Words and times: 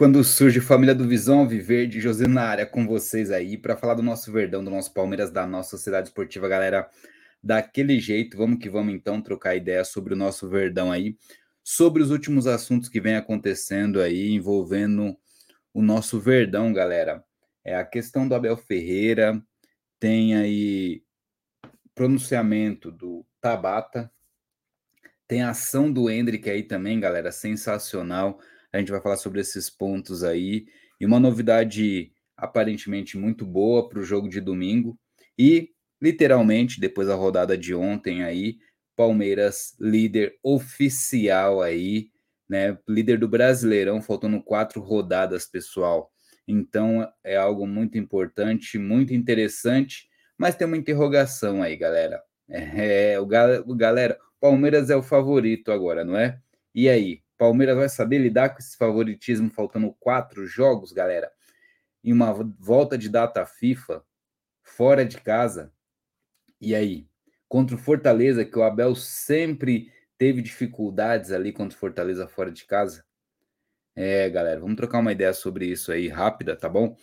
Quando 0.00 0.24
surge 0.24 0.62
Família 0.62 0.94
do 0.94 1.06
Visão 1.06 1.46
Viverde, 1.46 2.00
José 2.00 2.26
na 2.26 2.44
área 2.44 2.64
com 2.64 2.86
vocês 2.86 3.30
aí 3.30 3.58
para 3.58 3.76
falar 3.76 3.92
do 3.92 4.02
nosso 4.02 4.32
Verdão, 4.32 4.64
do 4.64 4.70
nosso 4.70 4.94
Palmeiras, 4.94 5.30
da 5.30 5.46
nossa 5.46 5.76
sociedade 5.76 6.08
esportiva, 6.08 6.48
galera. 6.48 6.88
Daquele 7.42 8.00
jeito, 8.00 8.34
vamos 8.34 8.60
que 8.60 8.70
vamos 8.70 8.94
então 8.94 9.20
trocar 9.20 9.56
ideia 9.56 9.84
sobre 9.84 10.14
o 10.14 10.16
nosso 10.16 10.48
Verdão 10.48 10.90
aí, 10.90 11.18
sobre 11.62 12.02
os 12.02 12.10
últimos 12.10 12.46
assuntos 12.46 12.88
que 12.88 12.98
vem 12.98 13.14
acontecendo 13.14 14.00
aí 14.00 14.30
envolvendo 14.30 15.14
o 15.70 15.82
nosso 15.82 16.18
Verdão, 16.18 16.72
galera. 16.72 17.22
É 17.62 17.76
a 17.76 17.84
questão 17.84 18.26
do 18.26 18.34
Abel 18.34 18.56
Ferreira, 18.56 19.38
tem 19.98 20.34
aí 20.34 21.02
pronunciamento 21.94 22.90
do 22.90 23.22
Tabata, 23.38 24.10
tem 25.28 25.42
a 25.42 25.50
ação 25.50 25.92
do 25.92 26.08
Hendrick 26.08 26.48
aí 26.48 26.62
também, 26.62 26.98
galera, 26.98 27.30
sensacional 27.30 28.40
a 28.72 28.78
gente 28.78 28.90
vai 28.90 29.00
falar 29.00 29.16
sobre 29.16 29.40
esses 29.40 29.68
pontos 29.68 30.22
aí. 30.22 30.66
E 31.00 31.06
uma 31.06 31.20
novidade 31.20 32.12
aparentemente 32.36 33.18
muito 33.18 33.44
boa 33.44 33.88
para 33.88 33.98
o 33.98 34.04
jogo 34.04 34.28
de 34.28 34.40
domingo. 34.40 34.98
E, 35.38 35.70
literalmente, 36.00 36.80
depois 36.80 37.08
da 37.08 37.14
rodada 37.14 37.56
de 37.56 37.74
ontem 37.74 38.22
aí, 38.22 38.58
Palmeiras 38.96 39.74
líder 39.80 40.38
oficial 40.42 41.62
aí, 41.62 42.10
né? 42.48 42.76
Líder 42.88 43.18
do 43.18 43.28
Brasileirão, 43.28 44.02
faltando 44.02 44.42
quatro 44.42 44.80
rodadas, 44.80 45.46
pessoal. 45.46 46.10
Então 46.46 47.08
é 47.24 47.36
algo 47.36 47.66
muito 47.66 47.96
importante, 47.96 48.78
muito 48.78 49.14
interessante, 49.14 50.08
mas 50.36 50.56
tem 50.56 50.66
uma 50.66 50.76
interrogação 50.76 51.62
aí, 51.62 51.76
galera. 51.76 52.22
É, 52.52 53.16
o, 53.20 53.22
o 53.22 53.76
galera, 53.76 54.18
Palmeiras 54.40 54.90
é 54.90 54.96
o 54.96 55.02
favorito 55.04 55.70
agora, 55.70 56.04
não 56.04 56.16
é? 56.16 56.40
E 56.74 56.88
aí, 56.88 57.22
Palmeiras 57.40 57.74
vai 57.74 57.88
saber 57.88 58.18
lidar 58.18 58.50
com 58.50 58.58
esse 58.58 58.76
favoritismo 58.76 59.48
faltando 59.48 59.96
quatro 59.98 60.46
jogos, 60.46 60.92
galera, 60.92 61.32
em 62.04 62.12
uma 62.12 62.34
volta 62.34 62.98
de 62.98 63.08
data 63.08 63.46
FIFA, 63.46 64.04
fora 64.62 65.06
de 65.06 65.18
casa. 65.18 65.72
E 66.60 66.74
aí? 66.74 67.08
Contra 67.48 67.76
o 67.76 67.78
Fortaleza, 67.78 68.44
que 68.44 68.58
o 68.58 68.62
Abel 68.62 68.94
sempre 68.94 69.90
teve 70.18 70.42
dificuldades 70.42 71.32
ali 71.32 71.50
contra 71.50 71.74
o 71.74 71.80
Fortaleza 71.80 72.28
fora 72.28 72.52
de 72.52 72.66
casa. 72.66 73.06
É, 73.96 74.28
galera, 74.28 74.60
vamos 74.60 74.76
trocar 74.76 74.98
uma 74.98 75.12
ideia 75.12 75.32
sobre 75.32 75.64
isso 75.64 75.90
aí 75.90 76.08
rápida, 76.08 76.54
tá 76.54 76.68
bom? 76.68 76.94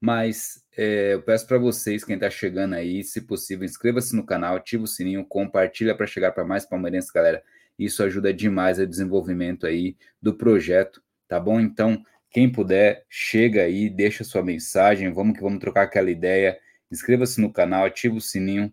Mas 0.00 0.64
é, 0.76 1.14
eu 1.14 1.22
peço 1.22 1.46
para 1.46 1.56
vocês, 1.56 2.02
quem 2.02 2.16
está 2.16 2.28
chegando 2.28 2.74
aí, 2.74 3.04
se 3.04 3.20
possível, 3.20 3.64
inscreva-se 3.64 4.16
no 4.16 4.26
canal, 4.26 4.56
ativa 4.56 4.82
o 4.82 4.88
sininho, 4.88 5.24
compartilha 5.24 5.96
para 5.96 6.04
chegar 6.04 6.32
para 6.32 6.44
mais 6.44 6.66
palmeirenses, 6.66 7.12
galera. 7.12 7.44
Isso 7.78 8.02
ajuda 8.02 8.32
demais 8.32 8.78
o 8.78 8.86
desenvolvimento 8.86 9.66
aí 9.66 9.96
do 10.20 10.34
projeto, 10.34 11.02
tá 11.26 11.40
bom? 11.40 11.60
Então, 11.60 12.02
quem 12.30 12.50
puder, 12.50 13.04
chega 13.08 13.62
aí, 13.62 13.88
deixa 13.88 14.24
sua 14.24 14.42
mensagem, 14.42 15.12
vamos 15.12 15.36
que 15.36 15.42
vamos 15.42 15.60
trocar 15.60 15.82
aquela 15.82 16.10
ideia. 16.10 16.58
Inscreva-se 16.90 17.40
no 17.40 17.52
canal, 17.52 17.84
ativa 17.84 18.16
o 18.16 18.20
sininho, 18.20 18.72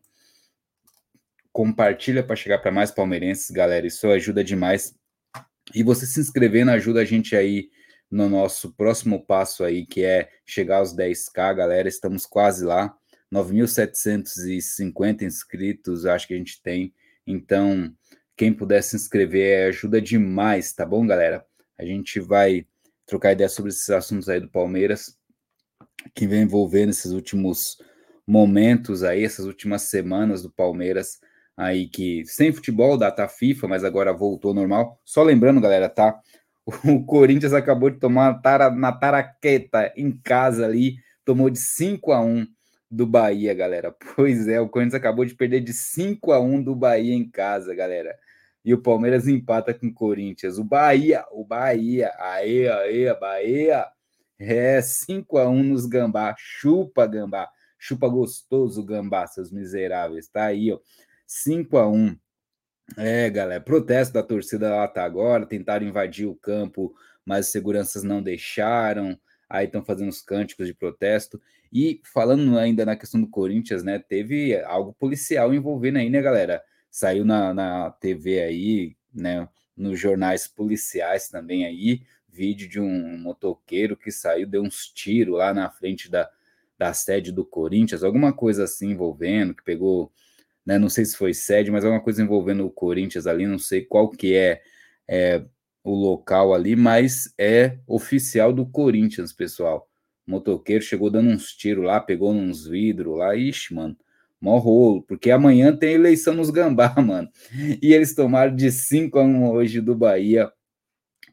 compartilha 1.52 2.24
para 2.24 2.36
chegar 2.36 2.60
para 2.60 2.72
mais 2.72 2.92
palmeirenses, 2.92 3.52
galera. 3.52 3.86
Isso 3.86 4.08
ajuda 4.08 4.44
demais. 4.44 4.96
E 5.74 5.84
você 5.84 6.06
se 6.06 6.20
inscrevendo 6.20 6.72
ajuda 6.72 7.02
a 7.02 7.06
gente 7.06 7.36
aí 7.36 7.70
no 8.10 8.28
nosso 8.30 8.74
próximo 8.74 9.26
passo 9.26 9.64
aí, 9.64 9.86
que 9.86 10.04
é 10.04 10.30
chegar 10.46 10.78
aos 10.78 10.96
10k, 10.96 11.56
galera. 11.56 11.88
Estamos 11.88 12.26
quase 12.26 12.66
lá. 12.66 12.94
9.750 13.34 15.22
inscritos, 15.22 16.06
acho 16.06 16.28
que 16.28 16.34
a 16.34 16.38
gente 16.38 16.62
tem. 16.62 16.94
Então, 17.26 17.96
quem 18.42 18.52
puder 18.52 18.82
se 18.82 18.96
inscrever 18.96 19.68
ajuda 19.68 20.02
demais, 20.02 20.74
tá 20.74 20.84
bom, 20.84 21.06
galera? 21.06 21.46
A 21.78 21.86
gente 21.86 22.20
vai 22.20 22.66
trocar 23.06 23.34
ideia 23.34 23.48
sobre 23.48 23.70
esses 23.70 23.88
assuntos 23.92 24.28
aí 24.28 24.40
do 24.40 24.50
Palmeiras, 24.50 25.16
que 26.16 26.26
vem 26.26 26.42
envolvendo 26.42 26.90
esses 26.90 27.12
últimos 27.12 27.78
momentos 28.26 29.04
aí, 29.04 29.24
essas 29.24 29.46
últimas 29.46 29.84
semanas 29.84 30.42
do 30.42 30.50
Palmeiras 30.50 31.20
aí 31.56 31.88
que 31.88 32.26
sem 32.26 32.52
futebol, 32.52 32.98
data 32.98 33.28
FIFA, 33.28 33.68
mas 33.68 33.84
agora 33.84 34.12
voltou 34.12 34.56
normal. 34.56 35.00
Só 35.06 35.22
lembrando, 35.22 35.62
galera, 35.62 35.88
tá? 35.88 36.20
O 36.84 37.06
Corinthians 37.06 37.54
acabou 37.54 37.92
de 37.92 38.00
tomar 38.00 38.42
tara, 38.42 38.72
na 38.72 38.92
taraqueta 38.92 39.94
em 39.96 40.12
casa 40.12 40.66
ali, 40.66 40.96
tomou 41.24 41.48
de 41.48 41.60
5 41.60 42.12
a 42.12 42.20
1 42.20 42.48
do 42.90 43.06
Bahia, 43.06 43.54
galera. 43.54 43.96
Pois 44.16 44.48
é, 44.48 44.60
o 44.60 44.68
Corinthians 44.68 44.96
acabou 44.96 45.26
de 45.26 45.36
perder 45.36 45.60
de 45.60 45.74
5 45.74 46.32
a 46.32 46.40
1 46.40 46.64
do 46.64 46.76
Bahia 46.76 47.14
em 47.14 47.30
casa, 47.30 47.76
galera 47.76 48.18
e 48.64 48.74
o 48.74 48.82
Palmeiras 48.82 49.28
empata 49.28 49.74
com 49.74 49.88
o 49.88 49.94
Corinthians. 49.94 50.58
O 50.58 50.64
Bahia, 50.64 51.26
o 51.32 51.44
Bahia, 51.44 52.12
aê, 52.18 52.68
aê, 52.68 53.14
Bahia, 53.20 53.86
é 54.40 54.82
5 54.82 55.38
a 55.38 55.50
1 55.50 55.64
nos 55.64 55.86
Gambá. 55.86 56.36
Chupa, 56.38 57.06
Gambá. 57.08 57.50
Chupa 57.78 58.08
gostoso, 58.08 58.84
Gambá, 58.84 59.26
seus 59.28 59.52
miseráveis. 59.52 60.28
Tá 60.28 60.46
aí, 60.46 60.72
ó. 60.72 60.80
5 61.26 61.78
a 61.78 61.88
1 61.88 62.16
É, 62.98 63.30
galera, 63.30 63.62
protesto 63.62 64.14
da 64.14 64.24
torcida 64.24 64.70
lá 64.70 64.88
tá 64.88 65.04
agora, 65.04 65.46
tentaram 65.46 65.88
invadir 65.88 66.28
o 66.28 66.36
campo, 66.36 66.94
mas 67.26 67.48
os 67.48 67.52
seguranças 67.52 68.04
não 68.04 68.22
deixaram. 68.22 69.18
Aí 69.50 69.66
estão 69.66 69.84
fazendo 69.84 70.10
os 70.10 70.22
cânticos 70.22 70.68
de 70.68 70.74
protesto. 70.74 71.42
E 71.74 72.02
falando 72.14 72.58
ainda 72.58 72.86
na 72.86 72.96
questão 72.96 73.22
do 73.22 73.30
Corinthians, 73.30 73.84
né? 73.84 73.98
Teve 74.00 74.62
algo 74.64 74.94
policial 74.94 75.54
envolvendo 75.54 75.98
aí, 75.98 76.10
né, 76.10 76.22
galera? 76.22 76.62
Saiu 76.92 77.24
na, 77.24 77.54
na 77.54 77.90
TV 77.90 78.42
aí, 78.42 78.96
né, 79.14 79.48
nos 79.76 79.98
jornais 79.98 80.46
policiais 80.46 81.30
também 81.30 81.66
aí, 81.66 82.02
vídeo 82.30 82.68
de 82.68 82.80
um 82.80 83.18
motoqueiro 83.18 83.96
que 83.96 84.12
saiu, 84.12 84.46
deu 84.46 84.62
uns 84.62 84.88
tiros 84.88 85.38
lá 85.38 85.54
na 85.54 85.70
frente 85.70 86.12
da, 86.12 86.30
da 86.78 86.94
sede 86.94 87.32
do 87.32 87.46
Corinthians, 87.46 88.04
alguma 88.04 88.34
coisa 88.34 88.66
assim 88.66 88.92
envolvendo, 88.92 89.56
que 89.56 89.64
pegou, 89.64 90.12
né, 90.66 90.78
não 90.78 90.90
sei 90.90 91.06
se 91.06 91.16
foi 91.16 91.34
sede, 91.34 91.72
mas 91.72 91.86
alguma 91.86 92.04
coisa 92.04 92.22
envolvendo 92.22 92.66
o 92.66 92.72
Corinthians 92.72 93.26
ali, 93.26 93.48
não 93.48 93.60
sei 93.60 93.84
qual 93.84 94.10
que 94.10 94.36
é, 94.36 94.62
é 95.08 95.44
o 95.84 95.96
local 95.96 96.54
ali, 96.54 96.76
mas 96.76 97.34
é 97.38 97.80
oficial 97.88 98.54
do 98.54 98.66
Corinthians, 98.66 99.34
pessoal. 99.34 99.90
Motoqueiro 100.28 100.84
chegou 100.84 101.10
dando 101.10 101.30
uns 101.30 101.54
tiros 101.54 101.84
lá, 101.84 102.00
pegou 102.00 102.32
uns 102.32 102.68
vidros 102.68 103.18
lá, 103.18 103.36
ixi, 103.36 103.74
mano, 103.74 103.98
Mó 104.42 104.58
rolo, 104.58 105.04
porque 105.04 105.30
amanhã 105.30 105.76
tem 105.76 105.94
eleição 105.94 106.34
nos 106.34 106.50
Gambá, 106.50 106.96
mano. 107.00 107.30
E 107.82 107.94
eles 107.94 108.16
tomaram 108.16 108.56
de 108.56 108.72
5 108.72 109.20
a 109.20 109.24
1 109.24 109.52
hoje 109.52 109.80
do 109.80 109.96
Bahia. 109.96 110.52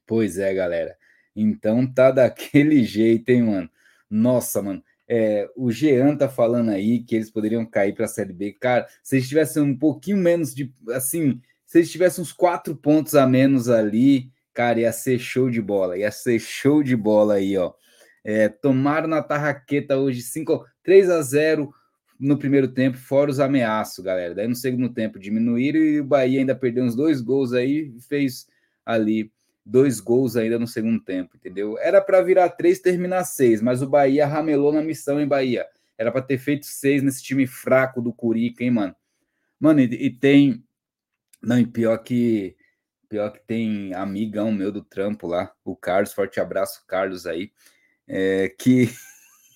Pois 0.07 0.39
é, 0.39 0.53
galera. 0.53 0.95
Então 1.35 1.87
tá 1.87 2.11
daquele 2.13 2.85
jeito, 2.85 3.31
hein, 3.31 3.43
mano. 3.45 3.71
Nossa, 4.11 4.61
mano. 4.61 4.83
É, 5.09 5.49
o 5.57 5.73
Jean 5.73 6.17
tá 6.17 6.29
falando 6.29 6.69
aí 6.69 7.03
que 7.03 7.17
eles 7.17 7.31
poderiam 7.31 7.65
cair 7.65 7.95
para 7.95 8.05
a 8.05 8.09
Série 8.09 8.33
B. 8.35 8.53
Cara, 8.53 8.87
se 9.03 9.17
eles 9.17 9.27
tivessem 9.27 9.63
um 9.63 9.77
pouquinho 9.77 10.19
menos 10.19 10.55
de, 10.55 10.71
assim, 10.91 11.41
se 11.65 11.79
eles 11.79 11.91
tivessem 11.91 12.21
uns 12.21 12.33
quatro 12.33 12.77
pontos 12.77 13.15
a 13.15 13.27
menos 13.27 13.71
ali, 13.71 14.31
cara, 14.53 14.81
ia 14.81 14.93
ser 14.93 15.19
show 15.19 15.49
de 15.49 15.63
bola, 15.63 15.97
ia 15.97 16.11
ser 16.11 16.39
show 16.39 16.83
de 16.83 16.95
bola 16.95 17.35
aí, 17.35 17.57
ó. 17.57 17.73
É, 18.23 18.51
tomaram 18.51 19.09
na 19.09 19.23
tarraqueta 19.23 19.97
hoje 19.97 20.21
5, 20.21 20.63
3 20.83 21.09
a 21.09 21.23
0 21.23 21.73
no 22.19 22.37
primeiro 22.37 22.69
tempo, 22.69 22.97
fora 22.97 23.31
os 23.31 23.39
ameaços, 23.39 24.05
galera. 24.05 24.35
Daí 24.35 24.49
no 24.49 24.55
segundo 24.55 24.89
tempo 24.89 25.19
diminuíram 25.19 25.81
e 25.81 26.01
o 26.01 26.05
Bahia 26.05 26.41
ainda 26.41 26.55
perdeu 26.55 26.85
uns 26.85 26.97
dois 26.97 27.21
gols 27.21 27.53
aí 27.53 27.95
fez 28.01 28.49
ali 28.85 29.31
dois 29.65 30.01
gols 30.01 30.35
ainda 30.35 30.59
no 30.59 30.67
segundo 30.67 30.99
tempo, 30.99 31.37
entendeu? 31.37 31.79
Era 31.79 32.01
para 32.01 32.23
virar 32.23 32.49
três, 32.49 32.81
terminar 32.81 33.25
seis, 33.25 33.61
mas 33.61 33.83
o 33.83 33.89
Bahia 33.89 34.27
ramelou 34.27 34.73
na 34.73 34.83
missão 34.83 35.21
em 35.21 35.29
Bahia. 35.29 35.67
Era 35.97 36.11
para 36.11 36.23
ter 36.23 36.39
feito 36.39 36.65
seis 36.65 37.03
nesse 37.03 37.23
time 37.23 37.47
fraco 37.47 38.01
do 38.01 38.13
Curica, 38.13 38.65
hein, 38.65 38.71
mano? 38.71 38.97
Mano, 39.61 39.81
e, 39.81 40.07
e 40.07 40.11
tem. 40.11 40.65
Não, 41.43 41.59
e 41.59 41.67
pior 41.67 41.99
que. 41.99 42.57
Pior 43.09 43.31
que 43.31 43.41
tem 43.41 43.95
amigão 43.95 44.53
meu 44.53 44.71
do 44.71 44.83
trampo 44.83 45.27
lá, 45.27 45.51
o 45.65 45.75
Carlos, 45.75 46.13
forte 46.13 46.39
abraço, 46.41 46.85
Carlos 46.87 47.27
aí, 47.27 47.51
é, 48.07 48.51
que 48.59 48.91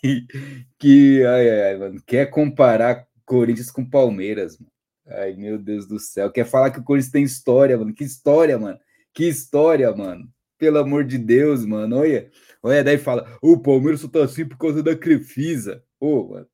que 0.78 1.24
ai, 1.24 1.50
ai, 1.68 1.76
mano, 1.76 2.02
quer 2.04 2.26
comparar 2.26 3.06
Corinthians 3.24 3.70
com 3.70 3.88
Palmeiras, 3.88 4.58
mano. 4.58 4.72
Ai, 5.06 5.34
meu 5.34 5.58
Deus 5.58 5.86
do 5.86 5.98
céu. 5.98 6.30
Quer 6.30 6.44
falar 6.44 6.70
que 6.70 6.78
o 6.78 6.84
Corinthians 6.84 7.12
tem 7.12 7.24
história, 7.24 7.76
mano. 7.76 7.94
Que 7.94 8.04
história, 8.04 8.58
mano. 8.58 8.78
Que 9.12 9.24
história, 9.28 9.94
mano. 9.94 10.28
Pelo 10.58 10.78
amor 10.78 11.04
de 11.04 11.18
Deus, 11.18 11.64
mano. 11.66 11.96
Olha. 11.96 12.30
Olha, 12.62 12.84
daí 12.84 12.98
fala, 12.98 13.36
o 13.42 13.58
Palmeiras 13.58 14.00
só 14.00 14.08
tá 14.08 14.22
assim 14.24 14.46
por 14.46 14.56
causa 14.56 14.82
da 14.82 14.96
Crefisa. 14.96 15.82
Ô, 15.98 16.20
oh, 16.20 16.28
mano. 16.28 16.46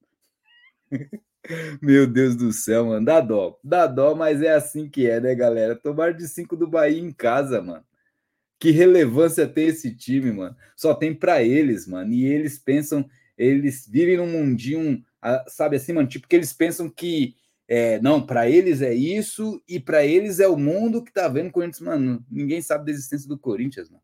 Meu 1.83 2.07
Deus 2.07 2.35
do 2.37 2.53
céu, 2.53 2.87
mano. 2.87 3.05
Dá 3.05 3.21
dó. 3.21 3.59
Dá 3.63 3.87
dó, 3.87 4.15
mas 4.15 4.43
é 4.43 4.55
assim 4.55 4.89
que 4.89 5.07
é, 5.09 5.21
né, 5.21 5.35
galera? 5.35 5.77
Tomar 5.77 6.15
de 6.15 6.27
cinco 6.27 6.57
do 6.57 6.67
Bahia 6.67 7.01
em 7.01 7.13
casa, 7.13 7.61
mano. 7.61 7.85
Que 8.59 8.71
relevância 8.71 9.47
tem 9.47 9.69
esse 9.69 9.95
time, 9.95 10.33
mano? 10.33 10.57
Só 10.77 10.95
tem 10.95 11.15
para 11.15 11.43
eles, 11.43 11.87
mano. 11.87 12.13
E 12.13 12.25
eles 12.25 12.59
pensam 12.59 13.09
eles 13.39 13.87
vivem 13.89 14.17
num 14.17 14.27
mundinho, 14.27 15.03
ah, 15.23 15.45
sabe 15.49 15.77
assim, 15.77 15.93
mano, 15.93 16.09
tipo 16.09 16.29
que 16.29 16.37
eles 16.37 16.53
pensam 16.53 16.91
que 16.91 17.37
é, 17.69 18.01
não, 18.01 18.25
para 18.25 18.49
eles 18.49 18.81
é 18.81 18.95
isso 18.95 19.63
e 19.69 19.79
para 19.79 20.05
eles 20.05 20.41
é 20.41 20.49
o 20.49 20.57
mundo 20.57 21.05
que 21.05 21.13
tá 21.13 21.29
vendo 21.29 21.53
Corinthians, 21.53 21.81
mano. 21.81 22.25
Ninguém 22.31 22.63
sabe 22.63 22.87
da 22.87 22.91
existência 22.91 23.29
do 23.29 23.39
Corinthians, 23.39 23.91
mano. 23.91 24.03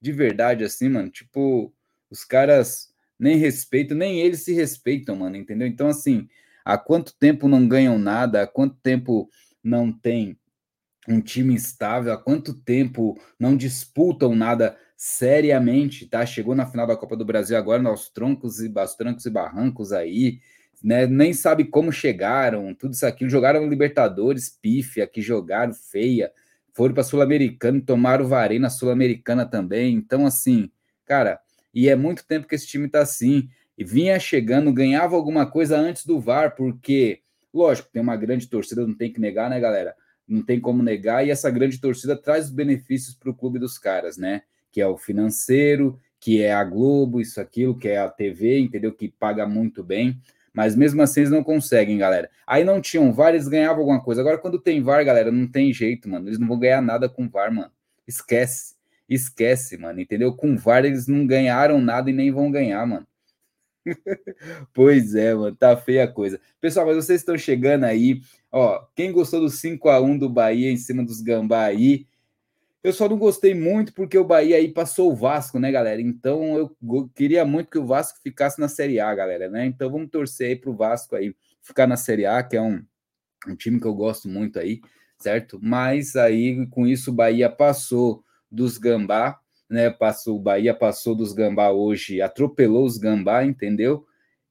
De 0.00 0.10
verdade, 0.10 0.64
assim, 0.64 0.88
mano. 0.88 1.08
Tipo, 1.08 1.72
os 2.10 2.24
caras 2.24 2.92
nem 3.16 3.36
respeitam, 3.36 3.96
nem 3.96 4.20
eles 4.20 4.42
se 4.42 4.52
respeitam, 4.52 5.14
mano, 5.14 5.36
entendeu? 5.36 5.68
Então, 5.68 5.86
assim, 5.86 6.28
há 6.64 6.76
quanto 6.76 7.16
tempo 7.16 7.46
não 7.46 7.68
ganham 7.68 7.98
nada, 7.98 8.42
há 8.42 8.46
quanto 8.48 8.76
tempo 8.82 9.30
não 9.62 9.92
tem 9.92 10.36
um 11.08 11.20
time 11.20 11.54
estável, 11.54 12.12
há 12.12 12.18
quanto 12.18 12.52
tempo 12.52 13.16
não 13.38 13.56
disputam 13.56 14.34
nada 14.34 14.76
seriamente, 14.96 16.06
tá? 16.06 16.24
Chegou 16.24 16.54
na 16.54 16.66
final 16.66 16.86
da 16.86 16.96
Copa 16.96 17.16
do 17.16 17.24
Brasil 17.24 17.56
agora, 17.56 17.82
nos 17.82 18.08
troncos 18.08 18.60
e 18.60 18.72
trancos 18.96 19.26
e 19.26 19.30
barrancos 19.30 19.92
aí, 19.92 20.40
né? 20.82 21.06
Nem 21.06 21.32
sabe 21.32 21.64
como 21.64 21.92
chegaram, 21.92 22.74
tudo 22.74 22.94
isso 22.94 23.06
aqui. 23.06 23.28
Jogaram 23.28 23.68
Libertadores, 23.68 24.48
pífia, 24.48 25.06
que 25.06 25.22
jogaram 25.22 25.72
feia, 25.72 26.32
foram 26.72 26.94
para 26.94 27.02
Sul-Americana, 27.02 27.80
tomaram 27.80 28.26
varei 28.26 28.58
na 28.58 28.70
Sul-Americana 28.70 29.46
também. 29.46 29.94
Então, 29.94 30.26
assim, 30.26 30.70
cara, 31.04 31.40
e 31.72 31.88
é 31.88 31.96
muito 31.96 32.24
tempo 32.26 32.46
que 32.46 32.54
esse 32.54 32.66
time 32.66 32.88
tá 32.88 33.00
assim. 33.00 33.48
E 33.76 33.84
vinha 33.84 34.18
chegando, 34.20 34.72
ganhava 34.72 35.16
alguma 35.16 35.44
coisa 35.46 35.76
antes 35.76 36.06
do 36.06 36.20
VAR, 36.20 36.54
porque, 36.54 37.20
lógico, 37.52 37.88
tem 37.92 38.00
uma 38.00 38.16
grande 38.16 38.46
torcida, 38.46 38.86
não 38.86 38.94
tem 38.94 39.12
que 39.12 39.20
negar, 39.20 39.50
né, 39.50 39.58
galera? 39.58 39.96
Não 40.28 40.42
tem 40.42 40.60
como 40.60 40.80
negar, 40.82 41.26
e 41.26 41.30
essa 41.30 41.50
grande 41.50 41.80
torcida 41.80 42.16
traz 42.16 42.46
os 42.46 42.50
benefícios 42.52 43.16
para 43.16 43.30
o 43.30 43.34
clube 43.34 43.58
dos 43.58 43.76
caras, 43.76 44.16
né? 44.16 44.42
Que 44.74 44.80
é 44.80 44.88
o 44.88 44.98
financeiro, 44.98 46.00
que 46.18 46.42
é 46.42 46.52
a 46.52 46.64
Globo, 46.64 47.20
isso, 47.20 47.40
aquilo, 47.40 47.78
que 47.78 47.86
é 47.86 47.96
a 47.96 48.08
TV, 48.08 48.58
entendeu? 48.58 48.92
Que 48.92 49.08
paga 49.08 49.46
muito 49.46 49.84
bem. 49.84 50.20
Mas 50.52 50.74
mesmo 50.74 51.00
assim 51.00 51.20
eles 51.20 51.30
não 51.30 51.44
conseguem, 51.44 51.96
galera. 51.96 52.28
Aí 52.44 52.64
não 52.64 52.80
tinham 52.80 53.12
VAR, 53.12 53.32
eles 53.34 53.46
ganhavam 53.46 53.82
alguma 53.82 54.02
coisa. 54.02 54.20
Agora, 54.20 54.36
quando 54.36 54.58
tem 54.58 54.82
VAR, 54.82 55.04
galera, 55.04 55.30
não 55.30 55.46
tem 55.46 55.72
jeito, 55.72 56.08
mano. 56.08 56.28
Eles 56.28 56.40
não 56.40 56.48
vão 56.48 56.58
ganhar 56.58 56.82
nada 56.82 57.08
com 57.08 57.28
VAR, 57.28 57.54
mano. 57.54 57.70
Esquece. 58.04 58.74
Esquece, 59.08 59.78
mano. 59.78 60.00
Entendeu? 60.00 60.34
Com 60.34 60.56
VAR 60.56 60.84
eles 60.84 61.06
não 61.06 61.24
ganharam 61.24 61.80
nada 61.80 62.10
e 62.10 62.12
nem 62.12 62.32
vão 62.32 62.50
ganhar, 62.50 62.84
mano. 62.84 63.06
pois 64.74 65.14
é, 65.14 65.34
mano. 65.34 65.54
Tá 65.54 65.76
feia 65.76 66.02
a 66.02 66.08
coisa. 66.08 66.40
Pessoal, 66.60 66.84
mas 66.86 66.96
vocês 66.96 67.20
estão 67.20 67.38
chegando 67.38 67.84
aí. 67.84 68.20
Ó, 68.50 68.84
quem 68.96 69.12
gostou 69.12 69.38
do 69.38 69.48
5 69.48 69.88
a 69.88 70.00
1 70.00 70.18
do 70.18 70.28
Bahia 70.28 70.68
em 70.68 70.76
cima 70.76 71.04
dos 71.04 71.20
Gambá 71.20 71.62
aí, 71.62 72.06
eu 72.84 72.92
só 72.92 73.08
não 73.08 73.16
gostei 73.16 73.54
muito 73.54 73.94
porque 73.94 74.18
o 74.18 74.24
Bahia 74.24 74.56
aí 74.56 74.68
passou 74.68 75.10
o 75.10 75.16
Vasco, 75.16 75.58
né, 75.58 75.72
galera? 75.72 76.02
Então 76.02 76.58
eu 76.58 77.08
queria 77.14 77.42
muito 77.42 77.70
que 77.70 77.78
o 77.78 77.86
Vasco 77.86 78.20
ficasse 78.22 78.60
na 78.60 78.68
Série 78.68 79.00
A, 79.00 79.14
galera, 79.14 79.48
né? 79.48 79.64
Então 79.64 79.90
vamos 79.90 80.10
torcer 80.10 80.48
aí 80.48 80.56
para 80.56 80.68
o 80.68 80.76
Vasco 80.76 81.16
aí 81.16 81.34
ficar 81.62 81.86
na 81.86 81.96
Série 81.96 82.26
A, 82.26 82.42
que 82.42 82.58
é 82.58 82.60
um, 82.60 82.84
um 83.48 83.56
time 83.56 83.80
que 83.80 83.86
eu 83.86 83.94
gosto 83.94 84.28
muito 84.28 84.58
aí, 84.58 84.82
certo? 85.18 85.58
Mas 85.62 86.14
aí 86.14 86.66
com 86.66 86.86
isso 86.86 87.10
o 87.10 87.14
Bahia 87.14 87.48
passou 87.48 88.22
dos 88.50 88.76
Gambá, 88.76 89.40
né? 89.66 89.88
Passou 89.88 90.36
o 90.36 90.42
Bahia 90.42 90.74
passou 90.74 91.14
dos 91.14 91.32
Gambá 91.32 91.70
hoje, 91.70 92.20
atropelou 92.20 92.84
os 92.84 92.98
Gambá, 92.98 93.46
entendeu? 93.46 94.06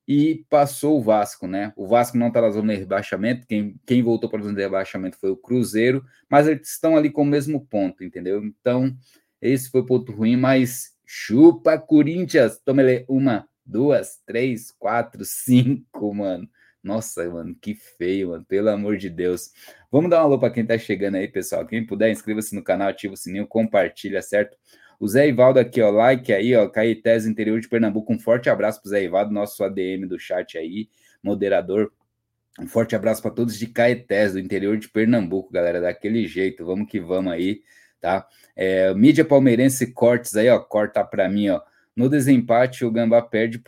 E 0.07 0.45
passou 0.49 0.99
o 0.99 1.01
Vasco, 1.01 1.47
né? 1.47 1.71
O 1.75 1.87
Vasco 1.87 2.17
não 2.17 2.27
está 2.27 2.41
na 2.41 2.49
zona 2.49 2.73
de 2.73 2.79
rebaixamento, 2.79 3.47
quem, 3.47 3.79
quem 3.85 4.03
voltou 4.03 4.29
para 4.29 4.39
a 4.39 4.43
zona 4.43 4.55
de 4.55 4.61
rebaixamento 4.61 5.17
foi 5.17 5.29
o 5.29 5.37
Cruzeiro, 5.37 6.03
mas 6.29 6.47
eles 6.47 6.69
estão 6.69 6.97
ali 6.97 7.09
com 7.09 7.23
o 7.23 7.25
mesmo 7.25 7.65
ponto, 7.65 8.03
entendeu? 8.03 8.43
Então, 8.43 8.95
esse 9.41 9.69
foi 9.69 9.81
o 9.81 9.85
ponto 9.85 10.11
ruim, 10.11 10.35
mas 10.35 10.93
chupa 11.05 11.77
Corinthians, 11.77 12.59
toma 12.63 12.81
ele 12.81 13.05
uma, 13.07 13.47
duas, 13.65 14.21
três, 14.25 14.71
quatro, 14.71 15.23
cinco, 15.23 16.13
mano. 16.13 16.47
Nossa, 16.83 17.29
mano, 17.29 17.55
que 17.55 17.75
feio, 17.75 18.29
mano, 18.29 18.43
pelo 18.43 18.69
amor 18.69 18.97
de 18.97 19.09
Deus. 19.09 19.51
Vamos 19.89 20.09
dar 20.09 20.17
uma 20.17 20.23
alô 20.25 20.39
para 20.39 20.53
quem 20.53 20.65
tá 20.65 20.77
chegando 20.77 21.15
aí, 21.15 21.29
pessoal. 21.29 21.65
Quem 21.65 21.85
puder, 21.85 22.11
inscreva-se 22.11 22.53
no 22.53 22.61
canal, 22.61 22.89
ativa 22.89 23.13
o 23.13 23.17
sininho, 23.17 23.47
compartilha, 23.47 24.21
certo? 24.21 24.57
O 24.99 25.07
Zé 25.07 25.27
Ivaldo 25.27 25.59
aqui, 25.59 25.81
ó, 25.81 25.89
like 25.89 26.31
aí, 26.31 26.55
ó, 26.55 26.67
Caetés, 26.67 27.25
interior 27.25 27.59
de 27.59 27.67
Pernambuco. 27.67 28.13
Um 28.13 28.19
forte 28.19 28.49
abraço 28.49 28.81
pro 28.81 28.89
Zé 28.89 29.03
Ivaldo, 29.03 29.33
nosso 29.33 29.63
ADM 29.63 30.07
do 30.07 30.19
chat 30.19 30.57
aí, 30.57 30.89
moderador. 31.21 31.91
Um 32.59 32.67
forte 32.67 32.95
abraço 32.95 33.21
para 33.21 33.31
todos 33.31 33.57
de 33.57 33.67
Caetés, 33.67 34.33
do 34.33 34.39
interior 34.39 34.77
de 34.77 34.87
Pernambuco, 34.87 35.51
galera, 35.51 35.81
daquele 35.81 36.27
jeito. 36.27 36.65
Vamos 36.65 36.87
que 36.87 36.99
vamos 36.99 37.33
aí, 37.33 37.61
tá? 37.99 38.27
É, 38.55 38.93
mídia 38.93 39.25
palmeirense 39.25 39.91
cortes 39.91 40.35
aí, 40.35 40.49
ó, 40.49 40.59
corta 40.59 41.03
para 41.03 41.27
mim, 41.27 41.49
ó. 41.49 41.61
No 41.95 42.09
desempate, 42.09 42.85
o 42.85 42.91
Gambá 42.91 43.21
perde 43.21 43.61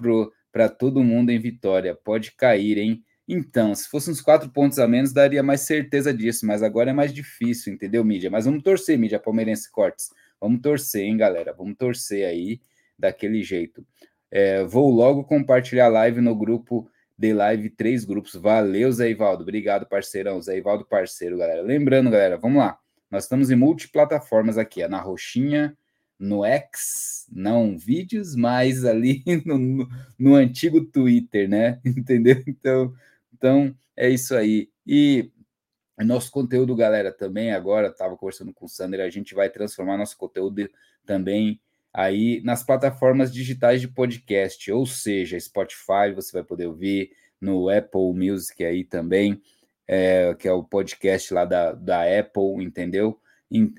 para 0.52 0.70
todo 0.70 1.04
mundo 1.04 1.32
em 1.32 1.40
vitória. 1.40 1.96
Pode 1.96 2.32
cair, 2.32 2.78
hein? 2.78 3.04
Então, 3.28 3.74
se 3.74 3.90
fosse 3.90 4.10
uns 4.12 4.22
quatro 4.22 4.50
pontos 4.50 4.78
a 4.78 4.88
menos, 4.88 5.12
daria 5.12 5.42
mais 5.42 5.62
certeza 5.62 6.14
disso, 6.14 6.46
mas 6.46 6.62
agora 6.62 6.92
é 6.92 6.94
mais 6.94 7.12
difícil, 7.12 7.74
entendeu, 7.74 8.04
mídia? 8.04 8.30
Mas 8.30 8.46
vamos 8.46 8.62
torcer, 8.62 9.00
mídia 9.00 9.20
palmeirense 9.20 9.72
cortes. 9.72 10.10
Vamos 10.40 10.62
torcer, 10.62 11.04
hein, 11.04 11.18
galera? 11.18 11.54
Vamos 11.54 11.76
torcer 11.78 12.26
aí 12.28 12.60
daquele 12.98 13.44
jeito. 13.44 13.86
É, 14.32 14.64
vou 14.64 14.90
logo 14.90 15.24
compartilhar 15.24 15.86
a 15.86 15.90
live 15.90 16.22
no 16.22 16.36
grupo 16.36 16.90
de 17.18 17.34
live, 17.34 17.70
três 17.70 18.04
grupos. 18.04 18.36
Valeu, 18.36 18.92
Zé 18.92 19.10
Ivaldo. 19.10 19.44
Obrigado, 19.44 19.86
parceirão. 19.88 20.42
Zé 20.42 20.58
Ivaldo, 20.58 20.86
parceiro, 20.86 21.38
galera. 21.38 21.62
Lembrando, 21.62 22.10
galera, 22.10 22.38
vamos 22.38 22.58
lá. 22.58 22.78
Nós 23.10 23.24
estamos 23.24 23.50
em 23.50 23.56
multiplataformas 23.56 24.58
aqui, 24.58 24.82
é 24.82 24.88
na 24.88 25.00
Roxinha, 25.00 25.78
no 26.20 26.44
X, 26.44 27.28
não 27.32 27.78
vídeos, 27.78 28.36
mas 28.36 28.84
ali 28.84 29.24
no, 29.46 29.58
no, 29.58 29.90
no 30.18 30.36
antigo 30.36 30.84
Twitter, 30.84 31.48
né? 31.48 31.80
Entendeu? 31.86 32.44
Então, 32.48 32.94
então 33.34 33.76
é 33.96 34.10
isso 34.10 34.36
aí. 34.36 34.70
E 34.86 35.32
nosso 36.04 36.30
conteúdo, 36.32 36.76
galera, 36.76 37.12
também 37.12 37.52
agora, 37.52 37.88
estava 37.88 38.18
conversando 38.18 38.54
com 38.54 38.66
o 38.66 38.70
Sander, 38.70 39.00
a 39.00 39.10
gente 39.10 39.34
vai 39.34 39.50
transformar 39.50 39.98
nosso 39.98 40.18
conteúdo 40.18 40.70
também 41.06 41.60
aí 41.94 42.42
nas 42.44 42.64
plataformas 42.64 43.32
digitais 43.32 43.80
de 43.80 43.88
podcast, 43.88 44.70
ou 44.72 44.86
seja, 44.86 45.40
Spotify, 45.40 46.12
você 46.14 46.34
vai 46.34 46.44
poder 46.44 46.68
ouvir 46.68 47.12
no 47.40 47.70
Apple 47.70 48.14
Music 48.14 48.64
aí 48.66 48.84
também, 48.84 49.42
é, 49.88 50.36
que 50.38 50.48
é 50.48 50.52
o 50.52 50.64
podcast 50.64 51.34
lá 51.34 51.46
da, 51.46 51.72
da 51.72 52.02
Apple, 52.20 52.62
entendeu? 52.62 53.18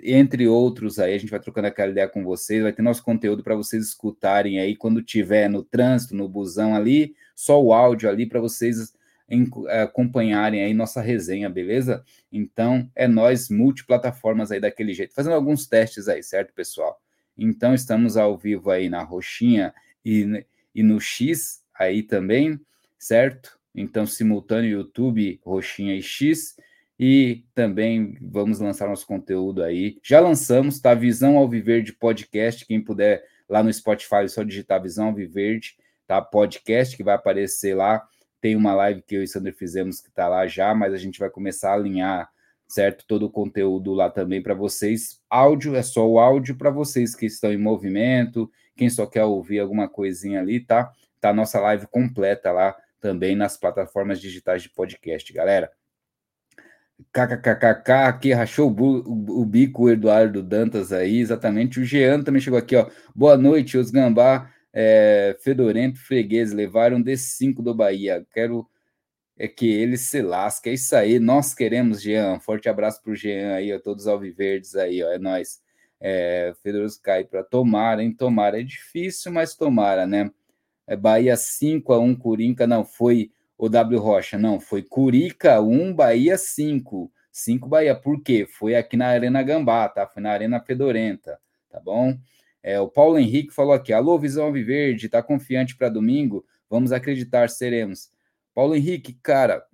Entre 0.03 0.47
outros 0.47 0.99
aí, 0.99 1.13
a 1.13 1.19
gente 1.19 1.31
vai 1.31 1.41
trocando 1.41 1.67
aquela 1.67 1.91
ideia 1.91 2.09
com 2.09 2.25
vocês, 2.25 2.63
vai 2.63 2.73
ter 2.73 2.81
nosso 2.81 3.03
conteúdo 3.03 3.43
para 3.43 3.55
vocês 3.55 3.85
escutarem 3.85 4.59
aí 4.61 4.75
quando 4.75 5.03
tiver 5.03 5.51
no 5.51 5.63
trânsito, 5.63 6.15
no 6.15 6.29
busão 6.29 6.75
ali, 6.75 7.15
só 7.35 7.63
o 7.63 7.73
áudio 7.73 8.09
ali 8.09 8.25
para 8.25 8.41
vocês 8.41 8.96
em, 9.29 9.49
eh, 9.69 9.83
acompanharem 9.83 10.63
aí 10.63 10.75
nossa 10.75 11.01
resenha, 11.01 11.49
beleza? 11.51 12.05
Então, 12.31 12.91
é 12.95 13.09
nós 13.09 13.49
multiplataformas 13.49 14.53
aí 14.53 14.61
daquele 14.61 14.95
jeito, 14.95 15.15
fazendo 15.15 15.35
alguns 15.35 15.67
testes 15.67 16.09
aí, 16.09 16.23
certo, 16.23 16.53
pessoal? 16.55 17.01
Então, 17.37 17.75
estamos 17.75 18.17
ao 18.17 18.37
vivo 18.37 18.71
aí 18.71 18.89
na 18.89 19.03
Roxinha 19.03 19.75
e, 20.05 20.45
e 20.75 20.83
no 20.83 21.01
X 21.01 21.63
aí 21.75 22.03
também, 22.03 22.59
certo? 22.99 23.59
Então, 23.75 24.07
simultâneo 24.07 24.71
YouTube, 24.71 25.41
Roxinha 25.45 25.95
e 25.95 26.03
X. 26.03 26.57
E 26.99 27.45
também 27.55 28.17
vamos 28.23 28.59
lançar 28.59 28.89
nosso 28.89 29.07
conteúdo 29.07 29.63
aí. 29.63 29.99
Já 30.03 30.19
lançamos, 30.19 30.81
tá? 30.81 30.95
Visão 30.95 31.37
Alviverde 31.37 31.93
Podcast. 31.93 32.65
Quem 32.65 32.81
puder 32.81 33.23
lá 33.47 33.63
no 33.63 33.71
Spotify, 33.71 34.25
é 34.25 34.29
só 34.29 34.43
digitar 34.43 34.83
Visão 34.83 35.09
Alviverde, 35.09 35.77
tá? 36.07 36.23
Podcast 36.23 36.97
que 36.97 37.05
vai 37.05 37.15
aparecer 37.15 37.77
lá. 37.77 38.09
Tem 38.47 38.55
uma 38.55 38.73
live 38.75 39.03
que 39.03 39.17
eu 39.17 39.23
e 39.23 39.25
o 39.25 39.27
Sander 39.27 39.53
fizemos 39.53 40.01
que 40.01 40.09
tá 40.09 40.29
lá 40.29 40.47
já, 40.47 40.73
mas 40.73 40.95
a 40.95 40.97
gente 40.97 41.19
vai 41.19 41.29
começar 41.29 41.73
a 41.73 41.75
alinhar, 41.75 42.31
certo? 42.69 43.05
Todo 43.05 43.27
o 43.27 43.29
conteúdo 43.29 43.93
lá 43.93 44.09
também 44.09 44.41
para 44.41 44.55
vocês. 44.55 45.21
Áudio 45.29 45.75
é 45.75 45.83
só 45.83 46.09
o 46.09 46.21
áudio 46.21 46.57
para 46.57 46.71
vocês 46.71 47.17
que 47.17 47.27
estão 47.27 47.53
em 47.53 47.59
movimento, 47.59 48.49
quem 48.77 48.89
só 48.89 49.05
quer 49.05 49.25
ouvir 49.25 49.59
alguma 49.59 49.89
coisinha 49.89 50.39
ali, 50.39 50.61
tá? 50.61 50.93
Tá 51.21 51.31
a 51.31 51.35
nossa 51.35 51.59
live 51.59 51.89
completa 51.89 52.53
lá 52.53 52.77
também 53.01 53.35
nas 53.35 53.57
plataformas 53.57 54.21
digitais 54.21 54.63
de 54.63 54.69
podcast, 54.71 55.33
galera. 55.33 55.69
KKKKK, 57.13 57.91
aqui 58.07 58.33
rachou 58.33 58.71
o, 58.71 59.41
o, 59.41 59.45
bico 59.45 59.87
o 59.87 59.91
Eduardo 59.91 60.41
Dantas 60.41 60.93
aí, 60.93 61.19
exatamente. 61.19 61.81
O 61.81 61.85
Jean 61.85 62.23
também 62.23 62.41
chegou 62.41 62.61
aqui, 62.61 62.77
ó. 62.77 62.89
Boa 63.13 63.37
noite, 63.37 63.77
os 63.77 63.91
gambá 63.91 64.49
é, 64.79 65.35
fedorento 65.41 65.99
freguês 65.99 66.53
levaram 66.53 67.03
D5 67.03 67.63
do 67.63 67.75
Bahia. 67.75 68.27
Quero 68.31 68.69
é 69.39 69.49
que 69.49 69.67
ele 69.67 69.97
se 69.97 70.21
lasque. 70.21 70.69
É 70.69 70.75
isso 70.75 70.95
aí, 70.95 71.19
nós 71.19 71.55
queremos, 71.55 72.03
Jean. 72.03 72.39
Forte 72.41 72.69
abraço 72.69 73.03
pro 73.03 73.15
Jean 73.15 73.55
aí, 73.55 73.73
a 73.73 73.81
todos 73.81 74.05
os 74.05 74.09
alviverdes 74.09 74.77
aí, 74.77 75.03
ó. 75.03 75.11
É 75.11 75.19
nós. 75.19 75.63
É, 75.99 76.53
Fedoroso 76.63 77.01
cai 77.03 77.25
para 77.25 77.43
tomar, 77.43 78.01
hein? 78.01 78.13
Tomara. 78.13 78.61
É 78.61 78.63
difícil, 78.63 79.33
mas 79.33 79.55
tomara, 79.55 80.07
né? 80.07 80.31
É 80.87 80.95
Bahia 80.95 81.39
5 81.39 81.95
a 81.95 81.99
1 81.99 82.15
Curinca, 82.15 82.67
não 82.67 82.85
foi 82.85 83.31
o 83.57 83.71
W 83.71 83.99
Rocha, 83.99 84.39
não, 84.39 84.61
foi 84.61 84.83
Curica 84.83 85.59
1, 85.59 85.95
Bahia 85.95 86.37
5. 86.37 87.11
5 87.33 87.67
Bahia, 87.67 87.95
por 87.95 88.23
quê? 88.23 88.47
Foi 88.47 88.75
aqui 88.75 88.95
na 88.97 89.07
Arena 89.07 89.43
Gambá, 89.43 89.89
tá? 89.89 90.07
Foi 90.07 90.23
na 90.23 90.33
Arena 90.33 90.61
Fedorenta, 90.61 91.39
tá 91.71 91.81
bom? 91.81 92.15
É, 92.67 92.81
o 92.81 92.89
Paulo 92.89 93.17
Henrique 93.17 93.55
falou 93.55 93.73
aqui: 93.73 93.93
alô, 93.93 94.19
Visão 94.19 94.53
Viverde, 94.53 95.09
tá 95.09 95.23
confiante 95.23 95.77
para 95.77 95.89
domingo? 95.89 96.45
Vamos 96.69 96.91
acreditar, 96.91 97.49
seremos. 97.49 98.11
Paulo 98.53 98.75
Henrique, 98.75 99.13
cara, 99.23 99.65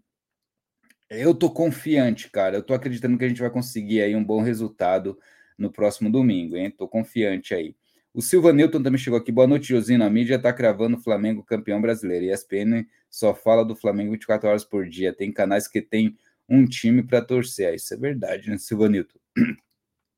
eu 1.09 1.35
tô 1.35 1.49
confiante, 1.49 2.31
cara. 2.31 2.59
Eu 2.59 2.63
tô 2.63 2.75
acreditando 2.75 3.17
que 3.17 3.25
a 3.25 3.29
gente 3.29 3.41
vai 3.41 3.49
conseguir 3.49 4.03
aí 4.03 4.15
um 4.15 4.23
bom 4.23 4.43
resultado 4.43 5.19
no 5.57 5.73
próximo 5.73 6.13
domingo, 6.13 6.55
hein? 6.55 6.71
Tô 6.71 6.87
confiante 6.87 7.55
aí. 7.55 7.75
O 8.13 8.21
Silva 8.21 8.53
Newton 8.53 8.83
também 8.83 8.99
chegou 8.99 9.19
aqui. 9.19 9.33
Boa 9.33 9.47
noite, 9.47 9.69
Josino. 9.69 10.05
A 10.05 10.11
mídia 10.11 10.35
está 10.35 10.53
cravando 10.53 10.99
o 10.99 11.01
Flamengo 11.01 11.43
campeão 11.43 11.81
brasileiro. 11.81 12.27
E 12.27 12.31
a 12.31 12.35
ESPN 12.35 12.87
só 13.09 13.35
fala 13.35 13.65
do 13.65 13.75
Flamengo 13.75 14.13
24 14.13 14.51
horas 14.51 14.65
por 14.67 14.87
dia. 14.87 15.15
Tem 15.15 15.33
canais 15.33 15.67
que 15.67 15.81
tem 15.81 16.15
um 16.47 16.67
time 16.67 17.03
para 17.03 17.23
torcer. 17.23 17.69
Ah, 17.69 17.75
isso 17.75 17.95
é 17.95 17.97
verdade, 17.97 18.51
né, 18.51 18.59
Silva 18.59 18.87
Newton? 18.91 19.19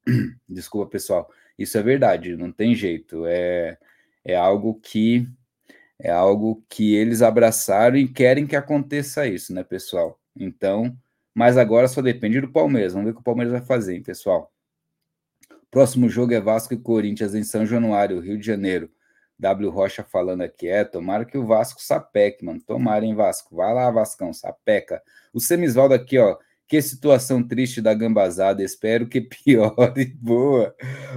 Desculpa, 0.49 0.91
pessoal. 0.91 1.31
Isso 1.59 1.79
é 1.79 1.83
verdade, 1.83 2.37
não 2.37 2.53
tem 2.53 2.75
jeito. 2.75 3.25
É, 3.27 3.79
é 4.25 4.37
algo 4.37 4.75
que 4.83 5.29
é 5.99 6.11
algo 6.11 6.65
que 6.69 6.95
eles 6.95 7.23
abraçaram 7.23 7.97
e 7.97 8.09
querem 8.09 8.47
que 8.47 8.57
aconteça 8.57 9.27
isso, 9.27 9.55
né, 9.55 9.63
pessoal? 9.63 10.21
Então, 10.37 10.97
mas 11.35 11.57
agora 11.57 11.89
só 11.89 12.03
depende 12.03 12.41
do 12.41 12.51
Palmeiras. 12.51 12.93
Vamos 12.93 13.07
ver 13.07 13.13
o 13.13 13.15
que 13.15 13.21
o 13.21 13.25
Palmeiras 13.25 13.53
vai 13.53 13.63
fazer, 13.63 13.95
hein, 13.95 14.03
pessoal. 14.03 14.53
Próximo 15.71 16.09
jogo 16.09 16.33
é 16.35 16.41
Vasco 16.41 16.75
e 16.75 16.79
Corinthians 16.79 17.35
em 17.35 17.43
São 17.43 17.65
Januário, 17.67 18.21
Rio 18.21 18.39
de 18.39 18.47
Janeiro. 18.47 18.91
W 19.39 19.71
Rocha 19.71 20.05
falando 20.05 20.43
aqui, 20.43 20.69
é, 20.69 20.85
tomara 20.85 21.25
que 21.25 21.37
o 21.37 21.45
Vasco 21.45 21.83
sapeque, 21.83 22.45
mano. 22.45 22.61
Tomara, 22.61 23.05
hein, 23.05 23.15
Vasco. 23.15 23.57
Vai 23.57 23.75
lá, 23.75 23.91
Vascão, 23.91 24.33
sapeca. 24.33 25.03
O 25.33 25.41
Semisvaldo 25.41 25.95
aqui, 25.95 26.19
ó. 26.19 26.39
Que 26.67 26.81
situação 26.81 27.47
triste 27.47 27.81
da 27.81 27.95
gambazada. 27.95 28.63
Espero 28.63 29.07
que 29.07 29.21
piore. 29.23 30.15
boa, 30.21 30.75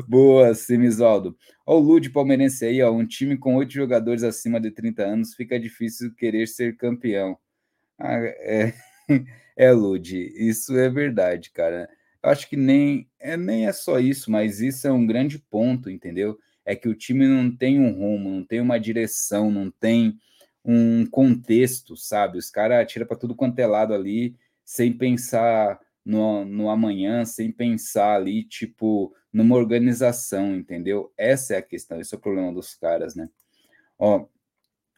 boa, 0.08 0.54
Semisvaldo. 0.54 1.38
Ó, 1.66 1.77
o 1.77 1.80
Lude 1.80 2.10
Palmeirense 2.10 2.66
aí, 2.66 2.82
ó. 2.82 2.92
Um 2.92 3.06
time 3.06 3.38
com 3.38 3.56
oito 3.56 3.74
jogadores 3.74 4.24
acima 4.24 4.60
de 4.60 4.72
30 4.72 5.04
anos 5.04 5.34
fica 5.34 5.60
difícil 5.60 6.13
querer 6.16 6.48
ser 6.48 6.75
campeão. 6.77 7.38
Ah, 8.00 8.18
é, 8.18 8.74
é, 9.58 9.72
Lude, 9.72 10.32
isso 10.36 10.77
é 10.77 10.89
verdade, 10.89 11.51
cara 11.51 11.89
acho 12.30 12.50
que 12.50 12.58
nem 12.58 13.10
é, 13.20 13.38
nem 13.38 13.68
é 13.68 13.74
só 13.74 14.00
isso, 14.00 14.32
mas 14.32 14.60
isso 14.62 14.88
é 14.88 14.92
um 14.92 15.06
grande 15.06 15.39
ponto, 15.39 15.89
entendeu? 15.89 16.38
É 16.66 16.75
que 16.75 16.89
o 16.89 16.96
time 16.96 17.27
não 17.27 17.56
tem 17.56 17.80
um 17.80 17.92
rumo, 17.92 18.30
não 18.30 18.44
tem 18.44 18.60
uma 18.60 18.77
direção, 18.77 19.50
não 19.50 19.72
tem 19.72 20.18
um 20.63 21.06
contexto, 21.06 21.96
sabe? 21.96 22.38
Os 22.38 22.50
caras 22.50 22.82
atiram 22.82 23.08
para 23.08 23.18
tudo 23.18 23.36
quanto 23.36 23.60
é 23.60 23.66
lado 23.66 23.94
ali, 23.94 24.36
sem 24.67 24.91
pensar 24.91 25.79
no, 26.03 26.43
no 26.43 26.69
amanhã, 26.69 27.24
sem 27.24 27.53
pensar 27.53 28.17
ali, 28.17 28.43
tipo, 28.43 29.15
numa 29.31 29.55
organização, 29.55 30.53
entendeu? 30.53 31.09
Essa 31.17 31.53
é 31.53 31.57
a 31.57 31.62
questão, 31.62 32.01
esse 32.01 32.13
é 32.13 32.17
o 32.17 32.21
problema 32.21 32.53
dos 32.53 32.75
caras, 32.75 33.15
né? 33.15 33.29
Ó, 33.97 34.25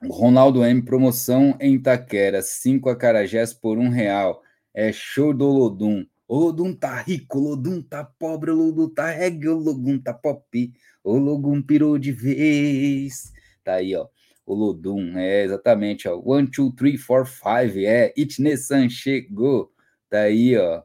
Ronaldo 0.09 0.65
M, 0.65 0.81
promoção 0.81 1.55
em 1.59 1.75
Itaquera, 1.75 2.41
5 2.41 2.89
acarajés 2.89 3.53
por 3.53 3.77
um 3.77 3.89
real. 3.89 4.41
É 4.73 4.91
show 4.91 5.35
do 5.35 5.45
Lodum. 5.45 6.03
O 6.27 6.39
Lodum 6.39 6.73
tá 6.73 6.99
rico, 7.01 7.37
o 7.37 7.49
Lodum 7.49 7.79
tá 7.79 8.03
pobre, 8.03 8.49
o 8.49 8.55
Lodum 8.55 8.89
tá 8.89 9.11
reggae, 9.11 9.49
o 9.49 9.55
Lodum 9.55 9.99
tá 9.99 10.15
pop, 10.15 10.73
o 11.03 11.15
Lodum 11.15 11.61
pirou 11.61 11.99
de 11.99 12.11
vez. 12.11 13.31
Tá 13.63 13.75
aí, 13.75 13.95
ó. 13.95 14.07
O 14.49 14.55
Lodum, 14.55 15.15
é 15.15 15.43
exatamente, 15.43 16.07
ó. 16.07 16.19
One, 16.25 16.49
two, 16.49 16.71
three, 16.71 16.97
four, 16.97 17.23
five, 17.23 17.85
é. 17.85 18.11
Itne-san 18.17 18.89
chegou. 18.89 19.71
Tá 20.09 20.21
aí, 20.21 20.57
ó. 20.57 20.81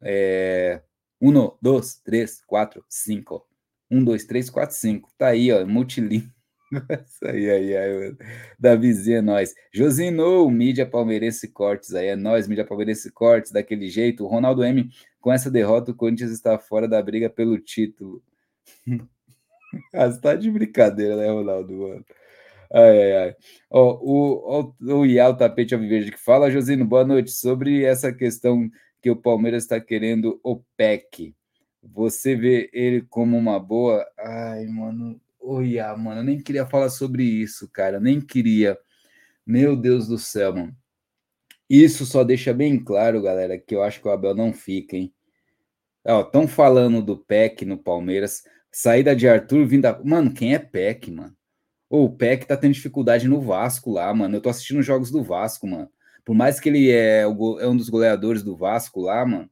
É. 0.00 0.80
Um, 1.20 1.32
dois, 1.60 2.00
três, 2.02 2.40
quatro, 2.46 2.82
cinco. 2.88 3.46
Um, 3.90 4.02
dois, 4.02 4.24
três, 4.24 4.48
quatro, 4.48 4.74
cinco. 4.74 5.12
Tá 5.18 5.26
aí, 5.28 5.52
ó. 5.52 5.66
Multilíngue. 5.66 6.32
Isso 7.04 7.26
aí, 7.28 7.50
aí, 7.50 7.76
aí. 7.76 8.16
Davizinho 8.58 9.18
é 9.18 9.20
nós. 9.20 9.54
Josino, 9.70 10.50
mídia 10.50 10.86
palmeirense 10.86 11.46
cortes 11.48 11.94
aí. 11.94 12.06
É 12.06 12.16
nós, 12.16 12.48
mídia 12.48 12.64
palmeirense 12.64 13.12
cortes, 13.12 13.52
daquele 13.52 13.90
jeito. 13.90 14.24
O 14.24 14.28
Ronaldo 14.28 14.64
M, 14.64 14.88
com 15.20 15.30
essa 15.30 15.50
derrota, 15.50 15.90
o 15.90 15.94
Corinthians 15.94 16.30
está 16.30 16.58
fora 16.58 16.88
da 16.88 17.02
briga 17.02 17.28
pelo 17.28 17.58
título. 17.58 18.22
ah, 19.92 20.10
você 20.10 20.20
tá 20.22 20.34
de 20.34 20.50
brincadeira, 20.50 21.16
né, 21.16 21.28
Ronaldo? 21.28 21.74
Mano? 21.74 22.04
Ai, 22.74 23.02
ai, 23.02 23.16
ai. 23.28 23.36
Ó, 23.70 23.94
o, 24.02 24.74
o, 24.82 25.00
o 25.00 25.06
Ial 25.06 25.36
Tapete 25.36 25.74
Alviverde 25.74 26.10
que 26.10 26.18
fala, 26.18 26.50
Josino, 26.50 26.84
boa 26.84 27.04
noite. 27.04 27.30
Sobre 27.30 27.84
essa 27.84 28.12
questão 28.12 28.68
que 29.00 29.10
o 29.10 29.16
Palmeiras 29.16 29.62
está 29.62 29.80
querendo 29.80 30.40
o 30.42 30.60
PEC. 30.76 31.34
Você 31.82 32.34
vê 32.34 32.70
ele 32.72 33.02
como 33.02 33.36
uma 33.36 33.60
boa. 33.60 34.04
Ai, 34.18 34.66
mano, 34.66 35.20
Oi, 35.46 35.78
ah, 35.78 35.94
mano, 35.94 36.20
eu 36.20 36.24
nem 36.24 36.40
queria 36.40 36.64
falar 36.64 36.88
sobre 36.88 37.22
isso, 37.22 37.68
cara, 37.70 38.00
nem 38.00 38.18
queria. 38.18 38.78
Meu 39.46 39.76
Deus 39.76 40.08
do 40.08 40.16
céu, 40.18 40.54
mano. 40.54 40.74
Isso 41.68 42.06
só 42.06 42.24
deixa 42.24 42.54
bem 42.54 42.82
claro, 42.82 43.20
galera, 43.20 43.58
que 43.58 43.74
eu 43.74 43.82
acho 43.82 44.00
que 44.00 44.08
o 44.08 44.10
Abel 44.10 44.34
não 44.34 44.54
fica, 44.54 44.96
hein? 44.96 45.12
Estão 46.02 46.48
falando 46.48 47.02
do 47.02 47.18
PEC 47.18 47.66
no 47.66 47.76
Palmeiras, 47.76 48.42
saída 48.72 49.14
de 49.14 49.28
Arthur 49.28 49.66
vindo. 49.66 49.84
A... 49.84 50.02
Mano, 50.02 50.32
quem 50.32 50.54
é 50.54 50.58
PEC, 50.58 51.10
mano? 51.10 51.36
O 52.02 52.10
PEC 52.10 52.46
tá 52.46 52.56
tendo 52.56 52.74
dificuldade 52.74 53.28
no 53.28 53.40
Vasco 53.40 53.92
lá, 53.92 54.12
mano. 54.12 54.36
Eu 54.36 54.40
tô 54.40 54.48
assistindo 54.48 54.80
os 54.80 54.86
jogos 54.86 55.10
do 55.10 55.22
Vasco, 55.22 55.66
mano. 55.66 55.88
Por 56.24 56.34
mais 56.34 56.58
que 56.58 56.68
ele 56.68 56.90
é, 56.90 57.26
o, 57.26 57.60
é 57.60 57.68
um 57.68 57.76
dos 57.76 57.88
goleadores 57.88 58.42
do 58.42 58.56
Vasco 58.56 59.00
lá, 59.00 59.24
mano. 59.24 59.48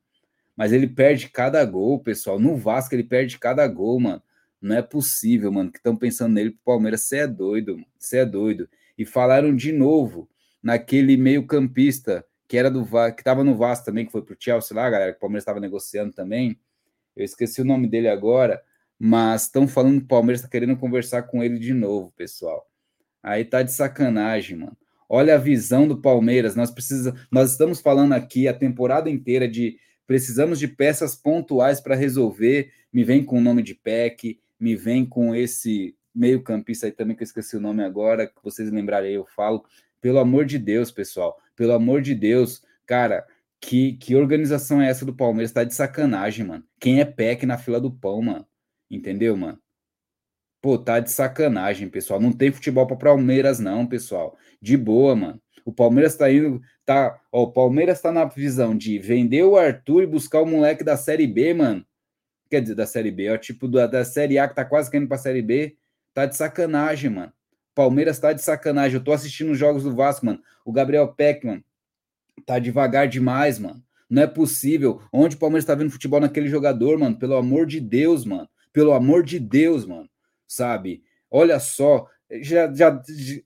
Mas 0.57 0.73
ele 0.73 0.89
perde 0.89 1.29
cada 1.29 1.65
gol, 1.65 2.01
pessoal. 2.01 2.39
No 2.39 2.57
Vasco 2.57 2.95
ele 2.95 3.05
perde 3.05 3.39
cada 3.39 3.67
gol, 3.69 4.01
mano. 4.01 4.23
Não 4.61 4.77
é 4.77 4.83
possível, 4.83 5.53
mano, 5.53 5.71
que 5.71 5.79
estão 5.79 5.97
pensando 5.97 6.35
nele 6.35 6.51
pro 6.51 6.61
Palmeiras. 6.65 7.03
Você 7.03 7.19
é 7.19 7.27
doido, 7.27 7.79
você 7.99 8.19
é 8.19 8.27
doido. 8.27 8.69
E 8.97 9.05
falaram 9.05 9.55
de 9.55 9.73
novo 9.73 10.29
naquele 10.63 11.17
meio-campista 11.17 12.25
que 12.49 12.59
era 12.59 12.71
do 12.71 12.85
que 12.85 13.21
estava 13.21 13.43
no 13.43 13.57
Vasco 13.57 13.87
também, 13.87 14.05
que 14.05 14.13
foi 14.13 14.21
pro 14.21 14.37
Chelsea 14.39 14.77
lá, 14.77 14.91
galera, 14.91 15.13
que 15.13 15.17
o 15.17 15.21
Palmeiras 15.21 15.43
estava 15.43 15.59
negociando 15.59 16.13
também. 16.13 16.59
Eu 17.17 17.25
esqueci 17.25 17.63
o 17.63 17.65
nome 17.65 17.89
dele 17.89 18.09
agora, 18.09 18.63
mas 19.05 19.43
estão 19.43 19.67
falando 19.67 19.99
que 19.99 20.05
o 20.05 20.09
Palmeiras 20.09 20.39
está 20.39 20.49
querendo 20.49 20.77
conversar 20.77 21.25
com 21.25 21.43
ele 21.43 21.59
de 21.59 21.75
novo, 21.75 22.13
pessoal. 22.17 22.65
Aí 23.21 23.45
tá 23.45 23.61
de 23.61 23.73
sacanagem, 23.73 24.59
mano. 24.59 24.79
Olha 25.09 25.35
a 25.35 25.39
visão 25.39 25.89
do 25.89 26.01
Palmeiras. 26.01 26.55
Nós 26.55 26.71
precisamos, 26.71 27.21
nós 27.29 27.51
estamos 27.51 27.81
falando 27.81 28.13
aqui 28.13 28.47
a 28.47 28.55
temporada 28.55 29.11
inteira 29.11 29.49
de 29.49 29.77
precisamos 30.07 30.57
de 30.57 30.69
peças 30.69 31.17
pontuais 31.17 31.81
para 31.81 31.97
resolver. 31.97 32.71
Me 32.93 33.03
vem 33.03 33.25
com 33.25 33.39
o 33.39 33.41
nome 33.41 33.65
de 33.65 33.75
PEC, 33.75 34.39
me 34.59 34.77
vem 34.77 35.05
com 35.05 35.35
esse 35.35 35.97
meio-campista 36.15 36.87
aí 36.87 36.93
também, 36.93 37.17
que 37.17 37.25
eu 37.25 37.27
esqueci 37.27 37.57
o 37.57 37.61
nome 37.61 37.83
agora, 37.83 38.29
que 38.29 38.41
vocês 38.41 38.71
lembrarem, 38.71 39.15
eu 39.15 39.27
falo. 39.27 39.65
Pelo 40.01 40.21
amor 40.21 40.45
de 40.45 40.61
Deus, 40.61 40.93
pessoal, 40.93 41.37
pelo 41.57 41.73
amor 41.73 42.03
de 42.03 42.15
Deus, 42.15 42.63
cara, 42.87 43.27
que, 43.61 43.95
que 43.95 44.15
organização 44.15 44.81
é 44.81 44.89
essa 44.89 45.05
do 45.05 45.13
Palmeiras? 45.13 45.51
Tá 45.51 45.65
de 45.65 45.75
sacanagem, 45.75 46.47
mano. 46.47 46.63
Quem 46.79 47.01
é 47.01 47.05
PEC 47.05 47.45
na 47.45 47.59
fila 47.59 47.81
do 47.81 47.91
pão, 47.91 48.23
mano? 48.23 48.47
Entendeu, 48.93 49.35
mano? 49.37 49.59
Pô, 50.61 50.79
tá 50.79 51.01
de 51.01 51.11
sacanagem, 51.11 51.89
pessoal. 51.89 52.21
Não 52.21 52.31
tem 52.31 52.53
futebol 52.53 52.87
para 52.87 52.97
Palmeiras, 52.97 53.59
não, 53.59 53.87
pessoal. 53.87 54.37
De 54.61 54.77
boa, 54.77 55.17
mano. 55.17 55.43
O 55.65 55.73
Palmeiras 55.73 56.15
tá 56.17 56.31
indo, 56.31 56.61
tá, 56.85 57.19
ó, 57.33 57.45
o 57.45 57.53
Palmeiras 57.53 58.01
tá 58.01 58.13
na 58.13 58.25
visão 58.27 58.77
de 58.77 58.99
vender 58.99 59.45
o 59.45 59.57
Arthur 59.57 60.03
e 60.03 60.07
buscar 60.07 60.43
o 60.43 60.47
moleque 60.47 60.85
da 60.85 60.97
Série 60.97 61.27
B, 61.27 61.55
mano. 61.55 61.85
Quer 62.51 62.61
dizer, 62.61 62.75
da 62.75 62.87
Série 62.87 63.11
B, 63.11 63.31
ó, 63.31 63.39
tipo 63.39 63.67
da, 63.67 63.87
da 63.87 64.05
Série 64.05 64.39
A 64.39 64.47
que 64.47 64.55
tá 64.55 64.65
quase 64.65 64.91
caindo 64.91 65.09
pra 65.09 65.17
Série 65.17 65.43
B. 65.43 65.77
Tá 66.13 66.27
de 66.27 66.37
sacanagem, 66.37 67.11
mano. 67.11 67.33
Palmeiras 67.75 68.19
tá 68.19 68.33
de 68.33 68.43
sacanagem. 68.43 68.99
Eu 68.99 69.05
tô 69.05 69.13
assistindo 69.13 69.53
os 69.53 69.59
jogos 69.59 69.85
do 69.85 69.95
Vasco, 69.97 70.27
mano. 70.27 70.41
O 70.65 70.73
Gabriel 70.73 71.09
Peck, 71.15 71.47
mano, 71.47 71.65
tá 72.45 72.59
devagar 72.59 73.09
demais, 73.09 73.59
mano. 73.59 73.83
Não 74.11 74.23
é 74.23 74.27
possível. 74.27 75.01
Onde 75.11 75.37
o 75.37 75.39
Palmeiras 75.39 75.65
tá 75.65 75.75
vendo 75.75 75.91
futebol 75.91 76.21
naquele 76.21 76.49
jogador, 76.49 76.99
mano? 76.99 77.19
Pelo 77.19 77.35
amor 77.35 77.65
de 77.67 77.81
Deus, 77.81 78.27
mano. 78.27 78.49
Pelo 78.73 78.93
amor 78.93 79.23
de 79.23 79.39
Deus, 79.39 79.85
mano. 79.85 80.09
Sabe? 80.47 81.03
Olha 81.31 81.59
só, 81.59 82.07
já, 82.41 82.73
já, 82.73 83.03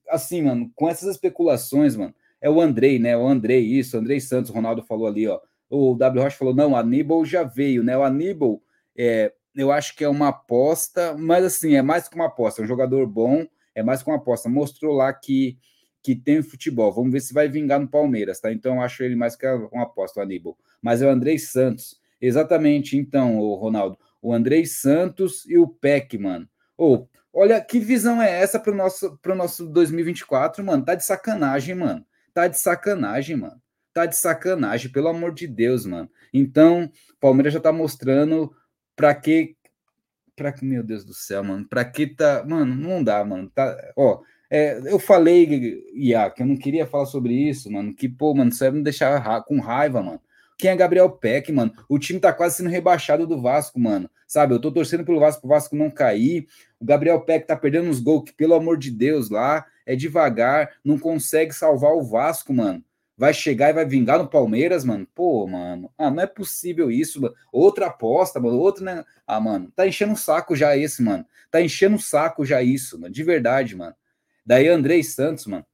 assim, 0.08 0.42
mano, 0.42 0.70
com 0.74 0.88
essas 0.88 1.10
especulações, 1.10 1.96
mano, 1.96 2.14
é 2.40 2.50
o 2.50 2.60
Andrei, 2.60 2.98
né? 2.98 3.16
O 3.16 3.26
Andrei, 3.26 3.64
isso, 3.64 3.96
Andrei 3.96 4.20
Santos, 4.20 4.50
o 4.50 4.54
Ronaldo 4.54 4.82
falou 4.82 5.06
ali, 5.06 5.26
ó. 5.26 5.40
O 5.68 5.94
W. 5.94 6.22
Rocha 6.22 6.36
falou, 6.36 6.54
não, 6.54 6.76
Aníbal 6.76 7.24
já 7.24 7.42
veio, 7.42 7.82
né? 7.82 7.96
O 7.98 8.04
Aníbal, 8.04 8.62
é, 8.96 9.32
eu 9.54 9.72
acho 9.72 9.96
que 9.96 10.04
é 10.04 10.08
uma 10.08 10.28
aposta, 10.28 11.16
mas 11.18 11.44
assim, 11.44 11.74
é 11.74 11.82
mais 11.82 12.08
que 12.08 12.14
uma 12.14 12.26
aposta, 12.26 12.60
é 12.60 12.64
um 12.64 12.68
jogador 12.68 13.06
bom, 13.06 13.44
é 13.74 13.82
mais 13.82 14.02
que 14.02 14.08
uma 14.08 14.16
aposta. 14.16 14.48
Mostrou 14.48 14.94
lá 14.94 15.12
que, 15.12 15.58
que 16.02 16.14
tem 16.14 16.42
futebol. 16.42 16.92
Vamos 16.92 17.12
ver 17.12 17.20
se 17.20 17.34
vai 17.34 17.48
vingar 17.48 17.80
no 17.80 17.88
Palmeiras, 17.88 18.40
tá? 18.40 18.52
Então, 18.52 18.76
eu 18.76 18.80
acho 18.82 19.02
ele 19.02 19.16
mais 19.16 19.34
que 19.34 19.46
uma 19.46 19.82
aposta, 19.84 20.20
o 20.20 20.22
Aníbal. 20.22 20.56
Mas 20.80 21.02
é 21.02 21.06
o 21.06 21.10
Andrei 21.10 21.38
Santos. 21.38 22.00
Exatamente, 22.20 22.96
então, 22.96 23.38
o 23.38 23.54
Ronaldo. 23.54 23.98
O 24.20 24.32
Andrei 24.32 24.66
Santos 24.66 25.44
e 25.46 25.58
o 25.58 25.68
Peck, 25.68 26.18
mano. 26.18 26.48
Ou, 26.76 27.08
Olha, 27.38 27.60
que 27.60 27.78
visão 27.78 28.22
é 28.22 28.40
essa 28.40 28.58
para 28.58 28.72
o 28.72 28.74
nosso, 28.74 29.18
pro 29.18 29.34
nosso 29.34 29.66
2024, 29.66 30.64
mano? 30.64 30.82
Tá 30.82 30.94
de 30.94 31.04
sacanagem, 31.04 31.74
mano. 31.74 32.02
Tá 32.32 32.48
de 32.48 32.58
sacanagem, 32.58 33.36
mano. 33.36 33.60
Tá 33.92 34.06
de 34.06 34.16
sacanagem, 34.16 34.90
pelo 34.90 35.08
amor 35.08 35.34
de 35.34 35.46
Deus, 35.46 35.84
mano. 35.84 36.10
Então, 36.32 36.90
Palmeiras 37.20 37.52
já 37.52 37.60
tá 37.60 37.70
mostrando 37.70 38.50
para 38.96 39.14
que. 39.14 39.54
Pra 40.34 40.50
que, 40.50 40.64
meu 40.64 40.82
Deus 40.82 41.04
do 41.04 41.12
céu, 41.12 41.44
mano. 41.44 41.68
Pra 41.68 41.84
que 41.84 42.06
tá. 42.06 42.42
Mano, 42.42 42.74
não 42.74 43.04
dá, 43.04 43.22
mano. 43.22 43.50
Tá, 43.50 43.76
ó, 43.94 44.22
é, 44.48 44.80
eu 44.86 44.98
falei, 44.98 45.84
Ia, 45.92 46.30
que 46.30 46.42
eu 46.42 46.46
não 46.46 46.56
queria 46.56 46.86
falar 46.86 47.04
sobre 47.04 47.34
isso, 47.34 47.70
mano. 47.70 47.94
Que, 47.94 48.08
pô, 48.08 48.34
mano, 48.34 48.48
isso 48.48 48.60
vai 48.60 48.70
me 48.70 48.82
deixar 48.82 49.42
com 49.44 49.60
raiva, 49.60 50.02
mano. 50.02 50.22
Quem 50.58 50.70
é 50.70 50.76
Gabriel 50.76 51.10
Peck, 51.10 51.52
mano? 51.52 51.72
O 51.88 51.98
time 51.98 52.18
tá 52.18 52.32
quase 52.32 52.56
sendo 52.56 52.70
rebaixado 52.70 53.26
do 53.26 53.40
Vasco, 53.40 53.78
mano. 53.78 54.10
Sabe? 54.26 54.54
Eu 54.54 54.60
tô 54.60 54.72
torcendo 54.72 55.04
pelo 55.04 55.20
Vasco, 55.20 55.42
pro 55.42 55.50
Vasco 55.50 55.76
não 55.76 55.90
cair. 55.90 56.46
O 56.80 56.84
Gabriel 56.84 57.20
Peck 57.20 57.46
tá 57.46 57.54
perdendo 57.54 57.88
uns 57.88 58.00
gols 58.00 58.24
que, 58.24 58.32
pelo 58.32 58.54
amor 58.54 58.78
de 58.78 58.90
Deus, 58.90 59.28
lá 59.28 59.66
é 59.84 59.94
devagar, 59.94 60.70
não 60.84 60.98
consegue 60.98 61.52
salvar 61.52 61.92
o 61.92 62.02
Vasco, 62.02 62.52
mano. 62.52 62.82
Vai 63.18 63.32
chegar 63.32 63.70
e 63.70 63.72
vai 63.72 63.86
vingar 63.86 64.18
no 64.18 64.28
Palmeiras, 64.28 64.84
mano. 64.84 65.06
Pô, 65.14 65.46
mano. 65.46 65.90
Ah, 65.96 66.10
não 66.10 66.22
é 66.22 66.26
possível 66.26 66.90
isso, 66.90 67.20
mano. 67.20 67.34
Outra 67.52 67.86
aposta, 67.86 68.40
mano. 68.40 68.58
Outra, 68.58 68.84
né? 68.84 69.04
Ah, 69.26 69.40
mano. 69.40 69.70
Tá 69.74 69.86
enchendo 69.86 70.12
o 70.12 70.16
saco 70.16 70.54
já 70.54 70.76
esse, 70.76 71.02
mano. 71.02 71.24
Tá 71.50 71.60
enchendo 71.62 71.96
o 71.96 72.00
saco 72.00 72.44
já 72.44 72.62
isso, 72.62 73.00
mano. 73.00 73.12
De 73.12 73.22
verdade, 73.22 73.74
mano. 73.74 73.94
Daí 74.44 74.68
Andrei 74.68 75.02
Santos, 75.02 75.46
mano. 75.46 75.64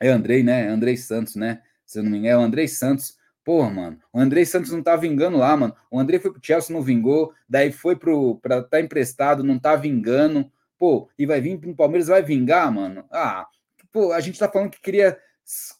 É 0.00 0.08
Andrei, 0.08 0.42
né? 0.42 0.68
Andrei 0.68 0.96
Santos, 0.96 1.36
né? 1.36 1.62
Se 1.86 2.00
eu 2.00 2.02
não 2.02 2.10
me 2.10 2.18
engano, 2.18 2.34
é 2.34 2.38
o 2.38 2.46
Andrei 2.46 2.66
Santos 2.66 3.16
Porra, 3.44 3.70
mano, 3.70 3.98
o 4.12 4.20
André 4.20 4.44
Santos 4.44 4.70
não 4.70 4.82
tá 4.82 4.94
vingando 4.94 5.38
lá, 5.38 5.56
mano. 5.56 5.74
O 5.90 5.98
André 5.98 6.18
foi 6.20 6.32
pro 6.32 6.40
Chelsea, 6.42 6.74
não 6.74 6.82
vingou, 6.82 7.32
daí 7.48 7.72
foi 7.72 7.96
pro 7.96 8.36
para 8.36 8.62
tá 8.62 8.80
emprestado, 8.80 9.42
não 9.42 9.58
tá 9.58 9.74
vingando. 9.74 10.50
Pô, 10.78 11.08
e 11.18 11.26
vai 11.26 11.40
vir 11.40 11.58
pro 11.58 11.74
Palmeiras, 11.74 12.08
vai 12.08 12.22
vingar, 12.22 12.70
mano. 12.72 13.04
Ah, 13.10 13.46
pô, 13.92 14.12
a 14.12 14.20
gente 14.20 14.38
tá 14.38 14.48
falando 14.48 14.70
que 14.70 14.80
queria 14.80 15.18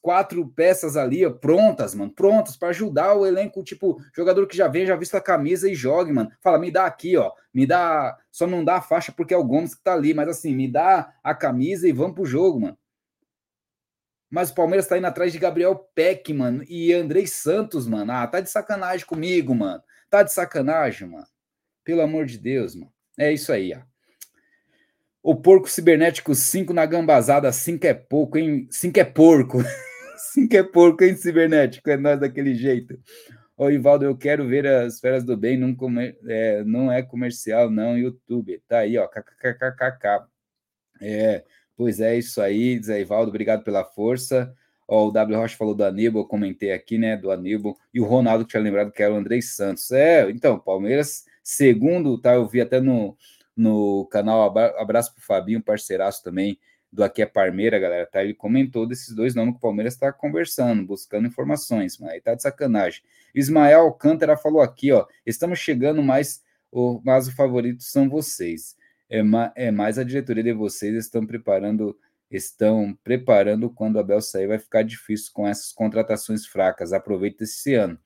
quatro 0.01 0.47
peças 0.49 0.97
ali, 0.97 1.25
ó, 1.25 1.31
prontas, 1.31 1.95
mano, 1.95 2.11
prontas 2.11 2.57
para 2.57 2.69
ajudar 2.69 3.15
o 3.15 3.25
elenco, 3.25 3.63
tipo, 3.63 3.99
jogador 4.15 4.47
que 4.47 4.57
já 4.57 4.69
vem, 4.69 4.85
já 4.87 4.97
vista 4.97 5.19
a 5.19 5.21
camisa 5.21 5.71
e 5.71 5.75
jogue, 5.75 6.13
mano. 6.13 6.31
Fala, 6.41 6.59
me 6.59 6.71
dá 6.71 6.85
aqui, 6.85 7.17
ó, 7.17 7.33
me 7.55 7.67
dá, 7.67 8.17
só 8.31 8.47
não 8.47 8.65
dá 8.65 8.77
a 8.77 8.83
faixa 8.83 9.13
porque 9.13 9.33
é 9.33 9.37
o 9.37 9.45
Gomes 9.45 9.75
que 9.75 9.83
tá 9.83 9.95
ali, 9.95 10.13
mas 10.15 10.29
assim, 10.29 10.55
me 10.55 10.69
dá 10.71 11.13
a 11.23 11.35
camisa 11.35 11.89
e 11.89 11.93
vamos 11.93 12.15
pro 12.15 12.27
jogo, 12.27 12.61
mano. 12.61 12.77
Mas 14.33 14.49
o 14.49 14.55
Palmeiras 14.55 14.87
tá 14.87 14.97
indo 14.97 15.07
atrás 15.07 15.31
de 15.31 15.39
Gabriel 15.39 15.77
Peck, 15.95 16.33
mano, 16.33 16.65
e 16.67 16.91
Andrei 16.91 17.27
Santos, 17.27 17.87
mano. 17.87 18.13
Ah, 18.13 18.27
tá 18.27 18.41
de 18.41 18.49
sacanagem 18.49 19.05
comigo, 19.05 19.55
mano. 19.55 19.83
Tá 20.09 20.23
de 20.23 20.33
sacanagem, 20.33 21.07
mano. 21.07 21.27
Pelo 21.85 22.01
amor 22.01 22.25
de 22.25 22.39
Deus, 22.39 22.75
mano. 22.75 22.91
É 23.19 23.31
isso 23.31 23.53
aí, 23.53 23.75
ó. 23.77 23.83
O 25.23 25.37
porco 25.37 25.69
cibernético 25.69 26.35
5 26.35 26.73
na 26.73 26.87
gambazada, 26.87 27.53
5 27.53 27.87
é 27.87 27.93
pouco, 27.93 28.39
hein? 28.39 28.67
5 28.71 28.99
é 28.99 29.05
porco. 29.05 29.59
5 30.33 30.57
é 30.57 30.63
porco, 30.63 31.05
hein, 31.05 31.15
cibernético? 31.15 31.91
É 31.91 31.99
nós 31.99 32.19
daquele 32.19 32.55
jeito. 32.55 32.99
Ô, 33.55 33.69
Ivaldo, 33.69 34.07
eu 34.07 34.17
quero 34.17 34.49
ver 34.49 34.67
as 34.67 34.99
feras 34.99 35.25
do 35.25 35.37
bem, 35.37 35.59
não, 35.59 35.75
comer, 35.75 36.19
é, 36.27 36.65
não 36.65 36.91
é 36.91 37.03
comercial, 37.03 37.71
não, 37.71 37.99
YouTube. 37.99 38.63
Tá 38.67 38.79
aí, 38.79 38.97
ó, 38.97 39.07
kkkk. 39.07 40.27
É, 41.03 41.45
Pois 41.77 42.01
é, 42.01 42.17
isso 42.17 42.41
aí, 42.41 42.81
Zé 42.83 43.01
Ivaldo, 43.01 43.31
obrigado 43.31 43.65
pela 43.65 43.85
força. 43.85 44.55
Ó, 44.87 45.09
o 45.09 45.11
W. 45.11 45.39
Rocha 45.39 45.57
falou 45.57 45.75
do 45.75 45.85
Aníbal, 45.85 46.27
comentei 46.27 46.73
aqui, 46.73 46.99
né, 46.99 47.17
do 47.17 47.31
Aníbal, 47.31 47.77
e 47.95 48.01
o 48.01 48.05
Ronaldo 48.05 48.45
tinha 48.45 48.63
lembrado 48.63 48.93
que 48.93 49.03
era 49.03 49.13
o 49.13 49.17
André 49.17 49.41
Santos. 49.41 49.91
É, 49.91 50.29
então, 50.31 50.59
Palmeiras, 50.59 51.25
segundo, 51.43 52.19
tá, 52.21 52.35
eu 52.35 52.47
vi 52.47 52.61
até 52.61 52.81
no, 52.81 53.17
no 53.57 54.07
canal 54.07 54.57
Abraço 54.79 55.15
pro 55.15 55.25
Fabinho, 55.25 55.63
parceiraço 55.63 56.23
também, 56.23 56.59
do 56.93 57.03
Aqui 57.03 57.23
é 57.23 57.27
Parmeira, 57.27 57.79
galera, 57.79 58.07
tá? 58.07 58.23
Ele 58.23 58.35
comentou 58.35 58.87
desses 58.87 59.15
dois 59.15 59.35
nomes 59.35 59.55
que 59.55 59.59
o 59.59 59.63
Palmeiras 59.63 59.95
está 59.95 60.13
conversando, 60.13 60.85
buscando 60.85 61.27
informações, 61.27 61.97
mas 61.99 62.11
aí 62.11 62.21
tá 62.21 62.35
de 62.35 62.43
sacanagem. 62.43 63.03
Ismael 63.35 63.81
Alcântara 63.81 64.37
falou 64.37 64.61
aqui, 64.61 64.93
ó, 64.93 65.07
estamos 65.25 65.59
chegando, 65.59 66.03
mas 66.03 66.43
o, 66.71 67.01
mas 67.03 67.29
o 67.29 67.35
favorito 67.35 67.83
são 67.83 68.11
vocês 68.11 68.77
é, 69.13 69.23
ma 69.23 69.53
é 69.55 69.71
mais 69.71 69.99
a 69.99 70.05
diretoria 70.05 70.43
de 70.43 70.55
vocês 70.55 70.95
estão 70.95 71.27
preparando, 71.27 71.95
estão 72.31 72.99
preparando 73.05 73.69
quando 73.69 73.97
o 73.97 73.99
Abel 73.99 74.23
sair, 74.23 74.47
vai 74.47 74.59
ficar 74.59 74.83
difícil 74.83 75.31
com 75.35 75.47
essas 75.47 75.71
contratações 75.71 76.47
fracas. 76.47 76.95
Aproveita 76.95 77.45
esse 77.45 77.75
ano. 77.75 77.99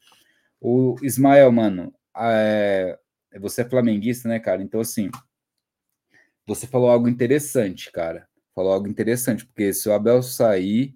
O 0.61 0.97
Ismael, 1.01 1.53
mano, 1.53 1.95
é, 2.17 2.99
você 3.39 3.63
é 3.63 3.69
flamenguista, 3.69 4.29
né, 4.29 4.41
cara? 4.41 4.61
Então, 4.61 4.81
assim, 4.81 5.09
você 6.45 6.67
falou 6.67 6.91
algo 6.91 7.09
interessante, 7.09 7.93
cara. 7.93 8.29
Falou 8.53 8.73
algo 8.73 8.89
interessante, 8.89 9.47
porque 9.47 9.73
se 9.73 9.89
o 9.89 9.93
Abel 9.93 10.25
sair, 10.25 10.93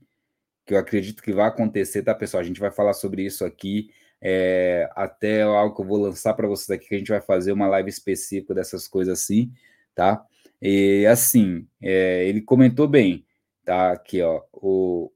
que 0.66 0.74
eu 0.74 0.78
acredito 0.78 1.22
que 1.22 1.32
vai 1.32 1.46
acontecer, 1.46 2.02
tá, 2.02 2.12
pessoal? 2.16 2.40
A 2.40 2.44
gente 2.44 2.58
vai 2.58 2.72
falar 2.72 2.94
sobre 2.94 3.22
isso 3.24 3.44
aqui. 3.44 3.90
É, 4.20 4.90
até 4.96 5.42
algo 5.42 5.74
que 5.74 5.82
eu 5.82 5.86
vou 5.86 5.98
lançar 5.98 6.34
para 6.34 6.48
vocês 6.48 6.70
aqui, 6.70 6.88
que 6.88 6.94
a 6.96 6.98
gente 6.98 7.12
vai 7.12 7.20
fazer 7.20 7.52
uma 7.52 7.68
live 7.68 7.88
específica 7.88 8.52
dessas 8.52 8.88
coisas 8.88 9.20
assim 9.20 9.52
tá? 10.00 10.24
E 10.62 11.04
assim, 11.06 11.66
é, 11.82 12.26
ele 12.26 12.40
comentou 12.40 12.88
bem, 12.88 13.26
tá? 13.66 13.92
Aqui, 13.92 14.22
ó, 14.22 14.42
o 14.54 15.12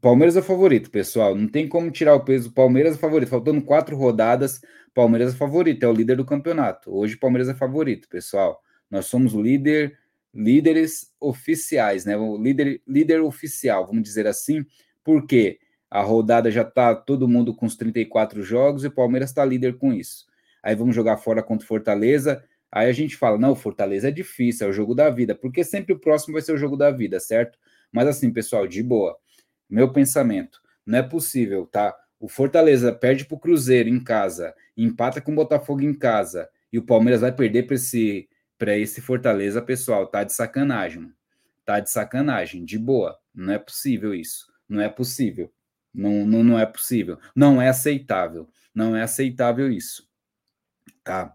Palmeiras 0.00 0.36
é 0.36 0.42
favorito, 0.42 0.90
pessoal. 0.90 1.36
Não 1.36 1.46
tem 1.46 1.68
como 1.68 1.92
tirar 1.92 2.16
o 2.16 2.24
peso. 2.24 2.52
Palmeiras 2.52 2.96
é 2.96 2.98
favorito. 2.98 3.28
Faltando 3.28 3.62
quatro 3.62 3.96
rodadas, 3.96 4.60
Palmeiras 4.92 5.32
é 5.32 5.36
favorito. 5.36 5.84
É 5.84 5.88
o 5.88 5.92
líder 5.92 6.16
do 6.16 6.24
campeonato. 6.24 6.92
Hoje, 6.92 7.16
Palmeiras 7.16 7.48
é 7.48 7.54
favorito, 7.54 8.08
pessoal. 8.08 8.60
Nós 8.90 9.06
somos 9.06 9.32
líder, 9.32 9.96
líderes 10.34 11.12
oficiais, 11.20 12.04
né? 12.04 12.16
O 12.16 12.36
líder, 12.36 12.82
líder 12.86 13.20
oficial, 13.20 13.86
vamos 13.86 14.02
dizer 14.02 14.26
assim, 14.26 14.66
porque 15.04 15.60
a 15.88 16.02
rodada 16.02 16.50
já 16.50 16.64
tá 16.64 16.96
todo 16.96 17.28
mundo 17.28 17.54
com 17.54 17.64
os 17.64 17.76
34 17.76 18.42
jogos 18.42 18.82
e 18.82 18.88
o 18.88 18.92
Palmeiras 18.92 19.30
está 19.30 19.44
líder 19.44 19.78
com 19.78 19.92
isso. 19.92 20.26
Aí 20.64 20.74
vamos 20.74 20.96
jogar 20.96 21.16
fora 21.18 21.44
contra 21.44 21.64
o 21.64 21.68
Fortaleza. 21.68 22.42
Aí 22.74 22.88
a 22.88 22.92
gente 22.92 23.16
fala, 23.16 23.38
não, 23.38 23.54
Fortaleza 23.54 24.08
é 24.08 24.10
difícil, 24.10 24.66
é 24.66 24.70
o 24.70 24.72
jogo 24.72 24.96
da 24.96 25.08
vida, 25.08 25.32
porque 25.32 25.62
sempre 25.62 25.92
o 25.92 25.98
próximo 25.98 26.32
vai 26.32 26.42
ser 26.42 26.52
o 26.52 26.58
jogo 26.58 26.76
da 26.76 26.90
vida, 26.90 27.20
certo? 27.20 27.56
Mas 27.92 28.08
assim, 28.08 28.32
pessoal, 28.32 28.66
de 28.66 28.82
boa. 28.82 29.16
Meu 29.70 29.92
pensamento, 29.92 30.60
não 30.84 30.98
é 30.98 31.02
possível, 31.04 31.66
tá? 31.66 31.96
O 32.18 32.26
Fortaleza 32.26 32.92
perde 32.92 33.26
para 33.26 33.36
o 33.36 33.38
Cruzeiro 33.38 33.88
em 33.88 34.02
casa, 34.02 34.52
empata 34.76 35.20
com 35.20 35.30
o 35.30 35.36
Botafogo 35.36 35.82
em 35.82 35.94
casa, 35.94 36.48
e 36.72 36.76
o 36.76 36.82
Palmeiras 36.82 37.20
vai 37.20 37.30
perder 37.30 37.62
para 37.62 37.76
esse, 37.76 38.28
esse 38.60 39.00
Fortaleza, 39.00 39.62
pessoal, 39.62 40.08
tá 40.08 40.24
de 40.24 40.32
sacanagem. 40.32 41.12
Tá 41.64 41.78
de 41.78 41.88
sacanagem, 41.92 42.64
de 42.64 42.76
boa. 42.76 43.16
Não 43.32 43.54
é 43.54 43.58
possível 43.58 44.12
isso. 44.12 44.52
Não 44.68 44.80
é 44.80 44.88
possível. 44.88 45.48
Não, 45.94 46.26
não, 46.26 46.42
não 46.42 46.58
é 46.58 46.66
possível. 46.66 47.20
Não 47.36 47.62
é 47.62 47.68
aceitável. 47.68 48.48
Não 48.74 48.96
é 48.96 49.02
aceitável 49.02 49.70
isso. 49.70 50.10
Tá? 51.04 51.32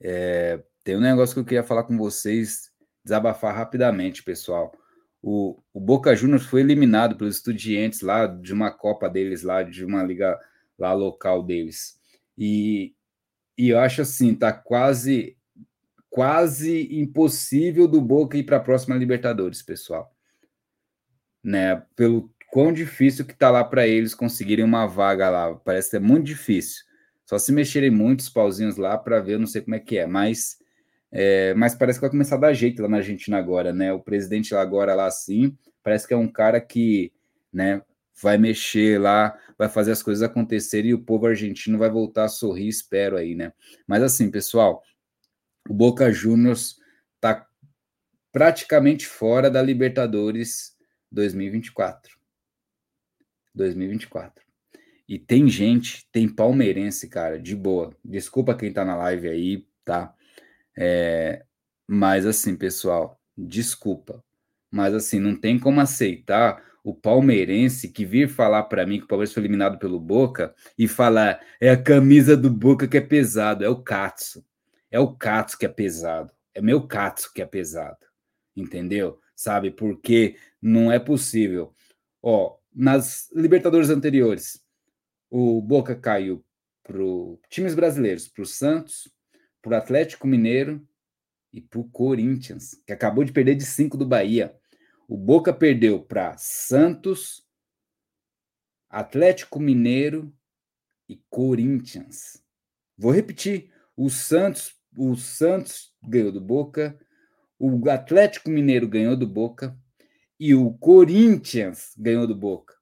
É, 0.00 0.62
tem 0.88 0.96
um 0.96 1.00
negócio 1.00 1.34
que 1.34 1.40
eu 1.40 1.44
queria 1.44 1.62
falar 1.62 1.82
com 1.82 1.98
vocês, 1.98 2.70
desabafar 3.04 3.54
rapidamente, 3.54 4.22
pessoal. 4.22 4.72
O, 5.20 5.62
o 5.70 5.78
Boca 5.78 6.16
Juniors 6.16 6.46
foi 6.46 6.62
eliminado 6.62 7.14
pelos 7.14 7.36
estudiantes 7.36 8.00
lá 8.00 8.26
de 8.26 8.54
uma 8.54 8.70
Copa 8.70 9.06
deles, 9.06 9.42
lá 9.42 9.62
de 9.62 9.84
uma 9.84 10.02
liga 10.02 10.40
lá 10.78 10.94
local 10.94 11.42
deles. 11.42 12.00
E, 12.38 12.94
e 13.58 13.68
eu 13.68 13.78
acho 13.78 14.00
assim, 14.00 14.34
tá 14.34 14.50
quase 14.50 15.36
quase 16.08 16.88
impossível 16.98 17.86
do 17.86 18.00
Boca 18.00 18.38
ir 18.38 18.44
para 18.44 18.56
a 18.56 18.60
próxima 18.60 18.96
Libertadores, 18.96 19.60
pessoal. 19.60 20.10
Né, 21.44 21.82
pelo 21.94 22.32
quão 22.50 22.72
difícil 22.72 23.26
que 23.26 23.36
tá 23.36 23.50
lá 23.50 23.62
para 23.62 23.86
eles 23.86 24.14
conseguirem 24.14 24.64
uma 24.64 24.86
vaga 24.86 25.28
lá. 25.28 25.54
Parece 25.54 25.90
ser 25.90 26.00
muito 26.00 26.24
difícil. 26.24 26.82
Só 27.26 27.38
se 27.38 27.52
mexerem 27.52 27.90
muitos 27.90 28.30
pauzinhos 28.30 28.78
lá 28.78 28.96
para 28.96 29.20
ver, 29.20 29.34
eu 29.34 29.38
não 29.38 29.46
sei 29.46 29.60
como 29.60 29.74
é 29.74 29.78
que 29.78 29.98
é, 29.98 30.06
mas 30.06 30.66
é, 31.10 31.54
mas 31.54 31.74
parece 31.74 31.98
que 31.98 32.02
vai 32.02 32.10
começar 32.10 32.36
a 32.36 32.40
dar 32.40 32.52
jeito 32.52 32.82
lá 32.82 32.88
na 32.88 32.98
Argentina 32.98 33.38
agora, 33.38 33.72
né? 33.72 33.92
O 33.92 34.00
presidente 34.00 34.52
lá 34.52 34.60
agora 34.60 34.94
lá 34.94 35.06
assim, 35.06 35.56
parece 35.82 36.06
que 36.06 36.14
é 36.14 36.16
um 36.16 36.28
cara 36.28 36.60
que, 36.60 37.12
né, 37.52 37.82
vai 38.20 38.36
mexer 38.36 39.00
lá, 39.00 39.38
vai 39.56 39.68
fazer 39.68 39.92
as 39.92 40.02
coisas 40.02 40.22
acontecerem 40.22 40.90
e 40.90 40.94
o 40.94 41.02
povo 41.02 41.26
argentino 41.26 41.78
vai 41.78 41.88
voltar 41.90 42.24
a 42.24 42.28
sorrir, 42.28 42.68
espero 42.68 43.16
aí, 43.16 43.34
né? 43.34 43.52
Mas 43.86 44.02
assim, 44.02 44.30
pessoal, 44.30 44.82
o 45.68 45.74
Boca 45.74 46.12
Juniors 46.12 46.76
tá 47.20 47.46
praticamente 48.32 49.06
fora 49.06 49.50
da 49.50 49.62
Libertadores 49.62 50.76
2024. 51.10 52.18
2024. 53.54 54.44
E 55.08 55.18
tem 55.18 55.48
gente, 55.48 56.06
tem 56.12 56.28
palmeirense, 56.28 57.08
cara, 57.08 57.38
de 57.38 57.56
boa. 57.56 57.96
Desculpa 58.04 58.54
quem 58.54 58.72
tá 58.72 58.84
na 58.84 58.94
live 58.94 59.28
aí, 59.28 59.66
tá? 59.84 60.14
É, 60.80 61.44
mas 61.88 62.24
assim, 62.24 62.54
pessoal, 62.54 63.20
desculpa. 63.36 64.22
Mas 64.70 64.94
assim, 64.94 65.18
não 65.18 65.34
tem 65.34 65.58
como 65.58 65.80
aceitar 65.80 66.62
o 66.84 66.94
palmeirense 66.94 67.88
que 67.88 68.04
vir 68.04 68.28
falar 68.28 68.62
para 68.64 68.86
mim 68.86 68.98
que 68.98 69.04
o 69.04 69.08
Palmeiras 69.08 69.34
foi 69.34 69.42
eliminado 69.42 69.78
pelo 69.78 69.98
Boca 69.98 70.54
e 70.78 70.86
falar 70.86 71.40
é 71.60 71.70
a 71.70 71.82
camisa 71.82 72.36
do 72.36 72.48
Boca 72.48 72.86
que 72.86 72.96
é 72.96 73.00
pesado, 73.00 73.64
é 73.64 73.68
o 73.68 73.82
Katsu. 73.82 74.44
É 74.90 75.00
o 75.00 75.14
Katsu 75.14 75.58
que 75.58 75.66
é 75.66 75.68
pesado. 75.68 76.32
É 76.54 76.62
meu 76.62 76.86
Katsu 76.86 77.32
que 77.34 77.42
é 77.42 77.46
pesado. 77.46 78.06
Entendeu? 78.56 79.18
Sabe? 79.34 79.70
Porque 79.70 80.36
não 80.62 80.92
é 80.92 80.98
possível. 80.98 81.72
Ó, 82.22 82.56
nas 82.72 83.30
Libertadores 83.34 83.90
anteriores, 83.90 84.62
o 85.30 85.60
Boca 85.60 85.96
caiu 85.96 86.44
para 86.82 87.02
times 87.50 87.74
brasileiros, 87.74 88.28
para 88.28 88.42
o 88.42 88.46
Santos, 88.46 89.10
para 89.62 89.72
o 89.72 89.76
Atlético 89.76 90.26
Mineiro 90.26 90.86
e 91.52 91.60
para 91.60 91.80
o 91.80 91.88
Corinthians, 91.88 92.80
que 92.86 92.92
acabou 92.92 93.24
de 93.24 93.32
perder 93.32 93.56
de 93.56 93.64
5 93.64 93.96
do 93.96 94.06
Bahia. 94.06 94.56
O 95.08 95.16
Boca 95.16 95.52
perdeu 95.52 96.02
para 96.02 96.36
Santos, 96.36 97.46
Atlético 98.88 99.58
Mineiro 99.58 100.32
e 101.08 101.16
Corinthians. 101.30 102.42
Vou 102.96 103.12
repetir: 103.12 103.72
o 103.96 104.08
Santos, 104.10 104.74
o 104.96 105.16
Santos 105.16 105.94
ganhou 106.02 106.30
do 106.30 106.40
Boca, 106.40 106.98
o 107.58 107.88
Atlético 107.90 108.50
Mineiro 108.50 108.88
ganhou 108.88 109.16
do 109.16 109.26
Boca 109.26 109.76
e 110.38 110.54
o 110.54 110.72
Corinthians 110.74 111.92
ganhou 111.96 112.26
do 112.26 112.36
Boca. 112.36 112.76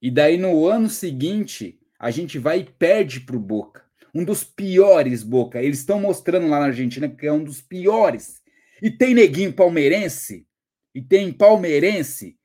E 0.00 0.10
daí 0.10 0.36
no 0.36 0.66
ano 0.66 0.88
seguinte, 0.88 1.80
a 1.98 2.10
gente 2.10 2.38
vai 2.38 2.60
e 2.60 2.64
perde 2.64 3.20
para 3.20 3.36
o 3.36 3.40
Boca 3.40 3.84
um 4.14 4.24
dos 4.24 4.44
piores, 4.44 5.22
Boca. 5.22 5.60
Eles 5.60 5.80
estão 5.80 6.00
mostrando 6.00 6.46
lá 6.46 6.60
na 6.60 6.66
Argentina 6.66 7.08
que 7.08 7.26
é 7.26 7.32
um 7.32 7.42
dos 7.42 7.60
piores. 7.60 8.40
E 8.80 8.90
tem 8.90 9.14
neguinho 9.14 9.52
palmeirense, 9.52 10.46
e 10.94 11.02
tem 11.02 11.32
palmeirense 11.32 12.38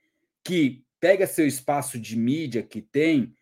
que 0.44 0.84
pega 1.00 1.28
seu 1.28 1.46
espaço 1.46 2.00
de 2.00 2.18
mídia 2.18 2.64
que 2.64 2.82
tem 2.82 3.34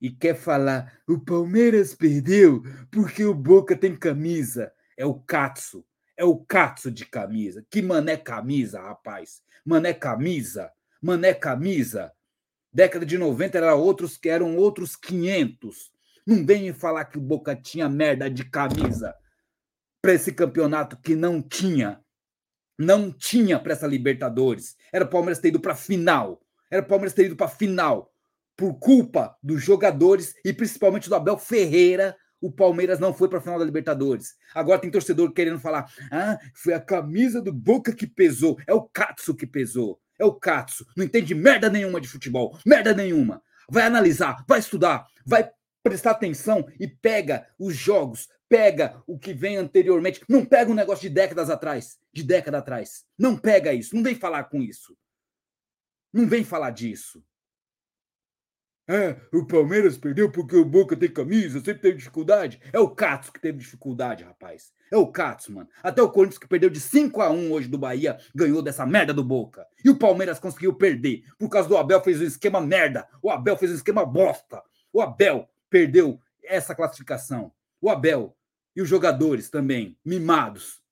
e 0.00 0.10
quer 0.10 0.34
falar: 0.34 1.00
o 1.08 1.18
Palmeiras 1.18 1.94
perdeu 1.94 2.62
porque 2.90 3.24
o 3.24 3.34
Boca 3.34 3.76
tem 3.76 3.96
camisa. 3.96 4.72
É 4.96 5.04
o 5.04 5.14
Katsu. 5.14 5.84
É 6.16 6.24
o 6.24 6.36
Katsu 6.36 6.90
de 6.90 7.06
camisa. 7.06 7.64
Que 7.70 7.82
mané 7.82 8.16
camisa, 8.16 8.80
rapaz. 8.80 9.42
Mané 9.64 9.92
camisa. 9.92 10.70
Mané 11.00 11.34
camisa. 11.34 12.12
Década 12.72 13.04
de 13.04 13.18
90 13.18 13.58
era 13.58 13.74
outros 13.74 14.16
que 14.16 14.28
eram 14.28 14.56
outros 14.56 14.94
500. 14.94 15.90
Não 16.26 16.46
vem 16.46 16.72
falar 16.72 17.06
que 17.06 17.18
o 17.18 17.20
Boca 17.20 17.54
tinha 17.56 17.88
merda 17.88 18.30
de 18.30 18.44
camisa 18.44 19.14
para 20.00 20.14
esse 20.14 20.32
campeonato 20.32 20.96
que 20.96 21.16
não 21.16 21.42
tinha. 21.42 22.00
Não 22.78 23.12
tinha 23.12 23.58
para 23.58 23.72
essa 23.72 23.86
Libertadores. 23.86 24.76
Era 24.92 25.04
o 25.04 25.08
Palmeiras 25.08 25.38
ter 25.38 25.48
ido 25.48 25.60
para 25.60 25.74
final. 25.74 26.40
Era 26.70 26.82
o 26.82 26.86
Palmeiras 26.86 27.12
ter 27.12 27.26
ido 27.26 27.36
para 27.36 27.48
final. 27.48 28.12
Por 28.56 28.74
culpa 28.74 29.36
dos 29.42 29.62
jogadores 29.62 30.34
e 30.44 30.52
principalmente 30.52 31.08
do 31.08 31.14
Abel 31.14 31.38
Ferreira, 31.38 32.16
o 32.40 32.50
Palmeiras 32.50 32.98
não 32.98 33.14
foi 33.14 33.28
para 33.28 33.38
a 33.38 33.40
final 33.40 33.58
da 33.58 33.64
Libertadores. 33.64 34.34
Agora 34.54 34.80
tem 34.80 34.90
torcedor 34.90 35.32
querendo 35.32 35.60
falar: 35.60 35.90
ah, 36.10 36.38
foi 36.54 36.74
a 36.74 36.80
camisa 36.80 37.40
do 37.40 37.52
Boca 37.52 37.92
que 37.94 38.06
pesou. 38.06 38.58
É 38.66 38.74
o 38.74 38.82
Katsu 38.82 39.34
que 39.34 39.46
pesou. 39.46 40.00
É 40.18 40.24
o 40.24 40.34
Katsu. 40.34 40.86
Não 40.96 41.04
entende 41.04 41.34
merda 41.34 41.68
nenhuma 41.68 42.00
de 42.00 42.08
futebol. 42.08 42.58
Merda 42.66 42.92
nenhuma. 42.92 43.42
Vai 43.70 43.84
analisar, 43.84 44.44
vai 44.46 44.58
estudar, 44.58 45.06
vai 45.24 45.48
prestar 45.82 46.12
atenção 46.12 46.66
e 46.78 46.86
pega 46.86 47.48
os 47.58 47.76
jogos, 47.76 48.28
pega 48.48 49.02
o 49.06 49.18
que 49.18 49.32
vem 49.32 49.56
anteriormente. 49.56 50.22
Não 50.28 50.44
pega 50.44 50.70
um 50.70 50.74
negócio 50.74 51.02
de 51.02 51.14
décadas 51.14 51.50
atrás, 51.50 51.98
de 52.12 52.22
década 52.22 52.58
atrás. 52.58 53.04
Não 53.18 53.36
pega 53.36 53.72
isso, 53.72 53.94
não 53.94 54.02
vem 54.02 54.14
falar 54.14 54.44
com 54.44 54.62
isso. 54.62 54.96
Não 56.12 56.28
vem 56.28 56.44
falar 56.44 56.70
disso. 56.70 57.24
É, 58.88 59.16
o 59.32 59.46
Palmeiras 59.46 59.96
perdeu 59.96 60.30
porque 60.30 60.56
o 60.56 60.64
Boca 60.64 60.96
tem 60.96 61.08
camisa, 61.08 61.60
sempre 61.60 61.80
teve 61.80 61.98
dificuldade. 61.98 62.60
É 62.72 62.80
o 62.80 62.90
Katsu 62.90 63.32
que 63.32 63.40
teve 63.40 63.58
dificuldade, 63.58 64.24
rapaz. 64.24 64.72
É 64.90 64.96
o 64.96 65.06
Katsu, 65.06 65.52
mano. 65.52 65.68
Até 65.82 66.02
o 66.02 66.10
Corinthians 66.10 66.38
que 66.38 66.48
perdeu 66.48 66.68
de 66.68 66.80
5 66.80 67.22
a 67.22 67.30
1 67.30 67.52
hoje 67.52 67.68
do 67.68 67.78
Bahia 67.78 68.18
ganhou 68.34 68.60
dessa 68.60 68.84
merda 68.84 69.14
do 69.14 69.22
Boca. 69.22 69.66
E 69.84 69.88
o 69.88 69.98
Palmeiras 69.98 70.38
conseguiu 70.38 70.74
perder 70.74 71.22
por 71.38 71.48
causa 71.48 71.68
do 71.68 71.76
Abel 71.76 72.02
fez 72.02 72.20
um 72.20 72.24
esquema 72.24 72.60
merda. 72.60 73.08
O 73.22 73.30
Abel 73.30 73.56
fez 73.56 73.70
um 73.70 73.76
esquema 73.76 74.04
bosta. 74.04 74.62
O 74.92 75.00
Abel 75.00 75.48
perdeu 75.72 76.20
essa 76.44 76.74
classificação. 76.74 77.50
O 77.80 77.88
Abel 77.88 78.36
e 78.76 78.82
os 78.82 78.88
jogadores 78.88 79.48
também, 79.48 79.98
mimados. 80.04 80.82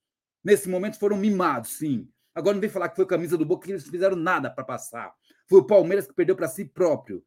Nesse 0.43 0.67
momento 0.67 0.97
foram 0.97 1.15
mimados, 1.15 1.77
sim. 1.77 2.09
Agora 2.33 2.55
não 2.55 2.61
vem 2.61 2.69
falar 2.69 2.89
que 2.89 2.95
foi 2.95 3.05
camisa 3.05 3.37
do 3.37 3.45
Boca, 3.45 3.65
que 3.65 3.71
eles 3.71 3.87
fizeram 3.87 4.15
nada 4.15 4.49
para 4.49 4.63
passar. 4.63 5.13
Foi 5.47 5.59
o 5.59 5.65
Palmeiras 5.65 6.07
que 6.07 6.13
perdeu 6.13 6.35
para 6.35 6.47
si 6.47 6.65
próprio. 6.65 7.23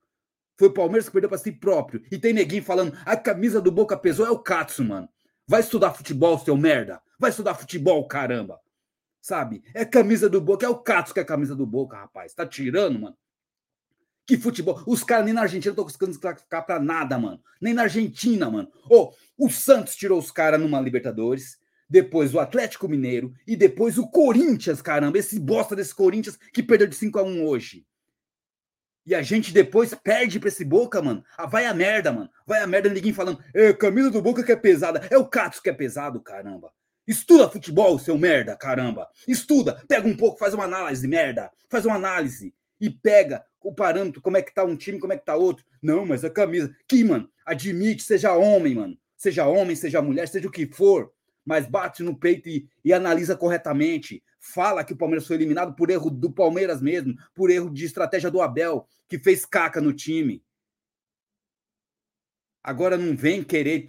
Foi 0.58 0.68
o 0.68 0.72
Palmeiras 0.72 1.06
que 1.06 1.12
perdeu 1.12 1.28
para 1.28 1.38
si 1.38 1.52
próprio. 1.52 2.02
E 2.10 2.18
tem 2.18 2.32
neguinho 2.32 2.62
falando, 2.62 2.96
a 3.06 3.16
camisa 3.16 3.60
do 3.60 3.70
Boca 3.70 3.96
pesou, 3.96 4.26
é 4.26 4.30
o 4.30 4.38
Katsu, 4.38 4.84
mano. 4.84 5.08
Vai 5.46 5.60
estudar 5.60 5.92
futebol, 5.92 6.38
seu 6.38 6.56
merda. 6.56 7.00
Vai 7.18 7.30
estudar 7.30 7.54
futebol, 7.54 8.06
caramba. 8.08 8.60
Sabe? 9.20 9.62
É 9.74 9.84
camisa 9.84 10.28
do 10.28 10.40
Boca, 10.40 10.66
é 10.66 10.68
o 10.68 10.78
Katsu 10.78 11.14
que 11.14 11.20
é 11.20 11.22
a 11.22 11.26
camisa 11.26 11.54
do 11.54 11.66
Boca, 11.66 11.96
rapaz. 11.96 12.34
Tá 12.34 12.46
tirando, 12.46 12.98
mano. 12.98 13.16
Que 14.26 14.38
futebol. 14.38 14.82
Os 14.86 15.04
caras 15.04 15.24
nem 15.24 15.34
na 15.34 15.42
Argentina 15.42 15.72
estão 15.72 15.84
conseguindo 15.84 16.18
classificar 16.18 16.64
pra 16.64 16.80
nada, 16.80 17.18
mano. 17.18 17.40
Nem 17.60 17.74
na 17.74 17.82
Argentina, 17.82 18.50
mano. 18.50 18.68
Ô, 18.88 19.12
oh, 19.38 19.46
o 19.46 19.50
Santos 19.50 19.94
tirou 19.94 20.18
os 20.18 20.30
caras 20.30 20.60
numa 20.60 20.80
Libertadores. 20.80 21.58
Depois 21.88 22.34
o 22.34 22.40
Atlético 22.40 22.88
Mineiro. 22.88 23.34
E 23.46 23.54
depois 23.54 23.98
o 23.98 24.08
Corinthians, 24.08 24.80
caramba. 24.80 25.18
Esse 25.18 25.38
bosta 25.38 25.76
desse 25.76 25.94
Corinthians 25.94 26.38
que 26.52 26.62
perdeu 26.62 26.86
de 26.86 26.96
5 26.96 27.18
a 27.18 27.22
1 27.22 27.46
hoje. 27.46 27.86
E 29.06 29.14
a 29.14 29.20
gente 29.20 29.52
depois 29.52 29.94
perde 29.94 30.40
pra 30.40 30.48
esse 30.48 30.64
Boca, 30.64 31.02
mano. 31.02 31.22
Ah, 31.36 31.46
vai 31.46 31.66
a 31.66 31.74
merda, 31.74 32.10
mano. 32.10 32.30
Vai 32.46 32.62
a 32.62 32.66
merda, 32.66 32.88
ninguém 32.88 33.12
falando. 33.12 33.38
É, 33.52 33.72
camisa 33.74 34.10
do 34.10 34.22
Boca 34.22 34.42
que 34.42 34.52
é 34.52 34.56
pesada. 34.56 35.06
É 35.10 35.18
o 35.18 35.26
Katsu 35.26 35.62
que 35.62 35.68
é 35.68 35.74
pesado, 35.74 36.20
caramba. 36.20 36.72
Estuda 37.06 37.50
futebol, 37.50 37.98
seu 37.98 38.16
merda, 38.16 38.56
caramba. 38.56 39.06
Estuda, 39.28 39.84
pega 39.86 40.08
um 40.08 40.16
pouco, 40.16 40.38
faz 40.38 40.54
uma 40.54 40.64
análise, 40.64 41.06
merda. 41.06 41.50
Faz 41.68 41.84
uma 41.84 41.96
análise 41.96 42.54
e 42.80 42.88
pega 42.88 43.44
o 43.64 43.74
parâmetro, 43.74 44.20
como 44.20 44.36
é 44.36 44.42
que 44.42 44.54
tá 44.54 44.62
um 44.62 44.76
time, 44.76 45.00
como 45.00 45.14
é 45.14 45.18
que 45.18 45.24
tá 45.24 45.34
outro. 45.34 45.64
Não, 45.82 46.04
mas 46.04 46.22
a 46.22 46.30
camisa. 46.30 46.76
Que, 46.86 47.02
mano, 47.02 47.28
admite, 47.46 48.02
seja 48.02 48.34
homem, 48.34 48.74
mano. 48.74 48.98
Seja 49.16 49.46
homem, 49.46 49.74
seja 49.74 50.02
mulher, 50.02 50.28
seja 50.28 50.46
o 50.46 50.50
que 50.50 50.66
for. 50.66 51.10
Mas 51.44 51.66
bate 51.66 52.02
no 52.02 52.16
peito 52.16 52.48
e, 52.48 52.68
e 52.84 52.92
analisa 52.92 53.34
corretamente. 53.34 54.22
Fala 54.38 54.84
que 54.84 54.92
o 54.92 54.96
Palmeiras 54.96 55.26
foi 55.26 55.36
eliminado 55.36 55.74
por 55.74 55.88
erro 55.88 56.10
do 56.10 56.30
Palmeiras 56.30 56.82
mesmo, 56.82 57.16
por 57.34 57.50
erro 57.50 57.70
de 57.70 57.86
estratégia 57.86 58.30
do 58.30 58.42
Abel, 58.42 58.86
que 59.08 59.18
fez 59.18 59.46
caca 59.46 59.80
no 59.80 59.94
time. 59.94 60.44
Agora 62.62 62.98
não 62.98 63.16
vem 63.16 63.42
querer 63.42 63.88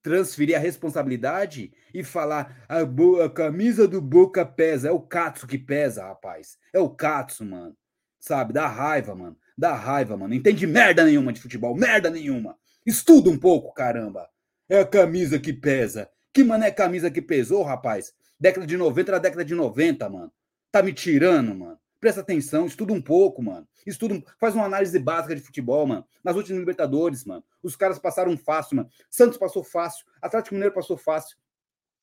transferir 0.00 0.56
a 0.56 0.60
responsabilidade 0.60 1.72
e 1.92 2.04
falar 2.04 2.64
a, 2.68 2.80
a 2.80 3.30
camisa 3.30 3.88
do 3.88 4.00
Boca 4.00 4.46
pesa. 4.46 4.88
É 4.88 4.92
o 4.92 5.00
Katsu 5.00 5.46
que 5.46 5.58
pesa, 5.58 6.04
rapaz. 6.06 6.56
É 6.72 6.78
o 6.78 6.90
Katsu, 6.90 7.44
mano. 7.44 7.76
Sabe? 8.22 8.52
Dá 8.52 8.68
raiva, 8.68 9.16
mano. 9.16 9.36
Dá 9.58 9.74
raiva, 9.74 10.16
mano. 10.16 10.32
Entende 10.32 10.64
merda 10.64 11.04
nenhuma 11.04 11.32
de 11.32 11.40
futebol. 11.40 11.74
Merda 11.74 12.08
nenhuma. 12.08 12.56
Estuda 12.86 13.28
um 13.28 13.36
pouco, 13.36 13.74
caramba. 13.74 14.28
É 14.68 14.78
a 14.78 14.86
camisa 14.86 15.40
que 15.40 15.52
pesa. 15.52 16.08
Que 16.32 16.44
mané 16.44 16.70
camisa 16.70 17.10
que 17.10 17.20
pesou, 17.20 17.64
rapaz? 17.64 18.14
Década 18.38 18.64
de 18.64 18.76
90 18.76 19.10
era 19.10 19.18
década 19.18 19.44
de 19.44 19.56
90, 19.56 20.08
mano. 20.08 20.32
Tá 20.70 20.84
me 20.84 20.92
tirando, 20.92 21.52
mano. 21.52 21.76
Presta 21.98 22.20
atenção, 22.20 22.64
estuda 22.64 22.92
um 22.92 23.02
pouco, 23.02 23.42
mano. 23.42 23.66
Estuda, 23.84 24.22
faz 24.38 24.54
uma 24.54 24.66
análise 24.66 24.96
básica 25.00 25.34
de 25.34 25.40
futebol, 25.40 25.84
mano. 25.84 26.06
Nas 26.22 26.36
últimas 26.36 26.60
Libertadores, 26.60 27.24
mano. 27.24 27.42
Os 27.60 27.74
caras 27.74 27.98
passaram 27.98 28.36
fácil, 28.36 28.76
mano. 28.76 28.88
Santos 29.10 29.36
passou 29.36 29.64
fácil, 29.64 30.06
Atlético 30.20 30.54
Mineiro 30.54 30.74
passou 30.74 30.96
fácil. 30.96 31.36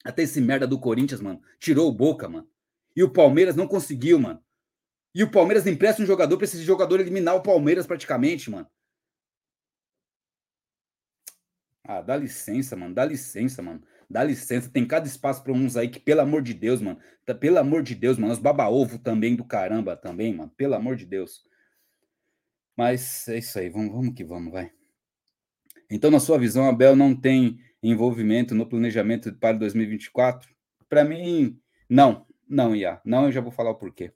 Até 0.03 0.23
esse 0.23 0.41
merda 0.41 0.67
do 0.67 0.79
Corinthians, 0.79 1.21
mano, 1.21 1.41
tirou 1.59 1.87
o 1.87 1.93
boca, 1.93 2.27
mano. 2.27 2.47
E 2.93 3.03
o 3.03 3.09
Palmeiras 3.09 3.55
não 3.55 3.67
conseguiu, 3.67 4.19
mano. 4.19 4.41
E 5.19 5.23
o 5.23 5.29
Palmeiras 5.29 5.67
empresta 5.67 6.01
um 6.01 6.05
jogador 6.05 6.37
para 6.37 6.45
esse 6.45 6.63
jogador 6.63 6.97
eliminar 6.97 7.35
o 7.35 7.43
Palmeiras 7.43 7.85
praticamente, 7.85 8.49
mano. 8.49 8.65
Ah, 11.83 12.01
dá 12.01 12.15
licença, 12.15 12.73
mano. 12.77 12.95
Dá 12.95 13.03
licença, 13.03 13.61
mano. 13.61 13.83
Dá 14.09 14.23
licença. 14.23 14.69
Tem 14.69 14.87
cada 14.87 15.05
espaço 15.05 15.43
para 15.43 15.51
uns 15.51 15.75
aí 15.75 15.89
que, 15.89 15.99
pelo 15.99 16.21
amor 16.21 16.41
de 16.41 16.53
Deus, 16.53 16.81
mano. 16.81 16.97
Tá, 17.25 17.35
pelo 17.35 17.59
amor 17.59 17.83
de 17.83 17.95
Deus, 17.95 18.17
mano. 18.17 18.31
Os 18.31 18.39
baba-ovo 18.39 18.97
também 18.97 19.35
do 19.35 19.43
caramba, 19.43 19.97
também, 19.97 20.33
mano. 20.33 20.53
Pelo 20.55 20.73
amor 20.73 20.95
de 20.95 21.05
Deus. 21.05 21.43
Mas 22.77 23.27
é 23.27 23.39
isso 23.39 23.59
aí. 23.59 23.69
Vamos, 23.69 23.91
vamos 23.91 24.15
que 24.15 24.23
vamos, 24.23 24.53
vai. 24.53 24.71
Então, 25.91 26.09
na 26.09 26.21
sua 26.21 26.39
visão, 26.39 26.65
a 26.65 26.71
Bel 26.71 26.95
não 26.95 27.13
tem 27.13 27.59
envolvimento 27.83 28.55
no 28.55 28.65
planejamento 28.65 29.33
para 29.33 29.57
2024? 29.57 30.49
Para 30.87 31.03
mim, 31.03 31.59
não. 31.89 32.25
Não, 32.47 32.73
Ia. 32.73 33.01
Não, 33.03 33.25
eu 33.25 33.33
já 33.33 33.41
vou 33.41 33.51
falar 33.51 33.71
o 33.71 33.75
porquê. 33.75 34.13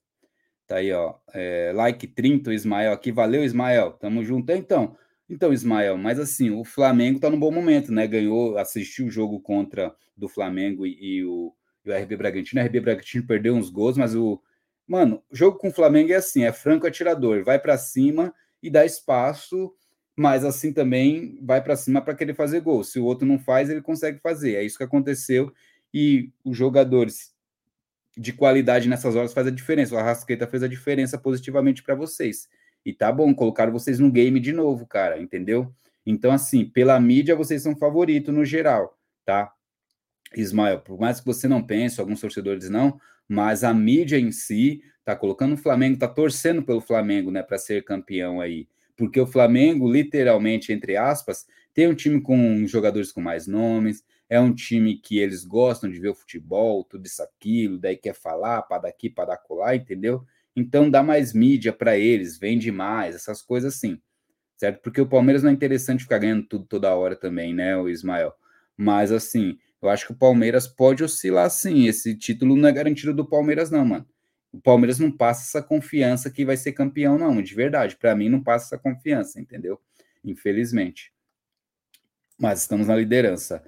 Tá 0.67 0.77
aí, 0.77 0.91
ó. 0.91 1.15
É, 1.33 1.71
like 1.75 2.07
30, 2.07 2.49
o 2.49 2.53
Ismael 2.53 2.93
aqui. 2.93 3.11
Valeu, 3.11 3.43
Ismael. 3.43 3.91
Tamo 3.93 4.23
junto. 4.23 4.51
Então, 4.51 4.95
então, 5.29 5.53
Ismael, 5.53 5.97
mas 5.97 6.19
assim, 6.19 6.51
o 6.51 6.63
Flamengo 6.63 7.19
tá 7.19 7.29
num 7.29 7.39
bom 7.39 7.51
momento, 7.51 7.91
né? 7.91 8.05
Ganhou, 8.07 8.57
assistiu 8.57 9.07
o 9.07 9.11
jogo 9.11 9.39
contra 9.39 9.95
do 10.15 10.27
Flamengo 10.27 10.85
e, 10.85 10.97
e 10.99 11.25
o, 11.25 11.53
e 11.85 11.89
o 11.89 11.93
RB 11.95 12.17
Bragantino. 12.17 12.61
O 12.61 12.65
RB 12.65 12.79
Bragantino 12.79 13.25
perdeu 13.25 13.55
uns 13.55 13.69
gols, 13.69 13.97
mas 13.97 14.15
o. 14.15 14.41
Mano, 14.87 15.23
jogo 15.31 15.57
com 15.57 15.69
o 15.69 15.73
Flamengo 15.73 16.11
é 16.11 16.15
assim: 16.15 16.43
é 16.43 16.51
franco 16.51 16.85
atirador, 16.85 17.43
vai 17.43 17.57
para 17.59 17.77
cima 17.77 18.33
e 18.61 18.69
dá 18.69 18.85
espaço, 18.85 19.73
mas 20.15 20.45
assim 20.45 20.71
também 20.71 21.39
vai 21.41 21.63
para 21.63 21.75
cima 21.75 22.01
para 22.01 22.15
querer 22.15 22.35
fazer 22.35 22.61
gol. 22.61 22.83
Se 22.83 22.99
o 22.99 23.05
outro 23.05 23.27
não 23.27 23.39
faz, 23.39 23.69
ele 23.69 23.81
consegue 23.81 24.19
fazer. 24.19 24.55
É 24.55 24.63
isso 24.63 24.77
que 24.77 24.83
aconteceu. 24.83 25.51
E 25.93 26.31
os 26.43 26.57
jogadores 26.57 27.32
de 28.17 28.33
qualidade 28.33 28.87
nessas 28.87 29.15
horas 29.15 29.33
faz 29.33 29.47
a 29.47 29.51
diferença. 29.51 29.95
O 29.95 29.97
Arrascaeta 29.97 30.47
fez 30.47 30.63
a 30.63 30.67
diferença 30.67 31.17
positivamente 31.17 31.81
para 31.81 31.95
vocês. 31.95 32.47
E 32.85 32.93
tá 32.93 33.11
bom, 33.11 33.33
colocaram 33.33 33.71
vocês 33.71 33.99
no 33.99 34.11
game 34.11 34.39
de 34.39 34.51
novo, 34.51 34.85
cara, 34.85 35.19
entendeu? 35.21 35.73
Então, 36.05 36.31
assim, 36.31 36.65
pela 36.65 36.99
mídia, 36.99 37.35
vocês 37.35 37.61
são 37.61 37.75
favoritos 37.75 38.33
no 38.33 38.43
geral, 38.43 38.97
tá? 39.25 39.51
Ismael, 40.35 40.79
por 40.79 40.99
mais 40.99 41.19
que 41.19 41.25
você 41.25 41.47
não 41.47 41.61
pense, 41.61 41.99
alguns 41.99 42.19
torcedores 42.19 42.69
não, 42.69 42.99
mas 43.27 43.63
a 43.63 43.73
mídia 43.73 44.19
em 44.19 44.31
si 44.31 44.81
tá 45.05 45.15
colocando 45.15 45.53
o 45.53 45.57
Flamengo, 45.57 45.97
tá 45.97 46.07
torcendo 46.07 46.63
pelo 46.63 46.81
Flamengo, 46.81 47.31
né, 47.31 47.43
para 47.43 47.57
ser 47.57 47.83
campeão 47.83 48.41
aí. 48.41 48.67
Porque 48.95 49.19
o 49.19 49.27
Flamengo, 49.27 49.91
literalmente, 49.91 50.71
entre 50.71 50.95
aspas, 50.97 51.45
tem 51.73 51.87
um 51.87 51.95
time 51.95 52.21
com 52.21 52.65
jogadores 52.67 53.11
com 53.11 53.21
mais 53.21 53.47
nomes, 53.47 54.03
é 54.33 54.39
um 54.39 54.51
time 54.51 54.97
que 54.97 55.19
eles 55.19 55.45
gostam 55.45 55.91
de 55.91 55.99
ver 55.99 56.09
o 56.09 56.15
futebol, 56.15 56.83
tudo 56.83 57.05
isso, 57.05 57.21
aquilo, 57.21 57.77
daí 57.77 57.95
quer 57.95 58.15
falar 58.15 58.63
para 58.63 58.83
daqui, 58.83 59.07
para 59.07 59.37
colar, 59.37 59.75
entendeu? 59.75 60.25
Então 60.55 60.89
dá 60.89 61.03
mais 61.03 61.33
mídia 61.33 61.71
para 61.71 61.99
eles, 61.99 62.39
vende 62.39 62.71
mais, 62.71 63.13
essas 63.13 63.43
coisas 63.43 63.75
assim, 63.75 64.01
certo? 64.57 64.81
Porque 64.81 64.99
o 64.99 65.07
Palmeiras 65.07 65.43
não 65.43 65.51
é 65.51 65.53
interessante 65.53 66.01
ficar 66.01 66.17
ganhando 66.17 66.47
tudo 66.47 66.65
toda 66.65 66.95
hora 66.95 67.15
também, 67.15 67.53
né, 67.53 67.77
o 67.77 67.87
Ismael? 67.87 68.33
Mas 68.75 69.11
assim, 69.11 69.59
eu 69.79 69.87
acho 69.87 70.07
que 70.07 70.13
o 70.13 70.17
Palmeiras 70.17 70.65
pode 70.65 71.03
oscilar 71.03 71.47
sim. 71.51 71.85
Esse 71.85 72.15
título 72.15 72.55
não 72.55 72.67
é 72.67 72.71
garantido 72.71 73.13
do 73.13 73.27
Palmeiras, 73.29 73.69
não, 73.69 73.85
mano. 73.85 74.07
O 74.51 74.59
Palmeiras 74.59 74.97
não 74.97 75.11
passa 75.11 75.43
essa 75.43 75.61
confiança 75.61 76.31
que 76.31 76.43
vai 76.43 76.57
ser 76.57 76.71
campeão, 76.71 77.19
não, 77.19 77.39
de 77.39 77.53
verdade. 77.53 77.97
Para 77.97 78.15
mim, 78.15 78.29
não 78.29 78.41
passa 78.41 78.65
essa 78.65 78.81
confiança, 78.81 79.39
entendeu? 79.39 79.79
Infelizmente. 80.25 81.13
Mas 82.39 82.61
estamos 82.61 82.87
na 82.87 82.95
liderança. 82.95 83.63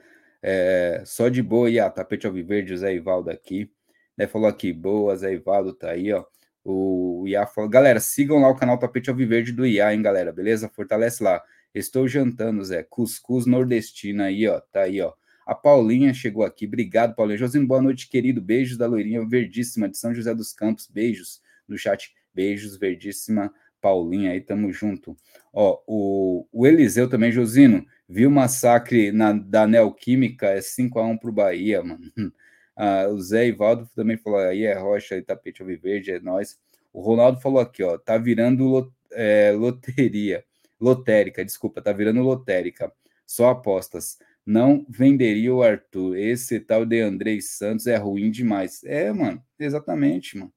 É, 0.47 1.01
só 1.07 1.27
de 1.27 1.41
boa, 1.41 1.71
e 1.71 1.79
a 1.79 1.89
tapete 1.89 2.27
alviverde, 2.27 2.71
o 2.71 2.77
Zé 2.77 2.93
Ivaldo 2.93 3.31
aqui. 3.31 3.67
Né, 4.15 4.27
falou 4.27 4.47
aqui, 4.47 4.71
boa, 4.71 5.15
Zé 5.17 5.33
Ivaldo 5.33 5.73
tá 5.73 5.89
aí, 5.89 6.13
ó. 6.13 6.23
O 6.63 7.25
IA 7.27 7.47
falou, 7.47 7.67
galera, 7.67 7.99
sigam 7.99 8.39
lá 8.39 8.49
o 8.49 8.55
canal 8.55 8.77
Tapete 8.77 9.09
Alviverde 9.09 9.51
do 9.51 9.65
IA, 9.65 9.93
hein, 9.93 10.03
galera, 10.03 10.31
beleza? 10.31 10.69
Fortalece 10.69 11.23
lá. 11.23 11.41
Estou 11.73 12.07
jantando, 12.07 12.63
Zé. 12.63 12.83
Cuscuz 12.83 13.47
nordestina 13.47 14.25
aí, 14.25 14.47
ó. 14.47 14.59
Tá 14.59 14.81
aí, 14.81 15.01
ó. 15.01 15.13
A 15.47 15.55
Paulinha 15.55 16.13
chegou 16.13 16.43
aqui. 16.43 16.65
Obrigado, 16.67 17.15
Paulinha. 17.15 17.37
Josino, 17.37 17.67
boa 17.67 17.81
noite, 17.81 18.07
querido. 18.07 18.41
Beijos 18.41 18.77
da 18.77 18.87
loirinha 18.87 19.25
verdíssima 19.27 19.89
de 19.89 19.97
São 19.97 20.13
José 20.13 20.33
dos 20.33 20.53
Campos. 20.53 20.87
Beijos 20.87 21.41
no 21.67 21.77
chat. 21.77 22.13
Beijos, 22.33 22.77
verdíssima 22.77 23.51
Paulinha 23.85 24.31
aí, 24.31 24.41
tamo 24.41 24.73
junto. 24.73 25.15
Ó, 25.53 25.79
o, 25.85 26.47
o 26.51 26.65
Eliseu 26.65 27.07
também, 27.07 27.31
Josino, 27.31 27.85
viu 28.09 28.29
o 28.29 28.31
massacre 28.31 29.11
na, 29.11 29.31
da 29.31 29.67
Neoquímica, 29.67 30.47
é 30.47 30.57
5x1 30.59 31.19
pro 31.19 31.31
Bahia, 31.31 31.83
mano. 31.83 32.11
Ah, 32.77 33.07
o 33.07 33.17
Zé 33.21 33.47
Ivaldo 33.47 33.89
também 33.95 34.17
falou, 34.17 34.37
aí 34.37 34.65
é 34.65 34.73
rocha, 34.77 35.15
aí 35.15 35.21
tapete 35.21 35.61
alviverde, 35.61 36.11
é 36.11 36.19
nós. 36.19 36.59
O 36.91 36.99
Ronaldo 36.99 37.39
falou 37.39 37.61
aqui, 37.61 37.81
ó, 37.81 37.97
tá 37.97 38.17
virando 38.17 38.91
é, 39.13 39.53
loteria, 39.53 40.43
lotérica, 40.77 41.45
desculpa, 41.45 41.81
tá 41.81 41.93
virando 41.93 42.21
lotérica, 42.21 42.91
só 43.25 43.51
apostas. 43.51 44.17
Não 44.45 44.85
venderia 44.89 45.55
o 45.55 45.63
Arthur. 45.63 46.17
Esse 46.17 46.59
tal 46.59 46.85
de 46.85 46.99
Andrei 46.99 47.39
Santos 47.39 47.87
é 47.87 47.95
ruim 47.95 48.29
demais. 48.29 48.83
É, 48.83 49.09
mano, 49.13 49.41
exatamente, 49.57 50.37
mano. 50.37 50.51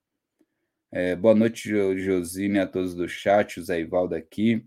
É, 0.91 1.15
boa 1.15 1.35
noite, 1.35 1.69
Josine, 1.69 2.59
a 2.59 2.67
todos 2.67 2.95
do 2.95 3.07
chat, 3.07 3.61
o 3.61 3.63
Zé 3.63 3.81
Ivaldo 3.81 4.15
aqui. 4.15 4.65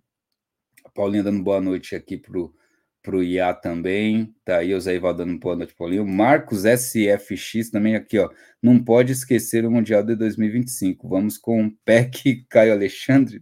A 0.85 0.89
Paulinha 0.89 1.23
dando 1.23 1.43
boa 1.43 1.59
noite 1.59 1.95
aqui 1.95 2.17
pro 2.17 2.53
para 3.01 3.15
o 3.15 3.23
IA 3.23 3.53
também. 3.53 4.31
Tá 4.45 4.57
aí 4.57 4.75
o 4.75 4.79
Zé 4.79 4.95
Ival 4.95 5.13
dando 5.15 5.39
boa 5.39 5.55
noite, 5.55 5.73
Paulinho. 5.75 6.05
Marcos 6.05 6.65
SFX 6.65 7.71
também 7.71 7.95
aqui, 7.95 8.19
ó. 8.19 8.29
Não 8.61 8.83
pode 8.83 9.11
esquecer 9.11 9.65
o 9.65 9.71
Mundial 9.71 10.03
de 10.03 10.15
2025. 10.15 11.09
Vamos 11.09 11.37
com 11.37 11.65
o 11.65 11.71
PEC 11.83 12.45
Caio 12.49 12.73
Alexandre. 12.73 13.41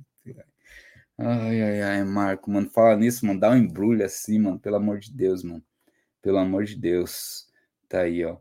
Ai, 1.17 1.61
ai, 1.61 1.81
ai, 1.81 2.03
Marco, 2.05 2.49
mano. 2.49 2.69
Fala 2.69 2.95
nisso, 2.95 3.25
mano. 3.25 3.39
Dá 3.39 3.51
um 3.51 3.57
embrulho 3.57 4.05
assim, 4.05 4.39
mano. 4.39 4.57
Pelo 4.59 4.77
amor 4.77 4.99
de 4.99 5.11
Deus, 5.13 5.43
mano. 5.43 5.63
Pelo 6.21 6.37
amor 6.37 6.63
de 6.63 6.77
Deus. 6.77 7.47
Tá 7.89 8.01
aí, 8.01 8.23
ó. 8.23 8.37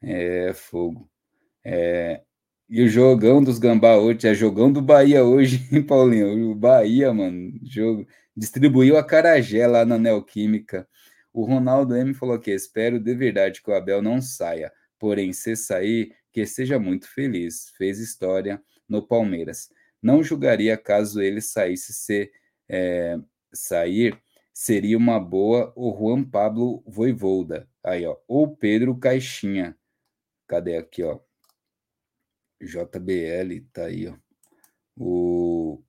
É 0.00 0.54
fogo. 0.54 1.10
É, 1.62 2.22
e 2.68 2.82
o 2.82 2.88
jogão 2.88 3.42
dos 3.42 3.58
Gambá 3.58 3.96
hoje, 3.96 4.26
é 4.26 4.34
jogão 4.34 4.72
do 4.72 4.80
Bahia 4.80 5.24
hoje, 5.24 5.66
hein, 5.72 5.82
Paulinho? 5.82 6.50
O 6.50 6.54
Bahia, 6.54 7.12
mano, 7.12 7.52
jogo. 7.62 8.06
Distribuiu 8.36 8.96
a 8.96 9.04
Carajé 9.04 9.66
lá 9.66 9.84
na 9.84 9.98
Neoquímica. 9.98 10.88
O 11.32 11.44
Ronaldo 11.44 11.96
M 11.96 12.14
falou 12.14 12.38
que 12.38 12.50
espero 12.50 12.98
de 12.98 13.14
verdade 13.14 13.62
que 13.62 13.70
o 13.70 13.74
Abel 13.74 14.02
não 14.02 14.20
saia, 14.20 14.72
porém, 14.98 15.32
se 15.32 15.56
sair, 15.56 16.14
que 16.32 16.46
seja 16.46 16.78
muito 16.78 17.08
feliz. 17.08 17.70
Fez 17.76 17.98
história 17.98 18.62
no 18.88 19.06
Palmeiras. 19.06 19.68
Não 20.02 20.22
julgaria 20.22 20.76
caso 20.76 21.20
ele 21.22 21.40
saísse 21.40 21.92
se 21.92 22.30
é, 22.68 23.16
sair, 23.52 24.18
seria 24.52 24.96
uma 24.98 25.20
boa 25.20 25.72
o 25.76 25.96
Juan 25.96 26.24
Pablo 26.24 26.82
Voivolda. 26.86 27.68
Aí, 27.82 28.06
ó, 28.06 28.16
ou 28.26 28.56
Pedro 28.56 28.96
Caixinha. 28.96 29.76
Cadê 30.46 30.76
aqui, 30.76 31.02
ó? 31.02 31.20
JBL, 32.64 33.60
tá 33.72 33.86
aí, 33.86 34.08
ó. 34.08 34.14
O 34.96 35.82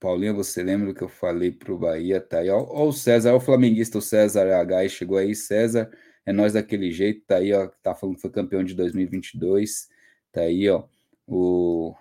Paulinho, 0.00 0.34
você 0.34 0.62
lembra 0.62 0.88
do 0.88 0.94
que 0.94 1.02
eu 1.02 1.08
falei 1.08 1.50
pro 1.50 1.78
Bahia? 1.78 2.20
Tá 2.20 2.38
aí, 2.40 2.50
ó. 2.50 2.58
ó 2.60 2.88
o 2.88 2.92
César, 2.92 3.32
ó, 3.32 3.36
o 3.36 3.40
flamenguista, 3.40 3.98
o 3.98 4.02
César 4.02 4.46
H, 4.52 4.88
chegou 4.88 5.18
aí. 5.18 5.34
César, 5.34 5.90
é 6.26 6.32
nós 6.32 6.52
daquele 6.52 6.90
jeito, 6.92 7.24
tá 7.26 7.36
aí, 7.36 7.52
ó. 7.52 7.68
Tá 7.82 7.94
falando 7.94 8.16
que 8.16 8.22
foi 8.22 8.30
campeão 8.30 8.62
de 8.64 8.74
2022. 8.74 9.88
Tá 10.32 10.42
aí, 10.42 10.68
ó. 10.68 10.84
O. 11.26 11.94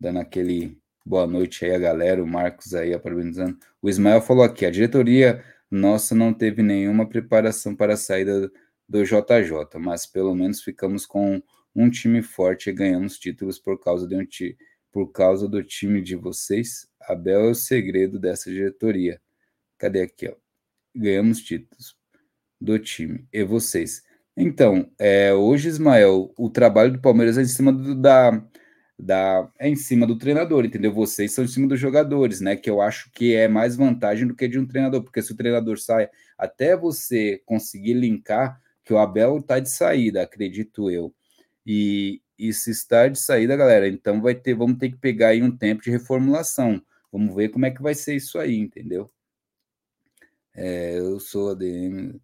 Dando 0.00 0.20
aquele 0.20 0.78
boa 1.04 1.26
noite 1.26 1.64
aí 1.64 1.74
a 1.74 1.78
galera, 1.78 2.22
o 2.22 2.26
Marcos 2.26 2.74
aí 2.74 2.96
parabenizando. 2.98 3.58
O 3.82 3.88
Ismael 3.88 4.20
falou 4.20 4.44
aqui: 4.44 4.66
a 4.66 4.70
diretoria 4.70 5.42
nossa 5.70 6.14
não 6.14 6.32
teve 6.32 6.62
nenhuma 6.62 7.08
preparação 7.08 7.74
para 7.74 7.94
a 7.94 7.96
saída 7.96 8.50
do 8.88 9.04
JJ, 9.04 9.78
mas 9.78 10.06
pelo 10.06 10.34
menos 10.34 10.62
ficamos 10.62 11.06
com 11.06 11.42
um 11.74 11.90
time 11.90 12.22
forte 12.22 12.70
e 12.70 12.72
ganhamos 12.72 13.18
títulos 13.18 13.58
por 13.58 13.78
causa 13.78 14.06
de 14.06 14.16
um 14.16 14.24
time 14.24 14.56
por 14.92 15.12
causa 15.12 15.48
do 15.48 15.62
time 15.62 16.00
de 16.00 16.16
vocês. 16.16 16.88
Abel 17.02 17.42
é 17.42 17.50
o 17.50 17.54
segredo 17.54 18.18
dessa 18.18 18.50
diretoria. 18.50 19.20
Cadê 19.78 20.02
aqui, 20.02 20.28
ó? 20.28 20.34
Ganhamos 20.94 21.40
títulos 21.40 21.96
do 22.60 22.78
time. 22.78 23.26
E 23.32 23.44
vocês? 23.44 24.02
Então, 24.36 24.90
é, 24.98 25.32
hoje, 25.32 25.68
Ismael, 25.68 26.32
o 26.38 26.50
trabalho 26.50 26.92
do 26.92 27.00
Palmeiras 27.00 27.38
é 27.38 27.42
em 27.42 27.46
cima 27.46 27.72
do, 27.72 27.94
da, 27.94 28.44
da. 28.98 29.50
É 29.58 29.68
em 29.68 29.76
cima 29.76 30.06
do 30.06 30.18
treinador, 30.18 30.64
entendeu? 30.64 30.92
Vocês 30.92 31.32
são 31.32 31.44
em 31.44 31.48
cima 31.48 31.68
dos 31.68 31.78
jogadores, 31.78 32.40
né? 32.40 32.56
Que 32.56 32.70
eu 32.70 32.80
acho 32.80 33.10
que 33.12 33.34
é 33.34 33.48
mais 33.48 33.76
vantagem 33.76 34.26
do 34.26 34.34
que 34.34 34.48
de 34.48 34.58
um 34.58 34.66
treinador, 34.66 35.02
porque 35.02 35.22
se 35.22 35.32
o 35.32 35.36
treinador 35.36 35.78
sai, 35.78 36.08
até 36.36 36.76
você 36.76 37.42
conseguir 37.46 37.94
linkar, 37.94 38.60
que 38.84 38.92
o 38.92 38.98
Abel 38.98 39.42
tá 39.42 39.58
de 39.58 39.70
saída, 39.70 40.22
acredito 40.22 40.90
eu. 40.90 41.14
E, 41.70 42.22
e 42.38 42.50
se 42.50 42.70
está 42.70 43.08
de 43.08 43.20
saída, 43.20 43.54
galera, 43.54 43.86
então 43.86 44.22
vai 44.22 44.34
ter, 44.34 44.54
vamos 44.54 44.78
ter 44.78 44.88
que 44.90 44.96
pegar 44.96 45.28
aí 45.28 45.42
um 45.42 45.54
tempo 45.54 45.82
de 45.82 45.90
reformulação. 45.90 46.82
Vamos 47.12 47.34
ver 47.34 47.50
como 47.50 47.66
é 47.66 47.70
que 47.70 47.82
vai 47.82 47.94
ser 47.94 48.16
isso 48.16 48.38
aí, 48.38 48.56
entendeu? 48.56 49.10
É, 50.56 50.98
eu 50.98 51.20
sou 51.20 51.50
ADM 51.50 52.18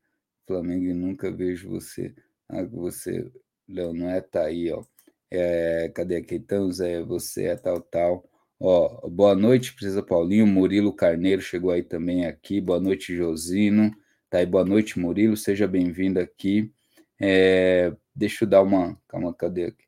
Flamengo 0.47 0.87
e 0.87 0.95
nunca 0.95 1.31
vejo 1.31 1.69
você. 1.69 2.15
Ah, 2.49 2.63
você, 2.63 3.31
Léo, 3.69 3.93
não 3.93 4.09
é 4.09 4.23
tá 4.23 4.45
aí, 4.45 4.73
ó. 4.73 4.83
É, 5.31 5.91
cadê 5.95 6.17
aqui? 6.17 6.37
Então, 6.37 6.73
Zé, 6.73 7.03
você 7.03 7.49
é 7.49 7.57
tal, 7.57 7.83
tal. 7.83 8.25
Ó, 8.59 9.07
boa 9.11 9.35
noite, 9.35 9.75
Precisa 9.75 10.03
Paulinho. 10.03 10.47
Murilo 10.47 10.91
Carneiro 10.91 11.43
chegou 11.43 11.71
aí 11.71 11.83
também 11.83 12.25
aqui. 12.25 12.63
Boa 12.63 12.81
noite, 12.81 13.15
Josino. 13.15 13.91
Tá 14.31 14.39
aí, 14.39 14.47
boa 14.47 14.65
noite, 14.65 14.99
Murilo. 14.99 15.37
Seja 15.37 15.69
bem-vindo 15.69 16.19
aqui. 16.19 16.73
É, 17.21 17.95
deixa 18.15 18.45
eu 18.45 18.49
dar 18.49 18.63
uma. 18.63 18.99
Calma, 19.09 19.35
cadê 19.35 19.67
aqui? 19.67 19.85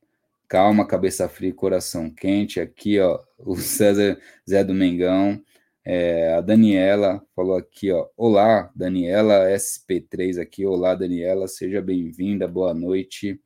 Calma, 0.49 0.87
cabeça 0.87 1.29
fria, 1.29 1.53
coração 1.55 2.11
quente. 2.11 2.61
Aqui, 2.61 2.99
ó, 3.01 3.23
o 3.39 3.57
César 3.57 4.21
Zé 4.49 4.65
do 4.65 4.75
Mengão. 4.75 5.43
É, 5.85 6.35
a 6.35 6.41
Daniela 6.41 7.25
falou 7.35 7.57
aqui, 7.57 7.93
ó. 7.93 8.09
Olá, 8.17 8.73
Daniela 8.75 9.49
SP3 9.51 10.41
aqui. 10.41 10.67
Olá, 10.67 10.95
Daniela, 10.95 11.47
seja 11.49 11.81
bem-vinda, 11.81 12.49
boa 12.49 12.75
noite. 12.75 13.41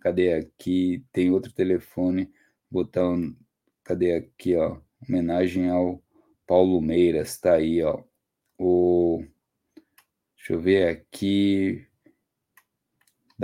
Cadê 0.00 0.34
aqui? 0.34 1.04
Tem 1.12 1.30
outro 1.30 1.52
telefone. 1.52 2.30
Botão. 2.70 3.34
Cadê 3.82 4.14
aqui, 4.14 4.56
ó? 4.56 4.78
Homenagem 5.06 5.68
ao 5.70 6.02
Paulo 6.46 6.80
Meiras, 6.80 7.38
tá 7.38 7.54
aí, 7.54 7.82
ó. 7.82 8.02
O. 8.58 9.24
Deixa 10.36 10.52
eu 10.54 10.60
ver 10.60 10.88
aqui. 10.88 11.86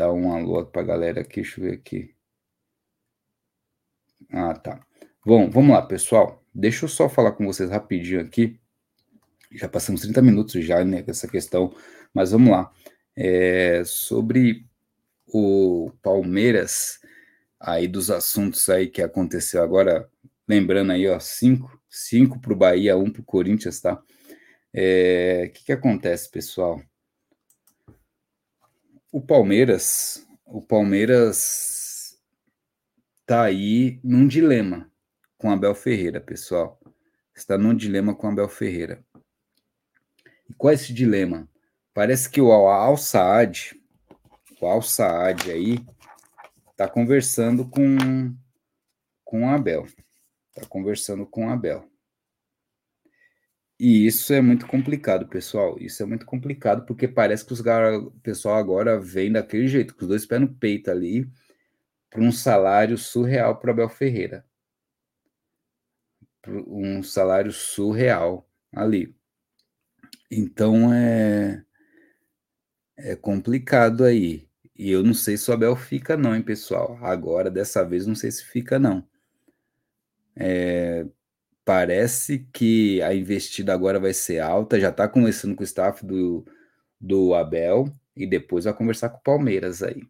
Dá 0.01 0.11
um 0.11 0.33
alô 0.33 0.65
pra 0.65 0.83
galera 0.83 1.21
aqui, 1.21 1.43
deixa 1.43 1.61
eu 1.61 1.65
ver 1.67 1.75
aqui. 1.75 2.15
Ah, 4.33 4.55
tá. 4.55 4.81
Bom, 5.27 5.51
vamos 5.51 5.73
lá, 5.73 5.83
pessoal. 5.83 6.43
Deixa 6.55 6.87
eu 6.87 6.89
só 6.89 7.07
falar 7.07 7.33
com 7.33 7.45
vocês 7.45 7.69
rapidinho 7.69 8.23
aqui. 8.23 8.59
Já 9.53 9.69
passamos 9.69 10.01
30 10.01 10.23
minutos 10.23 10.65
já, 10.65 10.83
né, 10.87 11.03
com 11.03 11.11
essa 11.11 11.29
questão, 11.29 11.77
mas 12.15 12.31
vamos 12.31 12.51
lá. 12.51 12.73
É, 13.15 13.83
sobre 13.85 14.65
o 15.27 15.93
Palmeiras, 16.03 16.99
aí 17.61 17.87
dos 17.87 18.11
assuntos 18.11 18.71
aí 18.71 18.89
que 18.89 19.03
aconteceu 19.03 19.63
agora, 19.63 20.09
lembrando 20.49 20.93
aí, 20.93 21.07
ó, 21.09 21.21
cinco, 21.21 21.79
cinco 21.91 22.41
para 22.41 22.55
o 22.55 22.57
Bahia, 22.57 22.97
um 22.97 23.13
para 23.13 23.21
o 23.21 23.25
Corinthians, 23.25 23.81
tá? 23.81 23.97
O 23.97 24.03
é, 24.73 25.51
que, 25.55 25.67
que 25.67 25.73
acontece, 25.73 26.31
pessoal? 26.31 26.81
O 29.12 29.20
Palmeiras, 29.20 30.25
o 30.46 30.62
Palmeiras 30.62 32.16
tá 33.27 33.42
aí 33.42 33.99
num 34.05 34.25
dilema 34.29 34.88
com 35.37 35.51
Abel 35.51 35.75
Ferreira, 35.75 36.20
pessoal. 36.20 36.79
Está 37.35 37.59
num 37.59 37.75
dilema 37.75 38.14
com 38.14 38.29
Abel 38.29 38.49
Ferreira. 38.49 39.05
E 40.49 40.55
qual 40.55 40.70
é 40.70 40.75
esse 40.75 40.92
dilema? 40.92 41.49
Parece 41.92 42.31
que 42.31 42.40
o 42.40 42.53
Al 42.53 42.96
Saad, 42.96 43.77
o 44.61 44.66
Al 44.66 44.81
Saad 44.81 45.51
aí, 45.51 45.85
está 46.70 46.88
conversando 46.88 47.68
com 47.68 48.33
com 49.25 49.49
Abel. 49.49 49.87
Está 50.51 50.68
conversando 50.68 51.27
com 51.27 51.51
Abel. 51.51 51.89
E 53.81 54.07
isso 54.07 54.33
é 54.33 54.40
muito 54.40 54.66
complicado, 54.66 55.27
pessoal. 55.27 55.77
Isso 55.81 56.03
é 56.03 56.07
muito 56.07 56.27
complicado 56.27 56.85
porque 56.87 57.09
parece 57.09 57.45
que 57.45 57.53
os 57.53 57.61
o 57.61 58.11
pessoal 58.23 58.57
agora 58.57 59.01
vem 59.01 59.33
daquele 59.33 59.66
jeito, 59.69 59.95
com 59.95 60.03
os 60.03 60.09
dois 60.09 60.27
pés 60.27 60.40
no 60.40 60.55
peito 60.55 60.90
ali, 60.90 61.29
para 62.11 62.21
um 62.21 62.33
salário 62.33 62.99
surreal 62.99 63.59
para 63.59 63.73
Abel 63.73 63.88
Ferreira 63.88 64.45
um 66.49 67.03
salário 67.03 67.53
surreal 67.53 68.49
ali. 68.73 69.14
Então 70.31 70.93
é, 70.93 71.64
é 72.97 73.16
complicado 73.16 74.05
aí. 74.05 74.49
E 74.77 74.90
eu 74.90 75.03
não 75.03 75.12
sei 75.12 75.37
se 75.37 75.51
o 75.51 75.55
Abel 75.55 75.77
fica, 75.77 76.16
não, 76.16 76.35
hein, 76.35 76.43
pessoal? 76.43 76.99
Agora, 77.03 77.51
dessa 77.51 77.85
vez, 77.85 78.07
não 78.07 78.14
sei 78.14 78.31
se 78.31 78.45
fica, 78.45 78.79
não. 78.79 79.07
É, 80.35 81.07
parece 81.64 82.46
que 82.53 83.03
a 83.03 83.14
investida 83.14 83.73
agora 83.73 84.01
vai 84.01 84.12
ser 84.12 84.40
alta, 84.40 84.81
já 84.81 84.90
está 84.90 85.09
conversando 85.09 85.55
com 85.55 85.62
o 85.62 85.64
staff 85.64 86.05
do, 86.05 86.44
do 87.01 87.35
Abel 87.35 87.94
e 88.16 88.27
depois 88.27 88.64
vai 88.64 88.75
conversar 88.75 89.11
com 89.11 89.18
o 89.18 89.23
Palmeiras 89.23 89.83
aí. 89.83 90.03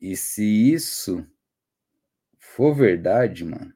E 0.00 0.16
se 0.16 0.44
isso 0.72 1.24
for 2.38 2.74
verdade, 2.74 3.44
mano, 3.44 3.72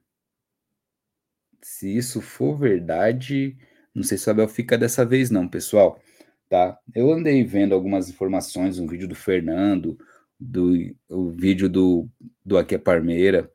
se 1.63 1.97
isso 1.97 2.21
for 2.21 2.57
verdade, 2.57 3.57
não 3.95 4.03
sei 4.03 4.19
se 4.19 4.29
o 4.29 4.31
Abel 4.33 4.49
fica 4.49 4.77
dessa 4.77 5.05
vez 5.05 5.31
não, 5.31 5.49
pessoal, 5.49 6.01
tá? 6.49 6.79
Eu 6.95 7.13
andei 7.13 7.45
vendo 7.45 7.75
algumas 7.75 8.09
informações, 8.09 8.79
um 8.79 8.87
vídeo 8.87 9.09
do 9.09 9.15
Fernando, 9.15 9.99
do 10.39 10.75
o 11.09 11.31
vídeo 11.31 11.69
do, 11.69 12.09
do 12.45 12.59
Aqui 12.59 12.75
é 12.75 12.79
Parmeira, 12.79 13.51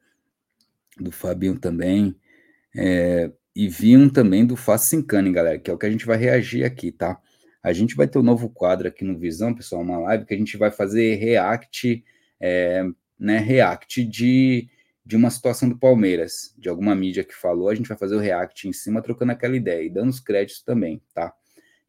do 0.97 1.11
Fabinho 1.11 1.59
também, 1.59 2.15
é, 2.75 3.31
e 3.55 3.67
vi 3.67 3.97
um 3.97 4.09
também 4.09 4.45
do 4.45 4.55
Faça 4.55 4.87
Sincane, 4.87 5.31
galera, 5.31 5.59
que 5.59 5.69
é 5.69 5.73
o 5.73 5.77
que 5.77 5.85
a 5.85 5.91
gente 5.91 6.05
vai 6.05 6.17
reagir 6.17 6.63
aqui, 6.63 6.91
tá? 6.91 7.19
A 7.63 7.73
gente 7.73 7.95
vai 7.95 8.07
ter 8.07 8.17
um 8.19 8.23
novo 8.23 8.49
quadro 8.49 8.87
aqui 8.87 9.03
no 9.03 9.17
Visão, 9.17 9.53
pessoal, 9.53 9.81
uma 9.81 9.99
live 9.99 10.25
que 10.25 10.33
a 10.33 10.37
gente 10.37 10.57
vai 10.57 10.71
fazer 10.71 11.15
react, 11.15 12.03
é, 12.39 12.83
né, 13.19 13.37
react 13.37 14.03
de 14.03 14.69
de 15.05 15.15
uma 15.15 15.29
situação 15.29 15.67
do 15.67 15.77
Palmeiras, 15.77 16.53
de 16.57 16.69
alguma 16.69 16.95
mídia 16.95 17.23
que 17.23 17.33
falou, 17.33 17.69
a 17.69 17.75
gente 17.75 17.89
vai 17.89 17.97
fazer 17.97 18.15
o 18.15 18.19
react 18.19 18.67
em 18.67 18.73
cima, 18.73 19.01
trocando 19.01 19.31
aquela 19.31 19.55
ideia 19.55 19.83
e 19.83 19.89
dando 19.89 20.09
os 20.09 20.19
créditos 20.19 20.63
também, 20.63 21.01
tá? 21.13 21.33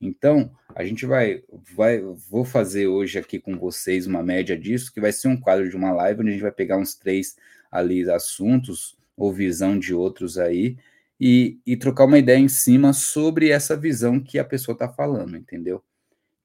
Então, 0.01 0.51
a 0.75 0.83
gente 0.83 1.07
vai, 1.07 1.45
vai, 1.77 2.01
vou 2.01 2.45
fazer 2.45 2.88
hoje 2.88 3.18
aqui 3.18 3.38
com 3.38 3.57
vocês 3.57 4.07
uma 4.07 4.23
média 4.23 4.59
disso, 4.59 4.92
que 4.92 5.01
vai 5.01 5.12
ser 5.12 5.29
um 5.29 5.38
quadro 5.38 5.68
de 5.68 5.77
uma 5.77 5.92
live, 5.92 6.21
onde 6.21 6.31
a 6.31 6.33
gente 6.33 6.42
vai 6.42 6.51
pegar 6.51 6.79
uns 6.79 6.95
três 6.95 7.37
ali 7.71 8.11
assuntos, 8.11 8.97
ou 9.16 9.33
visão 9.33 9.79
de 9.79 9.94
outros 9.94 10.38
aí, 10.38 10.77
e, 11.25 11.61
e 11.64 11.77
trocar 11.77 12.05
uma 12.05 12.18
ideia 12.18 12.38
em 12.38 12.48
cima 12.48 12.92
sobre 12.92 13.50
essa 13.50 13.77
visão 13.77 14.19
que 14.19 14.38
a 14.38 14.44
pessoa 14.44 14.73
está 14.73 14.88
falando, 14.88 15.37
entendeu? 15.37 15.83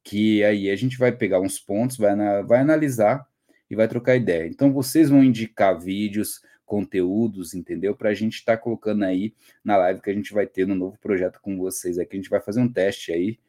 Que 0.04 0.44
aí 0.44 0.70
a 0.70 0.76
gente 0.76 0.98
vai 0.98 1.12
pegar 1.12 1.40
uns 1.42 1.60
pontos, 1.60 1.98
vai, 1.98 2.16
na, 2.16 2.44
vai 2.44 2.60
analisar 2.60 3.28
e 3.70 3.76
vai 3.76 3.88
trocar 3.88 4.16
ideia. 4.16 4.48
Então, 4.48 4.72
vocês 4.72 5.10
vão 5.10 5.24
indicar 5.24 5.80
vídeos, 5.80 6.42
conteúdos, 6.66 7.54
entendeu? 7.56 7.96
Para 7.96 8.10
a 8.10 8.14
gente 8.14 8.36
estar 8.36 8.58
tá 8.58 8.62
colocando 8.62 9.04
aí 9.04 9.34
na 9.64 9.78
live 9.78 10.02
que 10.02 10.10
a 10.10 10.14
gente 10.14 10.34
vai 10.34 10.46
ter 10.46 10.68
no 10.68 10.76
novo 10.76 10.98
projeto 11.00 11.40
com 11.42 11.58
vocês 11.58 11.98
aqui. 11.98 12.16
A 12.16 12.20
gente 12.20 12.30
vai 12.30 12.42
fazer 12.42 12.60
um 12.60 12.72
teste 12.72 13.12
aí, 13.12 13.40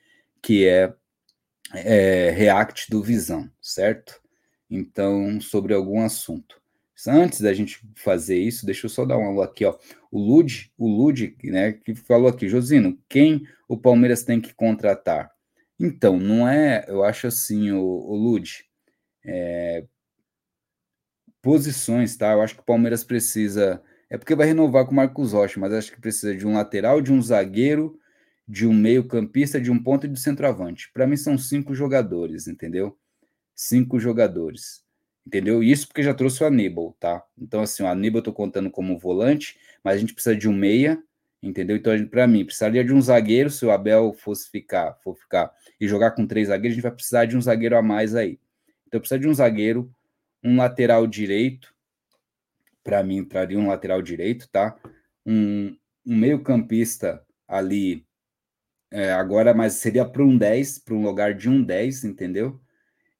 que 0.40 0.66
é, 0.66 0.94
é 1.74 2.30
React 2.30 2.90
do 2.90 3.02
Visão, 3.02 3.50
certo? 3.60 4.18
Então, 4.70 5.40
sobre 5.40 5.74
algum 5.74 6.00
assunto. 6.00 6.58
Antes 7.06 7.40
da 7.40 7.52
gente 7.52 7.80
fazer 7.94 8.38
isso, 8.38 8.66
deixa 8.66 8.86
eu 8.86 8.90
só 8.90 9.04
dar 9.04 9.18
um 9.18 9.26
alô 9.26 9.42
aqui, 9.42 9.64
ó. 9.64 9.78
O 10.10 10.18
Lud, 10.18 10.72
o 10.76 10.88
Lud, 10.88 11.36
né, 11.44 11.72
que 11.72 11.94
falou 11.94 12.28
aqui, 12.28 12.48
Josino, 12.48 12.98
quem 13.08 13.46
o 13.68 13.76
Palmeiras 13.76 14.24
tem 14.24 14.40
que 14.40 14.54
contratar? 14.54 15.30
Então, 15.78 16.18
não 16.18 16.48
é, 16.48 16.84
eu 16.88 17.04
acho 17.04 17.28
assim, 17.28 17.70
o, 17.70 17.82
o 17.82 18.16
Lud, 18.16 18.64
é, 19.24 19.84
posições, 21.42 22.16
tá? 22.16 22.32
Eu 22.32 22.42
acho 22.42 22.54
que 22.54 22.60
o 22.60 22.64
Palmeiras 22.64 23.04
precisa. 23.04 23.82
É 24.10 24.18
porque 24.18 24.34
vai 24.34 24.46
renovar 24.46 24.84
com 24.86 24.92
o 24.92 24.94
Marcos 24.94 25.32
Rocha, 25.32 25.60
mas 25.60 25.72
acho 25.72 25.92
que 25.92 26.00
precisa 26.00 26.34
de 26.34 26.46
um 26.46 26.54
lateral, 26.54 27.00
de 27.00 27.12
um 27.12 27.20
zagueiro, 27.22 27.98
de 28.46 28.66
um 28.66 28.72
meio-campista, 28.72 29.60
de 29.60 29.70
um 29.70 29.82
ponto 29.82 30.06
e 30.06 30.08
de 30.08 30.18
centroavante. 30.18 30.90
Para 30.92 31.06
mim 31.06 31.16
são 31.16 31.36
cinco 31.38 31.74
jogadores, 31.74 32.48
entendeu? 32.48 32.98
Cinco 33.54 34.00
jogadores. 34.00 34.82
Entendeu? 35.28 35.62
Isso 35.62 35.86
porque 35.86 36.02
já 36.02 36.14
trouxe 36.14 36.42
o 36.42 36.46
Aníbal, 36.46 36.96
tá? 36.98 37.22
Então, 37.36 37.60
assim, 37.60 37.82
o 37.82 37.86
Aníbal 37.86 38.20
eu 38.20 38.22
tô 38.24 38.32
contando 38.32 38.70
como 38.70 38.98
volante, 38.98 39.58
mas 39.84 39.96
a 39.96 39.98
gente 39.98 40.14
precisa 40.14 40.34
de 40.34 40.48
um 40.48 40.54
meia, 40.54 41.02
entendeu? 41.42 41.76
Então, 41.76 41.92
para 42.06 42.26
mim, 42.26 42.46
precisaria 42.46 42.82
de 42.82 42.94
um 42.94 43.02
zagueiro, 43.02 43.50
se 43.50 43.66
o 43.66 43.70
Abel 43.70 44.14
fosse 44.14 44.50
ficar, 44.50 44.94
for 45.04 45.14
ficar 45.18 45.52
e 45.78 45.86
jogar 45.86 46.12
com 46.12 46.26
três 46.26 46.48
zagueiros, 46.48 46.72
a 46.72 46.76
gente 46.76 46.82
vai 46.82 46.92
precisar 46.92 47.26
de 47.26 47.36
um 47.36 47.42
zagueiro 47.42 47.76
a 47.76 47.82
mais 47.82 48.14
aí. 48.14 48.40
Então, 48.86 48.98
precisa 48.98 49.18
de 49.18 49.28
um 49.28 49.34
zagueiro, 49.34 49.92
um 50.42 50.56
lateral 50.56 51.06
direito, 51.06 51.74
para 52.82 53.02
mim 53.02 53.18
entraria 53.18 53.58
um 53.58 53.68
lateral 53.68 54.00
direito, 54.00 54.48
tá? 54.48 54.78
Um, 55.26 55.76
um 56.06 56.16
meio-campista 56.16 57.22
ali, 57.46 58.02
é, 58.90 59.12
agora, 59.12 59.52
mas 59.52 59.74
seria 59.74 60.06
para 60.06 60.24
um 60.24 60.38
10, 60.38 60.78
para 60.78 60.94
um 60.94 61.02
lugar 61.02 61.34
de 61.34 61.50
um 61.50 61.62
10, 61.62 62.04
entendeu? 62.04 62.58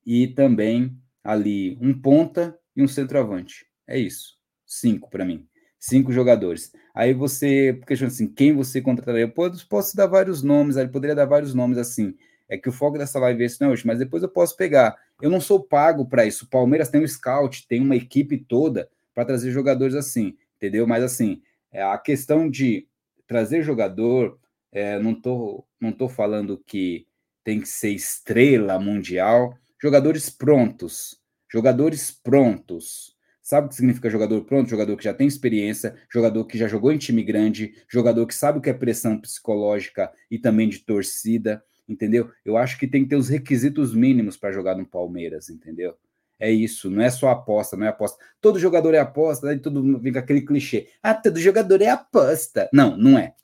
E 0.06 0.26
também 0.28 0.98
ali 1.30 1.76
um 1.80 1.98
ponta 1.98 2.58
e 2.76 2.82
um 2.82 2.88
centroavante. 2.88 3.66
É 3.86 3.98
isso. 3.98 4.36
Cinco 4.66 5.10
para 5.10 5.24
mim. 5.24 5.46
Cinco 5.78 6.12
jogadores. 6.12 6.72
Aí 6.94 7.12
você 7.14 7.80
questiona 7.86 8.12
assim, 8.12 8.28
quem 8.28 8.52
você 8.52 8.80
contrataria? 8.80 9.22
Eu 9.22 9.30
posso, 9.30 9.68
posso 9.68 9.96
dar 9.96 10.06
vários 10.06 10.42
nomes, 10.42 10.76
ele 10.76 10.88
poderia 10.88 11.14
dar 11.14 11.26
vários 11.26 11.54
nomes 11.54 11.78
assim. 11.78 12.14
É 12.48 12.56
que 12.56 12.68
o 12.68 12.72
foco 12.72 12.98
dessa 12.98 13.18
live 13.18 13.42
é 13.42 13.46
esse 13.46 13.60
não 13.60 13.68
é 13.68 13.72
hoje, 13.72 13.86
mas 13.86 13.98
depois 13.98 14.22
eu 14.22 14.28
posso 14.28 14.56
pegar 14.56 14.96
eu 15.20 15.30
não 15.30 15.40
sou 15.40 15.62
pago 15.62 16.06
para 16.06 16.26
isso. 16.26 16.44
O 16.44 16.48
Palmeiras 16.48 16.88
tem 16.88 17.02
um 17.02 17.06
scout, 17.06 17.66
tem 17.66 17.80
uma 17.80 17.96
equipe 17.96 18.38
toda 18.38 18.88
para 19.14 19.24
trazer 19.24 19.50
jogadores 19.50 19.94
assim, 19.94 20.36
entendeu? 20.56 20.86
Mas 20.86 21.02
assim, 21.02 21.42
é 21.72 21.82
a 21.82 21.98
questão 21.98 22.48
de 22.48 22.86
trazer 23.26 23.62
jogador, 23.62 24.38
é, 24.70 24.98
não 24.98 25.14
tô, 25.14 25.66
não 25.80 25.92
tô 25.92 26.08
falando 26.08 26.62
que 26.66 27.06
tem 27.42 27.60
que 27.60 27.68
ser 27.68 27.90
estrela 27.90 28.78
mundial, 28.78 29.54
jogadores 29.80 30.30
prontos, 30.30 31.16
jogadores 31.50 32.10
prontos, 32.10 33.16
Sabe 33.48 33.64
o 33.64 33.70
que 33.70 33.76
significa 33.76 34.10
jogador 34.10 34.44
pronto? 34.44 34.68
Jogador 34.68 34.94
que 34.94 35.04
já 35.04 35.14
tem 35.14 35.26
experiência, 35.26 35.96
jogador 36.12 36.44
que 36.44 36.58
já 36.58 36.68
jogou 36.68 36.92
em 36.92 36.98
time 36.98 37.22
grande, 37.22 37.74
jogador 37.88 38.26
que 38.26 38.34
sabe 38.34 38.58
o 38.58 38.60
que 38.60 38.68
é 38.68 38.74
pressão 38.74 39.18
psicológica 39.18 40.12
e 40.30 40.38
também 40.38 40.68
de 40.68 40.80
torcida, 40.80 41.64
entendeu? 41.88 42.30
Eu 42.44 42.58
acho 42.58 42.78
que 42.78 42.86
tem 42.86 43.04
que 43.04 43.08
ter 43.08 43.16
os 43.16 43.30
requisitos 43.30 43.94
mínimos 43.94 44.36
para 44.36 44.52
jogar 44.52 44.76
no 44.76 44.84
Palmeiras, 44.84 45.48
entendeu? 45.48 45.94
É 46.38 46.50
isso, 46.50 46.90
não 46.90 47.00
é 47.00 47.08
só 47.08 47.30
aposta, 47.30 47.74
não 47.74 47.86
é 47.86 47.88
aposta. 47.88 48.22
Todo 48.38 48.58
jogador 48.58 48.92
é 48.92 48.98
aposta, 48.98 49.46
daí 49.46 49.58
tudo 49.58 49.98
vem 49.98 50.12
com 50.12 50.18
aquele 50.18 50.42
clichê. 50.42 50.90
Ah, 51.02 51.14
todo 51.14 51.40
jogador 51.40 51.80
é 51.80 51.88
aposta. 51.88 52.68
Não, 52.70 52.98
não 52.98 53.18
é. 53.18 53.34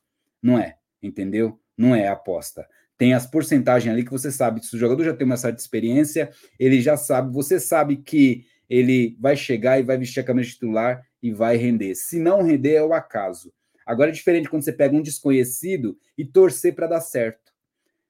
Não 0.43 0.59
é, 0.59 0.77
entendeu? 1.03 1.59
Não 1.79 1.95
é 1.95 2.09
aposta. 2.09 2.69
Tem 2.97 3.13
as 3.13 3.27
porcentagens 3.27 3.93
ali 3.93 4.05
que 4.05 4.11
você 4.11 4.31
sabe, 4.31 4.65
se 4.65 4.75
o 4.77 4.79
jogador 4.79 5.05
já 5.05 5.15
tem 5.15 5.27
uma 5.27 5.37
certa 5.37 5.61
experiência, 5.61 6.31
ele 6.59 6.81
já 6.81 6.97
sabe, 6.97 7.33
você 7.33 7.59
sabe 7.59 7.97
que 7.97 8.47
ele 8.69 9.17
vai 9.21 9.37
chegar 9.37 9.79
e 9.79 9.83
vai 9.83 9.99
vestir 9.99 10.21
a 10.21 10.25
camisa 10.25 10.51
titular 10.51 11.05
e 11.23 11.33
vai 11.33 11.57
render. 11.57 11.95
Se 11.95 12.19
não 12.19 12.43
render, 12.43 12.75
é 12.75 12.83
o 12.83 12.95
acaso. 12.95 13.53
Agora 13.85 14.11
é 14.11 14.13
diferente 14.13 14.49
quando 14.49 14.63
você 14.63 14.73
pega 14.73 14.97
um 14.97 15.03
desconhecido 15.03 15.99
e 16.17 16.25
torcer 16.25 16.75
para 16.75 16.87
dar 16.87 17.01
certo. 17.01 17.53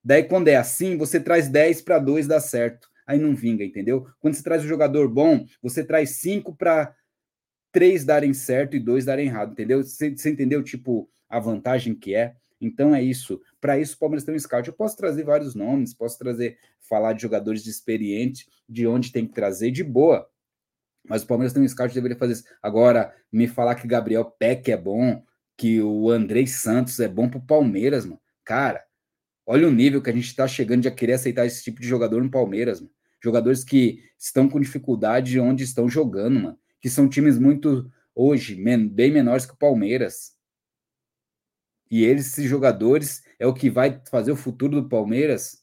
Daí, 0.02 0.22
quando 0.22 0.48
é 0.48 0.56
assim, 0.56 0.96
você 0.96 1.18
traz 1.18 1.48
10 1.48 1.82
para 1.82 1.98
2 1.98 2.26
dar 2.26 2.40
certo. 2.40 2.88
Aí 3.06 3.18
não 3.18 3.34
vinga, 3.34 3.64
entendeu? 3.64 4.06
Quando 4.20 4.34
você 4.34 4.42
traz 4.42 4.64
um 4.64 4.68
jogador 4.68 5.08
bom, 5.08 5.44
você 5.62 5.84
traz 5.84 6.10
5 6.10 6.54
para 6.54 6.94
3 7.72 8.04
darem 8.04 8.32
certo 8.32 8.76
e 8.76 8.80
2 8.80 9.04
darem 9.04 9.26
errado, 9.26 9.52
entendeu? 9.52 9.82
Você, 9.82 10.10
você 10.10 10.30
entendeu, 10.30 10.62
tipo, 10.62 11.08
a 11.28 11.40
vantagem 11.40 11.94
que 11.94 12.14
é? 12.14 12.36
Então 12.60 12.94
é 12.94 13.02
isso. 13.02 13.40
Para 13.60 13.78
isso, 13.78 13.96
o 13.96 13.98
Palmeiras 13.98 14.24
tem 14.24 14.34
um 14.34 14.38
scout. 14.38 14.68
Eu 14.68 14.74
posso 14.74 14.96
trazer 14.96 15.24
vários 15.24 15.54
nomes, 15.54 15.94
posso 15.94 16.18
trazer, 16.18 16.58
falar 16.80 17.12
de 17.12 17.22
jogadores 17.22 17.62
de 17.62 17.70
experiente, 17.70 18.46
de 18.68 18.86
onde 18.86 19.12
tem 19.12 19.26
que 19.26 19.34
trazer, 19.34 19.70
de 19.70 19.84
boa. 19.84 20.26
Mas 21.06 21.22
o 21.22 21.26
Palmeiras 21.26 21.52
tem 21.52 21.62
um 21.62 21.68
scout 21.68 21.92
deveria 21.92 22.16
fazer 22.16 22.34
isso. 22.34 22.44
Agora, 22.62 23.14
me 23.30 23.46
falar 23.46 23.74
que 23.74 23.86
Gabriel 23.86 24.24
Peck 24.24 24.70
é 24.70 24.76
bom, 24.76 25.22
que 25.56 25.80
o 25.80 26.10
Andrei 26.10 26.46
Santos 26.46 26.98
é 27.00 27.08
bom 27.08 27.28
pro 27.28 27.40
Palmeiras, 27.40 28.04
mano. 28.06 28.20
Cara, 28.44 28.82
olha 29.46 29.68
o 29.68 29.70
nível 29.70 30.02
que 30.02 30.10
a 30.10 30.12
gente 30.12 30.34
tá 30.34 30.48
chegando 30.48 30.82
de 30.82 30.90
querer 30.90 31.14
aceitar 31.14 31.46
esse 31.46 31.62
tipo 31.62 31.80
de 31.80 31.86
jogador 31.86 32.22
no 32.22 32.30
Palmeiras, 32.30 32.80
mano. 32.80 32.92
Jogadores 33.22 33.64
que 33.64 34.02
estão 34.18 34.48
com 34.48 34.60
dificuldade 34.60 35.38
onde 35.40 35.64
estão 35.64 35.88
jogando, 35.88 36.40
mano. 36.40 36.58
Que 36.80 36.90
são 36.90 37.08
times 37.08 37.38
muito, 37.38 37.90
hoje, 38.14 38.54
bem 38.54 39.10
menores 39.10 39.46
que 39.46 39.54
o 39.54 39.58
Palmeiras. 39.58 40.33
E 41.94 42.04
eles, 42.04 42.26
esses 42.26 42.50
jogadores, 42.50 43.22
é 43.38 43.46
o 43.46 43.54
que 43.54 43.70
vai 43.70 44.02
fazer 44.10 44.32
o 44.32 44.36
futuro 44.36 44.82
do 44.82 44.88
Palmeiras 44.88 45.62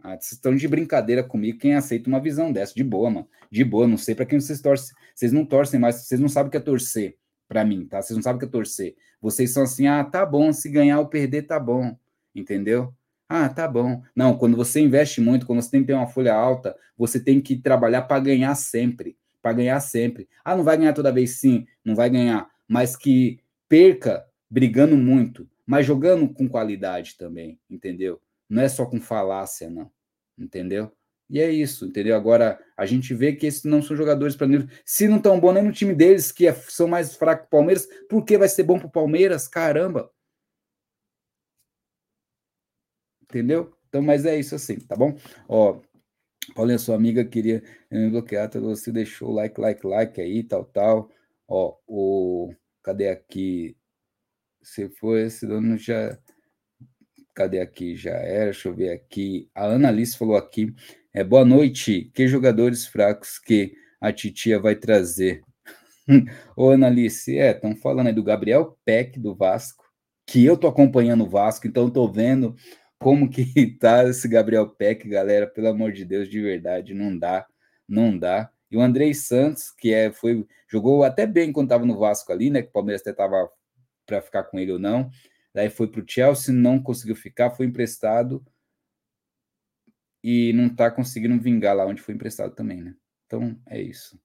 ah, 0.00 0.10
vocês 0.10 0.32
estão 0.32 0.54
de 0.54 0.68
brincadeira 0.68 1.24
comigo. 1.24 1.58
Quem 1.58 1.74
aceita 1.74 2.08
uma 2.08 2.20
visão 2.20 2.52
dessa? 2.52 2.74
De 2.74 2.84
boa, 2.84 3.10
mano. 3.10 3.28
De 3.50 3.64
boa. 3.64 3.88
Não 3.88 3.96
sei 3.96 4.14
para 4.14 4.24
quem 4.24 4.38
vocês 4.38 4.60
torcem. 4.60 4.94
Vocês 5.12 5.32
não 5.32 5.44
torcem 5.44 5.80
mais. 5.80 5.96
Vocês 5.96 6.20
não 6.20 6.28
sabem 6.28 6.46
o 6.48 6.50
que 6.52 6.58
é 6.58 6.60
torcer 6.60 7.16
para 7.48 7.64
mim, 7.64 7.86
tá? 7.86 8.00
Vocês 8.00 8.16
não 8.16 8.22
sabem 8.22 8.36
o 8.36 8.38
que 8.38 8.44
é 8.44 8.48
torcer. 8.48 8.94
Vocês 9.20 9.50
são 9.50 9.64
assim, 9.64 9.88
ah, 9.88 10.04
tá 10.04 10.24
bom. 10.24 10.52
Se 10.52 10.68
ganhar 10.68 11.00
ou 11.00 11.08
perder, 11.08 11.42
tá 11.42 11.58
bom. 11.58 11.96
Entendeu? 12.32 12.94
Ah, 13.28 13.48
tá 13.48 13.66
bom. 13.66 14.00
Não, 14.14 14.38
quando 14.38 14.56
você 14.56 14.78
investe 14.78 15.20
muito, 15.20 15.44
quando 15.44 15.60
você 15.60 15.72
tem 15.72 15.80
que 15.80 15.88
ter 15.88 15.94
uma 15.94 16.06
folha 16.06 16.34
alta, 16.34 16.76
você 16.96 17.18
tem 17.18 17.40
que 17.40 17.56
trabalhar 17.56 18.02
para 18.02 18.20
ganhar 18.20 18.54
sempre. 18.54 19.16
Para 19.42 19.54
ganhar 19.54 19.80
sempre. 19.80 20.28
Ah, 20.44 20.54
não 20.54 20.62
vai 20.62 20.76
ganhar 20.76 20.92
toda 20.92 21.10
vez? 21.10 21.40
Sim, 21.40 21.66
não 21.84 21.96
vai 21.96 22.10
ganhar. 22.10 22.46
Mas 22.68 22.94
que 22.94 23.40
perca 23.68 24.24
brigando 24.50 24.96
muito, 24.96 25.48
mas 25.66 25.86
jogando 25.86 26.32
com 26.32 26.48
qualidade 26.48 27.16
também, 27.16 27.58
entendeu? 27.68 28.20
Não 28.48 28.62
é 28.62 28.68
só 28.68 28.86
com 28.86 29.00
falácia, 29.00 29.70
não. 29.70 29.90
Entendeu? 30.38 30.92
E 31.28 31.40
é 31.40 31.50
isso, 31.50 31.86
entendeu? 31.86 32.14
Agora, 32.16 32.60
a 32.76 32.84
gente 32.84 33.14
vê 33.14 33.32
que 33.34 33.46
esses 33.46 33.64
não 33.64 33.82
são 33.82 33.96
jogadores 33.96 34.36
para 34.36 34.46
nível. 34.46 34.68
Se 34.84 35.08
não 35.08 35.16
estão 35.16 35.40
bom 35.40 35.52
nem 35.52 35.62
no 35.62 35.72
time 35.72 35.94
deles, 35.94 36.30
que 36.30 36.46
é, 36.46 36.52
são 36.52 36.86
mais 36.86 37.16
fracos 37.16 37.42
que 37.42 37.48
o 37.48 37.50
Palmeiras, 37.50 37.88
por 38.08 38.24
que 38.24 38.36
vai 38.36 38.48
ser 38.48 38.64
bom 38.64 38.78
para 38.78 38.88
o 38.88 38.90
Palmeiras? 38.90 39.48
Caramba! 39.48 40.10
Entendeu? 43.22 43.74
Então, 43.88 44.02
mas 44.02 44.24
é 44.26 44.38
isso 44.38 44.54
assim, 44.54 44.78
tá 44.78 44.94
bom? 44.96 45.16
Ó, 45.48 45.80
Paulinha, 46.54 46.78
sua 46.78 46.96
amiga 46.96 47.24
queria 47.24 47.62
me 47.90 48.10
bloquear, 48.10 48.46
então 48.46 48.62
você 48.62 48.92
deixou 48.92 49.32
like, 49.32 49.60
like, 49.60 49.86
like 49.86 50.20
aí, 50.20 50.42
tal, 50.42 50.64
tal. 50.64 51.10
Ó, 51.48 51.76
o. 51.86 52.54
Cadê 52.82 53.08
aqui? 53.08 53.76
Se 54.64 54.88
for 54.88 55.18
esse 55.18 55.46
dono 55.46 55.76
já 55.76 56.18
Cadê 57.34 57.60
aqui? 57.60 57.96
Já 57.96 58.12
era, 58.12 58.44
deixa 58.46 58.68
eu 58.68 58.74
ver 58.74 58.90
aqui. 58.90 59.50
A 59.52 59.64
Ana 59.64 59.88
Alice 59.88 60.16
falou 60.16 60.36
aqui. 60.36 60.72
É, 61.12 61.24
boa 61.24 61.44
noite. 61.44 62.10
Que 62.14 62.28
jogadores 62.28 62.86
fracos 62.86 63.40
que 63.40 63.74
a 64.00 64.12
titia 64.12 64.60
vai 64.60 64.76
trazer? 64.76 65.42
Ô, 66.56 66.70
Ana 66.70 66.86
Alice, 66.86 67.36
é, 67.36 67.50
estão 67.50 67.74
falando 67.74 68.06
aí 68.06 68.12
do 68.12 68.22
Gabriel 68.22 68.78
Peck 68.84 69.18
do 69.18 69.34
Vasco, 69.34 69.84
que 70.24 70.44
eu 70.44 70.56
tô 70.56 70.68
acompanhando 70.68 71.24
o 71.24 71.28
Vasco, 71.28 71.66
então 71.66 71.90
tô 71.90 72.06
vendo 72.10 72.54
como 73.00 73.28
que 73.28 73.44
tá 73.80 74.04
esse 74.08 74.28
Gabriel 74.28 74.68
Peck, 74.68 75.08
galera, 75.08 75.46
pelo 75.48 75.68
amor 75.68 75.90
de 75.90 76.04
Deus, 76.04 76.28
de 76.28 76.40
verdade, 76.40 76.94
não 76.94 77.18
dá, 77.18 77.46
não 77.88 78.16
dá. 78.16 78.48
E 78.70 78.76
o 78.76 78.80
Andrei 78.80 79.12
Santos, 79.12 79.72
que 79.72 79.92
é, 79.92 80.12
foi, 80.12 80.46
jogou 80.70 81.02
até 81.02 81.26
bem 81.26 81.52
quando 81.52 81.70
tava 81.70 81.84
no 81.84 81.98
Vasco 81.98 82.32
ali, 82.32 82.48
né, 82.48 82.62
que 82.62 82.68
o 82.68 82.72
Palmeiras 82.72 83.00
até 83.02 83.12
tava 83.12 83.50
para 84.06 84.22
ficar 84.22 84.44
com 84.44 84.58
ele 84.58 84.72
ou 84.72 84.78
não, 84.78 85.10
Daí 85.54 85.70
foi 85.70 85.86
para 85.86 86.00
o 86.00 86.04
Chelsea, 86.06 86.52
não 86.52 86.82
conseguiu 86.82 87.14
ficar, 87.14 87.50
foi 87.50 87.66
emprestado 87.66 88.44
e 90.22 90.52
não 90.52 90.66
está 90.66 90.90
conseguindo 90.90 91.40
vingar 91.40 91.76
lá 91.76 91.86
onde 91.86 92.02
foi 92.02 92.14
emprestado 92.14 92.54
também, 92.56 92.82
né? 92.82 92.96
Então 93.24 93.56
é 93.68 93.80
isso. 93.80 94.20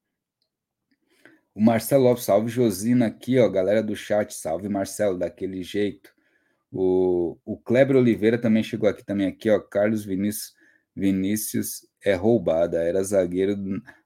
O 1.54 1.62
Marcelo 1.62 2.16
salve 2.18 2.50
Josina 2.50 3.08
aqui, 3.08 3.38
ó, 3.38 3.48
galera 3.48 3.84
do 3.84 3.96
chat, 3.96 4.34
salve 4.34 4.68
Marcelo, 4.68 5.20
daquele 5.20 5.62
jeito. 5.62 6.12
O, 6.72 7.38
o 7.46 7.58
Kleber 7.58 7.98
Oliveira 7.98 8.40
também 8.40 8.64
chegou 8.64 8.90
aqui 8.90 9.04
também 9.06 9.28
aqui, 9.28 9.50
ó, 9.52 9.60
Carlos 9.60 10.04
Vinícius, 10.04 10.56
Vinícius 10.96 11.88
é 12.04 12.14
roubada, 12.16 12.82
era 12.82 13.04
zagueiro 13.04 13.56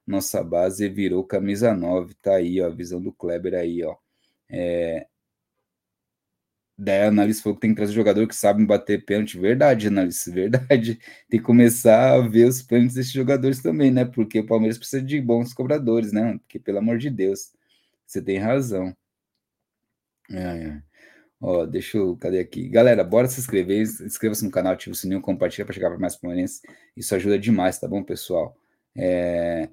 nossa 0.06 0.42
base 0.44 0.84
e 0.84 0.88
virou 0.88 1.24
camisa 1.24 1.74
9, 1.74 2.14
tá 2.14 2.34
aí, 2.36 2.60
ó, 2.60 2.66
a 2.66 2.70
visão 2.74 3.00
do 3.00 3.12
Kleber 3.12 3.54
aí, 3.54 3.82
ó. 3.82 3.96
É, 4.50 5.06
Daí 6.76 7.02
a 7.02 7.08
análise 7.08 7.40
falou 7.40 7.54
que 7.54 7.60
tem 7.60 7.70
que 7.70 7.76
trazer 7.76 7.92
jogador 7.92 8.26
que 8.26 8.34
sabe 8.34 8.64
bater 8.66 9.04
pênalti. 9.04 9.38
Verdade, 9.38 9.86
análise, 9.86 10.30
verdade. 10.30 10.98
Tem 11.30 11.38
que 11.38 11.46
começar 11.46 12.14
a 12.14 12.20
ver 12.20 12.48
os 12.48 12.62
pênaltis 12.62 12.94
desses 12.94 13.12
jogadores 13.12 13.62
também, 13.62 13.92
né? 13.92 14.04
Porque 14.04 14.40
o 14.40 14.46
Palmeiras 14.46 14.76
precisa 14.76 15.00
de 15.00 15.20
bons 15.20 15.54
cobradores, 15.54 16.12
né? 16.12 16.36
Porque, 16.38 16.58
pelo 16.58 16.78
amor 16.78 16.98
de 16.98 17.10
Deus, 17.10 17.52
você 18.04 18.20
tem 18.20 18.38
razão. 18.38 18.94
É, 20.30 20.38
é. 20.38 20.82
Ó, 21.40 21.64
deixa 21.64 21.98
eu. 21.98 22.16
Cadê 22.16 22.40
aqui? 22.40 22.68
Galera, 22.68 23.04
bora 23.04 23.28
se 23.28 23.40
inscrever. 23.40 23.82
Inscreva-se 23.82 24.44
no 24.44 24.50
canal, 24.50 24.72
ativa 24.72 24.92
o 24.92 24.96
sininho, 24.96 25.20
compartilha 25.20 25.64
para 25.64 25.74
chegar 25.74 25.90
para 25.90 25.98
mais 25.98 26.16
palmeirenses. 26.16 26.60
Isso 26.96 27.14
ajuda 27.14 27.38
demais, 27.38 27.78
tá 27.78 27.86
bom, 27.86 28.02
pessoal? 28.02 28.56
É... 28.96 29.68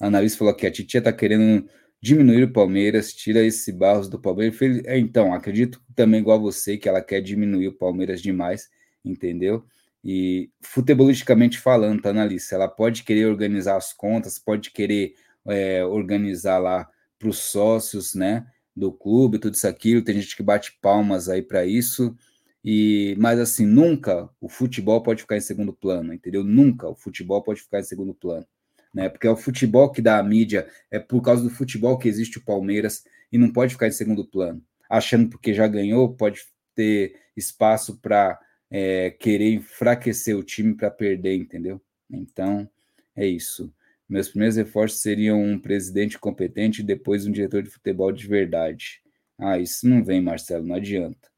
A 0.00 0.06
analista 0.08 0.38
falou 0.38 0.54
que 0.54 0.66
a 0.66 0.70
Titia 0.72 1.02
tá 1.02 1.12
querendo 1.12 1.68
diminuir 2.04 2.44
o 2.44 2.52
Palmeiras, 2.52 3.14
tira 3.14 3.42
esse 3.42 3.72
Barros 3.72 4.10
do 4.10 4.20
Palmeiras. 4.20 4.58
É, 4.84 4.98
então, 4.98 5.32
acredito 5.32 5.82
também 5.94 6.20
igual 6.20 6.36
a 6.36 6.42
você 6.42 6.76
que 6.76 6.86
ela 6.86 7.00
quer 7.00 7.22
diminuir 7.22 7.68
o 7.68 7.72
Palmeiras 7.78 8.20
demais, 8.20 8.68
entendeu? 9.02 9.64
E 10.04 10.50
futebolisticamente 10.60 11.58
falando, 11.58 12.02
tá, 12.02 12.10
Analice? 12.10 12.54
Ela 12.54 12.68
pode 12.68 13.04
querer 13.04 13.24
organizar 13.24 13.76
as 13.76 13.94
contas, 13.94 14.38
pode 14.38 14.70
querer 14.70 15.14
é, 15.48 15.82
organizar 15.82 16.58
lá 16.58 16.86
para 17.18 17.28
os 17.30 17.38
sócios, 17.38 18.14
né, 18.14 18.46
do 18.76 18.92
clube, 18.92 19.38
tudo 19.38 19.54
isso 19.54 19.66
aquilo. 19.66 20.04
Tem 20.04 20.20
gente 20.20 20.36
que 20.36 20.42
bate 20.42 20.78
palmas 20.82 21.30
aí 21.30 21.40
para 21.40 21.64
isso. 21.64 22.14
E, 22.62 23.16
mas 23.18 23.38
assim, 23.40 23.64
nunca 23.64 24.28
o 24.42 24.48
futebol 24.48 25.02
pode 25.02 25.22
ficar 25.22 25.38
em 25.38 25.40
segundo 25.40 25.72
plano, 25.72 26.12
entendeu? 26.12 26.44
Nunca 26.44 26.86
o 26.86 26.94
futebol 26.94 27.42
pode 27.42 27.62
ficar 27.62 27.80
em 27.80 27.84
segundo 27.84 28.12
plano 28.12 28.46
né? 28.94 29.08
Porque 29.08 29.26
é 29.26 29.30
o 29.30 29.36
futebol 29.36 29.90
que 29.90 30.00
dá 30.00 30.18
a 30.18 30.22
mídia, 30.22 30.68
é 30.90 30.98
por 30.98 31.20
causa 31.20 31.42
do 31.42 31.50
futebol 31.50 31.98
que 31.98 32.08
existe 32.08 32.38
o 32.38 32.44
Palmeiras 32.44 33.04
e 33.32 33.36
não 33.36 33.52
pode 33.52 33.74
ficar 33.74 33.88
em 33.88 33.92
segundo 33.92 34.24
plano, 34.24 34.62
achando 34.88 35.28
porque 35.28 35.52
já 35.52 35.66
ganhou 35.66 36.14
pode 36.14 36.42
ter 36.74 37.16
espaço 37.36 38.00
para 38.00 38.38
é, 38.70 39.10
querer 39.10 39.54
enfraquecer 39.54 40.36
o 40.36 40.44
time 40.44 40.74
para 40.74 40.90
perder, 40.90 41.34
entendeu? 41.34 41.80
Então 42.10 42.68
é 43.16 43.26
isso. 43.26 43.72
Meus 44.08 44.28
primeiros 44.28 44.56
reforços 44.56 45.00
seriam 45.00 45.42
um 45.42 45.58
presidente 45.58 46.18
competente 46.18 46.82
e 46.82 46.84
depois 46.84 47.26
um 47.26 47.32
diretor 47.32 47.62
de 47.62 47.70
futebol 47.70 48.12
de 48.12 48.26
verdade. 48.26 49.02
Ah, 49.38 49.58
isso 49.58 49.88
não 49.88 50.04
vem, 50.04 50.20
Marcelo, 50.20 50.64
não 50.64 50.76
adianta. 50.76 51.28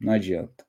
Não 0.00 0.12
adianta. 0.12 0.64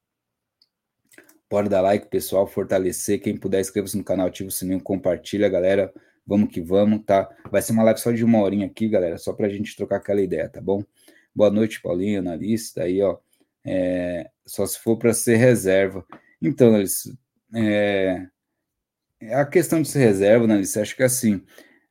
Bora 1.50 1.70
dar 1.70 1.82
like, 1.82 2.08
pessoal, 2.08 2.48
fortalecer. 2.48 3.22
Quem 3.22 3.38
puder, 3.38 3.62
inscreva-se 3.62 3.96
no 3.96 4.04
canal, 4.04 4.28
ativa 4.28 4.50
o 4.50 4.52
sininho, 4.52 4.82
compartilha, 4.82 5.48
galera. 5.48 5.94
Vamos 6.26 6.50
que 6.54 6.62
vamos, 6.62 7.04
tá? 7.06 7.30
Vai 7.52 7.62
ser 7.62 7.74
uma 7.74 7.84
live 7.84 8.00
só 8.00 8.12
de 8.12 8.24
uma 8.24 8.40
horinha 8.42 8.66
aqui, 8.68 8.88
galera, 8.88 9.18
só 9.18 9.34
para 9.34 9.48
a 9.48 9.50
gente 9.50 9.76
trocar 9.76 9.98
aquela 9.98 10.22
ideia, 10.22 10.50
tá 10.50 10.62
bom? 10.62 10.84
Boa 11.36 11.50
noite, 11.52 11.82
Paulinho, 11.82 12.20
analista, 12.20 12.84
aí, 12.84 13.02
ó. 13.02 13.18
É, 13.66 14.30
só 14.46 14.66
se 14.66 14.80
for 14.80 14.98
para 14.98 15.14
ser 15.14 15.36
reserva. 15.38 16.06
Então, 16.42 16.76
é, 17.56 18.28
a 19.32 19.46
questão 19.46 19.82
de 19.82 19.88
ser 19.90 20.00
reserva, 20.00 20.46
analista, 20.46 20.82
acho 20.82 20.96
que 20.96 21.04
assim, 21.04 21.42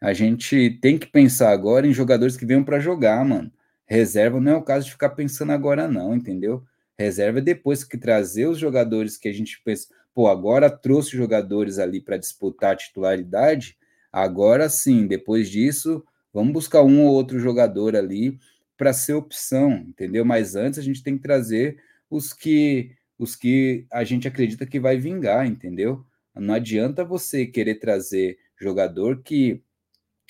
A 0.00 0.12
gente 0.12 0.70
tem 0.82 0.98
que 0.98 1.06
pensar 1.06 1.50
agora 1.52 1.86
em 1.86 1.92
jogadores 1.94 2.36
que 2.36 2.44
venham 2.44 2.64
para 2.64 2.80
jogar, 2.80 3.24
mano. 3.24 3.52
Reserva 3.86 4.40
não 4.40 4.52
é 4.52 4.56
o 4.56 4.62
caso 4.62 4.86
de 4.86 4.92
ficar 4.92 5.10
pensando 5.10 5.52
agora, 5.52 5.86
não, 5.88 6.14
entendeu? 6.14 6.64
Reserva 6.98 7.38
é 7.38 7.42
depois 7.42 7.84
que 7.84 7.96
trazer 7.96 8.46
os 8.48 8.58
jogadores 8.58 9.16
que 9.16 9.28
a 9.28 9.32
gente 9.32 9.62
pensa, 9.64 9.88
pô, 10.14 10.28
agora 10.28 10.68
trouxe 10.70 11.16
jogadores 11.16 11.78
ali 11.78 12.00
para 12.00 12.16
disputar 12.16 12.72
a 12.72 12.76
titularidade, 12.76 13.78
agora 14.12 14.68
sim, 14.68 15.06
depois 15.06 15.48
disso, 15.50 16.04
vamos 16.32 16.52
buscar 16.52 16.82
um 16.82 17.02
ou 17.04 17.12
outro 17.12 17.38
jogador 17.40 17.96
ali 17.96 18.38
para 18.76 18.92
ser 18.92 19.14
opção, 19.14 19.72
entendeu? 19.88 20.24
Mas 20.24 20.54
antes 20.56 20.78
a 20.78 20.82
gente 20.82 21.02
tem 21.02 21.16
que 21.16 21.22
trazer 21.22 21.78
os 22.10 22.32
que 22.32 22.96
os 23.18 23.36
que 23.36 23.86
a 23.92 24.02
gente 24.04 24.26
acredita 24.26 24.66
que 24.66 24.80
vai 24.80 24.96
vingar, 24.98 25.46
entendeu? 25.46 26.04
Não 26.34 26.54
adianta 26.54 27.04
você 27.04 27.46
querer 27.46 27.76
trazer 27.76 28.38
jogador 28.60 29.22
que 29.22 29.62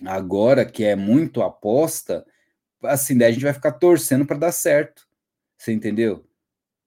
agora 0.04 0.64
que 0.66 0.84
é 0.84 0.96
muito 0.96 1.42
aposta, 1.42 2.26
assim, 2.82 3.16
daí 3.16 3.30
a 3.30 3.32
gente 3.32 3.44
vai 3.44 3.54
ficar 3.54 3.72
torcendo 3.72 4.26
para 4.26 4.38
dar 4.38 4.52
certo. 4.52 5.06
Você 5.56 5.72
entendeu? 5.72 6.26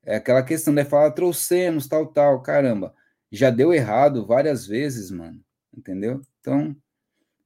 É 0.04 0.18
aquela 0.18 0.43
questão 0.43 0.74
de 0.74 0.86
falar, 0.86 1.12
trouxemos, 1.12 1.88
tal, 1.88 2.08
tal, 2.08 2.41
caramba. 2.41 2.93
Já 3.32 3.50
deu 3.50 3.74
errado 3.74 4.26
várias 4.26 4.68
vezes, 4.68 5.10
mano. 5.12 5.41
Entendeu? 5.76 6.22
Então, 6.39 6.76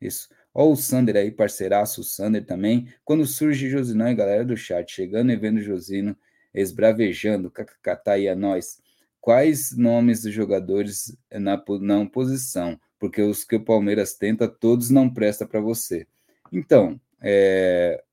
isso. 0.02 0.30
Ó 0.54 0.72
o 0.72 0.76
Sander 0.76 1.16
aí, 1.16 1.32
parceiraço, 1.32 2.02
o 2.02 2.04
Sander 2.04 2.46
também. 2.46 2.88
Quando 3.04 3.26
surge 3.26 3.70
Josinão 3.70 4.10
e 4.10 4.16
galera 4.16 4.44
do 4.44 4.58
chat, 4.58 4.92
chegando 4.92 5.32
e 5.32 5.36
vendo 5.36 5.62
Josino, 5.62 6.18
esbravejando, 6.54 7.52
kkk, 7.52 8.10
aí 8.10 8.28
a 8.28 8.36
nós. 8.36 8.82
Quais 9.22 9.76
nomes 9.76 10.22
dos 10.22 10.34
jogadores 10.34 11.16
na 11.32 11.62
não 11.82 12.08
posição? 12.08 12.80
Porque 12.98 13.22
os 13.22 13.44
que 13.44 13.56
o 13.56 13.64
Palmeiras 13.64 14.14
tenta, 14.16 14.48
todos 14.48 14.90
não 14.90 15.10
presta 15.14 15.46
para 15.46 15.60
você. 15.60 16.08
Então, 16.52 17.00
é, 17.22 18.04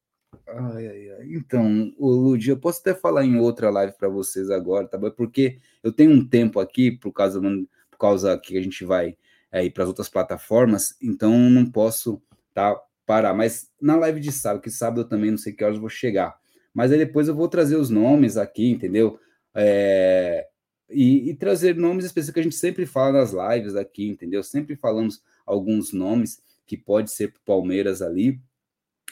Ai, 0.49 0.87
ai, 0.87 1.11
ai. 1.11 1.29
Então, 1.35 1.93
o 1.99 2.09
Ludi, 2.09 2.51
eu 2.51 2.59
posso 2.59 2.81
até 2.81 2.95
falar 2.95 3.25
em 3.25 3.37
outra 3.39 3.69
live 3.69 3.93
para 3.95 4.09
vocês 4.09 4.49
agora, 4.51 4.87
tá 4.87 4.97
bom? 4.97 5.11
Porque 5.11 5.59
eu 5.83 5.93
tenho 5.93 6.13
um 6.13 6.27
tempo 6.27 6.61
aqui, 6.61 6.93
por 6.93 7.13
causa, 7.13 7.41
por 7.41 7.99
causa 7.99 8.39
que 8.39 8.57
a 8.57 8.63
gente 8.63 8.85
vai 8.85 9.17
é, 9.57 9.65
ir 9.65 9.71
para 9.71 9.85
as 9.85 9.89
outras 9.89 10.09
plataformas, 10.09 10.95
então 11.01 11.33
não 11.49 11.65
posso 11.65 12.23
tá, 12.53 12.79
parar. 13.07 13.33
Mas 13.33 13.71
na 13.81 13.97
live 13.97 14.21
de 14.21 14.31
sábado, 14.31 14.61
que 14.61 14.71
sábado 14.71 15.01
eu 15.01 15.09
também 15.09 15.31
não 15.31 15.39
sei 15.39 15.55
que 15.55 15.65
horas 15.65 15.79
vou 15.79 15.89
chegar. 15.89 16.37
Mas 16.75 16.93
aí 16.93 16.99
depois 16.99 17.27
eu 17.27 17.35
vou 17.35 17.49
trazer 17.49 17.77
os 17.77 17.89
nomes 17.89 18.37
aqui, 18.37 18.71
entendeu? 18.71 19.19
É, 19.55 20.47
e, 20.91 21.31
e, 21.31 21.35
trazer 21.35 21.75
nomes 21.75 22.05
específicos 22.05 22.35
que 22.35 22.41
a 22.41 22.43
gente 22.43 22.57
sempre 22.57 22.85
fala 22.85 23.13
nas 23.13 23.33
lives 23.33 23.75
aqui, 23.75 24.07
entendeu? 24.07 24.43
Sempre 24.43 24.77
falamos 24.77 25.23
alguns 25.47 25.91
nomes 25.91 26.43
que 26.67 26.77
pode 26.77 27.11
ser 27.11 27.33
para 27.33 27.41
Palmeiras 27.47 28.03
ali. 28.03 28.39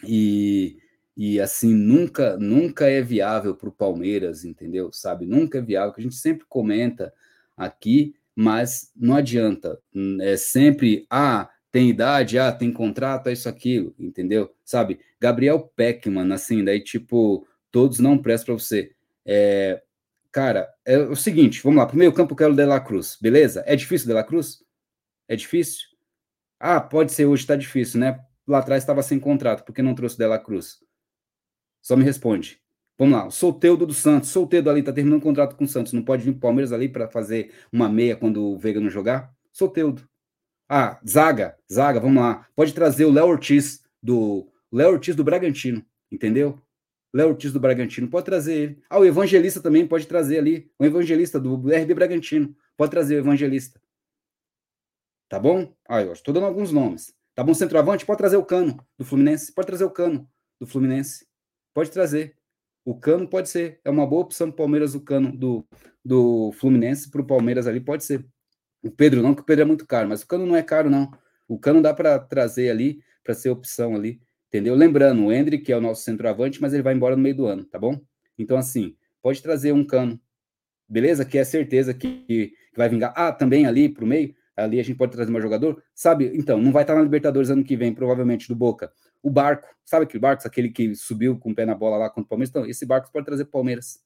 E 0.07 0.77
e 1.17 1.41
assim 1.41 1.73
nunca 1.73 2.37
nunca 2.37 2.89
é 2.89 3.01
viável 3.01 3.55
para 3.55 3.69
o 3.69 3.73
Palmeiras, 3.73 4.45
entendeu? 4.45 4.93
Sabe? 4.93 5.25
Nunca 5.25 5.59
é 5.59 5.63
viável, 5.63 5.95
que 5.95 6.01
a 6.01 6.03
gente 6.03 6.17
sempre 6.17 6.45
comenta 6.49 7.15
aqui, 7.57 8.15
mas 8.35 8.91
não 8.97 9.15
adianta. 9.15 9.79
É 10.21 10.37
sempre 10.37 11.07
ah, 11.09 11.49
tem 11.71 11.89
idade, 11.89 12.39
ah, 12.39 12.53
tem 12.53 12.73
contrato, 12.73 13.29
é 13.29 13.33
isso 13.33 13.49
aquilo, 13.49 13.95
entendeu? 13.99 14.55
Sabe? 14.65 15.01
Gabriel 15.21 15.61
Peckman, 15.77 16.33
assim, 16.33 16.65
daí 16.65 16.81
tipo, 16.81 17.47
todos 17.71 17.99
não 17.99 18.19
prestam 18.19 18.55
para 18.55 18.63
você. 18.65 18.93
É, 19.27 19.83
cara, 20.31 20.69
é 20.85 20.99
o 20.99 21.17
seguinte, 21.17 21.61
vamos 21.63 21.79
lá, 21.79 21.87
pro 21.87 21.97
meio 21.97 22.13
campo 22.13 22.33
eu 22.33 22.37
quero 22.37 22.55
De 22.55 22.65
La 22.65 22.81
Cruz, 22.81 23.19
beleza? 23.21 23.63
É 23.67 23.77
difícil 23.77 24.07
De 24.07 24.15
La 24.15 24.25
Cruz? 24.25 24.65
É 25.29 25.37
difícil? 25.37 25.87
Ah, 26.61 26.81
pode 26.81 27.13
ser 27.13 27.27
hoje 27.27 27.47
tá 27.47 27.57
difícil, 27.57 28.01
né? 28.01 28.21
Lá 28.47 28.59
atrás 28.59 28.83
estava 28.83 29.03
sem 29.03 29.19
contrato, 29.19 29.65
por 29.65 29.75
que 29.75 29.83
não 29.83 29.95
trouxe 29.95 30.19
De 30.19 30.27
La 30.27 30.39
Cruz? 30.39 30.79
Só 31.83 31.97
me 31.97 32.05
responde. 32.05 32.64
Vamos 32.99 33.15
lá, 33.15 33.27
o 33.27 33.31
Solteudo 33.31 33.87
do 33.87 33.95
Santos. 33.95 34.31
Solteudo 34.31 34.71
ali, 34.71 34.83
tá 34.83 34.93
terminando 34.93 35.19
um 35.19 35.23
contrato 35.23 35.57
com 35.57 35.65
o 35.65 35.69
Santos. 35.69 35.93
Não 35.93 36.03
pode 36.03 36.23
vir 36.23 36.33
pro 36.33 36.43
Palmeiras 36.43 36.73
ali 36.73 36.89
para 36.89 37.09
fazer 37.09 37.53
uma 37.73 37.89
meia 37.89 38.17
quando 38.17 38.45
o 38.45 38.59
Veiga 38.59 38.81
não 38.81 38.91
jogar? 38.91 39.35
Solteudo. 39.53 40.09
Ah, 40.69 41.01
Zaga, 41.07 41.57
Zaga, 41.71 42.01
vamos 42.01 42.23
lá. 42.23 42.47
Pode 42.55 42.73
trazer 42.73 43.05
o 43.05 43.13
Léo 43.13 43.27
Ortiz 43.27 43.85
do 44.03 44.49
Léo 44.73 44.93
Ortiz 44.93 45.15
do 45.15 45.25
Bragantino, 45.25 45.85
entendeu? 46.11 46.61
Léo 47.13 47.29
Ortiz 47.29 47.53
do 47.53 47.61
Bragantino, 47.61 48.09
pode 48.09 48.25
trazer 48.25 48.55
ele. 48.55 48.83
Ah, 48.91 48.99
o 48.99 49.05
Evangelista 49.05 49.61
também 49.61 49.87
pode 49.87 50.07
trazer 50.07 50.39
ali. 50.39 50.71
O 50.79 50.85
Evangelista 50.85 51.39
do 51.39 51.55
RB 51.55 51.95
Bragantino, 51.95 52.57
pode 52.77 52.91
trazer 52.91 53.17
o 53.17 53.19
Evangelista. 53.19 53.81
Tá 55.29 55.39
bom? 55.39 55.73
Ah, 55.89 56.03
eu 56.03 56.13
estou 56.13 56.35
dando 56.35 56.47
alguns 56.47 56.73
nomes. 56.73 57.15
Tá 57.35 57.43
bom, 57.43 57.55
centroavante, 57.55 58.07
pode 58.07 58.19
trazer 58.19 58.37
o 58.37 58.45
Cano 58.45 58.85
do 58.99 59.05
Fluminense, 59.05 59.53
pode 59.53 59.67
trazer 59.67 59.85
o 59.85 59.91
Cano 59.91 60.29
do 60.61 60.67
Fluminense. 60.67 61.27
Pode 61.73 61.91
trazer. 61.91 62.37
O 62.85 62.95
Cano 62.95 63.27
pode 63.27 63.49
ser. 63.49 63.81
É 63.85 63.91
uma 63.91 64.07
boa 64.07 64.23
opção 64.23 64.49
do 64.49 64.53
Palmeiras, 64.53 64.95
o 64.95 65.01
Cano 65.01 65.37
do, 65.37 65.67
do 66.05 66.53
Fluminense 66.53 67.11
para 67.11 67.23
o 67.23 67.27
Palmeiras 67.27 67.67
ali, 67.67 67.81
pode 67.81 68.05
ser. 68.05 68.25
O 68.83 68.91
Pedro 68.91 69.23
não, 69.23 69.35
que 69.35 69.41
o 69.41 69.45
Pedro 69.45 69.63
é 69.63 69.65
muito 69.65 69.87
caro, 69.87 70.09
mas 70.09 70.23
o 70.23 70.27
Cano 70.27 70.45
não 70.45 70.55
é 70.55 70.63
caro, 70.63 70.91
não. 70.91 71.11
O 71.49 71.59
Cano 71.59 71.81
dá 71.81 71.95
para 71.95 72.19
trazer 72.19 72.71
ali, 72.71 73.01
para 73.23 73.35
ser 73.35 73.49
opção 73.49 73.95
ali, 73.95 74.21
entendeu? 74.49 74.75
Lembrando, 74.75 75.25
o 75.25 75.33
Hendrick 75.33 75.73
é 75.73 75.77
o 75.77 75.81
nosso 75.81 76.03
centroavante, 76.03 76.61
mas 76.61 76.75
ele 76.75 76.83
vai 76.83 76.95
embora 76.95 77.17
no 77.17 77.23
meio 77.23 77.35
do 77.35 77.47
ano, 77.47 77.65
tá 77.65 77.79
bom? 77.79 77.99
Então, 78.39 78.59
assim, 78.59 78.95
pode 79.23 79.41
trazer 79.41 79.73
um 79.73 79.85
Cano, 79.85 80.21
beleza? 80.87 81.25
Que 81.25 81.39
é 81.39 81.45
certeza 81.45 81.95
que, 81.95 82.25
que 82.27 82.53
vai 82.77 82.89
vingar. 82.91 83.15
Ah, 83.17 83.33
também 83.33 83.65
ali 83.67 83.89
para 83.89 84.05
o 84.05 84.07
meio, 84.07 84.35
ali 84.57 84.81
a 84.81 84.83
gente 84.83 84.97
pode 84.97 85.13
trazer 85.13 85.33
um 85.35 85.41
jogador, 85.41 85.83
sabe? 85.95 86.33
Então, 86.35 86.61
não 86.61 86.73
vai 86.73 86.83
estar 86.83 86.95
na 86.95 87.03
Libertadores 87.03 87.51
ano 87.51 87.65
que 87.65 87.77
vem, 87.77 87.95
provavelmente, 87.95 88.49
do 88.49 88.55
Boca 88.55 88.93
o 89.25 89.31
barco, 89.31 89.67
sabe 89.87 90.05
aquele 90.05 90.21
barco, 90.21 90.47
aquele 90.47 90.69
que 90.69 90.95
subiu 90.95 91.39
com 91.39 91.51
o 91.51 91.55
pé 91.55 91.65
na 91.65 91.75
bola 91.75 91.97
lá 91.97 92.11
contra 92.11 92.27
o 92.27 92.29
Palmeiras? 92.29 92.51
Então, 92.51 92.67
esse 92.67 92.85
barco 92.85 93.11
pode 93.11 93.25
trazer 93.25 93.47
Palmeiras. 93.47 93.99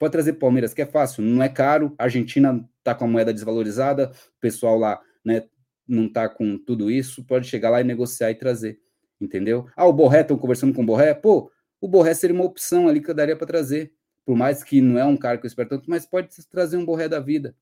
Pode 0.00 0.10
trazer 0.10 0.32
Palmeiras, 0.32 0.74
que 0.74 0.82
é 0.82 0.86
fácil, 0.86 1.22
não 1.22 1.40
é 1.40 1.48
caro. 1.48 1.94
A 1.96 2.04
Argentina 2.04 2.68
tá 2.82 2.92
com 2.92 3.04
a 3.04 3.08
moeda 3.08 3.32
desvalorizada, 3.32 4.10
o 4.10 4.40
pessoal 4.40 4.76
lá, 4.76 5.00
né, 5.24 5.44
não 5.86 6.12
tá 6.12 6.28
com 6.28 6.58
tudo 6.58 6.90
isso, 6.90 7.24
pode 7.24 7.46
chegar 7.46 7.70
lá 7.70 7.80
e 7.80 7.84
negociar 7.84 8.32
e 8.32 8.34
trazer, 8.34 8.80
entendeu? 9.20 9.68
Ah, 9.76 9.86
o 9.86 9.92
Borré, 9.92 10.22
estão 10.22 10.36
conversando 10.36 10.74
com 10.74 10.82
o 10.82 10.86
Borré? 10.86 11.14
Pô, 11.14 11.52
o 11.80 11.86
Borré 11.86 12.12
seria 12.14 12.34
uma 12.34 12.44
opção 12.44 12.88
ali 12.88 13.00
que 13.00 13.08
eu 13.08 13.14
daria 13.14 13.36
para 13.36 13.46
trazer. 13.46 13.92
Por 14.26 14.36
mais 14.36 14.64
que 14.64 14.80
não 14.80 14.98
é 14.98 15.04
um 15.04 15.16
cara 15.16 15.38
que 15.38 15.46
eu 15.46 15.48
espero 15.48 15.68
tanto, 15.68 15.88
mas 15.88 16.04
pode 16.04 16.28
trazer 16.50 16.76
um 16.76 16.84
Borré 16.84 17.08
da 17.08 17.20
vida, 17.20 17.54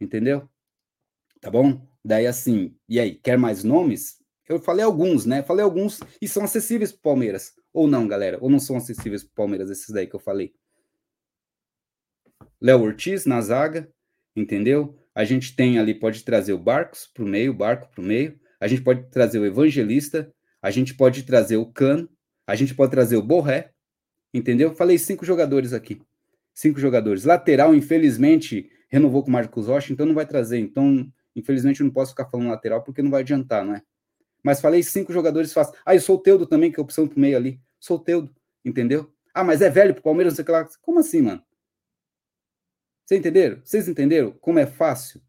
entendeu? 0.00 0.48
Tá 1.46 1.50
bom? 1.52 1.80
Daí 2.04 2.26
assim, 2.26 2.74
e 2.88 2.98
aí, 2.98 3.14
quer 3.14 3.38
mais 3.38 3.62
nomes? 3.62 4.16
Eu 4.48 4.58
falei 4.58 4.84
alguns, 4.84 5.24
né? 5.24 5.44
Falei 5.44 5.62
alguns 5.62 6.00
e 6.20 6.26
são 6.26 6.42
acessíveis 6.42 6.90
para 6.90 6.98
o 6.98 7.02
Palmeiras. 7.02 7.52
Ou 7.72 7.86
não, 7.86 8.08
galera? 8.08 8.36
Ou 8.40 8.50
não 8.50 8.58
são 8.58 8.76
acessíveis 8.76 9.22
para 9.22 9.30
o 9.30 9.34
Palmeiras 9.36 9.70
esses 9.70 9.94
daí 9.94 10.08
que 10.08 10.16
eu 10.16 10.18
falei? 10.18 10.52
Léo 12.60 12.82
Ortiz 12.82 13.26
na 13.26 13.40
zaga, 13.40 13.88
entendeu? 14.34 14.98
A 15.14 15.24
gente 15.24 15.54
tem 15.54 15.78
ali, 15.78 15.94
pode 15.94 16.24
trazer 16.24 16.52
o 16.52 16.58
Barcos 16.58 17.08
para 17.14 17.22
o 17.22 17.28
meio, 17.28 17.54
Barco 17.54 17.92
para 17.92 18.02
o 18.02 18.04
meio. 18.04 18.36
A 18.60 18.66
gente 18.66 18.82
pode 18.82 19.08
trazer 19.08 19.38
o 19.38 19.46
Evangelista. 19.46 20.34
A 20.60 20.72
gente 20.72 20.94
pode 20.96 21.22
trazer 21.22 21.58
o 21.58 21.66
Cano. 21.66 22.08
A 22.44 22.56
gente 22.56 22.74
pode 22.74 22.90
trazer 22.90 23.18
o 23.18 23.22
Borré. 23.22 23.70
Entendeu? 24.34 24.74
Falei 24.74 24.98
cinco 24.98 25.24
jogadores 25.24 25.72
aqui. 25.72 26.02
Cinco 26.52 26.80
jogadores. 26.80 27.22
Lateral, 27.22 27.72
infelizmente, 27.72 28.68
renovou 28.88 29.22
com 29.22 29.28
o 29.28 29.32
Marcos 29.32 29.68
Rocha, 29.68 29.92
então 29.92 30.06
não 30.06 30.14
vai 30.14 30.26
trazer. 30.26 30.58
Então, 30.58 31.08
infelizmente, 31.36 31.80
eu 31.80 31.84
não 31.84 31.92
posso 31.92 32.10
ficar 32.10 32.26
falando 32.26 32.48
lateral 32.48 32.82
porque 32.82 33.02
não 33.02 33.10
vai 33.10 33.20
adiantar, 33.20 33.64
não 33.64 33.74
é? 33.74 33.82
Mas 34.42 34.60
falei 34.60 34.82
cinco 34.82 35.12
jogadores 35.12 35.52
fáceis. 35.52 35.78
Ah, 35.84 35.94
eu 35.94 36.00
sou 36.00 36.16
o 36.16 36.20
Teudo 36.20 36.46
também, 36.46 36.72
que 36.72 36.80
é 36.80 36.82
opção 36.82 37.06
pro 37.06 37.20
meio 37.20 37.36
ali. 37.36 37.60
Sou 37.78 37.96
o 37.96 38.00
Teudo, 38.00 38.34
entendeu? 38.64 39.12
Ah, 39.34 39.44
mas 39.44 39.60
é 39.60 39.68
velho 39.68 39.92
pro 39.92 40.02
Palmeiras, 40.02 40.36
não 40.36 40.44
sei 40.44 40.52
lá. 40.52 40.66
Como 40.80 40.98
assim, 40.98 41.20
mano? 41.20 41.42
Vocês 43.04 43.20
entenderam? 43.20 43.60
Vocês 43.64 43.88
entenderam 43.88 44.32
como 44.32 44.58
é 44.58 44.66
fácil? 44.66 45.22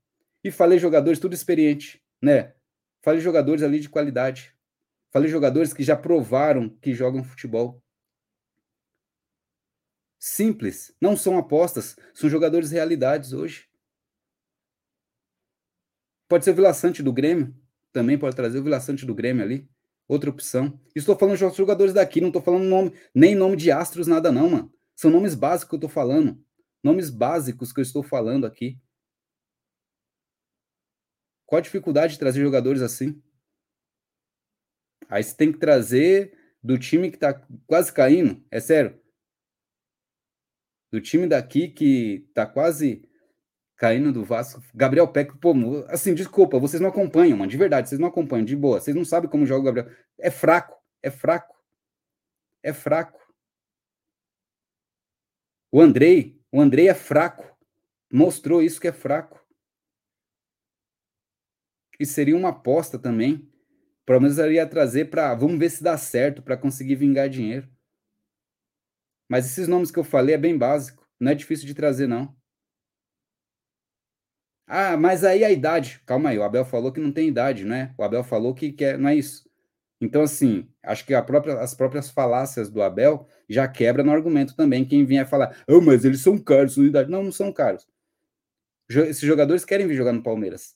E 0.43 0.49
falei 0.49 0.79
jogadores 0.79 1.19
tudo 1.19 1.35
experiente, 1.35 2.03
né? 2.21 2.53
Falei 3.01 3.19
jogadores 3.19 3.61
ali 3.63 3.79
de 3.79 3.89
qualidade. 3.89 4.55
Falei 5.11 5.29
jogadores 5.29 5.73
que 5.73 5.83
já 5.83 5.95
provaram 5.95 6.69
que 6.69 6.93
jogam 6.93 7.23
futebol. 7.23 7.83
Simples, 10.19 10.93
não 10.99 11.15
são 11.15 11.37
apostas, 11.37 11.95
são 12.13 12.29
jogadores 12.29 12.71
realidades 12.71 13.33
hoje. 13.33 13.67
Pode 16.27 16.43
ser 16.43 16.51
o 16.51 16.55
Vila 16.55 16.73
Sante 16.73 17.01
do 17.01 17.13
Grêmio, 17.13 17.55
também 17.93 18.17
pode 18.17 18.35
trazer 18.35 18.59
o 18.59 18.63
Vila 18.63 18.79
Sante 18.79 19.05
do 19.05 19.15
Grêmio 19.15 19.43
ali. 19.43 19.69
Outra 20.07 20.29
opção. 20.29 20.79
Estou 20.95 21.17
falando 21.17 21.37
de 21.37 21.57
jogadores 21.57 21.93
daqui, 21.93 22.21
não 22.21 22.29
estou 22.29 22.41
falando 22.41 22.63
nome, 22.63 22.93
nem 23.13 23.35
nome 23.35 23.57
de 23.57 23.71
astros, 23.71 24.07
nada 24.07 24.31
não, 24.31 24.49
mano. 24.49 24.73
São 24.95 25.11
nomes 25.11 25.35
básicos 25.35 25.69
que 25.69 25.75
eu 25.75 25.77
estou 25.77 25.89
falando. 25.89 26.43
Nomes 26.83 27.09
básicos 27.09 27.73
que 27.73 27.79
eu 27.79 27.83
estou 27.83 28.01
falando 28.01 28.45
aqui. 28.45 28.79
Qual 31.45 31.59
a 31.59 31.61
dificuldade 31.61 32.13
de 32.13 32.19
trazer 32.19 32.41
jogadores 32.41 32.81
assim? 32.81 33.21
Aí 35.09 35.23
você 35.23 35.35
tem 35.35 35.51
que 35.51 35.59
trazer 35.59 36.37
do 36.61 36.77
time 36.77 37.09
que 37.09 37.15
está 37.15 37.33
quase 37.65 37.91
caindo, 37.91 38.45
é 38.51 38.59
sério. 38.59 38.99
Do 40.91 41.01
time 41.01 41.27
daqui 41.27 41.69
que 41.69 42.25
está 42.29 42.45
quase 42.45 43.06
caindo 43.77 44.11
do 44.11 44.25
Vasco. 44.25 44.61
Gabriel 44.73 45.07
Peck, 45.07 45.37
pô, 45.37 45.53
assim, 45.87 46.13
desculpa, 46.13 46.59
vocês 46.59 46.81
não 46.81 46.89
acompanham, 46.89 47.37
mano, 47.37 47.49
de 47.49 47.57
verdade, 47.57 47.87
vocês 47.87 47.99
não 47.99 48.07
acompanham, 48.07 48.43
de 48.43 48.55
boa. 48.55 48.81
Vocês 48.81 48.95
não 48.95 49.05
sabem 49.05 49.29
como 49.29 49.45
joga 49.45 49.61
o 49.61 49.73
Gabriel. 49.73 49.97
É 50.19 50.31
fraco, 50.31 50.75
é 51.01 51.11
fraco. 51.11 51.55
É 52.63 52.73
fraco. 52.73 53.19
O 55.71 55.79
Andrei, 55.79 56.41
o 56.51 56.59
Andrei 56.59 56.89
é 56.89 56.93
fraco. 56.93 57.55
Mostrou 58.11 58.61
isso 58.61 58.81
que 58.81 58.87
é 58.87 58.91
fraco. 58.91 59.45
E 61.99 62.05
seria 62.05 62.35
uma 62.35 62.49
aposta 62.49 62.97
também. 62.97 63.49
Pelo 64.05 64.21
menos 64.21 64.37
eu 64.37 64.51
ia 64.51 64.65
trazer 64.65 65.09
para, 65.09 65.35
vamos 65.35 65.59
ver 65.59 65.69
se 65.69 65.83
dá 65.83 65.97
certo 65.97 66.41
para 66.41 66.57
conseguir 66.57 66.95
vingar 66.95 67.29
dinheiro. 67.29 67.69
Mas 69.27 69.45
esses 69.45 69.67
nomes 69.67 69.91
que 69.91 69.99
eu 69.99 70.03
falei 70.03 70.33
é 70.33 70.37
bem 70.37 70.57
básico, 70.57 71.05
não 71.19 71.31
é 71.31 71.35
difícil 71.35 71.65
de 71.67 71.73
trazer 71.73 72.07
não. 72.07 72.36
Ah, 74.67 74.97
mas 74.97 75.23
aí 75.23 75.43
a 75.45 75.51
idade. 75.51 76.01
Calma 76.05 76.29
aí, 76.29 76.37
o 76.37 76.43
Abel 76.43 76.65
falou 76.65 76.91
que 76.91 76.99
não 76.99 77.11
tem 77.11 77.29
idade, 77.29 77.63
né? 77.63 77.93
O 77.97 78.03
Abel 78.03 78.23
falou 78.23 78.53
que 78.53 78.71
quer, 78.71 78.97
não 78.97 79.09
é 79.09 79.15
isso. 79.15 79.47
Então, 79.99 80.21
assim, 80.21 80.69
acho 80.83 81.05
que 81.05 81.19
própria, 81.23 81.59
as 81.59 81.73
próprias 81.73 82.09
falácias 82.09 82.69
do 82.69 82.81
Abel 82.83 83.27
já 83.49 83.67
quebra 83.67 84.03
no 84.03 84.11
argumento 84.11 84.55
também. 84.55 84.85
Quem 84.85 85.05
vier 85.05 85.27
falar, 85.27 85.57
oh, 85.67 85.81
mas 85.81 86.05
eles 86.05 86.21
são 86.21 86.37
caros, 86.37 86.73
são 86.75 86.85
idade. 86.85 87.09
Não, 87.09 87.23
não 87.23 87.31
são 87.31 87.51
caros. 87.51 87.87
Esses 88.89 89.21
jogadores 89.21 89.65
querem 89.65 89.87
vir 89.87 89.95
jogar 89.95 90.13
no 90.13 90.23
Palmeiras. 90.23 90.75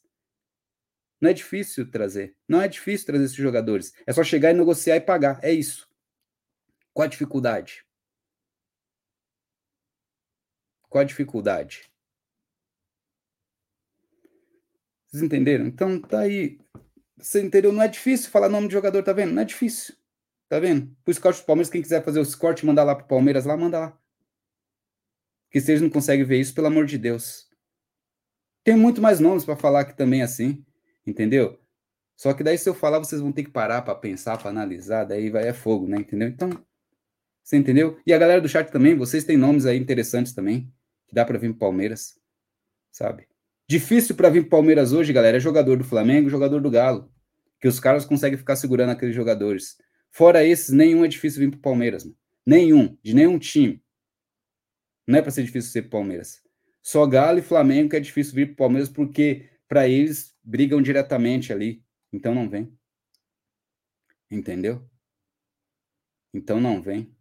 Não 1.20 1.30
é 1.30 1.34
difícil 1.34 1.90
trazer. 1.92 2.36
Não 2.48 2.62
é 2.62 2.68
difícil 2.68 3.06
trazer 3.06 3.26
esses 3.26 3.36
jogadores. 3.36 3.94
É 4.08 4.14
só 4.14 4.24
chegar 4.24 4.52
e 4.52 4.54
negociar 4.54 4.96
e 4.96 5.02
pagar. 5.02 5.40
É 5.44 5.52
isso. 5.52 5.88
Qual 6.94 7.06
a 7.06 7.10
dificuldade? 7.10 7.86
Qual 10.90 11.02
a 11.02 11.06
dificuldade? 11.06 11.91
Vocês 15.12 15.24
entenderam? 15.24 15.66
Então 15.68 16.00
tá 16.00 16.22
aí. 16.22 16.58
Você 17.18 17.42
entendeu? 17.42 17.72
Não 17.74 17.84
é 17.84 17.88
difícil 17.88 18.32
falar 18.32 18.50
nome 18.50 18.68
de 18.68 18.74
jogador, 18.74 19.04
tá 19.04 19.12
vendo? 19.12 19.34
Não 19.34 19.42
é 19.42 19.46
difícil. 19.46 19.94
Tá 20.48 20.60
vendo? 20.60 20.96
O 21.06 21.14
Scout 21.14 21.42
do 21.42 21.46
Palmeiras, 21.46 21.70
quem 21.70 21.82
quiser 21.82 22.04
fazer 22.04 22.20
o 22.20 22.26
Scout, 22.26 22.66
mandar 22.66 22.84
lá 22.84 22.96
pro 22.96 23.08
Palmeiras 23.08 23.46
lá, 23.46 23.56
manda 23.58 23.80
lá. 23.80 24.00
Que 25.50 25.60
vocês 25.60 25.82
não 25.82 25.90
conseguem 25.90 26.26
ver 26.26 26.40
isso, 26.40 26.54
pelo 26.54 26.68
amor 26.68 26.86
de 26.86 26.98
Deus. 26.98 27.50
Tem 28.64 28.76
muito 28.76 29.02
mais 29.02 29.20
nomes 29.20 29.44
para 29.44 29.56
falar 29.56 29.82
aqui 29.82 29.96
também 29.96 30.22
assim, 30.22 30.66
entendeu? 31.06 31.60
Só 32.16 32.34
que 32.34 32.44
daí 32.44 32.58
se 32.58 32.70
eu 32.70 32.74
falar, 32.74 33.00
vocês 33.00 33.20
vão 33.20 33.32
ter 33.32 33.44
que 33.44 33.50
parar 33.50 33.82
para 33.82 33.96
pensar, 33.96 34.38
para 34.38 34.50
analisar, 34.50 35.06
daí 35.06 35.30
vai 35.30 35.48
é 35.48 35.54
fogo, 35.54 35.88
né? 35.88 35.98
Entendeu? 35.98 36.28
Então, 36.28 36.50
você 37.44 37.58
entendeu? 37.58 38.00
E 38.06 38.14
a 38.14 38.18
galera 38.18 38.40
do 38.40 38.48
chat 38.48 38.72
também, 38.72 38.96
vocês 38.96 39.24
têm 39.24 39.38
nomes 39.38 39.66
aí 39.66 39.78
interessantes 39.78 40.32
também, 40.34 40.72
que 41.08 41.16
dá 41.16 41.26
para 41.26 41.40
vir 41.40 41.50
pro 41.50 41.60
Palmeiras, 41.60 42.20
sabe? 42.92 43.31
Difícil 43.72 44.18
para 44.18 44.30
vir 44.30 44.42
pro 44.42 44.50
Palmeiras 44.50 44.92
hoje, 44.92 45.14
galera, 45.14 45.38
é 45.38 45.40
jogador 45.40 45.78
do 45.78 45.86
Flamengo, 45.86 46.30
jogador 46.30 46.60
do 46.60 46.70
Galo. 46.70 47.10
Que 47.58 47.70
os 47.70 47.80
caras 47.80 48.04
conseguem 48.04 48.38
ficar 48.38 48.58
segurando 48.58 48.90
aqueles 48.90 49.16
jogadores. 49.16 49.78
Fora 50.10 50.44
esses, 50.44 50.72
nenhum 50.72 51.06
é 51.06 51.08
difícil 51.08 51.40
vir 51.40 51.52
pro 51.52 51.60
Palmeiras. 51.62 52.04
Mano. 52.04 52.18
Nenhum, 52.46 52.98
de 53.02 53.14
nenhum 53.14 53.40
time. 53.40 53.82
Não 55.08 55.20
é 55.20 55.22
para 55.22 55.32
ser 55.32 55.46
difícil 55.46 55.72
ser 55.72 55.84
pro 55.84 55.92
Palmeiras. 55.92 56.44
Só 56.82 57.06
Galo 57.06 57.40
e 57.40 57.42
Flamengo 57.42 57.92
que 57.92 57.96
é 57.96 58.02
difícil 58.02 58.36
vir 58.36 58.48
pro 58.48 58.58
Palmeiras 58.58 58.90
porque 58.90 59.50
para 59.70 59.88
eles 59.88 60.36
brigam 60.44 60.82
diretamente 60.82 61.54
ali. 61.54 61.82
Então 62.12 62.36
não 62.36 62.50
vem. 62.50 62.78
Entendeu? 64.30 64.86
Então 66.34 66.60
não 66.60 66.82
vem. 66.82 67.16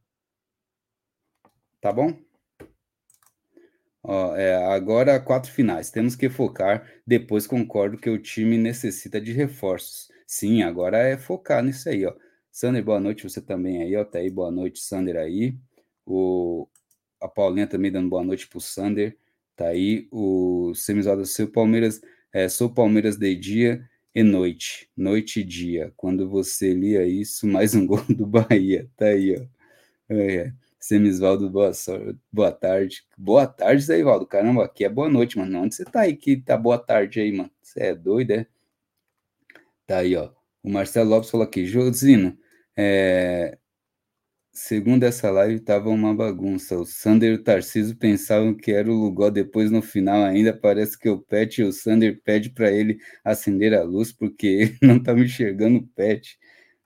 Tá 1.80 1.92
bom? 1.92 2.20
Ó, 4.12 4.34
é, 4.34 4.56
agora 4.74 5.20
quatro 5.20 5.52
finais. 5.52 5.88
Temos 5.92 6.16
que 6.16 6.28
focar. 6.28 6.84
Depois 7.06 7.46
concordo 7.46 7.96
que 7.96 8.10
o 8.10 8.18
time 8.18 8.58
necessita 8.58 9.20
de 9.20 9.30
reforços. 9.30 10.10
Sim, 10.26 10.62
agora 10.62 10.98
é 10.98 11.16
focar 11.16 11.62
nisso 11.62 11.88
aí, 11.88 12.04
ó. 12.04 12.12
Sander, 12.50 12.82
boa 12.82 12.98
noite. 12.98 13.22
Você 13.22 13.40
também 13.40 13.80
aí, 13.80 13.94
ó. 13.94 14.04
Tá 14.04 14.18
aí, 14.18 14.28
boa 14.28 14.50
noite, 14.50 14.80
Sander 14.80 15.16
aí. 15.16 15.56
O, 16.04 16.66
a 17.20 17.28
Paulinha 17.28 17.68
também 17.68 17.92
dando 17.92 18.08
boa 18.08 18.24
noite 18.24 18.48
pro 18.48 18.60
Sander. 18.60 19.16
Tá 19.54 19.68
aí 19.68 20.08
o 20.10 20.72
Semisaldo 20.74 21.24
seu 21.24 21.48
Palmeiras. 21.48 22.00
É, 22.32 22.48
sou 22.48 22.68
Palmeiras 22.68 23.16
de 23.16 23.32
dia 23.36 23.88
e 24.12 24.24
noite. 24.24 24.90
Noite 24.96 25.38
e 25.40 25.44
dia. 25.44 25.92
Quando 25.96 26.28
você 26.28 26.74
lia 26.74 27.06
isso, 27.06 27.46
mais 27.48 27.76
um 27.76 27.86
gol 27.86 28.02
do 28.08 28.26
Bahia. 28.26 28.90
Tá 28.96 29.06
aí, 29.06 29.36
ó. 29.38 30.14
É. 30.14 30.52
Semisvaldo, 30.80 31.50
boa, 31.50 31.72
boa 32.32 32.50
tarde. 32.50 33.04
Boa 33.16 33.46
tarde, 33.46 33.82
Zé 33.82 33.98
Ivaldo. 33.98 34.26
Caramba, 34.26 34.64
aqui 34.64 34.84
é 34.84 34.88
boa 34.88 35.10
noite, 35.10 35.36
mano. 35.38 35.60
Onde 35.60 35.74
você 35.74 35.84
tá 35.84 36.00
aí 36.00 36.16
que 36.16 36.38
tá 36.40 36.56
boa 36.56 36.78
tarde 36.78 37.20
aí, 37.20 37.30
mano? 37.30 37.50
Você 37.62 37.80
é 37.80 37.94
doido, 37.94 38.30
é? 38.32 38.46
Tá 39.86 39.98
aí, 39.98 40.16
ó. 40.16 40.30
O 40.62 40.70
Marcelo 40.70 41.10
Lopes 41.10 41.30
falou 41.30 41.46
aqui, 41.46 41.66
Josino, 41.66 42.36
é... 42.76 43.58
segundo 44.52 45.04
essa 45.04 45.30
live 45.30 45.60
tava 45.60 45.90
uma 45.90 46.14
bagunça. 46.14 46.78
O 46.78 46.86
Sander 46.86 47.32
e 47.32 47.34
o 47.36 47.42
Tarciso 47.44 47.96
pensavam 47.96 48.54
que 48.54 48.72
era 48.72 48.90
o 48.90 48.94
Lugó, 48.94 49.30
depois 49.30 49.70
no 49.70 49.82
final 49.82 50.24
ainda 50.24 50.52
parece 50.56 50.98
que 50.98 51.08
o 51.10 51.18
Pet 51.20 51.62
o 51.62 51.72
Sander 51.72 52.20
pede 52.24 52.50
para 52.50 52.70
ele 52.70 52.98
acender 53.24 53.74
a 53.74 53.82
luz 53.82 54.12
porque 54.12 54.46
ele 54.80 54.92
não 54.94 55.02
tá 55.02 55.14
me 55.14 55.24
enxergando 55.24 55.78
o 55.78 55.86
Pet. 55.88 56.38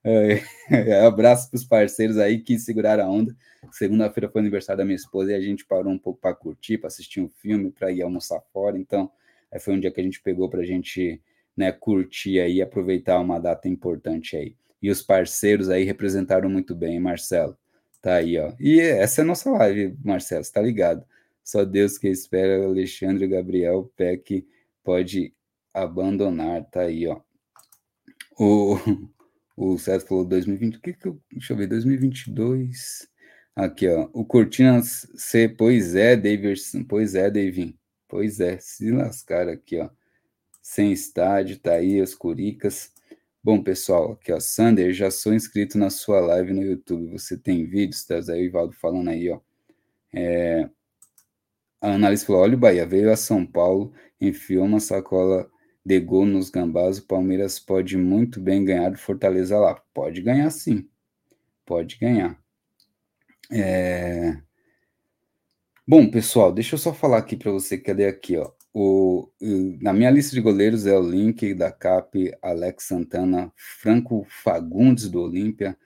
É, 0.05 0.42
abraço 1.07 1.50
para 1.50 1.57
os 1.57 1.64
parceiros 1.64 2.18
aí 2.18 2.38
que 2.38 2.59
seguraram 2.59 3.05
a 3.05 3.11
onda. 3.11 3.34
Segunda-feira 3.72 4.28
foi 4.28 4.40
aniversário 4.42 4.78
da 4.78 4.84
minha 4.84 4.96
esposa 4.96 5.32
e 5.32 5.34
a 5.34 5.40
gente 5.40 5.64
parou 5.64 5.92
um 5.92 5.98
pouco 5.98 6.20
para 6.20 6.34
curtir, 6.34 6.78
para 6.78 6.88
assistir 6.88 7.20
um 7.20 7.28
filme, 7.28 7.70
para 7.70 7.90
ir 7.90 8.02
almoçar 8.02 8.40
fora. 8.52 8.78
Então, 8.78 9.11
foi 9.59 9.74
um 9.74 9.80
dia 9.80 9.90
que 9.90 10.00
a 10.00 10.05
gente 10.05 10.20
pegou 10.20 10.48
para 10.48 10.61
a 10.61 10.66
gente 10.66 11.20
né, 11.57 11.72
curtir 11.72 12.40
aí, 12.40 12.61
aproveitar 12.61 13.18
uma 13.20 13.38
data 13.38 13.68
importante 13.68 14.36
aí. 14.36 14.55
E 14.82 14.90
os 14.90 15.00
parceiros 15.00 15.70
aí 15.70 15.84
representaram 15.84 16.48
muito 16.50 16.74
bem, 16.74 17.00
Marcelo. 17.00 17.57
Tá 18.02 18.16
aí, 18.16 18.38
ó. 18.38 18.52
E 18.61 18.80
essa 18.80 19.22
é 19.22 19.24
a 19.24 19.26
nossa 19.26 19.50
live, 19.50 19.96
Marcelo, 20.05 20.42
está 20.42 20.61
ligado? 20.61 21.07
Só 21.42 21.64
Deus 21.64 21.96
que 21.96 22.09
espera, 22.09 22.64
Alexandre 22.64 23.26
Gabriel 23.26 23.90
Peck 23.96 24.46
pode 24.82 25.32
abandonar, 25.72 26.64
tá 26.64 26.82
aí, 26.82 27.07
ó. 27.07 27.20
O, 28.38 28.76
o 29.57 29.78
César 29.78 30.07
falou 30.07 30.24
2020, 30.24 30.76
o 30.76 30.80
que 30.80 30.92
que 30.94 31.09
eu, 31.09 31.20
deixa 31.30 31.52
eu 31.52 31.57
ver, 31.57 31.66
2022, 31.68 33.09
aqui 33.55 33.88
ó, 33.88 34.09
o 34.12 34.24
Cortina 34.24 34.82
C, 34.82 35.48
pois 35.48 35.94
é, 35.94 36.16
Davidson, 36.16 36.84
pois 36.84 37.14
é, 37.14 37.30
Davin, 37.30 37.78
pois 38.09 38.40
é, 38.40 38.59
se 38.59 38.90
lascaram 38.90 39.52
aqui 39.52 39.78
ó, 39.80 39.90
sem 40.62 40.92
estádio, 40.92 41.59
tá 41.59 41.74
aí 41.74 42.00
as 42.00 42.14
curicas, 42.14 42.92
bom 43.42 43.62
pessoal, 43.62 44.12
aqui 44.12 44.32
ó, 44.32 44.40
Sander, 44.40 44.92
já 44.92 45.11
sou 45.11 45.34
inscrito 45.34 45.78
na 45.78 45.90
sua 45.90 46.20
live 46.20 46.52
no 46.52 46.62
YouTube, 46.62 47.12
você 47.12 47.36
tem 47.36 47.64
vídeos, 47.66 48.05
tá 48.05 48.16
o 48.18 48.36
Ivaldo 48.36 48.72
falando 48.74 49.11
aí 49.11 49.30
ó, 49.30 49.40
é, 50.12 50.68
a 51.80 51.92
Annalise 51.92 52.24
falou, 52.24 52.42
olha 52.42 52.55
o 52.55 52.59
Bahia, 52.59 52.86
veio 52.86 53.12
a 53.12 53.16
São 53.16 53.44
Paulo, 53.44 53.92
enfiou 54.20 54.64
uma 54.64 54.80
sacola 54.80 55.50
de 55.85 56.01
gol 56.01 56.24
nos 56.24 56.51
gambás, 56.51 56.99
o 56.99 57.07
Palmeiras 57.07 57.59
pode 57.59 57.97
muito 57.97 58.41
bem 58.41 58.64
ganhar 58.64 58.91
do 58.91 58.99
Fortaleza 58.99 59.59
lá. 59.59 59.74
Pode 59.93 60.22
ganhar 60.22 60.51
sim. 60.51 60.89
Pode 61.66 61.99
ganhar. 61.99 62.39
É... 63.51 64.39
Bom, 65.87 66.11
pessoal, 66.11 66.51
deixa 66.53 66.74
eu 66.74 66.78
só 66.78 66.95
falar 66.95 67.18
aqui 67.18 67.37
para 67.37 67.53
você, 67.53 67.76
cadê 67.76 68.07
aqui, 68.07 68.37
ó? 68.39 68.51
O, 68.72 69.30
na 69.80 69.93
minha 69.93 70.11
lista 70.11 70.35
de 70.35 70.41
goleiros 70.41 70.87
é 70.87 70.99
o 70.99 71.09
link 71.09 71.55
da 71.55 71.70
CAP, 71.70 72.32
Alex 72.43 72.85
Santana, 72.85 73.53
Franco 73.55 74.26
Fagundes 74.28 75.09
do 75.09 75.20
Olímpia. 75.20 75.78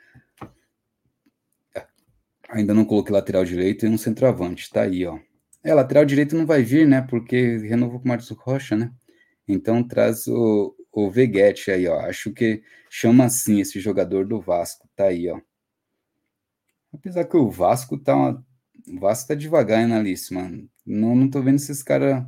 Ainda 2.49 2.73
não 2.73 2.85
coloquei 2.85 3.13
lateral 3.13 3.45
direito 3.45 3.85
e 3.85 3.89
um 3.91 3.99
centroavante, 3.99 4.71
tá 4.71 4.83
aí, 4.83 5.05
ó. 5.05 5.19
É, 5.63 5.75
lateral 5.75 6.05
direito 6.07 6.35
não 6.35 6.47
vai 6.47 6.63
vir, 6.63 6.87
né? 6.87 7.03
Porque 7.03 7.59
renovou 7.59 7.99
com 7.99 8.07
o 8.07 8.09
Marcos 8.09 8.31
Rocha, 8.31 8.75
né? 8.75 8.91
Então 9.49 9.83
traz 9.83 10.27
o, 10.27 10.77
o 10.93 11.11
Veguete 11.11 11.71
aí, 11.71 11.89
ó. 11.89 12.01
Acho 12.01 12.33
que 12.33 12.63
chama 12.91 13.25
assim 13.25 13.61
esse 13.61 13.81
jogador 13.81 14.27
do 14.27 14.41
Vasco, 14.41 14.89
tá 14.95 15.07
aí, 15.07 15.29
ó. 15.29 15.41
Apesar 16.93 17.25
que 17.25 17.37
o 17.37 17.51
Vasco 17.51 17.99
tá 17.99 18.15
uma, 18.15 18.47
o 18.87 19.01
Vasco 19.01 19.29
tá 19.29 19.35
devagar 19.35 19.87
na 19.89 20.01
lista, 20.01 20.35
mano. 20.35 20.69
Não, 20.85 21.15
não 21.15 21.31
tô 21.31 21.43
vendo 21.43 21.57
esses 21.57 21.83
caras 21.83 22.25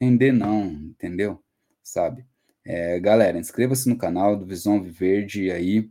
render 0.00 0.32
não, 0.32 0.66
entendeu? 0.66 1.42
Sabe? 1.82 2.26
É, 2.64 2.98
galera, 2.98 3.38
inscreva-se 3.38 3.88
no 3.88 3.96
canal 3.96 4.36
do 4.36 4.44
Visão 4.46 4.82
Verde 4.82 5.50
aí 5.50 5.90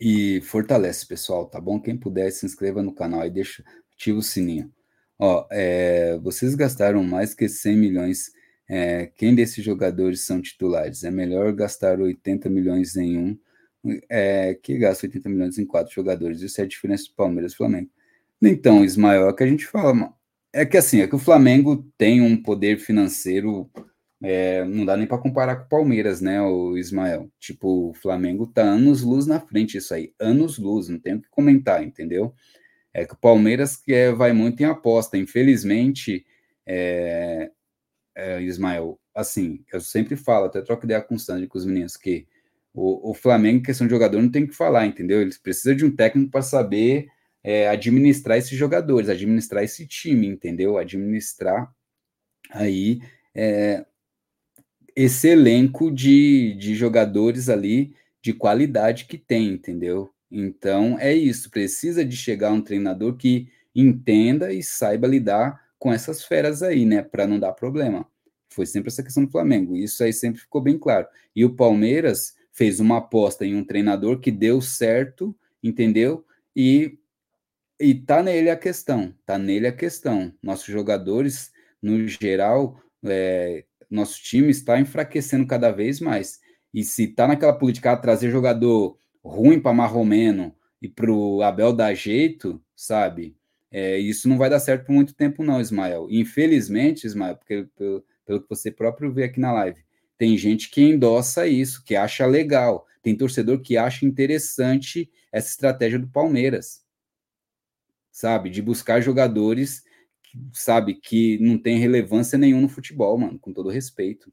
e 0.00 0.40
fortalece, 0.42 1.06
pessoal, 1.06 1.46
tá 1.46 1.60
bom? 1.60 1.80
Quem 1.80 1.96
puder, 1.96 2.30
se 2.30 2.46
inscreva 2.46 2.82
no 2.82 2.94
canal 2.94 3.26
e 3.26 3.30
deixa, 3.30 3.64
ativa 3.92 4.18
o 4.18 4.22
sininho. 4.22 4.72
Ó, 5.18 5.46
é, 5.50 6.16
vocês 6.18 6.54
gastaram 6.54 7.02
mais 7.02 7.34
que 7.34 7.48
100 7.48 7.76
milhões 7.76 8.30
é, 8.68 9.06
quem 9.06 9.34
desses 9.34 9.64
jogadores 9.64 10.22
são 10.26 10.40
titulares? 10.42 11.04
É 11.04 11.10
melhor 11.10 11.52
gastar 11.52 12.00
80 12.00 12.50
milhões 12.50 12.96
em 12.96 13.16
um 13.16 13.38
é, 14.10 14.54
que 14.54 14.76
gasta 14.76 15.06
80 15.06 15.28
milhões 15.28 15.58
em 15.58 15.64
quatro 15.64 15.94
jogadores. 15.94 16.42
Isso 16.42 16.60
é 16.60 16.64
a 16.64 16.68
diferença 16.68 17.04
do 17.04 17.14
Palmeiras 17.14 17.52
e 17.52 17.56
Flamengo. 17.56 17.90
Então, 18.42 18.84
Ismael, 18.84 19.28
é 19.28 19.32
que 19.32 19.42
a 19.42 19.46
gente 19.46 19.66
fala, 19.66 19.94
mano. 19.94 20.14
É 20.52 20.64
que 20.64 20.76
assim, 20.76 21.00
é 21.00 21.06
que 21.06 21.14
o 21.14 21.18
Flamengo 21.18 21.84
tem 21.96 22.20
um 22.22 22.40
poder 22.40 22.78
financeiro, 22.78 23.70
é, 24.22 24.64
não 24.64 24.84
dá 24.84 24.96
nem 24.96 25.06
para 25.06 25.18
comparar 25.18 25.56
com 25.56 25.64
o 25.66 25.68
Palmeiras, 25.68 26.20
né, 26.20 26.40
o 26.40 26.76
Ismael? 26.76 27.30
Tipo, 27.38 27.90
o 27.90 27.94
Flamengo 27.94 28.46
tá 28.46 28.62
anos 28.62 29.02
luz 29.02 29.26
na 29.26 29.40
frente, 29.40 29.76
isso 29.76 29.92
aí, 29.92 30.12
anos 30.18 30.58
luz, 30.58 30.88
não 30.88 30.98
tem 30.98 31.14
o 31.14 31.20
que 31.20 31.28
comentar, 31.28 31.84
entendeu? 31.84 32.34
É 32.94 33.04
que 33.04 33.12
o 33.14 33.18
Palmeiras 33.18 33.76
que 33.76 33.92
é, 33.92 34.10
vai 34.12 34.32
muito 34.32 34.60
em 34.62 34.66
aposta, 34.66 35.18
infelizmente, 35.18 36.24
é, 36.66 37.50
é, 38.18 38.42
Ismael, 38.42 38.98
assim, 39.14 39.64
eu 39.72 39.80
sempre 39.80 40.16
falo, 40.16 40.46
até 40.46 40.60
troco 40.60 40.84
ideia 40.84 41.00
constante 41.00 41.46
com 41.46 41.56
os 41.56 41.64
meninos, 41.64 41.96
que 41.96 42.26
o, 42.74 43.10
o 43.10 43.14
Flamengo, 43.14 43.62
questão 43.62 43.86
de 43.86 43.92
jogador, 43.92 44.20
não 44.20 44.30
tem 44.30 44.44
que 44.44 44.54
falar, 44.54 44.86
entendeu? 44.86 45.22
Eles 45.22 45.38
precisam 45.38 45.76
de 45.76 45.84
um 45.84 45.94
técnico 45.94 46.32
para 46.32 46.42
saber 46.42 47.06
é, 47.44 47.68
administrar 47.68 48.36
esses 48.36 48.58
jogadores, 48.58 49.08
administrar 49.08 49.62
esse 49.62 49.86
time, 49.86 50.26
entendeu? 50.26 50.76
Administrar 50.76 51.72
aí 52.50 53.00
é, 53.32 53.86
esse 54.96 55.28
elenco 55.28 55.90
de, 55.92 56.54
de 56.54 56.74
jogadores 56.74 57.48
ali 57.48 57.94
de 58.20 58.32
qualidade 58.32 59.04
que 59.04 59.16
tem, 59.16 59.52
entendeu? 59.52 60.10
Então 60.28 60.98
é 60.98 61.14
isso, 61.14 61.50
precisa 61.50 62.04
de 62.04 62.16
chegar 62.16 62.52
um 62.52 62.60
treinador 62.60 63.16
que 63.16 63.48
entenda 63.74 64.52
e 64.52 64.60
saiba 64.60 65.06
lidar 65.06 65.67
com 65.78 65.92
essas 65.92 66.24
feras 66.24 66.62
aí, 66.62 66.84
né, 66.84 67.02
para 67.02 67.26
não 67.26 67.38
dar 67.38 67.52
problema. 67.52 68.06
Foi 68.50 68.66
sempre 68.66 68.88
essa 68.88 69.02
questão 69.02 69.24
do 69.24 69.30
Flamengo, 69.30 69.76
isso 69.76 70.02
aí 70.02 70.12
sempre 70.12 70.40
ficou 70.40 70.60
bem 70.60 70.78
claro. 70.78 71.06
E 71.34 71.44
o 71.44 71.54
Palmeiras 71.54 72.34
fez 72.52 72.80
uma 72.80 72.98
aposta 72.98 73.44
em 73.46 73.54
um 73.54 73.64
treinador 73.64 74.18
que 74.20 74.30
deu 74.32 74.60
certo, 74.60 75.36
entendeu? 75.62 76.24
E 76.56 76.98
e 77.80 77.94
tá 77.94 78.22
nele 78.24 78.50
a 78.50 78.56
questão, 78.56 79.14
tá 79.24 79.38
nele 79.38 79.68
a 79.68 79.72
questão. 79.72 80.34
Nossos 80.42 80.66
jogadores, 80.66 81.52
no 81.80 82.08
geral, 82.08 82.82
é, 83.04 83.64
nosso 83.88 84.20
time 84.20 84.50
está 84.50 84.80
enfraquecendo 84.80 85.46
cada 85.46 85.70
vez 85.70 86.00
mais. 86.00 86.40
E 86.74 86.82
se 86.82 87.06
tá 87.06 87.28
naquela 87.28 87.52
política 87.52 87.94
de 87.94 88.02
trazer 88.02 88.30
jogador 88.30 88.98
ruim 89.24 89.60
para 89.60 89.72
Marromeno 89.72 90.52
e 90.82 90.88
para 90.88 91.10
o 91.12 91.40
Abel 91.42 91.72
dar 91.72 91.94
jeito, 91.94 92.60
sabe? 92.74 93.37
É, 93.70 93.98
isso 93.98 94.28
não 94.28 94.38
vai 94.38 94.48
dar 94.48 94.60
certo 94.60 94.86
por 94.86 94.92
muito 94.92 95.14
tempo, 95.14 95.44
não, 95.44 95.60
Ismael. 95.60 96.06
Infelizmente, 96.10 97.06
Ismael, 97.06 97.36
porque 97.36 97.66
pelo, 97.76 98.04
pelo 98.24 98.42
que 98.42 98.48
você 98.48 98.70
próprio 98.70 99.12
vê 99.12 99.24
aqui 99.24 99.40
na 99.40 99.52
live, 99.52 99.82
tem 100.16 100.36
gente 100.36 100.70
que 100.70 100.82
endossa 100.82 101.46
isso, 101.46 101.84
que 101.84 101.94
acha 101.94 102.26
legal. 102.26 102.86
Tem 103.02 103.16
torcedor 103.16 103.60
que 103.60 103.76
acha 103.76 104.04
interessante 104.06 105.10
essa 105.32 105.48
estratégia 105.48 105.98
do 105.98 106.08
Palmeiras 106.08 106.86
sabe? 108.18 108.50
De 108.50 108.60
buscar 108.60 109.00
jogadores, 109.00 109.84
sabe, 110.52 110.94
que 110.94 111.38
não 111.38 111.56
tem 111.56 111.78
relevância 111.78 112.36
nenhuma 112.36 112.62
no 112.62 112.68
futebol, 112.68 113.16
mano, 113.16 113.38
com 113.38 113.52
todo 113.52 113.70
respeito. 113.70 114.32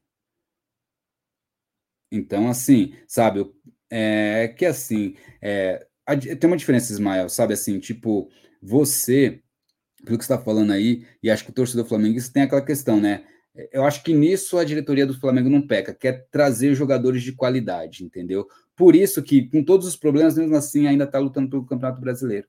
Então, 2.11 2.49
assim, 2.49 2.95
sabe, 3.07 3.45
é 3.89 4.47
que 4.47 4.65
assim, 4.65 5.15
é, 5.41 5.88
tem 6.39 6.47
uma 6.47 6.57
diferença, 6.57 6.91
Ismael, 6.91 7.29
sabe, 7.29 7.53
assim, 7.53 7.79
tipo, 7.79 8.29
você, 8.62 9.41
pelo 10.06 10.18
que 10.18 10.24
está 10.24 10.38
falando 10.38 10.72
aí, 10.72 11.06
e 11.22 11.30
acho 11.30 11.43
que 11.43 11.51
o 11.51 11.53
torcedor 11.53 11.86
flamenguista 11.86 12.34
tem 12.34 12.43
aquela 12.43 12.62
questão, 12.62 12.99
né? 12.99 13.24
Eu 13.72 13.86
acho 13.86 14.03
que 14.03 14.14
nisso 14.14 14.58
a 14.58 14.64
diretoria 14.64 15.06
do 15.06 15.18
Flamengo 15.18 15.49
não 15.49 15.66
peca, 15.66 15.93
quer 15.93 16.28
trazer 16.30 16.76
jogadores 16.76 17.24
de 17.24 17.32
qualidade, 17.32 18.03
entendeu? 18.03 18.45
Por 18.76 18.95
isso 18.95 19.24
que, 19.24 19.49
com 19.49 19.64
todos 19.64 19.88
os 19.88 19.95
problemas, 19.95 20.38
mesmo 20.38 20.56
assim, 20.56 20.88
ainda 20.88 21.06
está 21.06 21.20
lutando 21.20 21.49
pelo 21.49 21.66
Campeonato 21.66 22.01
Brasileiro 22.01 22.47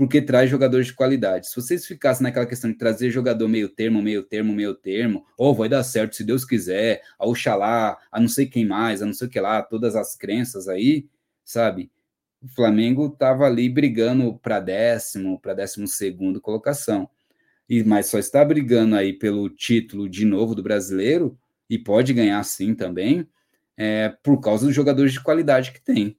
porque 0.00 0.22
traz 0.22 0.48
jogadores 0.48 0.86
de 0.86 0.94
qualidade. 0.94 1.46
Se 1.46 1.54
vocês 1.54 1.84
ficassem 1.84 2.22
naquela 2.22 2.46
questão 2.46 2.70
de 2.70 2.78
trazer 2.78 3.10
jogador 3.10 3.46
meio 3.46 3.68
termo, 3.68 4.00
meio 4.00 4.22
termo, 4.22 4.50
meio 4.50 4.74
termo, 4.74 5.26
ou 5.36 5.50
oh, 5.50 5.54
vai 5.54 5.68
dar 5.68 5.82
certo 5.82 6.16
se 6.16 6.24
Deus 6.24 6.42
quiser, 6.42 7.02
a 7.18 7.26
Oxalá, 7.26 7.98
a 8.10 8.18
não 8.18 8.26
sei 8.26 8.46
quem 8.46 8.64
mais, 8.66 9.02
a 9.02 9.04
não 9.04 9.12
sei 9.12 9.28
o 9.28 9.30
que 9.30 9.38
lá, 9.38 9.60
todas 9.60 9.94
as 9.94 10.16
crenças 10.16 10.68
aí, 10.68 11.06
sabe? 11.44 11.90
O 12.42 12.48
Flamengo 12.48 13.06
estava 13.06 13.46
ali 13.46 13.68
brigando 13.68 14.38
para 14.38 14.60
décimo, 14.60 15.38
para 15.40 15.54
décimo 15.54 15.86
segundo 15.86 16.40
colocação. 16.40 17.08
E, 17.68 17.84
mas 17.84 18.06
só 18.06 18.18
está 18.18 18.44
brigando 18.44 18.96
aí 18.96 19.12
pelo 19.12 19.48
título 19.48 20.08
de 20.08 20.24
novo 20.24 20.54
do 20.54 20.62
brasileiro, 20.62 21.38
e 21.68 21.78
pode 21.78 22.12
ganhar 22.12 22.42
sim 22.42 22.74
também, 22.74 23.28
é, 23.76 24.08
por 24.22 24.40
causa 24.40 24.66
dos 24.66 24.74
jogadores 24.74 25.12
de 25.12 25.22
qualidade 25.22 25.72
que 25.72 25.80
tem. 25.80 26.18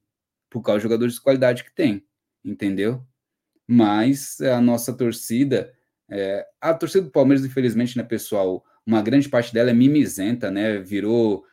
Por 0.50 0.62
causa 0.62 0.78
dos 0.78 0.84
jogadores 0.84 1.16
de 1.16 1.22
qualidade 1.22 1.64
que 1.64 1.74
tem, 1.74 2.06
entendeu? 2.44 3.06
mas 3.74 4.42
a 4.42 4.60
nossa 4.60 4.92
torcida, 4.92 5.74
é, 6.10 6.46
a 6.60 6.74
torcida 6.74 7.06
do 7.06 7.10
Palmeiras, 7.10 7.46
infelizmente, 7.46 7.98
né, 7.98 8.04
pessoal, 8.04 8.66
uma 8.86 9.02
grande 9.02 9.30
parte 9.30 9.54
dela 9.54 9.70
é 9.70 9.74
mimizenta, 9.74 10.52
né, 10.52 10.78
virou 10.80 11.46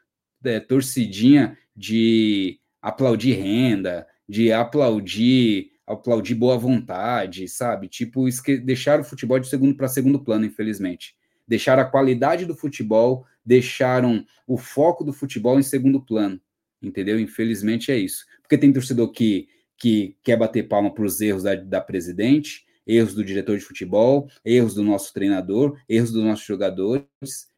é, 0.43 0.59
torcidinha 0.59 1.57
de 1.77 2.59
aplaudir 2.83 3.35
renda, 3.35 4.05
de 4.29 4.53
aplaudir 4.53 5.73
aplaudir 5.87 6.35
boa 6.35 6.59
vontade, 6.59 7.49
sabe? 7.49 7.89
Tipo, 7.89 8.27
deixar 8.63 9.01
o 9.01 9.05
futebol 9.05 9.39
de 9.39 9.49
segundo 9.49 9.75
para 9.75 9.89
segundo 9.89 10.23
plano, 10.23 10.45
infelizmente. 10.45 11.17
Deixaram 11.47 11.83
a 11.83 11.87
qualidade 11.87 12.45
do 12.45 12.55
futebol, 12.55 13.25
deixaram 13.43 14.23
o 14.47 14.59
foco 14.59 15.03
do 15.03 15.15
futebol 15.15 15.59
em 15.59 15.63
segundo 15.63 15.99
plano, 15.99 16.39
entendeu? 16.83 17.19
Infelizmente 17.19 17.91
é 17.91 17.97
isso. 17.97 18.27
Porque 18.43 18.59
tem 18.59 18.71
torcedor 18.71 19.11
que 19.13 19.49
que 19.79 20.17
quer 20.25 20.37
bater 20.37 20.69
palma 20.69 20.93
para 20.93 21.05
os 21.05 21.21
erros 21.21 21.45
da, 21.45 21.55
da 21.55 21.81
presidente, 21.81 22.67
erros 22.85 23.15
do 23.15 23.25
diretor 23.25 23.57
de 23.57 23.65
futebol, 23.65 24.29
erros 24.45 24.75
do 24.75 24.83
nosso 24.83 25.15
treinador, 25.15 25.79
erros 25.89 26.11
dos 26.11 26.25
nossos 26.25 26.45
jogadores, 26.45 27.07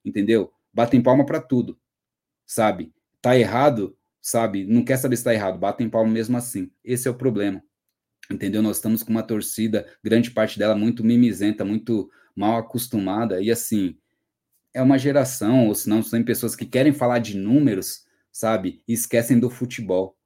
entendeu? 0.05 0.53
Batem 0.73 1.03
palma 1.03 1.25
para 1.25 1.41
tudo, 1.41 1.79
sabe? 2.47 2.93
Tá 3.23 3.37
errado, 3.37 3.97
sabe? 4.21 4.65
Não 4.65 4.85
quer 4.85 4.97
saber 4.97 5.17
se 5.17 5.25
tá 5.25 5.35
errado, 5.35 5.59
batem 5.59 5.89
palma 5.89 6.11
mesmo 6.11 6.37
assim. 6.37 6.71
Esse 6.85 7.09
é 7.09 7.11
o 7.11 7.15
problema. 7.15 7.63
Entendeu? 8.31 8.63
Nós 8.63 8.77
estamos 8.77 9.03
com 9.03 9.11
uma 9.11 9.23
torcida, 9.23 9.87
grande 10.03 10.31
parte 10.31 10.59
dela 10.59 10.77
muito 10.77 11.05
mimizenta, 11.05 11.65
muito 11.65 12.11
mal 12.35 12.59
acostumada, 12.59 13.41
e 13.41 13.51
assim, 13.51 13.97
é 14.73 14.81
uma 14.81 14.99
geração, 14.99 15.67
ou 15.67 15.75
senão 15.75 16.03
são 16.03 16.23
pessoas 16.23 16.55
que 16.55 16.65
querem 16.65 16.93
falar 16.93 17.19
de 17.19 17.37
números, 17.37 18.05
sabe? 18.31 18.83
E 18.87 18.93
esquecem 18.93 19.39
do 19.39 19.51
futebol 19.51 20.17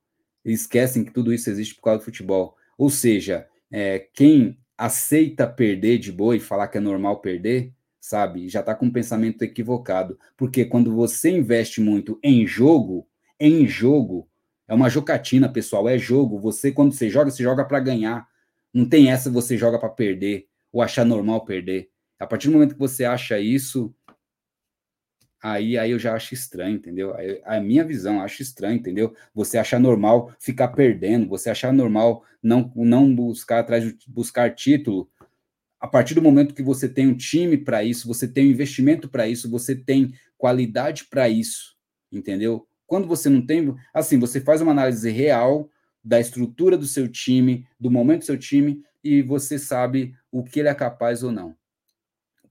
esquecem 0.45 1.05
que 1.05 1.13
tudo 1.13 1.33
isso 1.33 1.49
existe 1.49 1.75
por 1.75 1.83
causa 1.83 2.01
do 2.01 2.05
futebol. 2.05 2.57
Ou 2.77 2.91
seja, 2.91 3.47
é, 3.71 3.99
quem 4.13 4.59
aceita 4.77 5.47
perder 5.47 5.99
de 5.99 6.13
boa 6.13 6.37
e 6.37 6.41
falar 6.41 6.69
que 6.69 6.79
é 6.79 6.81
normal 6.81 7.21
perder, 7.21 7.73
sabe, 8.01 8.49
já 8.49 8.61
está 8.61 8.75
com 8.75 8.87
um 8.87 8.93
pensamento 8.93 9.43
equivocado. 9.43 10.19
Porque 10.37 10.65
quando 10.65 10.95
você 10.95 11.31
investe 11.31 11.81
muito 11.81 12.19
em 12.23 12.47
jogo, 12.47 13.09
em 13.39 13.67
jogo, 13.67 14.29
é 14.67 14.75
uma 14.75 14.89
jocatina, 14.89 15.49
pessoal, 15.49 15.89
é 15.89 15.99
jogo. 15.99 16.39
Você, 16.39 16.73
quando 16.73 16.93
você 16.93 17.11
joga, 17.11 17.31
você 17.31 17.43
joga 17.43 17.65
para 17.65 17.81
ganhar. 17.81 18.27
Não 18.73 18.89
tem 18.89 19.11
essa 19.11 19.31
você 19.31 19.57
joga 19.57 19.79
para 19.79 19.89
perder 19.89 20.49
ou 20.73 20.83
achar 20.83 21.05
normal 21.05 21.45
perder. 21.45 21.91
A 22.19 22.27
partir 22.27 22.49
do 22.49 22.55
momento 22.55 22.75
que 22.75 22.81
você 22.81 23.05
acha 23.05 23.39
isso, 23.39 23.95
aí, 25.43 25.77
aí 25.77 25.91
eu 25.91 25.99
já 25.99 26.15
acho 26.15 26.35
estranho, 26.35 26.77
entendeu? 26.77 27.15
Aí, 27.15 27.41
a 27.45 27.61
minha 27.61 27.85
visão, 27.85 28.21
acho 28.21 28.43
estranho, 28.43 28.77
entendeu? 28.77 29.15
Você 29.35 29.59
achar 29.59 29.79
normal 29.79 30.33
ficar 30.41 30.69
perdendo, 30.69 31.29
você 31.29 31.51
achar 31.51 31.73
normal 31.73 32.25
não, 32.43 32.73
não 32.75 33.15
buscar 33.15 33.61
atrás 33.61 33.85
de 33.85 33.97
buscar 34.09 34.55
título. 34.55 35.11
A 35.79 35.87
partir 35.87 36.15
do 36.15 36.23
momento 36.23 36.55
que 36.55 36.63
você 36.63 36.89
tem 36.89 37.07
um 37.07 37.17
time 37.17 37.59
para 37.59 37.85
isso, 37.85 38.09
você 38.09 38.27
tem 38.27 38.47
um 38.47 38.51
investimento 38.51 39.09
para 39.09 39.29
isso, 39.29 39.51
você 39.51 39.77
tem 39.77 40.15
qualidade 40.39 41.05
para 41.05 41.29
isso, 41.29 41.77
entendeu? 42.11 42.67
Quando 42.87 43.07
você 43.07 43.29
não 43.29 43.45
tem, 43.45 43.75
assim, 43.93 44.19
você 44.19 44.41
faz 44.41 44.61
uma 44.61 44.73
análise 44.73 45.11
real 45.11 45.71
da 46.03 46.21
estrutura 46.21 46.77
do 46.77 46.87
seu 46.87 47.09
time, 47.09 47.67
do 47.81 47.91
momento 47.91 48.21
do 48.21 48.27
seu 48.27 48.39
time, 48.39 48.85
e 49.03 49.23
você 49.23 49.59
sabe 49.59 50.17
o 50.31 50.45
que 50.45 50.61
ele 50.61 50.69
é 50.69 50.75
capaz 50.75 51.23
ou 51.23 51.33
não. 51.33 51.57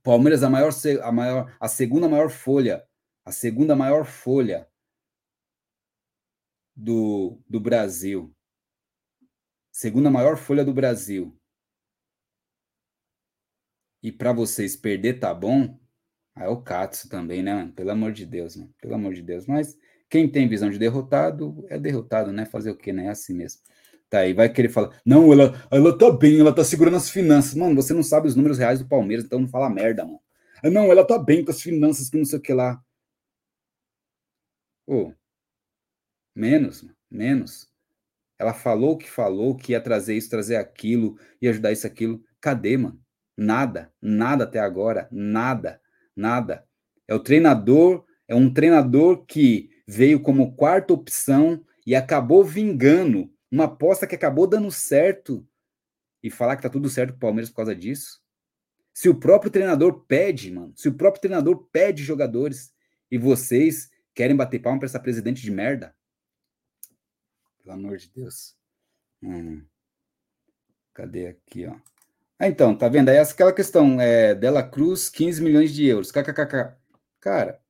Palmeiras 0.02 0.42
a 0.42 0.50
maior, 0.50 0.70
a 1.02 1.12
maior, 1.12 1.56
a 1.58 1.68
segunda 1.68 2.08
maior 2.08 2.30
folha, 2.30 2.84
a 3.24 3.32
segunda 3.32 3.74
maior 3.74 4.04
folha 4.04 4.68
do, 6.76 7.38
do 7.48 7.60
Brasil. 7.60 8.34
Segunda 9.72 10.10
maior 10.10 10.36
folha 10.36 10.64
do 10.64 10.74
Brasil. 10.74 11.36
E 14.02 14.12
para 14.12 14.32
vocês 14.32 14.76
perder 14.76 15.18
tá 15.18 15.32
bom? 15.32 15.78
Aí 16.34 16.44
é 16.44 16.48
o 16.48 16.60
Katsu 16.60 17.08
também, 17.08 17.42
né, 17.42 17.54
mano? 17.54 17.72
Pelo 17.72 17.90
amor 17.90 18.12
de 18.12 18.26
Deus, 18.26 18.56
mano. 18.56 18.74
Pelo 18.80 18.94
amor 18.94 19.14
de 19.14 19.22
Deus. 19.22 19.46
Mas 19.46 19.78
quem 20.08 20.28
tem 20.28 20.48
visão 20.48 20.70
de 20.70 20.78
derrotado 20.78 21.64
é 21.68 21.78
derrotado, 21.78 22.32
né? 22.32 22.44
Fazer 22.46 22.70
o 22.70 22.76
quê, 22.76 22.92
né? 22.92 23.06
É 23.06 23.08
assim 23.10 23.34
mesmo. 23.34 23.60
Tá 24.08 24.20
aí, 24.20 24.32
vai 24.32 24.48
querer 24.48 24.68
falar, 24.68 25.00
não, 25.04 25.32
ela, 25.32 25.60
ela 25.70 25.96
tá 25.98 26.10
bem, 26.10 26.38
ela 26.38 26.54
tá 26.54 26.62
segurando 26.62 26.96
as 26.96 27.10
finanças. 27.10 27.54
Mano, 27.54 27.74
você 27.74 27.92
não 27.92 28.02
sabe 28.02 28.28
os 28.28 28.36
números 28.36 28.58
reais 28.58 28.78
do 28.78 28.86
Palmeiras, 28.86 29.24
então 29.24 29.40
não 29.40 29.48
fala 29.48 29.68
merda, 29.68 30.04
mano. 30.04 30.20
Ah, 30.62 30.70
não, 30.70 30.90
ela 30.90 31.04
tá 31.06 31.18
bem 31.18 31.44
com 31.44 31.50
as 31.50 31.60
finanças, 31.60 32.08
que 32.08 32.16
não 32.16 32.24
sei 32.24 32.38
o 32.38 32.42
que 32.42 32.52
lá. 32.52 32.80
Ô, 34.86 35.12
menos, 36.34 36.86
menos. 37.10 37.68
Ela 38.38 38.54
falou 38.54 38.98
que 38.98 39.10
falou, 39.10 39.56
que 39.56 39.72
ia 39.72 39.80
trazer 39.80 40.16
isso, 40.16 40.30
trazer 40.30 40.56
aquilo, 40.56 41.18
ia 41.40 41.50
ajudar 41.50 41.72
isso, 41.72 41.86
aquilo. 41.86 42.22
Cadê, 42.40 42.76
mano? 42.76 43.00
Nada, 43.36 43.92
nada 44.00 44.44
até 44.44 44.60
agora, 44.60 45.08
nada, 45.10 45.80
nada. 46.14 46.64
É 47.08 47.14
o 47.14 47.20
treinador, 47.20 48.04
é 48.28 48.34
um 48.34 48.52
treinador 48.52 49.24
que 49.26 49.70
veio 49.86 50.20
como 50.20 50.54
quarta 50.54 50.92
opção 50.92 51.64
e 51.86 51.94
acabou 51.94 52.44
vingando 52.44 53.32
uma 53.50 53.64
aposta 53.64 54.06
que 54.06 54.14
acabou 54.14 54.46
dando 54.46 54.70
certo 54.70 55.46
e 56.22 56.30
falar 56.30 56.56
que 56.56 56.62
tá 56.62 56.70
tudo 56.70 56.88
certo 56.88 57.10
com 57.10 57.16
o 57.16 57.20
Palmeiras 57.20 57.50
por 57.50 57.56
causa 57.56 57.74
disso. 57.74 58.22
Se 58.92 59.08
o 59.08 59.14
próprio 59.14 59.50
treinador 59.50 60.04
pede, 60.06 60.50
mano, 60.50 60.72
se 60.76 60.88
o 60.88 60.94
próprio 60.94 61.20
treinador 61.20 61.68
pede 61.70 62.02
jogadores 62.02 62.72
e 63.10 63.18
vocês 63.18 63.90
querem 64.14 64.36
bater 64.36 64.60
palma 64.60 64.78
para 64.78 64.86
essa 64.86 65.00
presidente 65.00 65.42
de 65.42 65.50
merda? 65.50 65.94
Pelo 67.62 67.74
amor 67.74 67.96
de 67.96 68.08
Deus. 68.10 68.56
Hum. 69.22 69.64
Cadê 70.92 71.26
aqui, 71.26 71.66
ó? 71.66 71.74
Ah, 72.38 72.48
então, 72.48 72.76
tá 72.76 72.88
vendo? 72.88 73.08
Aí 73.08 73.16
essa 73.16 73.32
aquela 73.32 73.52
questão 73.52 74.00
é 74.00 74.34
Dela 74.34 74.62
Cruz, 74.62 75.08
15 75.08 75.42
milhões 75.42 75.72
de 75.72 75.86
euros. 75.86 76.12
KKKK. 76.12 76.76
Cara, 77.20 77.60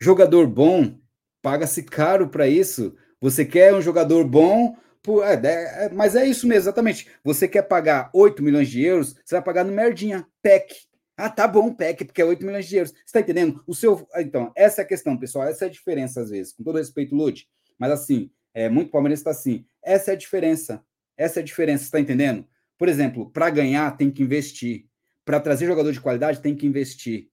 jogador 0.00 0.46
bom 0.46 0.98
paga-se 1.46 1.84
caro 1.84 2.28
para 2.28 2.48
isso. 2.48 2.96
Você 3.20 3.44
quer 3.44 3.72
um 3.72 3.80
jogador 3.80 4.26
bom, 4.26 4.76
por, 5.00 5.22
é, 5.22 5.34
é, 5.34 5.90
mas 5.90 6.16
é 6.16 6.26
isso 6.26 6.44
mesmo, 6.44 6.62
exatamente. 6.62 7.06
Você 7.22 7.46
quer 7.46 7.62
pagar 7.62 8.10
8 8.12 8.42
milhões 8.42 8.68
de 8.68 8.82
euros, 8.82 9.14
você 9.24 9.36
vai 9.36 9.44
pagar 9.44 9.64
no 9.64 9.70
merdinha, 9.70 10.26
PEC. 10.42 10.74
Ah, 11.16 11.30
tá 11.30 11.46
bom, 11.46 11.72
PEC, 11.72 12.04
porque 12.04 12.20
é 12.20 12.24
8 12.24 12.44
milhões 12.44 12.66
de 12.66 12.74
euros. 12.74 12.92
Você 12.92 13.12
tá 13.12 13.20
entendendo? 13.20 13.62
O 13.64 13.76
seu. 13.76 14.08
Ah, 14.12 14.22
então, 14.22 14.50
essa 14.56 14.82
é 14.82 14.84
a 14.84 14.88
questão, 14.88 15.16
pessoal. 15.16 15.46
Essa 15.46 15.66
é 15.66 15.68
a 15.68 15.70
diferença, 15.70 16.20
às 16.20 16.30
vezes. 16.30 16.52
Com 16.52 16.64
todo 16.64 16.78
respeito, 16.78 17.14
Lute. 17.14 17.48
Mas 17.78 17.92
assim, 17.92 18.28
é, 18.52 18.68
muito 18.68 18.90
palmeirense 18.90 19.20
está 19.20 19.30
assim. 19.30 19.64
Essa 19.84 20.10
é 20.10 20.14
a 20.14 20.18
diferença. 20.18 20.82
Essa 21.16 21.38
é 21.38 21.42
a 21.42 21.46
diferença, 21.46 21.84
você 21.84 21.88
está 21.88 22.00
entendendo? 22.00 22.44
Por 22.76 22.88
exemplo, 22.88 23.30
para 23.30 23.48
ganhar 23.50 23.96
tem 23.96 24.10
que 24.10 24.20
investir. 24.20 24.86
Para 25.24 25.38
trazer 25.38 25.66
jogador 25.66 25.92
de 25.92 26.00
qualidade 26.00 26.40
tem 26.40 26.56
que 26.56 26.66
investir. 26.66 27.28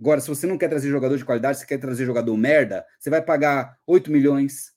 Agora, 0.00 0.20
se 0.20 0.28
você 0.28 0.46
não 0.46 0.56
quer 0.56 0.68
trazer 0.68 0.88
jogador 0.88 1.16
de 1.16 1.24
qualidade, 1.24 1.58
você 1.58 1.66
quer 1.66 1.78
trazer 1.78 2.06
jogador 2.06 2.36
merda, 2.36 2.86
você 2.98 3.10
vai 3.10 3.20
pagar 3.20 3.78
8 3.86 4.10
milhões, 4.10 4.72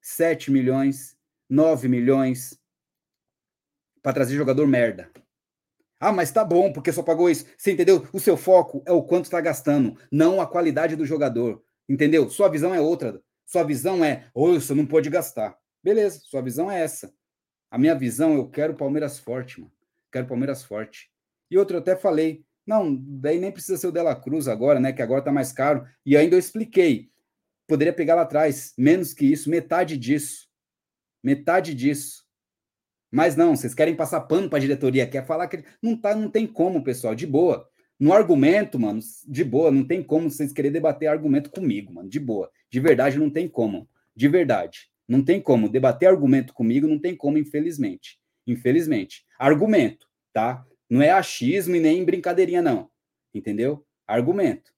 7 0.00 0.50
milhões, 0.50 1.16
9 1.48 1.88
milhões 1.88 2.58
para 4.02 4.12
trazer 4.12 4.36
jogador 4.36 4.66
merda. 4.66 5.10
Ah, 5.98 6.12
mas 6.12 6.30
tá 6.30 6.44
bom, 6.44 6.72
porque 6.72 6.92
só 6.92 7.02
pagou 7.02 7.30
isso. 7.30 7.46
Você 7.56 7.72
entendeu? 7.72 8.06
O 8.12 8.20
seu 8.20 8.36
foco 8.36 8.82
é 8.86 8.92
o 8.92 9.02
quanto 9.02 9.24
está 9.24 9.40
gastando, 9.40 9.98
não 10.10 10.40
a 10.40 10.46
qualidade 10.46 10.94
do 10.94 11.06
jogador. 11.06 11.62
Entendeu? 11.88 12.28
Sua 12.28 12.48
visão 12.48 12.74
é 12.74 12.80
outra. 12.80 13.20
Sua 13.46 13.62
visão 13.62 14.04
é, 14.04 14.28
ou 14.34 14.60
você 14.60 14.74
não 14.74 14.84
pode 14.84 15.08
gastar. 15.08 15.56
Beleza, 15.82 16.20
sua 16.24 16.42
visão 16.42 16.70
é 16.70 16.80
essa. 16.80 17.12
A 17.70 17.78
minha 17.78 17.94
visão, 17.94 18.34
eu 18.34 18.48
quero 18.48 18.74
Palmeiras 18.74 19.18
forte, 19.18 19.60
mano. 19.60 19.72
Quero 20.12 20.26
Palmeiras 20.26 20.62
forte. 20.62 21.10
E 21.50 21.58
outro, 21.58 21.76
eu 21.76 21.80
até 21.80 21.96
falei, 21.96 22.44
não, 22.66 22.94
daí 22.94 23.38
nem 23.38 23.52
precisa 23.52 23.76
ser 23.76 23.86
o 23.86 23.92
Dela 23.92 24.16
Cruz 24.16 24.48
agora, 24.48 24.80
né? 24.80 24.92
Que 24.92 25.00
agora 25.00 25.22
tá 25.22 25.30
mais 25.30 25.52
caro. 25.52 25.86
E 26.04 26.16
ainda 26.16 26.34
eu 26.34 26.40
expliquei. 26.40 27.10
Poderia 27.66 27.92
pegar 27.92 28.14
lá 28.16 28.22
atrás, 28.22 28.72
menos 28.76 29.14
que 29.14 29.24
isso, 29.24 29.48
metade 29.48 29.96
disso. 29.96 30.48
Metade 31.22 31.74
disso. 31.74 32.24
Mas 33.10 33.36
não, 33.36 33.54
vocês 33.56 33.74
querem 33.74 33.94
passar 33.94 34.20
pano 34.22 34.50
para 34.50 34.58
diretoria, 34.58 35.06
quer 35.06 35.24
falar 35.24 35.48
que 35.48 35.64
não 35.80 35.96
tá, 35.96 36.14
não 36.14 36.28
tem 36.28 36.46
como, 36.46 36.82
pessoal, 36.82 37.14
de 37.14 37.26
boa. 37.26 37.68
No 37.98 38.12
argumento, 38.12 38.78
mano, 38.78 39.00
de 39.26 39.42
boa, 39.44 39.70
não 39.70 39.84
tem 39.86 40.02
como 40.02 40.30
vocês 40.30 40.52
querer 40.52 40.70
debater 40.70 41.08
argumento 41.08 41.50
comigo, 41.50 41.94
mano, 41.94 42.08
de 42.08 42.20
boa. 42.20 42.50
De 42.70 42.78
verdade 42.78 43.18
não 43.18 43.30
tem 43.30 43.48
como. 43.48 43.88
De 44.14 44.28
verdade. 44.28 44.90
Não 45.08 45.24
tem 45.24 45.40
como 45.40 45.68
debater 45.68 46.08
argumento 46.08 46.52
comigo, 46.52 46.86
não 46.86 46.98
tem 46.98 47.16
como, 47.16 47.38
infelizmente. 47.38 48.18
Infelizmente. 48.46 49.24
Argumento, 49.38 50.06
tá? 50.32 50.66
Não 50.88 51.02
é 51.02 51.10
achismo 51.10 51.74
e 51.76 51.80
nem 51.80 52.04
brincadeirinha, 52.04 52.62
não. 52.62 52.90
Entendeu? 53.34 53.84
Argumento. 54.06 54.72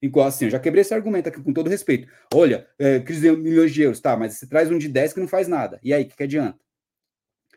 Igual 0.00 0.28
assim, 0.28 0.44
eu 0.44 0.50
já 0.50 0.60
quebrei 0.60 0.82
esse 0.82 0.94
argumento 0.94 1.28
aqui 1.28 1.42
com 1.42 1.52
todo 1.52 1.70
respeito. 1.70 2.08
Olha, 2.32 2.68
é, 2.78 3.00
crise 3.00 3.22
de 3.22 3.36
milhões 3.36 3.72
de 3.72 3.82
euros, 3.82 4.00
tá, 4.00 4.16
mas 4.16 4.34
você 4.34 4.46
traz 4.46 4.70
um 4.70 4.78
de 4.78 4.88
10 4.88 5.14
que 5.14 5.20
não 5.20 5.28
faz 5.28 5.48
nada. 5.48 5.80
E 5.82 5.92
aí, 5.92 6.04
o 6.04 6.06
que, 6.06 6.16
que 6.16 6.22
adianta? 6.22 6.58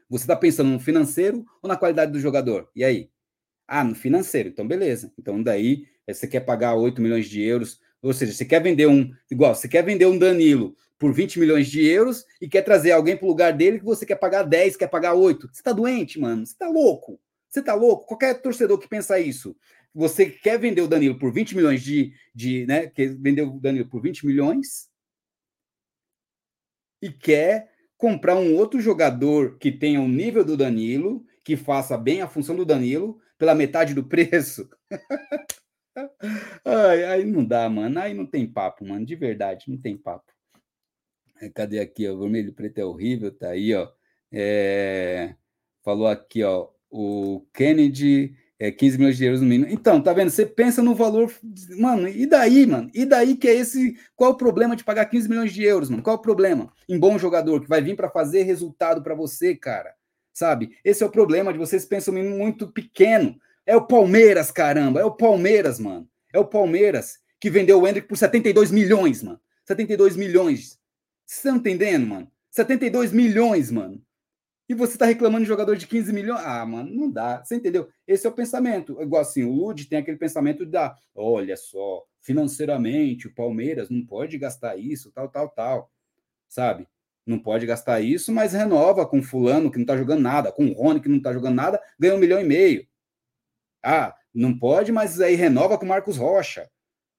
Você 0.09 0.23
está 0.23 0.35
pensando 0.35 0.69
no 0.69 0.79
financeiro 0.79 1.45
ou 1.61 1.67
na 1.67 1.75
qualidade 1.75 2.11
do 2.11 2.19
jogador? 2.19 2.69
E 2.75 2.83
aí? 2.83 3.11
Ah, 3.67 3.83
no 3.83 3.93
financeiro. 3.93 4.49
Então, 4.49 4.67
beleza. 4.67 5.13
Então, 5.17 5.41
daí, 5.43 5.85
é, 6.07 6.13
você 6.13 6.27
quer 6.27 6.39
pagar 6.39 6.75
8 6.75 7.01
milhões 7.01 7.27
de 7.27 7.41
euros, 7.41 7.79
ou 8.01 8.13
seja, 8.13 8.33
você 8.33 8.45
quer 8.45 8.63
vender 8.63 8.87
um, 8.87 9.11
igual, 9.29 9.53
você 9.53 9.67
quer 9.67 9.83
vender 9.83 10.07
um 10.07 10.17
Danilo 10.17 10.75
por 10.97 11.13
20 11.13 11.39
milhões 11.39 11.67
de 11.67 11.85
euros 11.85 12.25
e 12.41 12.47
quer 12.47 12.63
trazer 12.63 12.91
alguém 12.91 13.15
para 13.15 13.25
o 13.25 13.29
lugar 13.29 13.53
dele 13.53 13.79
que 13.79 13.85
você 13.85 14.05
quer 14.05 14.15
pagar 14.15 14.43
10, 14.43 14.77
quer 14.77 14.87
pagar 14.87 15.13
8. 15.13 15.47
Você 15.47 15.59
está 15.59 15.71
doente, 15.71 16.19
mano? 16.19 16.45
Você 16.45 16.53
está 16.53 16.67
louco? 16.67 17.19
Você 17.49 17.61
está 17.61 17.73
louco? 17.73 18.05
Qualquer 18.05 18.41
torcedor 18.41 18.77
que 18.77 18.87
pensa 18.87 19.19
isso. 19.19 19.55
Você 19.93 20.29
quer 20.29 20.59
vender 20.59 20.81
o 20.81 20.87
Danilo 20.87 21.17
por 21.17 21.33
20 21.33 21.55
milhões 21.55 21.81
de. 21.81 22.13
de 22.33 22.65
né, 22.67 22.87
quer 22.87 23.15
vender 23.17 23.41
o 23.41 23.59
Danilo 23.59 23.89
por 23.89 24.01
20 24.01 24.25
milhões 24.25 24.89
e 27.01 27.11
quer 27.11 27.71
comprar 27.97 28.35
um 28.35 28.55
outro 28.55 28.79
jogador 28.79 29.57
que 29.57 29.71
tenha 29.71 29.99
o 29.99 30.07
nível 30.07 30.45
do 30.45 30.55
Danilo, 30.55 31.25
que 31.43 31.57
faça 31.57 31.97
bem 31.97 32.21
a 32.21 32.27
função 32.27 32.55
do 32.55 32.65
Danilo, 32.65 33.19
pela 33.37 33.55
metade 33.55 33.93
do 33.93 34.03
preço. 34.07 34.69
Ai, 36.63 37.03
aí 37.05 37.25
não 37.25 37.43
dá, 37.43 37.67
mano. 37.69 37.99
Aí 37.99 38.13
não 38.13 38.25
tem 38.25 38.47
papo, 38.47 38.85
mano. 38.85 39.05
De 39.05 39.15
verdade, 39.15 39.69
não 39.69 39.77
tem 39.77 39.97
papo. 39.97 40.31
Cadê 41.55 41.79
aqui, 41.79 42.07
ó? 42.07 42.17
Vermelho 42.17 42.53
preto 42.53 42.79
é 42.79 42.85
horrível, 42.85 43.31
tá 43.31 43.49
aí, 43.49 43.73
ó. 43.73 43.91
É... 44.31 45.35
Falou 45.83 46.07
aqui, 46.07 46.43
ó. 46.43 46.69
O 46.89 47.45
Kennedy 47.53 48.35
é 48.59 48.71
15 48.71 48.97
milhões 48.97 49.17
de 49.17 49.23
euros 49.23 49.41
no 49.41 49.47
mínimo. 49.47 49.71
Então, 49.71 50.01
tá 50.01 50.11
vendo? 50.11 50.29
Você 50.29 50.45
pensa 50.45 50.81
no 50.83 50.93
valor. 50.93 51.31
Mano, 51.77 52.07
e 52.09 52.25
daí, 52.25 52.65
mano? 52.65 52.91
E 52.93 53.05
daí 53.05 53.37
que 53.37 53.47
é 53.47 53.55
esse. 53.55 53.95
Qual 54.15 54.31
o 54.31 54.37
problema 54.37 54.75
de 54.75 54.83
pagar 54.83 55.05
15 55.05 55.29
milhões 55.29 55.53
de 55.53 55.63
euros, 55.63 55.89
mano? 55.89 56.03
Qual 56.03 56.17
o 56.17 56.21
problema? 56.21 56.71
Em 56.87 56.99
bom 56.99 57.17
jogador 57.17 57.61
que 57.61 57.69
vai 57.69 57.81
vir 57.81 57.95
para 57.95 58.09
fazer 58.09 58.43
resultado 58.43 59.01
para 59.01 59.15
você, 59.15 59.55
cara. 59.55 59.93
Sabe? 60.33 60.77
Esse 60.83 61.03
é 61.03 61.05
o 61.05 61.11
problema 61.11 61.53
de 61.53 61.59
vocês 61.59 61.85
pensam 61.85 62.13
muito 62.13 62.67
pequeno. 62.67 63.39
É 63.65 63.75
o 63.75 63.85
Palmeiras, 63.85 64.51
caramba. 64.51 64.99
É 64.99 65.05
o 65.05 65.11
Palmeiras, 65.11 65.79
mano. 65.79 66.07
É 66.33 66.39
o 66.39 66.45
Palmeiras 66.45 67.19
que 67.39 67.49
vendeu 67.49 67.81
o 67.81 67.87
Hendrick 67.87 68.07
por 68.07 68.17
72 68.17 68.71
milhões, 68.71 69.23
mano. 69.23 69.39
72 69.65 70.17
milhões. 70.17 70.77
Você 71.25 71.49
tá 71.49 71.55
entendendo, 71.55 72.07
mano? 72.07 72.31
72 72.51 73.13
milhões, 73.13 73.71
mano. 73.71 74.01
E 74.69 74.75
você 74.75 74.99
tá 74.99 75.07
reclamando 75.07 75.43
de 75.43 75.47
jogador 75.47 75.75
de 75.75 75.87
15 75.87 76.13
milhões? 76.13 76.41
Ah, 76.45 76.63
mano, 76.63 76.93
não 76.93 77.09
dá. 77.09 77.43
Você 77.43 77.55
entendeu? 77.55 77.89
Esse 78.07 78.27
é 78.27 78.29
o 78.29 78.33
pensamento. 78.33 79.01
Igual 79.01 79.23
assim, 79.23 79.43
o 79.43 79.51
Lud 79.51 79.83
tem 79.89 79.97
aquele 79.97 80.17
pensamento 80.17 80.63
da, 80.63 80.95
olha 81.15 81.57
só, 81.57 82.05
financeiramente, 82.21 83.27
o 83.27 83.33
Palmeiras 83.33 83.89
não 83.89 84.05
pode 84.05 84.37
gastar 84.37 84.77
isso, 84.77 85.11
tal, 85.11 85.27
tal, 85.27 85.49
tal. 85.49 85.91
Sabe? 86.47 86.87
Não 87.25 87.39
pode 87.39 87.65
gastar 87.65 87.99
isso, 87.99 88.31
mas 88.31 88.53
renova 88.53 89.07
com 89.07 89.23
fulano 89.23 89.71
que 89.71 89.79
não 89.79 89.85
tá 89.87 89.97
jogando 89.97 90.21
nada, 90.21 90.51
com 90.51 90.67
o 90.67 90.73
Rony 90.73 90.99
que 90.99 91.09
não 91.09 91.19
tá 91.19 91.33
jogando 91.33 91.55
nada, 91.55 91.81
ganha 91.99 92.13
um 92.13 92.19
milhão 92.19 92.39
e 92.39 92.43
meio. 92.43 92.87
Ah, 93.83 94.15
não 94.31 94.57
pode, 94.57 94.91
mas 94.91 95.19
aí 95.19 95.33
renova 95.33 95.79
com 95.79 95.85
o 95.85 95.89
Marcos 95.89 96.15
Rocha. 96.15 96.69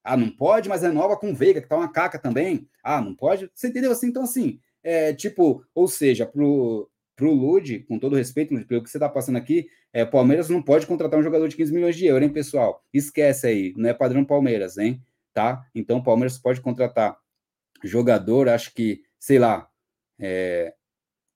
Ah, 0.05 0.17
não 0.17 0.31
pode, 0.31 0.69
mas 0.69 0.83
renova 0.83 1.17
com 1.17 1.33
o 1.33 1.35
Veiga, 1.35 1.61
que 1.61 1.69
tá 1.69 1.77
uma 1.77 1.91
caca 1.91 2.19
também. 2.19 2.69
Ah, 2.83 3.01
não 3.01 3.15
pode. 3.15 3.51
Você 3.53 3.69
entendeu 3.69 3.91
assim? 3.91 4.07
Então, 4.07 4.23
assim, 4.23 4.61
é 4.83 5.13
tipo, 5.13 5.65
ou 5.75 5.89
seja, 5.89 6.25
pro, 6.25 6.89
pro 7.21 7.35
Lude, 7.35 7.81
com 7.81 7.99
todo 7.99 8.17
respeito, 8.17 8.59
pelo 8.65 8.83
que 8.83 8.89
você 8.89 8.99
tá 8.99 9.07
passando 9.07 9.37
aqui, 9.37 9.69
é, 9.93 10.07
Palmeiras 10.07 10.49
não 10.49 10.63
pode 10.63 10.87
contratar 10.87 11.21
um 11.21 11.23
jogador 11.23 11.47
de 11.49 11.55
15 11.55 11.71
milhões 11.71 11.95
de 11.95 12.07
euros, 12.07 12.27
hein, 12.27 12.33
pessoal? 12.33 12.83
Esquece 12.95 13.47
aí, 13.47 13.75
não 13.77 13.91
é 13.91 13.93
padrão 13.93 14.25
Palmeiras, 14.25 14.79
hein? 14.79 15.03
Tá? 15.35 15.67
Então, 15.75 15.99
o 15.99 16.03
Palmeiras 16.03 16.39
pode 16.39 16.63
contratar 16.63 17.19
jogador, 17.85 18.49
acho 18.49 18.73
que, 18.73 19.03
sei 19.19 19.39
lá, 19.39 19.69
é, 20.19 20.73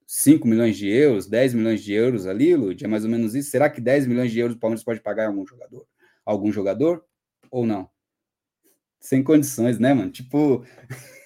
5 0.07 0.49
milhões 0.49 0.79
de 0.79 0.89
euros, 0.89 1.27
10 1.27 1.53
milhões 1.53 1.83
de 1.83 1.93
euros 1.93 2.27
ali, 2.27 2.57
Lude, 2.57 2.87
é 2.87 2.89
mais 2.89 3.05
ou 3.05 3.11
menos 3.11 3.35
isso. 3.35 3.51
Será 3.51 3.69
que 3.69 3.83
10 3.83 4.07
milhões 4.07 4.33
de 4.33 4.39
euros 4.41 4.57
o 4.57 4.59
Palmeiras 4.59 4.83
pode 4.83 5.03
pagar 5.03 5.27
algum 5.27 5.47
jogador? 5.47 5.87
Algum 6.25 6.51
jogador? 6.51 7.05
Ou 7.51 7.67
não? 7.67 7.91
sem 9.05 9.23
condições, 9.23 9.79
né, 9.79 9.93
mano? 9.93 10.11
Tipo, 10.11 10.65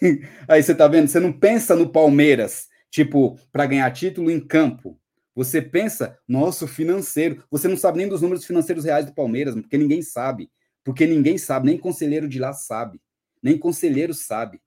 aí 0.48 0.60
você 0.60 0.74
tá 0.74 0.88
vendo, 0.88 1.06
você 1.06 1.20
não 1.20 1.32
pensa 1.32 1.76
no 1.76 1.88
Palmeiras, 1.88 2.66
tipo, 2.90 3.38
para 3.52 3.66
ganhar 3.66 3.90
título 3.90 4.30
em 4.30 4.40
campo. 4.40 4.98
Você 5.34 5.62
pensa, 5.62 6.18
nosso 6.26 6.66
financeiro. 6.66 7.44
Você 7.50 7.68
não 7.68 7.76
sabe 7.76 7.98
nem 7.98 8.08
dos 8.08 8.20
números 8.20 8.44
financeiros 8.44 8.84
reais 8.84 9.06
do 9.06 9.14
Palmeiras, 9.14 9.54
porque 9.54 9.78
ninguém 9.78 10.02
sabe. 10.02 10.50
Porque 10.82 11.06
ninguém 11.06 11.38
sabe, 11.38 11.66
nem 11.66 11.78
conselheiro 11.78 12.28
de 12.28 12.38
lá 12.38 12.52
sabe. 12.52 13.00
Nem 13.42 13.56
conselheiro 13.56 14.12
sabe. 14.14 14.60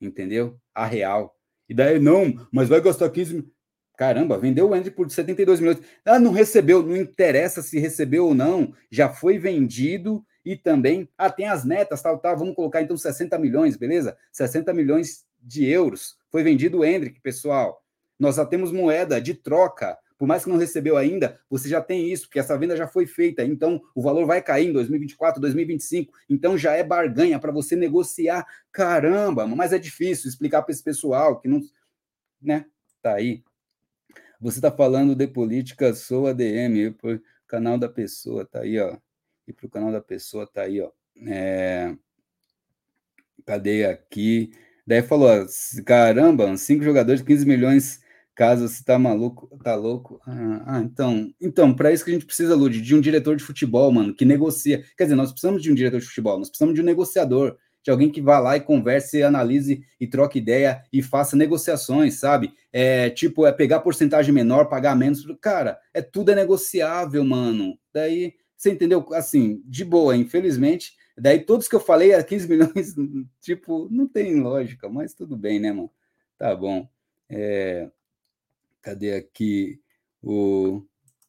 Entendeu? 0.00 0.56
A 0.74 0.86
real. 0.86 1.36
E 1.68 1.74
daí, 1.74 1.98
não, 1.98 2.34
mas 2.52 2.68
vai 2.68 2.80
gastar 2.80 3.10
15 3.10 3.34
mil. 3.34 3.52
Caramba, 3.96 4.38
vendeu 4.38 4.68
o 4.68 4.74
Andy 4.74 4.90
por 4.90 5.10
72 5.10 5.60
milhões. 5.60 5.78
Ah, 6.04 6.18
não 6.18 6.32
recebeu, 6.32 6.82
não 6.82 6.96
interessa 6.96 7.62
se 7.62 7.78
recebeu 7.78 8.26
ou 8.26 8.34
não. 8.34 8.74
Já 8.90 9.08
foi 9.08 9.38
vendido 9.38 10.24
e 10.44 10.56
também, 10.56 11.08
ah, 11.16 11.30
tem 11.30 11.46
as 11.46 11.64
netas, 11.64 12.02
tal, 12.02 12.18
tal, 12.18 12.36
vamos 12.36 12.54
colocar 12.54 12.82
então 12.82 12.96
60 12.96 13.38
milhões, 13.38 13.76
beleza? 13.76 14.16
60 14.32 14.72
milhões 14.74 15.24
de 15.42 15.66
euros. 15.66 16.16
Foi 16.30 16.42
vendido 16.42 16.78
o 16.78 16.84
Hendrick, 16.84 17.20
pessoal. 17.20 17.84
Nós 18.18 18.36
já 18.36 18.46
temos 18.46 18.70
moeda 18.72 19.20
de 19.20 19.34
troca 19.34 19.98
por 20.22 20.28
mais 20.28 20.44
que 20.44 20.50
não 20.50 20.56
recebeu 20.56 20.96
ainda, 20.96 21.40
você 21.50 21.68
já 21.68 21.80
tem 21.82 22.12
isso, 22.12 22.26
porque 22.26 22.38
essa 22.38 22.56
venda 22.56 22.76
já 22.76 22.86
foi 22.86 23.06
feita, 23.06 23.44
então 23.44 23.82
o 23.92 24.00
valor 24.00 24.24
vai 24.24 24.40
cair 24.40 24.68
em 24.68 24.72
2024, 24.72 25.40
2025, 25.40 26.14
então 26.30 26.56
já 26.56 26.74
é 26.74 26.84
barganha 26.84 27.40
para 27.40 27.50
você 27.50 27.74
negociar. 27.74 28.46
Caramba, 28.70 29.48
mas 29.48 29.72
é 29.72 29.80
difícil 29.80 30.28
explicar 30.28 30.62
para 30.62 30.70
esse 30.70 30.84
pessoal 30.84 31.40
que 31.40 31.48
não, 31.48 31.60
né? 32.40 32.66
Tá 33.02 33.14
aí. 33.14 33.42
Você 34.40 34.58
está 34.58 34.70
falando 34.70 35.16
de 35.16 35.26
política, 35.26 35.92
sou 35.92 36.28
ADM, 36.28 36.94
canal 37.48 37.76
da 37.76 37.88
pessoa, 37.88 38.46
tá 38.46 38.60
aí, 38.60 38.78
ó. 38.78 38.96
E 39.48 39.52
para 39.52 39.66
o 39.66 39.70
canal 39.70 39.90
da 39.90 40.00
pessoa, 40.00 40.46
tá 40.46 40.62
aí, 40.62 40.80
ó. 40.80 40.92
É... 41.26 41.96
Cadê 43.44 43.86
aqui? 43.86 44.52
Daí 44.86 45.02
falou, 45.02 45.28
caramba, 45.86 46.56
cinco 46.56 46.82
jogadores, 46.82 47.22
15 47.22 47.46
milhões, 47.46 48.00
caso 48.34 48.68
você 48.68 48.82
tá 48.82 48.98
maluco, 48.98 49.48
tá 49.62 49.74
louco. 49.74 50.20
Ah, 50.26 50.62
ah 50.66 50.80
então, 50.80 51.32
então 51.40 51.72
para 51.72 51.92
isso 51.92 52.04
que 52.04 52.10
a 52.10 52.14
gente 52.14 52.26
precisa, 52.26 52.54
Lud, 52.54 52.80
de 52.80 52.94
um 52.94 53.00
diretor 53.00 53.36
de 53.36 53.44
futebol, 53.44 53.92
mano, 53.92 54.14
que 54.14 54.24
negocia. 54.24 54.84
Quer 54.96 55.04
dizer, 55.04 55.14
nós 55.14 55.30
precisamos 55.30 55.62
de 55.62 55.70
um 55.70 55.74
diretor 55.74 56.00
de 56.00 56.06
futebol, 56.06 56.38
nós 56.38 56.48
precisamos 56.48 56.74
de 56.74 56.80
um 56.80 56.84
negociador, 56.84 57.56
de 57.82 57.90
alguém 57.90 58.10
que 58.10 58.20
vá 58.20 58.38
lá 58.38 58.56
e 58.56 58.60
converse, 58.60 59.22
analise 59.22 59.84
e 60.00 60.06
troque 60.06 60.38
ideia 60.38 60.82
e 60.92 61.02
faça 61.02 61.36
negociações, 61.36 62.14
sabe? 62.14 62.54
É 62.72 63.10
tipo, 63.10 63.44
é 63.46 63.52
pegar 63.52 63.80
porcentagem 63.80 64.32
menor, 64.32 64.66
pagar 64.66 64.96
menos. 64.96 65.26
Cara, 65.40 65.78
é 65.92 66.00
tudo 66.00 66.30
é 66.30 66.34
negociável, 66.34 67.24
mano. 67.24 67.76
Daí, 67.92 68.34
você 68.56 68.70
entendeu? 68.70 69.04
Assim, 69.12 69.60
de 69.66 69.84
boa, 69.84 70.16
infelizmente. 70.16 70.92
Daí 71.22 71.38
todos 71.38 71.68
que 71.68 71.76
eu 71.76 71.80
falei 71.80 72.12
a 72.14 72.24
15 72.24 72.48
milhões, 72.50 72.96
tipo, 73.40 73.88
não 73.92 74.08
tem 74.08 74.40
lógica, 74.40 74.88
mas 74.88 75.14
tudo 75.14 75.36
bem, 75.36 75.60
né, 75.60 75.70
mano? 75.70 75.88
Tá 76.36 76.56
bom. 76.56 76.88
É, 77.28 77.88
cadê 78.82 79.14
aqui 79.14 79.80
o 80.20 80.82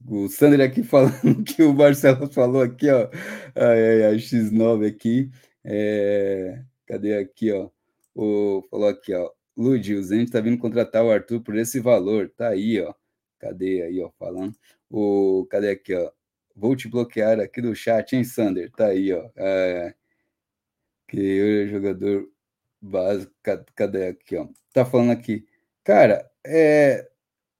o 0.07 0.27
Sander 0.27 0.61
aqui 0.61 0.81
falando 0.83 1.43
que 1.43 1.61
o 1.61 1.73
Marcelo 1.73 2.27
falou 2.27 2.63
aqui, 2.63 2.89
ó, 2.89 3.07
a, 3.55 4.09
a 4.09 4.15
X9 4.15 4.87
aqui, 4.87 5.29
é, 5.63 6.63
cadê 6.87 7.15
aqui, 7.15 7.51
ó? 7.51 7.69
O, 8.15 8.63
falou 8.71 8.89
aqui, 8.89 9.13
ó. 9.13 9.31
Lud, 9.55 9.93
o 9.93 10.03
Zenit 10.03 10.31
tá 10.31 10.41
vindo 10.41 10.57
contratar 10.57 11.05
o 11.05 11.11
Arthur 11.11 11.41
por 11.41 11.55
esse 11.55 11.79
valor. 11.79 12.31
Tá 12.35 12.49
aí, 12.49 12.81
ó. 12.81 12.93
Cadê 13.39 13.83
aí, 13.83 14.01
ó? 14.01 14.09
Falando. 14.19 14.55
O, 14.89 15.45
cadê 15.49 15.69
aqui, 15.69 15.93
ó? 15.95 16.11
Vou 16.55 16.75
te 16.75 16.87
bloquear 16.87 17.39
aqui 17.39 17.61
do 17.61 17.75
chat, 17.75 18.15
hein, 18.15 18.23
Sander? 18.23 18.71
Tá 18.71 18.87
aí, 18.87 19.11
ó. 19.13 19.29
É, 19.35 19.93
que 21.07 21.19
eu, 21.19 21.67
jogador 21.69 22.29
básico. 22.81 23.33
Cadê 23.75 24.07
aqui, 24.07 24.35
ó? 24.35 24.47
Tá 24.73 24.85
falando 24.85 25.11
aqui. 25.11 25.45
Cara, 25.83 26.29
é. 26.45 27.09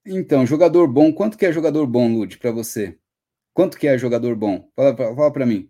Então, 0.06 0.46
jogador 0.46 0.88
bom. 0.88 1.14
Quanto 1.14 1.38
que 1.38 1.46
é 1.46 1.52
jogador 1.52 1.88
bom, 1.88 2.08
Lud, 2.14 2.38
para 2.38 2.52
você? 2.52 2.98
Quanto 3.54 3.78
que 3.78 3.88
é 3.88 3.98
jogador 3.98 4.36
bom? 4.36 4.70
Fala, 4.76 4.96
fala 4.96 5.32
para 5.32 5.46
mim. 5.46 5.70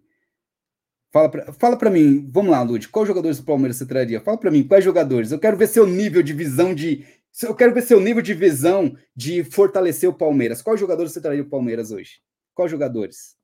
Fala 1.12 1.30
pra, 1.30 1.54
fala 1.54 1.78
pra 1.78 1.92
mim, 1.92 2.28
vamos 2.32 2.50
lá, 2.50 2.64
Lud, 2.64 2.90
quais 2.90 3.08
jogadores 3.08 3.38
do 3.38 3.46
Palmeiras 3.46 3.78
você 3.78 3.86
traria? 3.86 4.20
Fala 4.20 4.36
para 4.36 4.50
mim, 4.50 4.64
quais 4.68 4.84
jogadores? 4.84 5.32
Eu 5.32 5.38
quero 5.38 5.56
ver 5.56 5.68
seu 5.68 5.86
nível 5.86 6.24
de 6.24 6.34
visão 6.34 6.74
de. 6.74 7.06
Eu 7.44 7.54
quero 7.54 7.72
ver 7.72 7.84
seu 7.84 8.00
nível 8.00 8.22
de 8.22 8.34
visão 8.34 8.98
de 9.16 9.44
fortalecer 9.44 10.10
o 10.10 10.14
Palmeiras. 10.14 10.64
Quais 10.64 10.80
jogadores 10.80 11.12
você 11.12 11.22
traria 11.22 11.44
o 11.44 11.50
Palmeiras 11.50 11.92
hoje? 11.92 12.20
Quais 12.54 12.72
jogadores? 12.72 13.36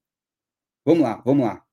Vamos 0.86 1.04
lá, 1.04 1.22
vamos 1.26 1.46
lá. 1.46 1.64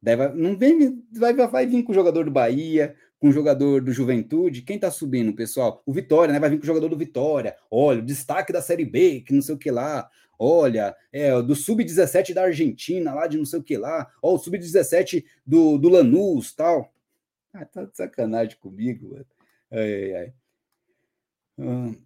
Deve, 0.00 0.28
não 0.28 0.56
vem, 0.56 1.02
vai, 1.12 1.32
vai 1.34 1.66
vir 1.66 1.82
com 1.82 1.92
o 1.92 1.94
jogador 1.94 2.24
do 2.24 2.30
Bahia, 2.30 2.94
com 3.18 3.28
o 3.28 3.32
jogador 3.32 3.80
do 3.80 3.90
Juventude. 3.90 4.62
Quem 4.62 4.78
tá 4.78 4.90
subindo, 4.90 5.34
pessoal? 5.34 5.82
O 5.86 5.92
Vitória, 5.92 6.32
né? 6.32 6.38
Vai 6.38 6.50
vir 6.50 6.58
com 6.58 6.64
o 6.64 6.66
jogador 6.66 6.88
do 6.88 6.96
Vitória. 6.96 7.56
Olha, 7.70 8.00
o 8.00 8.04
destaque 8.04 8.52
da 8.52 8.60
Série 8.60 8.84
B, 8.84 9.22
que 9.22 9.32
não 9.32 9.40
sei 9.40 9.54
o 9.54 9.58
que 9.58 9.70
lá. 9.70 10.10
Olha, 10.38 10.94
é, 11.10 11.40
do 11.40 11.54
Sub-17 11.54 12.34
da 12.34 12.42
Argentina, 12.44 13.14
lá 13.14 13.26
de 13.26 13.38
não 13.38 13.46
sei 13.46 13.60
o 13.60 13.62
que 13.62 13.78
lá. 13.78 14.10
Ó, 14.22 14.34
o 14.34 14.38
Sub-17 14.38 15.24
do, 15.46 15.78
do 15.78 15.88
Lanús, 15.88 16.54
tal. 16.54 16.92
Ah, 17.52 17.64
tá 17.64 17.84
de 17.84 17.96
sacanagem 17.96 18.58
comigo, 18.58 19.10
mano. 19.10 19.26
Ai, 19.70 20.14
ai. 20.14 20.34
Hum, 21.56 21.96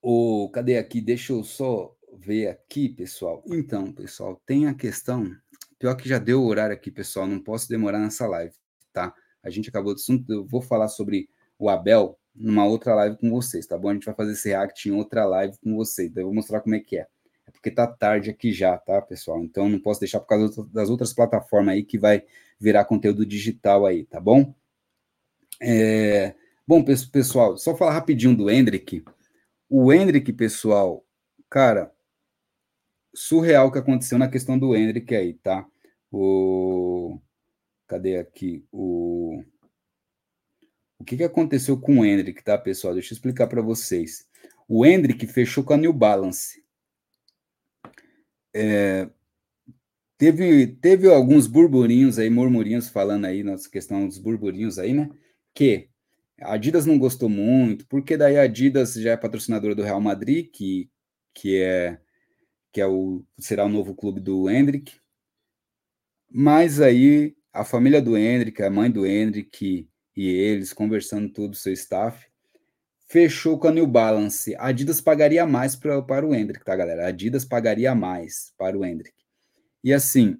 o, 0.00 0.48
cadê 0.50 0.78
aqui? 0.78 1.00
Deixa 1.00 1.32
eu 1.32 1.44
só 1.44 1.94
ver 2.12 2.48
aqui, 2.48 2.88
pessoal. 2.88 3.42
Então, 3.46 3.92
pessoal, 3.92 4.40
tem 4.46 4.66
a 4.66 4.74
questão. 4.74 5.30
Pior 5.78 5.94
que 5.94 6.08
já 6.08 6.18
deu 6.18 6.42
o 6.42 6.46
horário 6.46 6.74
aqui, 6.74 6.90
pessoal. 6.90 7.26
Não 7.26 7.40
posso 7.40 7.68
demorar 7.68 7.98
nessa 7.98 8.26
live, 8.26 8.54
tá? 8.92 9.14
A 9.42 9.50
gente 9.50 9.68
acabou 9.68 9.94
de 9.94 10.00
assunto. 10.00 10.32
Eu 10.32 10.46
vou 10.46 10.62
falar 10.62 10.88
sobre 10.88 11.28
o 11.58 11.68
Abel 11.68 12.18
numa 12.34 12.64
outra 12.64 12.94
live 12.94 13.16
com 13.18 13.30
vocês, 13.30 13.66
tá 13.66 13.76
bom? 13.76 13.90
A 13.90 13.94
gente 13.94 14.06
vai 14.06 14.14
fazer 14.14 14.32
esse 14.32 14.48
react 14.48 14.88
em 14.88 14.92
outra 14.92 15.24
live 15.24 15.56
com 15.58 15.74
vocês. 15.76 16.12
Daí 16.12 16.22
eu 16.22 16.28
vou 16.28 16.34
mostrar 16.34 16.60
como 16.60 16.74
é 16.74 16.80
que 16.80 16.98
é 16.98 17.06
porque 17.62 17.70
tá 17.70 17.86
tarde 17.86 18.28
aqui 18.28 18.52
já, 18.52 18.76
tá, 18.76 19.00
pessoal? 19.00 19.40
Então 19.44 19.68
não 19.68 19.78
posso 19.78 20.00
deixar 20.00 20.18
por 20.18 20.26
causa 20.26 20.66
das 20.72 20.90
outras 20.90 21.12
plataformas 21.12 21.74
aí 21.74 21.84
que 21.84 21.96
vai 21.96 22.24
virar 22.58 22.84
conteúdo 22.84 23.24
digital 23.24 23.86
aí, 23.86 24.04
tá 24.04 24.18
bom? 24.18 24.52
É... 25.60 26.34
Bom, 26.66 26.82
pessoal, 26.82 27.56
só 27.56 27.76
falar 27.76 27.92
rapidinho 27.92 28.36
do 28.36 28.50
Hendrick. 28.50 29.04
O 29.68 29.92
Hendrick, 29.92 30.32
pessoal, 30.32 31.04
cara, 31.48 31.92
surreal 33.14 33.70
que 33.70 33.78
aconteceu 33.78 34.18
na 34.18 34.28
questão 34.28 34.58
do 34.58 34.74
Hendrick 34.76 35.14
aí, 35.14 35.34
tá? 35.34 35.66
O... 36.10 37.18
Cadê 37.86 38.18
aqui? 38.18 38.64
O... 38.72 39.42
O 40.98 41.04
que, 41.04 41.16
que 41.16 41.24
aconteceu 41.24 41.78
com 41.80 41.98
o 41.98 42.04
Hendrick, 42.04 42.42
tá, 42.44 42.56
pessoal? 42.56 42.94
Deixa 42.94 43.12
eu 43.12 43.16
explicar 43.16 43.48
para 43.48 43.60
vocês. 43.60 44.26
O 44.68 44.86
Hendrick 44.86 45.26
fechou 45.26 45.64
com 45.64 45.72
a 45.74 45.76
New 45.76 45.92
Balance 45.92 46.62
é, 48.54 49.08
teve, 50.18 50.66
teve 50.66 51.08
alguns 51.08 51.46
burburinhos 51.46 52.18
aí, 52.18 52.28
murmurinhos 52.28 52.88
falando 52.88 53.24
aí, 53.24 53.42
nossa 53.42 53.68
questão 53.68 54.06
dos 54.06 54.18
burburinhos 54.18 54.78
aí, 54.78 54.92
né? 54.92 55.10
Que 55.54 55.88
a 56.40 56.54
Adidas 56.54 56.86
não 56.86 56.98
gostou 56.98 57.28
muito, 57.28 57.86
porque 57.86 58.16
daí 58.16 58.36
a 58.36 58.42
Adidas 58.42 58.94
já 58.94 59.12
é 59.12 59.16
patrocinadora 59.16 59.74
do 59.74 59.82
Real 59.82 60.00
Madrid, 60.00 60.50
que, 60.52 60.90
que 61.34 61.60
é 61.60 61.98
que 62.72 62.80
é 62.80 62.86
o 62.86 63.24
será 63.38 63.64
o 63.66 63.68
novo 63.68 63.94
clube 63.94 64.20
do 64.20 64.48
Hendrick. 64.50 64.94
Mas 66.30 66.80
aí 66.80 67.36
a 67.52 67.64
família 67.64 68.00
do 68.00 68.16
Hendrick, 68.16 68.62
a 68.62 68.70
mãe 68.70 68.90
do 68.90 69.06
Hendrick 69.06 69.88
e 70.16 70.28
eles 70.28 70.72
conversando 70.72 71.30
tudo, 71.30 71.54
seu 71.56 71.72
staff, 71.72 72.26
fechou 73.06 73.58
com 73.58 73.68
a 73.68 73.72
New 73.72 73.86
Balance. 73.86 74.54
A 74.56 74.68
Adidas 74.68 75.00
pagaria 75.00 75.46
mais 75.46 75.76
pra, 75.76 76.00
para 76.02 76.26
o 76.26 76.34
Hendrick, 76.34 76.64
tá, 76.64 76.74
galera? 76.74 77.04
A 77.04 77.08
Adidas 77.08 77.44
pagaria 77.44 77.94
mais 77.94 78.52
para 78.56 78.76
o 78.76 78.84
Hendrick. 78.84 79.14
E 79.84 79.92
assim, 79.92 80.38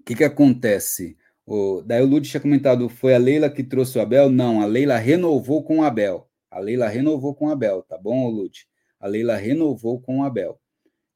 o 0.00 0.04
que, 0.04 0.16
que 0.16 0.24
acontece? 0.24 1.16
O, 1.44 1.82
daí 1.82 2.02
o 2.02 2.06
Lud 2.06 2.28
tinha 2.28 2.40
comentado, 2.40 2.88
foi 2.88 3.14
a 3.14 3.18
Leila 3.18 3.48
que 3.48 3.62
trouxe 3.62 3.98
o 3.98 4.00
Abel? 4.00 4.28
Não, 4.28 4.60
a 4.60 4.66
Leila 4.66 4.96
renovou 4.98 5.62
com 5.62 5.78
o 5.78 5.82
Abel. 5.84 6.28
A 6.50 6.58
Leila 6.58 6.88
renovou 6.88 7.34
com 7.34 7.46
o 7.46 7.50
Abel, 7.50 7.82
tá 7.82 7.96
bom, 7.96 8.28
Lud? 8.28 8.66
A 8.98 9.06
Leila 9.06 9.36
renovou 9.36 10.00
com 10.00 10.20
o 10.20 10.24
Abel. 10.24 10.60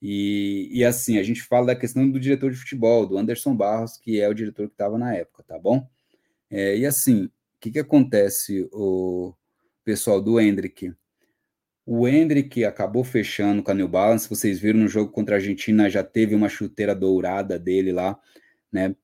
E, 0.03 0.69
e 0.73 0.85
assim, 0.85 1.19
a 1.19 1.23
gente 1.23 1.43
fala 1.43 1.67
da 1.67 1.77
questão 1.77 2.11
do 2.11 2.21
diretor 2.21 2.51
de 2.51 2.57
futebol, 2.57 3.07
do 3.07 3.19
Anderson 3.19 3.55
Barros, 3.55 3.99
que 3.99 4.21
é 4.21 4.29
o 4.29 4.35
diretor 4.35 4.67
que 4.69 4.75
estava 4.75 4.97
na 4.97 5.15
época, 5.15 5.43
tá 5.43 5.59
bom? 5.59 5.87
É, 6.51 6.77
e 6.77 6.87
assim, 6.87 7.25
o 7.25 7.31
que, 7.61 7.71
que 7.71 7.79
acontece? 7.79 8.69
O, 8.73 9.35
pessoal 9.91 10.21
do 10.21 10.41
Hendrick. 10.41 10.95
O 11.85 12.07
Hendrick 12.07 12.65
acabou 12.65 13.03
fechando 13.03 13.61
com 13.61 13.71
a 13.71 13.75
New 13.75 13.89
Balance. 13.89 14.29
Vocês 14.29 14.61
viram 14.61 14.79
no 14.79 14.89
jogo 14.89 15.11
contra 15.11 15.35
a 15.35 15.39
Argentina, 15.39 15.91
já 15.91 16.05
teve 16.05 16.35
uma 16.35 16.49
chuteira 16.49 16.95
dourada 16.95 17.59
dele 17.59 17.91
lá, 17.91 18.17
né? 18.71 18.95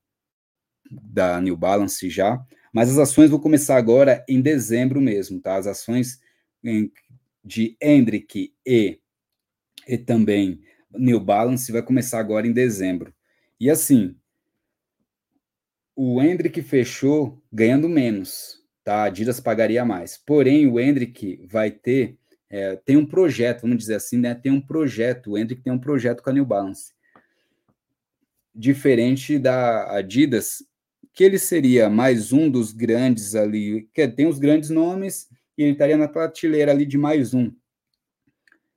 Da 0.89 1.41
New 1.41 1.57
Balance 1.57 2.09
já. 2.09 2.41
Mas 2.73 2.91
as 2.91 2.99
ações 2.99 3.31
vão 3.31 3.41
começar 3.41 3.77
agora 3.77 4.25
em 4.29 4.41
dezembro 4.41 5.01
mesmo, 5.01 5.41
tá? 5.41 5.57
As 5.57 5.67
ações 5.67 6.21
de 7.45 7.77
Hendrick 7.81 8.55
e, 8.65 9.01
e 9.89 9.99
também 9.99 10.61
New 10.99 11.21
Balance 11.21 11.71
vai 11.71 11.83
começar 11.83 12.19
agora 12.19 12.47
em 12.47 12.53
dezembro. 12.53 13.15
E 13.59 13.71
assim, 13.71 14.15
o 15.95 16.21
Hendrick 16.23 16.61
fechou 16.63 17.43
ganhando 17.51 17.89
menos, 17.89 18.63
tá? 18.85 18.97
A 18.97 19.05
Adidas 19.05 19.41
pagaria 19.41 19.85
mais. 19.85 20.19
Porém, 20.19 20.67
o 20.67 20.79
Hendrick 20.79 21.41
vai 21.47 21.71
ter, 21.71 22.19
é, 22.51 22.77
tem 22.77 22.97
um 22.97 23.07
projeto, 23.07 23.63
vamos 23.63 23.79
dizer 23.79 23.95
assim, 23.95 24.19
né? 24.19 24.35
Tem 24.35 24.53
um 24.53 24.61
projeto, 24.61 25.33
o 25.33 25.39
Hendrick 25.39 25.63
tem 25.63 25.73
um 25.73 25.79
projeto 25.79 26.23
com 26.23 26.31
a 26.31 26.33
New 26.33 26.45
Balance. 26.45 26.93
Diferente 28.55 29.39
da 29.39 29.97
Adidas, 29.97 30.63
que 31.15 31.25
ele 31.25 31.39
seria 31.39 31.89
mais 31.89 32.31
um 32.31 32.51
dos 32.51 32.73
grandes 32.73 33.35
ali, 33.35 33.89
que 33.95 34.07
tem 34.07 34.27
os 34.27 34.39
grandes 34.39 34.69
nomes, 34.69 35.29
e 35.57 35.63
ele 35.63 35.73
estaria 35.73 35.97
na 35.97 36.09
prateleira 36.09 36.73
ali 36.73 36.85
de 36.85 36.99
mais 36.99 37.33
um. 37.33 37.51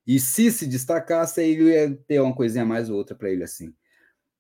E 0.10 0.20
se 0.20 0.52
se 0.52 0.66
destacasse, 0.66 1.40
ele 1.40 1.66
ia 1.66 1.96
ter 2.08 2.20
uma 2.20 2.34
coisinha 2.34 2.66
mais 2.66 2.90
ou 2.90 2.98
outra 2.98 3.16
para 3.16 3.30
ele 3.30 3.44
assim. 3.44 3.76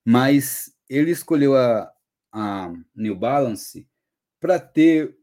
Mas 0.04 0.76
ele 0.90 1.12
escolheu 1.12 1.56
a, 1.56 1.94
a 2.32 2.74
New 2.96 3.16
Balance 3.16 3.88
para 4.40 4.60
ter 4.60 5.16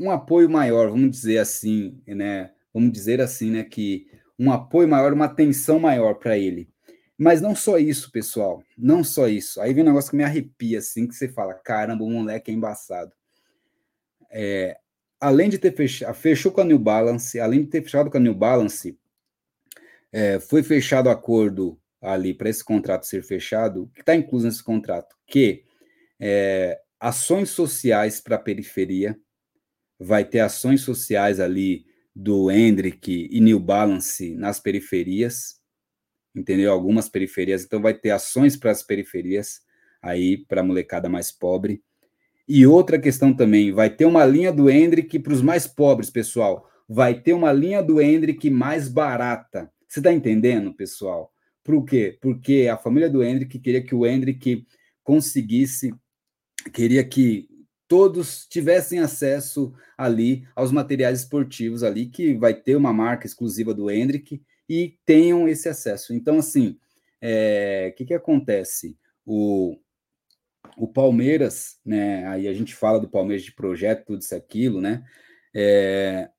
um 0.00 0.10
apoio 0.10 0.48
maior, 0.48 0.88
vamos 0.88 1.10
dizer 1.10 1.36
assim, 1.36 2.02
né? 2.06 2.52
Vamos 2.72 2.90
dizer 2.90 3.20
assim, 3.20 3.50
né? 3.50 3.64
Que 3.64 4.06
um 4.38 4.50
apoio 4.50 4.88
maior, 4.88 5.12
uma 5.12 5.26
atenção 5.26 5.78
maior 5.78 6.14
para 6.14 6.38
ele. 6.38 6.70
Mas 7.18 7.42
não 7.42 7.54
só 7.54 7.76
isso, 7.76 8.10
pessoal, 8.10 8.64
não 8.78 9.04
só 9.04 9.28
isso. 9.28 9.60
Aí 9.60 9.74
vem 9.74 9.84
um 9.84 9.88
negócio 9.88 10.10
que 10.10 10.16
me 10.16 10.24
arrepia, 10.24 10.78
assim, 10.78 11.06
que 11.06 11.14
você 11.14 11.28
fala, 11.28 11.52
caramba, 11.52 12.02
o 12.02 12.10
moleque 12.10 12.50
é 12.50 12.54
embaçado. 12.54 13.12
É, 14.30 14.78
além 15.20 15.50
de 15.50 15.58
ter 15.58 15.76
fechado, 15.76 16.14
fechou 16.14 16.50
com 16.50 16.62
a 16.62 16.64
New 16.64 16.78
Balance, 16.78 17.38
além 17.38 17.60
de 17.60 17.66
ter 17.66 17.82
fechado 17.82 18.10
com 18.10 18.16
a 18.16 18.20
New 18.20 18.34
Balance, 18.34 18.98
é, 20.12 20.38
foi 20.38 20.62
fechado 20.62 21.08
acordo 21.08 21.78
ali 22.00 22.34
para 22.34 22.50
esse 22.50 22.64
contrato 22.64 23.06
ser 23.06 23.22
fechado, 23.22 23.90
que 23.94 24.00
está 24.00 24.14
incluso 24.14 24.46
nesse 24.46 24.62
contrato, 24.62 25.16
que 25.26 25.64
é, 26.20 26.78
ações 27.00 27.50
sociais 27.50 28.20
para 28.20 28.36
a 28.36 28.40
periferia, 28.40 29.18
vai 29.98 30.24
ter 30.24 30.40
ações 30.40 30.82
sociais 30.82 31.40
ali 31.40 31.86
do 32.14 32.50
Hendrick 32.50 33.28
e 33.30 33.40
New 33.40 33.58
Balance 33.58 34.34
nas 34.34 34.60
periferias, 34.60 35.60
entendeu? 36.34 36.72
Algumas 36.72 37.08
periferias, 37.08 37.64
então 37.64 37.80
vai 37.80 37.94
ter 37.94 38.10
ações 38.10 38.56
para 38.56 38.70
as 38.70 38.82
periferias 38.82 39.60
aí 40.02 40.36
para 40.36 40.60
a 40.60 40.64
molecada 40.64 41.08
mais 41.08 41.30
pobre. 41.30 41.82
E 42.46 42.66
outra 42.66 42.98
questão 42.98 43.32
também, 43.32 43.72
vai 43.72 43.88
ter 43.88 44.04
uma 44.04 44.26
linha 44.26 44.52
do 44.52 44.68
Hendrick 44.68 45.18
para 45.20 45.32
os 45.32 45.40
mais 45.40 45.66
pobres, 45.66 46.10
pessoal. 46.10 46.68
Vai 46.88 47.20
ter 47.20 47.32
uma 47.32 47.52
linha 47.52 47.80
do 47.82 48.00
Hendrick 48.00 48.50
mais 48.50 48.88
barata. 48.88 49.72
Você 49.92 50.00
está 50.00 50.10
entendendo, 50.10 50.72
pessoal? 50.72 51.30
Por 51.62 51.84
quê? 51.84 52.16
Porque 52.22 52.66
a 52.72 52.78
família 52.78 53.10
do 53.10 53.22
Hendrick 53.22 53.58
queria 53.58 53.84
que 53.84 53.94
o 53.94 54.06
Hendrick 54.06 54.66
conseguisse, 55.04 55.94
queria 56.72 57.04
que 57.04 57.46
todos 57.86 58.46
tivessem 58.46 59.00
acesso 59.00 59.74
ali 59.98 60.48
aos 60.56 60.72
materiais 60.72 61.20
esportivos 61.20 61.82
ali, 61.82 62.06
que 62.06 62.32
vai 62.32 62.54
ter 62.54 62.74
uma 62.74 62.90
marca 62.90 63.26
exclusiva 63.26 63.74
do 63.74 63.90
Hendrick 63.90 64.42
e 64.66 64.96
tenham 65.04 65.46
esse 65.46 65.68
acesso. 65.68 66.14
Então, 66.14 66.38
assim, 66.38 66.68
o 66.70 66.78
é, 67.20 67.92
que, 67.94 68.06
que 68.06 68.14
acontece? 68.14 68.96
O, 69.26 69.76
o 70.74 70.88
Palmeiras, 70.88 71.78
né? 71.84 72.26
Aí 72.28 72.48
a 72.48 72.54
gente 72.54 72.74
fala 72.74 72.98
do 72.98 73.10
Palmeiras 73.10 73.44
de 73.44 73.52
projeto, 73.52 74.06
tudo 74.06 74.22
isso, 74.22 74.34
aquilo, 74.34 74.80
né? 74.80 75.04
É, 75.54 76.30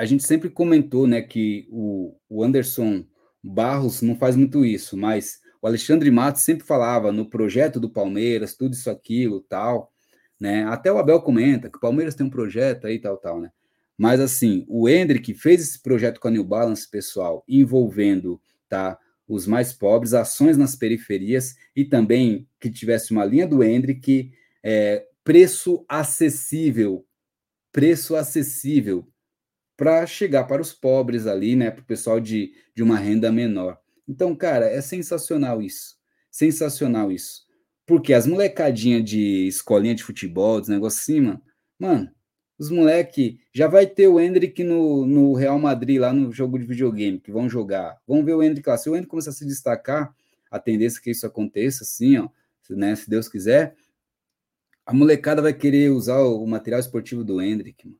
a 0.00 0.06
gente 0.06 0.22
sempre 0.26 0.48
comentou, 0.48 1.06
né, 1.06 1.20
que 1.20 1.68
o, 1.70 2.16
o 2.26 2.42
Anderson 2.42 3.04
Barros 3.44 4.00
não 4.00 4.16
faz 4.16 4.34
muito 4.34 4.64
isso, 4.64 4.96
mas 4.96 5.40
o 5.60 5.66
Alexandre 5.66 6.10
Matos 6.10 6.40
sempre 6.40 6.66
falava 6.66 7.12
no 7.12 7.28
projeto 7.28 7.78
do 7.78 7.90
Palmeiras, 7.90 8.56
tudo 8.56 8.72
isso, 8.72 8.88
aquilo, 8.88 9.42
tal, 9.42 9.92
né? 10.40 10.64
Até 10.64 10.90
o 10.90 10.96
Abel 10.96 11.20
comenta 11.20 11.68
que 11.68 11.76
o 11.76 11.80
Palmeiras 11.80 12.14
tem 12.14 12.24
um 12.24 12.30
projeto 12.30 12.86
aí, 12.86 12.98
tal, 12.98 13.18
tal, 13.18 13.42
né? 13.42 13.50
Mas 13.94 14.20
assim, 14.20 14.64
o 14.68 14.88
Hendrick 14.88 15.34
fez 15.34 15.60
esse 15.60 15.82
projeto 15.82 16.18
com 16.18 16.28
a 16.28 16.30
New 16.30 16.44
Balance, 16.44 16.90
pessoal, 16.90 17.44
envolvendo 17.46 18.40
tá, 18.70 18.98
os 19.28 19.46
mais 19.46 19.70
pobres, 19.70 20.14
ações 20.14 20.56
nas 20.56 20.74
periferias 20.74 21.56
e 21.76 21.84
também 21.84 22.48
que 22.58 22.70
tivesse 22.70 23.12
uma 23.12 23.26
linha 23.26 23.46
do 23.46 23.62
Hendrick, 23.62 24.32
é, 24.62 25.04
preço 25.22 25.84
acessível, 25.86 27.04
preço 27.70 28.16
acessível 28.16 29.06
para 29.80 30.06
chegar 30.06 30.44
para 30.44 30.60
os 30.60 30.74
pobres 30.74 31.26
ali, 31.26 31.56
né, 31.56 31.70
para 31.70 31.80
o 31.80 31.86
pessoal 31.86 32.20
de, 32.20 32.52
de 32.74 32.82
uma 32.82 32.98
renda 32.98 33.32
menor. 33.32 33.78
Então, 34.06 34.36
cara, 34.36 34.66
é 34.66 34.78
sensacional 34.82 35.62
isso, 35.62 35.96
sensacional 36.30 37.10
isso. 37.10 37.46
Porque 37.86 38.12
as 38.12 38.26
molecadinhas 38.26 39.02
de 39.02 39.46
escolinha 39.46 39.94
de 39.94 40.04
futebol, 40.04 40.60
dos 40.60 40.68
negócios 40.68 41.00
assim, 41.00 41.22
mano, 41.22 41.42
mano 41.78 42.10
os 42.58 42.70
moleque 42.70 43.40
já 43.54 43.68
vai 43.68 43.86
ter 43.86 44.06
o 44.06 44.20
Hendrick 44.20 44.62
no, 44.62 45.06
no 45.06 45.32
Real 45.32 45.58
Madrid, 45.58 45.98
lá 45.98 46.12
no 46.12 46.30
jogo 46.30 46.58
de 46.58 46.66
videogame, 46.66 47.18
que 47.18 47.32
vão 47.32 47.48
jogar. 47.48 47.98
Vamos 48.06 48.26
ver 48.26 48.34
o 48.34 48.42
Hendrick 48.42 48.68
lá. 48.68 48.76
Se 48.76 48.90
o 48.90 48.94
Hendrick 48.94 49.08
começar 49.08 49.30
a 49.30 49.32
se 49.32 49.46
destacar, 49.46 50.14
a 50.50 50.58
tendência 50.58 50.98
é 50.98 51.02
que 51.02 51.10
isso 51.10 51.26
aconteça, 51.26 51.84
assim, 51.84 52.18
ó, 52.18 52.28
né, 52.68 52.94
se 52.94 53.08
Deus 53.08 53.30
quiser, 53.30 53.74
a 54.84 54.92
molecada 54.92 55.40
vai 55.40 55.54
querer 55.54 55.90
usar 55.90 56.18
o, 56.18 56.46
material 56.46 56.80
esportivo 56.80 57.24
do 57.24 57.40
Hendrick, 57.40 57.86
mano. 57.86 57.99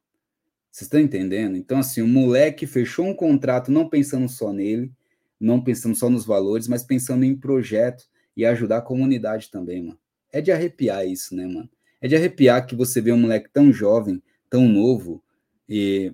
Vocês 0.70 0.86
estão 0.86 1.00
entendendo? 1.00 1.56
Então, 1.56 1.78
assim, 1.78 2.00
o 2.00 2.08
moleque 2.08 2.66
fechou 2.66 3.06
um 3.06 3.14
contrato 3.14 3.72
não 3.72 3.88
pensando 3.88 4.28
só 4.28 4.52
nele, 4.52 4.92
não 5.38 5.62
pensando 5.62 5.96
só 5.96 6.08
nos 6.08 6.24
valores, 6.24 6.68
mas 6.68 6.84
pensando 6.84 7.24
em 7.24 7.36
projeto 7.36 8.04
e 8.36 8.44
ajudar 8.44 8.78
a 8.78 8.82
comunidade 8.82 9.50
também, 9.50 9.82
mano. 9.82 9.98
É 10.32 10.40
de 10.40 10.52
arrepiar 10.52 11.06
isso, 11.06 11.34
né, 11.34 11.44
mano? 11.46 11.68
É 12.00 12.06
de 12.06 12.14
arrepiar 12.14 12.66
que 12.66 12.76
você 12.76 13.00
vê 13.00 13.12
um 13.12 13.18
moleque 13.18 13.50
tão 13.52 13.72
jovem 13.72 14.22
tão 14.50 14.68
novo 14.68 15.22
e 15.68 16.12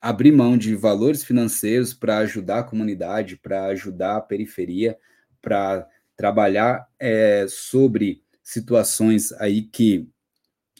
abrir 0.00 0.32
mão 0.32 0.56
de 0.56 0.76
valores 0.76 1.24
financeiros 1.24 1.92
para 1.92 2.18
ajudar 2.18 2.60
a 2.60 2.64
comunidade, 2.64 3.36
para 3.36 3.66
ajudar 3.66 4.16
a 4.16 4.20
periferia, 4.20 4.96
para 5.40 5.86
trabalhar 6.16 6.88
é, 6.98 7.46
sobre 7.48 8.22
situações 8.42 9.32
aí 9.32 9.62
que 9.62 10.08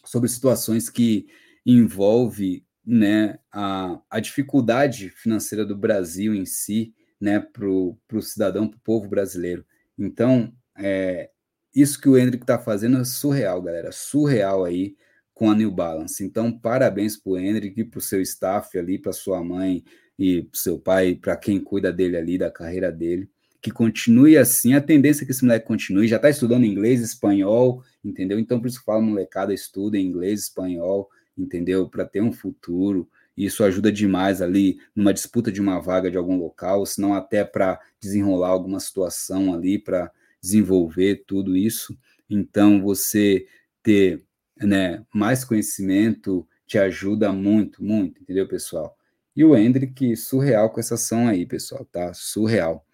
sobre 0.04 0.28
situações 0.28 0.88
que 0.88 1.26
envolve 1.64 2.64
né, 2.84 3.38
a, 3.50 4.00
a 4.10 4.20
dificuldade 4.20 5.10
financeira 5.10 5.64
do 5.64 5.76
Brasil 5.76 6.34
em 6.34 6.44
si, 6.44 6.94
né, 7.20 7.38
para 7.40 7.68
o 7.68 7.96
cidadão, 8.20 8.68
para 8.68 8.76
o 8.76 8.80
povo 8.80 9.08
brasileiro. 9.08 9.64
Então, 9.96 10.52
é, 10.76 11.30
isso 11.74 12.00
que 12.00 12.08
o 12.08 12.18
Hendrick 12.18 12.42
está 12.42 12.58
fazendo 12.58 12.98
é 12.98 13.04
surreal, 13.04 13.62
galera, 13.62 13.92
surreal 13.92 14.64
aí 14.64 14.96
com 15.32 15.50
a 15.50 15.54
New 15.54 15.70
Balance. 15.70 16.22
Então, 16.24 16.52
parabéns 16.52 17.16
para 17.16 17.32
o 17.32 17.38
Hendrick, 17.38 17.84
para 17.84 17.98
o 17.98 18.02
seu 18.02 18.20
staff 18.20 18.76
ali, 18.78 18.98
para 18.98 19.12
sua 19.12 19.42
mãe 19.42 19.82
e 20.18 20.42
para 20.42 20.60
seu 20.60 20.78
pai, 20.78 21.14
para 21.14 21.36
quem 21.36 21.60
cuida 21.60 21.92
dele 21.92 22.16
ali, 22.16 22.36
da 22.36 22.50
carreira 22.50 22.92
dele. 22.92 23.30
Que 23.60 23.70
continue 23.70 24.36
assim, 24.36 24.74
a 24.74 24.80
tendência 24.80 25.22
é 25.22 25.26
que 25.26 25.30
esse 25.30 25.44
moleque 25.44 25.66
continue, 25.66 26.08
já 26.08 26.16
está 26.16 26.28
estudando 26.28 26.66
inglês, 26.66 27.00
espanhol, 27.00 27.82
entendeu? 28.04 28.38
Então, 28.38 28.60
por 28.60 28.66
isso 28.66 28.80
que 28.80 28.84
fala, 28.84 29.00
molecada, 29.00 29.54
estuda 29.54 29.96
inglês, 29.96 30.40
espanhol, 30.40 31.08
entendeu? 31.36 31.88
Para 31.88 32.04
ter 32.04 32.20
um 32.20 32.32
futuro. 32.32 33.08
Isso 33.36 33.64
ajuda 33.64 33.90
demais 33.90 34.42
ali 34.42 34.78
numa 34.94 35.12
disputa 35.12 35.50
de 35.50 35.60
uma 35.60 35.80
vaga 35.80 36.10
de 36.10 36.16
algum 36.16 36.36
local, 36.36 36.84
senão 36.84 37.14
até 37.14 37.44
para 37.44 37.80
desenrolar 38.00 38.48
alguma 38.48 38.78
situação 38.78 39.54
ali, 39.54 39.78
para 39.78 40.10
desenvolver 40.40 41.24
tudo 41.26 41.56
isso. 41.56 41.96
Então, 42.28 42.82
você 42.82 43.46
ter 43.82 44.22
né, 44.60 45.04
mais 45.12 45.44
conhecimento 45.44 46.46
te 46.66 46.78
ajuda 46.78 47.32
muito, 47.32 47.82
muito, 47.82 48.20
entendeu, 48.22 48.46
pessoal? 48.46 48.96
E 49.34 49.44
o 49.44 49.56
Hendrick, 49.56 50.14
surreal 50.16 50.70
com 50.70 50.80
essa 50.80 50.94
ação 50.94 51.26
aí, 51.26 51.46
pessoal, 51.46 51.84
tá? 51.86 52.12
Surreal. 52.14 52.86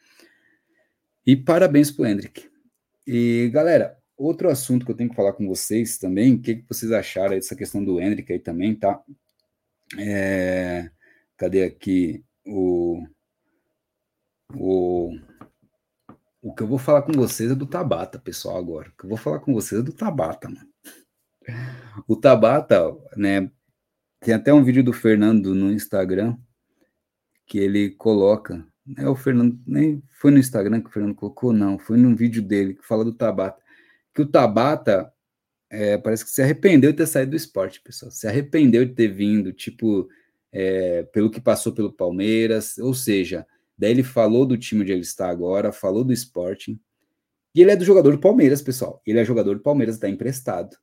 E 1.26 1.36
parabéns 1.36 1.90
pro 1.90 2.06
Hendrick. 2.06 2.48
E, 3.06 3.50
galera, 3.52 3.97
outro 4.18 4.50
assunto 4.50 4.84
que 4.84 4.92
eu 4.92 4.96
tenho 4.96 5.10
que 5.10 5.16
falar 5.16 5.32
com 5.32 5.46
vocês 5.46 5.98
também, 5.98 6.34
o 6.34 6.42
que, 6.42 6.56
que 6.56 6.68
vocês 6.68 6.92
acharam 6.92 7.34
dessa 7.34 7.56
questão 7.56 7.84
do 7.84 8.00
Hendrick 8.00 8.32
aí 8.32 8.38
também, 8.38 8.74
tá? 8.74 9.00
É, 9.98 10.90
cadê 11.36 11.64
aqui 11.64 12.22
o, 12.44 13.02
o 14.54 15.16
o 16.40 16.54
que 16.54 16.62
eu 16.62 16.66
vou 16.66 16.78
falar 16.78 17.02
com 17.02 17.12
vocês 17.12 17.50
é 17.50 17.54
do 17.54 17.66
Tabata, 17.66 18.18
pessoal, 18.18 18.56
agora. 18.56 18.88
O 18.88 18.92
que 18.96 19.04
eu 19.04 19.08
vou 19.08 19.18
falar 19.18 19.40
com 19.40 19.52
vocês 19.52 19.80
é 19.80 19.84
do 19.84 19.92
Tabata, 19.92 20.48
mano. 20.48 20.68
O 22.06 22.16
Tabata, 22.16 22.96
né? 23.16 23.50
Tem 24.20 24.34
até 24.34 24.52
um 24.52 24.62
vídeo 24.62 24.82
do 24.82 24.92
Fernando 24.92 25.54
no 25.54 25.72
Instagram 25.72 26.36
que 27.46 27.58
ele 27.58 27.90
coloca. 27.90 28.66
É 28.96 29.08
o 29.08 29.16
Fernando, 29.16 29.58
nem 29.66 30.02
foi 30.20 30.30
no 30.30 30.38
Instagram 30.38 30.80
que 30.80 30.88
o 30.88 30.92
Fernando 30.92 31.14
colocou, 31.14 31.52
não. 31.52 31.78
Foi 31.78 31.96
num 31.96 32.14
vídeo 32.14 32.42
dele 32.42 32.74
que 32.74 32.86
fala 32.86 33.04
do 33.04 33.12
Tabata. 33.12 33.60
Que 34.14 34.22
o 34.22 34.26
Tabata 34.26 35.12
é, 35.70 35.98
parece 35.98 36.24
que 36.24 36.30
se 36.30 36.42
arrependeu 36.42 36.92
de 36.92 36.98
ter 36.98 37.06
saído 37.06 37.30
do 37.30 37.36
esporte, 37.36 37.80
pessoal. 37.80 38.10
Se 38.10 38.26
arrependeu 38.26 38.84
de 38.84 38.94
ter 38.94 39.08
vindo, 39.08 39.52
tipo, 39.52 40.08
é, 40.52 41.02
pelo 41.04 41.30
que 41.30 41.40
passou 41.40 41.72
pelo 41.72 41.92
Palmeiras. 41.92 42.78
Ou 42.78 42.94
seja, 42.94 43.46
daí 43.76 43.90
ele 43.90 44.02
falou 44.02 44.46
do 44.46 44.56
time 44.56 44.82
onde 44.82 44.92
ele 44.92 45.02
está 45.02 45.28
agora, 45.28 45.72
falou 45.72 46.04
do 46.04 46.12
Sporting. 46.12 46.80
E 47.54 47.62
ele 47.62 47.70
é 47.70 47.76
do 47.76 47.84
jogador 47.84 48.12
do 48.12 48.20
Palmeiras, 48.20 48.62
pessoal. 48.62 49.02
Ele 49.06 49.18
é 49.18 49.24
jogador 49.24 49.54
do 49.54 49.62
Palmeiras, 49.62 49.96
está 49.96 50.08
emprestado 50.08 50.76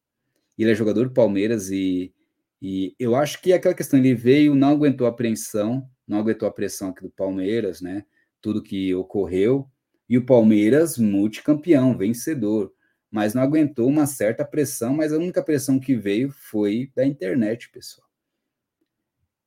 ele 0.64 0.72
é 0.72 0.76
jogador 0.76 1.08
do 1.08 1.14
Palmeiras 1.14 1.70
e, 1.70 2.14
e 2.62 2.96
eu 3.00 3.16
acho 3.16 3.42
que 3.42 3.52
é 3.52 3.56
aquela 3.56 3.76
questão, 3.76 4.00
ele 4.00 4.16
veio, 4.16 4.56
não 4.56 4.70
aguentou 4.70 5.06
a 5.06 5.10
apreensão, 5.10 5.88
não 6.08 6.20
aguentou 6.20 6.48
a 6.48 6.52
pressão 6.52 6.90
aqui 6.90 7.02
do 7.02 7.10
Palmeiras, 7.10 7.82
né? 7.82 8.06
Tudo 8.42 8.64
que 8.64 8.94
ocorreu, 8.94 9.68
e 10.08 10.18
o 10.18 10.26
Palmeiras 10.26 10.98
multicampeão, 10.98 11.98
vencedor, 11.98 12.72
mas 13.16 13.34
não 13.34 13.42
aguentou 13.42 13.88
uma 13.88 14.06
certa 14.06 14.44
pressão, 14.44 14.94
mas 14.94 15.14
a 15.14 15.18
única 15.18 15.42
pressão 15.42 15.80
que 15.80 15.96
veio 15.96 16.30
foi 16.34 16.92
da 16.94 17.06
internet, 17.06 17.70
pessoal. 17.70 18.06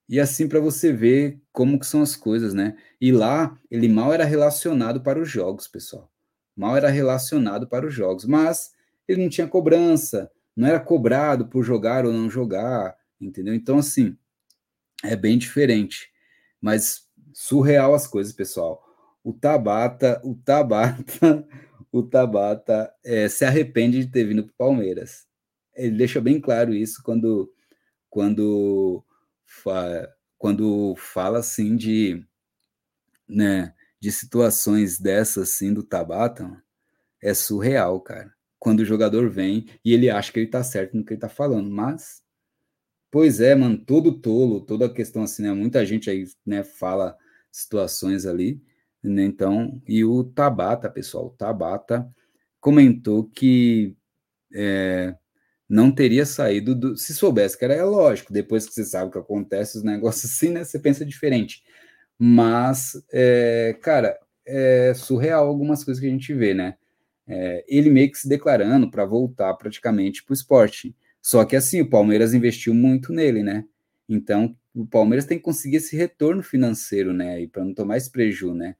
E 0.08 0.18
assim 0.18 0.48
para 0.48 0.58
você 0.58 0.90
ver 0.90 1.38
como 1.52 1.78
que 1.78 1.84
são 1.84 2.00
as 2.00 2.16
coisas, 2.16 2.54
né? 2.54 2.78
E 2.98 3.12
lá 3.12 3.60
ele 3.70 3.86
mal 3.86 4.10
era 4.10 4.24
relacionado 4.24 5.02
para 5.02 5.20
os 5.20 5.28
jogos, 5.28 5.68
pessoal. 5.68 6.10
Mal 6.56 6.78
era 6.78 6.88
relacionado 6.88 7.68
para 7.68 7.86
os 7.86 7.92
jogos, 7.92 8.24
mas 8.24 8.72
ele 9.06 9.20
não 9.20 9.28
tinha 9.28 9.46
cobrança, 9.46 10.30
não 10.56 10.66
era 10.66 10.80
cobrado 10.80 11.46
por 11.46 11.62
jogar 11.62 12.06
ou 12.06 12.12
não 12.12 12.30
jogar, 12.30 12.96
entendeu? 13.20 13.52
Então, 13.52 13.76
assim, 13.76 14.16
é 15.04 15.14
bem 15.14 15.36
diferente. 15.36 16.10
Mas 16.58 17.06
surreal 17.34 17.94
as 17.94 18.06
coisas, 18.06 18.32
pessoal. 18.32 18.82
O 19.22 19.34
Tabata, 19.34 20.22
o 20.24 20.34
Tabata, 20.36 21.46
o 21.92 22.02
Tabata 22.02 22.92
é, 23.04 23.28
se 23.28 23.44
arrepende 23.44 24.04
de 24.04 24.10
ter 24.10 24.24
vindo 24.24 24.44
para 24.44 24.52
o 24.52 24.56
Palmeiras. 24.56 25.26
Ele 25.74 25.96
deixa 25.96 26.20
bem 26.20 26.40
claro 26.40 26.74
isso 26.74 27.02
quando, 27.02 27.52
quando, 28.10 29.04
fa, 29.46 30.08
quando 30.38 30.94
fala 30.96 31.38
assim 31.40 31.76
de, 31.76 32.24
né, 33.28 33.74
de 34.00 34.12
situações 34.12 34.98
dessas 34.98 35.50
assim 35.50 35.72
do 35.72 35.82
Tabata. 35.82 36.62
É 37.22 37.34
surreal, 37.34 38.00
cara. 38.00 38.32
Quando 38.58 38.80
o 38.80 38.84
jogador 38.84 39.30
vem 39.30 39.66
e 39.84 39.92
ele 39.94 40.10
acha 40.10 40.32
que 40.32 40.40
ele 40.40 40.48
tá 40.48 40.62
certo 40.64 40.96
no 40.96 41.04
que 41.04 41.14
ele 41.14 41.20
tá 41.20 41.28
falando, 41.28 41.70
mas 41.70 42.22
Pois 43.10 43.40
é, 43.40 43.54
mano, 43.54 43.78
todo 43.78 44.20
tolo, 44.20 44.60
toda 44.60 44.86
a 44.86 44.92
questão 44.92 45.22
assim, 45.22 45.42
né? 45.42 45.52
Muita 45.52 45.84
gente 45.86 46.10
aí, 46.10 46.24
né, 46.44 46.62
fala 46.62 47.16
situações 47.50 48.26
ali, 48.26 48.62
né? 49.02 49.24
Então, 49.24 49.80
e 49.86 50.04
o 50.04 50.24
Tabata, 50.24 50.90
pessoal, 50.90 51.26
o 51.26 51.30
Tabata 51.30 52.08
comentou 52.60 53.24
que 53.24 53.96
é, 54.54 55.14
não 55.68 55.92
teria 55.92 56.24
saído 56.24 56.74
do, 56.74 56.96
se 56.96 57.14
soubesse 57.14 57.58
que 57.58 57.64
era 57.64 57.74
é 57.74 57.84
lógico, 57.84 58.32
depois 58.32 58.66
que 58.66 58.74
você 58.74 58.84
sabe 58.84 59.08
o 59.08 59.12
que 59.12 59.18
acontece, 59.18 59.78
os 59.78 59.84
negócios 59.84 60.32
assim, 60.32 60.50
né? 60.50 60.64
Você 60.64 60.78
pensa 60.78 61.04
diferente. 61.04 61.62
Mas, 62.18 62.92
é, 63.12 63.76
cara, 63.82 64.18
é 64.46 64.92
surreal 64.94 65.46
algumas 65.46 65.84
coisas 65.84 66.00
que 66.00 66.06
a 66.08 66.10
gente 66.10 66.32
vê, 66.34 66.54
né? 66.54 66.76
É, 67.26 67.64
ele 67.68 67.90
meio 67.90 68.10
que 68.10 68.18
se 68.18 68.28
declarando 68.28 68.90
para 68.90 69.04
voltar 69.04 69.52
praticamente 69.54 70.24
para 70.24 70.32
o 70.32 70.34
esporte. 70.34 70.96
Só 71.20 71.44
que 71.44 71.54
assim, 71.54 71.82
o 71.82 71.90
Palmeiras 71.90 72.32
investiu 72.32 72.74
muito 72.74 73.12
nele, 73.12 73.42
né? 73.42 73.64
Então, 74.08 74.56
o 74.74 74.86
Palmeiras 74.86 75.26
tem 75.26 75.36
que 75.36 75.44
conseguir 75.44 75.76
esse 75.76 75.94
retorno 75.96 76.42
financeiro, 76.42 77.12
né? 77.12 77.42
E 77.42 77.46
para 77.46 77.64
não 77.64 77.74
tomar 77.74 77.98
esse 77.98 78.10
prejuízo, 78.10 78.54
né? 78.54 78.74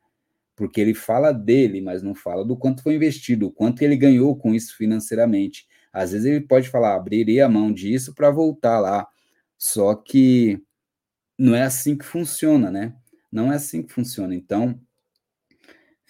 Porque 0.58 0.80
ele 0.80 0.92
fala 0.92 1.30
dele, 1.30 1.80
mas 1.80 2.02
não 2.02 2.16
fala 2.16 2.44
do 2.44 2.56
quanto 2.56 2.82
foi 2.82 2.96
investido, 2.96 3.46
o 3.46 3.52
quanto 3.52 3.82
ele 3.82 3.96
ganhou 3.96 4.36
com 4.36 4.52
isso 4.52 4.76
financeiramente. 4.76 5.68
Às 5.92 6.10
vezes 6.10 6.26
ele 6.26 6.40
pode 6.40 6.68
falar, 6.68 6.96
abriria 6.96 7.46
a 7.46 7.48
mão 7.48 7.72
disso 7.72 8.12
para 8.12 8.28
voltar 8.28 8.80
lá. 8.80 9.06
Só 9.56 9.94
que 9.94 10.60
não 11.38 11.54
é 11.54 11.62
assim 11.62 11.96
que 11.96 12.04
funciona, 12.04 12.72
né? 12.72 12.92
Não 13.30 13.52
é 13.52 13.54
assim 13.56 13.84
que 13.84 13.92
funciona. 13.92 14.34
Então, 14.34 14.80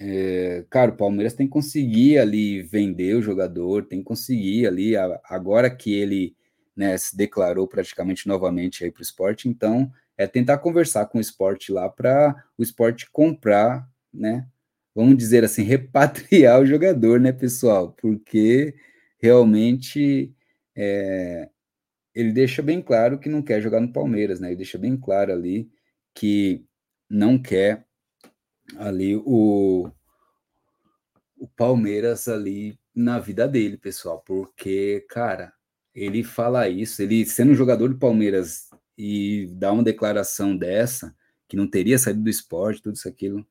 é, 0.01 0.65
cara, 0.71 0.93
o 0.93 0.97
Palmeiras 0.97 1.35
tem 1.35 1.47
que 1.47 1.53
conseguir 1.53 2.19
ali 2.19 2.63
vender 2.63 3.17
o 3.17 3.23
jogador, 3.23 3.85
tem 3.85 3.99
que 3.99 4.05
conseguir 4.07 4.67
ali, 4.67 4.95
agora 5.25 5.69
que 5.69 5.93
ele 5.93 6.35
né, 6.75 6.97
se 6.97 7.15
declarou 7.15 7.69
praticamente 7.69 8.27
novamente 8.27 8.85
aí 8.85 8.91
para 8.91 9.01
o 9.01 9.03
esporte, 9.03 9.49
então 9.49 9.93
é 10.17 10.27
tentar 10.27 10.59
conversar 10.59 11.07
com 11.07 11.19
o 11.19 11.21
esporte 11.21 11.73
lá 11.73 11.89
para 11.89 12.45
o 12.57 12.63
esporte 12.63 13.11
comprar, 13.11 13.89
né? 14.13 14.47
Vamos 14.95 15.17
dizer 15.17 15.45
assim, 15.45 15.63
repatriar 15.65 16.61
o 16.61 16.67
jogador, 16.67 17.21
né, 17.21 17.33
pessoal? 17.33 17.93
Porque 17.93 18.75
realmente 19.19 20.35
é, 20.77 21.49
ele 22.15 22.33
deixa 22.33 22.63
bem 22.63 22.83
claro 22.83 23.19
que 23.19 23.29
não 23.29 23.43
quer 23.43 23.61
jogar 23.61 23.81
no 23.81 23.93
Palmeiras, 23.93 24.41
né? 24.41 24.49
Ele 24.49 24.57
deixa 24.57 24.79
bem 24.79 24.97
claro 24.97 25.33
ali 25.33 25.71
que 26.15 26.65
não 27.09 27.41
quer 27.41 27.87
ali 28.77 29.17
o, 29.17 29.91
o 31.39 31.49
Palmeiras 31.57 32.29
ali 32.29 32.79
na 32.95 33.19
vida 33.19 33.47
dele, 33.47 33.77
pessoal, 33.77 34.23
porque, 34.27 35.07
cara, 35.09 35.53
ele 35.95 36.25
fala 36.25 36.69
isso, 36.69 37.01
ele 37.03 37.25
sendo 37.25 37.53
um 37.53 37.55
jogador 37.55 37.89
do 37.89 37.99
Palmeiras 37.99 38.69
e 38.97 39.49
dá 39.53 39.73
uma 39.73 39.83
declaração 39.83 40.57
dessa, 40.57 41.15
que 41.49 41.57
não 41.57 41.69
teria 41.69 41.99
saído 41.99 42.23
do 42.23 42.29
esporte, 42.29 42.83
tudo 42.83 42.97
isso, 42.97 43.09
aquilo, 43.09 43.47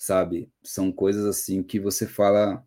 sabe? 0.00 0.50
São 0.64 0.90
coisas 0.90 1.26
assim 1.26 1.62
que 1.62 1.78
você 1.78 2.06
fala, 2.06 2.64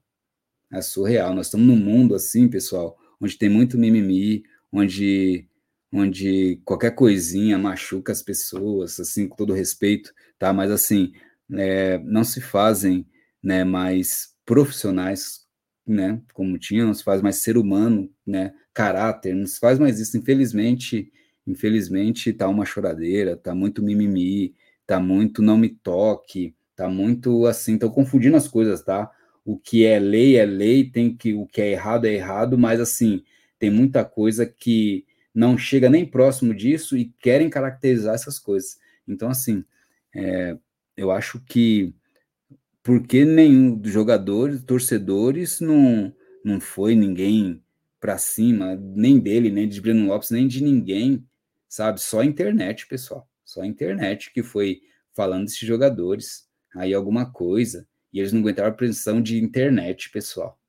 é 0.71 0.81
surreal. 0.81 1.33
Nós 1.33 1.47
estamos 1.47 1.65
num 1.67 1.75
mundo 1.75 2.15
assim, 2.15 2.47
pessoal, 2.47 2.97
onde 3.19 3.37
tem 3.37 3.49
muito 3.49 3.77
mimimi, 3.77 4.43
onde 4.71 5.47
onde 5.91 6.59
qualquer 6.65 6.91
coisinha 6.95 7.57
machuca 7.57 8.11
as 8.11 8.21
pessoas, 8.23 8.99
assim, 8.99 9.27
com 9.27 9.35
todo 9.35 9.53
respeito, 9.53 10.13
tá? 10.39 10.51
Mas 10.51 10.71
assim, 10.71 11.13
é, 11.53 11.99
não 11.99 12.23
se 12.23 12.41
fazem 12.41 13.07
né, 13.43 13.63
mais 13.63 14.35
profissionais, 14.45 15.47
né, 15.85 16.21
como 16.33 16.57
tinham, 16.57 16.87
não 16.87 16.95
se 16.95 17.03
faz 17.03 17.21
mais 17.21 17.37
ser 17.37 17.57
humano, 17.57 18.11
né, 18.25 18.53
caráter, 18.73 19.35
não 19.35 19.45
se 19.45 19.59
faz 19.59 19.77
mais 19.79 19.99
isso. 19.99 20.17
Infelizmente, 20.17 21.11
infelizmente 21.45 22.33
tá 22.33 22.47
uma 22.47 22.65
choradeira, 22.65 23.37
tá 23.37 23.53
muito 23.53 23.83
mimimi, 23.83 24.55
tá 24.87 24.99
muito 24.99 25.41
não 25.43 25.57
me 25.57 25.69
toque, 25.69 26.55
tá 26.75 26.89
muito 26.89 27.45
assim, 27.45 27.75
estão 27.75 27.89
confundindo 27.89 28.37
as 28.37 28.47
coisas, 28.47 28.83
tá? 28.83 29.11
O 29.45 29.57
que 29.57 29.85
é 29.85 29.99
lei 29.99 30.37
é 30.37 30.45
lei, 30.45 30.89
tem 30.89 31.15
que 31.15 31.33
o 31.33 31.45
que 31.45 31.61
é 31.61 31.71
errado 31.71 32.05
é 32.05 32.13
errado, 32.13 32.57
mas 32.57 32.79
assim, 32.79 33.23
tem 33.59 33.69
muita 33.69 34.05
coisa 34.05 34.45
que 34.45 35.05
não 35.33 35.57
chega 35.57 35.89
nem 35.89 36.05
próximo 36.05 36.53
disso 36.53 36.97
e 36.97 37.13
querem 37.19 37.49
caracterizar 37.49 38.13
essas 38.13 38.37
coisas. 38.37 38.79
Então, 39.07 39.29
assim, 39.29 39.63
é, 40.15 40.57
eu 40.95 41.11
acho 41.11 41.39
que 41.39 41.93
porque 42.83 43.23
nenhum 43.23 43.75
dos 43.75 43.91
jogadores, 43.91 44.61
torcedores, 44.61 45.61
não, 45.61 46.13
não 46.43 46.59
foi 46.59 46.95
ninguém 46.95 47.63
para 47.99 48.17
cima, 48.17 48.75
nem 48.75 49.17
dele, 49.17 49.49
nem 49.49 49.67
de 49.67 49.79
Breno 49.79 50.07
Lopes, 50.07 50.29
nem 50.29 50.45
de 50.45 50.61
ninguém, 50.61 51.25
sabe? 51.69 52.01
Só 52.01 52.19
a 52.19 52.25
internet, 52.25 52.85
pessoal. 52.85 53.25
Só 53.45 53.61
a 53.61 53.67
internet 53.67 54.31
que 54.33 54.43
foi 54.43 54.81
falando 55.13 55.45
desses 55.45 55.65
jogadores, 55.65 56.42
aí 56.75 56.93
alguma 56.93 57.31
coisa, 57.31 57.87
e 58.11 58.19
eles 58.19 58.31
não 58.33 58.41
aguentaram 58.41 58.69
a 58.69 58.73
pressão 58.73 59.21
de 59.21 59.41
internet, 59.41 60.09
pessoal. 60.11 60.59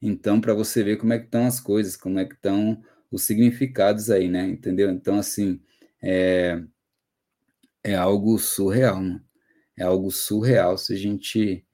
Então, 0.00 0.40
para 0.40 0.54
você 0.54 0.82
ver 0.82 0.96
como 0.96 1.12
é 1.12 1.18
que 1.18 1.24
estão 1.24 1.46
as 1.46 1.58
coisas, 1.60 1.96
como 1.96 2.18
é 2.18 2.24
que 2.24 2.34
estão 2.34 2.82
os 3.10 3.22
significados 3.22 4.10
aí, 4.10 4.28
né? 4.28 4.46
Entendeu? 4.46 4.90
Então, 4.90 5.18
assim, 5.18 5.60
é, 6.02 6.62
é 7.82 7.94
algo 7.94 8.38
surreal, 8.38 9.00
né? 9.00 9.20
É 9.76 9.84
algo 9.84 10.10
surreal 10.10 10.76
se 10.76 10.92
a 10.92 10.96
gente 10.96 11.64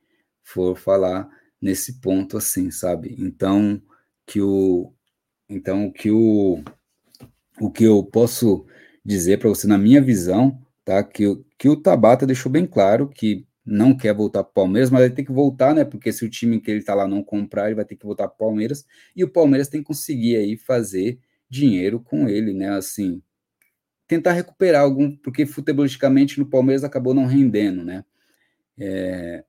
for 0.42 0.76
falar 0.76 1.28
nesse 1.60 2.00
ponto 2.00 2.36
assim, 2.36 2.70
sabe? 2.70 3.14
Então, 3.18 3.82
que 4.26 4.40
o 4.40 4.92
então 5.48 5.90
que 5.90 6.10
o 6.10 6.62
o 7.60 7.70
que 7.70 7.84
eu 7.84 8.02
posso 8.04 8.66
dizer 9.04 9.38
para 9.38 9.48
você 9.48 9.66
na 9.66 9.78
minha 9.78 10.02
visão, 10.02 10.63
tá? 10.84 11.02
Que, 11.02 11.24
que 11.58 11.68
o 11.68 11.76
Tabata 11.76 12.26
deixou 12.26 12.50
bem 12.50 12.66
claro 12.66 13.08
que 13.08 13.46
não 13.64 13.96
quer 13.96 14.14
voltar 14.14 14.44
para 14.44 14.50
o 14.50 14.54
Palmeiras, 14.54 14.90
mas 14.90 15.00
vai 15.00 15.10
ter 15.10 15.24
que 15.24 15.32
voltar, 15.32 15.74
né? 15.74 15.84
Porque 15.84 16.12
se 16.12 16.24
o 16.24 16.30
time 16.30 16.60
que 16.60 16.70
ele 16.70 16.80
está 16.80 16.94
lá 16.94 17.08
não 17.08 17.22
comprar, 17.22 17.66
ele 17.66 17.76
vai 17.76 17.84
ter 17.84 17.96
que 17.96 18.04
voltar 18.04 18.28
para 18.28 18.34
o 18.34 18.38
Palmeiras, 18.38 18.84
e 19.16 19.24
o 19.24 19.28
Palmeiras 19.28 19.68
tem 19.68 19.80
que 19.80 19.86
conseguir 19.86 20.36
aí 20.36 20.56
fazer 20.56 21.18
dinheiro 21.48 22.00
com 22.00 22.28
ele, 22.28 22.52
né? 22.52 22.70
Assim, 22.70 23.22
tentar 24.06 24.32
recuperar 24.32 24.82
algum, 24.82 25.16
porque 25.16 25.46
futebolisticamente 25.46 26.38
no 26.38 26.46
Palmeiras 26.46 26.84
acabou 26.84 27.14
não 27.14 27.26
rendendo, 27.26 27.84
né? 27.84 28.04
É, 28.78 29.44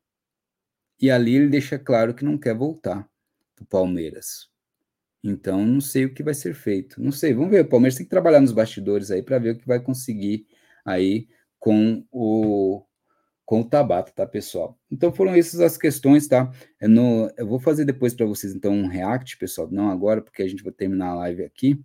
e 1.02 1.12
ali 1.12 1.36
ele 1.36 1.50
deixa 1.50 1.78
claro 1.78 2.14
que 2.14 2.24
não 2.24 2.38
quer 2.38 2.56
voltar 2.56 3.10
para 3.56 3.64
o 3.64 3.68
Palmeiras. 3.68 4.50
Então, 5.24 5.66
não 5.66 5.82
sei 5.82 6.06
o 6.06 6.14
que 6.14 6.24
vai 6.24 6.34
ser 6.34 6.54
feito. 6.54 7.02
Não 7.02 7.12
sei, 7.12 7.34
vamos 7.34 7.50
ver. 7.50 7.62
O 7.66 7.70
Palmeiras 7.70 7.96
tem 7.98 8.06
que 8.06 8.10
trabalhar 8.12 8.40
nos 8.40 8.52
bastidores 8.52 9.10
aí 9.12 9.24
para 9.24 9.40
ver 9.40 9.56
o 9.56 9.58
que 9.58 9.68
vai 9.68 9.80
conseguir 9.82 10.46
aí 10.86 11.28
com 11.60 12.06
o 12.12 12.84
com 13.46 13.62
o 13.62 13.64
Tabata, 13.64 14.12
tá, 14.12 14.26
pessoal? 14.26 14.78
Então 14.92 15.14
foram 15.14 15.36
essas 15.36 15.62
as 15.62 15.78
questões, 15.78 16.28
tá? 16.28 16.52
É 16.80 16.88
no, 16.88 17.32
eu 17.38 17.48
vou 17.48 17.60
fazer 17.60 17.86
depois 17.86 18.14
para 18.14 18.26
vocês, 18.26 18.54
então, 18.56 18.74
um 18.74 18.88
react, 18.88 19.38
pessoal, 19.38 19.70
não 19.72 19.90
agora, 19.92 20.22
porque 20.22 20.42
a 20.42 20.48
gente 20.48 20.64
vai 20.64 20.74
terminar 20.74 21.10
a 21.10 21.16
live 21.16 21.44
aqui 21.44 21.80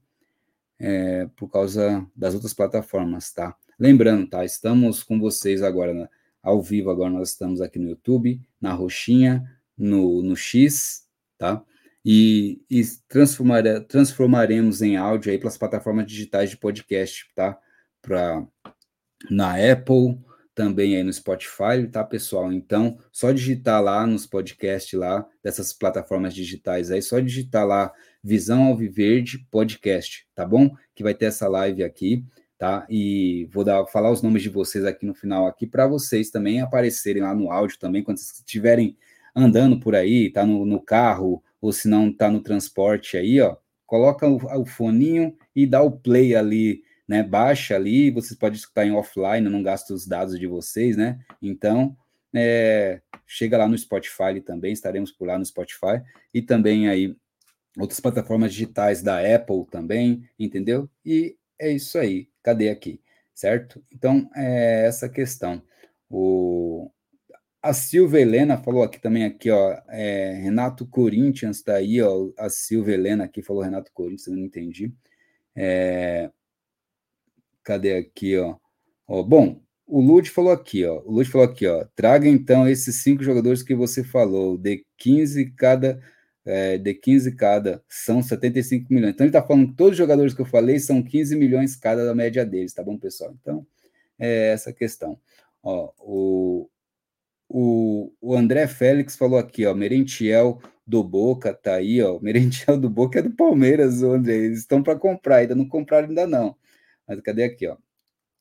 é, 0.79 1.29
por 1.37 1.51
causa 1.51 2.07
das 2.17 2.35
outras 2.35 2.55
plataformas, 2.55 3.31
tá? 3.33 3.55
Lembrando, 3.79 4.27
tá? 4.29 4.45
Estamos 4.45 5.03
com 5.03 5.21
vocês 5.21 5.63
agora 5.63 5.93
né, 5.93 6.09
ao 6.43 6.63
vivo, 6.63 6.91
agora 6.91 7.11
nós 7.11 7.31
estamos 7.31 7.61
aqui 7.61 7.79
no 7.79 7.91
YouTube, 7.91 8.41
na 8.61 8.73
Roxinha, 8.73 9.45
no, 9.77 10.23
no 10.23 10.35
X, 10.35 11.07
tá? 11.37 11.63
E, 12.03 12.63
e 12.71 12.83
transformare, 13.07 13.81
transformaremos 13.83 14.81
em 14.81 14.97
áudio 14.97 15.31
aí 15.31 15.39
pelas 15.39 15.59
plataformas 15.59 16.07
digitais 16.07 16.49
de 16.49 16.57
podcast, 16.57 17.31
tá? 17.35 17.59
Para 18.01 18.47
na 19.29 19.55
Apple, 19.55 20.19
também 20.55 20.97
aí 20.97 21.03
no 21.03 21.13
Spotify, 21.13 21.87
tá, 21.91 22.05
pessoal? 22.05 22.53
Então, 22.53 22.99
só 23.11 23.33
digitar 23.33 23.83
lá 23.83 24.07
nos 24.07 24.27
podcasts 24.27 24.99
lá, 24.99 25.27
dessas 25.43 25.73
plataformas 25.73 26.35
digitais 26.35 26.91
aí, 26.91 27.01
só 27.01 27.19
digitar 27.19 27.67
lá 27.67 27.93
Visão 28.23 28.65
Alviverde 28.65 29.47
Podcast, 29.51 30.27
tá 30.35 30.45
bom? 30.45 30.71
Que 30.95 31.03
vai 31.03 31.15
ter 31.15 31.27
essa 31.27 31.49
live 31.49 31.83
aqui, 31.83 32.25
tá? 32.59 32.87
E 32.91 33.49
vou 33.51 33.65
dar, 33.65 33.87
falar 33.87 34.11
os 34.11 34.21
nomes 34.21 34.43
de 34.43 34.51
vocês 34.51 34.85
aqui 34.85 35.07
no 35.07 35.15
final 35.15 35.47
aqui 35.47 35.67
para 35.67 35.87
vocês 35.87 36.31
também 36.31 36.61
aparecerem 36.61 37.23
lá 37.23 37.35
no 37.35 37.51
áudio 37.51 37.79
também, 37.79 38.03
quando 38.03 38.19
vocês 38.19 38.39
estiverem 38.39 38.99
andando 39.35 39.81
por 39.81 39.95
aí, 39.95 40.31
tá 40.31 40.45
no, 40.45 40.67
no 40.67 40.81
carro, 40.81 41.43
ou 41.61 41.73
se 41.73 41.89
não 41.89 42.13
tá 42.13 42.31
no 42.31 42.43
transporte 42.43 43.17
aí, 43.17 43.41
ó, 43.41 43.57
coloca 43.87 44.29
o, 44.29 44.37
o 44.61 44.67
foninho 44.67 45.35
e 45.57 45.67
dá 45.67 45.81
o 45.83 45.91
play 45.91 46.35
ali 46.35 46.83
né? 47.11 47.25
Baixa 47.25 47.75
ali, 47.75 48.09
vocês 48.09 48.39
podem 48.39 48.57
escutar 48.57 48.87
em 48.87 48.93
offline, 48.93 49.49
não 49.49 49.65
gasta 49.65 49.93
os 49.93 50.07
dados 50.07 50.39
de 50.39 50.47
vocês, 50.47 50.97
né? 50.97 51.19
Então, 51.43 51.97
é, 52.33 53.03
chega 53.27 53.59
lá 53.59 53.67
no 53.67 53.77
Spotify 53.77 54.41
também, 54.41 54.73
estaremos 54.73 55.11
por 55.11 55.27
lá 55.27 55.37
no 55.37 55.45
Spotify, 55.45 56.01
e 56.33 56.41
também 56.41 56.89
aí 56.89 57.17
outras 57.77 57.99
plataformas 57.99 58.53
digitais 58.53 59.03
da 59.03 59.19
Apple 59.19 59.67
também, 59.73 60.23
entendeu? 60.39 60.89
E 61.05 61.37
é 61.59 61.73
isso 61.73 61.99
aí, 61.99 62.29
cadê 62.45 62.69
aqui, 62.69 63.01
certo? 63.35 63.85
Então, 63.93 64.31
é 64.37 64.87
essa 64.87 65.09
questão. 65.09 65.61
O, 66.09 66.93
a 67.61 67.73
Silvia 67.73 68.21
Helena 68.21 68.57
falou 68.57 68.85
aqui 68.85 69.01
também, 69.01 69.25
aqui, 69.25 69.51
ó, 69.51 69.77
é, 69.89 70.35
Renato 70.35 70.87
Corinthians 70.87 71.61
tá 71.61 71.75
aí, 71.75 72.01
ó, 72.01 72.31
a 72.39 72.49
Silvia 72.49 72.95
Helena 72.95 73.25
aqui 73.25 73.43
falou 73.43 73.65
Renato 73.65 73.91
Corinthians, 73.93 74.29
eu 74.29 74.35
não 74.35 74.45
entendi. 74.45 74.95
É, 75.57 76.31
cadê 77.65 77.97
aqui, 77.97 78.37
ó? 78.39 78.57
ó 79.07 79.23
bom, 79.23 79.61
o 79.87 80.01
Lud 80.01 80.31
falou 80.31 80.53
aqui, 80.53 80.85
ó, 80.85 81.01
o 81.05 81.13
Lud 81.13 81.29
falou 81.29 81.47
aqui, 81.47 81.67
ó, 81.67 81.85
traga 81.97 82.29
então 82.29 82.69
esses 82.69 83.03
cinco 83.03 83.23
jogadores 83.23 83.63
que 83.63 83.75
você 83.75 84.05
falou, 84.05 84.57
de 84.57 84.85
15 84.99 85.53
cada, 85.53 86.01
é, 86.45 86.79
de 86.79 86.95
15 86.95 87.35
cada, 87.37 87.83
são 87.89 88.23
75 88.23 88.93
milhões. 88.93 89.15
Então 89.15 89.27
ele 89.27 89.33
tá 89.33 89.43
falando 89.43 89.69
que 89.69 89.75
todos 89.77 89.93
os 89.93 89.99
jogadores 89.99 90.35
que 90.35 90.41
eu 90.41 90.47
falei 90.47 90.79
são 90.79 91.03
15 91.03 91.37
milhões 91.37 91.77
cada 91.77 92.05
da 92.05 92.15
média 92.15 92.45
deles, 92.47 92.73
tá 92.73 92.83
bom, 92.83 92.99
pessoal? 92.99 93.35
Então, 93.41 93.67
é 94.19 94.53
essa 94.53 94.73
questão. 94.73 95.19
Ó, 95.63 95.93
o, 95.99 96.71
o, 97.49 98.13
o 98.21 98.35
André 98.37 98.67
Félix 98.69 99.17
falou 99.17 99.39
aqui, 99.39 99.67
ó, 99.67 99.75
Merentiel 99.75 100.61
do 100.87 101.05
Boca 101.05 101.55
tá 101.55 101.75
aí, 101.77 102.03
ó. 102.03 102.19
Merentiel 102.21 102.79
do 102.79 102.91
Boca 102.91 103.21
é 103.21 103.23
do 103.23 103.31
Palmeiras, 103.31 104.03
André. 104.03 104.35
Eles 104.37 104.61
estão 104.61 104.83
para 104.83 104.99
comprar, 104.99 105.37
ainda 105.37 105.55
não 105.55 105.69
compraram 105.69 106.09
ainda 106.09 106.27
não. 106.27 106.57
Mas 107.11 107.21
cadê 107.23 107.43
aqui, 107.43 107.67
ó? 107.67 107.77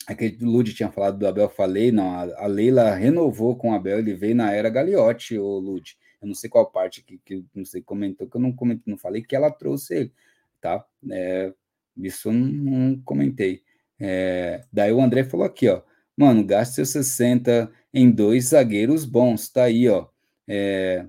Aquele 0.05 0.45
o 0.45 0.47
Lud 0.47 0.75
tinha 0.75 0.91
falado 0.91 1.17
do 1.17 1.27
Abel, 1.27 1.49
falei, 1.49 1.91
não, 1.91 2.11
a, 2.11 2.45
Leila 2.45 2.93
renovou 2.93 3.55
com 3.57 3.71
o 3.71 3.73
Abel, 3.73 3.97
ele 3.97 4.13
veio 4.13 4.35
na 4.35 4.51
era 4.53 4.69
Gagliotti, 4.69 5.39
o 5.39 5.57
Lud. 5.57 5.97
Eu 6.21 6.27
não 6.27 6.35
sei 6.35 6.49
qual 6.51 6.69
parte 6.69 7.03
que, 7.03 7.17
que 7.25 7.43
não 7.53 7.65
sei, 7.65 7.81
comentou, 7.81 8.29
que 8.29 8.37
eu 8.37 8.41
não 8.41 8.51
comentei, 8.53 8.83
não 8.85 8.97
falei 8.97 9.23
que 9.23 9.35
ela 9.35 9.49
trouxe 9.49 9.95
ele, 9.95 10.13
tá? 10.61 10.85
É, 11.11 11.51
isso 11.97 12.29
eu 12.29 12.33
não, 12.33 12.47
não 12.47 13.01
comentei. 13.01 13.63
É, 13.99 14.63
daí 14.71 14.91
o 14.91 15.01
André 15.01 15.23
falou 15.23 15.45
aqui, 15.47 15.67
ó, 15.67 15.81
mano, 16.15 16.45
gaste 16.45 16.75
seus 16.75 16.89
60 16.89 17.71
em 17.91 18.11
dois 18.11 18.49
zagueiros 18.49 19.03
bons, 19.03 19.49
tá 19.49 19.63
aí, 19.63 19.89
ó. 19.89 20.07
É, 20.47 21.07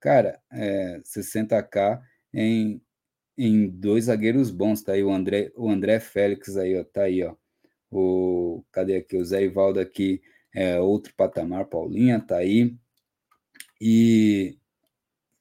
cara, 0.00 0.40
é, 0.50 1.00
60k 1.04 2.00
em, 2.32 2.80
em 3.36 3.68
dois 3.68 4.04
zagueiros 4.04 4.50
bons, 4.50 4.82
tá 4.82 4.92
aí 4.92 5.02
o 5.02 5.12
André, 5.12 5.50
o 5.56 5.68
André 5.68 6.00
Félix 6.00 6.56
aí, 6.56 6.78
ó, 6.78 6.84
tá 6.84 7.02
aí, 7.02 7.22
ó. 7.22 7.34
O, 7.90 8.64
cadê 8.72 8.96
aqui? 8.96 9.16
O 9.16 9.24
Zé 9.24 9.44
Ivaldo 9.44 9.80
aqui, 9.80 10.20
é 10.54 10.80
outro 10.80 11.12
patamar, 11.16 11.66
Paulinha, 11.66 12.20
tá 12.20 12.38
aí. 12.38 12.74
E 13.80 14.56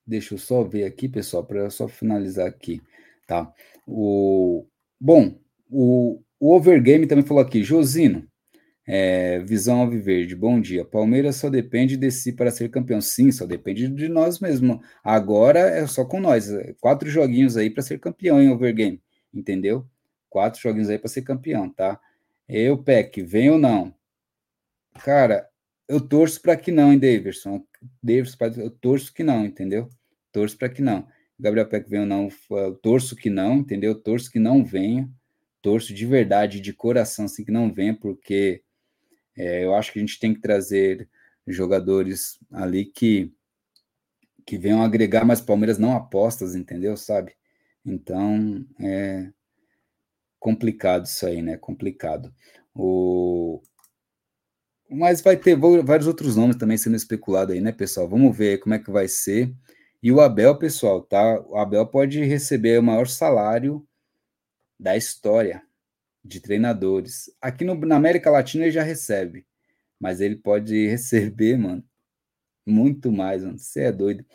deixa 0.06 0.34
eu 0.34 0.38
só 0.38 0.64
ver 0.64 0.86
aqui, 0.86 1.07
pessoal, 1.07 1.45
para 1.45 1.70
só 1.70 1.88
finalizar 1.88 2.48
aqui, 2.48 2.82
tá? 3.28 3.52
O, 3.88 4.65
bom, 4.99 5.38
o, 5.70 6.22
o 6.40 6.56
Overgame 6.56 7.07
também 7.07 7.26
falou 7.26 7.44
aqui, 7.44 7.64
Josino, 7.64 8.28
é, 8.85 9.39
Visão 9.39 9.81
Alviverde, 9.81 10.35
bom 10.35 10.60
dia. 10.60 10.84
Palmeiras 10.84 11.38
só 11.38 11.49
depende 11.49 11.95
de 11.95 12.11
si 12.11 12.34
para 12.34 12.51
ser 12.51 12.69
campeão. 12.69 12.99
Sim, 12.99 13.31
só 13.31 13.45
depende 13.45 13.88
de 13.88 14.10
nós 14.10 14.39
mesmos. 14.39 14.80
Agora 15.03 15.60
é 15.60 15.88
só 15.88 16.03
com 16.03 16.19
nós. 16.19 16.49
Quatro 16.81 17.10
joguinhos 17.10 17.55
aí 17.55 17.69
para 17.69 17.84
ser 17.84 17.99
campeão 17.99 18.41
em 18.41 18.49
Overgame, 18.49 19.01
entendeu? 19.34 19.88
Quatro 20.30 20.61
joguinhos 20.61 20.89
aí 20.89 20.99
para 20.99 21.10
ser 21.10 21.22
campeão, 21.22 21.69
tá? 21.69 21.99
Eu, 22.47 22.77
Peck, 22.77 23.22
vem 23.23 23.49
ou 23.49 23.57
não? 23.57 23.93
Cara, 25.03 25.47
eu 25.88 26.01
torço 26.01 26.41
para 26.41 26.57
que 26.57 26.72
não, 26.72 26.91
hein, 26.91 26.99
Davidson? 26.99 27.65
Davidson, 28.01 28.38
eu 28.57 28.69
torço 28.69 29.14
que 29.14 29.23
não, 29.23 29.45
entendeu? 29.45 29.89
Torço 30.31 30.57
para 30.57 30.69
que 30.69 30.81
não. 30.81 31.07
Gabriel 31.39 31.68
Peck 31.68 31.89
vem 31.89 32.01
ou 32.01 32.05
não? 32.05 32.30
Eu 32.49 32.76
torço 32.76 33.15
que 33.15 33.30
não, 33.30 33.57
entendeu? 33.57 33.95
Torço 33.95 34.31
que 34.31 34.39
não 34.39 34.64
venha. 34.64 35.10
Torço 35.61 35.93
de 35.93 36.05
verdade, 36.05 36.60
de 36.60 36.73
coração, 36.73 37.26
assim, 37.26 37.45
que 37.45 37.51
não 37.51 37.73
venha, 37.73 37.95
porque 37.95 38.62
é, 39.38 39.64
eu 39.64 39.76
acho 39.76 39.91
que 39.91 39.99
a 39.99 40.01
gente 40.01 40.19
tem 40.19 40.34
que 40.34 40.41
trazer 40.41 41.10
jogadores 41.47 42.39
ali 42.51 42.85
que 42.85 43.31
que 44.45 44.57
venham 44.57 44.84
agregar, 44.84 45.23
mas 45.23 45.39
Palmeiras 45.39 45.77
não 45.77 45.95
apostas, 45.95 46.53
entendeu? 46.53 46.97
Sabe? 46.97 47.34
Então 47.85 48.65
é 48.80 49.31
complicado 50.39 51.05
isso 51.05 51.26
aí, 51.26 51.41
né? 51.41 51.57
Complicado. 51.57 52.34
O 52.76 53.61
mas 54.89 55.22
vai 55.22 55.35
ter 55.38 55.55
vários 55.55 56.07
outros 56.07 56.35
nomes 56.35 56.55
também 56.55 56.77
sendo 56.77 56.95
especulado 56.95 57.51
aí, 57.51 57.61
né, 57.61 57.72
pessoal? 57.72 58.07
Vamos 58.07 58.35
ver 58.38 58.60
como 58.60 58.76
é 58.76 58.80
que 58.80 58.91
vai 58.91 59.07
ser. 59.07 59.51
E 60.03 60.11
o 60.11 60.22
Abel, 60.22 60.57
pessoal, 60.57 61.01
tá? 61.01 61.41
O 61.47 61.57
Abel 61.57 61.85
pode 61.88 62.23
receber 62.23 62.80
o 62.80 62.84
maior 62.84 63.07
salário 63.07 63.88
da 64.80 64.95
história 64.97 65.64
de 66.24 66.40
treinadores. 66.40 67.32
Aqui 67.41 67.66
no, 67.66 67.76
na 67.76 67.98
América 67.98 68.32
Latina 68.32 68.66
ele 68.66 68.72
já 68.72 68.84
recebe, 68.84 69.45
mas 70.00 70.22
ele 70.22 70.36
pode 70.36 70.88
receber, 70.88 71.58
mano, 71.58 71.84
muito 72.66 73.12
mais, 73.12 73.44
mano. 73.44 73.58
Você 73.60 73.84
é 73.84 73.91
doido. 73.91 74.26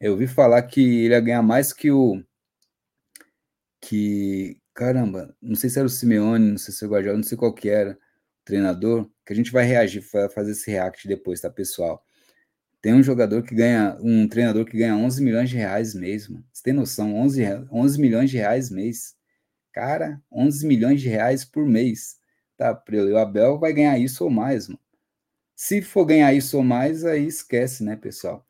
Eu 0.00 0.12
ouvi 0.12 0.26
falar 0.26 0.62
que 0.62 0.80
ele 0.80 1.14
ia 1.14 1.20
ganhar 1.20 1.42
mais 1.42 1.72
que 1.72 1.90
o. 1.90 2.22
Que. 3.80 4.58
Caramba, 4.74 5.34
não 5.42 5.54
sei 5.54 5.68
se 5.68 5.78
era 5.78 5.86
o 5.86 5.90
Simeone, 5.90 6.52
não 6.52 6.58
sei 6.58 6.72
se 6.72 6.84
era 6.84 6.88
o 6.90 6.94
Guardiola, 6.94 7.16
não 7.18 7.24
sei 7.24 7.36
qual 7.36 7.52
que 7.52 7.68
era 7.68 7.92
o 7.92 8.44
treinador, 8.44 9.10
que 9.26 9.32
a 9.32 9.36
gente 9.36 9.52
vai 9.52 9.64
reagir, 9.64 10.02
fazer 10.02 10.52
esse 10.52 10.70
react 10.70 11.06
depois, 11.06 11.40
tá, 11.40 11.50
pessoal? 11.50 12.02
Tem 12.80 12.94
um 12.94 13.02
jogador 13.02 13.42
que 13.42 13.54
ganha, 13.54 13.98
um 14.00 14.26
treinador 14.26 14.64
que 14.64 14.78
ganha 14.78 14.96
11 14.96 15.22
milhões 15.22 15.50
de 15.50 15.56
reais 15.56 15.94
mês, 15.94 16.28
mano. 16.28 16.44
Você 16.52 16.62
tem 16.62 16.72
noção? 16.72 17.14
11, 17.14 17.42
11 17.70 18.00
milhões 18.00 18.30
de 18.30 18.38
reais 18.38 18.70
mês. 18.70 19.14
Cara, 19.72 20.20
11 20.32 20.66
milhões 20.66 21.00
de 21.00 21.08
reais 21.08 21.44
por 21.44 21.64
mês. 21.66 22.18
Tá, 22.56 22.72
o 22.72 23.16
Abel 23.16 23.58
vai 23.58 23.72
ganhar 23.72 23.98
isso 23.98 24.24
ou 24.24 24.30
mais, 24.30 24.68
mano. 24.68 24.80
Se 25.54 25.82
for 25.82 26.06
ganhar 26.06 26.32
isso 26.32 26.56
ou 26.56 26.64
mais, 26.64 27.04
aí 27.04 27.26
esquece, 27.26 27.84
né, 27.84 27.94
pessoal? 27.94 28.46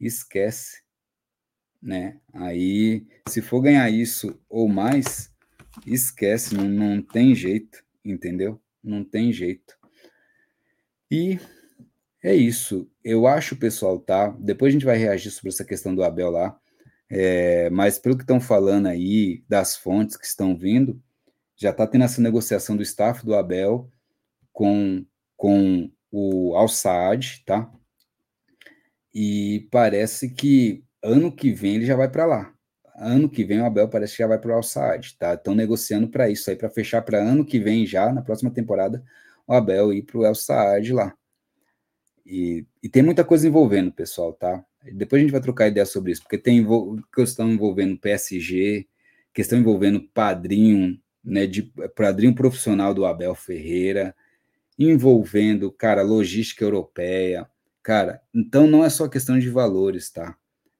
Esquece, 0.00 0.82
né? 1.80 2.20
Aí, 2.32 3.06
se 3.28 3.42
for 3.42 3.60
ganhar 3.60 3.90
isso 3.90 4.40
ou 4.48 4.68
mais, 4.68 5.32
esquece, 5.86 6.54
não, 6.54 6.64
não 6.68 7.02
tem 7.02 7.34
jeito, 7.34 7.84
entendeu? 8.04 8.60
Não 8.82 9.04
tem 9.04 9.32
jeito. 9.32 9.76
E 11.10 11.38
é 12.22 12.34
isso. 12.34 12.88
Eu 13.02 13.26
acho, 13.26 13.56
pessoal, 13.56 13.98
tá? 13.98 14.28
Depois 14.38 14.70
a 14.70 14.74
gente 14.74 14.86
vai 14.86 14.96
reagir 14.96 15.30
sobre 15.30 15.50
essa 15.50 15.64
questão 15.64 15.94
do 15.94 16.04
Abel 16.04 16.30
lá. 16.30 16.58
É, 17.14 17.68
mas 17.68 17.98
pelo 17.98 18.16
que 18.16 18.22
estão 18.22 18.40
falando 18.40 18.86
aí, 18.86 19.44
das 19.46 19.76
fontes 19.76 20.16
que 20.16 20.24
estão 20.24 20.56
vindo, 20.56 20.98
já 21.54 21.68
está 21.68 21.86
tendo 21.86 22.04
essa 22.04 22.22
negociação 22.22 22.74
do 22.74 22.82
staff 22.82 23.22
do 23.22 23.34
Abel 23.34 23.90
com, 24.50 25.04
com 25.36 25.92
o 26.10 26.56
Al 26.56 26.68
Saad, 26.68 27.44
tá? 27.44 27.70
E 29.14 29.68
parece 29.70 30.30
que 30.30 30.82
ano 31.02 31.30
que 31.30 31.52
vem 31.52 31.74
ele 31.76 31.84
já 31.84 31.96
vai 31.96 32.10
para 32.10 32.24
lá. 32.24 32.54
Ano 32.96 33.28
que 33.28 33.44
vem 33.44 33.60
o 33.60 33.66
Abel 33.66 33.88
parece 33.90 34.16
que 34.16 34.22
já 34.22 34.26
vai 34.26 34.38
para 34.38 34.52
o 34.52 34.54
Al 34.54 34.62
Saad, 34.62 35.18
tá? 35.18 35.34
Estão 35.34 35.54
negociando 35.54 36.08
para 36.08 36.30
isso 36.30 36.48
aí, 36.48 36.56
para 36.56 36.70
fechar 36.70 37.02
para 37.02 37.18
ano 37.18 37.44
que 37.44 37.60
vem 37.60 37.84
já, 37.84 38.10
na 38.10 38.22
próxima 38.22 38.50
temporada, 38.50 39.04
o 39.46 39.52
Abel 39.52 39.92
ir 39.92 40.02
para 40.04 40.16
o 40.18 40.24
El 40.24 40.34
Saad 40.34 40.90
lá. 40.94 41.14
E, 42.24 42.66
e 42.82 42.88
tem 42.88 43.02
muita 43.02 43.22
coisa 43.22 43.46
envolvendo, 43.46 43.92
pessoal, 43.92 44.32
tá? 44.32 44.64
Depois 44.92 45.20
a 45.20 45.22
gente 45.22 45.32
vai 45.32 45.40
trocar 45.40 45.68
ideia 45.68 45.86
sobre 45.86 46.12
isso, 46.12 46.22
porque 46.22 46.38
tem 46.38 46.66
questão 47.14 47.50
envolvendo 47.50 47.98
PSG, 47.98 48.86
questão 49.32 49.58
envolvendo 49.58 50.00
padrinho, 50.00 51.00
né, 51.22 51.46
de 51.46 51.62
padrinho 51.94 52.34
profissional 52.34 52.92
do 52.92 53.04
Abel 53.04 53.34
Ferreira, 53.34 54.14
envolvendo, 54.78 55.70
cara, 55.70 56.02
logística 56.02 56.64
europeia, 56.64 57.48
cara. 57.82 58.20
Então 58.34 58.66
não 58.66 58.84
é 58.84 58.90
só 58.90 59.08
questão 59.08 59.38
de 59.38 59.48
valores, 59.48 60.10
tá? 60.10 60.36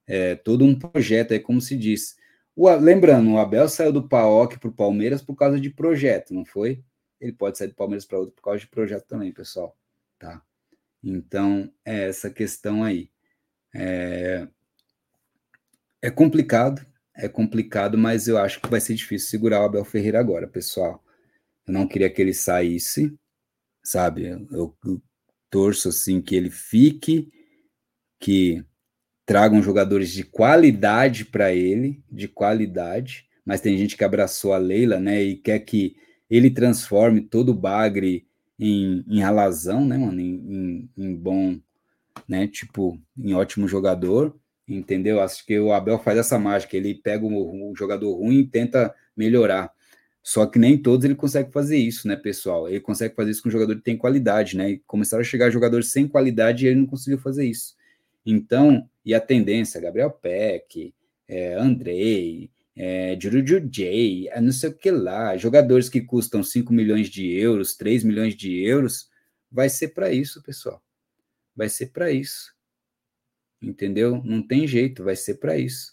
É 0.07 0.35
todo 0.35 0.65
um 0.65 0.75
projeto, 0.77 1.33
é 1.33 1.39
como 1.39 1.61
se 1.61 1.77
diz. 1.77 2.17
O, 2.57 2.69
lembrando, 2.75 3.31
o 3.31 3.39
Abel 3.39 3.69
saiu 3.69 3.93
do 3.93 4.09
PAOC 4.09 4.59
para 4.59 4.69
o 4.69 4.73
Palmeiras 4.73 5.23
por 5.23 5.37
causa 5.37 5.61
de 5.61 5.71
projeto, 5.71 6.35
não 6.35 6.45
foi? 6.45 6.83
Ele 7.21 7.33
pode 7.33 7.57
sair 7.57 7.69
do 7.69 7.75
Palmeiras 7.75 8.05
para 8.05 8.19
outro 8.19 8.35
por 8.35 8.43
causa 8.43 8.59
de 8.59 8.67
projeto 8.67 9.07
também, 9.07 9.33
pessoal, 9.33 9.77
tá? 10.19 10.43
Então 11.03 11.73
é 11.85 12.09
essa 12.09 12.29
questão 12.31 12.83
aí. 12.83 13.12
É, 13.75 14.47
é 16.01 16.11
complicado, 16.11 16.85
é 17.17 17.29
complicado, 17.29 17.97
mas 17.97 18.29
eu 18.29 18.39
acho 18.39 18.61
que 18.61 18.69
vai 18.69 18.81
ser 18.81 18.95
difícil 18.95 19.29
segurar 19.29 19.61
o 19.63 19.65
Abel 19.65 19.85
Ferreira 19.85 20.19
agora, 20.21 20.47
pessoal. 20.47 21.03
Eu 21.67 21.73
não 21.75 21.87
queria 21.87 22.11
que 22.11 22.21
ele 22.21 22.35
saísse, 22.35 23.17
sabe? 23.83 24.27
Eu, 24.51 24.77
eu 24.85 25.03
torço 25.51 25.89
assim 25.89 26.21
que 26.21 26.35
ele 26.35 26.51
fique, 26.51 27.31
que 28.19 28.65
tragam 29.27 29.63
jogadores 29.63 30.11
de 30.11 30.25
qualidade 30.25 31.25
para 31.25 31.53
ele, 31.53 32.03
de 32.11 32.27
qualidade, 32.27 33.27
mas 33.45 33.61
tem 33.61 33.77
gente 33.77 33.97
que 33.97 34.05
abraçou 34.05 34.53
a 34.53 34.59
Leila, 34.59 34.99
né, 34.99 35.23
e 35.23 35.37
quer 35.37 35.59
que 35.61 35.97
ele 36.31 36.51
transforme 36.51 37.21
todo 37.21 37.51
o 37.51 37.55
bagre 37.55 38.27
em, 38.59 39.05
em 39.09 39.23
alazão, 39.23 39.85
né, 39.85 39.97
mano, 39.99 40.21
em, 40.21 40.35
em, 40.35 40.91
em 40.97 41.15
bom, 41.15 41.61
né, 42.29 42.47
tipo, 42.47 43.01
em 43.19 43.35
ótimo 43.35 43.69
jogador, 43.69 44.37
entendeu? 44.69 45.21
Acho 45.21 45.45
que 45.45 45.59
o 45.59 45.73
Abel 45.73 45.99
faz 45.99 46.19
essa 46.19 46.39
mágica, 46.39 46.77
ele 46.77 46.95
pega 46.95 47.25
o, 47.25 47.73
jogador 47.77 48.15
ruim 48.15 48.41
e 48.41 48.47
tenta 48.47 48.95
melhorar. 49.17 49.73
Só 50.23 50.47
que 50.47 50.59
nem 50.59 50.79
todos 50.79 51.05
ele 51.05 51.17
consegue 51.17 51.51
fazer 51.51 51.77
isso, 51.77 52.07
né, 52.07 52.15
pessoal? 52.15 52.69
Ele 52.69 52.81
consegue 52.81 53.15
fazer 53.15 53.33
isso 53.33 53.43
com 53.43 53.49
um 53.49 53.53
jogador 53.53 53.75
que 53.77 53.83
tem 53.83 53.97
qualidade, 53.97 54.57
né? 54.57 54.71
E 54.71 54.79
começaram 54.87 55.21
a 55.21 55.25
chegar 55.25 55.51
jogadores 55.51 55.91
sem 55.91 56.07
qualidade 56.07 56.65
e 56.65 56.69
ele 56.69 56.81
não 56.81 56.87
conseguiu 56.87 57.19
fazer 57.19 57.45
isso. 57.45 57.75
Então, 58.25 58.89
e 59.05 59.15
a 59.15 59.21
tendência, 59.21 59.81
Gabriel 59.81 60.11
Peck, 60.11 60.95
é, 61.27 61.55
Andrei, 61.55 62.51
é, 62.77 63.19
Juju 63.21 63.61
J, 63.69 64.29
é, 64.29 64.41
não 64.41 64.53
sei 64.53 64.71
o 64.71 64.75
que 64.75 64.91
lá, 64.91 65.37
jogadores 65.37 65.89
que 65.89 66.01
custam 66.01 66.43
5 66.43 66.73
milhões 66.73 67.09
de 67.09 67.31
euros, 67.33 67.77
3 67.77 68.05
milhões 68.05 68.37
de 68.37 68.63
euros, 68.63 69.11
vai 69.51 69.69
ser 69.69 69.89
para 69.89 70.13
isso, 70.13 70.43
pessoal. 70.43 70.81
Vai 71.55 71.69
ser 71.69 71.87
para 71.87 72.11
isso. 72.11 72.55
Entendeu? 73.61 74.23
Não 74.25 74.47
tem 74.47 74.67
jeito, 74.67 75.05
vai 75.05 75.17
ser 75.17 75.35
para 75.35 75.57
isso. 75.57 75.93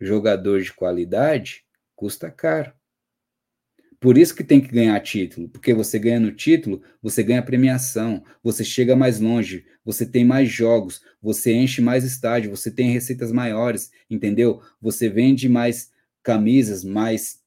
Jogador 0.00 0.60
de 0.60 0.72
qualidade 0.72 1.64
custa 1.94 2.30
caro. 2.30 2.72
Por 4.02 4.18
isso 4.18 4.34
que 4.34 4.42
tem 4.42 4.60
que 4.60 4.66
ganhar 4.66 4.98
título, 4.98 5.48
porque 5.48 5.72
você 5.72 5.96
ganha 5.96 6.18
no 6.18 6.32
título, 6.32 6.82
você 7.00 7.22
ganha 7.22 7.40
premiação, 7.40 8.24
você 8.42 8.64
chega 8.64 8.96
mais 8.96 9.20
longe, 9.20 9.64
você 9.84 10.04
tem 10.04 10.24
mais 10.24 10.50
jogos, 10.50 11.00
você 11.22 11.52
enche 11.52 11.80
mais 11.80 12.02
estádio, 12.02 12.50
você 12.50 12.68
tem 12.68 12.90
receitas 12.90 13.30
maiores, 13.30 13.92
entendeu? 14.10 14.60
Você 14.80 15.08
vende 15.08 15.48
mais 15.48 15.92
camisas, 16.20 16.82
mais 16.82 17.40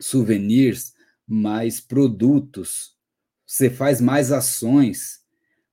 souvenirs, 0.00 0.94
mais 1.26 1.80
produtos, 1.80 2.96
você 3.46 3.70
faz 3.70 4.00
mais 4.00 4.32
ações. 4.32 5.23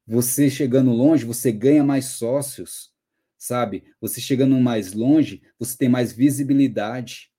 Você 0.05 0.49
chegando 0.49 0.91
longe, 0.91 1.25
você 1.25 1.51
ganha 1.51 1.83
mais 1.83 2.05
sócios, 2.05 2.93
sabe? 3.37 3.83
Você 3.99 4.19
chegando 4.19 4.59
mais 4.59 4.93
longe, 4.93 5.41
você 5.57 5.77
tem 5.77 5.89
mais 5.89 6.11
visibilidade 6.11 7.31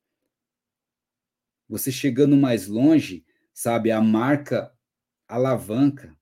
você 1.72 1.90
chegando 1.90 2.36
mais 2.36 2.66
longe, 2.66 3.24
sabe, 3.54 3.90
a 3.90 3.98
marca 3.98 4.70
alavanca. 5.26 6.14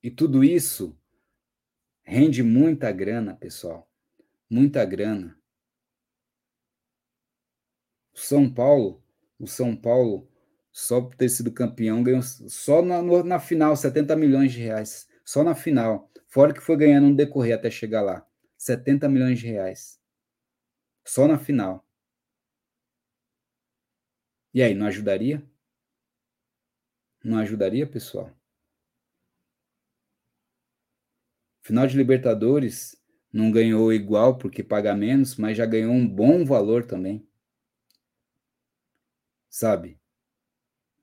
E 0.00 0.08
tudo 0.08 0.44
isso 0.44 0.96
rende 2.04 2.44
muita 2.44 2.92
grana, 2.92 3.34
pessoal. 3.34 3.90
Muita 4.48 4.84
grana. 4.84 5.36
O 8.14 8.18
São 8.20 8.48
Paulo, 8.48 9.02
o 9.36 9.48
São 9.48 9.74
Paulo, 9.74 10.30
só 10.76 11.00
por 11.00 11.14
ter 11.14 11.30
sido 11.30 11.50
campeão, 11.50 12.02
ganhou 12.02 12.20
só 12.22 12.82
na, 12.82 13.00
na 13.24 13.40
final 13.40 13.74
70 13.74 14.14
milhões 14.14 14.52
de 14.52 14.60
reais. 14.60 15.08
Só 15.24 15.42
na 15.42 15.54
final. 15.54 16.12
Fora 16.26 16.52
que 16.52 16.60
foi 16.60 16.76
ganhando 16.76 17.08
no 17.08 17.16
decorrer 17.16 17.54
até 17.54 17.70
chegar 17.70 18.02
lá. 18.02 18.28
70 18.58 19.08
milhões 19.08 19.38
de 19.38 19.46
reais. 19.46 19.98
Só 21.02 21.26
na 21.26 21.38
final. 21.38 21.82
E 24.52 24.62
aí, 24.62 24.74
não 24.74 24.86
ajudaria? 24.86 25.42
Não 27.24 27.38
ajudaria, 27.38 27.86
pessoal? 27.86 28.30
Final 31.62 31.86
de 31.86 31.96
Libertadores 31.96 33.02
não 33.32 33.50
ganhou 33.50 33.90
igual 33.94 34.36
porque 34.36 34.62
paga 34.62 34.94
menos, 34.94 35.36
mas 35.36 35.56
já 35.56 35.64
ganhou 35.64 35.94
um 35.94 36.06
bom 36.06 36.44
valor 36.44 36.84
também. 36.84 37.26
Sabe? 39.48 39.98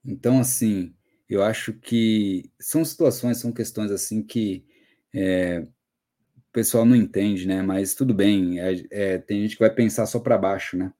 Então, 0.04 0.40
assim, 0.40 0.94
eu 1.28 1.42
acho 1.42 1.72
que 1.72 2.50
são 2.60 2.84
situações, 2.84 3.38
são 3.38 3.52
questões 3.52 3.90
assim 3.90 4.22
que 4.22 4.64
é, 5.12 5.60
o 5.60 6.52
pessoal 6.52 6.84
não 6.84 6.96
entende, 6.96 7.46
né? 7.46 7.62
Mas 7.62 7.94
tudo 7.94 8.12
bem, 8.14 8.60
é, 8.60 8.84
é, 8.90 9.18
tem 9.18 9.42
gente 9.42 9.56
que 9.56 9.62
vai 9.62 9.70
pensar 9.70 10.06
só 10.06 10.20
para 10.20 10.38
baixo, 10.38 10.76
né? 10.76 10.92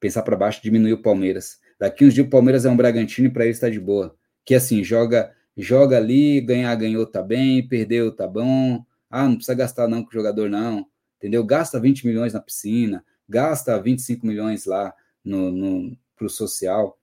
Pensar 0.00 0.22
para 0.22 0.36
baixo 0.36 0.62
diminui 0.62 0.92
o 0.92 1.02
Palmeiras. 1.02 1.58
Daqui 1.78 2.04
uns 2.04 2.14
dias 2.14 2.26
o 2.26 2.30
Palmeiras 2.30 2.64
é 2.64 2.70
um 2.70 2.76
Bragantino 2.76 3.28
e 3.28 3.30
para 3.30 3.44
ele 3.44 3.52
está 3.52 3.68
de 3.68 3.80
boa. 3.80 4.16
Que 4.44 4.54
assim, 4.54 4.84
joga 4.84 5.34
joga 5.56 5.96
ali, 5.96 6.40
ganhar, 6.40 6.74
ganhou, 6.74 7.06
tá 7.06 7.22
bem, 7.22 7.66
perdeu, 7.66 8.14
tá 8.14 8.26
bom. 8.26 8.84
Ah, 9.10 9.28
não 9.28 9.36
precisa 9.36 9.54
gastar 9.54 9.88
não 9.88 10.02
com 10.02 10.10
o 10.10 10.12
jogador, 10.12 10.50
não. 10.50 10.86
Entendeu? 11.18 11.44
Gasta 11.44 11.80
20 11.80 12.06
milhões 12.06 12.32
na 12.32 12.40
piscina, 12.40 13.04
gasta 13.28 13.80
25 13.80 14.26
milhões 14.26 14.66
lá 14.66 14.92
no, 15.24 15.50
no, 15.50 15.96
pro 16.16 16.28
social, 16.28 16.98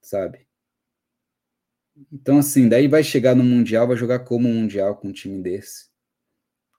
sabe? 0.00 0.46
Então, 2.12 2.38
assim, 2.38 2.68
daí 2.68 2.88
vai 2.88 3.02
chegar 3.02 3.34
no 3.34 3.44
Mundial, 3.44 3.88
vai 3.88 3.96
jogar 3.96 4.20
como 4.20 4.48
um 4.48 4.54
Mundial 4.54 4.96
com 4.96 5.08
um 5.08 5.12
time 5.12 5.42
desse. 5.42 5.90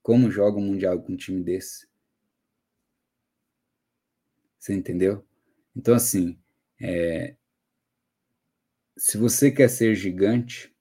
Como 0.01 0.31
joga 0.31 0.57
um 0.57 0.65
Mundial 0.65 1.01
com 1.01 1.13
um 1.13 1.17
time 1.17 1.43
desse? 1.43 1.87
Você 4.57 4.73
entendeu? 4.73 5.25
Então, 5.75 5.95
assim, 5.95 6.39
é, 6.79 7.35
se 8.97 9.17
você 9.17 9.49
quer 9.49 9.69
ser 9.69 9.95
gigante, 9.95 10.71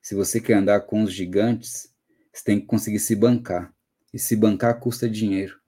se 0.00 0.14
você 0.14 0.40
quer 0.40 0.54
andar 0.54 0.80
com 0.80 1.02
os 1.02 1.12
gigantes, 1.12 1.94
você 2.32 2.44
tem 2.44 2.60
que 2.60 2.66
conseguir 2.66 2.98
se 2.98 3.14
bancar. 3.14 3.74
E 4.12 4.18
se 4.18 4.34
bancar 4.36 4.80
custa 4.80 5.08
dinheiro. 5.08 5.60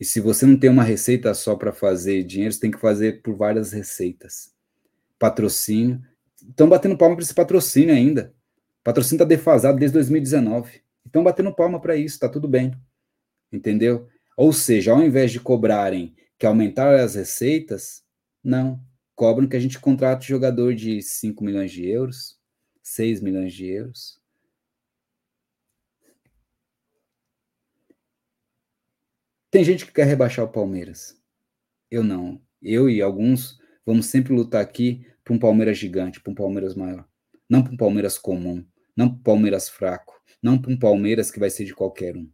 E 0.00 0.04
se 0.04 0.20
você 0.20 0.46
não 0.46 0.58
tem 0.58 0.70
uma 0.70 0.82
receita 0.82 1.32
só 1.34 1.56
para 1.56 1.72
fazer 1.72 2.22
dinheiro, 2.22 2.52
você 2.52 2.60
tem 2.60 2.70
que 2.70 2.80
fazer 2.80 3.20
por 3.22 3.36
várias 3.36 3.72
receitas. 3.72 4.54
Patrocínio. 5.18 6.02
Estão 6.48 6.68
batendo 6.68 6.96
palma 6.96 7.14
para 7.14 7.24
esse 7.24 7.34
patrocínio 7.34 7.94
ainda. 7.94 8.34
O 8.80 8.84
patrocínio 8.84 9.22
está 9.22 9.24
defasado 9.24 9.78
desde 9.78 9.94
2019. 9.94 10.82
Estão 11.04 11.22
batendo 11.22 11.54
palma 11.54 11.80
para 11.80 11.96
isso, 11.96 12.14
está 12.14 12.28
tudo 12.28 12.48
bem. 12.48 12.72
Entendeu? 13.52 14.08
Ou 14.36 14.52
seja, 14.52 14.92
ao 14.92 15.02
invés 15.02 15.30
de 15.30 15.40
cobrarem 15.40 16.14
que 16.38 16.46
aumentar 16.46 16.94
as 16.98 17.14
receitas, 17.14 18.02
não. 18.42 18.80
Cobram 19.14 19.48
que 19.48 19.56
a 19.56 19.60
gente 19.60 19.80
contrate 19.80 20.28
jogador 20.28 20.74
de 20.74 21.02
5 21.02 21.42
milhões 21.42 21.72
de 21.72 21.86
euros, 21.86 22.38
6 22.82 23.20
milhões 23.20 23.52
de 23.52 23.66
euros. 23.66 24.18
Tem 29.50 29.64
gente 29.64 29.86
que 29.86 29.92
quer 29.92 30.04
rebaixar 30.04 30.44
o 30.44 30.52
Palmeiras. 30.52 31.20
Eu 31.90 32.04
não. 32.04 32.40
Eu 32.62 32.88
e 32.88 33.02
alguns 33.02 33.58
vamos 33.84 34.06
sempre 34.06 34.32
lutar 34.32 34.62
aqui 34.62 35.06
para 35.28 35.36
um 35.36 35.38
Palmeiras 35.38 35.76
gigante, 35.76 36.20
para 36.20 36.32
um 36.32 36.34
Palmeiras 36.34 36.74
maior. 36.74 37.06
Não 37.50 37.62
para 37.62 37.74
um 37.74 37.76
Palmeiras 37.76 38.16
comum, 38.16 38.64
não 38.96 39.10
para 39.10 39.18
um 39.18 39.22
Palmeiras 39.22 39.68
fraco, 39.68 40.18
não 40.42 40.58
para 40.58 40.72
um 40.72 40.78
Palmeiras 40.78 41.30
que 41.30 41.38
vai 41.38 41.50
ser 41.50 41.66
de 41.66 41.74
qualquer 41.74 42.16
um. 42.16 42.30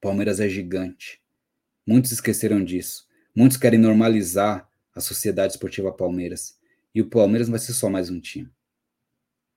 Palmeiras 0.00 0.38
é 0.38 0.48
gigante. 0.48 1.20
Muitos 1.84 2.12
esqueceram 2.12 2.62
disso. 2.62 3.08
Muitos 3.34 3.56
querem 3.56 3.80
normalizar 3.80 4.68
a 4.94 5.00
Sociedade 5.00 5.54
Esportiva 5.54 5.92
Palmeiras. 5.92 6.56
E 6.94 7.02
o 7.02 7.10
Palmeiras 7.10 7.48
não 7.48 7.54
vai 7.54 7.60
ser 7.60 7.72
só 7.72 7.90
mais 7.90 8.08
um 8.08 8.20
time. 8.20 8.48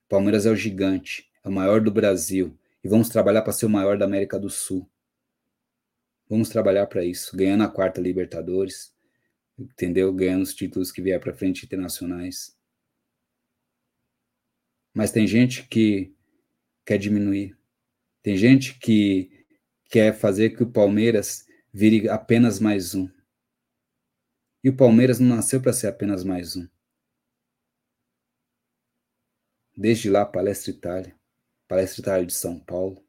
Palmeiras 0.09 0.47
é 0.47 0.49
o 0.49 0.55
gigante, 0.55 1.29
é 1.43 1.49
o 1.49 1.51
maior 1.51 1.81
do 1.81 1.91
Brasil. 1.91 2.57
E 2.83 2.87
vamos 2.87 3.09
trabalhar 3.09 3.43
para 3.43 3.53
ser 3.53 3.67
o 3.67 3.69
maior 3.69 3.95
da 3.95 4.05
América 4.05 4.39
do 4.39 4.49
Sul. 4.49 4.89
Vamos 6.27 6.49
trabalhar 6.49 6.87
para 6.87 7.05
isso, 7.05 7.37
ganhando 7.37 7.63
a 7.63 7.69
quarta 7.69 8.01
Libertadores, 8.01 8.91
entendeu? 9.57 10.13
Ganhando 10.13 10.43
os 10.43 10.53
títulos 10.53 10.91
que 10.91 11.01
vier 11.01 11.19
para 11.19 11.33
frente 11.33 11.65
internacionais. 11.65 12.55
Mas 14.93 15.11
tem 15.11 15.27
gente 15.27 15.67
que 15.67 16.15
quer 16.85 16.97
diminuir. 16.97 17.57
Tem 18.21 18.35
gente 18.37 18.77
que 18.79 19.45
quer 19.89 20.13
fazer 20.13 20.51
que 20.51 20.63
o 20.63 20.71
Palmeiras 20.71 21.45
vire 21.73 22.09
apenas 22.09 22.59
mais 22.59 22.95
um. 22.95 23.09
E 24.63 24.69
o 24.69 24.75
Palmeiras 24.75 25.19
não 25.19 25.35
nasceu 25.35 25.61
para 25.61 25.73
ser 25.73 25.87
apenas 25.87 26.23
mais 26.23 26.55
um. 26.55 26.67
Desde 29.75 30.09
lá, 30.09 30.25
Palestra 30.25 30.71
Itália, 30.71 31.15
Palestra 31.67 32.01
Itália 32.01 32.25
de 32.25 32.33
São 32.33 32.59
Paulo, 32.59 33.05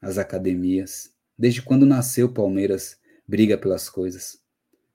as 0.00 0.18
academias. 0.18 1.14
Desde 1.38 1.62
quando 1.62 1.86
nasceu 1.86 2.26
o 2.26 2.34
Palmeiras, 2.34 3.00
briga 3.26 3.56
pelas 3.56 3.88
coisas, 3.88 4.39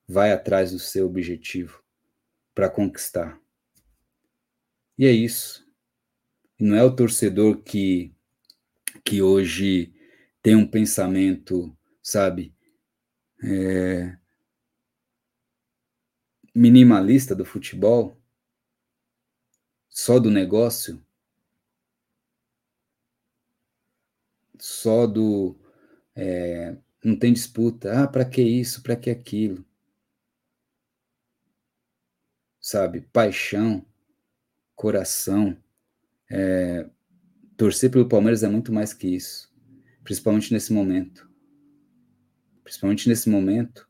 vai 0.07 0.31
atrás 0.31 0.71
do 0.71 0.79
seu 0.79 1.05
objetivo 1.07 1.83
para 2.53 2.69
conquistar. 2.69 3.39
E 4.97 5.05
é 5.05 5.11
isso. 5.11 5.65
Não 6.59 6.75
é 6.75 6.83
o 6.83 6.95
torcedor 6.95 7.61
que, 7.61 8.13
que 9.03 9.21
hoje 9.21 9.93
tem 10.41 10.55
um 10.55 10.65
pensamento, 10.65 11.75
sabe, 12.01 12.55
é, 13.43 14.17
minimalista 16.53 17.35
do 17.35 17.43
futebol, 17.43 18.17
só 19.89 20.19
do 20.19 20.31
negócio, 20.31 21.05
só 24.59 25.05
do. 25.05 25.59
É, 26.15 26.77
não 27.03 27.17
tem 27.17 27.33
disputa. 27.33 28.03
Ah, 28.03 28.07
para 28.07 28.25
que 28.25 28.41
isso? 28.41 28.81
Para 28.81 28.95
que 28.95 29.09
aquilo? 29.09 29.65
Sabe? 32.65 33.01
Paixão, 33.13 33.85
coração. 34.75 35.55
É, 36.31 36.89
torcer 37.55 37.91
pelo 37.91 38.09
Palmeiras 38.09 38.41
é 38.41 38.47
muito 38.47 38.73
mais 38.73 38.91
que 38.91 39.07
isso, 39.07 39.53
principalmente 40.03 40.51
nesse 40.51 40.73
momento. 40.73 41.29
Principalmente 42.63 43.07
nesse 43.07 43.29
momento, 43.29 43.87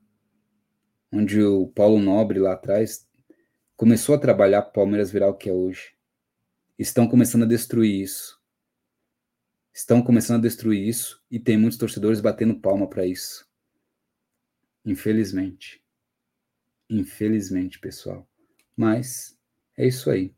onde 1.10 1.42
o 1.42 1.68
Paulo 1.70 2.02
Nobre 2.02 2.38
lá 2.38 2.52
atrás 2.52 3.10
começou 3.78 4.14
a 4.14 4.20
trabalhar 4.20 4.62
para 4.64 4.72
o 4.72 4.74
Palmeiras 4.74 5.10
virar 5.10 5.30
o 5.30 5.38
que 5.38 5.48
é 5.48 5.54
hoje. 5.54 5.96
Estão 6.78 7.08
começando 7.08 7.44
a 7.44 7.48
destruir 7.48 8.02
isso. 8.02 8.38
Estão 9.74 10.02
começando 10.02 10.40
a 10.40 10.42
destruir 10.42 10.86
isso 10.86 11.24
e 11.32 11.40
tem 11.40 11.58
muitos 11.58 11.80
torcedores 11.80 12.20
batendo 12.20 12.60
palma 12.60 12.90
para 12.90 13.06
isso. 13.06 13.50
Infelizmente. 14.84 15.82
Infelizmente, 16.90 17.80
pessoal. 17.80 18.28
Mas 18.76 19.38
é 19.78 19.88
isso 19.88 20.10
aí. 20.10 20.36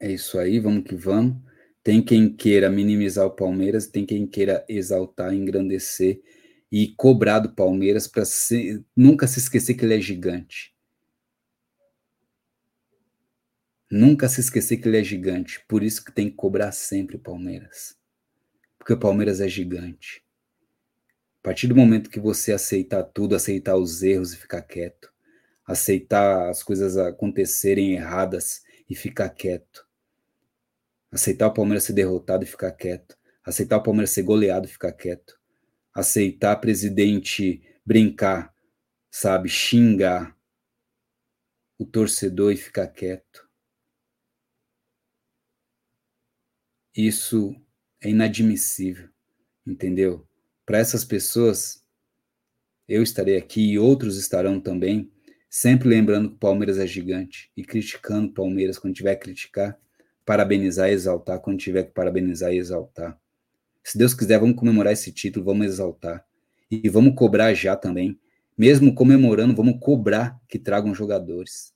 É 0.00 0.10
isso 0.10 0.38
aí, 0.38 0.58
vamos 0.60 0.84
que 0.84 0.94
vamos. 0.94 1.42
Tem 1.82 2.02
quem 2.02 2.34
queira 2.34 2.68
minimizar 2.68 3.26
o 3.26 3.34
Palmeiras, 3.34 3.86
tem 3.86 4.04
quem 4.04 4.26
queira 4.26 4.64
exaltar, 4.68 5.32
engrandecer 5.32 6.20
e 6.70 6.88
cobrar 6.96 7.38
do 7.38 7.54
Palmeiras 7.54 8.08
para 8.08 8.24
nunca 8.96 9.26
se 9.26 9.38
esquecer 9.38 9.74
que 9.74 9.84
ele 9.84 9.94
é 9.94 10.00
gigante. 10.00 10.74
Nunca 13.90 14.28
se 14.28 14.40
esquecer 14.40 14.78
que 14.78 14.88
ele 14.88 14.98
é 14.98 15.04
gigante. 15.04 15.64
Por 15.68 15.82
isso 15.82 16.04
que 16.04 16.12
tem 16.12 16.28
que 16.28 16.34
cobrar 16.34 16.72
sempre 16.72 17.16
o 17.16 17.20
Palmeiras. 17.20 17.96
Porque 18.78 18.92
o 18.92 18.98
Palmeiras 18.98 19.40
é 19.40 19.48
gigante. 19.48 20.24
A 21.38 21.42
partir 21.42 21.68
do 21.68 21.76
momento 21.76 22.10
que 22.10 22.18
você 22.18 22.52
aceitar 22.52 23.04
tudo, 23.04 23.36
aceitar 23.36 23.76
os 23.76 24.02
erros 24.02 24.32
e 24.32 24.36
ficar 24.36 24.62
quieto, 24.62 25.14
aceitar 25.66 26.48
as 26.48 26.62
coisas 26.62 26.96
acontecerem 26.96 27.94
erradas 27.94 28.62
e 28.88 28.94
ficar 28.94 29.30
quieto, 29.30 29.86
aceitar 31.10 31.48
o 31.48 31.52
Palmeiras 31.52 31.84
ser 31.84 31.92
derrotado 31.92 32.44
e 32.44 32.46
ficar 32.46 32.72
quieto, 32.72 33.18
aceitar 33.44 33.78
o 33.78 33.82
Palmeiras 33.82 34.10
ser 34.10 34.22
goleado 34.22 34.66
e 34.66 34.70
ficar 34.70 34.92
quieto, 34.92 35.38
aceitar 35.92 36.56
presidente 36.56 37.62
brincar, 37.86 38.52
sabe, 39.10 39.48
xingar 39.48 40.36
o 41.78 41.86
torcedor 41.86 42.52
e 42.52 42.56
ficar 42.56 42.88
quieto. 42.88 43.48
Isso 46.94 47.54
é 48.00 48.10
inadmissível, 48.10 49.08
entendeu? 49.64 50.26
Para 50.64 50.78
essas 50.78 51.04
pessoas, 51.04 51.84
eu 52.88 53.02
estarei 53.02 53.36
aqui 53.36 53.72
e 53.72 53.78
outros 53.78 54.16
estarão 54.16 54.60
também, 54.60 55.12
sempre 55.58 55.88
lembrando 55.88 56.28
que 56.28 56.34
o 56.34 56.38
Palmeiras 56.38 56.76
é 56.76 56.86
gigante 56.86 57.50
e 57.56 57.64
criticando 57.64 58.28
o 58.28 58.34
Palmeiras 58.34 58.78
quando 58.78 58.92
tiver 58.92 59.14
que 59.14 59.22
criticar, 59.22 59.80
parabenizar 60.22 60.90
e 60.90 60.92
exaltar 60.92 61.40
quando 61.40 61.58
tiver 61.58 61.84
que 61.84 61.92
parabenizar 61.92 62.52
e 62.52 62.58
exaltar. 62.58 63.18
Se 63.82 63.96
Deus 63.96 64.12
quiser, 64.12 64.38
vamos 64.38 64.54
comemorar 64.54 64.92
esse 64.92 65.10
título, 65.10 65.46
vamos 65.46 65.66
exaltar. 65.66 66.26
E 66.70 66.86
vamos 66.90 67.14
cobrar 67.14 67.54
já 67.54 67.74
também. 67.74 68.20
Mesmo 68.58 68.94
comemorando, 68.94 69.56
vamos 69.56 69.78
cobrar 69.80 70.38
que 70.46 70.58
tragam 70.58 70.94
jogadores 70.94 71.72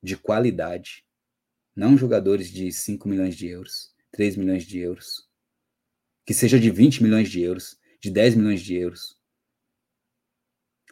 de 0.00 0.16
qualidade. 0.16 1.04
Não 1.74 1.98
jogadores 1.98 2.48
de 2.48 2.70
5 2.70 3.08
milhões 3.08 3.34
de 3.34 3.48
euros, 3.48 3.92
3 4.12 4.36
milhões 4.36 4.62
de 4.62 4.78
euros. 4.78 5.28
Que 6.24 6.32
seja 6.32 6.60
de 6.60 6.70
20 6.70 7.02
milhões 7.02 7.28
de 7.28 7.42
euros, 7.42 7.76
de 8.00 8.12
10 8.12 8.36
milhões 8.36 8.60
de 8.60 8.76
euros. 8.76 9.18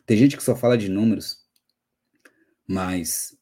Tem 0.04 0.16
gente 0.16 0.36
que 0.36 0.42
só 0.42 0.56
fala 0.56 0.76
de 0.76 0.88
números, 0.88 1.41
mas 2.72 3.36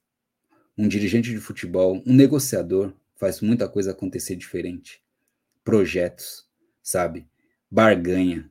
um 0.77 0.89
dirigente 0.89 1.31
de 1.31 1.39
futebol, 1.39 2.02
um 2.05 2.12
negociador, 2.12 2.93
faz 3.15 3.40
muita 3.40 3.69
coisa 3.69 3.93
acontecer 3.93 4.35
diferente 4.35 5.01
projetos, 5.62 6.48
sabe? 6.82 7.28
Barganha. 7.70 8.51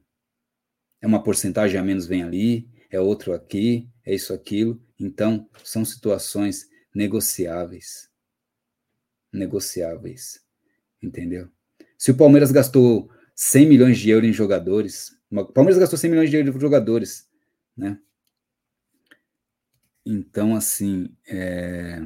É 1.02 1.08
uma 1.08 1.22
porcentagem 1.22 1.78
a 1.78 1.84
menos 1.84 2.08
vem 2.08 2.24
ali, 2.24 2.70
é 2.90 2.98
outro 2.98 3.34
aqui, 3.34 3.90
é 4.06 4.14
isso 4.16 4.34
aquilo. 4.34 4.82
Então, 4.98 5.50
são 5.66 5.84
situações 5.84 6.70
negociáveis. 6.96 8.10
Negociáveis. 9.34 10.42
Entendeu? 11.04 11.50
Se 11.98 12.12
o 12.12 12.16
Palmeiras 12.16 12.52
gastou 12.52 13.12
100 13.36 13.68
milhões 13.68 13.98
de 13.98 14.10
euros 14.10 14.30
em 14.30 14.34
jogadores, 14.34 15.12
o 15.30 15.46
Palmeiras 15.46 15.78
gastou 15.78 16.00
100 16.00 16.10
milhões 16.10 16.30
de 16.30 16.38
euros 16.38 16.56
em 16.56 16.60
jogadores, 16.60 17.28
né? 17.76 18.00
Então, 20.06 20.56
assim, 20.56 21.16
é... 21.28 22.00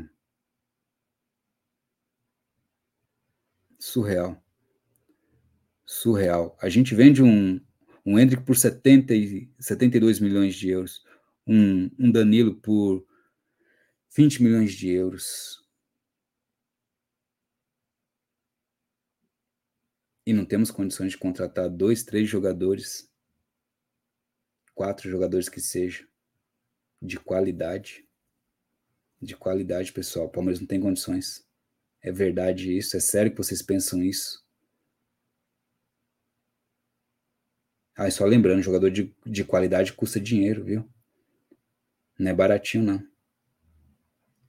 surreal 3.80 4.44
surreal. 5.94 6.58
A 6.62 6.70
gente 6.70 6.96
vende 6.96 7.22
um, 7.22 7.60
um 8.06 8.18
Hendrick 8.20 8.44
por 8.44 8.56
70 8.56 9.14
e 9.14 9.50
72 9.60 10.20
milhões 10.20 10.56
de 10.56 10.70
euros, 10.70 11.04
um, 11.48 11.90
um 12.00 12.12
Danilo 12.12 12.56
por 12.56 13.06
20 14.16 14.44
milhões 14.44 14.74
de 14.74 14.90
euros. 14.90 15.62
E 20.26 20.32
não 20.34 20.46
temos 20.46 20.72
condições 20.72 21.12
de 21.12 21.18
contratar 21.18 21.70
dois, 21.70 22.04
três 22.04 22.30
jogadores, 22.30 23.12
quatro 24.74 25.10
jogadores 25.10 25.50
que 25.50 25.60
sejam, 25.60 26.08
de 27.04 27.20
qualidade. 27.20 28.08
De 29.22 29.36
qualidade, 29.36 29.92
pessoal. 29.92 30.28
O 30.28 30.30
Palmeiras 30.30 30.62
não 30.62 30.68
tem 30.68 30.80
condições. 30.80 31.46
É 32.02 32.12
verdade 32.12 32.76
isso? 32.76 32.96
É 32.96 33.00
sério 33.00 33.32
que 33.32 33.38
vocês 33.38 33.62
pensam 33.62 34.02
isso? 34.02 34.42
Ah, 37.96 38.10
só 38.10 38.26
lembrando, 38.26 38.64
jogador 38.64 38.90
de, 38.90 39.14
de 39.26 39.44
qualidade 39.44 39.94
custa 39.94 40.20
dinheiro, 40.20 40.64
viu? 40.64 40.90
Não 42.18 42.32
é 42.32 42.34
baratinho, 42.34 42.84
não. 42.84 43.08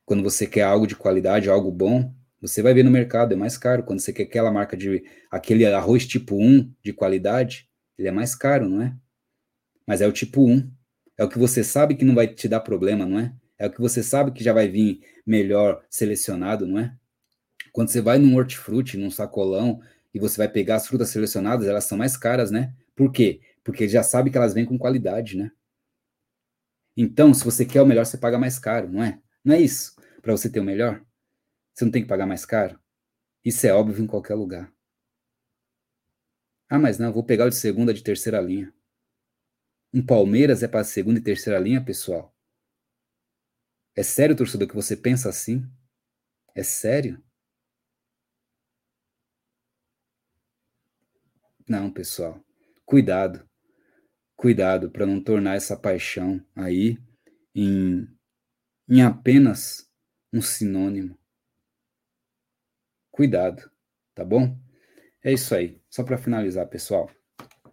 Quando 0.07 0.23
você 0.23 0.47
quer 0.47 0.63
algo 0.63 0.87
de 0.87 0.97
qualidade, 0.97 1.49
algo 1.49 1.71
bom, 1.71 2.15
você 2.41 2.63
vai 2.63 2.73
ver 2.73 2.85
no 2.85 2.91
mercado, 2.91 3.33
é 3.33 3.37
mais 3.37 3.59
caro. 3.59 3.83
Quando 3.83 4.01
você 4.01 4.13
quer 4.13 4.25
aquela 4.25 4.51
marca 4.51 4.77
de 4.77 5.05
aquele 5.31 5.67
arroz 5.67 6.07
tipo 6.07 6.37
1 6.37 6.73
de 6.83 6.93
qualidade, 6.93 7.69
ele 7.99 8.09
é 8.09 8.11
mais 8.11 8.35
caro, 8.35 8.69
não 8.69 8.83
é? 8.83 8.97
Mas 9.87 10.01
é 10.01 10.07
o 10.07 10.13
tipo 10.13 10.49
1. 10.49 10.74
É 11.19 11.25
o 11.25 11.29
que 11.29 11.39
você 11.39 11.63
sabe 11.63 11.95
que 11.95 12.05
não 12.05 12.15
vai 12.15 12.27
te 12.29 12.49
dar 12.49 12.61
problema, 12.61 13.07
não 13.07 13.19
é? 13.19 13.35
É 13.59 13.67
o 13.67 13.71
que 13.71 13.81
você 13.81 14.03
sabe 14.03 14.33
que 14.33 14.43
já 14.43 14.53
vai 14.53 14.69
vir 14.69 15.01
melhor 15.27 15.85
selecionado, 15.89 16.67
não 16.67 16.79
é? 16.79 16.95
Quando 17.73 17.89
você 17.89 18.01
vai 18.01 18.19
num 18.19 18.37
hortifruti, 18.37 18.97
num 18.97 19.11
sacolão, 19.11 19.81
e 20.13 20.19
você 20.19 20.37
vai 20.39 20.49
pegar 20.49 20.77
as 20.77 20.87
frutas 20.87 21.11
selecionadas, 21.11 21.67
elas 21.67 21.85
são 21.85 21.99
mais 21.99 22.17
caras, 22.17 22.51
né? 22.51 22.73
Por 22.95 23.11
quê? 23.11 23.41
Porque 23.65 23.89
já 23.89 24.03
sabe 24.03 24.31
que 24.31 24.37
elas 24.37 24.55
vêm 24.55 24.65
com 24.65 24.79
qualidade, 24.79 25.37
né? 25.37 25.51
Então, 26.97 27.35
se 27.35 27.45
você 27.45 27.65
quer 27.65 27.83
o 27.83 27.87
melhor, 27.87 28.07
você 28.07 28.19
paga 28.19 28.39
mais 28.39 28.59
caro, 28.59 28.89
não 28.89 29.03
é? 29.03 29.21
Não 29.45 29.55
é 29.55 29.61
isso? 29.61 29.97
Para 30.23 30.33
você 30.33 30.49
ter 30.49 30.61
o 30.61 30.65
melhor? 30.65 31.05
Você 31.75 31.85
não 31.85 31.93
tem 31.93 32.03
que 32.03 32.09
pagar 32.09 32.27
mais 32.27 32.45
caro? 32.45 32.79
Isso 33.45 33.67
é 33.67 33.73
óbvio 33.73 34.05
em 34.05 34.07
qualquer 34.07 34.35
lugar. 34.35 34.73
Ah, 36.69 36.79
mas 36.79 36.99
não, 36.99 37.13
vou 37.13 37.25
pegar 37.25 37.47
o 37.47 37.51
de 37.51 37.57
segunda, 37.57 37.95
de 37.95 38.03
terceira 38.03 38.41
linha. 38.41 38.74
Um 39.95 40.05
Palmeiras 40.05 40.65
é 40.65 40.67
para 40.67 40.83
segunda 40.83 41.21
e 41.21 41.23
terceira 41.23 41.57
linha, 41.57 41.81
pessoal? 41.81 42.35
É 43.95 44.03
sério, 44.03 44.35
torcedor, 44.35 44.67
que 44.67 44.75
você 44.75 44.97
pensa 44.97 45.29
assim? 45.29 45.71
É 46.53 46.65
sério? 46.65 47.23
Não, 51.69 51.93
pessoal. 51.93 52.45
Cuidado. 52.85 53.49
Cuidado 54.35 54.91
para 54.91 55.07
não 55.07 55.23
tornar 55.23 55.55
essa 55.55 55.77
paixão 55.77 56.45
aí 56.57 56.99
em, 57.55 58.09
em 58.89 59.01
apenas 59.01 59.89
um 60.33 60.43
sinônimo. 60.43 61.17
Cuidado, 63.13 63.71
tá 64.13 64.25
bom? 64.25 64.59
É 65.23 65.33
isso 65.33 65.55
aí. 65.55 65.81
Só 65.89 66.03
para 66.03 66.19
finalizar, 66.19 66.69
pessoal. 66.69 67.09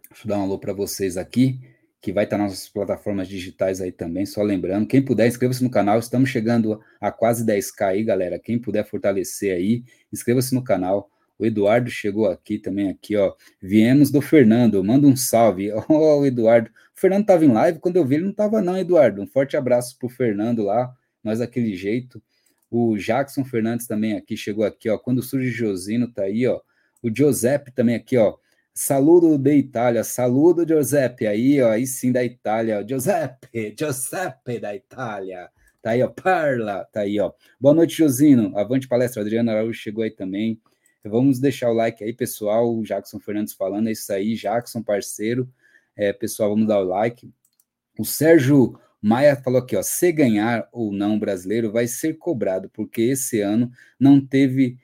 Deixa 0.08 0.24
eu 0.24 0.28
dar 0.28 0.38
um 0.38 0.42
alô 0.42 0.56
para 0.56 0.72
vocês 0.72 1.16
aqui, 1.16 1.71
que 2.02 2.12
vai 2.12 2.24
estar 2.24 2.36
nas 2.36 2.50
nossas 2.50 2.68
plataformas 2.68 3.28
digitais 3.28 3.80
aí 3.80 3.92
também. 3.92 4.26
Só 4.26 4.42
lembrando, 4.42 4.88
quem 4.88 5.00
puder, 5.00 5.28
inscreva-se 5.28 5.62
no 5.62 5.70
canal. 5.70 6.00
Estamos 6.00 6.28
chegando 6.28 6.80
a 7.00 7.12
quase 7.12 7.46
10k 7.46 7.86
aí, 7.86 8.02
galera. 8.02 8.40
Quem 8.40 8.58
puder 8.58 8.84
fortalecer 8.84 9.54
aí, 9.54 9.84
inscreva-se 10.12 10.52
no 10.52 10.64
canal. 10.64 11.08
O 11.38 11.46
Eduardo 11.46 11.88
chegou 11.88 12.26
aqui 12.28 12.58
também, 12.58 12.90
aqui, 12.90 13.16
ó. 13.16 13.32
Viemos 13.60 14.10
do 14.10 14.20
Fernando, 14.20 14.82
manda 14.82 15.06
um 15.06 15.14
salve. 15.14 15.70
Ó, 15.88 16.18
oh, 16.18 16.26
Eduardo. 16.26 16.70
O 16.70 17.00
Fernando 17.00 17.22
estava 17.22 17.44
em 17.44 17.52
live, 17.52 17.78
quando 17.78 17.96
eu 17.96 18.04
vi 18.04 18.16
ele 18.16 18.24
não 18.24 18.30
estava 18.32 18.60
não, 18.60 18.76
Eduardo. 18.76 19.22
Um 19.22 19.26
forte 19.26 19.56
abraço 19.56 19.96
pro 19.96 20.08
Fernando 20.08 20.64
lá, 20.64 20.92
nós 21.22 21.38
daquele 21.38 21.74
jeito. 21.76 22.20
O 22.68 22.96
Jackson 22.96 23.44
Fernandes 23.44 23.86
também 23.86 24.16
aqui, 24.16 24.36
chegou 24.36 24.64
aqui, 24.64 24.90
ó. 24.90 24.98
Quando 24.98 25.22
surge 25.22 25.50
Josino, 25.50 26.12
tá 26.12 26.22
aí, 26.22 26.48
ó. 26.48 26.60
O 27.00 27.14
Giuseppe 27.14 27.70
também 27.70 27.94
aqui, 27.94 28.16
ó. 28.16 28.36
Saludo 28.74 29.38
da 29.38 29.52
Itália, 29.54 30.02
saludo 30.02 30.66
Giuseppe 30.66 31.26
aí, 31.26 31.60
ó, 31.60 31.70
aí 31.70 31.86
sim 31.86 32.10
da 32.10 32.24
Itália, 32.24 32.84
Giuseppe, 32.86 33.74
Giuseppe 33.78 34.58
da 34.58 34.74
Itália, 34.74 35.50
Tá 35.82 35.90
aí, 35.90 36.02
ó, 36.02 36.08
Parla, 36.08 36.84
tá 36.92 37.00
aí, 37.00 37.18
ó. 37.18 37.32
Boa 37.60 37.74
noite, 37.74 37.96
Josino. 37.96 38.56
Avante 38.56 38.86
palestra, 38.86 39.20
Adriana 39.20 39.50
Araújo 39.50 39.80
chegou 39.80 40.04
aí 40.04 40.12
também. 40.12 40.60
Vamos 41.04 41.40
deixar 41.40 41.70
o 41.70 41.74
like 41.74 42.04
aí, 42.04 42.12
pessoal. 42.12 42.72
O 42.72 42.84
Jackson 42.84 43.18
Fernandes 43.18 43.52
falando, 43.52 43.88
é 43.88 43.92
isso 43.92 44.12
aí, 44.12 44.36
Jackson, 44.36 44.80
parceiro. 44.80 45.52
É, 45.96 46.12
pessoal, 46.12 46.50
vamos 46.50 46.68
dar 46.68 46.78
o 46.78 46.84
like. 46.84 47.28
O 47.98 48.04
Sérgio 48.04 48.78
Maia 49.00 49.34
falou 49.34 49.60
aqui, 49.60 49.74
ó, 49.74 49.82
se 49.82 50.12
ganhar 50.12 50.68
ou 50.70 50.92
não 50.92 51.18
brasileiro 51.18 51.72
vai 51.72 51.88
ser 51.88 52.16
cobrado, 52.16 52.70
porque 52.70 53.02
esse 53.02 53.40
ano 53.40 53.68
não 53.98 54.24
teve 54.24 54.78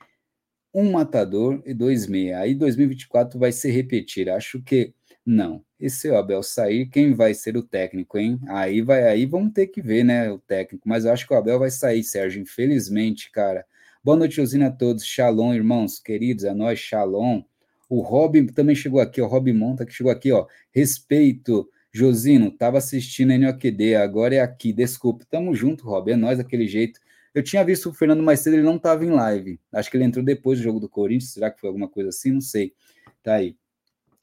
um 0.73 0.91
matador 0.91 1.61
e 1.65 1.73
dois 1.73 2.07
meia. 2.07 2.39
Aí 2.39 2.55
2024 2.55 3.39
vai 3.39 3.51
se 3.51 3.69
repetir. 3.71 4.29
Acho 4.29 4.61
que 4.61 4.93
não. 5.25 5.63
E 5.79 5.89
se 5.89 6.09
o 6.09 6.17
Abel 6.17 6.43
sair, 6.43 6.87
quem 6.87 7.13
vai 7.13 7.33
ser 7.33 7.55
o 7.55 7.63
técnico, 7.63 8.17
hein? 8.17 8.39
Aí 8.47 8.81
vai, 8.81 9.03
aí 9.07 9.25
vamos 9.25 9.53
ter 9.53 9.67
que 9.67 9.81
ver, 9.81 10.03
né, 10.03 10.29
o 10.31 10.39
técnico. 10.39 10.87
Mas 10.87 11.05
eu 11.05 11.13
acho 11.13 11.27
que 11.27 11.33
o 11.33 11.37
Abel 11.37 11.59
vai 11.59 11.71
sair, 11.71 12.03
Sérgio, 12.03 12.41
infelizmente, 12.41 13.31
cara. 13.31 13.65
Boa 14.03 14.17
noite, 14.17 14.41
Osina, 14.41 14.67
a 14.67 14.71
todos. 14.71 15.05
Shalom, 15.05 15.53
irmãos 15.53 15.99
queridos, 15.99 16.45
a 16.45 16.53
nós, 16.53 16.79
shalom. 16.79 17.43
O 17.89 18.01
Rob 18.01 18.51
também 18.51 18.75
chegou 18.75 18.99
aqui, 19.01 19.21
o 19.21 19.27
Rob 19.27 19.51
Monta 19.51 19.85
que 19.85 19.93
chegou 19.93 20.11
aqui, 20.11 20.31
ó. 20.31 20.45
Respeito, 20.71 21.67
Josino, 21.91 22.51
tava 22.51 22.77
assistindo 22.77 23.37
NOQD, 23.37 23.95
agora 23.95 24.35
é 24.35 24.39
aqui. 24.41 24.71
Desculpe, 24.71 25.25
tamo 25.25 25.55
junto, 25.55 25.85
Rob, 25.85 26.11
é 26.11 26.15
nós 26.15 26.37
daquele 26.37 26.67
jeito. 26.67 26.99
Eu 27.39 27.43
tinha 27.43 27.63
visto 27.63 27.89
o 27.89 27.93
Fernando 27.93 28.21
mais 28.21 28.41
cedo, 28.41 28.55
ele 28.55 28.63
não 28.63 28.75
estava 28.75 29.05
em 29.05 29.09
live. 29.09 29.61
Acho 29.71 29.89
que 29.89 29.95
ele 29.95 30.03
entrou 30.03 30.23
depois 30.23 30.59
do 30.59 30.63
jogo 30.63 30.77
do 30.77 30.89
Corinthians. 30.89 31.31
Será 31.31 31.49
que 31.49 31.57
foi 31.57 31.69
alguma 31.69 31.87
coisa 31.87 32.09
assim? 32.09 32.33
Não 32.33 32.41
sei. 32.41 32.73
Tá 33.23 33.35
aí. 33.35 33.55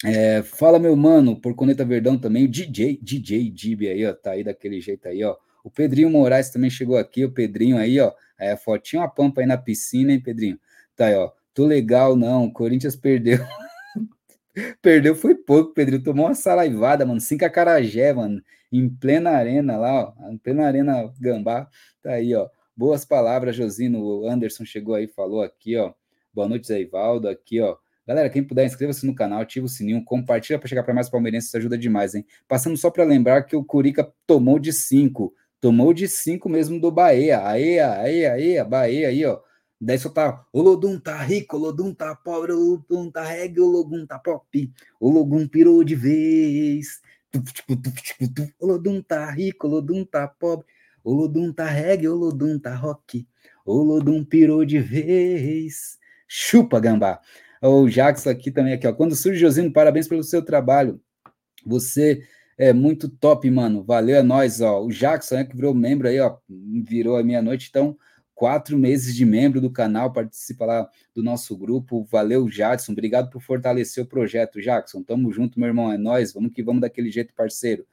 É, 0.05 0.43
fala, 0.43 0.79
meu 0.79 0.95
mano, 0.95 1.41
por 1.41 1.55
Coneta 1.55 1.83
Verdão 1.83 2.19
também. 2.19 2.45
O 2.45 2.49
DJ, 2.49 2.99
DJ 3.01 3.51
Dib 3.51 3.89
aí, 3.89 4.05
ó. 4.05 4.13
Tá 4.13 4.33
aí 4.33 4.45
daquele 4.45 4.83
jeito 4.83 5.09
aí, 5.09 5.25
ó. 5.25 5.35
O 5.65 5.71
Pedrinho 5.71 6.11
Moraes 6.11 6.51
também 6.51 6.69
chegou 6.69 6.99
aqui. 6.99 7.25
O 7.25 7.33
Pedrinho 7.33 7.79
aí, 7.79 7.99
ó. 7.99 8.13
É, 8.39 8.55
fotinho 8.55 9.01
a 9.01 9.09
pampa 9.09 9.41
aí 9.41 9.47
na 9.47 9.57
piscina, 9.57 10.13
hein, 10.13 10.21
Pedrinho? 10.21 10.61
Tá 10.95 11.07
aí, 11.07 11.15
ó. 11.15 11.33
Tô 11.55 11.65
legal, 11.65 12.17
não. 12.17 12.45
O 12.45 12.53
Corinthians 12.53 12.97
perdeu. 12.97 13.39
perdeu 14.83 15.17
foi 15.17 15.35
pouco, 15.35 15.73
Pedrinho. 15.73 16.03
Tomou 16.03 16.27
uma 16.27 16.35
saraivada, 16.35 17.07
mano. 17.07 17.19
Cinco 17.19 17.47
acarajé, 17.47 18.13
mano. 18.13 18.43
Em 18.71 18.91
plena 18.91 19.31
arena 19.31 19.79
lá, 19.79 20.15
ó. 20.19 20.31
Em 20.31 20.37
plena 20.37 20.67
arena 20.67 21.11
gambá. 21.19 21.67
Tá 22.03 22.11
aí, 22.11 22.35
ó. 22.35 22.47
Boas 22.77 23.07
palavras, 23.07 23.57
Josino. 23.57 24.05
O 24.05 24.29
Anderson 24.29 24.65
chegou 24.65 24.95
aí, 24.95 25.07
falou 25.07 25.43
aqui, 25.43 25.77
ó. 25.77 25.95
Boa 26.35 26.47
noite, 26.47 26.67
Zé 26.67 26.81
Ivaldo. 26.83 27.27
Aqui, 27.27 27.59
ó. 27.61 27.77
Galera, 28.07 28.29
quem 28.29 28.45
puder, 28.45 28.67
inscreva-se 28.67 29.07
no 29.07 29.15
canal, 29.15 29.41
ativa 29.41 29.65
o 29.65 29.69
sininho, 29.69 30.05
compartilha 30.05 30.59
para 30.59 30.69
chegar 30.69 30.85
para 30.85 30.95
mais 30.95 31.09
palmeirenses, 31.09 31.49
isso 31.49 31.57
ajuda 31.57 31.77
demais, 31.77 32.15
hein? 32.15 32.25
Passando 32.47 32.77
só 32.77 32.89
para 32.89 33.03
lembrar 33.03 33.43
que 33.43 33.57
o 33.57 33.65
Curica 33.65 34.13
tomou 34.27 34.59
de 34.59 34.73
cinco. 34.73 35.35
Tomou 35.61 35.95
de 35.95 36.07
cinco 36.07 36.49
mesmo 36.49 36.79
do 36.79 36.91
Bahia. 36.93 37.45
Aí, 37.49 37.81
aí, 37.81 38.27
aí, 38.27 38.59
a 38.59 38.65
Bahia 38.65 39.09
aí, 39.09 39.25
ó. 39.25 39.41
Daí 39.81 39.99
só 39.99 40.11
tá, 40.11 40.47
o 40.53 40.61
Lodum 40.61 41.01
tá 41.01 41.17
rico, 41.23 41.57
o 41.57 41.61
Lodum 41.61 41.95
tá 41.95 42.15
pobre, 42.15 42.53
o 42.53 42.59
Lodum 42.59 43.11
tá 43.11 43.23
reggae, 43.25 43.61
o 43.61 43.67
Lodum 43.67 44.07
tá 44.07 44.19
pop, 44.19 44.73
o 45.01 45.11
Lodum 45.11 45.49
pirou 45.49 45.83
de 45.83 45.95
vez. 45.95 47.01
O 48.59 48.67
Lodum 48.67 49.03
tá 49.03 49.31
rico, 49.31 49.67
o 49.67 49.71
Lodum 49.71 50.05
tá 50.05 50.27
pobre, 50.27 50.67
o 51.07 51.15
Lodum 51.15 51.53
tá 51.53 51.67
reggae, 51.67 52.09
o 52.09 52.17
Lodum 52.17 52.59
tá 52.59 52.75
rock, 52.75 53.29
o 53.65 53.75
Lodum 53.81 54.25
pirou 54.25 54.65
de 54.65 54.81
vez. 54.81 55.99
Chupa, 56.27 56.81
gambá. 56.81 57.21
O 57.63 57.89
Jackson 57.89 58.31
aqui 58.31 58.51
também, 58.51 58.73
aqui, 58.73 58.89
ó. 58.89 58.93
Quando 58.93 59.15
surge, 59.15 59.39
Josino, 59.39 59.73
parabéns 59.73 60.09
pelo 60.09 60.25
seu 60.25 60.45
trabalho. 60.45 61.01
Você 61.65 62.25
é 62.59 62.73
muito 62.73 63.09
top, 63.09 63.49
mano. 63.49 63.85
Valeu, 63.85 64.17
é 64.17 64.23
nóis, 64.23 64.61
ó. 64.61 64.85
O 64.85 64.89
Jackson, 64.89 65.37
é 65.37 65.45
que 65.45 65.55
virou 65.55 65.73
membro 65.73 66.09
aí, 66.09 66.19
ó. 66.19 66.39
Virou 66.49 67.17
a 67.17 67.23
meia-noite, 67.23 67.69
então, 67.71 67.97
quatro 68.35 68.77
meses 68.77 69.15
de 69.15 69.25
membro 69.25 69.61
do 69.61 69.71
canal, 69.71 70.13
participa 70.13 70.67
lá 70.67 70.91
do 71.15 71.23
nosso 71.23 71.57
grupo. 71.57 72.05
Valeu, 72.11 72.49
Jackson. 72.49 72.91
Obrigado 72.91 73.31
por 73.31 73.41
fortalecer 73.41 74.03
o 74.03 74.09
projeto, 74.09 74.61
Jackson. 74.61 75.05
Tamo 75.05 75.31
junto, 75.31 75.61
meu 75.61 75.69
irmão. 75.69 75.93
É 75.93 75.97
nóis. 75.97 76.33
Vamos 76.33 76.53
que 76.53 76.65
vamos 76.65 76.81
daquele 76.81 77.13
jeito, 77.13 77.33
parceiro. 77.33 77.87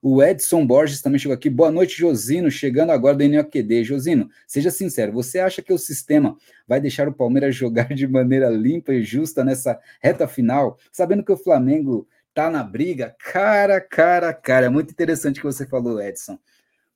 O 0.00 0.22
Edson 0.22 0.64
Borges 0.64 1.02
também 1.02 1.18
chegou 1.18 1.34
aqui. 1.34 1.50
Boa 1.50 1.72
noite, 1.72 1.98
Josino. 1.98 2.50
Chegando 2.50 2.90
agora 2.90 3.16
do 3.16 3.28
NOQD. 3.28 3.82
Josino, 3.82 4.30
seja 4.46 4.70
sincero, 4.70 5.12
você 5.12 5.40
acha 5.40 5.60
que 5.60 5.72
o 5.72 5.78
sistema 5.78 6.36
vai 6.68 6.80
deixar 6.80 7.08
o 7.08 7.12
Palmeiras 7.12 7.54
jogar 7.56 7.92
de 7.92 8.06
maneira 8.06 8.48
limpa 8.48 8.92
e 8.92 9.02
justa 9.02 9.44
nessa 9.44 9.80
reta 10.00 10.28
final, 10.28 10.78
sabendo 10.92 11.24
que 11.24 11.32
o 11.32 11.36
Flamengo 11.36 12.06
tá 12.32 12.48
na 12.48 12.62
briga? 12.62 13.16
Cara, 13.18 13.80
cara, 13.80 14.32
cara. 14.32 14.66
É 14.66 14.68
muito 14.68 14.90
interessante 14.92 15.38
o 15.38 15.42
que 15.42 15.46
você 15.46 15.66
falou, 15.66 16.00
Edson. 16.00 16.38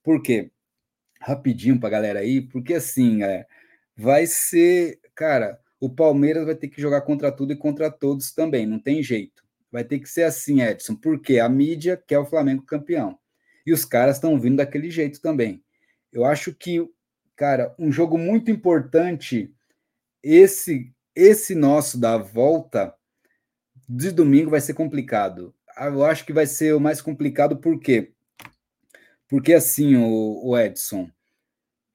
Por 0.03 0.23
quê? 0.23 0.51
Rapidinho 1.21 1.81
pra 1.81 1.91
galera 1.91 2.21
aí, 2.21 2.41
porque 2.41 2.75
assim, 2.75 3.23
é, 3.25 3.47
vai 3.97 4.27
ser. 4.27 5.01
Cara, 5.15 5.59
o 5.81 5.91
Palmeiras 5.91 6.47
vai 6.47 6.55
ter 6.55 6.69
que 6.69 6.81
jogar 6.81 7.01
contra 7.03 7.33
tudo 7.33 7.53
e 7.53 7.57
contra 7.57 7.91
todos 7.91 8.33
também, 8.33 8.67
não 8.67 8.79
tem 8.79 9.03
jeito. 9.03 9.42
Vai 9.73 9.83
ter 9.83 9.99
que 9.99 10.09
ser 10.09 10.25
assim, 10.25 10.61
Edson, 10.61 10.95
porque 10.95 11.41
a 11.41 11.49
mídia 11.49 11.97
quer 11.97 12.19
o 12.19 12.27
Flamengo 12.27 12.63
campeão. 12.63 13.19
E 13.67 13.73
os 13.73 13.85
caras 13.85 14.17
estão 14.17 14.39
vindo 14.39 14.57
daquele 14.57 14.91
jeito 14.91 15.21
também. 15.21 15.65
Eu 16.13 16.25
acho 16.27 16.55
que, 16.55 16.87
cara, 17.35 17.75
um 17.79 17.91
jogo 17.91 18.19
muito 18.19 18.51
importante, 18.51 19.53
esse 20.23 20.93
esse 21.15 21.55
nosso 21.55 21.99
da 21.99 22.17
volta 22.17 22.95
de 23.89 24.11
domingo 24.11 24.51
vai 24.51 24.61
ser 24.61 24.75
complicado. 24.75 25.55
Eu 25.77 26.05
acho 26.05 26.25
que 26.25 26.33
vai 26.33 26.47
ser 26.47 26.75
o 26.75 26.81
mais 26.81 27.01
complicado, 27.01 27.57
por 27.57 27.79
quê? 27.79 28.13
Porque 29.29 29.53
assim, 29.53 29.97
o, 29.97 30.41
o 30.43 30.59
Edson, 30.59 31.11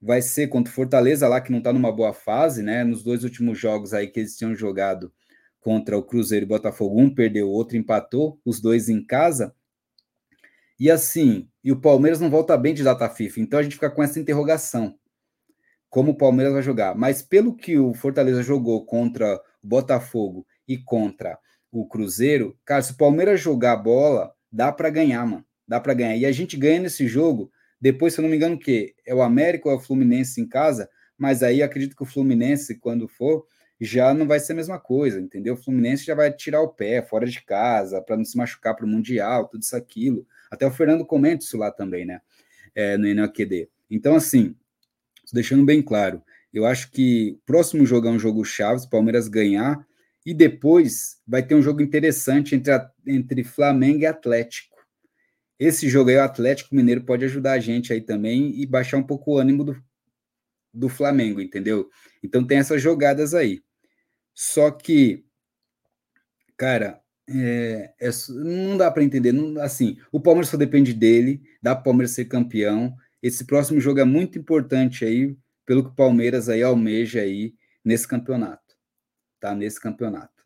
vai 0.01 0.21
ser 0.21 0.47
contra 0.47 0.71
o 0.71 0.75
Fortaleza 0.75 1.27
lá, 1.27 1.41
que 1.41 1.51
não 1.51 1.59
está 1.59 1.73
numa 1.73 1.91
boa 1.91 2.13
fase, 2.13 2.61
né? 2.61 2.83
Nos 2.83 3.03
dois 3.03 3.23
últimos 3.23 3.57
jogos 3.59 3.93
aí 3.93 4.07
que 4.07 4.19
eles 4.19 4.37
tinham 4.37 4.55
jogado, 4.55 5.11
contra 5.67 5.97
o 5.97 6.01
Cruzeiro 6.01 6.45
e 6.45 6.47
Botafogo, 6.47 6.97
um 6.97 7.13
perdeu, 7.13 7.49
o 7.49 7.51
outro 7.51 7.75
empatou, 7.75 8.39
os 8.45 8.61
dois 8.61 8.87
em 8.87 9.05
casa. 9.05 9.53
E 10.79 10.89
assim, 10.89 11.49
e 11.61 11.73
o 11.73 11.81
Palmeiras 11.81 12.21
não 12.21 12.29
volta 12.29 12.55
bem 12.55 12.73
de 12.73 12.85
data 12.85 13.09
FIFA, 13.09 13.41
então 13.41 13.59
a 13.59 13.63
gente 13.63 13.75
fica 13.75 13.91
com 13.91 14.01
essa 14.01 14.17
interrogação. 14.17 14.97
Como 15.89 16.11
o 16.11 16.17
Palmeiras 16.17 16.53
vai 16.53 16.63
jogar? 16.63 16.95
Mas 16.95 17.21
pelo 17.21 17.53
que 17.53 17.77
o 17.77 17.93
Fortaleza 17.93 18.41
jogou 18.41 18.85
contra 18.85 19.35
o 19.35 19.67
Botafogo 19.67 20.47
e 20.65 20.77
contra 20.77 21.37
o 21.69 21.85
Cruzeiro, 21.85 22.57
cara, 22.63 22.81
se 22.81 22.93
o 22.93 22.97
Palmeiras 22.97 23.41
jogar 23.41 23.73
a 23.73 23.75
bola, 23.75 24.31
dá 24.49 24.71
para 24.71 24.89
ganhar, 24.89 25.25
mano. 25.25 25.43
Dá 25.67 25.81
para 25.81 25.93
ganhar. 25.93 26.15
E 26.15 26.25
a 26.25 26.31
gente 26.31 26.55
ganha 26.55 26.79
nesse 26.79 27.09
jogo, 27.09 27.51
depois, 27.81 28.13
se 28.13 28.21
eu 28.21 28.23
não 28.23 28.29
me 28.29 28.37
engano, 28.37 28.55
o 28.55 28.59
quê? 28.59 28.95
É 29.05 29.13
o 29.13 29.21
América 29.21 29.67
ou 29.67 29.75
é 29.75 29.77
o 29.77 29.81
Fluminense 29.81 30.39
em 30.39 30.47
casa, 30.47 30.89
mas 31.17 31.43
aí 31.43 31.61
acredito 31.61 31.93
que 31.93 32.03
o 32.03 32.05
Fluminense, 32.05 32.79
quando 32.79 33.05
for, 33.09 33.45
já 33.79 34.13
não 34.13 34.27
vai 34.27 34.39
ser 34.39 34.53
a 34.53 34.55
mesma 34.55 34.79
coisa, 34.79 35.19
entendeu? 35.19 35.53
O 35.53 35.57
Fluminense 35.57 36.05
já 36.05 36.15
vai 36.15 36.31
tirar 36.31 36.61
o 36.61 36.69
pé 36.69 37.01
fora 37.01 37.25
de 37.25 37.41
casa 37.43 38.01
para 38.01 38.17
não 38.17 38.25
se 38.25 38.35
machucar 38.35 38.75
para 38.75 38.85
o 38.85 38.89
Mundial, 38.89 39.47
tudo 39.47 39.61
isso, 39.61 39.75
aquilo. 39.75 40.25
Até 40.49 40.65
o 40.65 40.71
Fernando 40.71 41.05
comenta 41.05 41.43
isso 41.43 41.57
lá 41.57 41.71
também, 41.71 42.05
né? 42.05 42.21
É, 42.73 42.97
no 42.97 43.07
NQD. 43.07 43.69
Então, 43.89 44.15
assim, 44.15 44.55
deixando 45.31 45.65
bem 45.65 45.81
claro, 45.81 46.21
eu 46.53 46.65
acho 46.65 46.91
que 46.91 47.37
o 47.37 47.45
próximo 47.45 47.85
jogo 47.85 48.07
é 48.07 48.11
um 48.11 48.19
jogo 48.19 48.43
Chaves, 48.43 48.85
Palmeiras 48.85 49.27
ganhar, 49.27 49.85
e 50.25 50.33
depois 50.33 51.21
vai 51.25 51.41
ter 51.41 51.55
um 51.55 51.61
jogo 51.61 51.81
interessante 51.81 52.55
entre, 52.55 52.73
a, 52.73 52.91
entre 53.05 53.43
Flamengo 53.43 54.01
e 54.01 54.05
Atlético. 54.05 54.75
Esse 55.59 55.89
jogo 55.89 56.09
aí, 56.09 56.17
o 56.17 56.23
Atlético 56.23 56.75
Mineiro 56.75 57.03
pode 57.03 57.25
ajudar 57.25 57.53
a 57.53 57.59
gente 57.59 57.93
aí 57.93 58.01
também 58.01 58.59
e 58.59 58.65
baixar 58.65 58.97
um 58.97 59.03
pouco 59.03 59.31
o 59.31 59.37
ânimo 59.37 59.63
do, 59.63 59.83
do 60.73 60.89
Flamengo, 60.89 61.41
entendeu? 61.41 61.89
Então 62.23 62.45
tem 62.45 62.57
essas 62.57 62.81
jogadas 62.81 63.33
aí. 63.33 63.61
Só 64.39 64.69
que, 64.69 65.25
cara, 66.55 67.01
é, 67.27 67.91
é, 67.99 68.09
não 68.29 68.77
dá 68.77 68.91
para 68.91 69.03
entender. 69.03 69.31
Não, 69.31 69.59
assim, 69.59 69.97
o 70.11 70.19
Palmeiras 70.19 70.49
só 70.49 70.57
depende 70.57 70.93
dele, 70.93 71.41
dá 71.59 71.73
para 71.73 71.81
o 71.81 71.83
Palmeiras 71.85 72.11
ser 72.11 72.25
campeão. 72.25 72.95
Esse 73.19 73.45
próximo 73.45 73.79
jogo 73.79 73.99
é 73.99 74.03
muito 74.03 74.37
importante 74.37 75.03
aí, 75.03 75.35
pelo 75.65 75.83
que 75.83 75.89
o 75.89 75.95
Palmeiras 75.95 76.49
aí 76.49 76.61
almeja 76.61 77.21
aí 77.21 77.55
nesse 77.83 78.07
campeonato. 78.07 78.77
Tá? 79.39 79.55
Nesse 79.55 79.81
campeonato. 79.81 80.45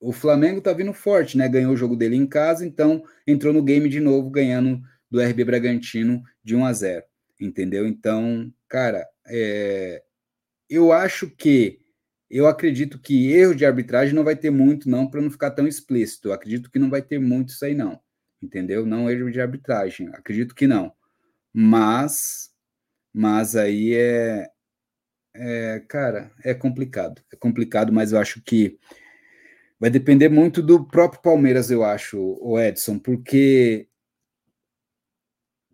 O 0.00 0.10
Flamengo 0.10 0.62
tá 0.62 0.72
vindo 0.72 0.94
forte, 0.94 1.36
né? 1.36 1.46
Ganhou 1.50 1.74
o 1.74 1.76
jogo 1.76 1.96
dele 1.96 2.16
em 2.16 2.26
casa, 2.26 2.64
então 2.64 3.04
entrou 3.26 3.52
no 3.52 3.62
game 3.62 3.90
de 3.90 4.00
novo, 4.00 4.30
ganhando 4.30 4.80
do 5.10 5.20
RB 5.20 5.44
Bragantino 5.44 6.22
de 6.42 6.56
1 6.56 6.64
a 6.64 6.72
0. 6.72 7.04
Entendeu? 7.38 7.86
Então, 7.86 8.50
cara, 8.66 9.06
é, 9.26 10.02
eu 10.70 10.92
acho 10.92 11.28
que 11.28 11.84
eu 12.30 12.46
acredito 12.46 12.98
que 12.98 13.32
erro 13.32 13.54
de 13.54 13.64
arbitragem 13.64 14.14
não 14.14 14.24
vai 14.24 14.36
ter 14.36 14.50
muito, 14.50 14.88
não, 14.88 15.08
para 15.08 15.20
não 15.20 15.30
ficar 15.30 15.50
tão 15.52 15.66
explícito. 15.66 16.28
Eu 16.28 16.32
acredito 16.32 16.70
que 16.70 16.78
não 16.78 16.90
vai 16.90 17.02
ter 17.02 17.18
muito 17.18 17.50
isso 17.50 17.64
aí, 17.64 17.74
não. 17.74 18.00
Entendeu? 18.42 18.84
Não 18.84 19.10
erro 19.10 19.30
de 19.30 19.40
arbitragem. 19.40 20.08
Acredito 20.08 20.54
que 20.54 20.66
não. 20.66 20.92
Mas, 21.52 22.50
mas 23.12 23.56
aí 23.56 23.94
é, 23.94 24.48
é, 25.34 25.80
cara, 25.88 26.32
é 26.44 26.54
complicado. 26.54 27.22
É 27.32 27.36
complicado, 27.36 27.92
mas 27.92 28.12
eu 28.12 28.18
acho 28.18 28.42
que 28.42 28.78
vai 29.78 29.90
depender 29.90 30.28
muito 30.28 30.62
do 30.62 30.86
próprio 30.86 31.22
Palmeiras, 31.22 31.70
eu 31.70 31.84
acho, 31.84 32.18
o 32.40 32.58
Edson, 32.58 32.98
porque 32.98 33.88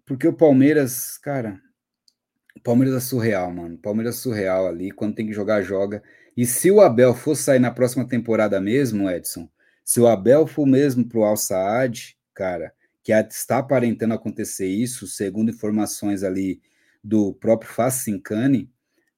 porque 0.04 0.26
o 0.26 0.32
Palmeiras, 0.32 1.16
cara, 1.16 1.60
Palmeiras 2.62 2.94
é 2.94 3.00
surreal, 3.00 3.50
mano. 3.50 3.78
Palmeiras 3.78 4.16
é 4.16 4.18
surreal 4.18 4.66
ali. 4.66 4.90
Quando 4.90 5.14
tem 5.14 5.26
que 5.26 5.32
jogar, 5.32 5.62
joga. 5.62 6.02
E 6.36 6.46
se 6.46 6.70
o 6.70 6.80
Abel 6.80 7.14
for 7.14 7.36
sair 7.36 7.58
na 7.58 7.70
próxima 7.70 8.06
temporada 8.06 8.60
mesmo, 8.60 9.08
Edson, 9.10 9.48
se 9.84 10.00
o 10.00 10.06
Abel 10.06 10.46
for 10.46 10.66
mesmo 10.66 11.06
pro 11.06 11.24
Al 11.24 11.36
Saad, 11.36 12.16
cara, 12.34 12.72
que 13.02 13.12
está 13.12 13.58
aparentando 13.58 14.14
acontecer 14.14 14.66
isso, 14.66 15.06
segundo 15.06 15.50
informações 15.50 16.22
ali 16.22 16.60
do 17.02 17.34
próprio 17.34 17.70
Facincani, 17.70 18.70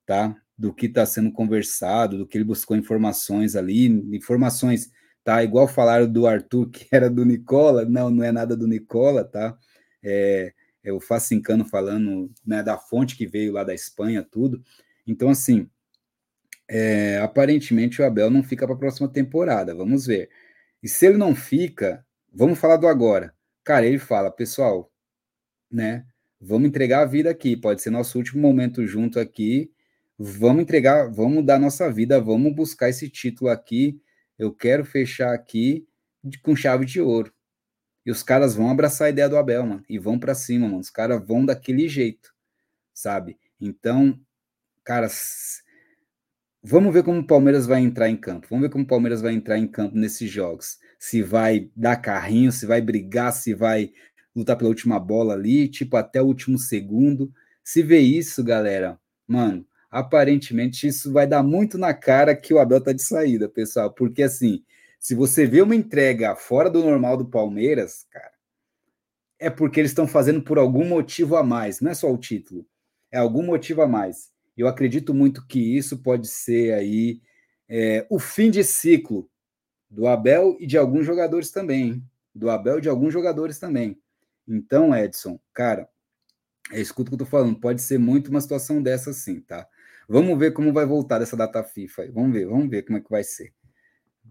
tá? 0.07 0.35
Do 0.57 0.73
que 0.73 0.87
está 0.87 1.05
sendo 1.05 1.31
conversado, 1.31 2.19
do 2.19 2.27
que 2.27 2.39
ele 2.39 2.45
buscou 2.45 2.77
informações 2.77 3.55
ali, 3.55 3.87
informações, 4.15 4.91
tá? 5.23 5.45
Igual 5.45 5.69
falaram 5.69 6.11
do 6.11 6.27
Arthur, 6.27 6.71
que 6.71 6.87
era 6.91 7.11
do 7.11 7.25
Nicola, 7.25 7.85
não, 7.85 8.11
não 8.11 8.25
é 8.25 8.33
nada 8.33 8.57
do 8.57 8.67
Nicola, 8.67 9.25
tá? 9.25 9.57
É, 10.03 10.53
é 10.83 10.93
o 10.93 11.01
Facincano 11.01 11.65
falando 11.65 12.31
né, 12.45 12.63
da 12.63 12.79
fonte 12.79 13.17
que 13.17 13.27
veio 13.27 13.53
lá 13.53 13.65
da 13.65 13.75
Espanha, 13.75 14.23
tudo. 14.23 14.63
Então, 15.07 15.29
assim, 15.29 15.69
é, 16.69 17.19
aparentemente 17.19 18.01
o 18.01 18.05
Abel 18.05 18.31
não 18.31 18.43
fica 18.43 18.67
para 18.67 18.75
a 18.75 18.79
próxima 18.79 19.09
temporada, 19.09 19.75
vamos 19.75 20.07
ver. 20.07 20.31
E 20.83 20.89
se 20.89 21.07
ele 21.07 21.17
não 21.17 21.35
fica, 21.35 22.05
vamos 22.33 22.59
falar 22.59 22.77
do 22.77 22.87
agora. 22.87 23.35
Cara, 23.63 23.87
ele 23.87 23.99
fala, 23.99 24.31
pessoal, 24.31 24.93
né? 25.71 26.07
Vamos 26.41 26.69
entregar 26.69 27.01
a 27.01 27.07
vida 27.07 27.31
aqui, 27.31 27.57
pode 27.57 27.81
ser 27.81 27.91
nosso 27.91 28.19
último 28.19 28.43
momento 28.43 28.87
junto 28.87 29.19
aqui. 29.19 29.73
Vamos 30.19 30.63
entregar, 30.63 31.11
vamos 31.11 31.45
dar 31.45 31.59
nossa 31.59 31.91
vida, 31.91 32.21
vamos 32.21 32.55
buscar 32.55 32.89
esse 32.91 33.09
título 33.09 33.51
aqui. 33.51 34.01
Eu 34.39 34.53
quero 34.53 34.85
fechar 34.85 35.33
aqui 35.33 35.87
com 36.43 36.55
chave 36.55 36.85
de 36.85 37.01
ouro. 37.01 37.33
E 38.05 38.11
os 38.11 38.23
caras 38.23 38.55
vão 38.55 38.71
abraçar 38.71 39.07
a 39.07 39.11
ideia 39.11 39.29
do 39.29 39.37
Abel, 39.39 39.65
mano, 39.65 39.85
e 39.89 39.99
vão 39.99 40.19
para 40.19 40.35
cima, 40.35 40.67
mano. 40.67 40.81
Os 40.81 40.91
caras 40.91 41.27
vão 41.27 41.45
daquele 41.45 41.89
jeito, 41.89 42.35
sabe? 42.93 43.39
Então, 43.59 44.21
cara, 44.85 45.09
vamos 46.65 46.93
ver 46.95 47.03
como 47.03 47.21
o 47.21 47.27
Palmeiras 47.27 47.67
vai 47.67 47.83
entrar 47.83 48.09
em 48.09 48.17
campo. 48.17 48.47
Vamos 48.49 48.63
ver 48.63 48.71
como 48.71 48.85
o 48.85 48.87
Palmeiras 48.87 49.21
vai 49.21 49.35
entrar 49.35 49.59
em 49.59 49.69
campo 49.69 49.97
nesses 49.97 50.31
jogos. 50.31 50.79
Se 50.99 51.23
vai 51.23 51.71
dar 51.77 51.97
carrinho, 51.97 52.51
se 52.51 52.65
vai 52.65 52.81
brigar, 52.81 53.33
se 53.33 53.53
vai 53.53 53.93
lutar 54.35 54.57
pela 54.57 54.71
última 54.71 54.99
bola 54.99 55.35
ali, 55.35 55.69
tipo, 55.69 55.97
até 55.97 56.23
o 56.23 56.27
último 56.27 56.59
segundo. 56.59 57.31
Se 57.63 57.83
vê 57.83 57.99
isso, 57.99 58.43
galera, 58.43 58.99
mano, 59.29 59.67
aparentemente 59.91 60.89
isso 60.89 61.13
vai 61.13 61.27
dar 61.27 61.43
muito 61.43 61.79
na 61.79 61.95
cara 61.95 62.35
que 62.35 62.53
o 62.53 62.59
Abel 62.59 62.81
tá 62.81 62.93
de 62.93 63.03
saída, 63.03 63.49
pessoal, 63.49 63.93
porque 63.93 64.23
assim, 64.23 64.65
se 64.99 65.15
você 65.15 65.47
vê 65.47 65.63
uma 65.63 65.77
entrega 65.77 66.35
fora 66.35 66.69
do 66.69 66.83
normal 66.83 67.17
do 67.17 67.27
Palmeiras, 67.27 68.07
cara, 68.11 68.33
é 69.39 69.49
porque 69.49 69.81
eles 69.81 69.93
estão 69.93 70.07
fazendo 70.07 70.43
por 70.43 70.59
algum 70.59 70.85
motivo 70.85 71.37
a 71.37 71.43
mais, 71.43 71.81
não 71.81 71.91
é 71.91 71.95
só 71.95 72.13
o 72.13 72.19
título, 72.19 72.67
é 73.13 73.19
algum 73.19 73.43
motivo 73.43 73.83
a 73.83 73.87
mais. 73.87 74.34
Eu 74.57 74.69
acredito 74.69 75.13
muito 75.13 75.47
que 75.47 75.59
isso 75.59 75.99
pode 75.99 76.29
ser 76.29 76.75
aí 76.75 77.21
é, 77.69 78.07
o 78.11 78.19
fim 78.19 78.51
de 78.51 78.63
ciclo 78.63 79.29
do 79.91 80.07
Abel 80.07 80.57
e 80.61 80.67
de 80.67 80.77
alguns 80.77 81.07
jogadores 81.07 81.51
também, 81.51 81.83
hein? 81.83 82.05
do 82.35 82.51
Abel 82.51 82.79
e 82.79 82.81
de 82.81 82.89
alguns 82.89 83.13
jogadores 83.13 83.59
também. 83.59 83.99
Então, 84.47 84.95
Edson, 84.95 85.39
cara, 85.53 85.89
é 86.73 86.81
escuta 86.81 87.09
o 87.09 87.11
que 87.11 87.15
eu 87.15 87.27
tô 87.27 87.31
falando, 87.31 87.59
pode 87.59 87.81
ser 87.83 87.99
muito 87.99 88.29
uma 88.29 88.41
situação 88.41 88.83
dessa 88.83 89.13
sim, 89.13 89.41
tá? 89.41 89.67
Vamos 90.09 90.39
ver 90.39 90.53
como 90.53 90.73
vai 90.73 90.85
voltar 90.85 91.19
dessa 91.19 91.37
data 91.37 91.63
FIFA 91.63 92.03
aí. 92.03 92.11
Vamos 92.11 92.33
ver, 92.33 92.47
vamos 92.47 92.69
ver 92.69 92.83
como 92.83 92.99
é 92.99 93.01
que 93.01 93.11
vai 93.11 93.25
ser. 93.25 93.53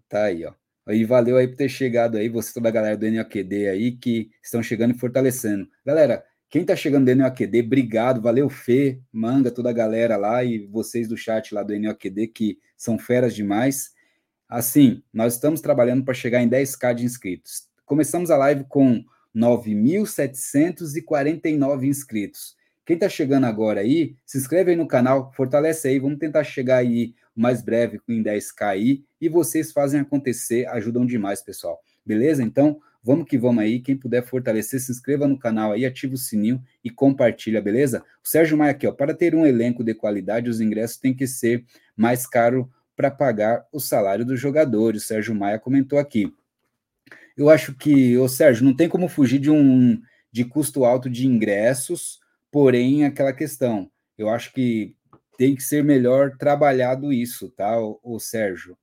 Tá 0.07 0.25
aí, 0.25 0.45
ó. 0.45 0.53
Aí 0.85 1.05
valeu 1.05 1.37
aí 1.37 1.47
por 1.47 1.55
ter 1.55 1.69
chegado 1.69 2.17
aí, 2.17 2.27
você 2.27 2.53
toda 2.53 2.67
a 2.67 2.71
galera 2.71 2.97
do 2.97 3.09
NOQD 3.09 3.69
aí 3.69 3.91
que 3.93 4.29
estão 4.41 4.61
chegando 4.61 4.93
e 4.93 4.97
fortalecendo. 4.97 5.67
Galera, 5.85 6.25
quem 6.53 6.63
tá 6.63 6.75
chegando 6.75 7.05
do 7.05 7.15
NOQD, 7.15 7.61
obrigado, 7.61 8.21
valeu 8.21 8.47
Fê, 8.47 8.99
Manga, 9.11 9.49
toda 9.49 9.71
a 9.71 9.73
galera 9.73 10.15
lá 10.15 10.43
e 10.43 10.67
vocês 10.67 11.07
do 11.07 11.17
chat 11.17 11.51
lá 11.51 11.63
do 11.63 11.75
NOQD 11.75 12.27
que 12.27 12.59
são 12.77 12.99
feras 12.99 13.33
demais. 13.33 13.89
Assim, 14.47 15.01
nós 15.11 15.33
estamos 15.33 15.61
trabalhando 15.61 16.05
para 16.05 16.13
chegar 16.13 16.43
em 16.43 16.47
10k 16.47 16.93
de 16.93 17.05
inscritos. 17.05 17.67
Começamos 17.87 18.29
a 18.29 18.37
live 18.37 18.65
com 18.65 19.03
9.749 19.35 21.85
inscritos. 21.85 22.55
Quem 22.85 22.97
está 22.97 23.09
chegando 23.09 23.45
agora 23.45 23.81
aí, 23.81 24.15
se 24.23 24.37
inscreve 24.37 24.69
aí 24.69 24.77
no 24.77 24.87
canal, 24.87 25.33
fortalece 25.33 25.87
aí, 25.87 25.97
vamos 25.97 26.19
tentar 26.19 26.43
chegar 26.43 26.77
aí 26.77 27.15
mais 27.35 27.63
breve 27.63 27.99
em 28.07 28.21
10k 28.21 28.61
aí, 28.61 29.03
e 29.19 29.27
vocês 29.27 29.71
fazem 29.71 30.01
acontecer, 30.01 30.67
ajudam 30.67 31.03
demais, 31.03 31.41
pessoal. 31.41 31.81
Beleza? 32.05 32.43
Então, 32.43 32.79
vamos 33.03 33.27
que 33.27 33.37
vamos 33.37 33.63
aí. 33.63 33.79
Quem 33.79 33.97
puder 33.97 34.23
fortalecer, 34.25 34.79
se 34.79 34.91
inscreva 34.91 35.27
no 35.27 35.37
canal 35.37 35.73
aí, 35.73 35.85
ativa 35.85 36.13
o 36.13 36.17
sininho 36.17 36.63
e 36.83 36.89
compartilha, 36.89 37.61
beleza? 37.61 38.03
O 38.23 38.27
Sérgio 38.27 38.57
Maia 38.57 38.71
aqui, 38.71 38.87
ó, 38.87 38.91
para 38.91 39.13
ter 39.13 39.35
um 39.35 39.45
elenco 39.45 39.83
de 39.83 39.93
qualidade, 39.93 40.49
os 40.49 40.61
ingressos 40.61 40.97
têm 40.97 41.13
que 41.13 41.27
ser 41.27 41.65
mais 41.95 42.25
caro 42.25 42.71
para 42.95 43.11
pagar 43.11 43.65
o 43.71 43.79
salário 43.79 44.25
dos 44.25 44.39
jogadores. 44.39 45.03
O 45.03 45.07
Sérgio 45.07 45.35
Maia 45.35 45.59
comentou 45.59 45.99
aqui. 45.99 46.33
Eu 47.35 47.49
acho 47.49 47.73
que, 47.73 48.17
ô 48.17 48.29
Sérgio, 48.29 48.63
não 48.63 48.75
tem 48.75 48.87
como 48.87 49.09
fugir 49.09 49.39
de 49.39 49.51
um 49.51 49.99
de 50.31 50.43
custo 50.45 50.83
alto 50.83 51.09
de 51.09 51.27
ingressos, 51.27 52.19
porém 52.51 53.05
aquela 53.05 53.33
questão. 53.33 53.91
Eu 54.17 54.29
acho 54.29 54.51
que 54.51 54.95
tem 55.37 55.55
que 55.55 55.61
ser 55.61 55.83
melhor 55.83 56.37
trabalhado 56.37 57.11
isso, 57.11 57.49
tá, 57.49 57.77
o 57.79 58.19
Sérgio? 58.19 58.77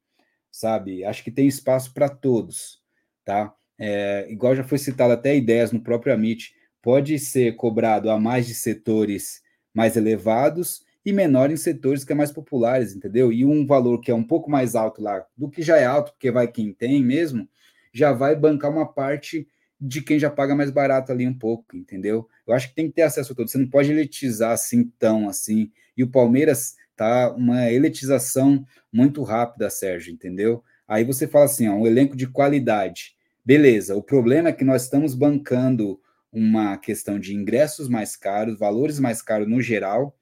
Sabe? 0.51 1.05
Acho 1.05 1.25
que 1.25 1.31
tem 1.31 1.47
espaço 1.47 1.93
para 1.95 2.09
todos, 2.09 2.81
tá? 3.25 3.53
É, 3.81 4.27
igual 4.31 4.55
já 4.55 4.63
foi 4.63 4.77
citado 4.77 5.15
até 5.15 5.35
ideias 5.35 5.73
no 5.73 5.81
próprio 5.81 6.13
Amit, 6.13 6.55
pode 6.83 7.19
ser 7.19 7.57
cobrado 7.57 8.11
a 8.11 8.21
mais 8.21 8.47
de 8.47 8.55
setores 8.55 9.43
mais 9.73 9.97
elevados 9.97 10.83
e 11.05 11.13
menor 11.13 11.51
em 11.51 11.57
setores 11.57 12.05
que 12.05 12.13
é 12.13 12.15
mais 12.15 12.31
populares, 12.31 12.95
entendeu? 12.95 13.33
E 13.33 13.45
um 13.45 13.67
valor 13.67 14.01
que 14.01 14.11
é 14.11 14.15
um 14.15 14.23
pouco 14.23 14.51
mais 14.51 14.75
alto 14.75 15.01
lá 15.01 15.25
do 15.37 15.49
que 15.49 15.63
já 15.63 15.79
é 15.79 15.87
alto, 15.87 16.13
porque 16.13 16.31
vai 16.31 16.47
quem 16.47 16.73
tem 16.73 17.03
mesmo, 17.03 17.49
já 17.93 18.13
vai 18.13 18.37
bancar 18.37 18.71
uma 18.71 18.87
parte 18.87 19.49
de 19.81 20.03
quem 20.03 20.19
já 20.19 20.29
paga 20.29 20.55
mais 20.55 20.71
barato 20.71 21.11
ali 21.11 21.27
um 21.27 21.33
pouco, 21.33 21.75
entendeu? 21.75 22.29
Eu 22.47 22.53
acho 22.53 22.69
que 22.69 22.75
tem 22.75 22.89
que 22.89 22.95
ter 22.95 23.03
acesso 23.03 23.33
a 23.33 23.37
todos. 23.37 23.51
Você 23.51 23.59
não 23.59 23.69
pode 23.69 23.91
elitizar 23.91 24.53
assim 24.53 24.93
tão 24.99 25.27
assim. 25.27 25.73
E 25.97 26.05
o 26.05 26.11
Palmeiras 26.11 26.75
tá 26.95 27.33
uma 27.35 27.71
elitização 27.71 28.63
muito 28.93 29.23
rápida, 29.23 29.71
Sérgio, 29.71 30.13
entendeu? 30.13 30.63
Aí 30.87 31.03
você 31.03 31.27
fala 31.27 31.47
assim, 31.47 31.67
ó, 31.67 31.75
um 31.75 31.87
elenco 31.87 32.15
de 32.15 32.27
qualidade. 32.27 33.15
Beleza, 33.45 33.97
o 33.97 34.03
problema 34.03 34.51
é 34.51 34.53
que 34.53 34.65
nós 34.65 34.85
estamos 34.85 35.15
bancando 35.15 36.01
uma 36.33 36.77
questão 36.77 37.19
de 37.19 37.35
ingressos 37.35 37.89
mais 37.89 38.15
caros, 38.15 38.59
valores 38.59 39.01
mais 39.01 39.23
caros 39.23 39.49
no 39.49 39.61
geral, 39.61 40.17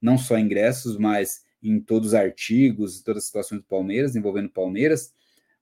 não 0.00 0.18
só 0.18 0.38
ingressos, 0.38 0.96
mas 0.96 1.42
em 1.62 1.80
todos 1.80 2.08
os 2.08 2.14
artigos, 2.14 3.02
todas 3.02 3.22
as 3.22 3.26
situações 3.26 3.60
do 3.60 3.66
Palmeiras, 3.66 4.14
envolvendo 4.14 4.50
Palmeiras, 4.50 5.12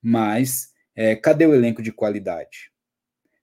mas 0.03 0.73
é, 0.95 1.17
cadê 1.17 1.47
o 1.47 1.55
elenco 1.55 1.81
de 1.81 1.93
qualidade? 1.93 2.73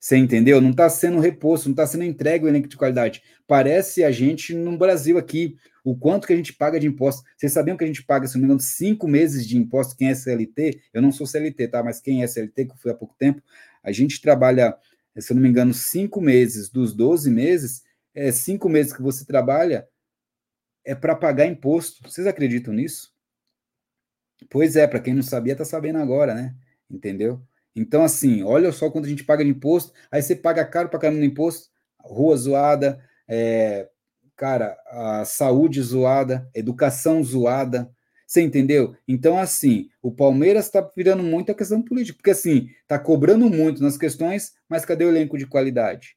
Você 0.04 0.18
entendeu? 0.18 0.60
Não 0.60 0.72
está 0.72 0.90
sendo 0.90 1.18
reposto, 1.18 1.70
não 1.70 1.72
está 1.72 1.88
sendo 1.88 2.04
entregue 2.04 2.44
o 2.44 2.50
elenco 2.50 2.68
de 2.68 2.76
qualidade. 2.76 3.24
Parece 3.48 4.04
a 4.04 4.12
gente 4.12 4.54
no 4.54 4.78
Brasil 4.78 5.18
aqui, 5.18 5.56
o 5.82 5.96
quanto 5.96 6.28
que 6.28 6.34
a 6.34 6.36
gente 6.36 6.52
paga 6.52 6.78
de 6.78 6.86
impostos. 6.86 7.24
Vocês 7.38 7.54
sabiam 7.54 7.78
que 7.78 7.86
a 7.86 7.88
gente 7.88 8.04
paga, 8.04 8.28
se 8.28 8.34
não 8.34 8.42
me 8.42 8.46
engano, 8.48 8.60
cinco 8.60 9.08
meses 9.08 9.48
de 9.48 9.58
imposto? 9.58 9.96
Quem 9.96 10.10
é 10.10 10.14
CLT? 10.14 10.82
Eu 10.94 11.02
não 11.02 11.10
sou 11.10 11.26
CLT, 11.26 11.70
tá? 11.70 11.82
Mas 11.82 12.02
quem 12.02 12.22
é 12.22 12.28
CLT, 12.28 12.66
que 12.66 12.72
eu 12.74 12.76
fui 12.76 12.92
há 12.92 12.94
pouco 12.94 13.16
tempo, 13.18 13.42
a 13.82 13.94
gente 13.94 14.20
trabalha, 14.20 14.76
se 15.18 15.32
eu 15.32 15.36
não 15.36 15.42
me 15.42 15.48
engano, 15.48 15.74
cinco 15.74 16.20
meses 16.20 16.70
dos 16.70 16.94
12 16.94 17.32
meses, 17.32 17.84
é, 18.14 18.30
cinco 18.30 18.68
meses 18.68 18.92
que 18.92 19.02
você 19.02 19.24
trabalha 19.24 19.88
é 20.84 20.94
para 20.94 21.16
pagar 21.16 21.46
imposto. 21.46 22.04
Vocês 22.04 22.28
acreditam 22.28 22.74
nisso? 22.74 23.14
Pois 24.50 24.76
é, 24.76 24.86
para 24.86 25.00
quem 25.00 25.14
não 25.14 25.24
sabia, 25.24 25.54
está 25.54 25.64
sabendo 25.64 26.00
agora, 26.00 26.34
né? 26.36 26.54
entendeu? 26.94 27.42
Então, 27.76 28.04
assim, 28.04 28.44
olha 28.44 28.72
só 28.72 28.90
quanto 28.90 29.06
a 29.06 29.10
gente 29.10 29.24
paga 29.24 29.44
de 29.44 29.50
imposto, 29.50 29.94
aí 30.12 30.22
você 30.22 30.36
paga 30.36 30.66
caro 30.66 30.90
para 30.90 31.00
caramba 31.00 31.20
no 31.20 31.26
imposto, 31.26 31.70
rua 32.00 32.36
zoada, 32.38 33.04
é, 33.28 33.90
cara, 34.36 34.78
a 34.88 35.26
saúde 35.26 35.82
zoada, 35.82 36.50
educação 36.54 37.24
zoada, 37.24 37.90
você 38.28 38.42
entendeu? 38.42 38.96
Então, 39.08 39.38
assim, 39.38 39.90
o 40.02 40.12
Palmeiras 40.12 40.66
está 40.66 40.82
virando 40.96 41.24
muito 41.24 41.52
a 41.52 41.56
questão 41.56 41.82
política, 41.82 42.18
porque 42.18 42.32
assim, 42.32 42.68
está 42.82 42.98
cobrando 42.98 43.50
muito 43.50 43.82
nas 43.82 43.98
questões, 43.98 44.54
mas 44.68 44.86
cadê 44.86 45.06
o 45.06 45.10
elenco 45.10 45.38
de 45.38 45.46
qualidade? 45.46 46.16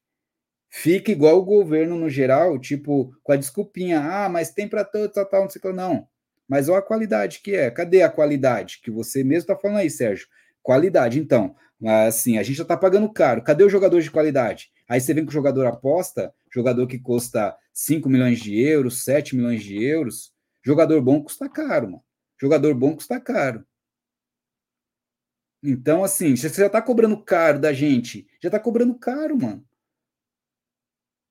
Fica 0.69 1.11
igual 1.11 1.37
o 1.37 1.45
governo 1.45 1.95
no 1.97 2.09
geral, 2.09 2.59
tipo, 2.59 3.13
com 3.23 3.31
a 3.31 3.35
desculpinha, 3.35 3.99
ah, 3.99 4.29
mas 4.29 4.51
tem 4.51 4.67
para 4.67 4.83
todo, 4.83 5.11
tal, 5.11 5.25
tal, 5.25 5.43
não 5.43 5.49
sei 5.49 5.59
o 5.59 5.61
que, 5.61 5.71
não. 5.71 6.07
Mas 6.47 6.69
olha 6.69 6.79
a 6.79 6.81
qualidade 6.81 7.39
que 7.41 7.55
é. 7.55 7.69
Cadê 7.69 8.01
a 8.01 8.09
qualidade 8.09 8.79
que 8.81 8.89
você 8.89 9.23
mesmo 9.23 9.41
está 9.41 9.55
falando 9.55 9.77
aí, 9.77 9.89
Sérgio? 9.89 10.27
Qualidade, 10.67 11.17
então. 11.17 11.55
Assim, 12.07 12.37
a 12.37 12.43
gente 12.43 12.57
já 12.57 12.63
está 12.63 12.75
pagando 12.75 13.09
caro. 13.09 13.41
Cadê 13.41 13.63
o 13.63 13.69
jogador 13.69 14.01
de 14.01 14.11
qualidade? 14.11 14.69
Aí 14.85 14.99
você 14.99 15.13
vem 15.13 15.23
com 15.23 15.29
o 15.29 15.33
jogador 15.33 15.65
aposta, 15.65 16.35
jogador 16.53 16.85
que 16.87 16.99
custa 16.99 17.55
5 17.71 18.09
milhões 18.09 18.37
de 18.41 18.59
euros, 18.59 19.05
7 19.05 19.33
milhões 19.33 19.63
de 19.63 19.81
euros. 19.81 20.33
Jogador 20.61 21.01
bom 21.01 21.23
custa 21.23 21.47
caro, 21.47 21.91
mano. 21.91 22.03
Jogador 22.37 22.75
bom 22.75 22.93
custa 22.93 23.17
caro. 23.17 23.65
Então, 25.63 26.03
assim, 26.03 26.35
você 26.35 26.49
já 26.49 26.67
está 26.67 26.81
cobrando 26.81 27.23
caro 27.23 27.61
da 27.61 27.71
gente. 27.71 28.27
Já 28.43 28.49
está 28.49 28.59
cobrando 28.59 28.93
caro, 28.99 29.37
mano. 29.41 29.65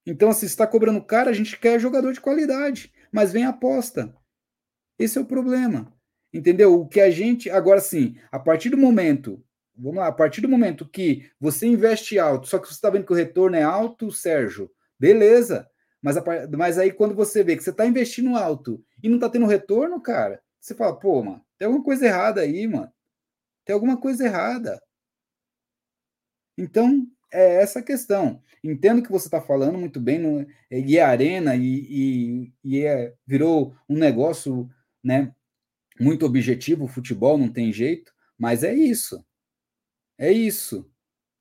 Então, 0.06 0.30
assim, 0.30 0.46
se 0.46 0.54
está 0.54 0.66
cobrando 0.66 1.04
caro, 1.04 1.28
a 1.28 1.34
gente 1.34 1.58
quer 1.58 1.78
jogador 1.78 2.10
de 2.14 2.22
qualidade, 2.22 2.90
mas 3.12 3.34
vem 3.34 3.44
aposta. 3.44 4.16
Esse 4.98 5.18
é 5.18 5.20
o 5.20 5.26
problema. 5.26 5.94
Entendeu? 6.32 6.80
O 6.80 6.86
que 6.88 7.00
a 7.00 7.10
gente. 7.10 7.48
Agora 7.50 7.80
sim, 7.80 8.16
a 8.30 8.38
partir 8.38 8.70
do 8.70 8.76
momento. 8.76 9.42
Vamos 9.78 9.96
lá, 9.96 10.06
a 10.06 10.12
partir 10.12 10.40
do 10.40 10.48
momento 10.48 10.88
que 10.88 11.30
você 11.38 11.66
investe 11.66 12.18
alto, 12.18 12.46
só 12.46 12.58
que 12.58 12.66
você 12.66 12.72
está 12.72 12.88
vendo 12.88 13.04
que 13.04 13.12
o 13.12 13.16
retorno 13.16 13.56
é 13.56 13.62
alto, 13.62 14.10
Sérgio, 14.10 14.70
beleza. 14.98 15.68
Mas, 16.00 16.16
a, 16.16 16.22
mas 16.56 16.78
aí 16.78 16.90
quando 16.90 17.14
você 17.14 17.44
vê 17.44 17.56
que 17.56 17.62
você 17.62 17.70
está 17.70 17.84
investindo 17.84 18.36
alto 18.36 18.82
e 19.02 19.08
não 19.08 19.16
está 19.16 19.28
tendo 19.28 19.44
retorno, 19.44 20.00
cara, 20.00 20.40
você 20.58 20.74
fala, 20.74 20.98
pô, 20.98 21.22
mano, 21.22 21.44
tem 21.58 21.66
alguma 21.66 21.84
coisa 21.84 22.06
errada 22.06 22.40
aí, 22.40 22.66
mano. 22.66 22.90
Tem 23.64 23.74
alguma 23.74 23.96
coisa 23.98 24.24
errada. 24.24 24.80
Então, 26.56 27.06
é 27.32 27.60
essa 27.62 27.82
questão. 27.82 28.42
Entendo 28.64 29.02
que 29.02 29.10
você 29.10 29.26
está 29.26 29.40
falando 29.40 29.78
muito 29.78 30.00
bem, 30.00 30.18
no, 30.18 30.46
e 30.70 30.96
é 30.96 31.02
arena, 31.02 31.54
e, 31.54 31.86
e, 31.88 32.52
e 32.64 32.84
é, 32.84 33.14
virou 33.26 33.74
um 33.88 33.96
negócio 33.96 34.68
né, 35.04 35.32
muito 35.98 36.26
objetivo, 36.26 36.84
o 36.84 36.88
futebol 36.88 37.38
não 37.38 37.48
tem 37.48 37.72
jeito, 37.72 38.12
mas 38.38 38.62
é 38.62 38.74
isso. 38.74 39.24
É 40.18 40.30
isso. 40.32 40.90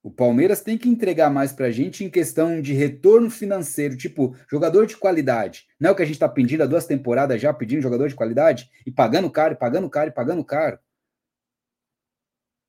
O 0.03 0.11
Palmeiras 0.11 0.61
tem 0.61 0.77
que 0.77 0.87
entregar 0.87 1.31
mais 1.31 1.51
para 1.51 1.65
a 1.65 1.71
gente 1.71 2.03
em 2.03 2.09
questão 2.09 2.61
de 2.61 2.73
retorno 2.73 3.29
financeiro, 3.29 3.97
tipo, 3.97 4.35
jogador 4.49 4.85
de 4.85 4.95
qualidade. 4.95 5.65
Não 5.79 5.89
é 5.89 5.93
o 5.93 5.95
que 5.95 6.03
a 6.03 6.05
gente 6.05 6.15
está 6.15 6.29
pedindo 6.29 6.61
há 6.61 6.67
duas 6.67 6.85
temporadas 6.85 7.41
já, 7.41 7.51
pedindo 7.51 7.81
jogador 7.81 8.07
de 8.07 8.15
qualidade, 8.15 8.69
e 8.85 8.91
pagando 8.91 9.31
caro, 9.31 9.53
e 9.53 9.57
pagando 9.57 9.89
caro, 9.89 10.09
e 10.09 10.13
pagando 10.13 10.45
caro 10.45 10.77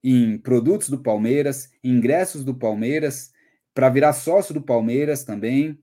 em 0.09 0.39
produtos 0.39 0.89
do 0.89 1.03
Palmeiras, 1.03 1.69
ingressos 1.83 2.45
do 2.45 2.55
Palmeiras, 2.55 3.33
para 3.75 3.91
virar 3.91 4.13
sócio 4.13 4.55
do 4.55 4.63
Palmeiras 4.63 5.25
também, 5.25 5.79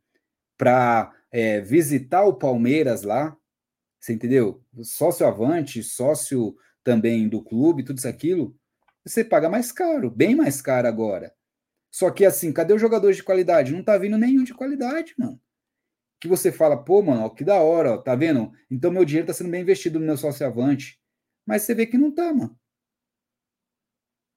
para 0.57 1.11
é, 1.29 1.59
visitar 1.59 2.23
o 2.23 2.33
Palmeiras 2.33 3.03
lá, 3.03 3.35
você 4.03 4.11
entendeu? 4.11 4.61
Sócio 4.81 5.25
avante, 5.25 5.81
sócio 5.81 6.57
também 6.83 7.29
do 7.29 7.41
clube, 7.41 7.85
tudo 7.85 7.99
isso 7.99 8.07
aquilo, 8.09 8.53
você 9.05 9.23
paga 9.23 9.49
mais 9.49 9.71
caro, 9.71 10.11
bem 10.11 10.35
mais 10.35 10.61
caro 10.61 10.89
agora. 10.89 11.33
Só 11.89 12.11
que 12.11 12.25
assim, 12.25 12.51
cadê 12.51 12.73
os 12.73 12.81
jogadores 12.81 13.15
de 13.15 13.23
qualidade? 13.23 13.71
Não 13.71 13.81
tá 13.81 13.97
vindo 13.97 14.17
nenhum 14.17 14.43
de 14.43 14.53
qualidade, 14.53 15.13
mano. 15.17 15.39
Que 16.19 16.27
você 16.27 16.51
fala, 16.51 16.75
pô, 16.75 17.01
mano, 17.01 17.21
ó, 17.23 17.29
que 17.29 17.45
da 17.45 17.61
hora, 17.61 17.93
ó, 17.93 17.97
tá 17.97 18.13
vendo? 18.13 18.51
Então 18.69 18.91
meu 18.91 19.05
dinheiro 19.05 19.27
tá 19.27 19.33
sendo 19.33 19.49
bem 19.49 19.61
investido 19.61 19.97
no 20.01 20.05
meu 20.05 20.17
sócio 20.17 20.45
avante. 20.45 20.99
Mas 21.45 21.61
você 21.61 21.73
vê 21.73 21.85
que 21.85 21.97
não 21.97 22.11
tá, 22.11 22.33
mano. 22.33 22.59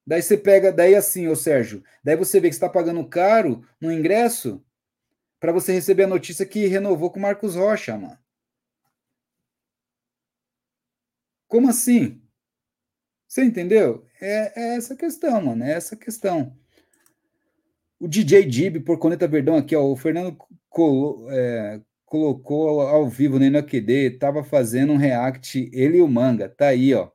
Daí 0.06 0.22
você 0.22 0.36
pega, 0.36 0.72
daí 0.72 0.94
assim, 0.94 1.26
ô 1.26 1.34
Sérgio, 1.34 1.82
daí 2.04 2.14
você 2.14 2.38
vê 2.38 2.48
que 2.48 2.54
está 2.54 2.68
pagando 2.68 3.04
caro 3.08 3.66
no 3.80 3.90
ingresso 3.90 4.64
para 5.40 5.50
você 5.50 5.72
receber 5.72 6.04
a 6.04 6.08
notícia 6.08 6.46
que 6.46 6.68
renovou 6.68 7.10
com 7.10 7.18
o 7.18 7.22
Marcos 7.22 7.56
Rocha, 7.56 7.98
mano. 7.98 8.25
Como 11.48 11.68
assim? 11.68 12.20
Você 13.28 13.44
entendeu? 13.44 14.04
É, 14.20 14.60
é 14.60 14.76
essa 14.76 14.96
questão, 14.96 15.42
mano. 15.42 15.64
É 15.64 15.72
essa 15.72 15.96
questão. 15.96 16.56
O 17.98 18.06
DJ 18.06 18.44
Dib, 18.44 18.80
por 18.84 18.98
Coneta 18.98 19.26
Verdão 19.26 19.56
aqui, 19.56 19.74
ó, 19.74 19.82
o 19.82 19.96
Fernando 19.96 20.36
colo, 20.68 21.26
é, 21.30 21.80
colocou 22.04 22.82
ao 22.82 23.08
vivo 23.08 23.38
no 23.38 23.44
NQD, 23.44 24.18
tava 24.18 24.44
fazendo 24.44 24.92
um 24.92 24.96
react, 24.96 25.68
ele 25.72 25.98
e 25.98 26.02
o 26.02 26.08
Manga, 26.08 26.48
tá 26.48 26.68
aí, 26.68 26.94
ó. 26.94 27.10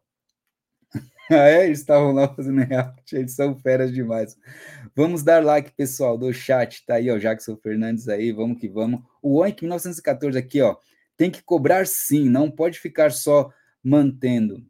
É, 1.32 1.66
eles 1.66 1.80
estavam 1.80 2.12
lá 2.12 2.28
fazendo 2.28 2.60
react, 2.60 3.16
eles 3.16 3.34
são 3.34 3.56
feras 3.56 3.94
demais. 3.94 4.36
Vamos 4.94 5.24
dar 5.24 5.42
like, 5.42 5.72
pessoal, 5.72 6.18
do 6.18 6.34
chat, 6.34 6.86
tá 6.86 6.96
aí, 6.96 7.10
ó, 7.10 7.18
Jackson 7.18 7.56
Fernandes 7.56 8.10
aí, 8.10 8.34
vamos 8.34 8.60
que 8.60 8.68
vamos. 8.68 9.02
O 9.22 9.38
Oink 9.38 9.64
1914 9.64 10.38
aqui, 10.38 10.62
ó, 10.62 10.76
tem 11.16 11.32
que 11.32 11.42
cobrar 11.42 11.88
sim, 11.88 12.28
não 12.28 12.52
pode 12.52 12.80
ficar 12.80 13.12
só 13.12 13.50
mantendo. 13.84 14.66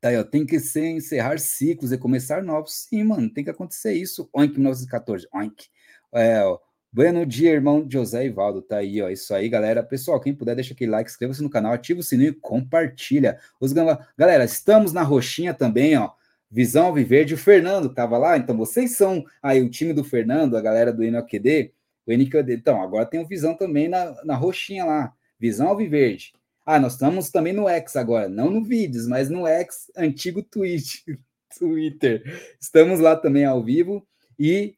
Tá 0.00 0.08
aí, 0.08 0.16
ó, 0.16 0.24
tem 0.24 0.44
que 0.46 0.60
ser 0.60 0.86
encerrar 0.86 1.38
ciclos 1.38 1.92
e 1.92 1.98
começar 1.98 2.42
novos. 2.42 2.86
Sim, 2.88 3.04
mano, 3.04 3.30
tem 3.32 3.44
que 3.44 3.50
acontecer 3.50 3.94
isso. 3.94 4.28
Oink 4.32 4.54
1914, 4.54 5.26
oink. 5.32 5.68
É, 6.12 6.44
ó, 6.44 6.58
Bueno 6.96 7.26
dia, 7.26 7.50
irmão 7.50 7.86
José 7.86 8.24
Ivaldo, 8.24 8.62
tá 8.62 8.78
aí, 8.78 9.02
ó. 9.02 9.10
Isso 9.10 9.34
aí, 9.34 9.50
galera. 9.50 9.82
Pessoal, 9.82 10.18
quem 10.18 10.34
puder, 10.34 10.54
deixa 10.54 10.72
aquele 10.72 10.90
like, 10.90 11.10
inscreva-se 11.10 11.42
no 11.42 11.50
canal, 11.50 11.74
ativa 11.74 12.00
o 12.00 12.02
sininho 12.02 12.30
e 12.30 12.32
compartilha. 12.32 13.38
Os 13.60 13.70
Galera, 14.16 14.44
estamos 14.44 14.94
na 14.94 15.02
roxinha 15.02 15.52
também, 15.52 15.98
ó. 15.98 16.12
Visão 16.50 16.94
Viverde, 16.94 17.34
o 17.34 17.36
Fernando 17.36 17.92
tava 17.92 18.16
lá, 18.16 18.38
então 18.38 18.56
vocês 18.56 18.92
são 18.92 19.22
aí 19.42 19.60
o 19.60 19.68
time 19.68 19.92
do 19.92 20.02
Fernando, 20.02 20.56
a 20.56 20.60
galera 20.62 20.90
do 20.90 21.02
NQD, 21.02 21.70
o 22.06 22.12
NQD. 22.12 22.54
Então, 22.54 22.80
agora 22.80 23.04
tem 23.04 23.20
o 23.20 23.26
Visão 23.26 23.54
também 23.54 23.88
na, 23.88 24.24
na 24.24 24.34
roxinha 24.34 24.86
lá, 24.86 25.12
Visão 25.38 25.68
Alviverde. 25.68 26.32
Ah, 26.66 26.80
nós 26.80 26.94
estamos 26.94 27.30
também 27.30 27.52
no 27.52 27.68
X 27.68 27.94
agora, 27.94 28.28
não 28.28 28.50
no 28.50 28.64
Vídeos, 28.64 29.06
mas 29.06 29.30
no 29.30 29.46
X, 29.46 29.88
antigo 29.96 30.42
Twitch, 30.42 31.02
Twitter. 31.56 32.24
Estamos 32.60 32.98
lá 32.98 33.14
também 33.14 33.44
ao 33.44 33.62
vivo 33.62 34.04
e 34.36 34.74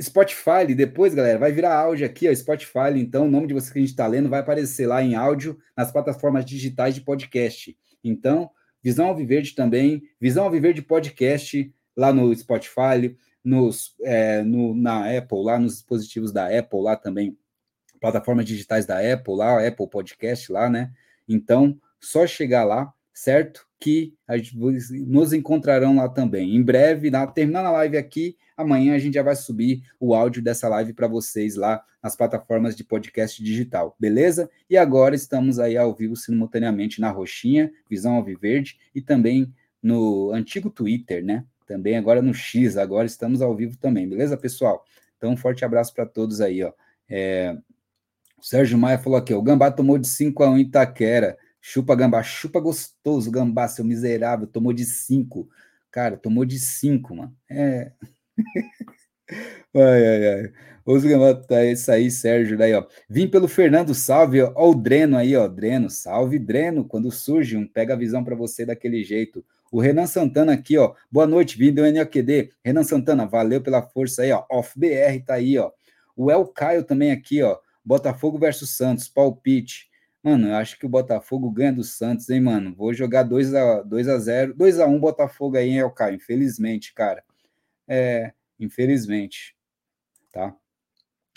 Spotify, 0.00 0.74
depois, 0.76 1.14
galera, 1.14 1.38
vai 1.38 1.52
virar 1.52 1.74
áudio 1.74 2.04
aqui, 2.04 2.28
ó, 2.28 2.34
Spotify, 2.34 2.90
então 2.96 3.26
o 3.26 3.30
nome 3.30 3.46
de 3.46 3.54
você 3.54 3.72
que 3.72 3.78
a 3.78 3.82
gente 3.82 3.90
está 3.90 4.06
lendo 4.06 4.28
vai 4.28 4.40
aparecer 4.40 4.86
lá 4.86 5.02
em 5.02 5.14
áudio 5.14 5.58
nas 5.74 5.90
plataformas 5.90 6.44
digitais 6.44 6.94
de 6.94 7.00
podcast. 7.00 7.74
Então, 8.04 8.50
Visão 8.82 9.06
Alviverde 9.06 9.54
também, 9.54 10.02
Visão 10.20 10.44
Alviverde 10.44 10.82
Podcast 10.82 11.72
lá 11.96 12.12
no 12.12 12.34
Spotify, 12.34 13.16
nos, 13.42 13.94
é, 14.02 14.42
no, 14.42 14.74
na 14.74 15.16
Apple, 15.16 15.42
lá 15.42 15.58
nos 15.58 15.74
dispositivos 15.74 16.30
da 16.30 16.46
Apple, 16.46 16.80
lá 16.82 16.94
também, 16.94 17.36
plataformas 18.00 18.44
digitais 18.44 18.86
da 18.86 18.98
Apple, 18.98 19.36
lá, 19.36 19.66
Apple 19.66 19.88
Podcast 19.88 20.50
lá, 20.50 20.68
né? 20.68 20.90
Então, 21.28 21.78
só 22.00 22.26
chegar 22.26 22.64
lá, 22.64 22.92
certo? 23.12 23.66
Que 23.78 24.14
nos 25.06 25.32
encontrarão 25.32 25.96
lá 25.96 26.08
também. 26.08 26.56
Em 26.56 26.62
breve, 26.62 27.10
na, 27.10 27.26
terminando 27.26 27.66
a 27.66 27.72
live 27.72 27.96
aqui, 27.96 28.36
Amanhã 28.60 28.94
a 28.94 28.98
gente 28.98 29.14
já 29.14 29.22
vai 29.22 29.34
subir 29.34 29.82
o 29.98 30.14
áudio 30.14 30.42
dessa 30.42 30.68
live 30.68 30.92
para 30.92 31.08
vocês 31.08 31.56
lá 31.56 31.82
nas 32.02 32.14
plataformas 32.14 32.76
de 32.76 32.84
podcast 32.84 33.42
digital, 33.42 33.96
beleza? 33.98 34.50
E 34.68 34.76
agora 34.76 35.14
estamos 35.14 35.58
aí 35.58 35.78
ao 35.78 35.94
vivo 35.94 36.14
simultaneamente 36.14 37.00
na 37.00 37.10
Roxinha, 37.10 37.72
Visão 37.88 38.16
Alviverde, 38.16 38.78
e 38.94 39.00
também 39.00 39.50
no 39.82 40.30
antigo 40.30 40.68
Twitter, 40.68 41.24
né? 41.24 41.46
Também 41.66 41.96
agora 41.96 42.20
no 42.20 42.34
X, 42.34 42.76
agora 42.76 43.06
estamos 43.06 43.40
ao 43.40 43.56
vivo 43.56 43.78
também, 43.78 44.06
beleza, 44.06 44.36
pessoal? 44.36 44.84
Então, 45.16 45.32
um 45.32 45.36
forte 45.38 45.64
abraço 45.64 45.94
para 45.94 46.04
todos 46.04 46.42
aí, 46.42 46.62
ó. 46.62 46.70
É... 47.08 47.56
O 48.40 48.44
Sérgio 48.44 48.78
Maia 48.78 48.98
falou 48.98 49.18
aqui, 49.18 49.34
o 49.34 49.42
Gambá 49.42 49.70
tomou 49.70 49.98
de 49.98 50.08
5 50.08 50.42
a 50.42 50.50
1 50.50 50.58
em 50.58 50.60
Itaquera. 50.62 51.36
Chupa, 51.60 51.94
Gambá, 51.94 52.22
chupa 52.22 52.58
gostoso, 52.58 53.30
Gambá, 53.30 53.68
seu 53.68 53.84
miserável, 53.84 54.46
tomou 54.46 54.72
de 54.72 54.84
5. 54.86 55.46
Cara, 55.90 56.16
tomou 56.16 56.46
de 56.46 56.58
5, 56.58 57.14
mano. 57.14 57.36
É, 57.50 57.92
ai, 59.74 60.06
ai, 60.06 60.26
ai. 60.34 60.52
Os 60.86 61.04
tá 61.46 61.64
isso 61.64 61.92
aí, 61.92 62.10
Sérgio, 62.10 62.56
daí, 62.56 62.72
ó. 62.74 62.84
Vim 63.08 63.28
pelo 63.28 63.46
Fernando, 63.46 63.94
salve, 63.94 64.40
ó, 64.42 64.52
ó, 64.56 64.70
o 64.70 64.74
Dreno 64.74 65.16
aí, 65.16 65.36
ó, 65.36 65.46
Dreno, 65.46 65.90
salve, 65.90 66.38
Dreno, 66.38 66.84
quando 66.84 67.10
surge 67.12 67.56
um, 67.56 67.66
pega 67.66 67.94
a 67.94 67.96
visão 67.96 68.24
para 68.24 68.34
você 68.34 68.64
daquele 68.64 69.04
jeito. 69.04 69.44
O 69.70 69.80
Renan 69.80 70.06
Santana 70.06 70.54
aqui, 70.54 70.78
ó, 70.78 70.94
boa 71.10 71.26
noite, 71.26 71.58
vim 71.58 71.72
do 71.72 71.84
NQD. 71.84 72.50
Renan 72.64 72.82
Santana, 72.82 73.26
valeu 73.26 73.60
pela 73.60 73.82
força 73.82 74.22
aí, 74.22 74.32
ó, 74.32 74.44
Off 74.50 74.76
BR 74.76 75.22
tá 75.24 75.34
aí, 75.34 75.58
ó. 75.58 75.70
O 76.16 76.30
El 76.30 76.46
Caio 76.46 76.82
também 76.82 77.12
aqui, 77.12 77.42
ó, 77.42 77.56
Botafogo 77.90 78.38
versus 78.38 78.76
Santos, 78.76 79.08
palpite. 79.08 79.90
Mano, 80.22 80.48
eu 80.48 80.54
acho 80.56 80.78
que 80.78 80.86
o 80.86 80.88
Botafogo 80.88 81.50
ganha 81.50 81.72
do 81.72 81.84
Santos, 81.84 82.28
hein, 82.30 82.40
mano? 82.40 82.74
Vou 82.74 82.92
jogar 82.94 83.22
2 83.24 83.54
a 83.54 83.82
2 83.82 84.08
a 84.08 84.18
0, 84.18 84.54
2 84.54 84.80
a 84.80 84.86
1 84.86 85.00
Botafogo 85.00 85.56
aí, 85.56 85.70
hein, 85.70 85.78
El 85.78 85.90
Caio, 85.90 86.16
infelizmente, 86.16 86.92
cara 86.94 87.24
é, 87.90 88.32
infelizmente, 88.60 89.56
tá? 90.32 90.54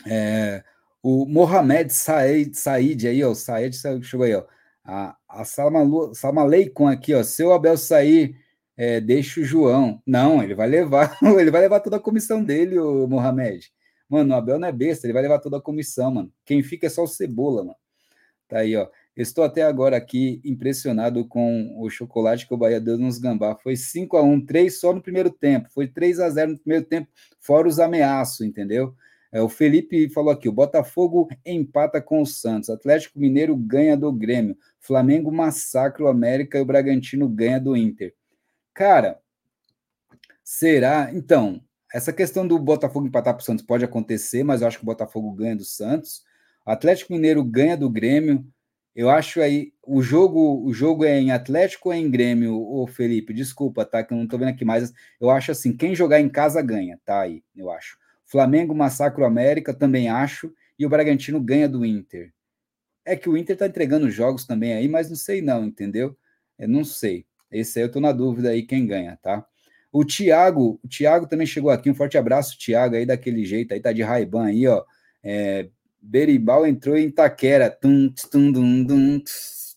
É, 0.06 0.64
o 1.02 1.26
Mohamed 1.26 1.92
Said, 1.92 2.56
Said 2.56 3.08
aí, 3.08 3.24
ó, 3.24 3.32
o 3.32 3.36
Said 3.36 3.76
chegou 4.04 4.26
aí, 4.26 4.36
ó, 4.36 4.46
a, 4.86 5.18
a 5.28 5.44
Salma 5.44 6.44
Leicon 6.46 6.88
aqui, 6.88 7.16
ó, 7.16 7.24
seu 7.24 7.52
Abel 7.52 7.76
sair, 7.76 8.38
é, 8.78 9.02
deixa 9.02 9.42
o 9.42 9.44
João. 9.44 10.00
Não, 10.06 10.44
ele 10.44 10.54
vai 10.54 10.68
levar, 10.68 11.18
ele 11.40 11.50
vai 11.50 11.62
levar 11.62 11.80
toda 11.80 11.98
a 11.98 12.00
comissão 12.02 12.44
dele, 12.44 12.78
o 12.78 13.08
Mohamed. 13.08 13.74
Mano, 14.10 14.34
o 14.34 14.38
Abel 14.38 14.60
não 14.60 14.68
é 14.68 14.72
besta, 14.72 15.06
ele 15.06 15.14
vai 15.14 15.24
levar 15.24 15.40
toda 15.40 15.58
a 15.58 15.62
comissão, 15.62 16.12
mano. 16.12 16.32
Quem 16.46 16.62
fica 16.62 16.88
é 16.88 16.90
só 16.90 17.04
o 17.04 17.08
Cebola, 17.08 17.64
mano. 17.64 17.78
Tá 18.48 18.60
aí, 18.60 18.76
ó. 18.76 18.88
Estou 19.16 19.44
até 19.44 19.62
agora 19.62 19.96
aqui 19.96 20.42
impressionado 20.44 21.28
com 21.28 21.76
o 21.80 21.90
chocolate 21.90 22.48
que 22.48 22.54
o 22.54 22.58
Bahia 22.58 22.82
deu 22.82 22.98
nos 22.98 23.20
Gambá. 23.20 23.56
Foi 23.56 23.76
5 23.76 24.18
a 24.18 24.24
1 24.24 24.46
3 24.46 24.80
só 24.80 24.94
no 24.94 25.02
primeiro 25.02 25.30
tempo. 25.32 25.70
Foi 25.72 25.88
3 25.88 26.20
a 26.20 26.30
0 26.30 26.54
no 26.54 26.60
primeiro 26.60 26.86
tempo, 26.86 27.08
fora 27.40 27.68
os 27.68 27.80
ameaços, 27.80 28.42
entendeu? 28.42 28.96
É, 29.32 29.42
o 29.42 29.50
Felipe 29.50 30.10
falou 30.10 30.32
aqui: 30.32 30.48
o 30.48 30.54
Botafogo 30.54 31.28
empata 31.44 32.00
com 32.00 32.22
o 32.22 32.26
Santos, 32.26 32.70
Atlético 32.70 33.20
Mineiro 33.20 33.56
ganha 33.56 33.98
do 33.98 34.12
Grêmio, 34.12 34.56
Flamengo 34.80 35.32
massacra 35.32 36.04
o 36.04 36.08
América 36.08 36.60
e 36.60 36.62
o 36.62 36.66
Bragantino 36.66 37.28
ganha 37.28 37.60
do 37.60 37.76
Inter. 37.76 38.14
Cara, 38.74 39.20
será? 40.44 41.12
Então, 41.14 41.60
essa 41.94 42.12
questão 42.12 42.48
do 42.48 42.58
Botafogo 42.58 43.06
empatar 43.06 43.36
para 43.36 43.42
o 43.42 43.46
Santos 43.46 43.64
pode 43.64 43.86
acontecer, 43.86 44.44
mas 44.44 44.62
eu 44.62 44.68
acho 44.68 44.78
que 44.80 44.84
o 44.84 44.86
Botafogo 44.86 45.32
ganha 45.32 45.56
do 45.56 45.64
Santos. 45.64 46.24
O 46.66 46.72
Atlético 46.72 47.14
Mineiro 47.14 47.44
ganha 47.44 47.78
do 47.78 47.88
Grêmio. 47.88 48.44
Eu 48.96 49.12
acho 49.12 49.40
aí 49.40 49.72
o 49.86 50.02
jogo, 50.02 50.66
o 50.66 50.74
jogo 50.74 51.06
é 51.06 51.20
em 51.20 51.32
Atlético 51.32 51.90
ou 51.90 51.94
é 51.94 51.98
em 52.00 52.10
Grêmio, 52.10 52.60
ô 52.60 52.88
Felipe? 52.88 53.32
Desculpa, 53.32 53.86
tá? 53.86 54.04
Que 54.04 54.12
eu 54.12 54.18
não 54.18 54.28
tô 54.28 54.40
vendo 54.40 54.50
aqui 54.50 54.66
mais. 54.66 54.92
Eu 55.22 55.30
acho 55.30 55.52
assim, 55.52 55.76
quem 55.76 55.96
jogar 55.96 56.20
em 56.20 56.30
casa 56.30 56.62
ganha, 56.64 57.00
tá 57.06 57.22
aí, 57.22 57.44
eu 57.56 57.70
acho. 57.70 57.98
Flamengo 58.26 58.74
massacra 58.74 59.24
o 59.24 59.28
América, 59.28 59.72
também 59.72 60.10
acho, 60.10 60.52
e 60.78 60.86
o 60.88 60.90
Bragantino 60.90 61.40
ganha 61.40 61.70
do 61.70 61.86
Inter. 61.86 62.34
É 63.06 63.16
que 63.16 63.30
o 63.30 63.38
Inter 63.38 63.56
tá 63.56 63.68
entregando 63.68 64.10
jogos 64.10 64.46
também 64.46 64.74
aí, 64.74 64.88
mas 64.88 65.10
não 65.10 65.16
sei 65.16 65.42
não, 65.42 65.66
entendeu? 65.66 66.18
Eu 66.58 66.68
não 66.68 66.84
sei. 66.84 67.26
Esse 67.52 67.80
aí 67.80 67.86
eu 67.86 67.92
tô 67.92 68.00
na 68.00 68.12
dúvida 68.12 68.50
aí 68.50 68.64
quem 68.64 68.88
ganha, 68.88 69.18
tá? 69.22 69.46
O 69.94 70.04
Thiago, 70.04 70.80
o 70.84 70.88
Thiago 70.88 71.28
também 71.28 71.46
chegou 71.46 71.70
aqui. 71.70 71.88
Um 71.88 71.94
forte 71.94 72.18
abraço, 72.18 72.58
Thiago, 72.58 72.96
aí 72.96 73.06
daquele 73.06 73.46
jeito, 73.46 73.74
aí 73.76 73.80
tá 73.80 73.94
de 73.94 74.02
Raiban 74.02 74.48
aí, 74.48 74.68
ó. 74.68 74.84
É, 75.24 75.70
Beribal 76.02 76.66
entrou 76.66 76.98
em 76.98 77.06
Itaquera. 77.06 77.70
Tum, 77.70 78.10
tum, 78.32 78.52
dum, 78.52 78.84
dum, 78.84 79.24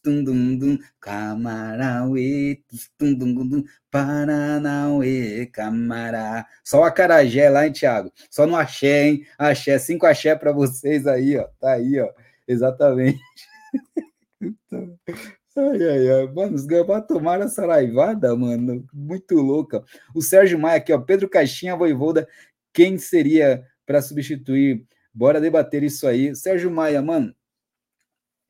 tum, 0.02 0.24
dum, 0.24 0.59
dum, 0.59 0.78
Camarauê, 0.98 2.62
tum, 2.97 3.12
dum, 3.12 3.47
dum, 3.47 3.64
Paranauê, 3.90 5.47
Camará. 5.52 6.47
Só 6.64 6.80
o 6.80 6.84
Acarajé 6.84 7.51
lá, 7.51 7.66
hein, 7.66 7.72
Thiago? 7.72 8.10
Só 8.30 8.47
no 8.47 8.56
axé, 8.56 9.09
hein? 9.09 9.26
Axé, 9.38 9.78
cinco 9.78 10.06
axé 10.06 10.34
para 10.34 10.51
vocês 10.51 11.06
aí, 11.06 11.36
ó. 11.36 11.47
Tá 11.60 11.74
aí, 11.74 12.01
ó. 12.01 12.09
Exatamente. 12.48 13.20
Ai, 15.57 15.83
ai, 15.83 16.11
ai. 16.11 16.27
Mano, 16.33 16.55
os 16.55 16.66
gambá 16.66 17.01
tomaram 17.01 17.45
essa 17.45 17.66
raivada, 17.66 18.37
mano. 18.37 18.87
Muito 18.93 19.37
louca. 19.37 19.83
O 20.15 20.20
Sérgio 20.20 20.59
Maia 20.59 20.77
aqui, 20.77 20.93
ó. 20.93 21.01
Pedro 21.01 21.28
Caixinha, 21.28 21.77
Voivoda. 21.77 22.28
Quem 22.73 22.99
seria 22.99 23.66
para 23.87 24.03
substituir? 24.03 24.85
Bora 25.15 25.41
debater 25.41 25.83
isso 25.83 26.07
aí. 26.07 26.35
Sérgio 26.37 26.70
Maia, 26.70 27.01
mano. 27.01 27.35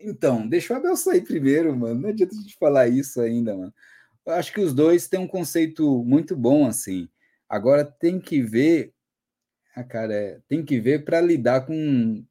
Então, 0.00 0.46
deixa 0.48 0.74
o 0.74 0.76
Abel 0.76 0.96
sair 0.96 1.22
primeiro, 1.22 1.74
mano. 1.76 2.00
Não 2.00 2.08
adianta 2.08 2.34
a 2.34 2.38
gente 2.38 2.56
falar 2.58 2.88
isso 2.88 3.20
ainda, 3.20 3.56
mano. 3.56 3.72
Eu 4.26 4.32
acho 4.34 4.52
que 4.52 4.60
os 4.60 4.74
dois 4.74 5.06
têm 5.06 5.20
um 5.20 5.28
conceito 5.28 6.04
muito 6.04 6.36
bom, 6.36 6.66
assim. 6.66 7.08
Agora 7.48 7.84
tem 7.84 8.18
que 8.20 8.42
ver. 8.42 8.92
Ah, 9.74 9.84
cara, 9.84 10.12
é, 10.12 10.40
tem 10.48 10.64
que 10.64 10.80
ver 10.80 11.04
para 11.04 11.20
lidar 11.20 11.66
com 11.66 12.24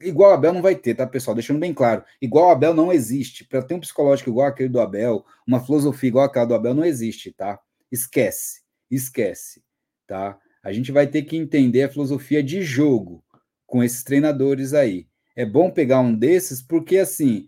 igual 0.00 0.32
Abel 0.32 0.52
não 0.52 0.62
vai 0.62 0.74
ter, 0.74 0.94
tá, 0.94 1.06
pessoal? 1.06 1.34
Deixando 1.34 1.60
bem 1.60 1.74
claro. 1.74 2.04
Igual 2.20 2.50
Abel 2.50 2.74
não 2.74 2.92
existe. 2.92 3.44
Para 3.44 3.62
ter 3.62 3.74
um 3.74 3.80
psicológico 3.80 4.30
igual 4.30 4.46
aquele 4.46 4.68
do 4.68 4.80
Abel, 4.80 5.24
uma 5.46 5.64
filosofia 5.64 6.08
igual 6.08 6.24
aquela 6.24 6.46
do 6.46 6.54
Abel 6.54 6.74
não 6.74 6.84
existe, 6.84 7.32
tá? 7.32 7.58
Esquece. 7.90 8.62
Esquece, 8.90 9.62
tá? 10.06 10.38
A 10.62 10.72
gente 10.72 10.92
vai 10.92 11.06
ter 11.06 11.22
que 11.22 11.36
entender 11.36 11.82
a 11.82 11.88
filosofia 11.88 12.42
de 12.42 12.62
jogo 12.62 13.24
com 13.66 13.82
esses 13.82 14.02
treinadores 14.02 14.74
aí. 14.74 15.06
É 15.36 15.46
bom 15.46 15.70
pegar 15.70 16.00
um 16.00 16.14
desses 16.14 16.60
porque 16.62 16.98
assim, 16.98 17.46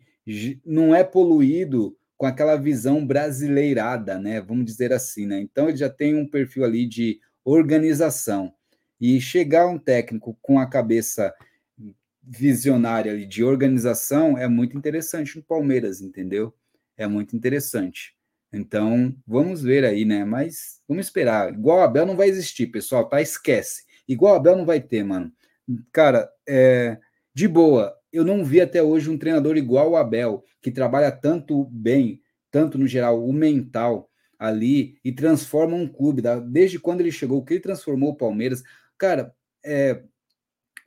não 0.64 0.94
é 0.94 1.02
poluído 1.02 1.96
com 2.16 2.26
aquela 2.26 2.56
visão 2.56 3.04
brasileirada, 3.06 4.18
né? 4.18 4.40
Vamos 4.40 4.66
dizer 4.66 4.92
assim, 4.92 5.26
né? 5.26 5.40
Então 5.40 5.68
ele 5.68 5.78
já 5.78 5.88
tem 5.88 6.14
um 6.14 6.28
perfil 6.28 6.64
ali 6.64 6.86
de 6.86 7.18
organização. 7.44 8.52
E 9.00 9.18
chegar 9.20 9.66
um 9.66 9.78
técnico 9.78 10.36
com 10.42 10.58
a 10.58 10.66
cabeça 10.66 11.34
visionária 12.22 13.12
ali 13.12 13.26
de 13.26 13.42
organização 13.42 14.36
é 14.36 14.46
muito 14.46 14.76
interessante 14.76 15.36
no 15.36 15.42
Palmeiras, 15.42 16.00
entendeu? 16.00 16.54
É 16.96 17.06
muito 17.06 17.34
interessante. 17.34 18.14
Então, 18.52 19.14
vamos 19.26 19.62
ver 19.62 19.84
aí, 19.84 20.04
né? 20.04 20.24
Mas 20.24 20.80
vamos 20.88 21.06
esperar. 21.06 21.52
Igual 21.52 21.82
Abel 21.82 22.04
não 22.04 22.16
vai 22.16 22.28
existir, 22.28 22.66
pessoal, 22.66 23.08
tá? 23.08 23.20
Esquece. 23.20 23.84
Igual 24.08 24.34
Abel 24.34 24.56
não 24.56 24.66
vai 24.66 24.80
ter, 24.80 25.04
mano. 25.04 25.32
Cara, 25.92 26.28
é, 26.48 26.98
de 27.32 27.46
boa, 27.46 27.96
eu 28.12 28.24
não 28.24 28.44
vi 28.44 28.60
até 28.60 28.82
hoje 28.82 29.08
um 29.08 29.18
treinador 29.18 29.56
igual 29.56 29.90
o 29.90 29.96
Abel, 29.96 30.44
que 30.60 30.70
trabalha 30.70 31.12
tanto 31.12 31.64
bem, 31.66 32.20
tanto 32.50 32.76
no 32.76 32.86
geral, 32.86 33.24
o 33.24 33.32
mental 33.32 34.10
ali 34.38 34.98
e 35.04 35.12
transforma 35.12 35.76
um 35.76 35.86
clube. 35.86 36.22
Desde 36.50 36.78
quando 36.78 37.00
ele 37.00 37.12
chegou, 37.12 37.38
o 37.38 37.44
que 37.44 37.54
ele 37.54 37.60
transformou 37.60 38.10
o 38.10 38.16
Palmeiras. 38.16 38.62
Cara, 38.98 39.32
é, 39.64 40.02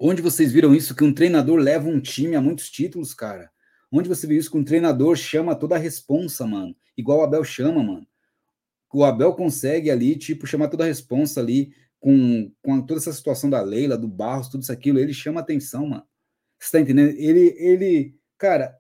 Onde 0.06 0.22
vocês 0.22 0.52
viram 0.52 0.76
isso? 0.76 0.94
Que 0.94 1.06
um 1.06 1.14
treinador 1.14 1.58
leva 1.58 1.88
um 1.88 1.98
time 1.98 2.36
a 2.36 2.42
muitos 2.42 2.70
títulos, 2.70 3.14
cara. 3.14 3.50
Onde 3.90 4.10
você 4.10 4.28
viu 4.28 4.38
isso? 4.38 4.52
Que 4.52 4.58
um 4.58 4.64
treinador 4.64 5.16
chama 5.16 5.56
toda 5.56 5.76
a 5.76 5.78
responsa, 5.78 6.46
mano. 6.46 6.76
Igual 6.98 7.20
o 7.20 7.24
Abel 7.24 7.42
chama, 7.46 7.82
mano. 7.82 8.06
O 8.94 9.06
Abel 9.06 9.32
consegue 9.32 9.90
ali, 9.90 10.18
tipo, 10.18 10.46
chamar 10.46 10.68
toda 10.68 10.84
a 10.84 10.88
responsa 10.88 11.40
ali 11.40 11.74
com, 12.02 12.52
com 12.62 12.82
toda 12.82 13.00
essa 13.00 13.14
situação 13.14 13.50
da 13.50 13.62
Leila, 13.62 13.98
do 13.98 14.10
Barros, 14.10 14.50
tudo 14.50 14.64
isso 14.64 14.74
aquilo. 14.74 15.00
Ele 15.00 15.14
chama 15.14 15.40
atenção, 15.40 15.88
mano. 15.88 16.04
Você 16.60 16.72
tá 16.72 16.82
entendendo? 16.82 17.12
Ele, 17.18 17.56
ele, 17.58 18.20
cara, 18.38 18.78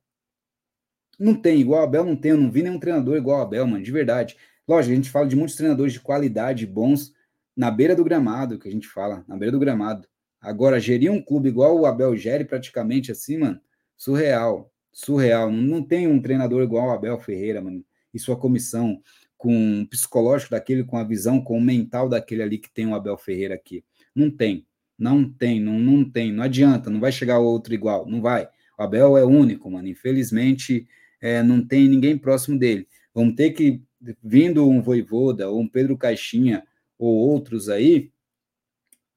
não 1.17 1.35
tem 1.35 1.61
igual 1.61 1.83
o 1.83 1.83
Abel, 1.85 2.03
não 2.03 2.17
tem. 2.17 2.31
Eu 2.31 2.37
não 2.37 2.51
vi 2.51 2.63
nenhum 2.63 2.77
treinador 2.77 3.15
igual 3.15 3.39
o 3.39 3.43
Abel, 3.43 3.65
mano, 3.65 3.81
de 3.81 3.91
verdade. 3.93 4.35
Lógico, 4.67 4.91
a 4.91 4.95
gente 4.97 5.09
fala 5.09 5.25
de 5.25 5.37
muitos 5.37 5.55
treinadores 5.55 5.93
de 5.93 6.01
qualidade, 6.01 6.67
bons, 6.67 7.13
na 7.55 7.71
beira 7.71 7.95
do 7.95 8.03
gramado, 8.03 8.59
que 8.59 8.67
a 8.67 8.71
gente 8.71 8.89
fala, 8.89 9.23
na 9.25 9.37
beira 9.37 9.53
do 9.53 9.59
gramado. 9.59 10.05
Agora, 10.43 10.77
gerir 10.77 11.09
um 11.09 11.21
clube 11.21 11.47
igual 11.47 11.79
o 11.79 11.85
Abel 11.85 12.17
gere, 12.17 12.43
praticamente 12.43 13.13
assim, 13.13 13.37
mano, 13.37 13.61
surreal. 13.95 14.69
Surreal. 14.91 15.49
Não, 15.49 15.81
tem 15.81 16.05
um 16.05 16.21
treinador 16.21 16.61
igual 16.61 16.89
o 16.89 16.91
Abel 16.91 17.17
Ferreira, 17.17 17.61
mano, 17.61 17.83
e 18.13 18.19
sua 18.19 18.35
comissão, 18.35 19.01
com 19.37 19.55
um 19.55 19.85
psicológico 19.85 20.51
daquele, 20.51 20.83
com 20.83 20.97
a 20.97 21.03
visão, 21.03 21.41
com 21.41 21.57
o 21.57 21.61
mental 21.61 22.09
daquele 22.09 22.43
ali 22.43 22.57
que 22.57 22.69
tem 22.69 22.85
o 22.85 22.93
Abel 22.93 23.17
Ferreira 23.17 23.55
aqui. 23.55 23.85
Não 24.13 24.29
tem. 24.29 24.67
Não 24.99 25.27
tem, 25.27 25.59
não, 25.61 25.79
não 25.79 26.09
tem. 26.09 26.31
Não 26.31 26.43
adianta, 26.43 26.89
não 26.89 26.99
vai 26.99 27.11
chegar 27.11 27.39
outro 27.39 27.73
igual. 27.73 28.05
Não 28.05 28.21
vai. 28.21 28.47
O 28.77 28.83
Abel 28.83 29.17
é 29.17 29.25
único, 29.25 29.71
mano. 29.71 29.87
Infelizmente, 29.87 30.87
é, 31.21 31.41
não 31.41 31.65
tem 31.65 31.87
ninguém 31.87 32.17
próximo 32.17 32.59
dele. 32.59 32.87
Vamos 33.13 33.35
ter 33.35 33.51
que, 33.51 33.81
vindo 34.21 34.69
um 34.69 34.81
Voivoda, 34.81 35.49
ou 35.49 35.61
um 35.61 35.67
Pedro 35.67 35.97
Caixinha, 35.97 36.63
ou 36.97 37.13
outros 37.13 37.69
aí, 37.69 38.11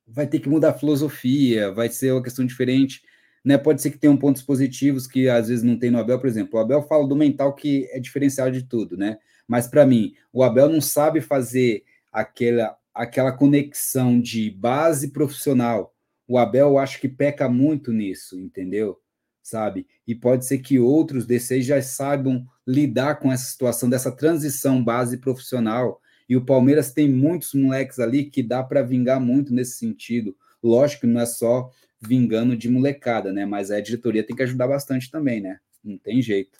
vai 0.06 0.26
ter 0.26 0.38
que 0.38 0.48
mudar 0.48 0.70
a 0.70 0.78
filosofia, 0.78 1.72
vai 1.72 1.88
ser 1.88 2.12
uma 2.12 2.22
questão 2.22 2.46
diferente. 2.46 3.02
Né? 3.44 3.58
Pode 3.58 3.82
ser 3.82 3.90
que 3.90 3.98
tenham 3.98 4.16
pontos 4.16 4.42
positivos 4.42 5.06
que 5.06 5.28
às 5.28 5.48
vezes 5.48 5.64
não 5.64 5.78
tem 5.78 5.90
no 5.90 5.98
Abel, 5.98 6.18
por 6.18 6.28
exemplo. 6.28 6.58
O 6.58 6.62
Abel 6.62 6.82
fala 6.82 7.06
do 7.06 7.16
mental 7.16 7.54
que 7.54 7.88
é 7.90 7.98
diferencial 7.98 8.50
de 8.50 8.62
tudo, 8.62 8.96
né? 8.96 9.18
Mas 9.46 9.68
para 9.68 9.86
mim, 9.86 10.14
o 10.32 10.42
Abel 10.42 10.68
não 10.68 10.80
sabe 10.80 11.20
fazer 11.20 11.84
aquela, 12.12 12.76
aquela 12.92 13.30
conexão 13.30 14.20
de 14.20 14.50
base 14.50 15.12
profissional. 15.12 15.94
O 16.26 16.38
Abel 16.38 16.70
eu 16.70 16.78
acho 16.78 17.00
que 17.00 17.08
peca 17.08 17.48
muito 17.48 17.92
nisso, 17.92 18.40
entendeu? 18.40 18.98
Sabe? 19.42 19.86
E 20.06 20.14
pode 20.14 20.44
ser 20.44 20.58
que 20.58 20.80
outros 20.80 21.24
desses 21.24 21.64
já 21.64 21.80
saibam 21.80 22.44
lidar 22.66 23.20
com 23.20 23.30
essa 23.30 23.44
situação 23.44 23.88
dessa 23.88 24.10
transição 24.10 24.82
base 24.82 25.18
profissional 25.18 26.00
e 26.28 26.36
o 26.36 26.44
Palmeiras 26.44 26.92
tem 26.92 27.08
muitos 27.08 27.54
moleques 27.54 27.98
ali 27.98 28.24
que 28.24 28.42
dá 28.42 28.62
para 28.62 28.82
vingar 28.82 29.20
muito 29.20 29.54
nesse 29.54 29.78
sentido. 29.78 30.36
Lógico 30.62 31.02
que 31.02 31.06
não 31.06 31.20
é 31.20 31.26
só 31.26 31.70
vingando 32.00 32.56
de 32.56 32.68
molecada, 32.68 33.32
né? 33.32 33.46
Mas 33.46 33.70
a 33.70 33.80
diretoria 33.80 34.24
tem 34.24 34.36
que 34.36 34.42
ajudar 34.42 34.68
bastante 34.68 35.10
também, 35.10 35.40
né? 35.40 35.58
Não 35.82 35.96
tem 35.96 36.20
jeito. 36.20 36.58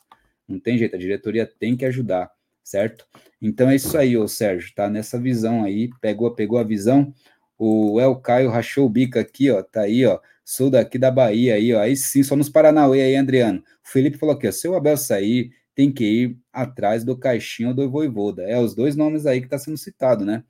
Não 0.48 0.60
tem 0.60 0.78
jeito, 0.78 0.94
a 0.94 0.98
diretoria 0.98 1.44
tem 1.44 1.76
que 1.76 1.84
ajudar, 1.84 2.30
certo? 2.62 3.06
Então 3.42 3.68
é 3.68 3.74
isso 3.74 3.98
aí, 3.98 4.16
ô 4.16 4.28
Sérgio, 4.28 4.72
tá 4.74 4.88
nessa 4.88 5.18
visão 5.18 5.64
aí, 5.64 5.90
pegou, 6.00 6.30
pegou 6.30 6.58
a 6.58 6.62
visão. 6.62 7.12
O 7.58 8.00
El 8.00 8.16
Caio 8.16 8.50
rachou 8.50 8.86
o 8.86 8.88
bico 8.88 9.18
aqui, 9.18 9.50
ó, 9.50 9.62
tá 9.62 9.82
aí, 9.82 10.06
ó. 10.06 10.20
Sou 10.44 10.70
daqui 10.70 10.98
da 10.98 11.10
Bahia 11.10 11.54
aí, 11.54 11.74
ó. 11.74 11.80
Aí 11.80 11.96
sim, 11.96 12.22
só 12.22 12.36
nos 12.36 12.48
Paranauê 12.48 13.02
aí, 13.02 13.16
Adriano. 13.16 13.58
O 13.84 13.88
Felipe 13.88 14.18
falou 14.18 14.36
aqui, 14.36 14.46
ó, 14.46 14.52
se 14.52 14.68
o 14.68 14.76
Abel 14.76 14.96
sair, 14.96 15.50
tem 15.76 15.92
que 15.92 16.04
ir 16.04 16.38
atrás 16.52 17.04
do 17.04 17.16
Caixinha 17.16 17.68
ou 17.68 17.74
do 17.74 17.88
Voivoda. 17.88 18.42
É 18.42 18.58
os 18.58 18.74
dois 18.74 18.96
nomes 18.96 19.26
aí 19.26 19.40
que 19.40 19.46
está 19.46 19.58
sendo 19.58 19.76
citado, 19.76 20.24
né? 20.24 20.42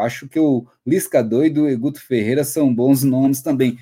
Acho 0.00 0.26
que 0.26 0.40
o 0.40 0.66
Lisca 0.86 1.22
Doido 1.22 1.68
e 1.68 1.76
Guto 1.76 2.00
Ferreira 2.00 2.42
são 2.42 2.74
bons 2.74 3.04
nomes 3.04 3.42
também. 3.42 3.78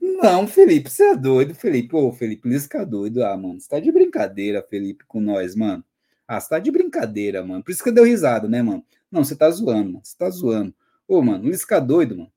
Não, 0.00 0.48
Felipe, 0.48 0.88
você 0.90 1.10
é 1.10 1.16
doido, 1.16 1.54
Felipe. 1.54 1.94
Ô, 1.94 2.10
Felipe, 2.10 2.48
Lisca 2.48 2.84
Doido. 2.86 3.22
Ah, 3.22 3.36
mano, 3.36 3.60
você 3.60 3.68
tá 3.68 3.78
de 3.78 3.92
brincadeira, 3.92 4.62
Felipe, 4.62 5.04
com 5.06 5.20
nós, 5.20 5.54
mano. 5.54 5.84
Ah, 6.26 6.40
você 6.40 6.48
tá 6.48 6.58
de 6.58 6.70
brincadeira, 6.70 7.44
mano. 7.44 7.62
Por 7.62 7.70
isso 7.70 7.84
que 7.84 7.92
deu 7.92 8.04
risada, 8.04 8.48
né, 8.48 8.62
mano? 8.62 8.82
Não, 9.12 9.22
você 9.22 9.36
tá 9.36 9.50
zoando, 9.50 9.92
mano. 9.92 10.00
Você 10.02 10.16
tá 10.16 10.30
zoando. 10.30 10.74
Ô, 11.06 11.22
mano, 11.22 11.48
Lisca 11.48 11.78
Doido, 11.78 12.16
mano. 12.16 12.32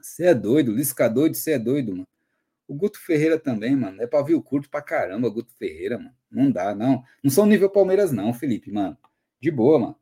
Você 0.00 0.26
é 0.26 0.34
doido, 0.34 0.72
Lisca 0.72 1.08
Doido, 1.08 1.34
você 1.34 1.52
é 1.52 1.58
doido, 1.58 1.92
mano. 1.92 2.08
O 2.72 2.74
Guto 2.74 2.98
Ferreira 2.98 3.38
também, 3.38 3.76
mano. 3.76 4.00
É 4.00 4.06
pavio 4.06 4.42
curto 4.42 4.70
pra 4.70 4.80
caramba, 4.80 5.28
Guto 5.28 5.52
Ferreira, 5.58 5.98
mano. 5.98 6.14
Não 6.30 6.50
dá, 6.50 6.74
não. 6.74 7.04
Não 7.22 7.30
são 7.30 7.44
nível 7.44 7.68
Palmeiras, 7.68 8.12
não, 8.12 8.32
Felipe, 8.32 8.72
mano. 8.72 8.96
De 9.38 9.50
boa, 9.50 9.78
mano. 9.78 9.96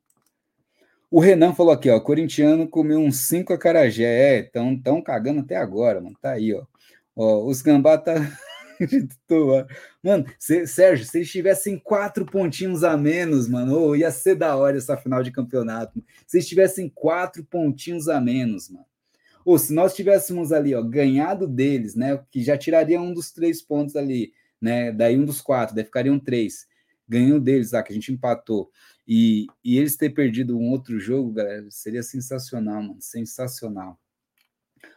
O 1.11 1.19
Renan 1.19 1.53
falou 1.53 1.73
aqui, 1.73 1.91
ó. 1.91 1.99
Corintiano 1.99 2.69
comeu 2.69 3.01
uns 3.01 3.27
cinco 3.27 3.53
acarajé. 3.53 4.39
É, 4.39 4.43
tão, 4.45 4.81
tão 4.81 5.03
cagando 5.03 5.41
até 5.41 5.57
agora, 5.57 6.01
mano. 6.01 6.17
Tá 6.23 6.31
aí, 6.31 6.55
ó. 6.55 6.65
ó 7.17 7.45
os 7.45 7.61
gambá 7.61 7.99
tá. 7.99 8.15
mano, 10.01 10.25
se, 10.39 10.65
Sérgio, 10.69 11.05
se 11.05 11.19
eles 11.19 11.31
tivessem 11.33 11.77
quatro 11.77 12.25
pontinhos 12.25 12.85
a 12.85 12.97
menos, 12.97 13.49
mano, 13.49 13.77
oh, 13.77 13.97
ia 13.97 14.13
ser 14.13 14.37
da 14.37 14.57
hora 14.57 14.77
essa 14.77 14.97
final 14.97 15.25
de 15.25 15.33
campeonato. 15.33 16.01
Se 16.25 16.37
eles 16.37 16.47
tivessem 16.47 16.89
quatro 16.89 17.45
pontinhos 17.45 18.09
a 18.09 18.21
menos, 18.21 18.71
mano. 18.71 18.87
Ou 19.45 19.59
se 19.59 19.73
nós 19.73 19.95
tivéssemos 19.95 20.53
ali, 20.53 20.75
ó, 20.75 20.83
ganhado 20.83 21.47
deles, 21.47 21.95
né? 21.95 22.23
Que 22.31 22.43
já 22.43 22.57
tiraria 22.57 23.01
um 23.01 23.13
dos 23.13 23.31
três 23.31 23.63
pontos 23.63 23.97
ali, 23.97 24.33
né? 24.61 24.93
Daí 24.93 25.17
um 25.17 25.25
dos 25.25 25.41
quatro, 25.41 25.75
daí 25.75 25.85
ficariam 25.85 26.19
três. 26.19 26.67
Ganhou 27.09 27.41
deles 27.41 27.73
lá, 27.73 27.83
que 27.83 27.93
a 27.93 27.95
gente 27.95 28.13
empatou. 28.13 28.71
E, 29.07 29.47
e 29.65 29.79
eles 29.79 29.97
ter 29.97 30.11
perdido 30.11 30.57
um 30.57 30.71
outro 30.71 31.01
jogo, 31.01 31.33
galera, 31.33 31.67
seria 31.71 32.03
sensacional, 32.03 32.83
mano. 32.83 33.01
Sensacional. 33.01 33.99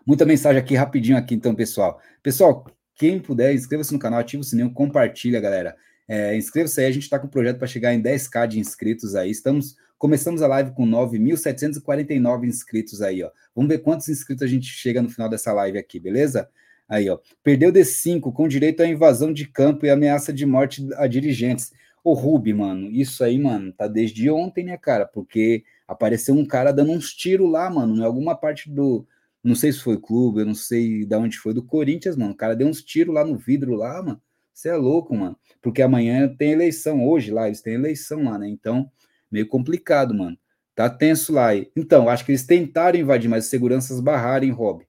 Muita 0.05 0.25
mensagem 0.25 0.61
aqui 0.61 0.75
rapidinho 0.75 1.17
aqui, 1.17 1.33
então, 1.33 1.55
pessoal. 1.55 1.99
Pessoal, 2.21 2.65
quem 2.95 3.19
puder, 3.19 3.53
inscreva-se 3.53 3.91
no 3.91 3.99
canal, 3.99 4.19
ativa 4.19 4.41
o 4.41 4.43
sininho, 4.43 4.71
compartilha, 4.71 5.41
galera. 5.41 5.75
É, 6.07 6.35
Inscreva-se 6.35 6.81
aí, 6.81 6.87
a 6.87 6.91
gente 6.91 7.03
está 7.03 7.17
com 7.17 7.27
um 7.27 7.29
projeto 7.29 7.57
para 7.57 7.67
chegar 7.67 7.93
em 7.93 8.01
10k 8.01 8.47
de 8.47 8.59
inscritos 8.59 9.15
aí. 9.15 9.31
Estamos 9.31 9.75
Começamos 10.03 10.41
a 10.41 10.47
live 10.47 10.71
com 10.71 10.85
9.749 10.85 12.43
inscritos 12.43 13.01
aí, 13.01 13.23
ó. 13.23 13.31
Vamos 13.55 13.69
ver 13.69 13.77
quantos 13.77 14.09
inscritos 14.09 14.43
a 14.43 14.47
gente 14.47 14.65
chega 14.65 15.01
no 15.01 15.07
final 15.07 15.29
dessa 15.29 15.53
live 15.53 15.77
aqui, 15.77 15.97
beleza? 15.97 16.49
Aí, 16.89 17.09
ó. 17.09 17.19
Perdeu 17.41 17.71
D5 17.71 18.33
com 18.33 18.45
direito 18.45 18.83
à 18.83 18.85
invasão 18.85 19.31
de 19.31 19.47
campo 19.47 19.85
e 19.85 19.89
ameaça 19.89 20.33
de 20.33 20.45
morte 20.45 20.85
a 20.95 21.07
dirigentes. 21.07 21.71
Ô, 22.03 22.11
Rubi, 22.11 22.53
mano, 22.53 22.91
isso 22.91 23.23
aí, 23.23 23.39
mano, 23.39 23.71
tá 23.71 23.87
desde 23.87 24.29
ontem, 24.29 24.65
né, 24.65 24.75
cara? 24.75 25.05
Porque 25.05 25.63
apareceu 25.87 26.35
um 26.35 26.45
cara 26.45 26.73
dando 26.73 26.91
uns 26.91 27.13
tiros 27.13 27.49
lá, 27.49 27.69
mano, 27.69 27.95
em 27.95 28.03
alguma 28.03 28.35
parte 28.35 28.69
do. 28.69 29.07
Não 29.41 29.55
sei 29.55 29.71
se 29.71 29.79
foi 29.79 29.97
clube, 29.97 30.41
eu 30.41 30.45
não 30.45 30.53
sei 30.53 31.05
de 31.05 31.15
onde 31.15 31.37
foi, 31.37 31.53
do 31.53 31.63
Corinthians, 31.63 32.17
mano. 32.17 32.33
O 32.33 32.37
cara 32.37 32.57
deu 32.57 32.67
uns 32.67 32.83
tiros 32.83 33.15
lá 33.15 33.23
no 33.23 33.37
vidro 33.37 33.73
lá, 33.75 34.03
mano. 34.03 34.21
Você 34.53 34.67
é 34.67 34.75
louco, 34.75 35.15
mano. 35.15 35.37
Porque 35.61 35.81
amanhã 35.81 36.27
tem 36.27 36.51
eleição, 36.51 37.07
hoje 37.07 37.31
lá, 37.31 37.47
eles 37.47 37.61
têm 37.61 37.75
eleição 37.75 38.25
lá, 38.25 38.37
né? 38.37 38.49
Então, 38.49 38.91
meio 39.33 39.47
complicado, 39.47 40.13
mano. 40.13 40.37
Tá 40.75 40.89
tenso 40.89 41.33
lá. 41.33 41.49
Então, 41.75 42.07
acho 42.07 42.23
que 42.23 42.31
eles 42.31 42.45
tentaram 42.45 42.97
invadir, 42.99 43.29
mas 43.29 43.45
os 43.45 43.49
seguranças 43.49 43.99
barraram, 43.99 44.51
Rob. 44.53 44.85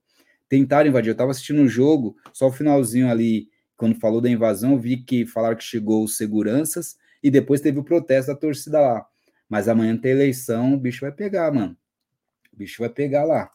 Tentaram 0.48 0.88
invadir. 0.88 1.10
Eu 1.10 1.16
tava 1.16 1.30
assistindo 1.30 1.60
um 1.60 1.68
jogo, 1.68 2.16
só 2.32 2.48
o 2.48 2.52
finalzinho 2.52 3.10
ali, 3.10 3.48
quando 3.76 3.98
falou 3.98 4.20
da 4.20 4.30
invasão, 4.30 4.78
vi 4.78 4.98
que 4.98 5.26
falaram 5.26 5.56
que 5.56 5.64
chegou 5.64 6.04
os 6.04 6.16
seguranças 6.16 6.96
e 7.22 7.30
depois 7.30 7.60
teve 7.60 7.78
o 7.78 7.84
protesto 7.84 8.32
da 8.32 8.38
torcida 8.38 8.80
lá. 8.80 9.06
Mas 9.48 9.68
amanhã 9.68 9.96
tem 9.96 10.12
eleição, 10.12 10.74
o 10.74 10.78
bicho 10.78 11.00
vai 11.00 11.12
pegar, 11.12 11.52
mano. 11.52 11.76
O 12.52 12.56
bicho 12.56 12.80
vai 12.80 12.88
pegar 12.88 13.24
lá. 13.24 13.50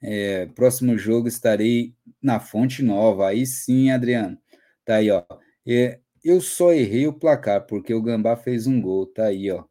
É, 0.00 0.46
próximo 0.46 0.96
jogo 0.98 1.28
estarei 1.28 1.94
na 2.20 2.40
Fonte 2.40 2.82
Nova. 2.82 3.28
Aí 3.28 3.46
sim, 3.46 3.90
Adriano. 3.90 4.38
Tá 4.84 4.96
aí, 4.96 5.10
ó. 5.10 5.22
É, 5.66 6.00
eu 6.24 6.40
só 6.40 6.72
errei 6.72 7.06
o 7.06 7.12
placar 7.12 7.66
porque 7.66 7.94
o 7.94 8.02
Gambá 8.02 8.36
fez 8.36 8.66
um 8.66 8.80
gol. 8.80 9.06
Tá 9.06 9.26
aí, 9.26 9.50
ó. 9.50 9.64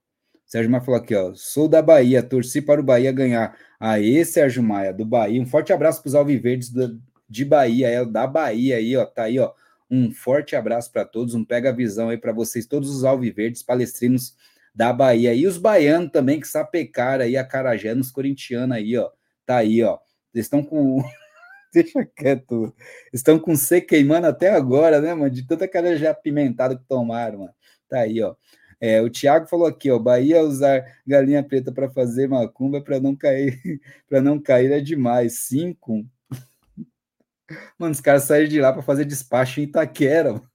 Sérgio 0.52 0.70
Maia 0.70 0.84
falou 0.84 1.00
aqui, 1.00 1.16
ó. 1.16 1.32
Sou 1.34 1.66
da 1.70 1.82
Bahia, 1.82 2.22
torci 2.22 2.62
para 2.62 2.82
o 2.82 2.84
Bahia 2.84 3.10
ganhar. 3.14 3.58
Aí, 3.80 4.26
Sérgio 4.26 4.62
Maia, 4.62 4.94
do 4.94 5.06
Bahia. 5.06 5.42
Um 5.42 5.46
forte 5.46 5.72
abraço 5.72 6.02
para 6.02 6.10
os 6.10 6.16
Alviverdes 6.16 6.70
do, 6.70 7.02
de 7.30 7.46
Bahia, 7.46 7.88
é 7.88 8.04
da 8.04 8.28
Bahia 8.28 8.76
aí, 8.76 8.98
ó. 8.98 9.06
Tá 9.06 9.24
aí, 9.24 9.40
ó. 9.40 9.54
Um 9.90 10.12
forte 10.12 10.54
abraço 10.54 10.92
para 10.92 11.06
todos, 11.06 11.36
um 11.36 11.46
pega 11.46 11.72
visão 11.72 12.10
aí 12.10 12.18
para 12.18 12.34
vocês, 12.34 12.66
todos 12.66 12.94
os 12.94 13.06
Alviverdes 13.06 13.64
palestrinos 13.64 14.36
da 14.76 14.92
Bahia. 14.92 15.34
E 15.34 15.48
os 15.48 15.58
baianos 15.58 16.12
também 16.12 16.38
que 16.38 16.48
sapecaram 16.50 17.24
aí 17.24 17.38
a 17.38 17.46
Carajé 17.46 17.96
nos 17.96 18.12
corintianos 18.12 18.76
aí, 18.76 18.98
ó. 18.98 19.10
Tá 19.46 19.56
aí, 19.56 19.82
ó. 19.82 20.00
Eles 20.34 20.48
estão 20.48 20.62
com. 20.62 21.02
Deixa 21.74 22.06
quieto. 22.14 22.76
Estão 23.14 23.40
com 23.40 23.56
C 23.56 23.80
queimando 23.80 24.28
até 24.28 24.50
agora, 24.50 25.00
né, 25.00 25.14
mano? 25.14 25.32
De 25.32 25.48
tanta 25.48 25.66
carajé 25.66 26.08
apimentada 26.08 26.76
que 26.76 26.84
tomaram, 26.84 27.40
mano. 27.40 27.54
Tá 27.88 28.02
aí, 28.02 28.22
ó. 28.22 28.36
É, 28.82 29.00
o 29.00 29.12
Thiago 29.12 29.48
falou 29.48 29.68
aqui, 29.68 29.92
ó, 29.92 30.00
Bahia 30.00 30.42
usar 30.42 30.84
galinha 31.06 31.44
preta 31.44 31.72
para 31.72 31.88
fazer 31.92 32.28
macumba 32.28 32.82
para 32.82 33.00
não 33.00 33.16
cair, 33.16 33.62
para 34.10 34.22
não 34.22 34.40
cair 34.40 34.72
é 34.72 34.80
demais. 34.82 35.40
Cinco. 35.42 36.04
Mano, 37.78 37.92
os 37.94 38.02
caras 38.02 38.24
saíram 38.24 38.50
de 38.50 38.60
lá 38.60 38.74
para 38.74 38.82
fazer 38.82 39.06
despacho 39.06 39.60
em 39.60 39.64
Itaquera. 39.64 40.42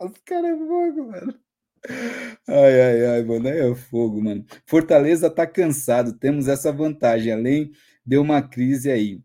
Os 0.00 0.12
caras 0.24 0.52
é 0.52 0.56
fogo, 0.56 1.10
mano. 1.10 1.34
Ai, 2.46 2.80
ai, 2.80 3.06
ai, 3.06 3.22
mano, 3.24 3.48
é 3.48 3.74
fogo, 3.74 4.22
mano. 4.22 4.44
Fortaleza 4.64 5.28
tá 5.28 5.44
cansado, 5.44 6.12
temos 6.12 6.46
essa 6.46 6.72
vantagem, 6.72 7.32
além 7.32 7.72
de 8.06 8.16
uma 8.16 8.40
crise 8.40 8.92
aí. 8.92 9.20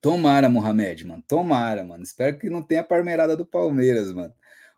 Tomara, 0.00 0.48
Mohamed, 0.48 1.06
mano, 1.06 1.22
tomara, 1.28 1.84
mano. 1.84 2.02
Espero 2.02 2.38
que 2.38 2.48
não 2.48 2.62
tenha 2.62 2.80
a 2.82 2.84
parmeirada 2.84 3.36
do 3.36 3.44
Palmeiras, 3.44 4.12
mano. 4.12 4.32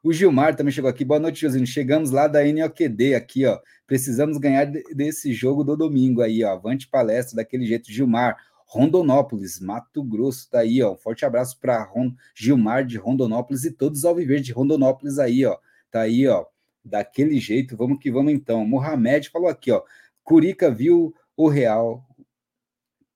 O 0.04 0.12
Gilmar 0.12 0.56
também 0.56 0.72
chegou 0.72 0.90
aqui. 0.90 1.04
Boa 1.04 1.20
noite, 1.20 1.42
Josinho. 1.42 1.64
Chegamos 1.64 2.10
lá 2.10 2.26
da 2.26 2.42
NOQD 2.44 3.14
aqui, 3.14 3.46
ó. 3.46 3.60
Precisamos 3.86 4.36
ganhar 4.36 4.66
desse 4.66 5.32
jogo 5.32 5.62
do 5.62 5.76
domingo 5.76 6.20
aí, 6.22 6.42
ó. 6.42 6.54
Avante 6.54 6.88
palestra 6.88 7.36
daquele 7.36 7.64
jeito. 7.64 7.92
Gilmar, 7.92 8.36
Rondonópolis, 8.66 9.60
Mato 9.60 10.02
Grosso, 10.02 10.50
tá 10.50 10.58
aí, 10.58 10.82
ó. 10.82 10.94
Um 10.94 10.96
forte 10.96 11.24
abraço 11.24 11.56
para 11.60 11.88
Gilmar 12.34 12.84
de 12.84 12.98
Rondonópolis 12.98 13.64
e 13.64 13.70
todos 13.70 14.00
os 14.00 14.04
Alviverdes 14.04 14.46
de 14.46 14.52
Rondonópolis 14.52 15.20
aí, 15.20 15.46
ó. 15.46 15.56
Tá 15.88 16.00
aí, 16.00 16.26
ó. 16.26 16.46
Daquele 16.84 17.38
jeito, 17.38 17.76
vamos 17.76 18.00
que 18.00 18.10
vamos 18.10 18.32
então. 18.32 18.66
Mohamed 18.66 19.30
falou 19.30 19.48
aqui, 19.48 19.70
ó. 19.70 19.84
Curica 20.24 20.68
viu 20.68 21.14
o 21.36 21.46
Real. 21.48 22.04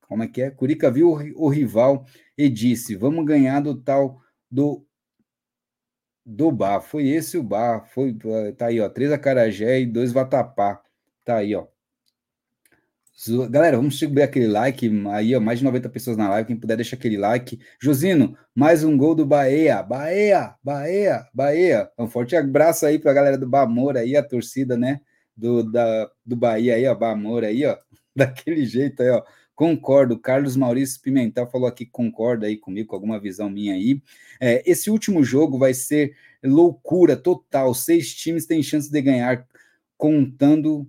Como 0.02 0.22
é 0.22 0.28
que 0.28 0.40
é? 0.40 0.50
Curica 0.52 0.88
viu 0.88 1.10
o 1.34 1.48
rival 1.48 2.06
e 2.38 2.48
disse: 2.48 2.94
Vamos 2.94 3.24
ganhar 3.24 3.58
do 3.58 3.74
tal 3.74 4.20
do 4.48 4.85
do 6.26 6.50
bar. 6.50 6.80
Foi 6.80 7.06
esse 7.08 7.38
o 7.38 7.42
bar. 7.42 7.86
Foi, 7.86 8.16
tá 8.56 8.66
aí, 8.66 8.80
ó. 8.80 8.88
Três 8.88 9.12
acarajé 9.12 9.80
e 9.80 9.86
dois 9.86 10.12
vatapá. 10.12 10.82
Tá 11.24 11.36
aí, 11.36 11.54
ó. 11.54 11.66
Galera, 13.50 13.78
vamos 13.78 13.98
subir 13.98 14.22
aquele 14.22 14.46
like 14.46 14.90
aí, 15.10 15.34
ó, 15.34 15.40
mais 15.40 15.58
de 15.58 15.64
90 15.64 15.88
pessoas 15.88 16.18
na 16.18 16.28
live, 16.28 16.48
quem 16.48 16.56
puder 16.56 16.76
deixa 16.76 16.96
aquele 16.96 17.16
like. 17.16 17.58
Josino, 17.80 18.36
mais 18.54 18.84
um 18.84 18.94
gol 18.94 19.14
do 19.14 19.24
Bahia, 19.24 19.82
Bahia, 19.82 20.54
Bahia, 20.62 21.26
Bahia. 21.32 21.90
Um 21.98 22.08
forte 22.08 22.36
abraço 22.36 22.84
aí 22.84 22.98
para 22.98 23.12
a 23.12 23.14
galera 23.14 23.38
do 23.38 23.48
Bamor 23.48 23.96
aí, 23.96 24.16
a 24.16 24.22
torcida, 24.22 24.76
né, 24.76 25.00
do, 25.34 25.62
da, 25.62 26.10
do 26.26 26.36
Bahia 26.36 26.74
aí, 26.74 26.86
ó, 26.86 26.94
Bamor 26.94 27.42
aí, 27.42 27.64
ó, 27.64 27.78
daquele 28.14 28.66
jeito 28.66 29.02
aí, 29.02 29.08
ó. 29.08 29.22
Concordo, 29.56 30.18
Carlos 30.18 30.54
Maurício 30.54 31.00
Pimentel 31.00 31.46
falou 31.46 31.66
aqui 31.66 31.86
que 31.86 31.90
concorda 31.90 32.46
aí 32.46 32.58
comigo, 32.58 32.90
com 32.90 32.94
alguma 32.94 33.18
visão 33.18 33.48
minha 33.48 33.72
aí. 33.72 34.02
É, 34.38 34.62
esse 34.70 34.90
último 34.90 35.24
jogo 35.24 35.58
vai 35.58 35.72
ser 35.72 36.14
loucura 36.44 37.16
total. 37.16 37.74
Seis 37.74 38.14
times 38.14 38.44
têm 38.44 38.62
chance 38.62 38.90
de 38.90 39.00
ganhar, 39.00 39.48
contando 39.96 40.86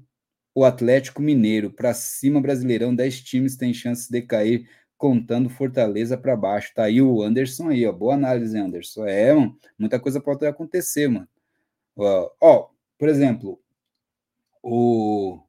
o 0.53 0.65
Atlético 0.65 1.21
Mineiro. 1.21 1.71
Para 1.71 1.93
cima, 1.93 2.41
Brasileirão, 2.41 2.93
dez 2.93 3.21
times 3.21 3.55
têm 3.55 3.73
chance 3.73 4.11
de 4.11 4.21
cair, 4.21 4.69
contando 4.97 5.49
Fortaleza 5.49 6.17
para 6.17 6.35
baixo. 6.35 6.73
Tá 6.75 6.83
aí 6.83 7.01
o 7.01 7.23
Anderson 7.23 7.69
aí, 7.69 7.85
ó. 7.85 7.93
Boa 7.93 8.15
análise, 8.15 8.57
Anderson. 8.57 9.05
É, 9.05 9.33
mano, 9.33 9.57
muita 9.79 9.97
coisa 9.97 10.19
pode 10.19 10.45
acontecer, 10.45 11.07
mano. 11.07 11.27
Ó, 11.95 12.31
ó 12.41 12.69
por 12.97 13.07
exemplo, 13.07 13.61
o 14.61 15.39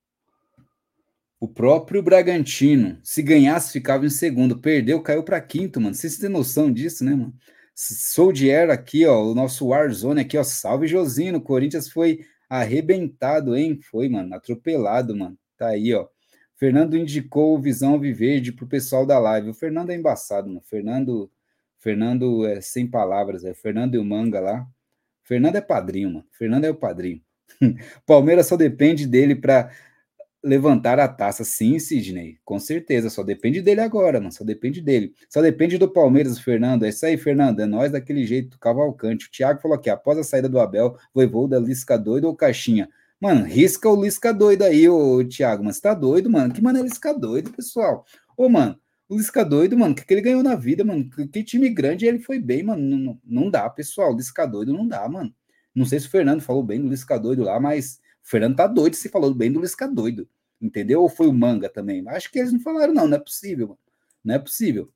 o 1.40 1.46
próprio 1.46 2.02
Bragantino, 2.02 2.98
se 3.02 3.22
ganhasse, 3.22 3.72
ficava 3.72 4.04
em 4.04 4.10
segundo. 4.10 4.58
Perdeu, 4.58 5.00
caiu 5.00 5.22
para 5.22 5.40
quinto, 5.40 5.80
mano. 5.80 5.94
Vocês 5.94 6.18
têm 6.18 6.28
noção 6.28 6.72
disso, 6.72 7.04
né, 7.04 7.12
mano? 7.12 7.32
Soldier 7.74 8.70
aqui, 8.70 9.06
ó, 9.06 9.22
o 9.22 9.34
nosso 9.34 9.68
Warzone 9.68 10.20
aqui, 10.20 10.36
ó. 10.36 10.42
Salve, 10.42 10.88
Josino. 10.88 11.40
Corinthians 11.40 11.88
foi 11.88 12.20
arrebentado, 12.50 13.56
hein? 13.56 13.78
Foi, 13.80 14.08
mano, 14.08 14.34
atropelado, 14.34 15.16
mano. 15.16 15.38
Tá 15.56 15.68
aí, 15.68 15.94
ó. 15.94 16.08
Fernando 16.56 16.96
indicou 16.96 17.60
Visão 17.60 18.00
Viverde 18.00 18.52
pro 18.52 18.66
pessoal 18.66 19.06
da 19.06 19.18
live. 19.20 19.50
O 19.50 19.54
Fernando 19.54 19.90
é 19.90 19.94
embaçado, 19.94 20.48
mano. 20.48 20.60
Fernando, 20.64 21.30
Fernando 21.78 22.46
é 22.46 22.60
sem 22.60 22.84
palavras, 22.84 23.44
é 23.44 23.54
Fernando 23.54 23.94
e 23.94 23.98
o 23.98 24.04
Manga 24.04 24.40
lá. 24.40 24.66
Fernando 25.22 25.54
é 25.54 25.60
padrinho, 25.60 26.10
mano. 26.10 26.26
Fernando 26.32 26.64
é 26.64 26.70
o 26.70 26.74
padrinho. 26.74 27.22
Palmeiras 28.04 28.46
só 28.48 28.56
depende 28.56 29.06
dele 29.06 29.36
para 29.36 29.70
levantar 30.42 30.98
a 30.98 31.08
taça. 31.08 31.44
Sim, 31.44 31.78
Sidney, 31.78 32.38
com 32.44 32.58
certeza. 32.58 33.10
Só 33.10 33.22
depende 33.22 33.60
dele 33.60 33.80
agora, 33.80 34.20
mano. 34.20 34.32
Só 34.32 34.44
depende 34.44 34.80
dele. 34.80 35.12
Só 35.28 35.42
depende 35.42 35.78
do 35.78 35.88
Palmeiras, 35.88 36.38
Fernando. 36.38 36.84
É 36.84 36.88
isso 36.88 37.04
aí, 37.06 37.16
Fernando. 37.16 37.60
É 37.60 37.66
nós 37.66 37.92
daquele 37.92 38.26
jeito, 38.26 38.58
Cavalcante. 38.58 39.26
O 39.26 39.30
Thiago 39.30 39.60
falou 39.60 39.76
aqui: 39.76 39.90
após 39.90 40.18
a 40.18 40.24
saída 40.24 40.48
do 40.48 40.60
Abel, 40.60 40.96
Voivoda, 41.14 41.58
Lisca 41.58 41.98
doido 41.98 42.26
ou 42.26 42.36
Caixinha? 42.36 42.88
Mano, 43.20 43.44
risca 43.44 43.88
o 43.88 44.00
Lisca 44.00 44.32
doido 44.32 44.62
aí, 44.62 44.88
ô 44.88 45.24
Thiago. 45.24 45.64
Mas 45.64 45.80
tá 45.80 45.92
doido, 45.94 46.30
mano? 46.30 46.54
Que 46.54 46.62
maneira 46.62 46.86
Lisca 46.86 47.12
doido, 47.12 47.50
pessoal? 47.52 48.04
Ô, 48.36 48.48
mano. 48.48 48.78
O 49.08 49.16
Lisca 49.16 49.42
doido, 49.42 49.76
mano, 49.76 49.92
o 49.92 49.94
que, 49.94 50.04
que 50.04 50.12
ele 50.12 50.20
ganhou 50.20 50.42
na 50.42 50.54
vida, 50.54 50.84
mano? 50.84 51.08
Que, 51.08 51.26
que 51.26 51.42
time 51.42 51.70
grande 51.70 52.04
ele 52.06 52.18
foi 52.18 52.38
bem, 52.38 52.62
mano. 52.62 52.82
Não, 52.82 53.18
não 53.24 53.50
dá, 53.50 53.68
pessoal. 53.70 54.14
Lisca 54.14 54.46
doido 54.46 54.72
não 54.72 54.86
dá, 54.86 55.08
mano. 55.08 55.34
Não 55.74 55.86
sei 55.86 55.98
se 55.98 56.06
o 56.06 56.10
Fernando 56.10 56.42
falou 56.42 56.62
bem 56.62 56.80
do 56.80 56.88
Lisca 56.88 57.18
doido 57.18 57.44
lá, 57.44 57.58
mas 57.58 58.00
Fernando 58.28 58.56
tá 58.56 58.66
doido 58.66 58.94
se 58.94 59.08
falou 59.08 59.34
bem 59.34 59.50
do 59.50 59.60
Lisca 59.60 59.88
doido 59.88 60.28
entendeu? 60.60 61.02
Ou 61.02 61.08
foi 61.08 61.28
o 61.28 61.32
manga 61.32 61.68
também? 61.68 62.04
Acho 62.08 62.30
que 62.30 62.38
eles 62.38 62.52
não 62.52 62.60
falaram, 62.60 62.92
não, 62.92 63.06
não 63.06 63.16
é 63.16 63.20
possível, 63.20 63.78
não 64.24 64.34
é 64.34 64.38
possível. 64.38 64.92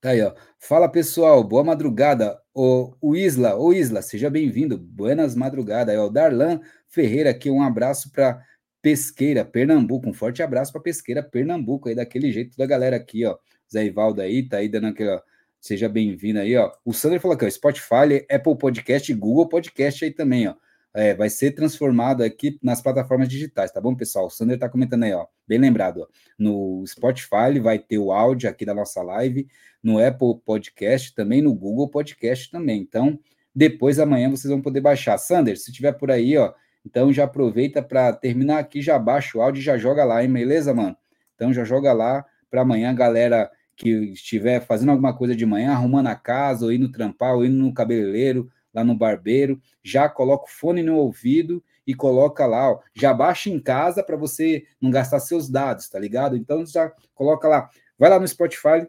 Tá 0.00 0.10
aí, 0.10 0.22
ó. 0.22 0.34
Fala 0.58 0.88
pessoal, 0.88 1.44
boa 1.44 1.62
madrugada. 1.62 2.40
O, 2.54 2.94
o 3.00 3.14
Isla, 3.14 3.56
o 3.56 3.72
Isla, 3.72 4.00
seja 4.00 4.30
bem-vindo. 4.30 4.78
Buenas 4.78 5.34
madrugadas. 5.34 5.94
É 5.94 6.00
o 6.00 6.08
Darlan 6.08 6.60
Ferreira 6.88 7.30
aqui, 7.30 7.50
um 7.50 7.62
abraço 7.62 8.10
para 8.10 8.42
Pesqueira, 8.80 9.44
Pernambuco. 9.44 10.08
Um 10.08 10.14
forte 10.14 10.42
abraço 10.42 10.72
para 10.72 10.80
Pesqueira, 10.80 11.22
Pernambuco, 11.22 11.88
aí 11.88 11.94
daquele 11.94 12.32
jeito 12.32 12.56
da 12.56 12.64
galera 12.64 12.96
aqui, 12.96 13.26
ó. 13.26 13.36
Zé 13.70 13.84
Ivaldo 13.84 14.22
aí, 14.22 14.48
tá 14.48 14.58
aí 14.58 14.68
dando 14.70 14.86
aquela. 14.86 15.22
Seja 15.60 15.86
bem-vindo 15.86 16.38
aí, 16.38 16.56
ó. 16.56 16.72
O 16.82 16.94
Sander 16.94 17.20
falou 17.20 17.34
aqui, 17.34 17.44
ó, 17.44 17.50
Spotify, 17.50 18.24
Apple 18.30 18.56
Podcast 18.56 19.12
Google 19.12 19.50
Podcast 19.50 20.02
aí 20.02 20.10
também, 20.10 20.48
ó. 20.48 20.54
É, 20.92 21.14
vai 21.14 21.30
ser 21.30 21.52
transformado 21.52 22.22
aqui 22.22 22.58
nas 22.62 22.82
plataformas 22.82 23.28
digitais, 23.28 23.70
tá 23.70 23.80
bom, 23.80 23.94
pessoal? 23.94 24.26
O 24.26 24.30
Sander 24.30 24.58
tá 24.58 24.68
comentando 24.68 25.04
aí, 25.04 25.12
ó. 25.12 25.26
Bem 25.46 25.58
lembrado, 25.58 26.02
ó. 26.02 26.06
No 26.38 26.84
Spotify 26.86 27.60
vai 27.62 27.78
ter 27.78 27.98
o 27.98 28.10
áudio 28.10 28.50
aqui 28.50 28.64
da 28.64 28.74
nossa 28.74 29.00
live, 29.02 29.46
no 29.82 30.04
Apple 30.04 30.40
Podcast 30.44 31.14
também, 31.14 31.40
no 31.42 31.54
Google 31.54 31.88
Podcast 31.88 32.50
também. 32.50 32.80
Então, 32.80 33.18
depois 33.54 33.98
amanhã 33.98 34.28
vocês 34.28 34.50
vão 34.50 34.60
poder 34.60 34.80
baixar. 34.80 35.16
Sander, 35.18 35.56
se 35.58 35.72
tiver 35.72 35.92
por 35.92 36.10
aí, 36.10 36.36
ó, 36.36 36.52
então 36.84 37.12
já 37.12 37.24
aproveita 37.24 37.82
para 37.82 38.12
terminar 38.12 38.58
aqui, 38.58 38.82
já 38.82 38.98
baixa 38.98 39.38
o 39.38 39.42
áudio 39.42 39.60
e 39.60 39.64
já 39.64 39.76
joga 39.76 40.04
lá, 40.04 40.22
hein? 40.24 40.32
Beleza, 40.32 40.74
mano? 40.74 40.96
Então 41.34 41.52
já 41.52 41.64
joga 41.64 41.92
lá 41.92 42.24
para 42.50 42.62
amanhã, 42.62 42.94
galera 42.94 43.50
que 43.76 43.88
estiver 44.12 44.60
fazendo 44.60 44.90
alguma 44.90 45.16
coisa 45.16 45.34
de 45.34 45.46
manhã, 45.46 45.72
arrumando 45.72 46.08
a 46.08 46.14
casa, 46.14 46.66
ou 46.66 46.72
indo 46.72 46.90
trampar, 46.90 47.34
ou 47.34 47.44
indo 47.44 47.56
no 47.56 47.72
cabeleireiro, 47.72 48.50
lá 48.72 48.84
no 48.84 48.94
barbeiro, 48.94 49.60
já 49.82 50.08
coloca 50.08 50.44
o 50.44 50.50
fone 50.50 50.82
no 50.82 50.96
ouvido 50.96 51.62
e 51.86 51.94
coloca 51.94 52.46
lá, 52.46 52.72
ó, 52.72 52.80
já 52.94 53.12
baixa 53.12 53.50
em 53.50 53.60
casa 53.60 54.02
para 54.02 54.16
você 54.16 54.64
não 54.80 54.90
gastar 54.90 55.20
seus 55.20 55.48
dados, 55.48 55.88
tá 55.88 55.98
ligado? 55.98 56.36
Então 56.36 56.64
já 56.64 56.92
coloca 57.14 57.48
lá, 57.48 57.68
vai 57.98 58.10
lá 58.10 58.18
no 58.18 58.28
Spotify, 58.28 58.86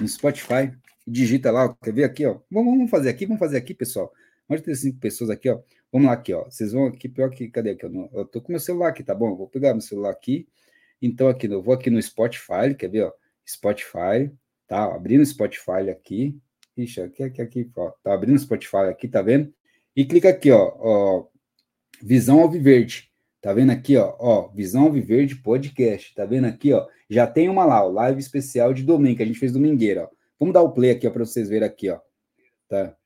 no 0.00 0.08
Spotify, 0.08 0.72
digita 1.06 1.50
lá, 1.50 1.74
quer 1.82 1.92
ver 1.92 2.04
aqui, 2.04 2.24
ó? 2.24 2.40
Vamos, 2.50 2.72
vamos 2.74 2.90
fazer 2.90 3.10
aqui, 3.10 3.26
vamos 3.26 3.40
fazer 3.40 3.58
aqui, 3.58 3.74
pessoal. 3.74 4.12
Mais 4.48 4.62
de 4.62 4.74
cinco 4.74 4.98
pessoas 4.98 5.30
aqui, 5.30 5.48
ó. 5.48 5.60
Vamos 5.90 6.06
lá 6.06 6.14
aqui, 6.14 6.32
ó. 6.32 6.44
Vocês 6.44 6.72
vão 6.72 6.86
aqui, 6.86 7.08
pior 7.08 7.30
que, 7.30 7.48
cadê 7.48 7.70
aqui? 7.70 7.84
Eu, 7.84 8.10
eu 8.12 8.24
tô 8.24 8.40
com 8.40 8.52
meu 8.52 8.60
celular 8.60 8.88
aqui, 8.88 9.02
tá 9.02 9.14
bom? 9.14 9.36
Vou 9.36 9.48
pegar 9.48 9.72
meu 9.72 9.80
celular 9.80 10.10
aqui. 10.10 10.48
Então, 11.00 11.28
aqui, 11.28 11.46
eu 11.46 11.62
vou 11.62 11.74
aqui 11.74 11.90
no 11.90 12.00
Spotify, 12.00 12.74
quer 12.78 12.88
ver, 12.88 13.04
ó? 13.04 13.12
Spotify, 13.46 14.32
tá? 14.66 14.84
Abrindo 14.94 15.22
o 15.22 15.26
Spotify 15.26 15.90
aqui. 15.90 16.38
Ixi, 16.76 17.00
aqui, 17.02 17.22
aqui, 17.22 17.42
aqui, 17.42 17.70
ó. 17.76 17.90
Tá 18.02 18.14
abrindo 18.14 18.36
o 18.36 18.38
Spotify 18.38 18.88
aqui, 18.88 19.08
tá 19.08 19.20
vendo? 19.22 19.52
E 19.94 20.04
clica 20.04 20.30
aqui, 20.30 20.50
ó, 20.50 20.74
ó 20.78 21.28
Visão 22.00 22.40
Alviverde. 22.40 23.12
Tá 23.40 23.52
vendo 23.52 23.72
aqui, 23.72 23.96
ó, 23.96 24.16
ó, 24.18 24.48
Visão 24.48 24.84
Alviverde 24.84 25.36
Podcast. 25.36 26.14
Tá 26.14 26.24
vendo 26.24 26.46
aqui, 26.46 26.72
ó? 26.72 26.88
Já 27.10 27.26
tem 27.26 27.48
uma 27.48 27.64
lá, 27.64 27.84
o 27.84 27.92
live 27.92 28.20
especial 28.20 28.72
de 28.72 28.82
domingo, 28.82 29.16
que 29.16 29.22
a 29.22 29.26
gente 29.26 29.38
fez 29.38 29.52
domingueira, 29.52 30.04
ó. 30.04 30.10
Vamos 30.38 30.54
dar 30.54 30.62
o 30.62 30.72
play 30.72 30.90
aqui, 30.92 31.06
ó, 31.06 31.10
para 31.10 31.24
vocês 31.24 31.48
verem 31.48 31.68
aqui, 31.68 31.90
ó. 31.90 32.00
Tá? 32.68 32.96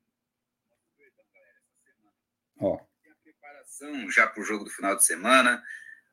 Ó. 2.60 2.78
Preparação 3.22 4.10
já 4.10 4.26
para 4.26 4.42
o 4.42 4.44
jogo 4.44 4.64
do 4.64 4.70
final 4.70 4.94
de 4.96 5.04
semana. 5.04 5.62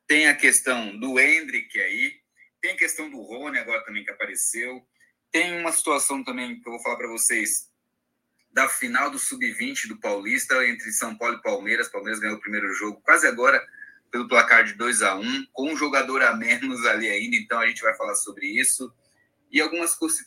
Tem 0.07 0.27
a 0.27 0.35
questão 0.35 0.97
do 0.99 1.19
Hendrick 1.19 1.79
aí. 1.79 2.13
Tem 2.61 2.71
a 2.71 2.77
questão 2.77 3.09
do 3.09 3.21
Rony 3.21 3.57
agora 3.57 3.83
também 3.85 4.03
que 4.03 4.11
apareceu. 4.11 4.85
Tem 5.33 5.59
uma 5.59 5.71
situação 5.71 6.23
também 6.23 6.61
que 6.61 6.69
eu 6.69 6.73
vou 6.73 6.81
falar 6.81 6.95
para 6.95 7.07
vocês 7.07 7.67
da 8.53 8.69
final 8.69 9.09
do 9.09 9.17
Sub-20 9.17 9.87
do 9.87 9.99
Paulista 9.99 10.63
entre 10.67 10.91
São 10.91 11.17
Paulo 11.17 11.37
e 11.37 11.41
Palmeiras. 11.41 11.89
Palmeiras 11.89 12.19
ganhou 12.19 12.37
o 12.37 12.39
primeiro 12.39 12.71
jogo 12.73 13.01
quase 13.03 13.25
agora 13.25 13.59
pelo 14.11 14.27
placar 14.27 14.63
de 14.63 14.75
2 14.75 15.01
a 15.01 15.15
1 15.15 15.47
com 15.51 15.73
um 15.73 15.75
jogador 15.75 16.21
a 16.21 16.35
menos 16.35 16.85
ali 16.85 17.09
ainda. 17.09 17.35
Então 17.35 17.59
a 17.59 17.67
gente 17.67 17.81
vai 17.81 17.95
falar 17.95 18.13
sobre 18.13 18.45
isso. 18.45 18.93
E 19.51 19.59
algumas 19.59 19.95
coisas. 19.95 20.23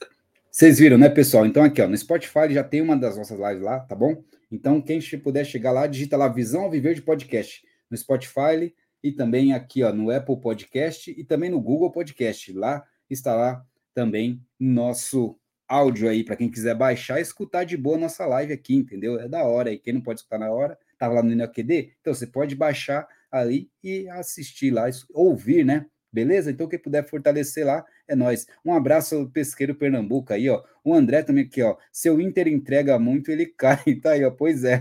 Vocês 0.50 0.80
viram, 0.80 0.98
né, 0.98 1.08
pessoal? 1.08 1.46
Então 1.46 1.62
aqui, 1.62 1.80
ó, 1.80 1.86
no 1.86 1.96
Spotify 1.96 2.52
já 2.52 2.64
tem 2.64 2.80
uma 2.80 2.96
das 2.96 3.16
nossas 3.16 3.38
lives 3.38 3.62
lá, 3.62 3.78
tá 3.78 3.94
bom? 3.94 4.24
Então, 4.50 4.82
quem 4.82 5.00
puder 5.22 5.44
chegar 5.44 5.70
lá, 5.70 5.86
digita 5.86 6.16
lá 6.16 6.26
Visão 6.26 6.68
Viver 6.68 6.94
de 6.94 7.02
Podcast 7.02 7.64
no 7.88 7.96
Spotify 7.96 8.74
e 9.02 9.12
também 9.12 9.52
aqui 9.52 9.84
ó, 9.84 9.92
no 9.92 10.10
Apple 10.10 10.40
Podcast 10.40 11.14
e 11.16 11.22
também 11.22 11.48
no 11.48 11.60
Google 11.60 11.92
Podcast. 11.92 12.52
Lá 12.52 12.84
está 13.08 13.36
lá 13.36 13.64
também 13.97 14.43
nosso 14.60 15.39
áudio 15.66 16.06
aí 16.10 16.23
para 16.23 16.36
quem 16.36 16.51
quiser 16.51 16.74
baixar 16.74 17.18
e 17.18 17.23
escutar 17.23 17.64
de 17.64 17.78
boa 17.78 17.97
nossa 17.97 18.27
live 18.27 18.52
aqui, 18.52 18.74
entendeu? 18.77 19.18
É 19.18 19.27
da 19.27 19.43
hora. 19.43 19.73
E 19.73 19.78
quem 19.78 19.94
não 19.94 20.02
pode 20.02 20.20
escutar 20.20 20.39
na 20.39 20.51
hora, 20.51 20.78
tava 20.98 21.14
lá 21.14 21.23
no 21.23 21.31
NQD, 21.35 21.94
então 21.98 22.12
você 22.12 22.27
pode 22.27 22.55
baixar 22.55 23.09
ali 23.31 23.70
e 23.82 24.06
assistir 24.10 24.70
lá, 24.70 24.85
ouvir, 25.14 25.64
né? 25.64 25.86
Beleza? 26.12 26.51
Então, 26.51 26.68
quem 26.68 26.78
puder 26.78 27.06
fortalecer 27.06 27.66
lá, 27.66 27.85
é 28.06 28.14
nós. 28.14 28.47
Um 28.64 28.73
abraço 28.73 29.16
ao 29.16 29.28
pesqueiro 29.28 29.74
Pernambuco 29.74 30.32
aí, 30.32 30.48
ó. 30.48 30.62
O 30.85 30.94
André 30.94 31.23
também 31.23 31.44
aqui, 31.44 31.62
ó. 31.62 31.77
Seu 31.93 32.20
Inter 32.20 32.48
entrega 32.48 32.98
muito, 32.98 33.31
ele 33.31 33.47
cai. 33.47 33.82
Tá 34.02 34.12
aí, 34.12 34.24
ó. 34.24 34.31
Pois 34.31 34.64
é. 34.64 34.81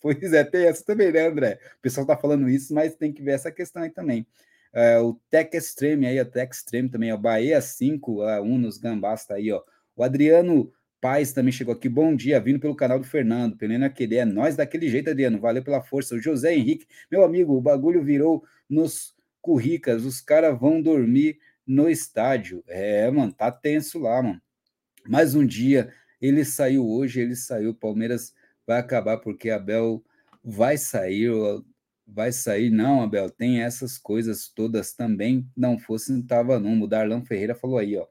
Pois 0.00 0.32
é, 0.32 0.44
tem 0.44 0.66
essa 0.66 0.84
também, 0.84 1.12
né, 1.12 1.26
André? 1.26 1.58
O 1.78 1.82
pessoal 1.82 2.06
tá 2.06 2.16
falando 2.16 2.48
isso, 2.48 2.72
mas 2.72 2.94
tem 2.94 3.12
que 3.12 3.22
ver 3.22 3.32
essa 3.32 3.50
questão 3.52 3.82
aí 3.82 3.90
também. 3.90 4.26
É, 4.72 4.98
o 4.98 5.14
Tech 5.30 5.56
Extreme 5.56 6.06
aí, 6.06 6.20
o 6.20 6.24
Tech 6.24 6.54
Extreme 6.54 6.88
também, 6.88 7.12
ó. 7.12 7.16
Bahia 7.16 7.60
5 7.60 8.22
a 8.22 8.40
1 8.40 8.58
nos 8.58 8.78
Gambás, 8.78 9.26
tá 9.26 9.34
aí, 9.34 9.50
ó. 9.50 9.62
O 9.96 10.02
Adriano 10.02 10.72
Paz 11.00 11.32
também 11.32 11.50
chegou 11.50 11.74
aqui. 11.74 11.88
Bom 11.88 12.14
dia, 12.14 12.38
vindo 12.38 12.60
pelo 12.60 12.76
canal 12.76 12.98
do 12.98 13.06
Fernando. 13.06 13.56
Pelena 13.56 13.86
aquele 13.86 14.16
é 14.16 14.24
nós 14.24 14.54
daquele 14.54 14.88
jeito, 14.88 15.08
Adriano. 15.08 15.40
Valeu 15.40 15.64
pela 15.64 15.82
força. 15.82 16.14
O 16.14 16.20
José 16.20 16.54
Henrique, 16.54 16.86
meu 17.10 17.24
amigo, 17.24 17.54
o 17.56 17.60
bagulho 17.60 18.04
virou 18.04 18.44
nos 18.68 19.14
curricas. 19.40 20.04
Os 20.04 20.20
caras 20.20 20.58
vão 20.58 20.82
dormir 20.82 21.38
no 21.66 21.88
estádio. 21.88 22.62
É, 22.66 23.10
mano, 23.10 23.32
tá 23.32 23.50
tenso 23.50 23.98
lá, 23.98 24.22
mano. 24.22 24.40
Mais 25.08 25.34
um 25.34 25.46
dia, 25.46 25.90
ele 26.20 26.44
saiu 26.44 26.86
hoje, 26.86 27.20
ele 27.20 27.34
saiu. 27.34 27.74
Palmeiras 27.74 28.34
vai 28.66 28.78
acabar 28.78 29.16
porque 29.16 29.48
Abel 29.48 30.04
vai 30.44 30.76
sair, 30.76 31.30
vai 32.12 32.32
sair. 32.32 32.70
Não, 32.70 33.02
Abel, 33.02 33.30
tem 33.30 33.62
essas 33.62 33.98
coisas 33.98 34.48
todas 34.48 34.92
também. 34.92 35.46
Não 35.56 35.78
fosse, 35.78 36.22
tava 36.24 36.58
não. 36.58 36.80
O 36.82 36.86
Darlan 36.86 37.24
Ferreira 37.24 37.54
falou 37.54 37.78
aí, 37.78 37.96
ó. 37.96 38.06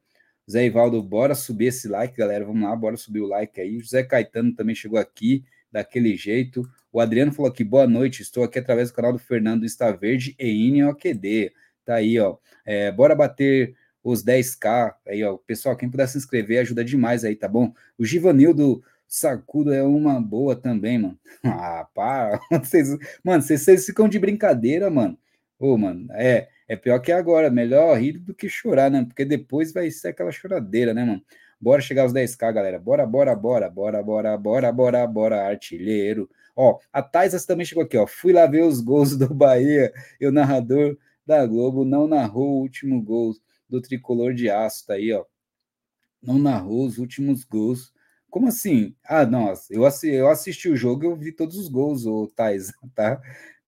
Zé 0.50 0.66
Ivaldo, 0.66 1.02
bora 1.04 1.36
subir 1.36 1.68
esse 1.68 1.88
like, 1.88 2.18
galera. 2.18 2.46
Vamos 2.46 2.64
lá, 2.64 2.76
bora 2.76 2.98
subir 2.98 3.22
o 3.22 3.28
like 3.28 3.60
aí. 3.62 3.80
José 3.80 4.04
Caetano 4.04 4.56
também 4.56 4.74
chegou 4.74 4.98
aqui, 4.98 5.44
daquele 5.72 6.16
jeito. 6.16 6.68
O 6.92 7.00
Adriano 7.00 7.32
falou 7.32 7.52
aqui, 7.52 7.64
boa 7.64 7.86
noite, 7.86 8.22
estou 8.22 8.44
aqui 8.44 8.58
através 8.58 8.90
do 8.90 8.96
canal 8.96 9.14
do 9.14 9.20
Fernando 9.20 9.64
Está 9.64 9.92
Verde 9.92 10.36
e 10.40 10.68
INOQD. 10.68 11.54
Tá 11.86 11.96
aí, 11.96 12.20
ó. 12.20 12.38
É, 12.66 12.92
bora 12.92 13.14
bater 13.16 13.76
os 14.04 14.24
10k 14.24 14.96
aí, 15.08 15.24
ó. 15.24 15.38
Pessoal, 15.38 15.76
quem 15.78 15.90
puder 15.90 16.08
se 16.08 16.18
inscrever 16.18 16.60
ajuda 16.60 16.84
demais 16.84 17.24
aí, 17.24 17.36
tá 17.36 17.48
bom? 17.48 17.74
O 17.98 18.06
Givanildo 18.06 18.84
Sacudo 19.10 19.74
é 19.74 19.82
uma 19.82 20.22
boa 20.22 20.56
também, 20.56 21.00
mano. 21.00 21.20
Ah, 21.44 21.88
para. 21.96 22.40
Vocês, 22.64 22.96
mano, 23.24 23.42
vocês, 23.42 23.62
vocês 23.62 23.86
ficam 23.86 24.08
de 24.08 24.20
brincadeira, 24.20 24.90
mano. 24.90 25.18
Ô, 25.58 25.78
mano, 25.78 26.08
é, 26.12 26.48
é 26.68 26.76
pior 26.76 27.00
que 27.00 27.12
agora. 27.12 27.50
Melhor 27.50 27.98
rir 28.00 28.20
do 28.20 28.36
que 28.36 28.48
chorar, 28.48 28.92
né? 28.92 29.04
Porque 29.04 29.26
depois 29.26 29.74
vai 29.74 29.90
ser 29.90 30.10
aquela 30.10 30.32
choradeira, 30.32 30.94
né, 30.94 31.04
mano? 31.04 31.24
Bora 31.60 31.82
chegar 31.82 32.04
aos 32.04 32.14
10k, 32.14 32.54
galera. 32.54 32.80
Bora, 32.80 33.06
bora, 33.06 33.36
bora, 33.36 33.70
bora, 33.70 34.04
bora, 34.04 34.38
bora, 34.38 34.72
bora, 34.72 35.08
bora, 35.08 35.48
artilheiro. 35.48 36.30
Ó, 36.56 36.78
a 36.94 37.02
Taisas 37.02 37.46
também 37.46 37.66
chegou 37.66 37.84
aqui, 37.84 37.98
ó. 37.98 38.06
Fui 38.06 38.32
lá 38.32 38.46
ver 38.46 38.64
os 38.64 38.80
gols 38.80 39.18
do 39.18 39.34
Bahia 39.34 39.92
e 40.22 40.28
o 40.28 40.32
narrador 40.32 40.98
da 41.26 41.46
Globo 41.46 41.84
não 41.84 42.08
narrou 42.08 42.58
o 42.58 42.62
último 42.62 43.02
gol 43.02 43.34
do 43.68 43.82
tricolor 43.82 44.34
de 44.34 44.50
aço, 44.50 44.86
tá 44.86 44.94
aí, 44.94 45.12
ó. 45.12 45.26
Não 46.22 46.38
narrou 46.38 46.86
os 46.86 46.98
últimos 47.00 47.44
gols. 47.44 47.92
Como 48.30 48.48
assim? 48.48 48.96
Ah, 49.04 49.26
não, 49.26 49.54
eu 49.70 49.86
assisti, 49.86 50.16
eu 50.16 50.30
assisti 50.30 50.70
o 50.70 50.76
jogo 50.76 51.04
e 51.04 51.08
eu 51.08 51.16
vi 51.16 51.32
todos 51.32 51.58
os 51.58 51.68
gols, 51.68 52.06
o 52.06 52.28
Tais, 52.28 52.72
tá? 52.96 53.22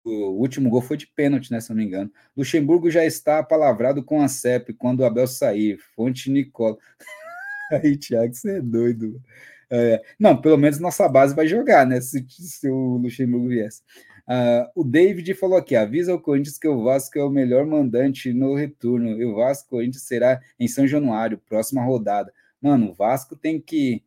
O 0.03 0.39
último 0.39 0.69
gol 0.69 0.81
foi 0.81 0.97
de 0.97 1.07
pênalti, 1.07 1.51
né, 1.51 1.59
se 1.59 1.69
não 1.69 1.77
me 1.77 1.85
engano. 1.85 2.11
Luxemburgo 2.35 2.89
já 2.89 3.05
está 3.05 3.43
palavrado 3.43 4.03
com 4.03 4.21
a 4.21 4.27
CEP 4.27 4.73
quando 4.73 5.01
o 5.01 5.05
Abel 5.05 5.27
sair. 5.27 5.77
Fonte 5.95 6.29
Nicola. 6.31 6.77
Aí, 7.71 7.95
Thiago, 7.97 8.33
você 8.33 8.57
é 8.57 8.61
doido. 8.61 9.21
É, 9.69 10.01
não, 10.19 10.39
pelo 10.39 10.57
menos 10.57 10.79
nossa 10.79 11.07
base 11.07 11.35
vai 11.35 11.47
jogar, 11.47 11.85
né? 11.85 12.01
Se, 12.01 12.25
se 12.27 12.67
o 12.67 12.97
Luxemburgo 12.97 13.47
viesse. 13.47 13.81
Uh, 14.27 14.81
o 14.81 14.83
David 14.83 15.33
falou 15.35 15.57
aqui: 15.57 15.75
avisa 15.75 16.13
o 16.13 16.19
Corinthians 16.19 16.57
que 16.57 16.67
o 16.67 16.83
Vasco 16.83 17.17
é 17.17 17.23
o 17.23 17.29
melhor 17.29 17.65
mandante 17.65 18.33
no 18.33 18.55
retorno. 18.55 19.21
E 19.21 19.25
o 19.25 19.35
Vasco 19.35 19.69
Corinthians 19.69 20.03
será 20.03 20.41
em 20.59 20.67
São 20.67 20.87
Januário, 20.87 21.41
próxima 21.47 21.83
rodada. 21.83 22.33
Mano, 22.61 22.91
o 22.91 22.93
Vasco 22.93 23.35
tem 23.35 23.59
que 23.59 24.03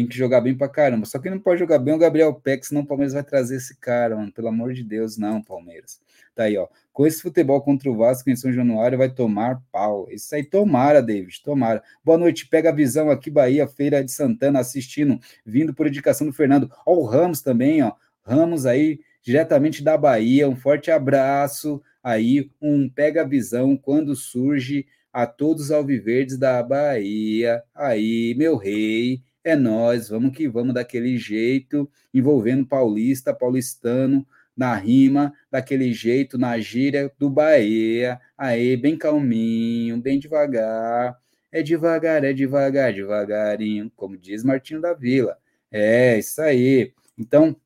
tem 0.00 0.06
que 0.06 0.16
jogar 0.16 0.40
bem 0.40 0.54
pra 0.54 0.68
caramba. 0.68 1.04
Só 1.04 1.18
que 1.18 1.28
não 1.28 1.38
pode 1.38 1.58
jogar 1.58 1.78
bem 1.78 1.94
o 1.94 1.98
Gabriel 1.98 2.32
Peck, 2.32 2.66
senão 2.66 2.82
o 2.82 2.86
Palmeiras 2.86 3.12
vai 3.12 3.22
trazer 3.22 3.56
esse 3.56 3.76
cara, 3.76 4.16
mano. 4.16 4.32
Pelo 4.32 4.48
amor 4.48 4.72
de 4.72 4.82
Deus, 4.82 5.18
não, 5.18 5.42
Palmeiras. 5.42 6.00
Tá 6.34 6.44
aí, 6.44 6.56
ó. 6.56 6.68
Com 6.92 7.06
esse 7.06 7.20
futebol 7.20 7.60
contra 7.60 7.90
o 7.90 7.96
Vasco 7.96 8.30
em 8.30 8.36
São 8.36 8.50
Januário, 8.50 8.96
vai 8.96 9.10
tomar 9.10 9.62
pau. 9.70 10.08
Isso 10.10 10.34
aí, 10.34 10.42
tomara, 10.42 11.02
David, 11.02 11.42
tomara. 11.42 11.82
Boa 12.02 12.16
noite, 12.16 12.48
pega 12.48 12.70
a 12.70 12.74
visão 12.74 13.10
aqui, 13.10 13.30
Bahia, 13.30 13.68
Feira 13.68 14.02
de 14.02 14.10
Santana, 14.10 14.60
assistindo, 14.60 15.20
vindo 15.44 15.74
por 15.74 15.86
indicação 15.86 16.26
do 16.26 16.32
Fernando. 16.32 16.70
Ó, 16.86 16.94
o 16.94 17.04
Ramos 17.04 17.42
também, 17.42 17.82
ó. 17.82 17.92
Ramos 18.22 18.64
aí, 18.64 19.00
diretamente 19.22 19.84
da 19.84 19.98
Bahia. 19.98 20.48
Um 20.48 20.56
forte 20.56 20.90
abraço 20.90 21.82
aí, 22.02 22.50
um 22.60 22.88
pega 22.88 23.20
a 23.20 23.26
visão 23.26 23.76
quando 23.76 24.16
surge 24.16 24.86
a 25.12 25.26
todos 25.26 25.64
os 25.64 25.70
alviverdes 25.70 26.38
da 26.38 26.62
Bahia. 26.62 27.62
Aí, 27.74 28.34
meu 28.38 28.56
rei 28.56 29.22
é 29.44 29.56
nós, 29.56 30.08
vamos 30.08 30.36
que 30.36 30.48
vamos 30.48 30.74
daquele 30.74 31.16
jeito, 31.18 31.90
envolvendo 32.12 32.66
paulista, 32.66 33.34
paulistano, 33.34 34.26
na 34.56 34.74
rima, 34.74 35.32
daquele 35.50 35.92
jeito, 35.92 36.36
na 36.36 36.58
gíria 36.58 37.10
do 37.18 37.30
Bahia, 37.30 38.20
aí, 38.36 38.76
bem 38.76 38.96
calminho, 38.98 40.00
bem 40.00 40.18
devagar, 40.18 41.18
É 41.52 41.62
devagar, 41.62 42.22
é 42.24 42.32
devagar, 42.32 42.92
devagarinho, 42.92 43.90
como 43.96 44.16
diz 44.16 44.44
Martinho 44.44 44.80
da 44.80 44.94
Vila. 44.94 45.36
É, 45.70 46.18
isso 46.18 46.40
aí. 46.42 46.92
Então, 47.18 47.56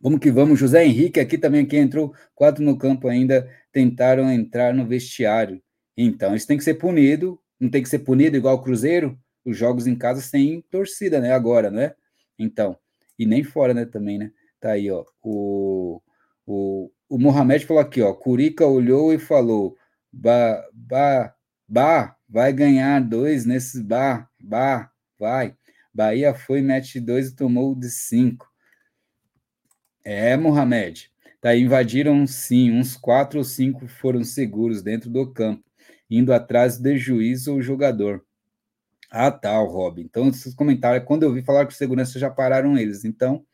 vamos 0.00 0.20
que 0.20 0.30
vamos. 0.30 0.58
José 0.58 0.84
Henrique 0.84 1.20
aqui 1.20 1.38
também, 1.38 1.66
que 1.66 1.76
entrou 1.76 2.14
quatro 2.34 2.62
no 2.64 2.76
campo 2.78 3.08
ainda, 3.08 3.48
tentaram 3.72 4.30
entrar 4.30 4.74
no 4.74 4.86
vestiário. 4.86 5.62
Então, 5.96 6.34
isso 6.34 6.46
tem 6.46 6.58
que 6.58 6.64
ser 6.64 6.74
punido. 6.74 7.40
Não 7.58 7.70
tem 7.70 7.82
que 7.82 7.88
ser 7.88 8.00
punido 8.00 8.36
igual 8.36 8.56
o 8.56 8.62
Cruzeiro? 8.62 9.18
Os 9.46 9.56
jogos 9.56 9.86
em 9.86 9.96
casa 9.96 10.20
sem 10.20 10.60
torcida, 10.70 11.20
né? 11.20 11.32
Agora, 11.32 11.70
né? 11.70 11.94
Então, 12.38 12.78
e 13.18 13.24
nem 13.26 13.44
fora, 13.44 13.72
né? 13.72 13.86
Também, 13.86 14.18
né? 14.18 14.32
Tá 14.60 14.72
aí, 14.72 14.90
ó. 14.90 15.04
O, 15.22 16.02
o, 16.46 16.90
o 17.08 17.18
Mohamed 17.18 17.64
falou 17.66 17.82
aqui, 17.82 18.02
ó. 18.02 18.12
Curica 18.12 18.66
olhou 18.66 19.14
e 19.14 19.18
falou: 19.18 19.76
Bah, 20.12 20.64
bah, 20.74 21.34
bah, 21.68 22.16
vai 22.28 22.52
ganhar 22.52 23.00
dois 23.00 23.46
nesses 23.46 23.80
bah, 23.80 24.28
bah, 24.40 24.90
vai. 25.18 25.56
Bahia 25.94 26.34
foi, 26.34 26.60
mete 26.60 27.00
dois 27.00 27.28
e 27.28 27.36
tomou 27.36 27.74
de 27.74 27.88
cinco. 27.90 28.46
É, 30.04 30.36
Mohamed. 30.36 31.10
Tá, 31.40 31.54
invadiram 31.54 32.26
sim, 32.26 32.72
uns 32.72 32.96
quatro 32.96 33.38
ou 33.38 33.44
cinco 33.44 33.86
foram 33.86 34.24
seguros 34.24 34.82
dentro 34.82 35.08
do 35.08 35.32
campo, 35.32 35.62
indo 36.10 36.32
atrás 36.32 36.76
de 36.78 36.96
juiz 36.98 37.46
ou 37.46 37.62
jogador. 37.62 38.25
Ah, 39.10 39.30
tá, 39.30 39.60
o 39.60 39.66
Rob. 39.66 40.00
Então, 40.00 40.28
esses 40.28 40.54
comentários, 40.54 41.06
quando 41.06 41.22
eu 41.22 41.32
vi 41.32 41.42
falar 41.42 41.66
que 41.66 41.74
segurança 41.74 42.18
já 42.18 42.30
pararam 42.30 42.76
eles. 42.76 43.04
Então, 43.04 43.44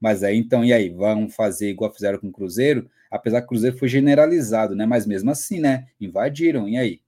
mas 0.00 0.22
aí, 0.22 0.36
então, 0.36 0.64
e 0.64 0.72
aí? 0.72 0.90
Vão 0.90 1.28
fazer 1.28 1.70
igual 1.70 1.92
fizeram 1.92 2.18
com 2.18 2.28
o 2.28 2.32
Cruzeiro? 2.32 2.90
Apesar 3.10 3.40
que 3.40 3.46
o 3.46 3.48
Cruzeiro 3.48 3.78
foi 3.78 3.88
generalizado, 3.88 4.74
né? 4.74 4.86
Mas 4.86 5.06
mesmo 5.06 5.30
assim, 5.30 5.60
né? 5.60 5.86
Invadiram, 6.00 6.68
e 6.68 6.76
aí? 6.78 7.00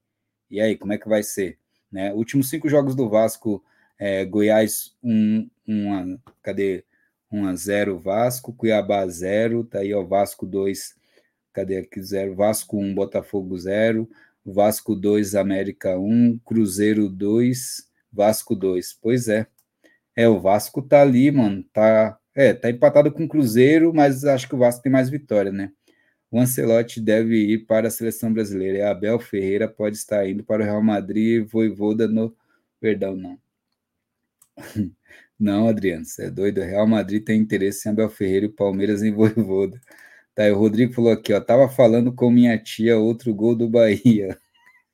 E 0.51 0.61
aí, 0.61 0.77
como 0.77 0.93
é 0.93 0.99
que 0.99 1.09
vai 1.09 1.23
ser? 1.23 1.59
Né? 1.91 2.13
Últimos 2.13 2.49
cinco 2.51 2.69
jogos 2.69 2.95
do 2.95 3.09
Vasco, 3.09 3.65
é, 3.99 4.25
Goiás, 4.25 4.95
um, 5.03 5.49
um, 5.67 6.19
cadê? 6.43 6.85
1 7.35 7.49
a 7.49 7.57
0 7.57 7.99
Vasco, 7.99 8.53
Cuiabá 8.53 9.07
0, 9.09 9.65
tá 9.65 9.81
aí, 9.81 9.93
ó, 9.93 10.05
Vasco 10.05 10.47
2, 10.47 10.95
cadê 11.53 11.79
aqui 11.79 12.01
0? 12.01 12.35
Vasco 12.35 12.79
1, 12.79 12.95
Botafogo 12.95 13.59
0, 13.59 14.09
Vasco 14.45 14.95
2, 14.95 15.35
América 15.35 15.99
1, 15.99 16.39
Cruzeiro 16.45 17.09
2, 17.09 17.89
Vasco 18.15 18.55
2. 18.55 18.99
Pois 19.01 19.29
é. 19.29 19.47
É, 20.17 20.29
o 20.29 20.41
Vasco 20.41 20.81
tá 20.83 21.03
ali, 21.03 21.31
mano. 21.31 21.65
Tá, 21.73 22.19
é, 22.35 22.55
tá 22.55 22.71
empatado 22.71 23.13
com 23.13 23.25
o 23.25 23.29
Cruzeiro, 23.29 23.93
mas 23.95 24.25
acho 24.25 24.49
que 24.49 24.55
o 24.55 24.59
Vasco 24.59 24.83
tem 24.83 24.93
mais 24.93 25.11
vitória, 25.11 25.53
né? 25.53 25.73
O 26.31 26.41
Ancelotti 26.41 27.01
deve 27.01 27.37
ir 27.37 27.67
para 27.67 27.89
a 27.89 27.91
seleção 27.91 28.33
brasileira. 28.33 28.79
E 28.79 28.83
Abel 28.83 29.19
Ferreira 29.21 29.69
pode 29.69 29.97
estar 29.97 30.29
indo 30.29 30.45
para 30.45 30.63
o 30.63 30.67
Real 30.67 30.83
Madrid 30.83 31.43
e 31.43 31.45
Voivoda 31.45 32.09
no. 32.09 32.37
Perdão, 32.81 33.17
não. 33.17 33.39
não, 35.39 35.69
Adriano, 35.69 36.05
você 36.05 36.27
é 36.27 36.31
doido. 36.31 36.61
O 36.61 36.65
Real 36.65 36.87
Madrid 36.87 37.25
tem 37.25 37.41
interesse 37.41 37.89
em 37.89 37.93
Abel 37.93 38.11
Ferreira 38.11 38.47
e 38.47 38.49
Palmeiras 38.49 39.03
em 39.03 39.13
Voivoda. 39.13 39.81
Tá, 40.35 40.45
o 40.53 40.57
Rodrigo 40.59 40.93
falou 40.93 41.13
aqui, 41.13 41.33
ó. 41.33 41.41
Tava 41.41 41.69
falando 41.69 42.13
com 42.13 42.31
minha 42.31 42.59
tia, 42.59 42.99
outro 42.99 43.33
gol 43.35 43.55
do 43.55 43.69
Bahia. 43.69 44.39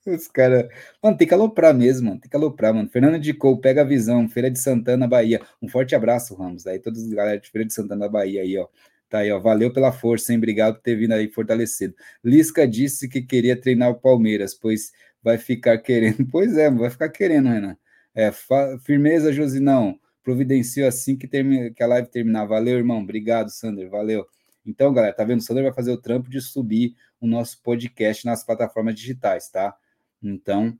Os 0.06 0.26
caras. 0.28 0.66
Mano, 1.02 1.16
tem 1.16 1.28
que 1.28 1.34
aloprar 1.34 1.74
mesmo, 1.74 2.08
mano. 2.08 2.20
Tem 2.20 2.30
que 2.30 2.36
aloprar, 2.36 2.72
mano. 2.72 2.88
Fernando 2.88 3.18
de 3.18 3.34
Cou, 3.34 3.58
pega 3.58 3.82
a 3.82 3.84
visão. 3.84 4.28
Feira 4.28 4.50
de 4.50 4.58
Santana, 4.58 5.06
Bahia. 5.06 5.40
Um 5.60 5.68
forte 5.68 5.94
abraço, 5.94 6.34
Ramos. 6.34 6.66
Aí, 6.66 6.78
todos 6.78 7.02
os 7.02 7.12
galera 7.12 7.38
de 7.38 7.50
Feira 7.50 7.66
de 7.66 7.74
Santana, 7.74 8.08
Bahia 8.08 8.42
aí, 8.42 8.56
ó. 8.56 8.66
Tá 9.10 9.18
aí, 9.18 9.30
ó. 9.30 9.38
Valeu 9.38 9.72
pela 9.72 9.92
força, 9.92 10.32
hein? 10.32 10.38
Obrigado 10.38 10.76
por 10.76 10.82
ter 10.82 10.96
vindo 10.96 11.12
aí 11.12 11.28
fortalecido. 11.28 11.94
Lisca 12.24 12.66
disse 12.66 13.08
que 13.08 13.20
queria 13.20 13.60
treinar 13.60 13.90
o 13.90 13.94
Palmeiras, 13.94 14.54
pois 14.54 14.92
vai 15.22 15.36
ficar 15.36 15.76
querendo. 15.78 16.26
Pois 16.30 16.56
é, 16.56 16.70
vai 16.70 16.90
ficar 16.90 17.08
querendo, 17.10 17.48
Renan. 17.48 17.76
É, 18.14 18.32
fa... 18.32 18.78
firmeza, 18.78 19.32
Josinão. 19.32 19.98
Providencio 20.22 20.86
assim 20.86 21.16
que, 21.16 21.26
termina... 21.28 21.70
que 21.70 21.82
a 21.82 21.86
live 21.86 22.08
terminar. 22.08 22.46
Valeu, 22.46 22.78
irmão. 22.78 23.02
Obrigado, 23.02 23.50
Sander. 23.50 23.90
Valeu. 23.90 24.26
Então, 24.64 24.92
galera, 24.92 25.12
tá 25.12 25.24
vendo? 25.24 25.40
O 25.40 25.42
Sander 25.42 25.64
vai 25.64 25.72
fazer 25.72 25.90
o 25.90 26.00
trampo 26.00 26.30
de 26.30 26.40
subir 26.40 26.94
o 27.20 27.26
nosso 27.26 27.60
podcast 27.62 28.24
nas 28.24 28.44
plataformas 28.44 28.94
digitais, 28.94 29.48
tá? 29.50 29.74
Então, 30.22 30.78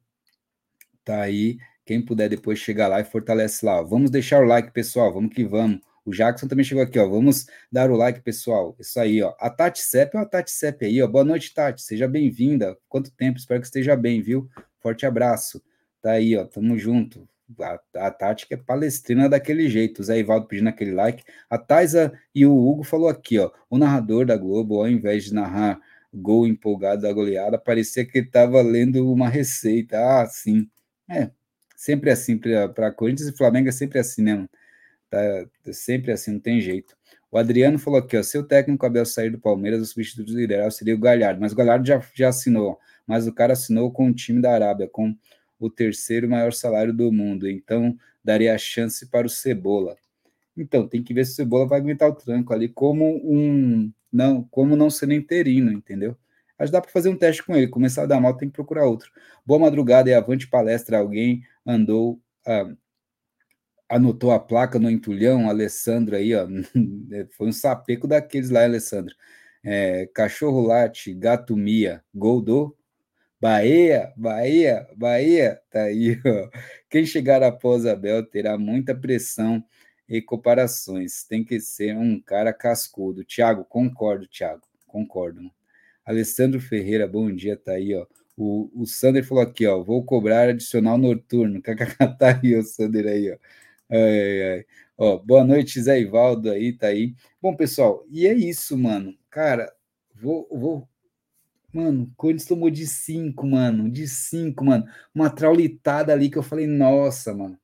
tá 1.05 1.23
aí. 1.23 1.59
Quem 1.85 2.05
puder 2.05 2.29
depois 2.29 2.59
chegar 2.59 2.89
lá 2.89 3.01
e 3.01 3.05
fortalece 3.05 3.65
lá. 3.65 3.83
Vamos 3.83 4.11
deixar 4.11 4.43
o 4.43 4.47
like, 4.47 4.71
pessoal. 4.73 5.13
Vamos 5.13 5.35
que 5.35 5.45
vamos. 5.45 5.81
O 6.05 6.13
Jackson 6.13 6.47
também 6.47 6.65
chegou 6.65 6.83
aqui, 6.83 6.99
ó. 6.99 7.09
Vamos 7.09 7.47
dar 7.71 7.91
o 7.91 7.97
like, 7.97 8.21
pessoal. 8.21 8.77
Isso 8.79 8.99
aí, 9.01 9.23
ó. 9.23 9.35
A 9.39 9.51
Tati 9.51 9.81
Sepp 9.81 10.15
é 10.15 10.19
a 10.19 10.25
Tati 10.25 10.51
Sepp 10.51 10.85
aí, 10.85 11.03
ó. 11.03 11.07
Boa 11.07 11.25
noite, 11.25 11.53
Tati. 11.53 11.83
Seja 11.83 12.07
bem-vinda. 12.09 12.77
Quanto 12.89 13.11
tempo? 13.11 13.39
Espero 13.39 13.61
que 13.61 13.67
esteja 13.67 13.97
bem, 13.97 14.23
viu? 14.23 14.49
Forte 14.81 15.05
abraço. 15.05 15.63
Tá 16.01 16.13
aí, 16.13 16.37
ó. 16.37 16.45
Tamo 16.45 16.79
junto. 16.79 17.29
A, 17.61 17.81
a 18.07 18.11
Tati 18.11 18.47
que 18.47 18.55
é 18.55 18.57
palestrina 18.57 19.29
daquele 19.29 19.69
jeito. 19.69 20.01
O 20.01 20.05
Zé 20.05 20.19
Ivaldo 20.19 20.47
pedindo 20.47 20.69
aquele 20.69 20.93
like. 20.93 21.25
A 21.49 21.59
Taisa 21.59 22.13
e 22.35 22.47
o 22.47 22.57
Hugo 22.57 22.85
falou 22.85 23.09
aqui, 23.09 23.39
ó. 23.39 23.51
O 23.69 23.77
narrador 23.77 24.25
da 24.25 24.37
Globo, 24.37 24.81
ao 24.81 24.89
invés 24.89 25.25
de 25.25 25.35
narrar 25.35 25.81
gol 26.13 26.47
empolgado 26.47 27.03
da 27.03 27.13
goleada, 27.13 27.59
parecia 27.59 28.05
que 28.05 28.19
ele 28.19 28.27
estava 28.27 28.61
lendo 28.63 29.11
uma 29.11 29.29
receita. 29.29 29.99
Ah, 29.99 30.27
sim. 30.27 30.69
É, 31.09 31.31
sempre 31.77 32.11
assim 32.11 32.39
para 32.39 32.93
Corinthians 32.93 33.29
e 33.29 33.37
Flamengo 33.37 33.69
é 33.69 33.73
sempre 33.73 33.99
assim, 33.99 34.23
né? 34.23 34.49
Tá, 35.09 35.19
é 35.67 35.73
sempre 35.73 36.13
assim, 36.13 36.33
não 36.33 36.41
tem 36.41 36.61
jeito. 36.61 36.97
O 37.31 37.39
Adriano 37.39 37.79
falou 37.79 38.01
aqui, 38.01 38.17
ó, 38.17 38.23
se 38.23 38.37
o 38.39 38.43
técnico 38.43 38.85
Abel 38.87 39.07
sair 39.07 39.31
do 39.31 39.39
Palmeiras, 39.39 39.81
o 39.81 39.87
substituto 39.87 40.39
ideal 40.39 40.71
seria 40.71 40.95
o 40.95 40.99
Galhardo, 40.99 41.41
mas 41.41 41.53
o 41.53 41.57
Galhardo 41.57 41.87
já, 41.87 42.01
já 42.15 42.29
assinou, 42.29 42.79
mas 43.07 43.27
o 43.27 43.33
cara 43.33 43.53
assinou 43.53 43.93
com 43.93 44.09
o 44.09 44.15
time 44.15 44.41
da 44.41 44.53
Arábia, 44.53 44.89
com 44.89 45.17
o 45.59 45.71
terceiro 45.71 46.29
maior 46.29 46.53
salário 46.53 46.93
do 46.93 47.13
mundo, 47.13 47.49
então 47.49 47.97
daria 48.25 48.55
a 48.55 48.59
chance 48.59 49.07
para 49.07 49.27
o 49.27 49.31
Cebola. 49.31 49.97
Então, 50.57 50.89
tem 50.89 51.03
que 51.03 51.15
ver 51.15 51.25
se 51.25 51.33
o 51.33 51.35
Cebola 51.37 51.67
vai 51.67 51.81
aguentar 51.81 52.09
o 52.09 52.15
tranco 52.15 52.53
ali 52.53 52.69
como 52.69 53.21
um 53.25 53.93
não, 54.13 54.43
como 54.45 54.77
não 54.77 54.91
sendo 54.91 55.13
interino, 55.15 55.73
entendeu? 55.73 56.17
Que 56.59 56.71
dá 56.71 56.81
para 56.81 56.91
fazer 56.91 57.09
um 57.09 57.17
teste 57.17 57.43
com 57.43 57.57
ele. 57.57 57.69
Começar 57.69 58.03
a 58.03 58.07
dar 58.07 58.21
mal, 58.21 58.37
tem 58.37 58.49
que 58.49 58.55
procurar 58.55 58.85
outro. 58.85 59.11
Boa 59.47 59.59
madrugada 59.59 60.11
e 60.11 60.15
avante 60.15 60.47
palestra. 60.47 60.99
Alguém 60.99 61.43
andou, 61.67 62.21
ah, 62.47 62.71
anotou 63.89 64.31
a 64.31 64.39
placa 64.39 64.79
no 64.79 64.91
entulhão, 64.91 65.49
Alessandro 65.49 66.17
aí, 66.17 66.35
ó. 66.35 66.47
Foi 67.37 67.49
um 67.49 67.53
sapeco 67.53 68.07
daqueles 68.07 68.51
lá, 68.51 68.65
Alessandro. 68.65 69.15
É, 69.65 70.07
cachorro 70.15 70.61
late, 70.61 71.15
gato 71.15 71.57
mia, 71.57 72.03
gol 72.15 72.41
do 72.41 72.77
Bahia, 73.41 74.13
Bahia, 74.17 74.87
Bahia, 74.97 75.61
tá 75.71 75.85
aí, 75.85 76.21
ó. 76.27 76.51
Quem 76.91 77.07
chegar 77.07 77.43
após 77.43 77.87
Abel 77.87 78.25
terá 78.27 78.59
muita 78.59 78.95
pressão 78.95 79.65
e 80.11 80.21
comparações. 80.21 81.25
Tem 81.25 81.45
que 81.45 81.61
ser 81.61 81.97
um 81.97 82.21
cara 82.21 82.53
cascudo. 82.53 83.25
Tiago, 83.25 83.65
concordo, 83.65 84.27
Tiago, 84.27 84.63
concordo. 84.87 85.51
Alessandro 86.05 86.61
Ferreira, 86.61 87.07
bom 87.07 87.33
dia, 87.33 87.57
tá 87.57 87.73
aí, 87.73 87.95
ó. 87.95 88.07
O, 88.37 88.71
o 88.75 88.87
Sander 88.87 89.25
falou 89.25 89.45
aqui, 89.45 89.67
ó, 89.67 89.83
vou 89.83 90.05
cobrar 90.05 90.49
adicional 90.49 90.99
noturno. 90.99 91.63
tá 92.19 92.41
aí 92.43 92.57
o 92.57 92.63
Sander 92.65 93.07
aí, 93.07 93.31
ó. 93.33 93.37
Ai, 93.91 94.43
ai. 94.59 94.67
Ó, 94.99 95.19
boa 95.19 95.45
noite, 95.45 95.81
Zé 95.81 96.01
Ivaldo 96.01 96.51
aí, 96.51 96.73
tá 96.73 96.89
aí. 96.89 97.15
Bom, 97.41 97.55
pessoal, 97.57 98.05
e 98.11 98.27
é 98.27 98.35
isso, 98.35 98.77
mano. 98.77 99.17
Cara, 99.31 99.73
vou, 100.15 100.49
vou 100.51 100.89
Mano, 101.73 102.13
Corinthians 102.17 102.49
tomou 102.49 102.69
de 102.71 102.87
5, 102.87 103.47
mano. 103.47 103.89
De 103.91 104.09
5, 104.09 104.65
mano. 104.65 104.85
Uma 105.15 105.31
traulitada 105.31 106.13
ali 106.13 106.29
que 106.29 106.37
eu 106.37 106.43
falei, 106.43 106.67
nossa, 106.67 107.33
mano. 107.35 107.57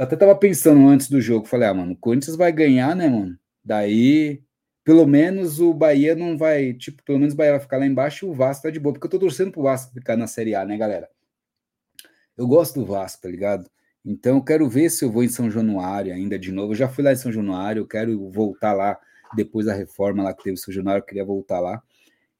Eu 0.00 0.04
até 0.04 0.16
tava 0.16 0.34
pensando 0.34 0.88
antes 0.88 1.10
do 1.10 1.20
jogo, 1.20 1.44
falei, 1.44 1.68
ah, 1.68 1.74
mano, 1.74 1.92
o 1.92 1.96
Corinthians 1.96 2.34
vai 2.34 2.50
ganhar, 2.50 2.96
né, 2.96 3.06
mano? 3.06 3.38
Daí, 3.62 4.42
pelo 4.82 5.06
menos 5.06 5.60
o 5.60 5.74
Bahia 5.74 6.14
não 6.14 6.38
vai, 6.38 6.72
tipo, 6.72 7.02
pelo 7.04 7.18
menos 7.18 7.34
o 7.34 7.36
Bahia 7.36 7.50
vai 7.52 7.60
ficar 7.60 7.76
lá 7.76 7.86
embaixo 7.86 8.24
e 8.24 8.28
o 8.30 8.32
Vasco 8.32 8.62
tá 8.62 8.70
de 8.70 8.80
boa, 8.80 8.94
porque 8.94 9.04
eu 9.06 9.10
tô 9.10 9.18
torcendo 9.18 9.52
pro 9.52 9.60
Vasco 9.62 9.92
ficar 9.92 10.16
na 10.16 10.26
Série 10.26 10.54
A, 10.54 10.64
né, 10.64 10.78
galera? 10.78 11.06
Eu 12.34 12.46
gosto 12.46 12.80
do 12.80 12.86
Vasco, 12.86 13.20
tá 13.20 13.28
ligado? 13.28 13.70
Então 14.02 14.36
eu 14.36 14.42
quero 14.42 14.66
ver 14.70 14.88
se 14.88 15.04
eu 15.04 15.12
vou 15.12 15.22
em 15.22 15.28
São 15.28 15.50
Januário 15.50 16.14
ainda 16.14 16.38
de 16.38 16.50
novo. 16.50 16.72
Eu 16.72 16.76
já 16.76 16.88
fui 16.88 17.04
lá 17.04 17.12
em 17.12 17.16
São 17.16 17.30
Januário, 17.30 17.80
eu 17.80 17.86
quero 17.86 18.30
voltar 18.30 18.72
lá 18.72 18.98
depois 19.36 19.66
da 19.66 19.74
reforma 19.74 20.22
lá 20.22 20.32
que 20.32 20.44
teve 20.44 20.56
São 20.56 20.72
Januário, 20.72 21.02
eu 21.02 21.06
queria 21.06 21.26
voltar 21.26 21.60
lá. 21.60 21.82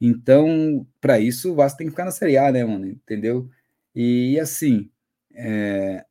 Então, 0.01 0.87
para 0.99 1.21
isso, 1.21 1.53
o 1.53 1.55
Vasco 1.55 1.77
tem 1.77 1.89
que 1.89 1.91
ficar 1.91 2.07
na 2.07 2.11
Série 2.11 2.39
A, 2.39 2.51
né, 2.51 2.65
mano? 2.65 2.87
Entendeu? 2.87 3.51
E 3.95 4.41
assim, 4.41 4.91
é, 5.35 6.07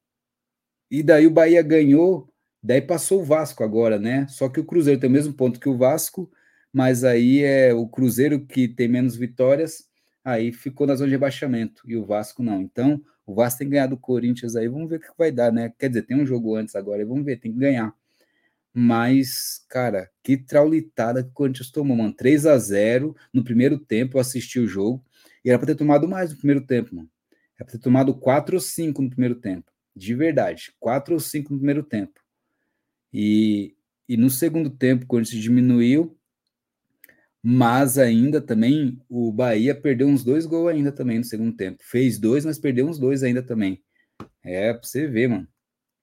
e 0.89 1.03
daí 1.03 1.27
o 1.27 1.31
Bahia 1.31 1.61
ganhou, 1.61 2.29
daí 2.61 2.81
passou 2.81 3.21
o 3.21 3.23
Vasco 3.23 3.63
agora, 3.63 3.99
né? 3.99 4.27
Só 4.29 4.49
que 4.49 4.59
o 4.59 4.65
Cruzeiro 4.65 4.99
tem 4.99 5.09
o 5.09 5.13
mesmo 5.13 5.33
ponto 5.33 5.59
que 5.59 5.69
o 5.69 5.77
Vasco, 5.77 6.31
mas 6.71 7.03
aí 7.03 7.43
é 7.43 7.73
o 7.73 7.87
Cruzeiro 7.87 8.45
que 8.45 8.67
tem 8.67 8.87
menos 8.87 9.15
vitórias, 9.15 9.87
aí 10.23 10.51
ficou 10.51 10.85
na 10.87 10.95
zona 10.95 11.07
de 11.07 11.15
rebaixamento, 11.15 11.81
e 11.85 11.95
o 11.95 12.05
Vasco 12.05 12.43
não. 12.43 12.61
Então, 12.61 13.01
o 13.25 13.33
Vasco 13.33 13.59
tem 13.59 13.69
ganhado 13.69 13.95
o 13.95 13.99
Corinthians 13.99 14.55
aí, 14.55 14.67
vamos 14.67 14.89
ver 14.89 14.97
o 14.97 14.99
que 14.99 15.07
vai 15.17 15.31
dar, 15.31 15.51
né? 15.51 15.71
Quer 15.77 15.89
dizer, 15.89 16.03
tem 16.03 16.17
um 16.17 16.25
jogo 16.25 16.55
antes 16.55 16.75
agora, 16.75 17.05
vamos 17.05 17.25
ver, 17.25 17.39
tem 17.39 17.51
que 17.51 17.59
ganhar. 17.59 17.93
Mas, 18.73 19.65
cara, 19.69 20.09
que 20.23 20.37
traulitada 20.37 21.23
que 21.23 21.29
o 21.29 21.33
Corinthians 21.33 21.71
tomou, 21.71 21.97
mano. 21.97 22.13
3 22.13 22.45
a 22.45 22.57
0 22.57 23.15
no 23.33 23.43
primeiro 23.43 23.79
tempo, 23.79 24.17
eu 24.17 24.21
assisti 24.21 24.59
o 24.59 24.67
jogo, 24.67 25.03
e 25.43 25.49
era 25.49 25.57
para 25.57 25.67
ter 25.67 25.75
tomado 25.75 26.07
mais 26.07 26.31
no 26.31 26.37
primeiro 26.37 26.65
tempo, 26.65 26.95
mano. 26.95 27.09
É 27.59 27.63
para 27.63 27.73
ter 27.73 27.79
tomado 27.79 28.13
4 28.15 28.55
ou 28.55 28.61
5 28.61 29.01
no 29.01 29.09
primeiro 29.09 29.35
tempo. 29.35 29.71
De 29.99 30.15
verdade. 30.15 30.71
4 30.79 31.13
ou 31.13 31.19
5 31.19 31.51
no 31.51 31.59
primeiro 31.59 31.83
tempo. 31.83 32.21
E, 33.13 33.75
e 34.07 34.15
no 34.15 34.29
segundo 34.29 34.69
tempo, 34.69 35.05
quando 35.05 35.25
se 35.25 35.37
diminuiu, 35.37 36.17
mas 37.43 37.97
ainda 37.97 38.39
também 38.39 38.97
o 39.09 39.29
Bahia 39.29 39.75
perdeu 39.75 40.07
uns 40.07 40.23
dois 40.23 40.45
gols 40.45 40.71
ainda 40.71 40.89
também 40.89 41.17
no 41.17 41.25
segundo 41.25 41.53
tempo. 41.53 41.79
Fez 41.83 42.17
dois, 42.17 42.45
mas 42.45 42.57
perdeu 42.57 42.87
uns 42.87 42.97
dois 42.97 43.23
ainda 43.23 43.43
também. 43.43 43.83
É, 44.41 44.73
pra 44.73 44.87
você 44.87 45.05
ver, 45.05 45.27
mano. 45.27 45.47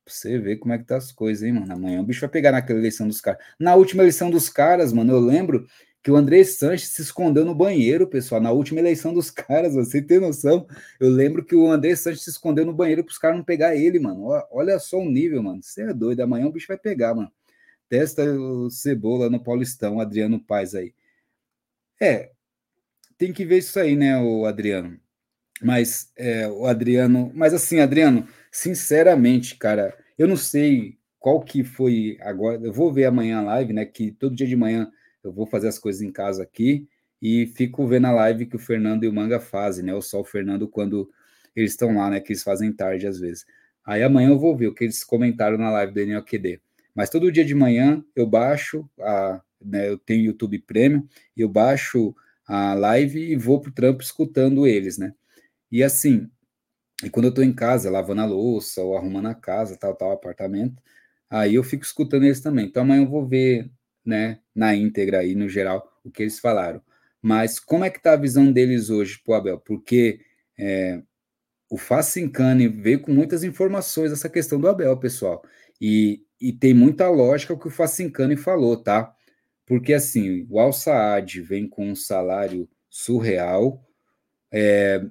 Pra 0.04 0.12
você 0.12 0.38
ver 0.38 0.56
como 0.56 0.74
é 0.74 0.78
que 0.78 0.84
tá 0.84 0.98
as 0.98 1.10
coisas, 1.10 1.42
hein, 1.42 1.54
mano. 1.54 1.72
Amanhã 1.72 2.02
o 2.02 2.04
bicho 2.04 2.20
vai 2.20 2.28
pegar 2.28 2.52
naquela 2.52 2.78
eleição 2.78 3.08
dos 3.08 3.22
caras. 3.22 3.42
Na 3.58 3.74
última 3.74 4.02
eleição 4.02 4.30
dos 4.30 4.50
caras, 4.50 4.92
mano, 4.92 5.12
eu 5.14 5.20
lembro 5.20 5.66
que 6.06 6.10
o 6.12 6.14
André 6.14 6.44
Sanches 6.44 6.90
se 6.90 7.02
escondeu 7.02 7.44
no 7.44 7.52
banheiro, 7.52 8.06
pessoal, 8.06 8.40
na 8.40 8.52
última 8.52 8.78
eleição 8.78 9.12
dos 9.12 9.28
caras, 9.34 9.74
você 9.74 10.00
tem 10.00 10.20
noção? 10.20 10.64
Eu 11.00 11.10
lembro 11.10 11.44
que 11.44 11.56
o 11.56 11.68
André 11.68 11.96
Sanches 11.96 12.22
se 12.22 12.30
escondeu 12.30 12.64
no 12.64 12.72
banheiro 12.72 13.02
para 13.02 13.10
os 13.10 13.18
caras 13.18 13.36
não 13.36 13.44
pegar 13.44 13.74
ele, 13.74 13.98
mano. 13.98 14.28
Olha 14.52 14.78
só 14.78 15.00
o 15.00 15.10
nível, 15.10 15.42
mano. 15.42 15.60
Você 15.60 15.82
é 15.82 15.92
doido. 15.92 16.20
Amanhã 16.20 16.46
o 16.46 16.52
bicho 16.52 16.68
vai 16.68 16.78
pegar, 16.78 17.12
mano. 17.12 17.28
Testa 17.88 18.22
o 18.22 18.70
Cebola 18.70 19.28
no 19.28 19.42
Paulistão, 19.42 19.98
Adriano 19.98 20.38
Paz 20.38 20.76
aí. 20.76 20.94
É, 22.00 22.30
tem 23.18 23.32
que 23.32 23.44
ver 23.44 23.58
isso 23.58 23.76
aí, 23.80 23.96
né, 23.96 24.16
o 24.16 24.46
Adriano. 24.46 24.96
Mas 25.60 26.12
é, 26.14 26.46
o 26.46 26.66
Adriano, 26.66 27.32
mas 27.34 27.52
assim, 27.52 27.80
Adriano, 27.80 28.28
sinceramente, 28.52 29.56
cara, 29.56 29.92
eu 30.16 30.28
não 30.28 30.36
sei 30.36 30.98
qual 31.18 31.40
que 31.42 31.64
foi 31.64 32.16
agora. 32.20 32.60
Eu 32.62 32.72
vou 32.72 32.92
ver 32.92 33.06
amanhã 33.06 33.40
a 33.40 33.42
live, 33.42 33.72
né? 33.72 33.84
Que 33.84 34.12
todo 34.12 34.36
dia 34.36 34.46
de 34.46 34.54
manhã 34.54 34.88
eu 35.28 35.32
vou 35.32 35.46
fazer 35.46 35.68
as 35.68 35.78
coisas 35.78 36.02
em 36.02 36.12
casa 36.12 36.42
aqui 36.42 36.86
e 37.20 37.46
fico 37.46 37.86
vendo 37.86 38.06
a 38.06 38.12
live 38.12 38.46
que 38.46 38.56
o 38.56 38.58
Fernando 38.58 39.04
e 39.04 39.08
o 39.08 39.12
Manga 39.12 39.40
fazem, 39.40 39.84
né? 39.84 39.94
Ou 39.94 40.02
só 40.02 40.20
o 40.20 40.24
Fernando 40.24 40.68
quando 40.68 41.10
eles 41.54 41.72
estão 41.72 41.94
lá, 41.96 42.10
né? 42.10 42.20
Que 42.20 42.32
eles 42.32 42.42
fazem 42.42 42.72
tarde 42.72 43.06
às 43.06 43.18
vezes. 43.18 43.44
Aí 43.84 44.02
amanhã 44.02 44.30
eu 44.30 44.38
vou 44.38 44.56
ver 44.56 44.68
o 44.68 44.74
que 44.74 44.84
eles 44.84 45.04
comentaram 45.04 45.56
na 45.56 45.70
live 45.70 45.92
do 45.92 46.00
NLQD. 46.00 46.60
Mas 46.94 47.10
todo 47.10 47.30
dia 47.30 47.44
de 47.44 47.54
manhã 47.54 48.04
eu 48.14 48.26
baixo, 48.26 48.88
a, 49.00 49.40
né, 49.62 49.88
eu 49.88 49.98
tenho 49.98 50.24
YouTube 50.24 50.58
Premium, 50.60 51.06
eu 51.36 51.48
baixo 51.48 52.14
a 52.46 52.74
live 52.74 53.32
e 53.32 53.36
vou 53.36 53.60
pro 53.60 53.72
trampo 53.72 54.02
escutando 54.02 54.66
eles, 54.66 54.98
né? 54.98 55.14
E 55.70 55.82
assim, 55.82 56.30
e 57.04 57.10
quando 57.10 57.26
eu 57.26 57.34
tô 57.34 57.42
em 57.42 57.52
casa, 57.52 57.90
lavando 57.90 58.22
a 58.22 58.26
louça 58.26 58.82
ou 58.82 58.96
arrumando 58.96 59.26
a 59.28 59.34
casa, 59.34 59.76
tal, 59.76 59.94
tal, 59.94 60.12
apartamento, 60.12 60.82
aí 61.28 61.54
eu 61.56 61.64
fico 61.64 61.84
escutando 61.84 62.24
eles 62.24 62.40
também. 62.40 62.66
Então 62.66 62.82
amanhã 62.82 63.02
eu 63.02 63.08
vou 63.08 63.26
ver 63.26 63.70
né, 64.06 64.38
na 64.54 64.74
íntegra 64.74 65.18
aí, 65.18 65.34
no 65.34 65.48
geral, 65.48 65.86
o 66.04 66.10
que 66.10 66.22
eles 66.22 66.38
falaram. 66.38 66.80
Mas 67.20 67.58
como 67.58 67.84
é 67.84 67.90
que 67.90 67.98
está 67.98 68.12
a 68.12 68.16
visão 68.16 68.52
deles 68.52 68.88
hoje 68.88 69.20
pro 69.24 69.34
Abel? 69.34 69.58
Porque 69.58 70.20
é, 70.58 71.02
o 71.68 71.76
Facincani 71.76 72.68
veio 72.68 73.00
com 73.00 73.12
muitas 73.12 73.42
informações 73.42 74.12
essa 74.12 74.28
questão 74.28 74.60
do 74.60 74.68
Abel, 74.68 74.96
pessoal. 74.96 75.42
E, 75.80 76.22
e 76.40 76.52
tem 76.52 76.72
muita 76.72 77.08
lógica 77.08 77.52
o 77.52 77.58
que 77.58 77.66
o 77.66 77.70
Facincani 77.70 78.36
falou, 78.36 78.76
tá? 78.76 79.12
Porque 79.66 79.92
assim, 79.92 80.46
o 80.48 80.60
Al 80.60 80.72
Saad 80.72 81.40
vem 81.40 81.68
com 81.68 81.90
um 81.90 81.96
salário 81.96 82.68
surreal. 82.88 83.84
É, 84.52 85.04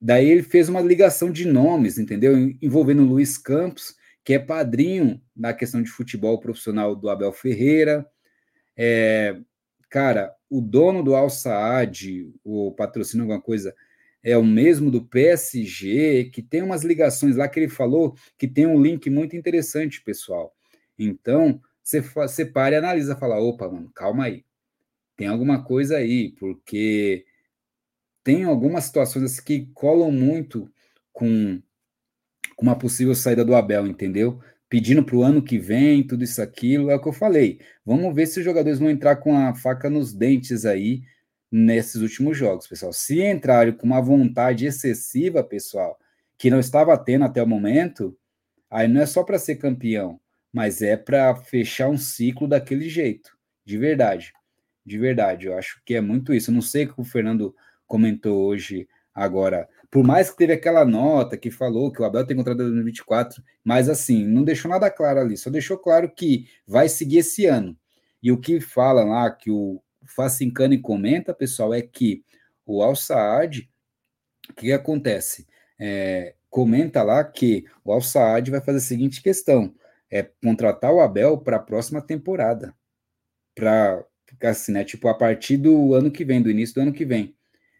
daí 0.00 0.30
ele 0.30 0.42
fez 0.42 0.68
uma 0.68 0.80
ligação 0.80 1.30
de 1.30 1.46
nomes, 1.46 1.98
entendeu? 1.98 2.34
Envolvendo 2.62 3.02
o 3.02 3.06
Luiz 3.06 3.36
Campos, 3.36 3.94
que 4.24 4.32
é 4.32 4.38
padrinho 4.38 5.20
na 5.36 5.52
questão 5.52 5.82
de 5.82 5.90
futebol 5.90 6.40
profissional 6.40 6.96
do 6.96 7.10
Abel 7.10 7.32
Ferreira. 7.32 8.06
É, 8.78 9.36
cara, 9.90 10.32
o 10.48 10.60
dono 10.60 11.02
do 11.02 11.16
Al 11.16 11.28
Saad, 11.28 12.32
o 12.44 12.70
patrocínio 12.72 13.24
alguma 13.24 13.42
coisa, 13.42 13.74
é 14.22 14.36
o 14.36 14.44
mesmo 14.44 14.90
do 14.90 15.04
PSG, 15.04 16.30
que 16.32 16.42
tem 16.42 16.62
umas 16.62 16.84
ligações 16.84 17.36
lá 17.36 17.48
que 17.48 17.58
ele 17.58 17.68
falou 17.68 18.14
que 18.38 18.46
tem 18.46 18.66
um 18.66 18.80
link 18.80 19.10
muito 19.10 19.36
interessante, 19.36 20.00
pessoal. 20.02 20.54
Então, 20.98 21.60
você, 21.82 22.00
você 22.00 22.44
para 22.46 22.76
e 22.76 22.78
analisa, 22.78 23.16
fala, 23.16 23.40
opa, 23.40 23.68
mano, 23.68 23.90
calma 23.94 24.24
aí. 24.24 24.44
Tem 25.16 25.26
alguma 25.26 25.64
coisa 25.64 25.96
aí, 25.96 26.30
porque 26.38 27.24
tem 28.22 28.44
algumas 28.44 28.84
situações 28.84 29.24
assim 29.24 29.42
que 29.42 29.66
colam 29.74 30.12
muito 30.12 30.70
com 31.12 31.60
uma 32.60 32.76
possível 32.76 33.14
saída 33.14 33.44
do 33.44 33.54
Abel, 33.54 33.86
entendeu? 33.86 34.40
Pedindo 34.68 35.02
para 35.02 35.16
o 35.16 35.22
ano 35.22 35.42
que 35.42 35.58
vem, 35.58 36.06
tudo 36.06 36.24
isso, 36.24 36.42
aquilo, 36.42 36.90
é 36.90 36.94
o 36.94 37.00
que 37.00 37.08
eu 37.08 37.12
falei. 37.12 37.60
Vamos 37.84 38.14
ver 38.14 38.26
se 38.26 38.38
os 38.38 38.44
jogadores 38.44 38.78
vão 38.78 38.90
entrar 38.90 39.16
com 39.16 39.36
a 39.36 39.54
faca 39.54 39.88
nos 39.88 40.12
dentes 40.12 40.66
aí 40.66 41.02
nesses 41.50 42.02
últimos 42.02 42.36
jogos, 42.36 42.66
pessoal. 42.66 42.92
Se 42.92 43.22
entrarem 43.22 43.72
com 43.72 43.86
uma 43.86 44.00
vontade 44.00 44.66
excessiva, 44.66 45.42
pessoal, 45.42 45.98
que 46.36 46.50
não 46.50 46.60
estava 46.60 46.96
tendo 46.96 47.24
até 47.24 47.42
o 47.42 47.46
momento, 47.46 48.16
aí 48.70 48.86
não 48.86 49.00
é 49.00 49.06
só 49.06 49.22
para 49.22 49.38
ser 49.38 49.56
campeão, 49.56 50.20
mas 50.52 50.82
é 50.82 50.96
para 50.96 51.34
fechar 51.36 51.88
um 51.88 51.96
ciclo 51.96 52.46
daquele 52.46 52.88
jeito, 52.88 53.36
de 53.64 53.78
verdade. 53.78 54.32
De 54.84 54.98
verdade, 54.98 55.46
eu 55.46 55.56
acho 55.56 55.82
que 55.84 55.94
é 55.94 56.00
muito 56.00 56.32
isso. 56.32 56.50
Eu 56.50 56.54
não 56.54 56.62
sei 56.62 56.84
o 56.84 56.94
que 56.94 57.00
o 57.00 57.04
Fernando 57.04 57.54
comentou 57.86 58.46
hoje 58.46 58.88
agora 59.14 59.68
por 59.90 60.04
mais 60.04 60.30
que 60.30 60.36
teve 60.36 60.52
aquela 60.52 60.84
nota 60.84 61.36
que 61.36 61.50
falou 61.50 61.90
que 61.90 62.02
o 62.02 62.04
Abel 62.04 62.26
tem 62.26 62.36
contrato 62.36 62.60
em 62.60 62.64
2024, 62.64 63.42
mas 63.64 63.88
assim, 63.88 64.26
não 64.26 64.44
deixou 64.44 64.70
nada 64.70 64.90
claro 64.90 65.20
ali, 65.20 65.36
só 65.36 65.50
deixou 65.50 65.78
claro 65.78 66.10
que 66.10 66.46
vai 66.66 66.88
seguir 66.88 67.18
esse 67.18 67.46
ano. 67.46 67.76
E 68.22 68.30
o 68.30 68.38
que 68.38 68.60
fala 68.60 69.04
lá, 69.04 69.30
que 69.30 69.50
o 69.50 69.82
Facincani 70.04 70.78
comenta, 70.78 71.32
pessoal, 71.32 71.72
é 71.72 71.80
que 71.80 72.24
o 72.66 72.82
Al 72.82 72.96
Saad, 72.96 73.68
o 74.50 74.54
que 74.54 74.72
acontece? 74.72 75.46
É, 75.80 76.34
comenta 76.50 77.02
lá 77.02 77.24
que 77.24 77.64
o 77.84 77.92
Al 77.92 78.02
Saad 78.02 78.50
vai 78.50 78.60
fazer 78.60 78.78
a 78.78 78.82
seguinte 78.82 79.22
questão: 79.22 79.74
é 80.10 80.22
contratar 80.22 80.92
o 80.92 81.00
Abel 81.00 81.38
para 81.38 81.56
a 81.56 81.60
próxima 81.60 82.02
temporada. 82.02 82.74
Para 83.54 84.04
assim, 84.42 84.72
né? 84.72 84.84
Tipo, 84.84 85.08
a 85.08 85.14
partir 85.14 85.56
do 85.56 85.94
ano 85.94 86.10
que 86.10 86.24
vem, 86.24 86.42
do 86.42 86.50
início 86.50 86.74
do 86.74 86.82
ano 86.82 86.92
que 86.92 87.04
vem. 87.04 87.34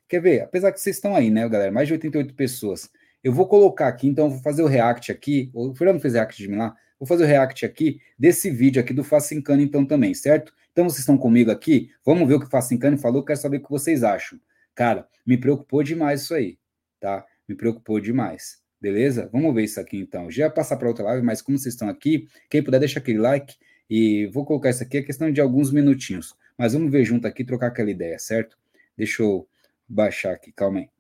Quer 0.08 0.20
ver? 0.22 0.40
Apesar 0.40 0.72
que 0.72 0.80
vocês 0.80 0.96
estão 0.96 1.14
aí, 1.14 1.30
né, 1.30 1.46
galera? 1.48 1.70
Mais 1.70 1.86
de 1.86 1.92
88 1.94 2.32
pessoas. 2.34 2.90
Eu 3.22 3.32
vou 3.32 3.46
colocar 3.46 3.88
aqui, 3.88 4.08
então, 4.08 4.30
vou 4.30 4.40
fazer 4.40 4.62
o 4.62 4.66
react 4.66 5.12
aqui. 5.12 5.50
O 5.52 5.74
Fernando 5.74 6.00
fez 6.00 6.14
react 6.14 6.40
de 6.40 6.48
mim 6.48 6.56
lá. 6.56 6.74
Vou 6.98 7.06
fazer 7.06 7.24
o 7.24 7.26
react 7.26 7.66
aqui 7.66 8.00
desse 8.18 8.50
vídeo 8.50 8.80
aqui 8.80 8.94
do 8.94 9.04
Facincani, 9.04 9.64
então, 9.64 9.84
também, 9.84 10.14
certo? 10.14 10.54
Então, 10.72 10.88
vocês 10.88 11.00
estão 11.00 11.18
comigo 11.18 11.50
aqui? 11.50 11.90
Vamos 12.04 12.26
ver 12.26 12.34
o 12.34 12.40
que 12.40 12.46
o 12.46 12.50
Facincani 12.50 12.96
falou. 12.96 13.22
Quero 13.22 13.38
saber 13.38 13.58
o 13.58 13.62
que 13.62 13.70
vocês 13.70 14.02
acham. 14.02 14.40
Cara, 14.74 15.06
me 15.26 15.36
preocupou 15.36 15.82
demais 15.82 16.22
isso 16.22 16.34
aí, 16.34 16.58
tá? 16.98 17.26
Me 17.46 17.54
preocupou 17.54 18.00
demais. 18.00 18.62
Beleza? 18.80 19.28
Vamos 19.30 19.54
ver 19.54 19.64
isso 19.64 19.78
aqui, 19.78 19.98
então. 19.98 20.30
Já 20.30 20.44
ia 20.44 20.50
passar 20.50 20.76
para 20.76 20.88
outra 20.88 21.04
live, 21.04 21.26
mas 21.26 21.42
como 21.42 21.58
vocês 21.58 21.74
estão 21.74 21.88
aqui, 21.88 22.28
quem 22.48 22.62
puder, 22.62 22.78
deixa 22.78 22.98
aquele 22.98 23.18
like. 23.18 23.56
E 23.90 24.26
vou 24.26 24.44
colocar 24.46 24.70
isso 24.70 24.82
aqui, 24.82 24.98
é 24.98 25.02
questão 25.02 25.30
de 25.30 25.40
alguns 25.40 25.70
minutinhos. 25.70 26.34
Mas 26.56 26.72
vamos 26.72 26.90
ver 26.90 27.04
junto 27.04 27.26
aqui, 27.26 27.44
trocar 27.44 27.66
aquela 27.66 27.90
ideia, 27.90 28.18
certo? 28.18 28.56
Deixa 28.96 29.22
eu 29.22 29.46
baixar 29.88 30.34
aqui, 30.34 30.52
calma 30.52 30.80
aí. 30.80 30.90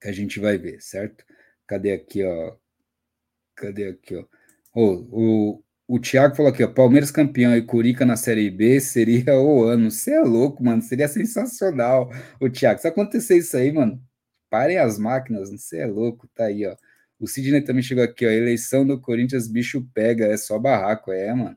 Que 0.00 0.08
a 0.08 0.12
gente 0.12 0.38
vai 0.38 0.58
ver, 0.58 0.80
certo? 0.80 1.24
Cadê 1.66 1.92
aqui, 1.92 2.24
ó? 2.24 2.56
Cadê 3.56 3.88
aqui, 3.88 4.16
ó? 4.16 4.24
Oh, 4.74 5.06
o, 5.10 5.64
o 5.88 5.98
Thiago 5.98 6.36
falou 6.36 6.52
aqui, 6.52 6.62
ó, 6.62 6.68
Palmeiras 6.68 7.10
campeão 7.10 7.56
e 7.56 7.62
Curica 7.62 8.04
na 8.04 8.16
Série 8.16 8.50
B 8.50 8.78
seria 8.80 9.34
o 9.40 9.64
ano. 9.64 9.90
Você 9.90 10.12
é 10.12 10.20
louco, 10.20 10.62
mano. 10.62 10.82
Seria 10.82 11.08
sensacional. 11.08 12.10
O 12.40 12.50
Thiago, 12.50 12.80
se 12.80 12.88
acontecer 12.88 13.38
isso 13.38 13.56
aí, 13.56 13.72
mano, 13.72 14.00
parem 14.50 14.78
as 14.78 14.98
máquinas, 14.98 15.50
você 15.50 15.78
é 15.78 15.86
louco, 15.86 16.28
tá 16.34 16.44
aí, 16.46 16.66
ó. 16.66 16.76
O 17.18 17.26
Sidney 17.26 17.62
também 17.62 17.82
chegou 17.82 18.04
aqui, 18.04 18.26
ó. 18.26 18.30
Eleição 18.30 18.86
do 18.86 19.00
Corinthians, 19.00 19.48
bicho 19.48 19.86
pega, 19.94 20.26
é 20.26 20.36
só 20.36 20.58
barraco, 20.58 21.12
é, 21.12 21.32
mano. 21.34 21.56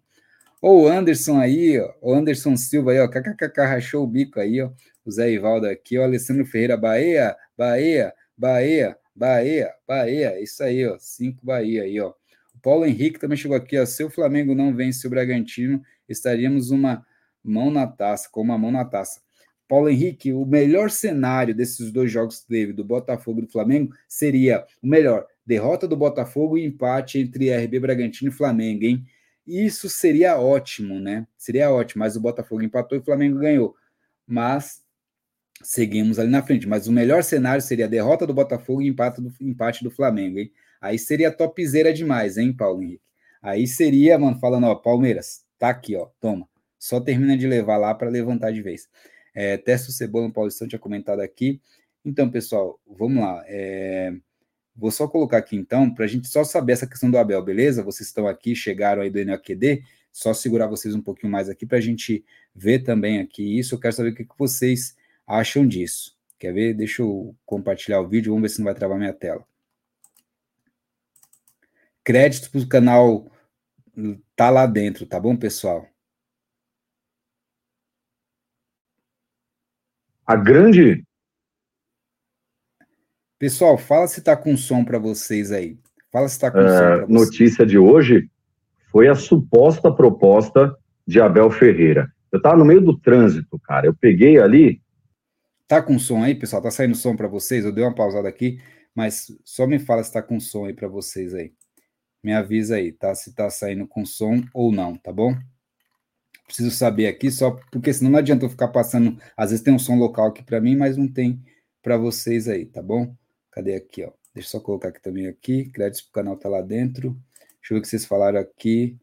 Ou 0.62 0.84
o 0.84 0.88
Anderson 0.88 1.40
aí, 1.40 1.80
ó. 1.80 1.94
O 2.02 2.14
Anderson 2.14 2.56
Silva 2.58 2.92
aí, 2.92 3.00
ó. 3.00 3.08
KKK 3.08 3.62
rachou 3.66 4.04
o 4.04 4.08
bico 4.08 4.40
aí, 4.40 4.62
ó 4.62 4.72
o 5.10 5.12
Zé 5.12 5.32
Ivaldo 5.32 5.68
aqui, 5.68 5.98
o 5.98 6.04
Alessandro 6.04 6.46
Ferreira, 6.46 6.78
Bahia, 6.78 7.36
Bahia, 7.58 8.14
Bahia, 8.38 8.98
Bahia, 9.16 9.74
Bahia, 9.86 10.42
isso 10.42 10.64
aí, 10.64 10.86
ó, 10.88 10.98
cinco 10.98 11.46
Bahia 11.46 11.84
aí, 11.84 12.00
ó. 12.00 12.14
O 12.56 12.60
Paulo 12.62 12.86
Henrique 12.86 13.20
também 13.20 13.38
chegou 13.38 13.58
aqui, 13.58 13.78
ó, 13.78 13.86
se 13.86 14.04
o 14.04 14.10
Flamengo 14.10 14.56
não 14.56 14.74
vence 14.74 15.06
o 15.06 15.10
Bragantino, 15.10 15.82
estaríamos 16.08 16.72
uma 16.72 17.06
mão 17.44 17.70
na 17.72 17.88
taça, 17.88 18.30
com 18.32 18.42
uma 18.42 18.58
mão 18.58 18.72
na 18.72 18.86
taça. 18.86 19.22
Paulo 19.68 19.90
Henrique, 19.90 20.32
o 20.34 20.46
melhor 20.46 20.90
cenário 20.90 21.54
desses 21.54 21.92
dois 21.92 22.12
jogos 22.12 22.40
que 22.40 22.48
teve, 22.48 22.74
do 22.74 22.84
Botafogo 22.84 23.40
e 23.40 23.42
do 23.44 23.52
Flamengo, 23.52 23.94
seria 24.08 24.66
o 24.82 24.88
melhor, 24.88 25.28
derrota 25.46 25.88
do 25.88 25.98
Botafogo 25.98 26.58
e 26.58 26.66
empate 26.66 27.20
entre 27.20 27.52
RB 27.52 27.80
Bragantino 27.80 28.32
e 28.32 28.34
Flamengo, 28.34 28.84
hein? 28.86 29.06
Isso 29.46 29.90
seria 29.90 30.40
ótimo, 30.40 31.00
né? 31.00 31.28
Seria 31.38 31.72
ótimo, 31.72 32.00
mas 32.00 32.16
o 32.16 32.22
Botafogo 32.22 32.62
empatou 32.62 32.98
e 32.98 33.02
o 33.02 33.04
Flamengo 33.04 33.40
ganhou. 33.40 33.76
Mas 34.28 34.84
seguimos 35.62 36.20
ali 36.20 36.30
na 36.30 36.42
frente. 36.42 36.68
Mas 36.68 36.88
o 36.88 36.92
melhor 36.92 37.24
cenário 37.24 37.62
seria 37.62 37.86
a 37.86 37.90
derrota 37.90 38.26
do 38.26 38.34
Botafogo 38.34 38.82
e 38.82 38.88
empate 38.88 39.22
do, 39.22 39.34
empate 39.42 39.84
do 39.84 39.92
Flamengo, 39.92 40.40
hein? 40.40 40.52
Aí 40.82 40.98
seria 40.98 41.32
topzera 41.32 41.94
demais, 41.94 42.38
hein, 42.38 42.54
Paulo 42.54 42.82
Henrique? 42.82 43.04
Aí 43.42 43.68
seria, 43.68 44.18
mano, 44.18 44.40
falando, 44.40 44.66
ó, 44.66 44.76
Palmeiras, 44.76 45.44
tá 45.58 45.70
aqui, 45.70 45.96
ó, 45.96 46.08
toma. 46.20 46.48
Só 46.78 47.00
termina 47.00 47.38
de 47.38 47.48
levar 47.48 47.78
lá 47.78 47.94
para 47.94 48.10
levantar 48.10 48.52
de 48.52 48.62
vez. 48.62 48.88
É, 49.34 49.58
Testo 49.58 49.92
Cebola 49.92 50.28
no 50.28 50.34
Paulistão 50.34 50.68
tinha 50.68 50.80
comentado 50.80 51.20
aqui. 51.20 51.62
Então, 52.04 52.30
pessoal, 52.30 52.80
vamos 52.88 53.22
lá. 53.22 53.44
É, 53.48 54.14
vou 54.76 54.92
só 54.92 55.08
colocar 55.08 55.38
aqui 55.38 55.56
então, 55.56 55.94
para 55.94 56.06
a 56.06 56.08
gente 56.08 56.28
só 56.28 56.44
saber 56.44 56.74
essa 56.74 56.88
questão 56.88 57.12
do 57.12 57.18
Abel, 57.18 57.44
beleza? 57.44 57.84
Vocês 57.84 58.08
estão 58.08 58.28
aqui, 58.28 58.56
chegaram 58.56 59.02
aí 59.02 59.10
do 59.10 59.24
NOQD, 59.24 59.84
só 60.12 60.34
segurar 60.34 60.68
vocês 60.68 60.96
um 60.96 61.02
pouquinho 61.02 61.32
mais 61.32 61.50
aqui 61.50 61.66
para 61.66 61.78
a 61.78 61.82
gente 61.82 62.24
ver 62.56 62.80
também 62.80 63.20
aqui 63.20 63.60
isso. 63.60 63.76
Eu 63.76 63.80
quero 63.80 63.94
saber 63.94 64.10
o 64.10 64.16
que, 64.16 64.26
que 64.26 64.38
vocês 64.38 64.96
acham 65.30 65.68
disso. 65.68 66.18
Quer 66.40 66.54
ver? 66.54 66.74
Deixa 66.74 67.02
eu 67.04 67.36
compartilhar 67.46 68.02
o 68.02 68.08
vídeo, 68.08 68.32
vamos 68.32 68.50
ver 68.50 68.56
se 68.56 68.60
não 68.60 68.66
vai 68.66 68.74
travar 68.74 68.98
minha 68.98 69.14
tela. 69.14 69.46
Créditos 72.04 72.50
para 72.50 72.62
o 72.62 72.68
canal 72.68 73.32
tá 74.36 74.50
lá 74.50 74.66
dentro, 74.66 75.06
tá 75.06 75.20
bom, 75.20 75.36
pessoal? 75.36 75.86
A 80.26 80.36
grande. 80.36 81.06
Pessoal, 83.38 83.78
fala 83.78 84.08
se 84.08 84.22
tá 84.22 84.36
com 84.36 84.56
som 84.58 84.84
para 84.84 85.00
vocês 85.00 85.52
aí. 85.52 85.78
Fala 86.12 86.28
se 86.28 86.40
tá 86.40 86.52
com 86.52 86.60
uh, 86.60 87.02
som. 87.02 87.08
Notícia 87.08 87.66
de 87.66 87.78
hoje 87.78 88.30
foi 88.92 89.08
a 89.08 89.16
suposta 89.16 89.92
proposta 89.92 90.76
de 91.06 91.20
Abel 91.20 91.50
Ferreira. 91.52 92.12
Eu 92.32 92.42
tava 92.42 92.58
no 92.58 92.66
meio 92.66 92.82
do 92.82 92.98
trânsito, 92.98 93.60
cara. 93.60 93.88
Eu 93.88 93.96
peguei 93.96 94.40
ali. 94.40 94.82
Tá 95.70 95.84
com 95.84 96.00
som 96.00 96.24
aí, 96.24 96.34
pessoal? 96.34 96.64
Tá 96.64 96.72
saindo 96.72 96.96
som 96.96 97.16
para 97.16 97.28
vocês? 97.28 97.64
Eu 97.64 97.72
dei 97.72 97.84
uma 97.84 97.94
pausada 97.94 98.28
aqui, 98.28 98.60
mas 98.96 99.28
só 99.46 99.68
me 99.68 99.78
fala 99.78 100.04
se 100.04 100.12
tá 100.12 100.20
com 100.20 100.40
som 100.40 100.66
aí 100.66 100.74
para 100.74 100.88
vocês 100.88 101.32
aí. 101.36 101.54
Me 102.24 102.34
avisa 102.34 102.78
aí, 102.78 102.92
tá? 102.92 103.14
Se 103.14 103.36
tá 103.36 103.52
saindo 103.52 103.88
com 103.88 104.04
som 104.04 104.44
ou 104.52 104.72
não, 104.72 104.96
tá 104.98 105.14
bom? 105.14 105.38
Preciso 106.48 106.72
saber 106.72 107.06
aqui, 107.06 107.30
só 107.30 107.52
porque 107.72 107.94
senão 107.94 108.10
não 108.10 108.18
adianta 108.18 108.46
eu 108.46 108.50
ficar 108.50 108.70
passando. 108.70 109.16
Às 109.38 109.52
vezes 109.52 109.64
tem 109.64 109.72
um 109.72 109.78
som 109.78 109.96
local 109.96 110.30
aqui 110.30 110.42
para 110.42 110.60
mim, 110.60 110.76
mas 110.76 110.98
não 110.98 111.08
tem 111.08 111.40
para 111.84 111.98
vocês 111.98 112.48
aí, 112.48 112.66
tá 112.66 112.82
bom? 112.82 113.16
Cadê 113.52 113.76
aqui, 113.76 114.04
ó? 114.04 114.12
Deixa 114.34 114.48
eu 114.48 114.52
só 114.54 114.60
colocar 114.60 114.90
aqui 114.90 115.00
também 115.00 115.28
aqui. 115.28 115.70
Créditos 115.70 116.02
pro 116.02 116.14
canal 116.14 116.36
tá 116.36 116.50
lá 116.50 116.64
dentro. 116.64 117.12
Deixa 117.60 117.74
eu 117.74 117.76
ver 117.76 117.78
o 117.78 117.82
que 117.84 117.88
vocês 117.90 118.06
falaram 118.06 118.40
aqui. 118.40 118.98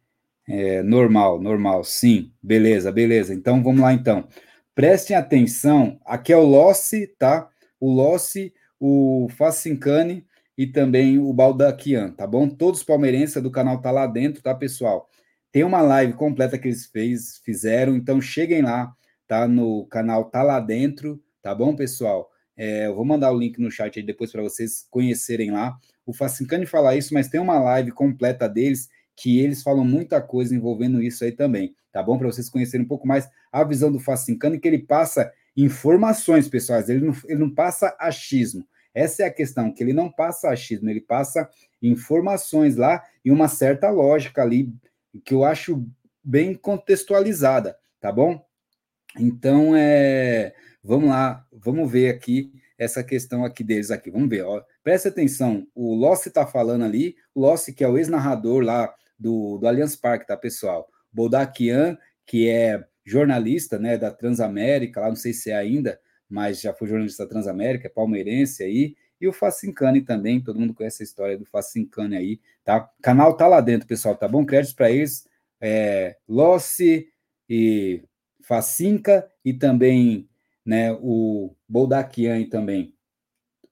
É, 0.48 0.82
normal, 0.82 1.40
normal, 1.40 1.84
sim. 1.84 2.32
Beleza, 2.43 2.90
beleza. 2.90 3.32
Então 3.32 3.62
vamos 3.62 3.80
lá 3.80 3.93
então. 3.93 4.26
Prestem 4.77 5.16
atenção. 5.16 5.98
Aqui 6.05 6.35
é 6.35 6.36
o 6.36 6.44
Lossi, 6.44 7.07
tá? 7.19 7.48
O 7.81 7.90
Lossi, 7.90 8.53
o 8.78 9.27
Facincani 9.31 10.23
e 10.57 10.66
também 10.66 11.19
o 11.19 11.32
Baldaquian, 11.32 12.12
tá 12.12 12.27
bom? 12.27 12.47
Todos 12.47 12.81
os 12.81 12.86
palmeirenses 12.86 13.43
do 13.43 13.51
canal 13.51 13.81
tá 13.81 13.90
lá 13.90 14.07
dentro, 14.07 14.43
tá, 14.43 14.55
pessoal? 14.55 15.09
Tem 15.51 15.65
uma 15.65 15.81
live 15.81 16.12
completa 16.12 16.59
que 16.59 16.69
eles 16.69 16.85
fez, 16.85 17.40
fizeram, 17.43 17.97
então 17.97 18.20
cheguem 18.20 18.61
lá, 18.61 18.93
tá? 19.27 19.48
No 19.48 19.86
canal 19.86 20.27
tá 20.27 20.43
lá 20.43 20.61
dentro, 20.61 21.19
tá 21.40 21.55
bom, 21.55 21.74
pessoal? 21.74 22.28
É, 22.55 22.86
eu 22.86 22.94
vou 22.94 23.05
mandar 23.07 23.32
o 23.32 23.39
link 23.39 23.59
no 23.59 23.70
chat 23.70 23.98
aí 23.98 24.05
depois 24.05 24.31
para 24.31 24.43
vocês 24.43 24.86
conhecerem 24.90 25.53
lá. 25.53 25.74
O 26.05 26.12
Facincani 26.12 26.66
fala 26.66 26.94
isso, 26.94 27.15
mas 27.15 27.28
tem 27.28 27.40
uma 27.40 27.59
live 27.59 27.93
completa 27.93 28.47
deles 28.47 28.90
que 29.16 29.39
eles 29.39 29.62
falam 29.62 29.86
muita 29.86 30.20
coisa 30.20 30.55
envolvendo 30.55 31.03
isso 31.03 31.24
aí 31.24 31.32
também, 31.32 31.74
tá 31.90 32.03
bom? 32.03 32.19
Para 32.19 32.27
vocês 32.27 32.51
conhecerem 32.51 32.85
um 32.85 32.89
pouco 32.89 33.09
mais 33.09 33.27
a 33.52 33.64
visão 33.64 33.90
do 33.90 33.98
Facincani, 33.98 34.59
que 34.59 34.68
ele 34.68 34.78
passa 34.78 35.32
informações, 35.56 36.48
pessoais, 36.48 36.89
ele 36.89 37.06
não, 37.06 37.14
ele 37.24 37.39
não 37.40 37.51
passa 37.51 37.97
achismo. 37.98 38.66
Essa 38.94 39.24
é 39.24 39.27
a 39.27 39.32
questão, 39.32 39.73
que 39.73 39.82
ele 39.82 39.93
não 39.93 40.10
passa 40.10 40.48
achismo, 40.48 40.89
ele 40.89 41.01
passa 41.01 41.48
informações 41.82 42.77
lá 42.77 43.02
e 43.24 43.31
uma 43.31 43.48
certa 43.48 43.90
lógica 43.90 44.43
ali, 44.43 44.73
que 45.24 45.35
eu 45.35 45.44
acho 45.44 45.86
bem 46.23 46.55
contextualizada, 46.55 47.77
tá 48.01 48.10
bom? 48.10 48.44
Então, 49.18 49.74
é, 49.77 50.55
vamos 50.82 51.10
lá, 51.10 51.47
vamos 51.52 51.90
ver 51.90 52.10
aqui 52.10 52.52
essa 52.78 53.02
questão 53.02 53.44
aqui 53.44 53.64
deles 53.64 53.90
aqui. 53.90 54.10
Vamos 54.10 54.28
ver, 54.28 54.43
ó. 54.43 54.62
Presta 54.82 55.09
atenção, 55.09 55.66
o 55.74 55.94
Lossi 55.94 56.28
está 56.28 56.47
falando 56.47 56.85
ali, 56.85 57.16
o 57.35 57.40
Lossi, 57.40 57.73
que 57.73 57.82
é 57.82 57.89
o 57.89 57.97
ex-narrador 57.97 58.62
lá 58.62 58.94
do, 59.18 59.59
do 59.59 59.66
Allianz 59.66 59.97
Parque, 59.97 60.27
tá, 60.27 60.36
pessoal? 60.36 60.89
Boldaquian, 61.12 61.97
que 62.27 62.48
é 62.48 62.85
jornalista, 63.06 63.78
né, 63.78 63.96
da 63.96 64.10
Transamérica, 64.10 65.00
lá 65.00 65.08
não 65.08 65.16
sei 65.16 65.32
se 65.32 65.50
é 65.50 65.56
ainda, 65.56 65.98
mas 66.28 66.60
já 66.60 66.74
foi 66.74 66.88
jornalista 66.88 67.22
da 67.22 67.30
Transamérica, 67.30 67.86
é 67.86 67.90
palmeirense 67.90 68.64
aí, 68.64 68.96
e 69.20 69.28
o 69.28 69.32
Facincani 69.32 70.02
também, 70.02 70.42
todo 70.42 70.58
mundo 70.58 70.74
conhece 70.74 71.02
a 71.02 71.04
história 71.04 71.38
do 71.38 71.46
Facincani 71.46 72.16
aí, 72.16 72.40
tá? 72.64 72.90
O 72.98 73.02
canal 73.02 73.36
tá 73.36 73.46
lá 73.46 73.60
dentro, 73.60 73.86
pessoal, 73.86 74.16
tá 74.16 74.26
bom? 74.26 74.44
Créditos 74.44 74.74
para 74.74 74.90
eles, 74.90 75.26
é, 75.60 76.16
Lossi 76.28 77.08
e 77.48 78.02
Facinca 78.42 79.30
e 79.44 79.54
também, 79.54 80.28
né, 80.64 80.92
o 81.00 81.54
Boldaquian 81.68 82.44
também. 82.48 82.92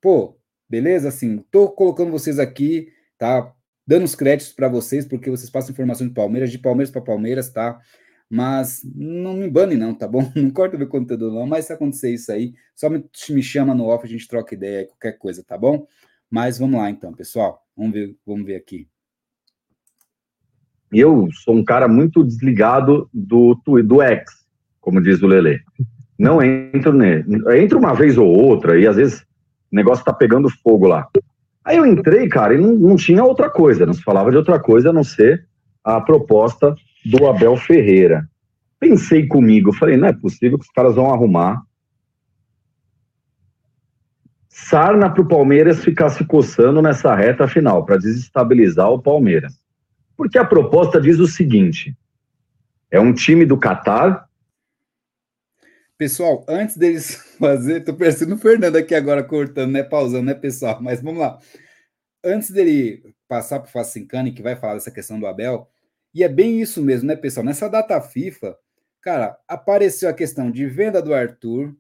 Pô, 0.01 0.39
beleza? 0.69 1.09
Assim, 1.09 1.39
tô 1.51 1.69
colocando 1.69 2.13
vocês 2.13 2.39
aqui, 2.39 2.93
tá? 3.19 3.53
Dando 3.87 4.05
os 4.05 4.15
créditos 4.15 4.55
para 4.55 4.69
vocês, 4.69 5.05
porque 5.05 5.29
vocês 5.29 5.51
passam 5.51 5.73
informações 5.73 6.09
de 6.09 6.15
Palmeiras, 6.15 6.51
de 6.51 6.59
Palmeiras 6.59 6.91
para 6.91 7.03
Palmeiras, 7.03 7.51
tá? 7.51 7.81
Mas 8.31 8.83
não 8.95 9.35
me 9.35 9.49
bane, 9.49 9.77
não, 9.77 9.95
tá 9.95 10.09
bom? 10.09 10.31
Não 10.35 10.51
corta 10.51 10.79
meu 10.79 10.89
conteúdo, 10.89 11.31
não. 11.31 11.47
Mas 11.47 11.67
se 11.67 11.73
acontecer 11.73 12.13
isso 12.13 12.33
aí, 12.33 12.55
só 12.75 12.89
me, 12.89 13.05
me 13.31 13.43
chama 13.43 13.75
no 13.75 13.85
off, 13.85 14.05
a 14.05 14.09
gente 14.09 14.27
troca 14.27 14.55
ideia, 14.55 14.87
qualquer 14.87 15.13
coisa, 15.19 15.45
tá 15.45 15.57
bom? 15.57 15.87
Mas 16.31 16.59
vamos 16.59 16.81
lá 16.81 16.91
então, 16.91 17.13
pessoal. 17.13 17.63
Vamos 17.77 17.93
ver, 17.93 18.17
vamos 18.27 18.47
ver 18.47 18.57
aqui. 18.57 18.89
Eu 20.93 21.29
sou 21.45 21.55
um 21.55 21.65
cara 21.65 21.87
muito 21.87 22.25
desligado 22.25 23.09
do, 23.13 23.55
do 23.85 24.03
X, 24.03 24.25
como 24.81 25.03
diz 25.03 25.23
o 25.23 25.27
Lele. 25.27 25.61
Não 26.19 26.43
entro 26.43 26.93
nele. 26.93 27.25
Entro 27.61 27.79
uma 27.79 27.95
vez 27.95 28.17
ou 28.17 28.27
outra, 28.27 28.79
e 28.79 28.87
às 28.87 28.97
vezes 28.97 29.21
o 29.73 29.77
negócio 29.77 30.05
tá 30.05 30.13
pegando 30.13 30.49
fogo 30.49 30.87
lá. 30.87 31.09
Aí 31.65 31.79
eu 31.79 31.87
entrei, 31.87 32.29
cara, 32.29 32.55
e 32.55 32.59
não, 32.59 32.75
não 32.75 32.97
tinha 32.97 33.25
outra 33.25 33.51
coisa, 33.51 33.87
não 33.87 33.95
se 33.95 34.03
falava 34.03 34.31
de 34.31 34.37
outra 34.37 34.61
coisa 34.61 34.91
a 34.91 34.93
não 34.93 35.03
ser 35.03 35.47
a 35.83 36.01
proposta 36.01 36.75
do 37.05 37.27
Abel 37.27 37.57
Ferreira. 37.57 38.29
Pensei 38.79 39.27
comigo, 39.27 39.73
falei, 39.73 39.97
não 39.97 40.09
é 40.09 40.13
possível 40.13 40.59
que 40.59 40.65
os 40.65 40.73
caras 40.73 40.95
vão 40.95 41.13
arrumar 41.13 41.63
sarna 44.55 45.11
para 45.11 45.21
o 45.21 45.27
Palmeiras 45.27 45.83
ficar 45.83 46.11
se 46.11 46.25
coçando 46.25 46.81
nessa 46.81 47.13
reta 47.13 47.49
final, 47.49 47.85
para 47.85 47.97
desestabilizar 47.97 48.89
o 48.89 49.03
Palmeiras. 49.03 49.61
Porque 50.17 50.39
a 50.39 50.45
proposta 50.45 51.01
diz 51.01 51.19
o 51.19 51.27
seguinte: 51.27 51.97
é 52.89 53.01
um 53.01 53.13
time 53.13 53.45
do 53.45 53.59
Catar. 53.59 54.29
Pessoal, 55.99 56.45
antes 56.49 56.77
deles 56.77 57.17
fazer, 57.39 57.81
tô 57.83 57.95
parecendo 57.95 58.37
o 58.37 58.39
Fernando 58.39 58.77
aqui 58.77 58.95
agora 58.95 59.25
cortando, 59.25 59.73
né? 59.73 59.83
Pausando, 59.83 60.27
né, 60.27 60.35
pessoal? 60.35 60.81
Mas 60.81 61.03
vamos 61.03 61.21
lá. 61.21 61.39
Antes 62.25 62.51
dele 62.51 63.03
passar 63.27 63.59
para 63.59 63.69
o 63.69 63.73
Facincani, 63.73 64.33
que 64.33 64.43
vai 64.43 64.55
falar 64.55 64.75
dessa 64.75 64.91
questão 64.91 65.19
do 65.19 65.27
Abel, 65.27 65.69
e 66.15 66.23
é 66.23 66.29
bem 66.29 66.61
isso 66.61 66.81
mesmo, 66.81 67.09
né, 67.09 67.17
pessoal? 67.17 67.45
Nessa 67.45 67.69
data 67.69 68.01
FIFA, 68.01 68.57
cara, 69.01 69.37
apareceu 69.49 70.09
a 70.09 70.15
questão 70.15 70.51
de 70.51 70.65
venda 70.67 71.03
do 71.03 71.13
Arthur, 71.13 71.75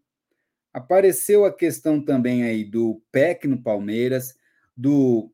apareceu 0.72 1.44
a 1.44 1.52
questão 1.52 2.04
também 2.04 2.42
aí 2.42 2.64
do 2.64 3.00
PEC 3.12 3.46
no 3.46 3.62
Palmeiras, 3.62 4.36
do 4.76 5.30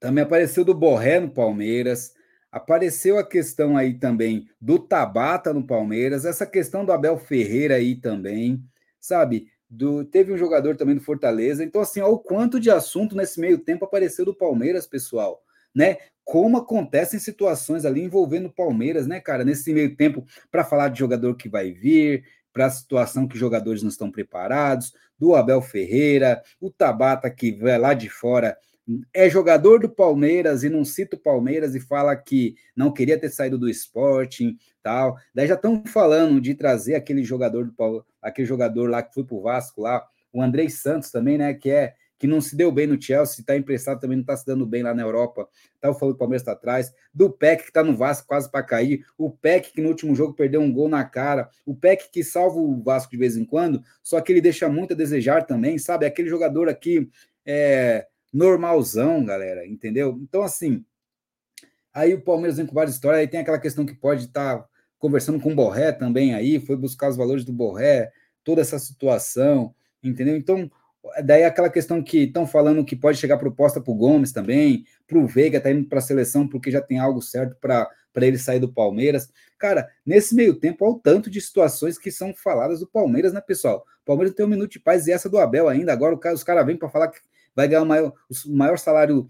também 0.00 0.24
apareceu 0.24 0.64
do 0.64 0.74
Borré 0.74 1.20
no 1.20 1.30
Palmeiras, 1.30 2.14
apareceu 2.50 3.16
a 3.16 3.26
questão 3.26 3.76
aí 3.76 3.94
também 3.94 4.48
do 4.60 4.78
Tabata 4.78 5.54
no 5.54 5.66
Palmeiras, 5.66 6.24
essa 6.24 6.44
questão 6.44 6.84
do 6.84 6.92
Abel 6.92 7.16
Ferreira 7.16 7.76
aí 7.76 7.94
também, 7.94 8.62
sabe? 9.00 9.48
Do, 9.70 10.04
teve 10.04 10.32
um 10.32 10.36
jogador 10.36 10.76
também 10.76 10.96
do 10.96 11.00
Fortaleza. 11.00 11.64
Então, 11.64 11.80
assim, 11.80 12.00
olha 12.00 12.12
o 12.12 12.18
quanto 12.18 12.60
de 12.60 12.70
assunto 12.70 13.16
nesse 13.16 13.40
meio 13.40 13.58
tempo 13.58 13.84
apareceu 13.84 14.24
do 14.24 14.34
Palmeiras, 14.34 14.86
pessoal 14.86 15.42
né? 15.76 15.98
Como 16.26 16.56
acontecem 16.56 17.20
situações 17.20 17.84
ali 17.84 18.02
envolvendo 18.02 18.46
o 18.46 18.52
Palmeiras, 18.52 19.06
né, 19.06 19.20
cara, 19.20 19.44
nesse 19.44 19.72
meio 19.72 19.94
tempo, 19.94 20.26
para 20.50 20.64
falar 20.64 20.88
de 20.88 20.98
jogador 20.98 21.36
que 21.36 21.48
vai 21.48 21.70
vir, 21.70 22.24
para 22.52 22.66
a 22.66 22.70
situação 22.70 23.28
que 23.28 23.38
jogadores 23.38 23.80
não 23.80 23.90
estão 23.90 24.10
preparados, 24.10 24.92
do 25.16 25.36
Abel 25.36 25.62
Ferreira, 25.62 26.42
o 26.60 26.68
Tabata 26.68 27.30
que 27.30 27.52
vai 27.52 27.78
lá 27.78 27.94
de 27.94 28.08
fora 28.08 28.56
é 29.14 29.30
jogador 29.30 29.78
do 29.78 29.88
Palmeiras 29.88 30.64
e 30.64 30.68
não 30.68 30.84
cita 30.84 31.14
o 31.16 31.20
Palmeiras 31.20 31.76
e 31.76 31.80
fala 31.80 32.14
que 32.16 32.56
não 32.74 32.92
queria 32.92 33.18
ter 33.18 33.30
saído 33.30 33.56
do 33.56 33.68
Sporting, 33.68 34.56
tal. 34.82 35.16
Daí 35.32 35.46
já 35.46 35.54
estão 35.54 35.84
falando 35.86 36.40
de 36.40 36.54
trazer 36.54 36.96
aquele 36.96 37.22
jogador 37.22 37.66
do 37.66 38.04
aquele 38.20 38.48
jogador 38.48 38.90
lá 38.90 39.00
que 39.00 39.14
foi 39.14 39.24
pro 39.24 39.42
Vasco 39.42 39.80
lá, 39.80 40.04
o 40.32 40.42
Andrei 40.42 40.68
Santos 40.68 41.10
também, 41.12 41.38
né, 41.38 41.54
que 41.54 41.70
é 41.70 41.94
que 42.18 42.26
não 42.26 42.40
se 42.40 42.56
deu 42.56 42.72
bem 42.72 42.86
no 42.86 43.00
Chelsea, 43.00 43.40
está 43.40 43.56
emprestado 43.56 44.00
também, 44.00 44.16
não 44.16 44.22
está 44.22 44.36
se 44.36 44.46
dando 44.46 44.64
bem 44.66 44.82
lá 44.82 44.94
na 44.94 45.02
Europa. 45.02 45.48
Estava 45.74 45.94
falando 45.98 46.14
que 46.14 46.16
o 46.16 46.18
Palmeiras 46.18 46.42
está 46.42 46.52
atrás. 46.52 46.92
Do 47.12 47.30
Peck, 47.30 47.64
que 47.64 47.70
está 47.70 47.84
no 47.84 47.96
Vasco 47.96 48.26
quase 48.26 48.50
para 48.50 48.62
cair. 48.62 49.04
O 49.18 49.30
Peck, 49.30 49.72
que 49.72 49.82
no 49.82 49.88
último 49.88 50.14
jogo 50.14 50.34
perdeu 50.34 50.60
um 50.60 50.72
gol 50.72 50.88
na 50.88 51.04
cara. 51.04 51.50
O 51.64 51.74
Peck, 51.74 52.10
que 52.10 52.24
salva 52.24 52.58
o 52.58 52.82
Vasco 52.82 53.10
de 53.10 53.18
vez 53.18 53.36
em 53.36 53.44
quando, 53.44 53.82
só 54.02 54.20
que 54.20 54.32
ele 54.32 54.40
deixa 54.40 54.68
muito 54.68 54.94
a 54.94 54.96
desejar 54.96 55.44
também, 55.44 55.78
sabe? 55.78 56.06
Aquele 56.06 56.28
jogador 56.28 56.68
aqui 56.68 57.08
é, 57.44 58.06
normalzão, 58.32 59.24
galera, 59.24 59.66
entendeu? 59.66 60.18
Então, 60.22 60.42
assim, 60.42 60.84
aí 61.92 62.14
o 62.14 62.20
Palmeiras 62.20 62.56
vem 62.56 62.66
com 62.66 62.74
várias 62.74 62.94
histórias, 62.94 63.20
aí 63.20 63.28
tem 63.28 63.40
aquela 63.40 63.58
questão 63.58 63.86
que 63.86 63.94
pode 63.94 64.24
estar 64.24 64.58
tá 64.58 64.68
conversando 64.98 65.40
com 65.40 65.52
o 65.52 65.54
Borré 65.54 65.92
também 65.92 66.34
aí, 66.34 66.58
foi 66.58 66.76
buscar 66.76 67.08
os 67.08 67.16
valores 67.16 67.44
do 67.44 67.52
Borré, 67.52 68.10
toda 68.42 68.60
essa 68.60 68.78
situação, 68.78 69.74
entendeu? 70.02 70.36
Então, 70.36 70.70
Daí 71.24 71.44
aquela 71.44 71.70
questão 71.70 72.02
que 72.02 72.24
estão 72.24 72.46
falando 72.46 72.84
que 72.84 72.96
pode 72.96 73.18
chegar 73.18 73.38
proposta 73.38 73.80
para 73.80 73.92
o 73.92 73.96
Gomes 73.96 74.32
também, 74.32 74.84
para 75.06 75.18
o 75.18 75.26
Veiga 75.26 75.60
tá 75.60 75.70
indo 75.70 75.88
para 75.88 75.98
a 75.98 76.02
seleção 76.02 76.46
porque 76.48 76.70
já 76.70 76.80
tem 76.80 76.98
algo 76.98 77.20
certo 77.22 77.56
para 77.60 77.88
ele 78.16 78.38
sair 78.38 78.60
do 78.60 78.72
Palmeiras. 78.72 79.28
Cara, 79.58 79.88
nesse 80.04 80.34
meio 80.34 80.54
tempo, 80.54 80.84
olha 80.84 80.94
o 80.94 80.98
tanto 80.98 81.30
de 81.30 81.40
situações 81.40 81.98
que 81.98 82.10
são 82.10 82.34
faladas 82.34 82.80
do 82.80 82.86
Palmeiras, 82.86 83.32
né, 83.32 83.40
pessoal? 83.40 83.84
O 84.02 84.04
Palmeiras 84.04 84.34
tem 84.34 84.44
um 84.44 84.48
minuto 84.48 84.72
de 84.72 84.80
paz 84.80 85.06
e 85.06 85.12
essa 85.12 85.28
do 85.28 85.38
Abel 85.38 85.68
ainda. 85.68 85.92
Agora 85.92 86.18
os 86.32 86.44
caras 86.44 86.66
vêm 86.66 86.76
para 86.76 86.88
falar 86.88 87.08
que 87.08 87.20
vai 87.54 87.66
ganhar 87.66 87.82
o 87.82 87.86
maior, 87.86 88.12
o 88.30 88.56
maior 88.56 88.78
salário, 88.78 89.28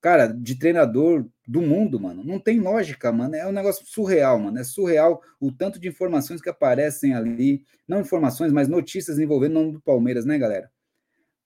cara, 0.00 0.26
de 0.26 0.58
treinador 0.58 1.26
do 1.46 1.60
mundo, 1.60 2.00
mano. 2.00 2.22
Não 2.24 2.38
tem 2.38 2.60
lógica, 2.60 3.10
mano. 3.12 3.34
É 3.34 3.46
um 3.46 3.52
negócio 3.52 3.84
surreal, 3.86 4.38
mano. 4.38 4.58
É 4.58 4.64
surreal 4.64 5.20
o 5.40 5.52
tanto 5.52 5.78
de 5.78 5.88
informações 5.88 6.40
que 6.40 6.48
aparecem 6.48 7.14
ali. 7.14 7.64
Não 7.86 8.00
informações, 8.00 8.52
mas 8.52 8.68
notícias 8.68 9.18
envolvendo 9.18 9.52
o 9.52 9.60
nome 9.60 9.72
do 9.72 9.80
Palmeiras, 9.80 10.24
né, 10.24 10.38
galera? 10.38 10.70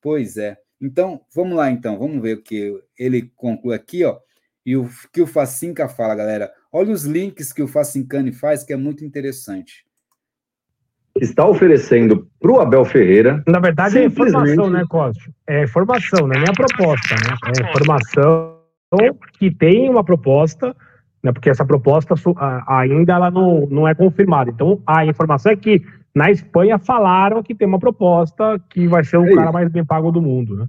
Pois 0.01 0.37
é. 0.37 0.57
Então, 0.81 1.21
vamos 1.35 1.57
lá, 1.57 1.71
então. 1.71 1.99
Vamos 1.99 2.23
ver 2.23 2.37
o 2.37 2.43
que 2.43 2.81
ele 2.99 3.31
conclui 3.35 3.75
aqui, 3.75 4.05
ó. 4.05 4.17
E 4.65 4.77
o 4.77 4.89
que 5.13 5.23
o 5.23 5.27
Facinca 5.27 5.89
fala, 5.89 6.15
galera. 6.15 6.53
Olha 6.71 6.93
os 6.93 7.05
links 7.05 7.53
que 7.53 7.63
o 7.63 7.69
Facincani 7.69 8.33
faz, 8.33 8.63
que 8.63 8.73
é 8.73 8.77
muito 8.77 9.05
interessante. 9.05 9.85
Está 11.21 11.47
oferecendo 11.47 12.31
para 12.39 12.53
o 12.53 12.61
Abel 12.61 12.85
Ferreira. 12.85 13.43
Na 13.47 13.59
verdade, 13.59 13.99
é 13.99 14.05
informação, 14.05 14.71
né, 14.71 14.85
Costa? 14.89 15.23
É 15.49 15.65
informação, 15.65 16.29
não 16.29 16.35
é 16.35 16.39
nem 16.39 16.49
a 16.49 16.53
proposta, 16.53 17.15
né? 17.15 17.37
É 17.47 17.71
informação 17.71 18.59
que 19.39 19.51
tem 19.51 19.91
uma 19.91 20.05
proposta, 20.05 20.77
né? 21.23 21.33
Porque 21.33 21.51
essa 21.51 21.65
proposta 21.65 22.15
ainda 22.67 23.15
ela 23.15 23.31
não, 23.31 23.67
não 23.67 23.89
é 23.89 23.95
confirmada. 23.95 24.51
Então, 24.51 24.81
a 24.87 25.05
informação 25.05 25.51
é 25.51 25.57
que 25.57 25.83
na 26.19 26.33
Espanha 26.33 26.81
falaram 26.81 27.45
que 27.45 27.55
tem 27.55 27.69
uma 27.69 27.79
proposta 27.79 28.61
que 28.69 28.89
vai 28.89 29.05
ser 29.05 29.19
o 29.19 29.25
é 29.25 29.35
cara 29.37 29.53
mais 29.53 29.71
bem 29.71 29.85
pago 29.85 30.11
do 30.11 30.21
mundo, 30.21 30.57
né? 30.57 30.67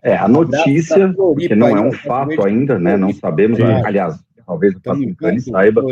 É, 0.00 0.16
a 0.16 0.28
notícia, 0.28 1.12
que 1.36 1.54
não 1.56 1.76
é 1.76 1.80
um 1.80 1.90
fato 1.90 2.46
ainda, 2.46 2.78
né? 2.78 2.96
Não 2.96 3.12
sabemos, 3.12 3.58
aliás, 3.60 4.22
talvez 4.46 4.74
o 4.74 4.80
Pacincani 4.80 5.40
saiba, 5.40 5.82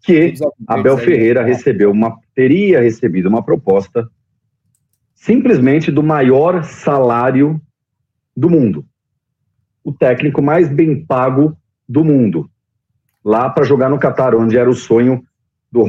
que 0.00 0.34
Abel 0.66 0.96
Ferreira 0.96 1.42
recebeu 1.42 1.90
uma, 1.90 2.16
teria 2.36 2.80
recebido 2.80 3.28
uma 3.28 3.42
proposta 3.42 4.08
simplesmente 5.12 5.90
do 5.90 6.02
maior 6.02 6.62
salário 6.62 7.60
do 8.36 8.48
mundo. 8.48 8.84
O 9.82 9.92
técnico 9.92 10.40
mais 10.40 10.68
bem 10.68 11.04
pago 11.04 11.56
do 11.88 12.04
mundo. 12.04 12.48
Lá 13.24 13.50
para 13.50 13.64
jogar 13.64 13.88
no 13.88 13.98
Catar, 13.98 14.36
onde 14.36 14.56
era 14.56 14.70
o 14.70 14.74
sonho 14.74 15.24
do, 15.70 15.84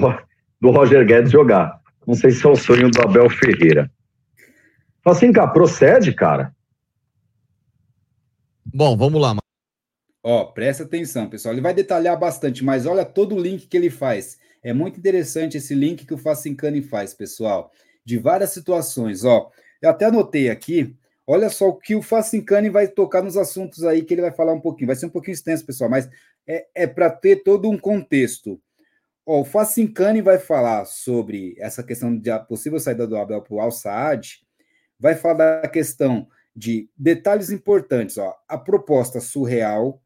do 0.60 0.72
Roger 0.72 1.06
Guedes 1.06 1.32
jogar. 1.32 1.85
Não 2.06 2.14
sei 2.14 2.32
se 2.32 2.46
é 2.46 2.50
o 2.50 2.56
sonho 2.56 2.90
do 2.90 3.02
Abel 3.02 3.30
Ferreira. 3.30 3.92
Assim, 5.06 5.32
cá, 5.32 5.48
procede, 5.48 6.14
cara. 6.14 6.56
Bom, 8.66 8.98
vamos 8.98 9.22
lá. 9.22 9.36
Ó, 10.24 10.46
presta 10.46 10.84
atenção, 10.84 11.30
pessoal. 11.30 11.54
Ele 11.54 11.62
vai 11.62 11.74
detalhar 11.74 12.18
bastante, 12.18 12.64
mas 12.64 12.86
olha 12.86 13.06
todo 13.06 13.36
o 13.36 13.40
link 13.40 13.68
que 13.68 13.78
ele 13.78 13.92
faz. 13.92 14.40
É 14.64 14.74
muito 14.74 15.00
interessante 15.00 15.58
esse 15.58 15.76
link 15.76 16.06
que 16.06 16.14
o 16.14 16.18
Facincani 16.18 16.82
faz, 16.82 17.14
pessoal. 17.14 17.72
De 18.04 18.18
várias 18.18 18.50
situações, 18.50 19.24
ó. 19.24 19.52
Eu 19.80 19.92
até 19.92 20.06
anotei 20.06 20.50
aqui. 20.50 20.96
Olha 21.28 21.50
só 21.50 21.70
o 21.70 21.76
que 21.76 21.96
o 21.96 22.02
Facincani 22.02 22.70
vai 22.70 22.88
tocar 22.88 23.22
nos 23.22 23.38
assuntos 23.38 23.84
aí 23.84 24.04
que 24.04 24.14
ele 24.14 24.22
vai 24.22 24.32
falar 24.32 24.54
um 24.54 24.60
pouquinho. 24.60 24.88
Vai 24.88 24.96
ser 24.96 25.06
um 25.06 25.12
pouquinho 25.12 25.34
extenso, 25.34 25.66
pessoal, 25.66 25.90
mas 25.90 26.10
é, 26.48 26.66
é 26.74 26.88
para 26.88 27.10
ter 27.12 27.44
todo 27.44 27.70
um 27.70 27.78
contexto. 27.78 28.60
Ó, 29.26 29.42
o 29.42 29.46
Facincani 29.46 30.22
vai 30.22 30.38
falar 30.38 30.86
sobre 30.86 31.56
essa 31.58 31.82
questão 31.82 32.16
de 32.16 32.30
a 32.30 32.40
possível 32.40 32.80
saída 32.80 33.08
do 33.08 33.18
Abel 33.18 33.42
para 33.42 33.56
o 33.56 33.60
Al 33.60 33.72
Saad. 33.72 34.46
Vai 35.00 35.16
falar 35.16 35.62
da 35.62 35.68
questão 35.68 36.28
de 36.56 36.90
detalhes 36.96 37.50
importantes, 37.50 38.18
ó. 38.18 38.36
A 38.48 38.58
proposta 38.58 39.20
surreal, 39.20 40.02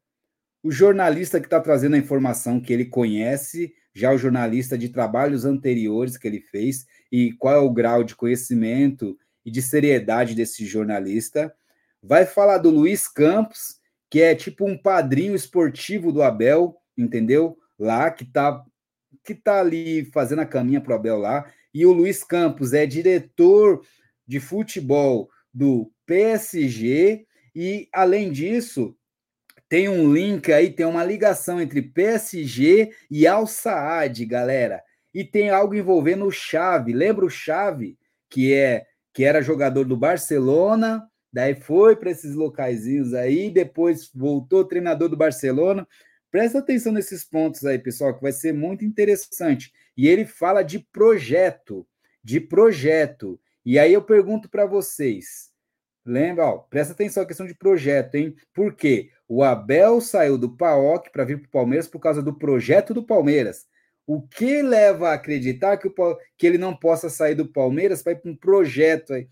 o 0.62 0.72
jornalista 0.72 1.38
que 1.38 1.46
está 1.46 1.60
trazendo 1.60 1.94
a 1.94 1.98
informação 1.98 2.60
que 2.60 2.72
ele 2.72 2.86
conhece, 2.86 3.74
já 3.94 4.12
o 4.12 4.18
jornalista 4.18 4.76
de 4.76 4.88
trabalhos 4.88 5.44
anteriores 5.44 6.16
que 6.16 6.26
ele 6.26 6.40
fez, 6.40 6.86
e 7.12 7.32
qual 7.32 7.54
é 7.54 7.58
o 7.58 7.70
grau 7.70 8.02
de 8.02 8.16
conhecimento 8.16 9.16
e 9.44 9.50
de 9.50 9.60
seriedade 9.60 10.34
desse 10.34 10.64
jornalista. 10.64 11.54
Vai 12.02 12.24
falar 12.24 12.58
do 12.58 12.70
Luiz 12.70 13.06
Campos, 13.06 13.78
que 14.08 14.22
é 14.22 14.34
tipo 14.34 14.66
um 14.66 14.76
padrinho 14.76 15.34
esportivo 15.34 16.10
do 16.10 16.22
Abel, 16.22 16.76
entendeu? 16.96 17.58
Lá, 17.78 18.10
que 18.10 18.24
está 18.24 18.64
que 19.24 19.34
tá 19.34 19.60
ali 19.60 20.04
fazendo 20.06 20.40
a 20.40 20.46
caminha 20.46 20.80
para 20.80 20.92
o 20.92 20.96
Abel 20.96 21.18
lá. 21.18 21.50
E 21.72 21.86
o 21.86 21.92
Luiz 21.92 22.24
Campos 22.24 22.72
é 22.72 22.86
diretor 22.86 23.82
de 24.26 24.40
futebol 24.40 25.28
do 25.52 25.90
PSG, 26.06 27.26
e 27.54 27.88
além 27.92 28.30
disso, 28.30 28.96
tem 29.68 29.88
um 29.88 30.12
link 30.12 30.52
aí, 30.52 30.70
tem 30.70 30.86
uma 30.86 31.04
ligação 31.04 31.60
entre 31.60 31.82
PSG 31.82 32.90
e 33.10 33.26
Al 33.26 33.46
Saad, 33.46 34.24
galera. 34.26 34.82
E 35.14 35.24
tem 35.24 35.50
algo 35.50 35.74
envolvendo 35.74 36.24
o 36.24 36.30
Xavi. 36.30 36.92
Lembra 36.92 37.24
o 37.24 37.30
Xavi, 37.30 37.98
que 38.28 38.52
é 38.52 38.86
que 39.12 39.24
era 39.24 39.42
jogador 39.42 39.84
do 39.84 39.96
Barcelona, 39.96 41.04
daí 41.32 41.54
foi 41.54 41.96
para 41.96 42.12
esses 42.12 42.34
locaizinhos 42.34 43.12
aí, 43.12 43.50
depois 43.50 44.08
voltou 44.14 44.64
treinador 44.64 45.08
do 45.08 45.16
Barcelona. 45.16 45.86
Presta 46.30 46.58
atenção 46.58 46.92
nesses 46.92 47.24
pontos 47.24 47.64
aí, 47.64 47.78
pessoal, 47.78 48.14
que 48.14 48.22
vai 48.22 48.32
ser 48.32 48.52
muito 48.52 48.84
interessante. 48.84 49.72
E 49.96 50.08
ele 50.08 50.24
fala 50.24 50.62
de 50.62 50.78
projeto, 50.78 51.86
de 52.22 52.40
projeto. 52.40 53.40
E 53.64 53.78
aí 53.78 53.92
eu 53.92 54.02
pergunto 54.02 54.48
para 54.48 54.66
vocês, 54.66 55.50
Lembra, 56.04 56.46
ó, 56.46 56.58
presta 56.58 56.92
atenção 56.92 57.22
à 57.22 57.26
questão 57.26 57.46
de 57.46 57.54
projeto, 57.54 58.14
hein? 58.14 58.34
Por 58.54 58.74
quê? 58.74 59.10
O 59.28 59.44
Abel 59.44 60.00
saiu 60.00 60.38
do 60.38 60.56
PAOC 60.56 61.10
para 61.10 61.24
vir 61.24 61.38
para 61.38 61.46
o 61.46 61.50
Palmeiras 61.50 61.86
por 61.86 62.00
causa 62.00 62.22
do 62.22 62.34
projeto 62.34 62.94
do 62.94 63.02
Palmeiras. 63.02 63.66
O 64.06 64.20
que 64.22 64.62
leva 64.62 65.10
a 65.10 65.14
acreditar 65.14 65.76
que, 65.76 65.86
o, 65.86 66.18
que 66.36 66.46
ele 66.46 66.58
não 66.58 66.74
possa 66.74 67.08
sair 67.08 67.34
do 67.34 67.46
Palmeiras 67.46 68.02
para 68.02 68.12
ir 68.12 68.16
para 68.16 68.30
um 68.30 68.36
projeto 68.36 69.12
aí? 69.12 69.28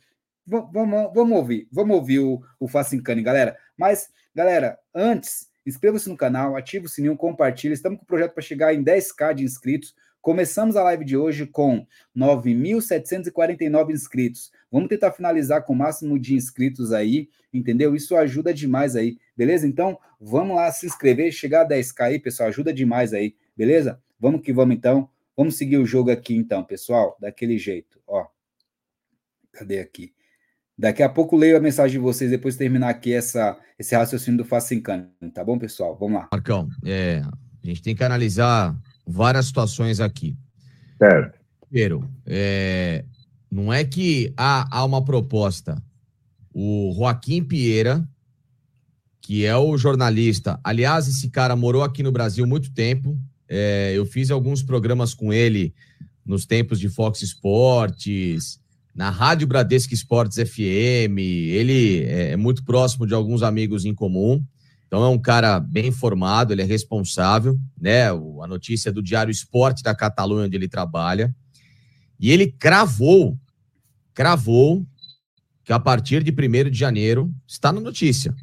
V 0.47 0.63
vamos, 0.73 1.13
vamos 1.15 1.37
ouvir, 1.37 1.69
vamos 1.73 1.97
ouvir 1.97 2.21
o, 2.21 2.41
o 2.61 2.69
Facincani, 2.69 3.23
galera. 3.23 3.57
Mas, 3.77 4.11
galera, 4.35 4.79
antes, 4.95 5.48
inscreva-se 5.67 6.09
no 6.09 6.17
canal, 6.17 6.57
ative 6.57 6.87
o 6.87 6.89
sininho, 6.89 7.17
compartilhe. 7.17 7.75
Estamos 7.75 7.99
com 7.99 8.05
o 8.05 8.07
projeto 8.07 8.33
para 8.33 8.43
chegar 8.43 8.75
em 8.75 8.83
10k 8.83 9.35
de 9.35 9.45
inscritos. 9.45 9.95
Começamos 10.21 10.77
a 10.77 10.83
live 10.83 11.05
de 11.05 11.17
hoje 11.17 11.47
com 11.47 11.87
9.749 12.17 13.91
inscritos. 13.91 14.51
Vamos 14.71 14.89
tentar 14.89 15.13
finalizar 15.13 15.65
com 15.65 15.73
o 15.73 15.77
máximo 15.77 16.19
de 16.19 16.35
inscritos 16.35 16.93
aí, 16.93 17.29
entendeu? 17.53 17.95
Isso 17.95 18.17
ajuda 18.17 18.53
demais 18.53 18.97
aí, 18.97 19.17
beleza? 19.37 19.67
Então, 19.67 19.99
vamos 20.21 20.57
lá 20.57 20.71
se 20.73 20.87
inscrever, 20.87 21.33
chegar 21.33 21.63
a 21.63 21.69
10k 21.69 22.01
aí, 22.01 22.19
pessoal, 22.19 22.49
ajuda 22.49 22.73
demais 22.73 23.15
aí, 23.15 23.37
beleza? 23.57 24.03
Vamos 24.19 24.43
que 24.43 24.53
vamos 24.53 24.77
então. 24.77 25.09
Vamos 25.37 25.57
seguir 25.57 25.79
o 25.79 25.87
jogo 25.87 26.11
aqui 26.11 26.35
então, 26.35 26.65
pessoal, 26.65 27.17
daquele 27.21 27.57
jeito, 27.57 28.01
ó. 28.07 28.27
Cadê 29.53 29.79
aqui? 29.79 30.13
Daqui 30.79 31.03
a 31.03 31.09
pouco 31.09 31.37
leio 31.37 31.57
a 31.57 31.61
mensagem 31.61 31.99
de 31.99 32.05
vocês 32.05 32.31
depois 32.31 32.55
de 32.55 32.59
terminar 32.59 32.89
aqui 32.89 33.13
essa, 33.13 33.59
esse 33.77 33.97
raciocínio 33.97 34.39
do 34.39 34.45
Facincano, 34.45 35.09
tá 35.35 35.43
bom, 35.43 35.59
pessoal? 35.59 35.97
Vamos 35.99 36.21
lá. 36.21 36.29
Marcão, 36.31 36.69
é, 36.85 37.21
a 37.65 37.67
gente 37.67 37.83
tem 37.83 37.97
que 37.97 38.05
analisar 38.05 38.79
várias 39.05 39.47
situações 39.47 39.99
aqui. 39.99 40.37
Certo. 40.97 41.37
Primeiro, 41.69 42.09
é, 42.25 43.05
não 43.51 43.73
é 43.73 43.85
que 43.85 44.33
há, 44.37 44.69
há 44.71 44.85
uma 44.85 45.05
proposta. 45.05 45.83
O 46.55 46.95
Joaquim 46.97 47.43
Pieira, 47.43 48.09
que 49.21 49.45
é 49.45 49.57
o 49.57 49.77
jornalista, 49.77 50.61
aliás, 50.63 51.09
esse 51.09 51.29
cara 51.29 51.57
morou 51.57 51.83
aqui 51.83 52.05
no 52.05 52.13
Brasil 52.13 52.47
muito 52.47 52.73
tempo. 52.73 53.19
É, 53.49 53.93
eu 53.97 54.07
fiz 54.07 54.31
alguns 54.31 54.63
programas 54.63 55.13
com 55.13 55.33
ele 55.33 55.75
nos 56.25 56.47
tempos 56.47 56.79
de 56.79 56.89
Fox 56.89 57.23
Sports, 57.23 58.61
na 58.99 59.11
Rádio 59.11 59.47
Bradesco 59.47 59.95
Esportes 59.95 60.37
FM. 60.39 61.19
Ele 61.19 62.03
é, 62.03 62.33
é 62.33 62.37
muito 62.37 62.65
próximo 62.65 63.07
de 63.07 63.15
alguns 63.15 63.45
amigos 63.45 63.85
em 63.85 63.95
comum. 63.95 64.45
Então 64.89 65.05
é 65.05 65.09
um 65.09 65.19
cara 65.21 65.61
bem 65.61 65.87
informado, 65.87 66.53
ele 66.53 66.63
é 66.63 66.65
responsável, 66.65 67.57
né? 67.81 68.09
A 68.09 68.47
notícia 68.49 68.91
do 68.91 69.01
Diário 69.01 69.31
Esporte 69.31 69.85
da 69.85 69.95
Catalunha, 69.95 70.47
onde 70.47 70.57
ele 70.57 70.69
trabalha. 70.69 71.33
E 72.19 72.33
ele 72.33 72.51
cravou, 72.51 73.39
cravou 74.13 74.85
que 75.63 75.73
a 75.73 75.79
partir 75.79 76.25
de 76.25 76.33
1 76.33 76.69
de 76.69 76.77
janeiro, 76.77 77.33
está 77.47 77.71
na 77.73 77.81
notícia, 77.81 78.35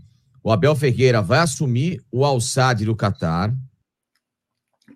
o 0.41 0.51
Abel 0.51 0.73
Ferreira 0.73 1.21
vai 1.21 1.39
assumir 1.39 2.01
o 2.09 2.23
Alçade 2.23 2.85
do 2.85 2.95
Catar, 2.95 3.53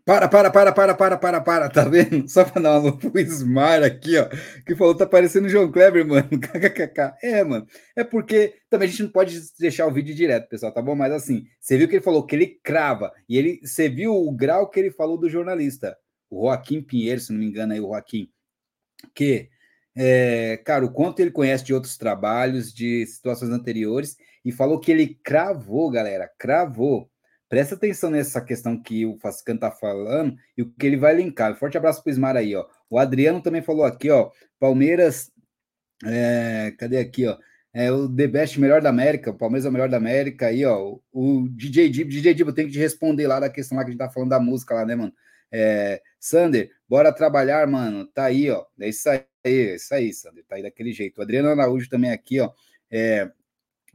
para, 0.10 0.28
para, 0.28 0.50
para, 0.50 0.74
para, 0.74 0.96
para, 0.96 1.18
para, 1.18 1.42
para, 1.42 1.70
tá 1.70 1.84
vendo? 1.84 2.26
Só 2.28 2.44
para 2.44 2.60
dar 2.60 2.80
uma 2.80 2.98
pro 2.98 3.20
Smar 3.20 3.84
aqui, 3.84 4.18
ó, 4.18 4.28
que 4.66 4.74
falou, 4.74 4.96
tá 4.96 5.06
parecendo 5.06 5.46
o 5.46 5.50
João 5.50 5.72
Kleber, 5.72 6.04
mano. 6.04 6.28
É, 7.22 7.44
mano. 7.44 7.68
É 7.96 8.04
porque 8.04 8.56
também 8.72 8.88
a 8.88 8.90
gente 8.90 9.04
não 9.04 9.12
pode 9.12 9.40
deixar 9.60 9.86
o 9.86 9.94
vídeo 9.94 10.16
direto, 10.16 10.50
pessoal, 10.50 10.74
tá 10.74 10.82
bom? 10.82 10.96
Mas 10.96 11.14
assim, 11.14 11.46
você 11.60 11.78
viu 11.78 11.88
que 11.88 11.96
ele 11.96 12.04
falou 12.04 12.26
que 12.26 12.36
ele 12.36 12.60
crava, 12.64 13.14
e 13.30 13.38
ele, 13.38 13.60
você 13.64 13.88
viu 13.88 14.16
o 14.16 14.32
grau 14.32 14.68
que 14.68 14.80
ele 14.80 14.90
falou 14.90 15.16
do 15.16 15.30
jornalista, 15.30 15.96
o 16.28 16.48
Joaquim 16.48 16.82
Pinheiro, 16.82 17.22
se 17.22 17.32
não 17.32 17.40
me 17.40 17.46
engano 17.46 17.74
aí, 17.74 17.80
o 17.80 17.90
Joaquim, 17.90 18.32
que 19.14 19.48
é, 19.96 20.58
cara, 20.66 20.86
o 20.86 20.92
quanto 20.92 21.20
ele 21.20 21.30
conhece 21.30 21.64
de 21.64 21.74
outros 21.74 21.98
trabalhos, 21.98 22.74
de 22.74 23.06
situações 23.06 23.52
anteriores, 23.52 24.18
e 24.44 24.52
falou 24.52 24.80
que 24.80 24.92
ele 24.92 25.20
cravou, 25.24 25.92
galera, 25.92 26.28
cravou. 26.36 27.09
Presta 27.50 27.74
atenção 27.74 28.12
nessa 28.12 28.40
questão 28.40 28.80
que 28.80 29.08
o 29.08 29.18
Fascan 29.18 29.58
tá 29.58 29.72
falando 29.72 30.38
e 30.56 30.62
o 30.62 30.70
que 30.70 30.86
ele 30.86 30.98
vai 30.98 31.16
linkar. 31.16 31.56
Forte 31.56 31.78
abraço 31.78 32.04
pro 32.04 32.12
Ismar 32.12 32.38
aí, 32.38 32.56
ó. 32.56 32.68
O 32.88 33.00
Adriano 33.00 33.42
também 33.42 33.64
falou 33.64 33.84
aqui, 33.84 34.12
ó. 34.12 34.30
Palmeiras. 34.60 35.32
É, 36.06 36.74
cadê 36.78 37.00
aqui, 37.00 37.26
ó? 37.26 37.38
É 37.74 37.92
o 37.92 38.08
The 38.08 38.28
Best 38.28 38.60
melhor 38.60 38.82
da 38.82 38.90
América, 38.90 39.32
o 39.32 39.38
Palmeiras 39.38 39.66
é 39.66 39.70
o 39.70 39.72
melhor 39.72 39.90
da 39.90 39.98
América 39.98 40.48
aí, 40.48 40.64
ó. 40.64 40.98
O 41.12 41.48
DJ 41.50 41.90
Dib, 41.90 42.10
DJ 42.10 42.34
Dib, 42.36 42.48
eu 42.48 42.54
tenho 42.54 42.68
que 42.68 42.74
te 42.74 42.80
responder 42.80 43.28
lá 43.28 43.40
da 43.40 43.50
questão 43.50 43.78
lá 43.78 43.84
que 43.84 43.90
a 43.90 43.92
gente 43.92 44.00
tá 44.00 44.10
falando 44.10 44.30
da 44.30 44.40
música 44.40 44.76
lá, 44.76 44.86
né, 44.86 44.96
mano? 44.96 45.14
É, 45.52 46.02
Sander, 46.20 46.72
bora 46.88 47.12
trabalhar, 47.12 47.66
mano. 47.68 48.06
Tá 48.06 48.26
aí, 48.26 48.50
ó. 48.52 48.64
É 48.80 48.90
isso 48.90 49.10
aí, 49.10 49.24
é 49.44 49.76
isso 49.76 49.94
aí, 49.94 50.14
Sander. 50.14 50.44
Tá 50.48 50.56
aí 50.56 50.64
daquele 50.64 50.92
jeito. 50.92 51.18
O 51.18 51.22
Adriano 51.24 51.50
Araújo 51.50 51.90
também 51.90 52.12
aqui, 52.12 52.40
ó. 52.40 52.52
É, 52.92 53.30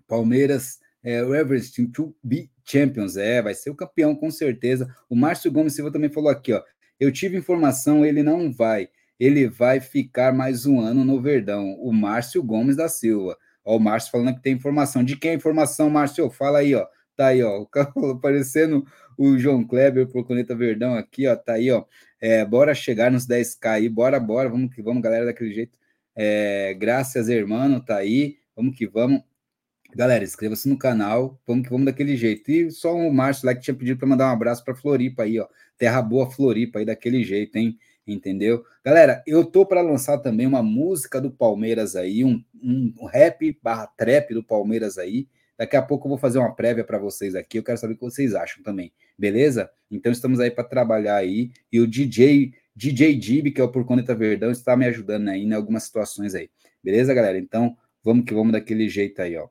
Palmeiras, 0.08 0.80
é, 1.02 1.18
Everest 1.18 1.86
to 1.88 2.14
be 2.22 2.50
champions. 2.64 3.16
É, 3.16 3.42
vai 3.42 3.54
ser 3.54 3.70
o 3.70 3.74
campeão, 3.74 4.14
com 4.14 4.30
certeza. 4.30 4.94
O 5.08 5.16
Márcio 5.16 5.52
Gomes 5.52 5.74
Silva 5.74 5.92
também 5.92 6.10
falou 6.10 6.30
aqui, 6.30 6.52
ó. 6.52 6.62
Eu 6.98 7.12
tive 7.12 7.36
informação, 7.36 8.04
ele 8.04 8.22
não 8.22 8.52
vai. 8.52 8.88
Ele 9.18 9.48
vai 9.48 9.80
ficar 9.80 10.32
mais 10.32 10.66
um 10.66 10.80
ano 10.80 11.04
no 11.04 11.20
Verdão. 11.20 11.76
O 11.80 11.92
Márcio 11.92 12.42
Gomes 12.42 12.76
da 12.76 12.88
Silva. 12.88 13.36
Ó, 13.64 13.76
o 13.76 13.80
Márcio 13.80 14.10
falando 14.10 14.34
que 14.34 14.42
tem 14.42 14.54
informação. 14.54 15.04
De 15.04 15.16
quem 15.16 15.30
é 15.30 15.34
a 15.34 15.36
informação, 15.36 15.90
Márcio? 15.90 16.30
Fala 16.30 16.58
aí, 16.58 16.74
ó. 16.74 16.86
Tá 17.16 17.28
aí, 17.28 17.42
ó. 17.42 17.60
O 17.60 17.66
cara 17.68 17.92
aparecendo 18.12 18.84
o 19.16 19.38
João 19.38 19.64
Kleber 19.66 20.06
por 20.08 20.26
Coneta 20.26 20.54
Verdão 20.54 20.94
aqui, 20.94 21.26
ó, 21.26 21.36
tá 21.36 21.54
aí, 21.54 21.70
ó. 21.70 21.84
É, 22.20 22.44
bora 22.44 22.74
chegar 22.74 23.10
nos 23.10 23.26
10k 23.26 23.66
aí, 23.66 23.88
bora, 23.88 24.18
bora, 24.18 24.48
vamos 24.48 24.74
que 24.74 24.82
vamos, 24.82 25.02
galera, 25.02 25.26
daquele 25.26 25.52
jeito. 25.52 25.78
É, 26.16 26.74
graças, 26.74 27.28
irmão, 27.28 27.80
tá 27.80 27.96
aí, 27.96 28.36
vamos 28.56 28.76
que 28.76 28.86
vamos. 28.86 29.22
Galera, 29.94 30.24
inscreva-se 30.24 30.68
no 30.68 30.76
canal, 30.76 31.40
vamos 31.46 31.64
que 31.64 31.70
vamos 31.70 31.86
daquele 31.86 32.16
jeito. 32.16 32.50
E 32.50 32.70
só 32.70 32.94
o 32.94 33.12
Márcio 33.12 33.46
lá 33.46 33.54
que 33.54 33.60
tinha 33.60 33.74
pedido 33.74 33.98
para 33.98 34.08
mandar 34.08 34.26
um 34.26 34.32
abraço 34.32 34.64
para 34.64 34.74
Floripa 34.74 35.22
aí, 35.22 35.38
ó. 35.38 35.46
Terra 35.78 36.02
Boa 36.02 36.30
Floripa 36.30 36.80
aí, 36.80 36.84
daquele 36.84 37.22
jeito, 37.22 37.56
hein? 37.56 37.78
Entendeu? 38.06 38.64
Galera, 38.84 39.22
eu 39.26 39.44
tô 39.44 39.64
para 39.64 39.80
lançar 39.80 40.18
também 40.18 40.46
uma 40.46 40.62
música 40.62 41.20
do 41.20 41.30
Palmeiras 41.30 41.96
aí, 41.96 42.24
um, 42.24 42.42
um 42.62 43.06
rap 43.06 43.58
barra 43.62 43.86
trap 43.86 44.34
do 44.34 44.42
Palmeiras 44.42 44.98
aí. 44.98 45.28
Daqui 45.56 45.76
a 45.76 45.82
pouco 45.82 46.06
eu 46.06 46.10
vou 46.10 46.18
fazer 46.18 46.38
uma 46.38 46.54
prévia 46.54 46.84
para 46.84 46.98
vocês 46.98 47.34
aqui. 47.34 47.58
Eu 47.58 47.62
quero 47.62 47.78
saber 47.78 47.94
o 47.94 47.96
que 47.96 48.02
vocês 48.02 48.34
acham 48.34 48.62
também. 48.62 48.92
Beleza? 49.16 49.70
Então 49.90 50.10
estamos 50.10 50.40
aí 50.40 50.50
para 50.50 50.64
trabalhar 50.64 51.16
aí. 51.16 51.52
E 51.72 51.78
o 51.78 51.86
DJ 51.86 52.52
DJ 52.76 53.14
Dib, 53.14 53.52
que 53.52 53.60
é 53.60 53.64
o 53.64 53.70
Por 53.70 53.84
Coneta 53.86 54.16
Verdão, 54.16 54.50
está 54.50 54.76
me 54.76 54.84
ajudando 54.86 55.28
aí 55.28 55.42
em 55.42 55.52
algumas 55.52 55.84
situações 55.84 56.34
aí. 56.34 56.50
Beleza, 56.82 57.14
galera? 57.14 57.38
Então 57.38 57.76
vamos 58.02 58.24
que 58.24 58.34
vamos 58.34 58.52
daquele 58.52 58.88
jeito 58.88 59.22
aí, 59.22 59.36
ó. 59.36 59.48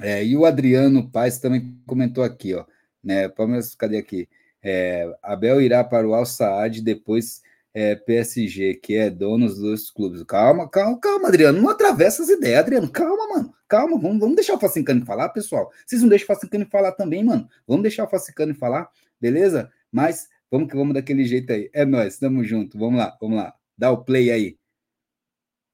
É, 0.00 0.24
e 0.24 0.36
o 0.36 0.44
Adriano 0.44 1.10
Paz 1.10 1.38
também 1.38 1.78
comentou 1.86 2.22
aqui, 2.22 2.54
ó. 2.54 2.64
Né, 3.02 3.28
Palmeiras, 3.28 3.74
cadê 3.74 3.98
aqui? 3.98 4.28
É, 4.62 5.08
Abel 5.22 5.60
irá 5.60 5.84
para 5.84 6.08
o 6.08 6.14
Al 6.14 6.26
Saad 6.26 6.82
depois 6.82 7.40
é, 7.72 7.94
PSG, 7.94 8.74
que 8.76 8.94
é 8.96 9.10
dono 9.10 9.46
dos 9.46 9.58
dois 9.58 9.90
clubes. 9.90 10.22
Calma, 10.24 10.68
calma, 10.68 10.98
calma, 10.98 11.28
Adriano. 11.28 11.60
Não 11.60 11.68
atravessa 11.68 12.22
as 12.22 12.28
ideias, 12.30 12.60
Adriano. 12.60 12.90
Calma, 12.90 13.28
mano. 13.28 13.54
Calma, 13.68 13.98
vamos, 14.00 14.18
vamos 14.18 14.34
deixar 14.34 14.54
o 14.54 14.58
Facicano 14.58 15.04
falar, 15.04 15.28
pessoal. 15.28 15.70
Vocês 15.84 16.00
não 16.00 16.08
deixam 16.08 16.24
o 16.24 16.26
Facicano 16.28 16.66
falar 16.66 16.92
também, 16.92 17.22
mano. 17.22 17.46
Vamos 17.66 17.82
deixar 17.82 18.04
o 18.04 18.08
Facicano 18.08 18.54
falar, 18.54 18.88
beleza? 19.20 19.70
Mas 19.92 20.26
vamos 20.50 20.70
que 20.70 20.76
vamos 20.76 20.94
daquele 20.94 21.24
jeito 21.26 21.52
aí. 21.52 21.68
É 21.72 21.84
nós, 21.84 22.14
estamos 22.14 22.48
junto. 22.48 22.78
Vamos 22.78 22.98
lá, 22.98 23.16
vamos 23.20 23.36
lá. 23.36 23.54
Dá 23.76 23.90
o 23.90 24.02
play 24.04 24.30
aí. 24.30 24.58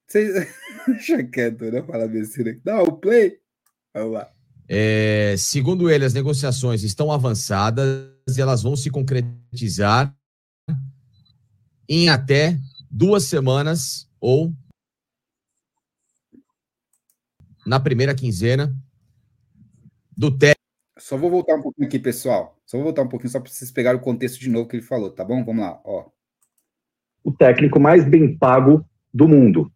Vocês... 0.08 0.34
Deixa 0.88 1.22
quieto, 1.22 1.70
né? 1.70 1.82
Fala 1.82 2.08
besteira. 2.08 2.58
Dá 2.64 2.82
o 2.82 2.92
play. 2.98 3.41
Vamos 3.94 4.12
lá. 4.14 4.30
É, 4.68 5.34
segundo 5.36 5.90
ele, 5.90 6.04
as 6.04 6.14
negociações 6.14 6.82
estão 6.82 7.12
avançadas 7.12 8.08
e 8.36 8.40
elas 8.40 8.62
vão 8.62 8.74
se 8.74 8.90
concretizar 8.90 10.16
em 11.88 12.08
até 12.08 12.58
duas 12.90 13.24
semanas 13.24 14.08
ou 14.20 14.52
na 17.66 17.78
primeira 17.78 18.14
quinzena 18.14 18.74
do 20.16 20.30
teste. 20.36 20.56
Só 20.98 21.16
vou 21.16 21.30
voltar 21.30 21.56
um 21.56 21.62
pouquinho 21.62 21.88
aqui, 21.88 21.98
pessoal. 21.98 22.58
Só 22.64 22.76
vou 22.76 22.84
voltar 22.84 23.02
um 23.02 23.08
pouquinho, 23.08 23.30
só 23.30 23.40
para 23.40 23.50
vocês 23.50 23.70
pegarem 23.70 24.00
o 24.00 24.04
contexto 24.04 24.38
de 24.40 24.48
novo 24.48 24.68
que 24.68 24.76
ele 24.76 24.82
falou, 24.82 25.10
tá 25.10 25.24
bom? 25.24 25.44
Vamos 25.44 25.62
lá, 25.62 25.80
ó. 25.84 26.08
O 27.24 27.32
técnico 27.32 27.78
mais 27.78 28.08
bem 28.08 28.36
pago 28.36 28.88
do 29.12 29.28
mundo, 29.28 29.72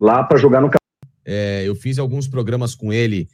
lá 0.00 0.24
para 0.24 0.38
jogar 0.38 0.60
no 0.60 0.70
é, 1.24 1.62
Eu 1.66 1.74
fiz 1.74 1.98
alguns 1.98 2.28
programas 2.28 2.74
com 2.74 2.92
ele 2.92 3.28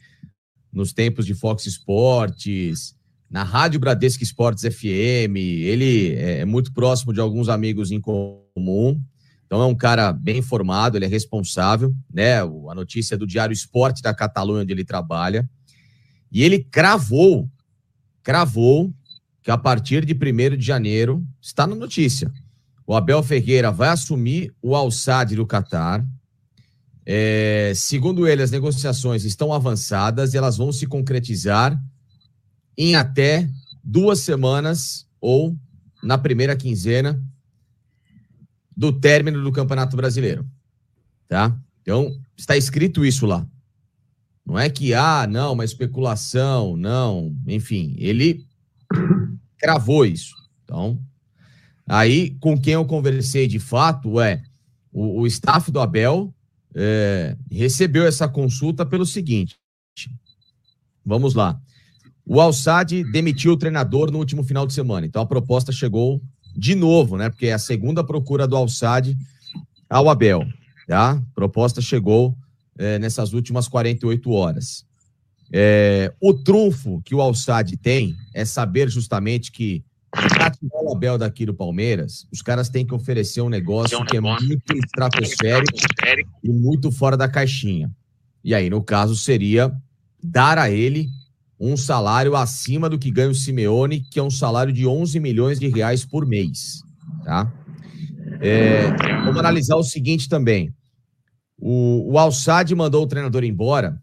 nos 0.71 0.93
tempos 0.93 1.25
de 1.25 1.33
Fox 1.33 1.65
Sports, 1.65 2.95
na 3.29 3.43
Rádio 3.43 3.79
Bradesco 3.79 4.23
Esportes 4.23 4.63
FM. 4.63 5.35
Ele 5.35 6.15
é 6.15 6.45
muito 6.45 6.73
próximo 6.73 7.13
de 7.13 7.19
alguns 7.19 7.49
amigos 7.49 7.91
em 7.91 7.99
comum. 7.99 9.01
Então 9.45 9.61
é 9.61 9.65
um 9.65 9.75
cara 9.75 10.13
bem 10.13 10.37
informado, 10.37 10.97
ele 10.97 11.03
é 11.03 11.09
responsável, 11.09 11.93
né? 12.13 12.39
A 12.39 12.75
notícia 12.75 13.15
é 13.15 13.17
do 13.17 13.27
Diário 13.27 13.53
Esporte 13.53 14.01
da 14.01 14.13
Catalunha, 14.13 14.63
onde 14.63 14.71
ele 14.71 14.85
trabalha. 14.85 15.49
E 16.31 16.41
ele 16.41 16.63
cravou, 16.63 17.49
cravou 18.23 18.93
que 19.43 19.51
a 19.51 19.57
partir 19.57 20.05
de 20.05 20.13
1 20.13 20.55
de 20.55 20.65
janeiro, 20.65 21.25
está 21.41 21.67
na 21.67 21.75
notícia, 21.75 22.31
o 22.85 22.95
Abel 22.95 23.21
Ferreira 23.23 23.71
vai 23.71 23.89
assumir 23.89 24.53
o 24.61 24.75
Al-Sadd 24.75 25.35
do 25.35 25.45
Catar. 25.45 26.05
É, 27.05 27.73
segundo 27.75 28.27
ele, 28.27 28.43
as 28.43 28.51
negociações 28.51 29.23
estão 29.23 29.51
avançadas 29.51 30.33
e 30.33 30.37
elas 30.37 30.57
vão 30.57 30.71
se 30.71 30.85
concretizar 30.85 31.81
em 32.77 32.95
até 32.95 33.49
duas 33.83 34.19
semanas 34.19 35.07
ou 35.19 35.57
na 36.03 36.17
primeira 36.17 36.55
quinzena 36.55 37.21
do 38.75 38.91
término 38.91 39.43
do 39.43 39.51
Campeonato 39.51 39.95
Brasileiro. 39.95 40.45
Tá? 41.27 41.57
Então, 41.81 42.19
está 42.37 42.55
escrito 42.55 43.05
isso 43.05 43.25
lá. 43.25 43.47
Não 44.45 44.57
é 44.57 44.69
que, 44.69 44.93
ah, 44.93 45.27
não, 45.27 45.53
uma 45.53 45.65
especulação, 45.65 46.75
não. 46.75 47.35
Enfim, 47.47 47.95
ele 47.97 48.45
cravou 49.57 50.05
isso. 50.05 50.35
Então, 50.63 50.99
aí, 51.87 52.31
com 52.39 52.59
quem 52.59 52.73
eu 52.73 52.85
conversei 52.85 53.47
de 53.47 53.59
fato 53.59 54.19
é 54.19 54.43
o, 54.91 55.21
o 55.21 55.27
staff 55.27 55.71
do 55.71 55.79
Abel 55.79 56.33
é, 56.75 57.35
recebeu 57.49 58.05
essa 58.05 58.27
consulta 58.27 58.85
pelo 58.85 59.05
seguinte. 59.05 59.57
Vamos 61.05 61.33
lá. 61.33 61.59
O 62.25 62.39
Alçade 62.39 63.03
demitiu 63.11 63.53
o 63.53 63.57
treinador 63.57 64.11
no 64.11 64.19
último 64.19 64.43
final 64.43 64.65
de 64.65 64.73
semana. 64.73 65.05
Então 65.05 65.21
a 65.21 65.25
proposta 65.25 65.71
chegou 65.71 66.21
de 66.55 66.75
novo, 66.75 67.17
né? 67.17 67.29
Porque 67.29 67.47
é 67.47 67.53
a 67.53 67.59
segunda 67.59 68.03
procura 68.03 68.47
do 68.47 68.55
Alçade 68.55 69.17
ao 69.89 70.09
Abel. 70.09 70.45
Tá? 70.87 71.11
A 71.11 71.21
proposta 71.33 71.81
chegou 71.81 72.37
é, 72.77 72.99
nessas 72.99 73.33
últimas 73.33 73.67
48 73.67 74.31
horas. 74.31 74.85
É, 75.53 76.13
o 76.21 76.33
trunfo 76.33 77.01
que 77.03 77.13
o 77.13 77.21
Alçade 77.21 77.75
tem 77.75 78.15
é 78.33 78.45
saber 78.45 78.89
justamente 78.89 79.51
que 79.51 79.83
o 80.71 80.91
Abel 80.93 81.17
daqui 81.17 81.45
do 81.45 81.53
Palmeiras, 81.53 82.27
os 82.31 82.41
caras 82.41 82.69
têm 82.69 82.85
que 82.85 82.93
oferecer 82.93 83.41
um 83.41 83.49
negócio, 83.49 83.97
um 83.97 84.01
negócio 84.01 84.09
que 84.09 84.17
é 84.17 84.21
muito 84.21 84.85
estratosférico 84.85 85.77
e 86.43 86.49
muito 86.49 86.91
fora 86.91 87.15
da 87.15 87.29
caixinha. 87.29 87.89
E 88.43 88.53
aí, 88.53 88.69
no 88.69 88.83
caso, 88.83 89.15
seria 89.15 89.71
dar 90.21 90.57
a 90.57 90.69
ele 90.69 91.07
um 91.59 91.77
salário 91.77 92.35
acima 92.35 92.89
do 92.89 92.97
que 92.97 93.11
ganha 93.11 93.29
o 93.29 93.35
Simeone, 93.35 94.01
que 94.01 94.19
é 94.19 94.23
um 94.23 94.31
salário 94.31 94.73
de 94.73 94.85
11 94.87 95.19
milhões 95.19 95.59
de 95.59 95.67
reais 95.67 96.03
por 96.03 96.25
mês, 96.25 96.81
tá? 97.23 97.51
É, 98.41 98.87
vamos 99.23 99.37
analisar 99.37 99.75
o 99.75 99.83
seguinte 99.83 100.27
também. 100.27 100.73
O, 101.57 102.13
o 102.13 102.17
Al-Sad 102.17 102.73
mandou 102.73 103.03
o 103.03 103.07
treinador 103.07 103.43
embora, 103.43 104.01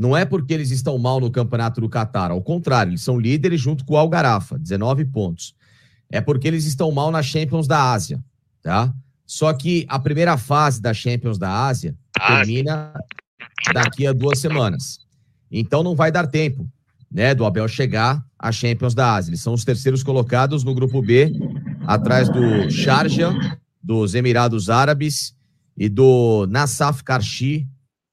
não 0.00 0.16
é 0.16 0.24
porque 0.24 0.54
eles 0.54 0.70
estão 0.70 0.96
mal 0.96 1.20
no 1.20 1.30
campeonato 1.30 1.78
do 1.78 1.86
Catar, 1.86 2.30
ao 2.30 2.40
contrário, 2.40 2.88
eles 2.88 3.02
são 3.02 3.20
líderes 3.20 3.60
junto 3.60 3.84
com 3.84 3.92
o 3.92 3.96
Algarafa, 3.98 4.58
19 4.58 5.04
pontos. 5.04 5.54
É 6.10 6.22
porque 6.22 6.48
eles 6.48 6.64
estão 6.64 6.90
mal 6.90 7.10
na 7.10 7.22
Champions 7.22 7.68
da 7.68 7.92
Ásia, 7.92 8.18
tá? 8.62 8.94
Só 9.26 9.52
que 9.52 9.84
a 9.90 9.98
primeira 9.98 10.38
fase 10.38 10.80
da 10.80 10.94
Champions 10.94 11.36
da 11.36 11.66
Ásia 11.66 11.94
termina 12.26 12.94
daqui 13.74 14.06
a 14.06 14.14
duas 14.14 14.38
semanas. 14.38 15.00
Então 15.52 15.82
não 15.82 15.94
vai 15.94 16.10
dar 16.10 16.26
tempo, 16.26 16.66
né, 17.12 17.34
do 17.34 17.44
Abel 17.44 17.68
chegar 17.68 18.24
à 18.38 18.50
Champions 18.50 18.94
da 18.94 19.16
Ásia. 19.16 19.32
Eles 19.32 19.42
são 19.42 19.52
os 19.52 19.66
terceiros 19.66 20.02
colocados 20.02 20.64
no 20.64 20.74
grupo 20.74 21.02
B, 21.02 21.30
atrás 21.86 22.30
do 22.30 22.70
Sharjah, 22.70 23.34
dos 23.82 24.14
Emirados 24.14 24.70
Árabes 24.70 25.36
e 25.76 25.90
do 25.90 26.46
Nassaf 26.46 27.04
Karshi 27.04 27.68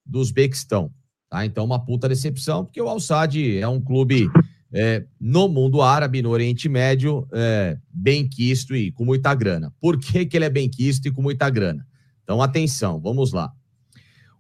do 0.06 0.20
Uzbequistão. 0.20 0.92
Tá? 1.30 1.46
Então, 1.46 1.66
uma 1.66 1.84
puta 1.84 2.08
decepção, 2.08 2.64
porque 2.64 2.82
o 2.82 2.88
Al-Sadd 2.88 3.58
é 3.58 3.68
um 3.68 3.82
clube 3.82 4.30
é, 4.72 5.06
no 5.20 5.48
mundo 5.48 5.82
árabe, 5.82 6.22
no 6.22 6.30
Oriente 6.30 6.70
Médio, 6.70 7.28
é, 7.32 7.78
bem 7.92 8.28
quisto 8.28 8.76
e 8.76 8.92
com 8.92 9.06
muita 9.06 9.34
grana. 9.34 9.74
Por 9.80 9.98
que, 10.00 10.26
que 10.26 10.38
ele 10.38 10.46
é 10.46 10.50
bem 10.50 10.70
quisto 10.70 11.08
e 11.08 11.12
com 11.12 11.22
muita 11.22 11.50
grana? 11.50 11.86
Então, 12.24 12.42
atenção, 12.42 13.00
vamos 13.00 13.32
lá. 13.32 13.52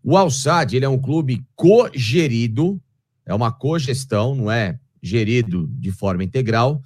O 0.03 0.15
Al-Sadd, 0.15 0.75
ele 0.75 0.85
é 0.85 0.89
um 0.89 0.99
clube 0.99 1.45
cogerido, 1.55 2.81
é 3.25 3.33
uma 3.33 3.51
cogestão, 3.51 4.35
não 4.35 4.51
é 4.51 4.79
gerido 5.01 5.67
de 5.71 5.91
forma 5.91 6.23
integral, 6.23 6.81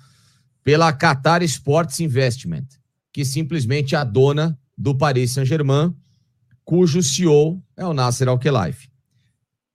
pela 0.64 0.92
Qatar 0.94 1.42
Sports 1.44 2.00
Investment, 2.00 2.66
que 3.12 3.26
simplesmente 3.26 3.96
é 3.96 3.98
a 3.98 4.04
dona 4.04 4.58
do 4.78 4.96
Paris 4.96 5.32
Saint-Germain, 5.32 5.96
cujo 6.64 7.02
CEO 7.02 7.62
é 7.76 7.86
o 7.86 7.94
Nasser 7.94 8.28
Al-Khelaifi. 8.28 8.91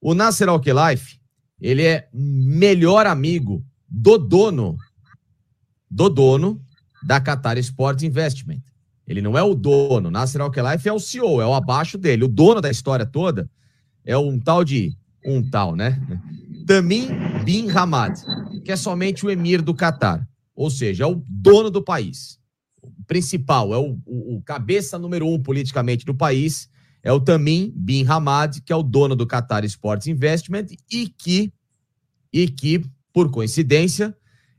O 0.07 0.15
Nasser 0.15 0.49
Al-Khelaifi, 0.49 1.19
ele 1.61 1.83
é 1.83 2.09
melhor 2.15 3.09
amigo 3.09 3.67
do 3.89 4.17
dono 4.17 4.77
do 5.91 6.09
dono 6.09 6.63
da 7.03 7.21
Qatar 7.21 7.59
Sports 7.59 8.05
Investment. 8.05 8.63
Ele 9.05 9.21
não 9.21 9.37
é 9.37 9.43
o 9.43 9.53
dono, 9.53 10.09
Nasser 10.09 10.41
Al-Khelaifi 10.41 10.89
é 10.89 10.93
o 10.93 11.01
CEO, 11.01 11.43
é 11.43 11.47
o 11.47 11.53
abaixo 11.53 11.99
dele. 11.99 12.23
O 12.23 12.29
dono 12.29 12.61
da 12.61 12.71
história 12.71 13.05
toda 13.05 13.51
é 14.05 14.17
um 14.17 14.39
tal 14.39 14.63
de 14.63 14.97
um 15.25 15.43
tal, 15.51 15.75
né? 15.75 16.01
Tamim 16.69 17.09
bin 17.45 17.69
Hamad, 17.71 18.15
que 18.65 18.71
é 18.71 18.77
somente 18.77 19.27
o 19.27 19.31
emir 19.31 19.61
do 19.61 19.75
Qatar, 19.75 20.25
ou 20.55 20.71
seja, 20.71 21.03
é 21.03 21.07
o 21.09 21.21
dono 21.29 21.69
do 21.69 21.83
país. 21.83 22.39
O 22.81 22.93
principal, 23.09 23.75
é 23.75 23.79
o, 23.79 23.99
o, 24.07 24.37
o 24.37 24.43
cabeça 24.43 25.01
número 25.01 25.27
um 25.27 25.43
politicamente 25.43 26.07
do 26.07 26.15
país, 26.15 26.71
é 27.07 27.13
o 27.13 27.21
Tamim 27.21 27.73
bin 27.77 28.05
Hamad, 28.05 28.61
que 28.63 28.73
é 28.73 28.77
o 28.77 28.83
dono 28.83 29.15
do 29.15 29.29
Qatar 29.29 29.65
Sports 29.65 30.09
Investment 30.09 30.67
e 30.91 31.09
que, 31.09 31.53
e 32.33 32.49
que 32.49 32.83
por 33.13 33.31
coincidência, 33.31 34.13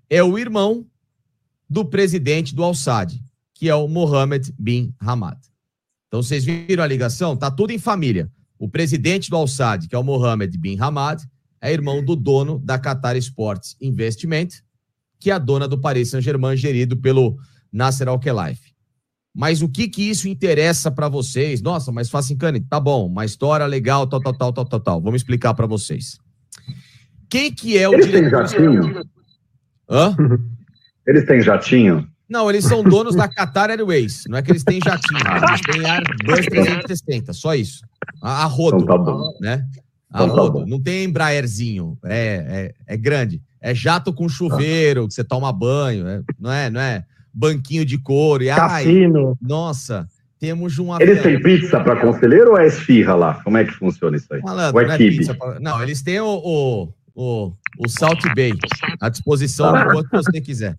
é 0.09 0.23
o 0.23 0.39
irmão 0.39 0.87
do 1.69 1.83
presidente 1.83 2.55
do 2.55 2.63
Al-Sadd, 2.63 3.21
que 3.53 3.67
é 3.67 3.75
o 3.75 3.85
Mohammed 3.85 4.51
bin 4.57 4.95
Hamad. 4.99 5.37
Então 6.07 6.23
vocês 6.23 6.45
viram 6.45 6.83
a 6.83 6.87
ligação? 6.87 7.35
Tá 7.35 7.51
tudo 7.51 7.71
em 7.71 7.77
família. 7.77 8.31
O 8.57 8.69
presidente 8.69 9.29
do 9.29 9.35
Al-Sadd, 9.35 9.89
que 9.89 9.93
é 9.93 9.99
o 9.99 10.03
Mohammed 10.03 10.57
bin 10.57 10.77
Hamad, 10.79 11.21
é 11.59 11.73
irmão 11.73 12.01
do 12.01 12.15
dono 12.15 12.59
da 12.59 12.79
Qatar 12.79 13.17
Sports 13.17 13.75
Investment, 13.81 14.47
que 15.19 15.29
é 15.29 15.33
a 15.33 15.37
dona 15.37 15.67
do 15.67 15.81
Paris 15.81 16.11
Saint-Germain, 16.11 16.55
gerido 16.55 16.95
pelo 16.95 17.37
Nasser 17.71 18.07
Al-Khelaifi. 18.07 18.66
Mas 19.37 19.61
o 19.61 19.69
que 19.69 19.87
que 19.87 20.01
isso 20.09 20.27
interessa 20.27 20.89
para 20.89 21.07
vocês? 21.07 21.61
Nossa, 21.61 21.91
mas 21.91 22.09
Facincani, 22.09 22.59
tá 22.59 22.79
bom, 22.79 23.05
uma 23.05 23.23
história 23.23 23.67
legal, 23.67 24.07
tal, 24.07 24.19
tal, 24.19 24.33
tal, 24.33 24.51
tal, 24.51 24.65
tal, 24.65 24.79
tal. 24.79 24.99
Vamos 24.99 25.21
explicar 25.21 25.53
para 25.53 25.67
vocês. 25.67 26.17
Quem 27.29 27.53
que 27.53 27.77
é 27.77 27.87
o 27.87 27.93
Eles 27.93 28.07
têm 28.09 28.27
jatinho? 28.31 29.03
Hã? 29.87 30.15
Eles 31.05 31.23
têm 31.27 31.39
jatinho? 31.39 32.07
Não, 32.27 32.49
eles 32.49 32.65
são 32.65 32.83
donos 32.83 33.15
da 33.15 33.27
Qatar 33.29 33.69
Airways. 33.69 34.23
Não 34.27 34.37
é 34.39 34.41
que 34.41 34.51
eles 34.51 34.63
têm 34.63 34.79
jatinho, 34.83 35.21
eles 35.21 35.61
têm 35.61 35.85
Airbus 35.89 36.45
360, 36.47 37.31
só 37.31 37.53
isso. 37.55 37.81
A, 38.21 38.43
a 38.43 38.45
rodo, 38.45 38.83
então 38.83 39.05
tá 39.05 39.31
né? 39.39 39.65
A 40.11 40.23
Então 40.23 40.35
tá 40.35 40.41
rodo. 40.41 40.51
bom. 40.59 40.65
Não 40.65 40.81
tem 40.81 41.05
Embraerzinho, 41.05 41.97
é, 42.03 42.73
é, 42.87 42.95
é 42.95 42.97
grande. 42.97 43.41
É 43.61 43.73
jato 43.73 44.11
com 44.11 44.27
chuveiro, 44.27 45.07
que 45.07 45.13
você 45.13 45.23
toma 45.23 45.53
banho, 45.53 46.05
é- 46.05 46.21
não 46.37 46.51
é, 46.51 46.69
não 46.69 46.81
é 46.81 47.05
banquinho 47.37 47.85
de 47.85 47.97
couro. 47.97 48.43
E, 48.43 48.49
ai, 48.49 48.57
Cassino. 48.85 49.37
nossa, 49.41 50.07
temos 50.39 50.79
um 50.79 50.95
Eles 50.99 51.19
avião. 51.19 51.23
têm 51.23 51.41
pizza 51.41 51.79
para 51.79 51.99
conselheiro 52.01 52.51
ou 52.51 52.57
é 52.57 52.65
esfirra 52.67 53.15
lá? 53.15 53.41
Como 53.43 53.57
é 53.57 53.65
que 53.65 53.71
funciona 53.73 54.17
isso 54.17 54.33
aí? 54.33 54.41
Malandro, 54.41 54.75
Ou 54.75 54.81
é 54.81 54.87
não, 54.87 54.93
é 54.95 55.33
pra- 55.35 55.59
não, 55.59 55.83
eles 55.83 56.01
têm 56.01 56.19
o, 56.19 56.25
o, 56.27 56.93
o, 57.15 57.53
o 57.79 57.87
Salt 57.89 58.21
Bay 58.35 58.53
à 58.99 59.09
disposição 59.09 59.71
do 59.71 59.91
quanto 59.91 60.09
você 60.11 60.41
quiser. 60.41 60.77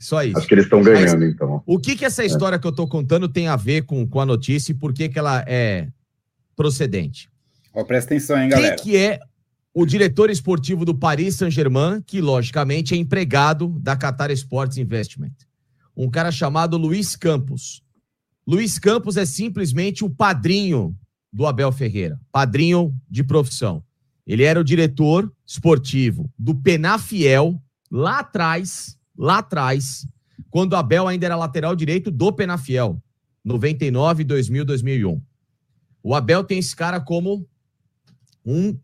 Só 0.00 0.22
isso. 0.24 0.38
Acho 0.38 0.46
que 0.48 0.54
eles 0.54 0.64
estão 0.64 0.82
ganhando, 0.82 1.24
então. 1.24 1.62
O 1.66 1.78
que 1.78 1.94
que 1.94 2.04
essa 2.04 2.24
história 2.24 2.58
que 2.58 2.66
eu 2.66 2.72
tô 2.72 2.86
contando 2.86 3.28
tem 3.28 3.48
a 3.48 3.56
ver 3.56 3.82
com, 3.82 4.06
com 4.06 4.20
a 4.20 4.24
notícia 4.26 4.72
e 4.72 4.74
por 4.74 4.92
que 4.94 5.08
que 5.08 5.18
ela 5.18 5.44
é 5.46 5.88
procedente? 6.56 7.28
Ó, 7.74 7.84
presta 7.84 8.14
atenção, 8.14 8.36
hein, 8.36 8.48
Quem 8.48 8.58
galera. 8.58 8.76
que 8.76 8.96
é 8.96 9.18
o 9.74 9.84
diretor 9.84 10.30
esportivo 10.30 10.84
do 10.84 10.94
Paris 10.94 11.36
Saint-Germain, 11.36 12.00
que 12.04 12.20
logicamente 12.20 12.94
é 12.94 12.96
empregado 12.96 13.68
da 13.80 13.94
Qatar 13.96 14.30
Sports 14.30 14.78
Investment? 14.78 15.32
Um 15.96 16.10
cara 16.10 16.30
chamado 16.30 16.76
Luiz 16.76 17.16
Campos. 17.16 17.82
Luiz 18.46 18.78
Campos 18.78 19.16
é 19.16 19.24
simplesmente 19.24 20.04
o 20.04 20.10
padrinho 20.10 20.96
do 21.32 21.46
Abel 21.46 21.70
Ferreira, 21.70 22.20
padrinho 22.32 22.94
de 23.08 23.22
profissão. 23.22 23.82
Ele 24.26 24.42
era 24.42 24.60
o 24.60 24.64
diretor 24.64 25.32
esportivo 25.46 26.30
do 26.38 26.54
Penafiel 26.54 27.60
lá 27.90 28.20
atrás, 28.20 28.98
lá 29.16 29.38
atrás, 29.38 30.06
quando 30.50 30.72
o 30.72 30.76
Abel 30.76 31.06
ainda 31.06 31.26
era 31.26 31.36
lateral 31.36 31.76
direito 31.76 32.10
do 32.10 32.32
Penafiel, 32.32 33.02
99, 33.44 34.24
2000, 34.24 34.64
2001. 34.64 35.22
O 36.02 36.14
Abel 36.14 36.44
tem 36.44 36.58
esse 36.58 36.74
cara 36.74 37.00
como 37.00 37.46
um 38.44 38.78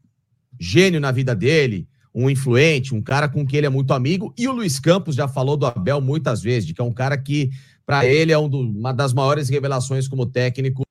gênio 0.59 1.01
na 1.01 1.11
vida 1.11 1.35
dele, 1.35 1.89
um 2.19 2.31
influente, 2.31 2.95
um 2.95 3.03
cara 3.03 3.29
com 3.29 3.47
quem 3.47 3.59
ele 3.59 3.67
é 3.67 3.71
muito 3.71 3.93
amigo. 3.93 4.33
E 4.39 4.49
o 4.49 4.53
Luiz 4.53 4.81
Campos 4.81 5.15
já 5.15 5.29
falou 5.29 5.55
do 5.55 5.67
Abel 5.67 6.01
muitas 6.01 6.41
vezes, 6.43 6.67
de 6.67 6.73
que 6.73 6.81
é 6.81 6.85
um 6.85 6.93
cara 6.93 7.19
que, 7.19 7.51
para 7.85 8.07
ele, 8.07 8.33
é 8.33 8.39
um 8.39 8.49
do- 8.49 8.61
uma 8.61 8.91
das 8.91 9.13
maiores 9.13 9.51
revelações 9.51 10.09
como 10.09 10.25
técnico. 10.25 10.83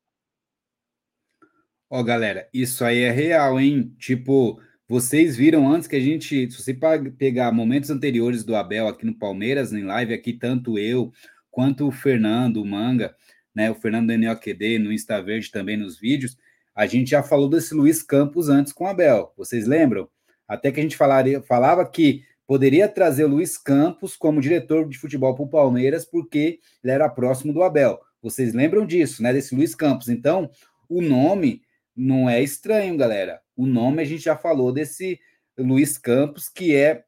Ó, 1.90 2.04
galera, 2.04 2.48
isso 2.54 2.86
aí 2.86 3.00
é 3.00 3.10
real, 3.10 3.60
hein? 3.60 3.92
Tipo, 3.98 4.62
vocês 4.88 5.36
viram 5.36 5.68
antes 5.68 5.88
que 5.88 5.95
a 5.95 6.00
gente, 6.00 6.52
se 6.52 6.62
você 6.62 6.78
pegar 7.18 7.52
momentos 7.52 7.90
anteriores 7.90 8.44
do 8.44 8.56
Abel 8.56 8.88
aqui 8.88 9.04
no 9.04 9.18
Palmeiras, 9.18 9.74
em 9.74 9.84
live, 9.84 10.14
aqui, 10.14 10.32
tanto 10.32 10.78
eu 10.78 11.12
quanto 11.50 11.88
o 11.88 11.92
Fernando, 11.92 12.62
o 12.62 12.66
Manga, 12.66 13.16
né? 13.54 13.72
O 13.72 13.76
Fernando 13.76 14.08
Daniel 14.08 14.38
QD 14.38 14.78
no 14.78 14.94
Insta 14.94 15.20
Verde 15.24 15.50
também 15.50 15.76
nos 15.76 15.98
vídeos, 15.98 16.38
a 16.76 16.86
gente 16.86 17.10
já 17.10 17.24
falou 17.24 17.50
desse 17.50 17.74
Luiz 17.74 18.04
Campos 18.04 18.48
antes 18.48 18.72
com 18.72 18.84
o 18.84 18.88
Abel. 18.88 19.34
Vocês 19.36 19.66
lembram? 19.66 20.08
Até 20.48 20.72
que 20.72 20.80
a 20.80 20.83
gente 20.83 20.98
falaria, 20.98 21.41
falava 21.41 21.85
que 21.85 22.24
poderia 22.48 22.88
trazer 22.88 23.25
Luiz 23.25 23.57
Campos 23.57 24.15
como 24.15 24.41
diretor 24.41 24.88
de 24.88 24.98
futebol 24.98 25.33
para 25.35 25.45
o 25.45 25.49
Palmeiras, 25.49 26.06
porque 26.06 26.59
ele 26.83 26.93
era 26.93 27.09
próximo 27.09 27.53
do 27.53 27.64
Abel. 27.64 27.99
Vocês 28.22 28.53
lembram 28.53 28.85
disso, 28.85 29.22
né? 29.22 29.33
Desse 29.33 29.56
Luiz 29.56 29.75
Campos. 29.75 30.09
Então, 30.09 30.49
o 30.90 31.01
nome 31.01 31.61
não 31.95 32.30
é 32.30 32.41
estranho, 32.41 32.98
galera. 32.98 33.41
O 33.56 33.65
nome 33.65 34.01
a 34.01 34.06
gente 34.06 34.24
já 34.24 34.35
falou 34.35 34.72
desse 34.72 35.19
Luiz 35.57 35.98
Campos, 35.98 36.49
que 36.49 36.75
é 36.75 37.03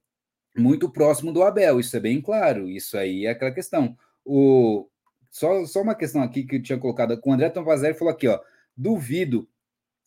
muito 0.55 0.89
próximo 0.89 1.31
do 1.31 1.43
Abel, 1.43 1.79
isso 1.79 1.95
é 1.95 1.99
bem 1.99 2.21
claro. 2.21 2.69
Isso 2.69 2.97
aí 2.97 3.25
é 3.25 3.31
aquela 3.31 3.51
questão. 3.51 3.95
O, 4.25 4.87
só, 5.29 5.65
só 5.65 5.81
uma 5.81 5.95
questão 5.95 6.21
aqui 6.21 6.43
que 6.43 6.55
eu 6.55 6.63
tinha 6.63 6.79
colocado. 6.79 7.19
O 7.23 7.33
André 7.33 7.49
Tonvazeri 7.49 7.97
falou 7.97 8.13
aqui, 8.13 8.27
ó. 8.27 8.39
Duvido 8.75 9.47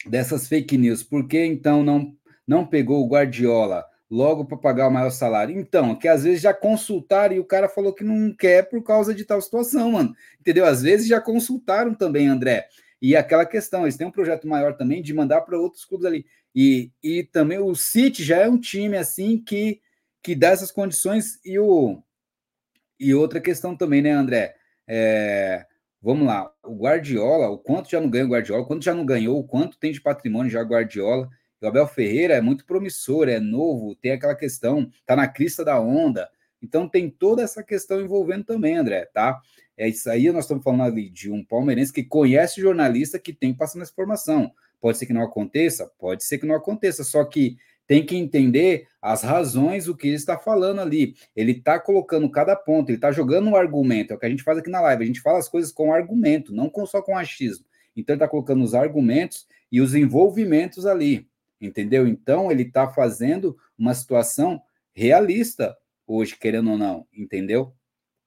dessas 0.06 0.48
fake 0.48 0.78
news, 0.78 1.02
por 1.02 1.28
que 1.28 1.44
então 1.44 1.84
não, 1.84 2.16
não 2.50 2.66
pegou 2.66 3.00
o 3.00 3.06
Guardiola 3.06 3.86
logo 4.10 4.44
para 4.44 4.56
pagar 4.56 4.88
o 4.88 4.90
maior 4.90 5.10
salário? 5.10 5.56
Então, 5.56 5.94
que 5.94 6.08
às 6.08 6.24
vezes 6.24 6.42
já 6.42 6.52
consultaram 6.52 7.36
e 7.36 7.38
o 7.38 7.44
cara 7.44 7.68
falou 7.68 7.94
que 7.94 8.02
não 8.02 8.34
quer 8.34 8.68
por 8.68 8.82
causa 8.82 9.14
de 9.14 9.24
tal 9.24 9.40
situação, 9.40 9.92
mano. 9.92 10.12
Entendeu? 10.40 10.66
Às 10.66 10.82
vezes 10.82 11.06
já 11.06 11.20
consultaram 11.20 11.94
também, 11.94 12.26
André. 12.26 12.66
E 13.00 13.14
aquela 13.14 13.46
questão, 13.46 13.82
eles 13.82 13.96
têm 13.96 14.08
um 14.08 14.10
projeto 14.10 14.48
maior 14.48 14.76
também 14.76 15.00
de 15.00 15.14
mandar 15.14 15.42
para 15.42 15.56
outros 15.56 15.84
clubes 15.84 16.04
ali. 16.04 16.26
E, 16.52 16.90
e 17.00 17.22
também 17.22 17.60
o 17.60 17.72
City 17.76 18.24
já 18.24 18.38
é 18.38 18.48
um 18.48 18.58
time 18.58 18.96
assim 18.96 19.38
que, 19.38 19.80
que 20.20 20.34
dá 20.34 20.48
essas 20.48 20.72
condições. 20.72 21.38
E, 21.44 21.56
o, 21.56 22.02
e 22.98 23.14
outra 23.14 23.40
questão 23.40 23.76
também, 23.76 24.02
né, 24.02 24.10
André? 24.10 24.56
É, 24.88 25.64
vamos 26.02 26.26
lá, 26.26 26.52
o 26.64 26.74
Guardiola, 26.74 27.48
o 27.48 27.58
quanto 27.58 27.88
já 27.88 28.00
não 28.00 28.10
ganha 28.10 28.24
o 28.24 28.30
Guardiola, 28.30 28.62
o 28.64 28.66
quanto 28.66 28.84
já 28.84 28.92
não 28.92 29.06
ganhou, 29.06 29.38
o 29.38 29.46
quanto 29.46 29.78
tem 29.78 29.92
de 29.92 30.00
patrimônio 30.00 30.50
já 30.50 30.62
Guardiola. 30.62 31.30
O 31.60 31.66
Abel 31.66 31.86
Ferreira 31.86 32.34
é 32.34 32.40
muito 32.40 32.64
promissor, 32.64 33.28
é 33.28 33.38
novo, 33.38 33.94
tem 33.94 34.12
aquela 34.12 34.34
questão, 34.34 34.90
tá 35.04 35.14
na 35.14 35.28
crista 35.28 35.64
da 35.64 35.80
onda. 35.80 36.28
Então 36.62 36.88
tem 36.88 37.10
toda 37.10 37.42
essa 37.42 37.62
questão 37.62 38.00
envolvendo 38.00 38.44
também, 38.44 38.76
André, 38.76 39.06
tá? 39.12 39.40
É 39.76 39.88
isso 39.88 40.10
aí, 40.10 40.30
nós 40.30 40.44
estamos 40.44 40.62
falando 40.62 40.82
ali 40.82 41.08
de 41.08 41.30
um 41.30 41.44
palmeirense 41.44 41.92
que 41.92 42.02
conhece 42.02 42.60
jornalista 42.60 43.18
que 43.18 43.32
tem 43.32 43.54
passando 43.54 43.82
essa 43.82 43.92
informação. 43.92 44.52
Pode 44.80 44.98
ser 44.98 45.06
que 45.06 45.12
não 45.12 45.22
aconteça? 45.22 45.90
Pode 45.98 46.24
ser 46.24 46.38
que 46.38 46.46
não 46.46 46.54
aconteça, 46.54 47.04
só 47.04 47.24
que 47.24 47.56
tem 47.86 48.06
que 48.06 48.16
entender 48.16 48.86
as 49.02 49.22
razões, 49.22 49.88
o 49.88 49.96
que 49.96 50.06
ele 50.06 50.16
está 50.16 50.38
falando 50.38 50.80
ali. 50.80 51.16
Ele 51.34 51.52
está 51.52 51.78
colocando 51.80 52.30
cada 52.30 52.54
ponto, 52.54 52.88
ele 52.88 52.98
está 52.98 53.10
jogando 53.10 53.48
um 53.48 53.56
argumento. 53.56 54.12
É 54.12 54.16
o 54.16 54.18
que 54.18 54.26
a 54.26 54.30
gente 54.30 54.44
faz 54.44 54.58
aqui 54.58 54.70
na 54.70 54.80
live. 54.80 55.02
A 55.02 55.06
gente 55.06 55.20
fala 55.20 55.38
as 55.38 55.48
coisas 55.48 55.72
com 55.72 55.92
argumento, 55.92 56.54
não 56.54 56.70
só 56.86 57.02
com 57.02 57.18
achismo. 57.18 57.66
Então, 57.96 58.14
ele 58.14 58.22
está 58.22 58.28
colocando 58.28 58.62
os 58.62 58.74
argumentos 58.74 59.44
e 59.72 59.80
os 59.80 59.94
envolvimentos 59.94 60.86
ali, 60.86 61.26
entendeu? 61.60 62.06
Então, 62.06 62.50
ele 62.50 62.62
está 62.62 62.88
fazendo 62.88 63.56
uma 63.78 63.94
situação 63.94 64.60
realista 64.94 65.76
hoje, 66.06 66.36
querendo 66.36 66.70
ou 66.70 66.78
não, 66.78 67.06
entendeu? 67.12 67.74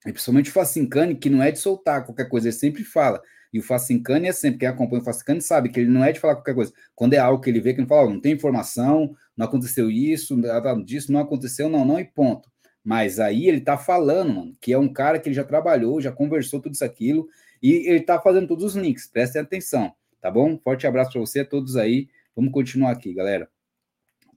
E 0.05 0.11
principalmente 0.11 0.49
o 0.49 0.53
Facincani, 0.53 1.15
que 1.15 1.29
não 1.29 1.41
é 1.41 1.51
de 1.51 1.59
soltar 1.59 2.05
qualquer 2.05 2.27
coisa, 2.27 2.47
ele 2.47 2.55
sempre 2.55 2.83
fala. 2.83 3.21
E 3.53 3.59
o 3.59 3.63
Facincani 3.63 4.27
é 4.27 4.31
sempre, 4.31 4.59
quem 4.59 4.67
acompanha 4.67 5.01
o 5.01 5.05
Facincani 5.05 5.41
sabe 5.41 5.69
que 5.69 5.79
ele 5.79 5.89
não 5.89 6.03
é 6.03 6.11
de 6.11 6.19
falar 6.19 6.35
qualquer 6.35 6.55
coisa. 6.55 6.73
Quando 6.95 7.13
é 7.13 7.17
algo 7.17 7.41
que 7.41 7.49
ele 7.49 7.61
vê, 7.61 7.73
que 7.73 7.79
ele 7.79 7.87
fala, 7.87 8.07
oh, 8.07 8.13
não 8.13 8.19
tem 8.19 8.33
informação, 8.33 9.15
não 9.37 9.45
aconteceu 9.45 9.91
isso, 9.91 10.35
disso 10.83 11.11
não 11.11 11.19
aconteceu, 11.19 11.69
não, 11.69 11.85
não, 11.85 11.99
e 11.99 12.05
ponto. 12.05 12.51
Mas 12.83 13.19
aí 13.19 13.47
ele 13.47 13.61
tá 13.61 13.77
falando, 13.77 14.33
mano, 14.33 14.53
que 14.59 14.73
é 14.73 14.77
um 14.77 14.91
cara 14.91 15.19
que 15.19 15.29
ele 15.29 15.35
já 15.35 15.43
trabalhou, 15.43 16.01
já 16.01 16.11
conversou 16.11 16.59
tudo 16.59 16.73
isso 16.73 16.83
aquilo, 16.83 17.27
e 17.61 17.87
ele 17.89 18.01
tá 18.01 18.19
fazendo 18.19 18.47
todos 18.47 18.63
os 18.63 18.75
links, 18.75 19.07
prestem 19.07 19.41
atenção. 19.41 19.93
tá 20.19 20.31
bom? 20.31 20.57
Forte 20.57 20.87
abraço 20.87 21.11
para 21.11 21.21
você, 21.21 21.45
todos 21.45 21.77
aí. 21.77 22.07
Vamos 22.35 22.51
continuar 22.51 22.91
aqui, 22.91 23.13
galera. 23.13 23.49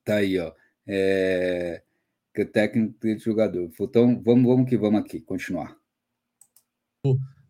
Tá 0.05 0.16
aí, 0.16 0.39
ó. 0.39 0.52
É... 0.86 1.83
Que 2.34 2.44
técnico 2.44 2.99
de 3.00 3.18
jogador. 3.18 3.70
Então, 3.81 4.23
vamos, 4.23 4.44
vamos 4.44 4.68
que 4.68 4.76
vamos 4.76 5.00
aqui, 5.00 5.20
continuar. 5.20 5.75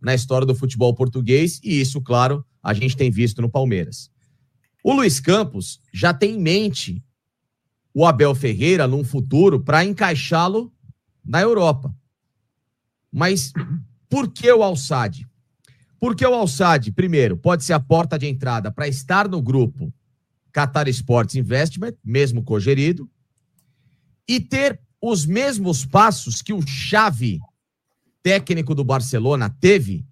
Na 0.01 0.15
história 0.15 0.47
do 0.47 0.55
futebol 0.55 0.95
português, 0.95 1.61
e 1.65 1.81
isso, 1.81 2.01
claro, 2.01 2.47
a 2.63 2.73
gente 2.73 2.97
tem 2.97 3.11
visto 3.11 3.43
no 3.43 3.51
Palmeiras. 3.51 4.11
O 4.85 4.93
Luiz 4.93 5.19
Campos 5.19 5.81
já 5.93 6.15
tem 6.15 6.37
em 6.37 6.41
mente 6.41 7.05
o 7.93 8.07
Abel 8.07 8.35
Ferreira 8.35 8.87
num 8.87 9.03
futuro 9.03 9.61
para 9.61 9.85
encaixá-lo 9.85 10.73
na 11.25 11.41
Europa. 11.41 11.93
Mas 13.11 13.53
por 14.09 14.31
que 14.31 14.53
o 14.53 14.63
Alçade? 14.63 15.27
Porque 15.99 16.25
o 16.25 16.35
Alçade, 16.35 16.93
primeiro, 16.93 17.37
pode 17.37 17.65
ser 17.65 17.73
a 17.73 17.81
porta 17.81 18.17
de 18.17 18.27
entrada 18.27 18.71
para 18.71 18.87
estar 18.87 19.29
no 19.29 19.43
grupo 19.43 19.93
Qatar 20.57 20.89
Sports 20.89 21.35
Investment, 21.35 21.93
mesmo 22.03 22.43
cogerido, 22.43 23.11
e 24.27 24.41
ter 24.41 24.81
os 25.03 25.27
mesmos 25.27 25.85
passos 25.85 26.41
que 26.41 26.55
o 26.55 26.67
Xavi, 26.67 27.41
técnico 28.23 28.75
do 28.75 28.83
Barcelona, 28.83 29.55
teve 29.61 30.07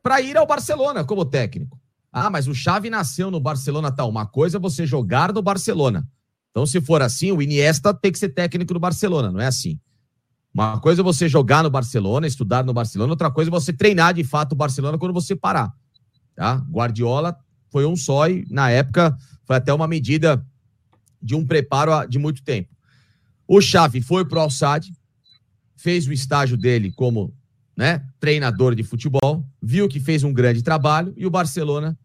para 0.00 0.20
ir 0.20 0.36
ao 0.36 0.46
Barcelona 0.46 1.04
como 1.04 1.24
técnico. 1.24 1.80
Ah, 2.12 2.30
mas 2.30 2.46
o 2.46 2.54
Xavi 2.54 2.90
nasceu 2.90 3.28
no 3.28 3.40
Barcelona, 3.40 3.90
tal. 3.90 4.08
Uma 4.08 4.24
coisa 4.24 4.58
é 4.58 4.60
você 4.60 4.86
jogar 4.86 5.32
no 5.32 5.42
Barcelona. 5.42 6.06
Então, 6.50 6.64
se 6.64 6.80
for 6.80 7.02
assim, 7.02 7.32
o 7.32 7.42
Iniesta 7.42 7.92
tem 7.92 8.12
que 8.12 8.18
ser 8.18 8.28
técnico 8.28 8.72
do 8.72 8.78
Barcelona, 8.78 9.32
não 9.32 9.40
é 9.40 9.46
assim. 9.46 9.80
Uma 10.54 10.78
coisa 10.78 11.00
é 11.00 11.04
você 11.04 11.28
jogar 11.28 11.62
no 11.64 11.70
Barcelona, 11.70 12.26
estudar 12.26 12.62
no 12.62 12.72
Barcelona, 12.72 13.12
outra 13.12 13.30
coisa 13.30 13.50
é 13.50 13.52
você 13.52 13.72
treinar 13.72 14.14
de 14.14 14.22
fato 14.22 14.52
o 14.52 14.56
Barcelona 14.56 14.98
quando 14.98 15.14
você 15.14 15.34
parar. 15.34 15.72
Tá? 16.36 16.56
Guardiola 16.70 17.36
foi 17.70 17.86
um 17.86 17.96
só 17.96 18.28
e, 18.28 18.46
na 18.50 18.70
época, 18.70 19.16
foi 19.44 19.56
até 19.56 19.72
uma 19.72 19.86
medida 19.86 20.44
de 21.20 21.34
um 21.34 21.46
preparo 21.46 22.06
de 22.08 22.18
muito 22.18 22.42
tempo. 22.42 22.68
O 23.46 23.60
Xavi 23.60 24.00
foi 24.00 24.24
pro 24.24 24.40
Al-Sadd, 24.40 24.92
fez 25.76 26.06
o 26.06 26.12
estágio 26.12 26.56
dele 26.56 26.90
como 26.92 27.34
né, 27.76 28.04
treinador 28.20 28.74
de 28.74 28.82
futebol, 28.82 29.44
viu 29.60 29.88
que 29.88 30.00
fez 30.00 30.24
um 30.24 30.32
grande 30.32 30.62
trabalho 30.62 31.12
e 31.16 31.26
o 31.26 31.30
Barcelona 31.30 31.98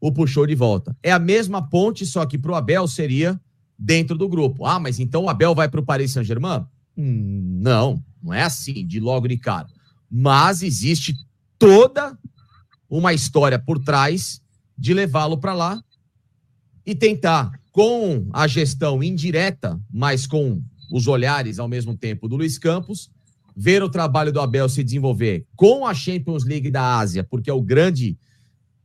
o 0.00 0.12
puxou 0.12 0.46
de 0.46 0.54
volta. 0.54 0.96
É 1.02 1.10
a 1.10 1.18
mesma 1.18 1.66
ponte, 1.68 2.04
só 2.04 2.26
que 2.26 2.38
para 2.38 2.52
o 2.52 2.54
Abel 2.54 2.86
seria 2.86 3.40
dentro 3.78 4.16
do 4.16 4.28
grupo. 4.28 4.66
Ah, 4.66 4.78
mas 4.78 5.00
então 5.00 5.24
o 5.24 5.28
Abel 5.28 5.54
vai 5.54 5.68
para 5.68 5.80
o 5.80 5.84
Paris 5.84 6.12
Saint-Germain? 6.12 6.64
Hum, 6.96 7.58
não, 7.62 8.02
não 8.22 8.32
é 8.32 8.42
assim, 8.42 8.86
de 8.86 9.00
logo 9.00 9.26
de 9.26 9.38
cara. 9.38 9.66
Mas 10.10 10.62
existe 10.62 11.16
toda 11.58 12.18
uma 12.88 13.14
história 13.14 13.58
por 13.58 13.78
trás 13.82 14.40
de 14.76 14.92
levá-lo 14.92 15.38
para 15.38 15.54
lá 15.54 15.82
e 16.86 16.94
tentar, 16.94 17.52
com 17.72 18.28
a 18.32 18.46
gestão 18.46 19.02
indireta, 19.02 19.80
mas 19.92 20.26
com 20.26 20.62
os 20.92 21.06
olhares 21.06 21.58
ao 21.58 21.68
mesmo 21.68 21.96
tempo 21.96 22.28
do 22.28 22.36
Luiz 22.36 22.58
Campos, 22.58 23.10
ver 23.56 23.82
o 23.82 23.88
trabalho 23.88 24.32
do 24.32 24.40
Abel 24.40 24.68
se 24.68 24.84
desenvolver 24.84 25.46
com 25.56 25.86
a 25.86 25.94
Champions 25.94 26.44
League 26.44 26.70
da 26.70 26.98
Ásia, 26.98 27.24
porque 27.24 27.50
é 27.50 27.52
o 27.52 27.62
grande 27.62 28.16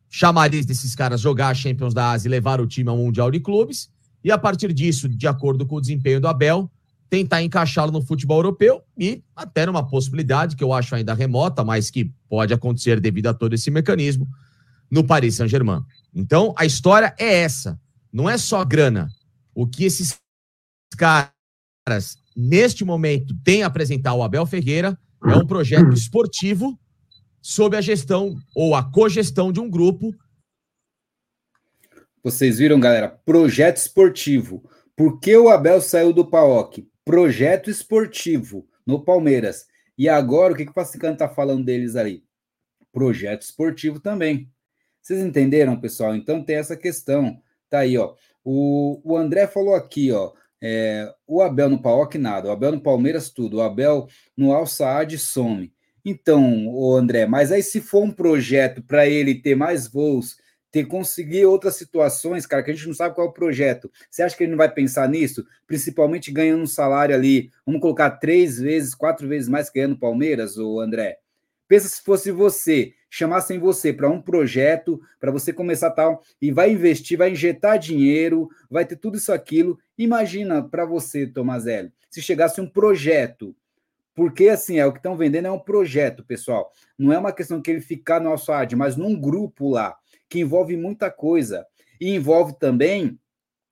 chamariz 0.10 0.66
desses 0.66 0.96
caras 0.96 1.22
jogar 1.22 1.50
a 1.50 1.54
Champions 1.54 1.94
da 1.94 2.12
Ásia 2.12 2.28
e 2.28 2.32
levar 2.32 2.60
o 2.60 2.68
time 2.68 2.90
ao 2.90 2.98
Mundial 2.98 3.30
de 3.30 3.40
Clubes, 3.40 3.90
e 4.24 4.32
a 4.32 4.38
partir 4.38 4.74
disso, 4.74 5.08
de 5.08 5.28
acordo 5.28 5.66
com 5.66 5.76
o 5.76 5.82
desempenho 5.82 6.20
do 6.20 6.28
Abel, 6.28 6.70
tentar 7.10 7.42
encaixá-lo 7.42 7.92
no 7.92 8.02
futebol 8.02 8.38
europeu 8.38 8.84
e 8.98 9.24
até 9.36 9.66
numa 9.66 9.88
possibilidade 9.88 10.56
que 10.56 10.64
eu 10.64 10.72
acho 10.72 10.94
ainda 10.94 11.14
remota, 11.14 11.64
mas 11.64 11.90
que 11.90 12.12
pode 12.28 12.54
acontecer 12.54 13.00
devido 13.00 13.28
a 13.28 13.34
todo 13.34 13.54
esse 13.54 13.72
mecanismo, 13.72 14.28
no 14.92 15.04
Paris 15.04 15.36
Saint-Germain. 15.36 15.82
Então, 16.14 16.54
a 16.58 16.66
história 16.66 17.14
é 17.18 17.42
essa. 17.42 17.80
Não 18.12 18.30
é 18.30 18.38
só 18.38 18.64
grana. 18.64 19.10
O 19.54 19.68
que 19.68 19.86
esses 19.86 20.18
caras, 20.98 22.18
neste 22.36 22.84
momento, 22.84 23.36
têm 23.44 23.64
a 23.64 23.68
apresentar 23.68 24.12
ao 24.12 24.24
Abel 24.24 24.46
Ferreira 24.46 24.98
é 25.26 25.36
um 25.36 25.46
projeto 25.46 25.94
esportivo 25.94 26.80
sob 27.42 27.76
a 27.76 27.82
gestão 27.82 28.38
ou 28.56 28.76
a 28.76 28.84
cogestão 28.84 29.52
de 29.52 29.60
um 29.60 29.70
grupo. 29.70 30.14
Vocês 32.24 32.58
viram, 32.58 32.80
galera? 32.80 33.10
Projeto 33.26 33.78
esportivo. 33.78 34.70
Por 34.96 35.20
que 35.20 35.36
o 35.36 35.50
Abel 35.50 35.82
saiu 35.82 36.12
do 36.12 36.26
PAOC? 36.26 36.90
projeto 37.10 37.72
esportivo 37.72 38.70
no 38.86 39.04
Palmeiras. 39.04 39.66
E 39.98 40.08
agora, 40.08 40.54
o 40.54 40.56
que, 40.56 40.64
que 40.64 40.70
o 40.70 40.76
Passicano 40.76 41.14
está 41.14 41.28
falando 41.28 41.66
deles 41.66 41.96
ali? 41.96 42.24
Projeto 42.92 43.42
esportivo 43.42 44.00
também. 44.00 44.48
Vocês 45.02 45.20
entenderam, 45.20 45.82
pessoal? 45.82 46.16
Então 46.16 46.44
tem 46.44 46.58
essa 46.58 46.78
questão. 46.78 47.42
Tá 47.70 47.80
aí, 47.80 47.98
ó. 47.98 48.14
O, 48.44 49.02
o 49.04 49.18
André 49.18 49.48
falou 49.48 49.76
aqui, 49.76 50.12
ó. 50.12 50.32
É, 50.62 51.10
o 51.26 51.42
Abel 51.42 51.70
no 51.70 51.82
Paok 51.82 52.18
nada, 52.18 52.50
o 52.50 52.52
Abel 52.52 52.74
no 52.74 52.82
Palmeiras 52.82 53.30
tudo, 53.30 53.58
o 53.58 53.62
Abel 53.62 54.08
no 54.36 54.52
Al 54.52 54.68
Saad 54.68 55.18
some. 55.18 55.72
Então, 56.04 56.68
o 56.68 56.96
André, 56.96 57.26
mas 57.26 57.52
aí 57.52 57.64
se 57.64 57.80
for 57.80 58.04
um 58.04 58.12
projeto 58.12 58.82
para 58.84 59.08
ele 59.08 59.36
ter 59.36 59.56
mais 59.56 59.88
voos, 59.88 60.38
ter 60.72 60.86
conseguir 60.86 61.46
outras 61.46 61.76
situações, 61.76 62.46
cara, 62.46 62.64
que 62.64 62.72
a 62.72 62.74
gente 62.74 62.88
não 62.88 62.94
sabe 62.94 63.16
qual 63.16 63.28
é 63.28 63.30
o 63.30 63.34
projeto. 63.34 63.92
Você 64.10 64.22
acha 64.22 64.36
que 64.36 64.44
ele 64.44 64.52
não 64.52 64.58
vai 64.58 64.72
pensar 64.72 65.08
nisso? 65.10 65.46
Principalmente 65.66 66.32
ganhando 66.32 66.64
um 66.64 66.68
salário 66.68 67.16
ali, 67.16 67.52
vamos 67.66 67.82
colocar 67.82 68.12
três 68.12 68.60
vezes, 68.60 68.94
quatro 68.94 69.28
vezes 69.28 69.50
mais 69.50 69.70
que 69.70 69.80
ganhando 69.80 70.00
Palmeiras, 70.00 70.58
ou 70.58 70.80
André? 70.80 71.18
Pensa 71.68 71.88
se 71.88 72.02
fosse 72.02 72.32
você, 72.32 72.94
chamassem 73.10 73.60
você 73.60 73.92
para 73.92 74.10
um 74.10 74.22
projeto, 74.22 75.02
para 75.20 75.32
você 75.32 75.52
começar 75.52 75.92
tal, 75.92 76.22
e 76.42 76.52
vai 76.52 76.72
investir, 76.72 77.18
vai 77.18 77.32
injetar 77.32 77.80
dinheiro, 77.80 78.50
vai 78.70 78.86
ter 78.86 78.96
tudo 78.96 79.18
isso 79.18 79.34
aquilo. 79.34 79.78
Imagina 79.98 80.62
para 80.62 80.86
você, 80.86 81.26
Tomazelli, 81.26 81.92
se 82.10 82.22
chegasse 82.22 82.62
um 82.62 82.68
projeto 82.68 83.56
porque, 84.20 84.50
assim, 84.50 84.78
é 84.78 84.86
o 84.86 84.92
que 84.92 85.00
estão 85.00 85.16
vendendo 85.16 85.46
é 85.46 85.52
um 85.52 85.58
projeto, 85.58 86.26
pessoal. 86.26 86.74
Não 86.98 87.14
é 87.14 87.18
uma 87.18 87.32
questão 87.32 87.62
que 87.62 87.72
ele 87.72 87.80
ficar 87.80 88.20
no 88.20 88.30
nosso 88.30 88.52
ad, 88.52 88.76
mas 88.76 88.98
num 88.98 89.18
grupo 89.18 89.70
lá 89.70 89.96
que 90.28 90.42
envolve 90.42 90.76
muita 90.76 91.10
coisa. 91.10 91.66
E 92.02 92.10
envolve 92.10 92.52
também 92.60 93.18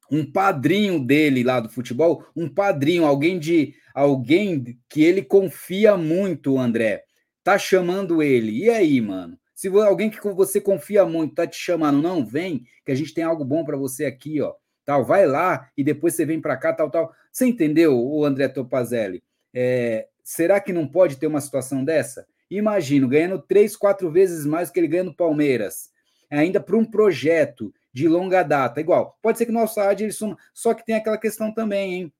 um 0.10 0.30
padrinho 0.32 1.04
dele 1.04 1.44
lá 1.44 1.60
do 1.60 1.68
futebol, 1.68 2.26
um 2.34 2.48
padrinho, 2.48 3.06
alguém 3.06 3.38
de 3.38 3.76
alguém 3.94 4.80
que 4.88 5.04
ele 5.04 5.22
confia 5.22 5.98
muito, 5.98 6.58
André. 6.58 7.04
Tá 7.48 7.58
chamando 7.58 8.22
ele. 8.22 8.66
E 8.66 8.70
aí, 8.70 9.00
mano? 9.00 9.40
Se 9.56 9.70
alguém 9.70 10.10
que 10.10 10.20
você 10.34 10.60
confia 10.60 11.06
muito 11.06 11.34
tá 11.34 11.48
te 11.48 11.56
chamando, 11.56 12.02
não 12.02 12.26
vem, 12.26 12.66
que 12.86 12.92
a 12.92 12.96
gente 12.96 13.14
tem 13.14 13.24
algo 13.24 13.46
bom 13.46 13.64
para 13.64 13.78
você 13.78 14.04
aqui, 14.04 14.42
ó. 14.42 14.54
Tal, 14.84 15.06
vai 15.06 15.26
lá 15.26 15.70
e 15.78 15.82
depois 15.82 16.14
você 16.14 16.26
vem 16.26 16.42
para 16.42 16.58
cá, 16.58 16.74
tal, 16.74 16.92
tal. 16.92 17.10
Você 17.32 17.46
entendeu, 17.46 17.98
o 17.98 18.26
André 18.26 18.50
Topazelli? 18.50 19.24
É, 19.54 20.10
será 20.22 20.60
que 20.60 20.74
não 20.74 20.86
pode 20.86 21.16
ter 21.16 21.28
uma 21.28 21.40
situação 21.40 21.86
dessa? 21.86 22.28
Imagino, 22.52 23.08
ganhando 23.08 23.42
três, 23.42 23.78
quatro 23.78 24.12
vezes 24.12 24.46
mais 24.46 24.70
que 24.70 24.78
ele 24.78 24.90
ganha 24.90 25.06
no 25.06 25.16
Palmeiras 25.16 25.90
ainda 26.30 26.60
para 26.60 26.76
um 26.76 26.84
projeto 26.84 27.74
de 27.94 28.10
longa 28.10 28.44
data. 28.44 28.82
Igual, 28.82 29.18
pode 29.22 29.38
ser 29.38 29.46
que 29.46 29.54
no 29.54 29.60
Al-Saad 29.60 30.04
ele 30.04 30.12
suma, 30.12 30.38
só 30.54 30.74
que 30.74 30.86
tem 30.86 30.96
aquela 30.96 31.18
questão 31.18 31.54
também, 31.54 31.94
hein? 31.94 32.14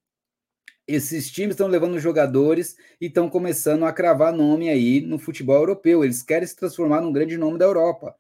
Esses 0.88 1.30
times 1.30 1.52
estão 1.52 1.68
levando 1.68 2.00
jogadores 2.00 2.78
e 3.02 3.08
estão 3.08 3.30
começando 3.30 3.84
a 3.84 3.92
cravar 3.92 4.32
nome 4.32 4.70
aí 4.70 5.02
no 5.02 5.20
futebol 5.20 5.58
europeu. 5.58 6.04
Eles 6.04 6.24
querem 6.24 6.48
se 6.48 6.56
transformar 6.56 7.02
num 7.02 7.12
grande 7.12 7.38
nome 7.38 7.58
da 7.58 7.66
Europa. 7.66 8.16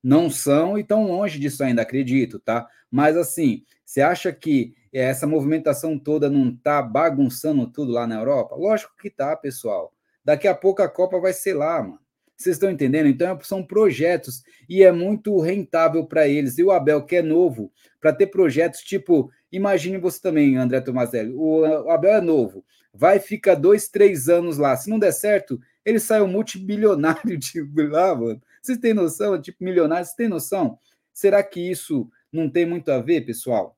Não 0.00 0.30
são 0.30 0.78
e 0.78 0.82
estão 0.82 1.06
longe 1.06 1.38
disso 1.38 1.64
ainda, 1.64 1.82
acredito, 1.82 2.38
tá? 2.38 2.68
Mas 2.90 3.16
assim, 3.16 3.64
você 3.84 4.00
acha 4.00 4.32
que 4.32 4.74
essa 4.92 5.26
movimentação 5.26 5.98
toda 5.98 6.30
não 6.30 6.50
está 6.50 6.80
bagunçando 6.80 7.66
tudo 7.66 7.92
lá 7.92 8.06
na 8.06 8.16
Europa? 8.16 8.54
Lógico 8.54 8.94
que 8.96 9.10
tá, 9.10 9.34
pessoal. 9.36 9.92
Daqui 10.24 10.46
a 10.46 10.54
pouco 10.54 10.82
a 10.82 10.88
Copa 10.88 11.18
vai 11.18 11.32
ser 11.32 11.54
lá, 11.54 11.82
mano. 11.82 11.98
Vocês 12.36 12.56
estão 12.56 12.70
entendendo? 12.70 13.06
Então, 13.06 13.38
são 13.42 13.62
projetos 13.62 14.42
e 14.68 14.82
é 14.82 14.90
muito 14.90 15.38
rentável 15.40 16.04
para 16.06 16.26
eles. 16.26 16.58
E 16.58 16.64
o 16.64 16.72
Abel, 16.72 17.04
que 17.04 17.16
é 17.16 17.22
novo, 17.22 17.72
para 18.02 18.12
ter 18.12 18.26
projetos 18.26 18.80
tipo. 18.80 19.30
Imagine 19.50 19.98
você 19.98 20.20
também, 20.20 20.56
André 20.56 20.80
Tomazelli. 20.80 21.32
O, 21.34 21.64
Abel 21.88 22.14
é 22.14 22.20
novo, 22.20 22.64
vai 22.92 23.18
ficar 23.20 23.54
dois, 23.54 23.88
três 23.88 24.28
anos 24.28 24.58
lá. 24.58 24.76
Se 24.76 24.90
não 24.90 24.98
der 24.98 25.12
certo, 25.12 25.60
ele 25.84 26.00
sai 26.00 26.20
um 26.20 26.26
multibilionário 26.26 27.38
de 27.38 27.62
lá, 27.88 28.14
mano. 28.14 28.42
Vocês 28.60 28.78
têm 28.78 28.92
noção? 28.92 29.40
Tipo, 29.40 29.64
milionário, 29.64 30.04
vocês 30.04 30.16
têm 30.16 30.28
noção? 30.28 30.78
Será 31.12 31.42
que 31.42 31.60
isso 31.60 32.10
não 32.32 32.50
tem 32.50 32.66
muito 32.66 32.90
a 32.90 32.98
ver, 32.98 33.22
pessoal? 33.22 33.76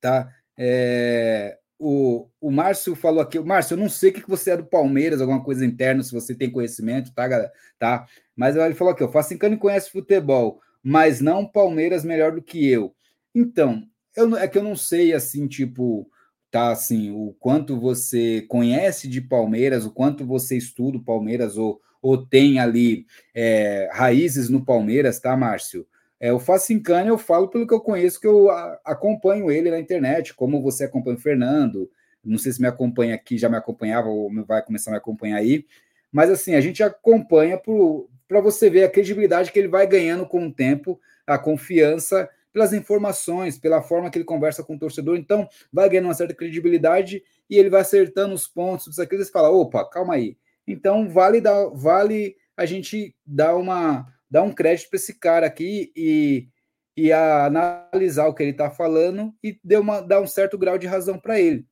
Tá? 0.00 0.32
É, 0.58 1.58
o, 1.78 2.28
o 2.40 2.50
Márcio 2.50 2.94
falou 2.94 3.20
aqui, 3.20 3.38
Márcio, 3.38 3.74
eu 3.74 3.78
não 3.78 3.88
sei 3.88 4.10
o 4.10 4.12
que 4.14 4.28
você 4.28 4.52
é 4.52 4.56
do 4.56 4.64
Palmeiras, 4.64 5.20
alguma 5.20 5.42
coisa 5.42 5.64
interna, 5.64 6.02
se 6.02 6.12
você 6.12 6.34
tem 6.34 6.50
conhecimento, 6.50 7.12
tá, 7.12 7.28
galera? 7.28 7.52
Tá? 7.78 8.06
Mas 8.34 8.56
ele 8.56 8.74
falou 8.74 8.94
aqui, 8.94 9.04
o 9.04 9.12
Facincani 9.12 9.56
conhece 9.58 9.90
futebol, 9.90 10.60
mas 10.82 11.20
não 11.20 11.46
Palmeiras 11.46 12.04
melhor 12.04 12.32
do 12.32 12.42
que 12.42 12.66
eu. 12.66 12.95
Então, 13.36 13.82
eu, 14.16 14.36
é 14.36 14.48
que 14.48 14.58
eu 14.58 14.64
não 14.64 14.74
sei, 14.74 15.12
assim, 15.12 15.46
tipo, 15.46 16.10
tá, 16.50 16.70
assim, 16.70 17.10
o 17.10 17.36
quanto 17.38 17.78
você 17.78 18.42
conhece 18.48 19.06
de 19.06 19.20
Palmeiras, 19.20 19.84
o 19.84 19.92
quanto 19.92 20.24
você 20.26 20.56
estuda 20.56 20.98
o 20.98 21.04
Palmeiras, 21.04 21.58
ou, 21.58 21.80
ou 22.00 22.26
tem 22.26 22.58
ali 22.58 23.06
é, 23.34 23.88
raízes 23.92 24.48
no 24.48 24.64
Palmeiras, 24.64 25.20
tá, 25.20 25.36
Márcio? 25.36 25.86
é, 26.18 26.32
o 26.32 26.38
Facincani 26.38 27.08
eu 27.08 27.18
falo 27.18 27.48
pelo 27.48 27.66
que 27.66 27.74
eu 27.74 27.80
conheço, 27.80 28.20
que 28.20 28.26
eu 28.26 28.50
acompanho 28.84 29.50
ele 29.50 29.70
na 29.70 29.78
internet, 29.78 30.34
como 30.34 30.62
você 30.62 30.84
acompanha 30.84 31.16
o 31.16 31.20
Fernando, 31.20 31.90
não 32.24 32.38
sei 32.38 32.52
se 32.52 32.60
me 32.60 32.66
acompanha 32.66 33.14
aqui, 33.14 33.38
já 33.38 33.48
me 33.48 33.56
acompanhava 33.56 34.08
ou 34.08 34.30
vai 34.44 34.62
começar 34.62 34.90
a 34.90 34.92
me 34.92 34.98
acompanhar 34.98 35.36
aí, 35.36 35.66
mas 36.10 36.30
assim, 36.30 36.54
a 36.54 36.60
gente 36.60 36.82
acompanha 36.82 37.60
para 38.26 38.40
você 38.40 38.70
ver 38.70 38.84
a 38.84 38.90
credibilidade 38.90 39.52
que 39.52 39.58
ele 39.58 39.68
vai 39.68 39.86
ganhando 39.86 40.26
com 40.26 40.46
o 40.46 40.52
tempo, 40.52 40.98
a 41.26 41.38
confiança 41.38 42.28
pelas 42.56 42.72
informações, 42.72 43.58
pela 43.58 43.82
forma 43.82 44.10
que 44.10 44.16
ele 44.16 44.24
conversa 44.24 44.64
com 44.64 44.76
o 44.76 44.78
torcedor, 44.78 45.18
então 45.18 45.46
vai 45.70 45.90
ganhando 45.90 46.06
uma 46.06 46.14
certa 46.14 46.32
credibilidade 46.32 47.22
e 47.50 47.58
ele 47.58 47.68
vai 47.68 47.82
acertando 47.82 48.34
os 48.34 48.46
pontos, 48.46 48.86
tudo 48.86 48.98
aquilo, 49.02 49.22
você 49.22 49.30
fala, 49.30 49.50
opa, 49.50 49.84
calma 49.84 50.14
aí. 50.14 50.38
Então 50.66 51.06
vale 51.06 51.38
dar, 51.38 51.68
vale 51.74 52.34
a 52.56 52.64
gente 52.64 53.14
dar 53.26 53.56
uma 53.56 54.10
dar 54.30 54.42
um 54.42 54.50
crédito 54.50 54.88
para 54.88 54.96
esse 54.96 55.18
cara 55.18 55.46
aqui 55.46 55.92
e, 55.94 56.48
e 56.96 57.12
analisar 57.12 58.26
o 58.26 58.32
que 58.32 58.42
ele 58.42 58.52
está 58.52 58.70
falando 58.70 59.34
e 59.44 59.60
deu 59.62 59.82
uma, 59.82 60.00
dar 60.00 60.22
um 60.22 60.26
certo 60.26 60.56
grau 60.56 60.78
de 60.78 60.86
razão 60.86 61.18
para 61.18 61.38
ele. 61.38 61.66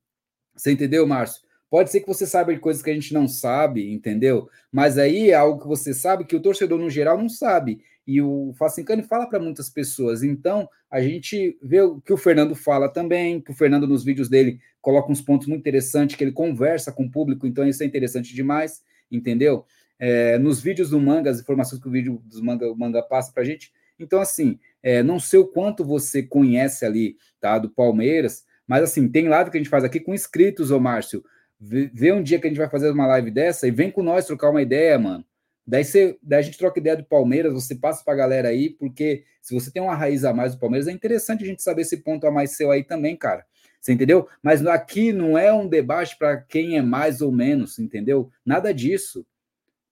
Você 0.54 0.70
entendeu, 0.70 1.06
Márcio? 1.06 1.40
Pode 1.70 1.90
ser 1.90 2.00
que 2.00 2.06
você 2.06 2.26
saiba 2.26 2.52
de 2.52 2.60
coisas 2.60 2.82
que 2.82 2.90
a 2.90 2.94
gente 2.94 3.14
não 3.14 3.26
sabe, 3.26 3.90
entendeu? 3.90 4.50
Mas 4.70 4.98
aí 4.98 5.30
é 5.30 5.34
algo 5.34 5.62
que 5.62 5.66
você 5.66 5.94
sabe 5.94 6.26
que 6.26 6.36
o 6.36 6.42
torcedor 6.42 6.78
no 6.78 6.90
geral 6.90 7.16
não 7.16 7.30
sabe. 7.30 7.82
E 8.07 8.20
o 8.20 8.52
Facincani 8.58 9.02
fala 9.02 9.26
para 9.26 9.41
muitas 9.41 9.70
pessoas. 9.70 10.23
Então, 10.23 10.68
a 10.91 11.00
gente 11.00 11.58
vê 11.62 11.81
o 11.81 12.00
que 12.00 12.12
o 12.12 12.16
Fernando 12.16 12.55
fala 12.55 12.89
também, 12.89 13.41
que 13.41 13.50
o 13.50 13.55
Fernando 13.55 13.86
nos 13.86 14.05
vídeos 14.05 14.28
dele 14.28 14.60
coloca 14.81 15.10
uns 15.10 15.23
pontos 15.23 15.47
muito 15.47 15.60
interessantes, 15.60 16.16
que 16.16 16.23
ele 16.23 16.33
conversa 16.33 16.92
com 16.92 17.05
o 17.05 17.10
público, 17.10 17.47
então 17.47 17.66
isso 17.66 17.83
é 17.83 17.86
interessante 17.86 18.34
demais, 18.34 18.83
entendeu? 19.10 19.65
É, 19.99 20.39
nos 20.39 20.60
vídeos 20.60 20.91
do 20.91 21.00
manga, 21.00 21.31
as 21.31 21.41
informações 21.41 21.81
que 21.81 21.89
o 21.89 21.91
vídeo 21.91 22.20
dos 22.26 22.41
manga, 22.41 22.70
o 22.70 22.76
manga 22.76 23.02
passa 23.02 23.33
para 23.33 23.42
a 23.42 23.47
gente. 23.47 23.73
Então, 23.99 24.20
assim, 24.20 24.58
é, 24.83 25.02
não 25.02 25.18
sei 25.18 25.39
o 25.39 25.47
quanto 25.47 25.84
você 25.84 26.23
conhece 26.23 26.84
ali, 26.84 27.16
tá, 27.41 27.58
do 27.58 27.70
Palmeiras, 27.70 28.44
mas 28.66 28.83
assim, 28.83 29.08
tem 29.08 29.28
live 29.28 29.50
que 29.50 29.57
a 29.57 29.60
gente 29.60 29.70
faz 29.70 29.84
aqui 29.84 30.00
com 30.00 30.15
inscritos, 30.15 30.70
ô 30.70 30.78
Márcio. 30.78 31.24
Vê, 31.58 31.91
vê 31.92 32.12
um 32.12 32.23
dia 32.23 32.39
que 32.39 32.47
a 32.47 32.50
gente 32.50 32.58
vai 32.58 32.68
fazer 32.68 32.91
uma 32.91 33.07
live 33.07 33.31
dessa 33.31 33.66
e 33.66 33.70
vem 33.70 33.91
com 33.91 34.02
nós 34.02 34.26
trocar 34.26 34.50
uma 34.50 34.62
ideia, 34.62 34.99
mano. 34.99 35.24
Daí, 35.67 35.84
você, 35.84 36.18
daí 36.23 36.41
a 36.41 36.43
gente 36.43 36.59
troca 36.59 36.78
ideia 36.78 36.97
do 36.97 37.05
Palmeiras, 37.05 37.52
você 37.52 37.75
passa 37.75 38.05
para 38.05 38.12
a 38.12 38.17
galera 38.17 38.49
aí, 38.49 38.70
porque 38.70 39.25
se 39.41 39.55
você 39.55 39.70
tem 39.70 39.83
uma 39.83 39.94
raiz 39.94 40.25
a 40.25 40.34
mais 40.34 40.55
do 40.55 40.60
Palmeiras, 40.60 40.89
é 40.89 40.93
interessante 40.93 41.43
a 41.43 41.47
gente 41.47 41.62
saber 41.62 41.83
esse 41.83 41.99
ponto 41.99 42.26
a 42.26 42.31
mais 42.31 42.57
seu 42.57 42.70
aí 42.70 42.84
também, 42.84 43.17
cara. 43.17 43.47
Você 43.81 43.93
entendeu? 43.93 44.28
Mas 44.43 44.65
aqui 44.67 45.12
não 45.12 45.36
é 45.36 45.52
um 45.52 45.68
debate 45.68 46.17
para 46.18 46.39
quem 46.39 46.76
é 46.76 46.83
mais 46.83 47.20
ou 47.20 47.31
menos, 47.31 47.78
entendeu? 47.78 48.31
Nada 48.44 48.73
disso. 48.73 49.26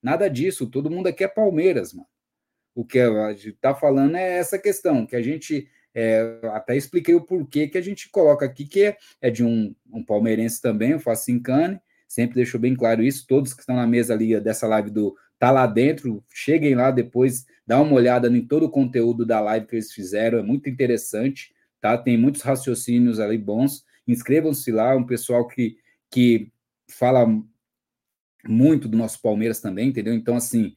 Nada 0.02 0.28
disso. 0.28 0.67
Todo 0.67 0.91
mundo 0.91 1.09
aqui 1.09 1.25
é 1.25 1.28
Palmeiras, 1.28 1.92
mano. 1.92 2.09
O 2.75 2.84
que 2.84 2.99
a 2.99 3.33
gente 3.33 3.51
está 3.51 3.75
falando 3.75 4.17
é 4.17 4.39
essa 4.39 4.59
questão, 4.59 5.05
que 5.05 5.15
a 5.15 5.20
gente 5.20 5.68
é, 5.94 6.39
até 6.55 6.75
expliquei 6.75 7.15
o 7.15 7.20
porquê 7.20 7.68
que 7.68 7.76
a 7.76 7.83
gente 7.83 8.09
coloca 8.09 8.47
aqui, 8.47 8.65
que 8.65 8.83
é, 8.83 8.97
é 9.20 9.31
de 9.31 9.44
um, 9.44 9.75
um 9.92 10.02
palmeirense 10.02 10.60
também, 10.60 10.94
o 10.94 11.01
Facincane, 11.01 11.78
sempre 12.09 12.36
deixou 12.36 12.59
bem 12.59 12.75
claro 12.75 13.02
isso. 13.02 13.26
Todos 13.26 13.52
que 13.52 13.60
estão 13.60 13.76
na 13.76 13.86
mesa 13.86 14.15
ali 14.15 14.41
dessa 14.41 14.67
live 14.67 14.91
do 14.91 15.15
Tá 15.42 15.50
Lá 15.50 15.66
Dentro, 15.66 16.24
cheguem 16.32 16.76
lá 16.76 16.92
depois, 16.92 17.44
dá 17.66 17.80
uma 17.80 17.94
olhada 17.94 18.28
em 18.28 18.46
todo 18.46 18.66
o 18.66 18.70
conteúdo 18.70 19.26
da 19.26 19.40
live 19.40 19.66
que 19.66 19.74
eles 19.74 19.92
fizeram, 19.92 20.38
é 20.38 20.42
muito 20.42 20.70
interessante, 20.70 21.52
tá? 21.80 21.98
Tem 21.98 22.16
muitos 22.16 22.42
raciocínios 22.42 23.18
ali 23.18 23.36
bons. 23.36 23.84
Inscrevam-se 24.06 24.70
lá, 24.70 24.94
um 24.94 25.04
pessoal 25.04 25.48
que, 25.48 25.78
que 26.08 26.52
fala 26.88 27.26
muito 28.46 28.86
do 28.86 28.96
nosso 28.96 29.20
Palmeiras 29.20 29.60
também, 29.60 29.88
entendeu? 29.88 30.14
Então, 30.14 30.36
assim, 30.36 30.76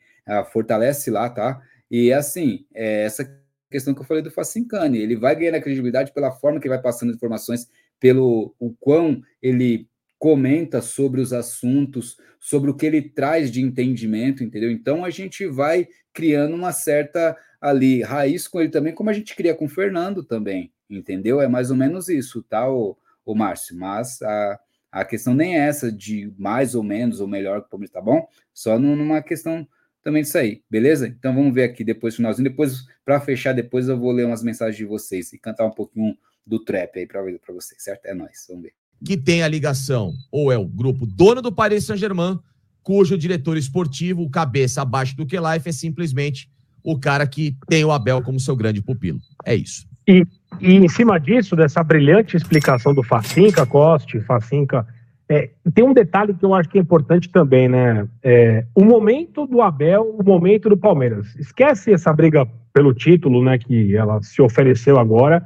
fortalece 0.51 1.11
lá, 1.11 1.29
tá? 1.29 1.61
E 1.91 2.11
assim, 2.11 2.65
é 2.73 3.03
essa 3.03 3.39
questão 3.69 3.93
que 3.93 4.01
eu 4.01 4.05
falei 4.05 4.23
do 4.23 4.31
Facincani, 4.31 4.97
ele 4.97 5.15
vai 5.15 5.35
ganhando 5.35 5.57
a 5.57 5.61
credibilidade 5.61 6.11
pela 6.11 6.31
forma 6.31 6.59
que 6.59 6.67
vai 6.67 6.81
passando 6.81 7.13
informações, 7.13 7.69
pelo 7.99 8.55
o 8.57 8.73
quão 8.79 9.21
ele 9.43 9.87
comenta 10.25 10.81
sobre 10.81 11.21
os 11.21 11.31
assuntos, 11.31 12.17
sobre 12.39 12.71
o 12.71 12.73
que 12.73 12.83
ele 12.83 12.99
traz 12.99 13.51
de 13.51 13.61
entendimento, 13.61 14.43
entendeu? 14.43 14.71
Então 14.71 15.05
a 15.05 15.11
gente 15.11 15.45
vai 15.45 15.87
criando 16.11 16.55
uma 16.55 16.71
certa 16.71 17.37
ali 17.61 18.01
raiz 18.01 18.47
com 18.47 18.59
ele 18.59 18.71
também, 18.71 18.91
como 18.91 19.11
a 19.11 19.13
gente 19.13 19.35
cria 19.35 19.53
com 19.53 19.65
o 19.65 19.69
Fernando 19.69 20.23
também, 20.23 20.73
entendeu? 20.89 21.39
É 21.39 21.47
mais 21.47 21.69
ou 21.69 21.77
menos 21.77 22.09
isso, 22.09 22.41
tá, 22.41 22.67
o, 22.67 22.97
o 23.23 23.35
Márcio? 23.35 23.77
Mas 23.77 24.19
a, 24.23 24.59
a 24.91 25.05
questão 25.05 25.35
nem 25.35 25.59
é 25.59 25.67
essa 25.67 25.91
de 25.91 26.33
mais 26.39 26.73
ou 26.73 26.81
menos 26.81 27.19
ou 27.21 27.27
melhor 27.27 27.61
que 27.61 27.67
o 27.67 27.69
Palmeiras, 27.69 27.93
tá 27.93 28.01
bom? 28.01 28.27
Só 28.51 28.79
numa 28.79 29.21
questão 29.21 29.67
também 30.01 30.23
disso 30.23 30.39
aí, 30.39 30.63
beleza? 30.67 31.07
Então 31.07 31.35
vamos 31.35 31.53
ver 31.53 31.65
aqui 31.65 31.83
depois 31.83 32.15
finalzinho. 32.15 32.49
Depois, 32.49 32.87
para 33.05 33.21
fechar, 33.21 33.53
depois 33.53 33.87
eu 33.87 33.99
vou 33.99 34.11
ler 34.11 34.25
umas 34.25 34.41
mensagens 34.41 34.75
de 34.75 34.85
vocês 34.85 35.31
e 35.33 35.37
cantar 35.37 35.67
um 35.67 35.71
pouquinho 35.71 36.17
do 36.43 36.57
trap 36.57 36.97
aí 36.97 37.05
para 37.05 37.21
vocês, 37.53 37.83
certo? 37.83 38.07
É 38.07 38.15
nóis, 38.15 38.43
vamos 38.49 38.63
ver. 38.63 38.84
Que 39.05 39.15
tem 39.15 39.43
a 39.43 39.47
ligação, 39.47 40.13
ou 40.31 40.51
é 40.51 40.57
o 40.57 40.65
grupo 40.65 41.05
dono 41.05 41.41
do 41.41 41.51
Paris 41.51 41.85
Saint-Germain, 41.85 42.39
cujo 42.83 43.17
diretor 43.17 43.57
esportivo, 43.57 44.29
cabeça 44.29 44.81
abaixo 44.81 45.15
do 45.15 45.25
que 45.25 45.37
life, 45.37 45.69
é 45.69 45.71
simplesmente 45.71 46.49
o 46.83 46.99
cara 46.99 47.25
que 47.25 47.55
tem 47.67 47.83
o 47.83 47.91
Abel 47.91 48.21
como 48.21 48.39
seu 48.39 48.55
grande 48.55 48.81
pupilo. 48.81 49.19
É 49.43 49.55
isso. 49.55 49.87
E, 50.07 50.25
e 50.61 50.75
em 50.75 50.87
cima 50.87 51.19
disso, 51.19 51.55
dessa 51.55 51.83
brilhante 51.83 52.37
explicação 52.37 52.93
do 52.93 53.01
Facinca, 53.01 53.65
Coste, 53.65 54.19
Facinca 54.21 54.85
é, 55.27 55.49
tem 55.73 55.83
um 55.83 55.93
detalhe 55.93 56.35
que 56.35 56.45
eu 56.45 56.53
acho 56.53 56.69
que 56.69 56.77
é 56.77 56.81
importante 56.81 57.29
também, 57.29 57.67
né? 57.67 58.07
É, 58.21 58.65
o 58.75 58.85
momento 58.85 59.47
do 59.47 59.61
Abel, 59.61 60.15
o 60.19 60.23
momento 60.23 60.69
do 60.69 60.77
Palmeiras. 60.77 61.35
Esquece 61.35 61.91
essa 61.91 62.13
briga 62.13 62.47
pelo 62.71 62.93
título, 62.93 63.43
né? 63.43 63.57
Que 63.57 63.95
ela 63.95 64.21
se 64.21 64.39
ofereceu 64.41 64.99
agora, 64.99 65.43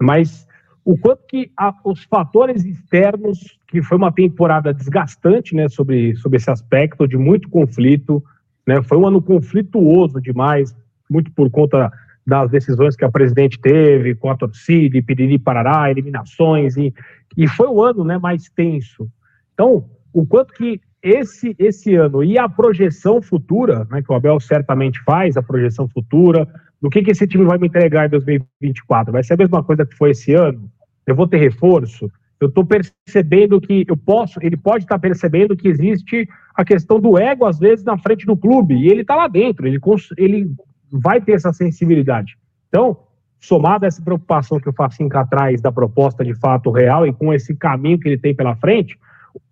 mas 0.00 0.47
o 0.88 0.96
quanto 0.96 1.26
que 1.26 1.50
a, 1.54 1.74
os 1.84 2.04
fatores 2.04 2.64
externos, 2.64 3.58
que 3.66 3.82
foi 3.82 3.98
uma 3.98 4.10
temporada 4.10 4.72
desgastante, 4.72 5.54
né? 5.54 5.68
Sobre, 5.68 6.16
sobre 6.16 6.38
esse 6.38 6.50
aspecto 6.50 7.06
de 7.06 7.18
muito 7.18 7.50
conflito, 7.50 8.24
né? 8.66 8.80
Foi 8.80 8.96
um 8.96 9.06
ano 9.06 9.20
conflituoso 9.20 10.18
demais, 10.18 10.74
muito 11.10 11.30
por 11.32 11.50
conta 11.50 11.92
das 12.26 12.50
decisões 12.50 12.96
que 12.96 13.04
a 13.04 13.10
presidente 13.10 13.60
teve 13.60 14.14
com 14.14 14.30
a 14.30 14.36
torcida, 14.38 15.02
piriri 15.02 15.38
parará, 15.38 15.90
eliminações, 15.90 16.74
e, 16.78 16.94
e 17.36 17.46
foi 17.46 17.68
o 17.68 17.82
ano 17.82 18.02
né, 18.02 18.16
mais 18.16 18.48
tenso. 18.48 19.06
Então, 19.52 19.84
o 20.10 20.24
quanto 20.24 20.54
que 20.54 20.80
esse, 21.02 21.54
esse 21.58 21.96
ano 21.96 22.24
e 22.24 22.38
a 22.38 22.48
projeção 22.48 23.20
futura, 23.20 23.86
né, 23.90 24.00
que 24.00 24.10
o 24.10 24.14
Abel 24.14 24.40
certamente 24.40 25.02
faz, 25.04 25.36
a 25.36 25.42
projeção 25.42 25.86
futura, 25.86 26.48
do 26.80 26.88
que, 26.88 27.02
que 27.02 27.10
esse 27.10 27.26
time 27.26 27.44
vai 27.44 27.58
me 27.58 27.66
entregar 27.66 28.06
em 28.06 28.10
2024? 28.10 29.12
Vai 29.12 29.22
ser 29.22 29.34
a 29.34 29.36
mesma 29.36 29.62
coisa 29.62 29.84
que 29.84 29.94
foi 29.94 30.12
esse 30.12 30.32
ano? 30.32 30.70
Eu 31.10 31.16
vou 31.16 31.26
ter 31.26 31.38
reforço? 31.38 32.10
Eu 32.40 32.48
estou 32.48 32.64
percebendo 32.64 33.60
que 33.60 33.84
eu 33.88 33.96
posso, 33.96 34.38
ele 34.40 34.56
pode 34.56 34.84
estar 34.84 34.94
tá 34.94 35.00
percebendo 35.00 35.56
que 35.56 35.66
existe 35.66 36.28
a 36.54 36.64
questão 36.64 37.00
do 37.00 37.18
ego, 37.18 37.44
às 37.44 37.58
vezes, 37.58 37.84
na 37.84 37.98
frente 37.98 38.24
do 38.24 38.36
clube, 38.36 38.74
e 38.74 38.88
ele 38.88 39.02
está 39.02 39.16
lá 39.16 39.26
dentro, 39.26 39.66
ele, 39.66 39.80
ele 40.16 40.50
vai 40.92 41.20
ter 41.20 41.32
essa 41.32 41.52
sensibilidade. 41.52 42.36
Então, 42.68 42.98
somado 43.40 43.84
a 43.84 43.88
essa 43.88 44.02
preocupação 44.02 44.60
que 44.60 44.68
o 44.68 44.72
Facinca 44.72 45.24
traz 45.26 45.60
da 45.60 45.72
proposta 45.72 46.24
de 46.24 46.34
fato 46.34 46.70
real 46.70 47.06
e 47.06 47.12
com 47.12 47.32
esse 47.32 47.54
caminho 47.56 47.98
que 47.98 48.08
ele 48.08 48.18
tem 48.18 48.34
pela 48.34 48.56
frente, 48.56 48.98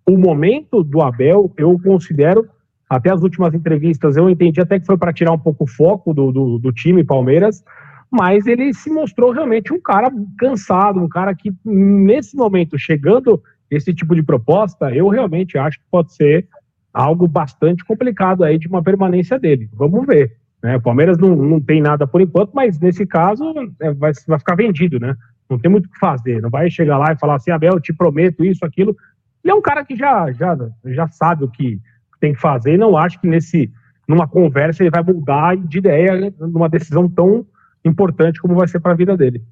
o 0.05 0.17
momento 0.17 0.83
do 0.83 1.01
Abel, 1.01 1.51
eu 1.57 1.79
considero, 1.81 2.47
até 2.89 3.09
as 3.09 3.21
últimas 3.21 3.53
entrevistas, 3.53 4.15
eu 4.15 4.29
entendi 4.29 4.61
até 4.61 4.79
que 4.79 4.85
foi 4.85 4.97
para 4.97 5.13
tirar 5.13 5.31
um 5.33 5.39
pouco 5.39 5.65
o 5.65 5.67
foco 5.67 6.13
do, 6.13 6.31
do, 6.31 6.57
do, 6.57 6.71
time 6.71 7.03
Palmeiras, 7.03 7.63
mas 8.11 8.47
ele 8.47 8.73
se 8.73 8.89
mostrou 8.89 9.31
realmente 9.31 9.73
um 9.73 9.81
cara 9.81 10.11
cansado, 10.37 10.99
um 10.99 11.09
cara 11.09 11.35
que, 11.35 11.53
nesse 11.65 12.35
momento, 12.35 12.77
chegando 12.77 13.41
esse 13.69 13.93
tipo 13.93 14.15
de 14.15 14.23
proposta, 14.23 14.93
eu 14.95 15.07
realmente 15.09 15.57
acho 15.57 15.77
que 15.79 15.85
pode 15.91 16.13
ser 16.13 16.47
algo 16.93 17.27
bastante 17.27 17.83
complicado 17.85 18.43
aí 18.43 18.57
de 18.57 18.67
uma 18.67 18.81
permanência 18.81 19.37
dele. 19.37 19.69
Vamos 19.73 20.05
ver. 20.05 20.37
Né? 20.63 20.77
O 20.77 20.81
Palmeiras 20.81 21.17
não, 21.17 21.35
não 21.35 21.59
tem 21.59 21.81
nada 21.81 22.07
por 22.07 22.21
enquanto, 22.21 22.51
mas 22.53 22.79
nesse 22.79 23.05
caso 23.05 23.53
é, 23.79 23.93
vai, 23.93 24.11
vai 24.27 24.39
ficar 24.39 24.55
vendido, 24.55 24.99
né? 24.99 25.15
Não 25.49 25.59
tem 25.59 25.69
muito 25.69 25.85
o 25.85 25.89
que 25.89 25.99
fazer. 25.99 26.41
Não 26.41 26.49
vai 26.49 26.69
chegar 26.69 26.97
lá 26.97 27.11
e 27.11 27.19
falar 27.19 27.35
assim, 27.35 27.51
Abel, 27.51 27.73
eu 27.73 27.79
te 27.79 27.93
prometo 27.93 28.43
isso, 28.43 28.65
aquilo. 28.65 28.95
Ele 29.43 29.51
é 29.51 29.55
um 29.55 29.61
cara 29.61 29.85
que 29.85 29.95
já, 29.95 30.31
já, 30.31 30.57
já 30.85 31.07
sabe 31.07 31.43
o 31.43 31.49
que 31.49 31.79
tem 32.19 32.33
que 32.33 32.41
fazer 32.41 32.73
e 32.73 32.77
não 32.77 32.97
acho 32.97 33.19
que 33.21 33.27
nesse, 33.27 33.71
numa 34.07 34.27
conversa 34.27 34.81
ele 34.81 34.89
vai 34.89 35.03
mudar 35.03 35.55
de 35.55 35.77
ideia 35.77 36.33
numa 36.39 36.67
decisão 36.67 37.07
tão 37.07 37.45
importante 37.87 38.39
como 38.39 38.55
vai 38.55 38.67
ser 38.67 38.79
para 38.79 38.93
a 38.93 38.95
vida 38.95 39.15
dele. 39.15 39.43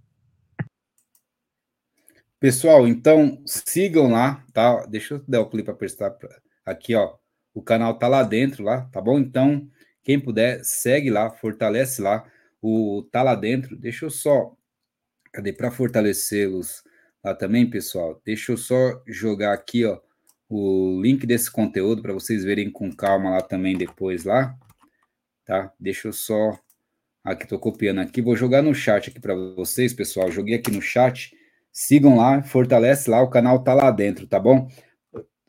Pessoal, 2.40 2.88
então 2.88 3.42
sigam 3.46 4.12
lá, 4.12 4.44
tá? 4.54 4.86
Deixa 4.86 5.16
eu 5.16 5.24
dar 5.28 5.42
o 5.42 5.50
clipe 5.50 5.66
para 5.66 5.74
prestar 5.74 6.16
aqui, 6.66 6.94
ó. 6.94 7.16
O 7.54 7.62
canal 7.62 7.98
tá 7.98 8.08
lá 8.08 8.22
dentro, 8.22 8.64
lá, 8.64 8.82
tá 8.92 9.02
bom? 9.02 9.18
Então, 9.18 9.68
quem 10.04 10.20
puder, 10.20 10.64
segue 10.64 11.10
lá, 11.10 11.32
fortalece 11.32 12.02
lá. 12.02 12.26
O 12.62 13.08
tá 13.12 13.24
lá 13.24 13.34
dentro. 13.34 13.76
Deixa 13.76 14.06
eu 14.06 14.10
só, 14.10 14.54
cadê 15.32 15.54
para 15.54 15.72
fortalecê-los? 15.72 16.84
lá 17.26 17.34
também, 17.34 17.68
pessoal. 17.68 18.22
Deixa 18.24 18.52
eu 18.52 18.58
só 18.58 19.02
jogar 19.08 19.52
aqui, 19.52 19.84
ó, 19.84 20.00
o 20.48 21.02
link 21.02 21.26
desse 21.26 21.52
conteúdo 21.52 22.04
para 22.04 22.14
vocês 22.14 22.44
verem 22.44 22.70
com 22.70 22.96
calma 22.96 23.32
lá 23.32 23.42
também 23.42 23.76
depois 23.76 24.24
lá, 24.24 24.56
tá? 25.44 25.74
Deixa 25.80 26.08
eu 26.08 26.14
só 26.14 26.58
Aqui, 27.26 27.42
estou 27.42 27.58
copiando 27.58 27.98
aqui, 28.02 28.22
vou 28.22 28.36
jogar 28.36 28.62
no 28.62 28.76
chat 28.76 29.10
aqui 29.10 29.20
para 29.20 29.34
vocês, 29.34 29.96
pessoal. 29.96 30.32
Joguei 30.32 30.54
aqui 30.54 30.70
no 30.70 30.80
chat. 30.80 31.36
Sigam 31.72 32.18
lá, 32.18 32.44
fortalece 32.44 33.10
lá, 33.10 33.20
o 33.20 33.32
canal 33.32 33.64
tá 33.64 33.74
lá 33.74 33.90
dentro, 33.90 34.28
tá 34.28 34.40
bom? 34.40 34.70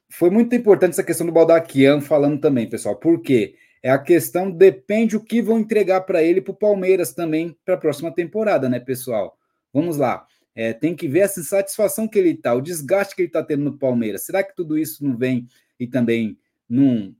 Foi 0.08 0.30
muito 0.30 0.54
importante 0.56 0.92
essa 0.92 1.04
questão 1.04 1.26
do 1.26 1.32
Baldaquian 1.34 2.00
falando 2.00 2.40
também, 2.40 2.66
pessoal. 2.66 2.96
Por 2.96 3.20
quê? 3.20 3.56
É 3.82 3.90
a 3.90 3.98
questão, 3.98 4.50
depende 4.50 5.18
o 5.18 5.20
que 5.22 5.42
vão 5.42 5.58
entregar 5.58 6.00
para 6.00 6.22
ele 6.22 6.40
para 6.40 6.52
o 6.52 6.56
Palmeiras 6.56 7.12
também 7.12 7.54
para 7.62 7.74
a 7.74 7.78
próxima 7.78 8.10
temporada, 8.10 8.70
né, 8.70 8.80
pessoal? 8.80 9.36
Vamos 9.70 9.98
lá. 9.98 10.26
É, 10.54 10.72
tem 10.72 10.96
que 10.96 11.06
ver 11.06 11.20
essa 11.20 11.40
insatisfação 11.40 12.08
que 12.08 12.18
ele 12.18 12.30
está, 12.30 12.54
o 12.54 12.62
desgaste 12.62 13.14
que 13.14 13.20
ele 13.20 13.28
está 13.28 13.42
tendo 13.42 13.64
no 13.64 13.76
Palmeiras. 13.76 14.22
Será 14.22 14.42
que 14.42 14.56
tudo 14.56 14.78
isso 14.78 15.04
não 15.04 15.14
vem 15.14 15.46
e 15.78 15.86
também 15.86 16.38
não, 16.66 17.14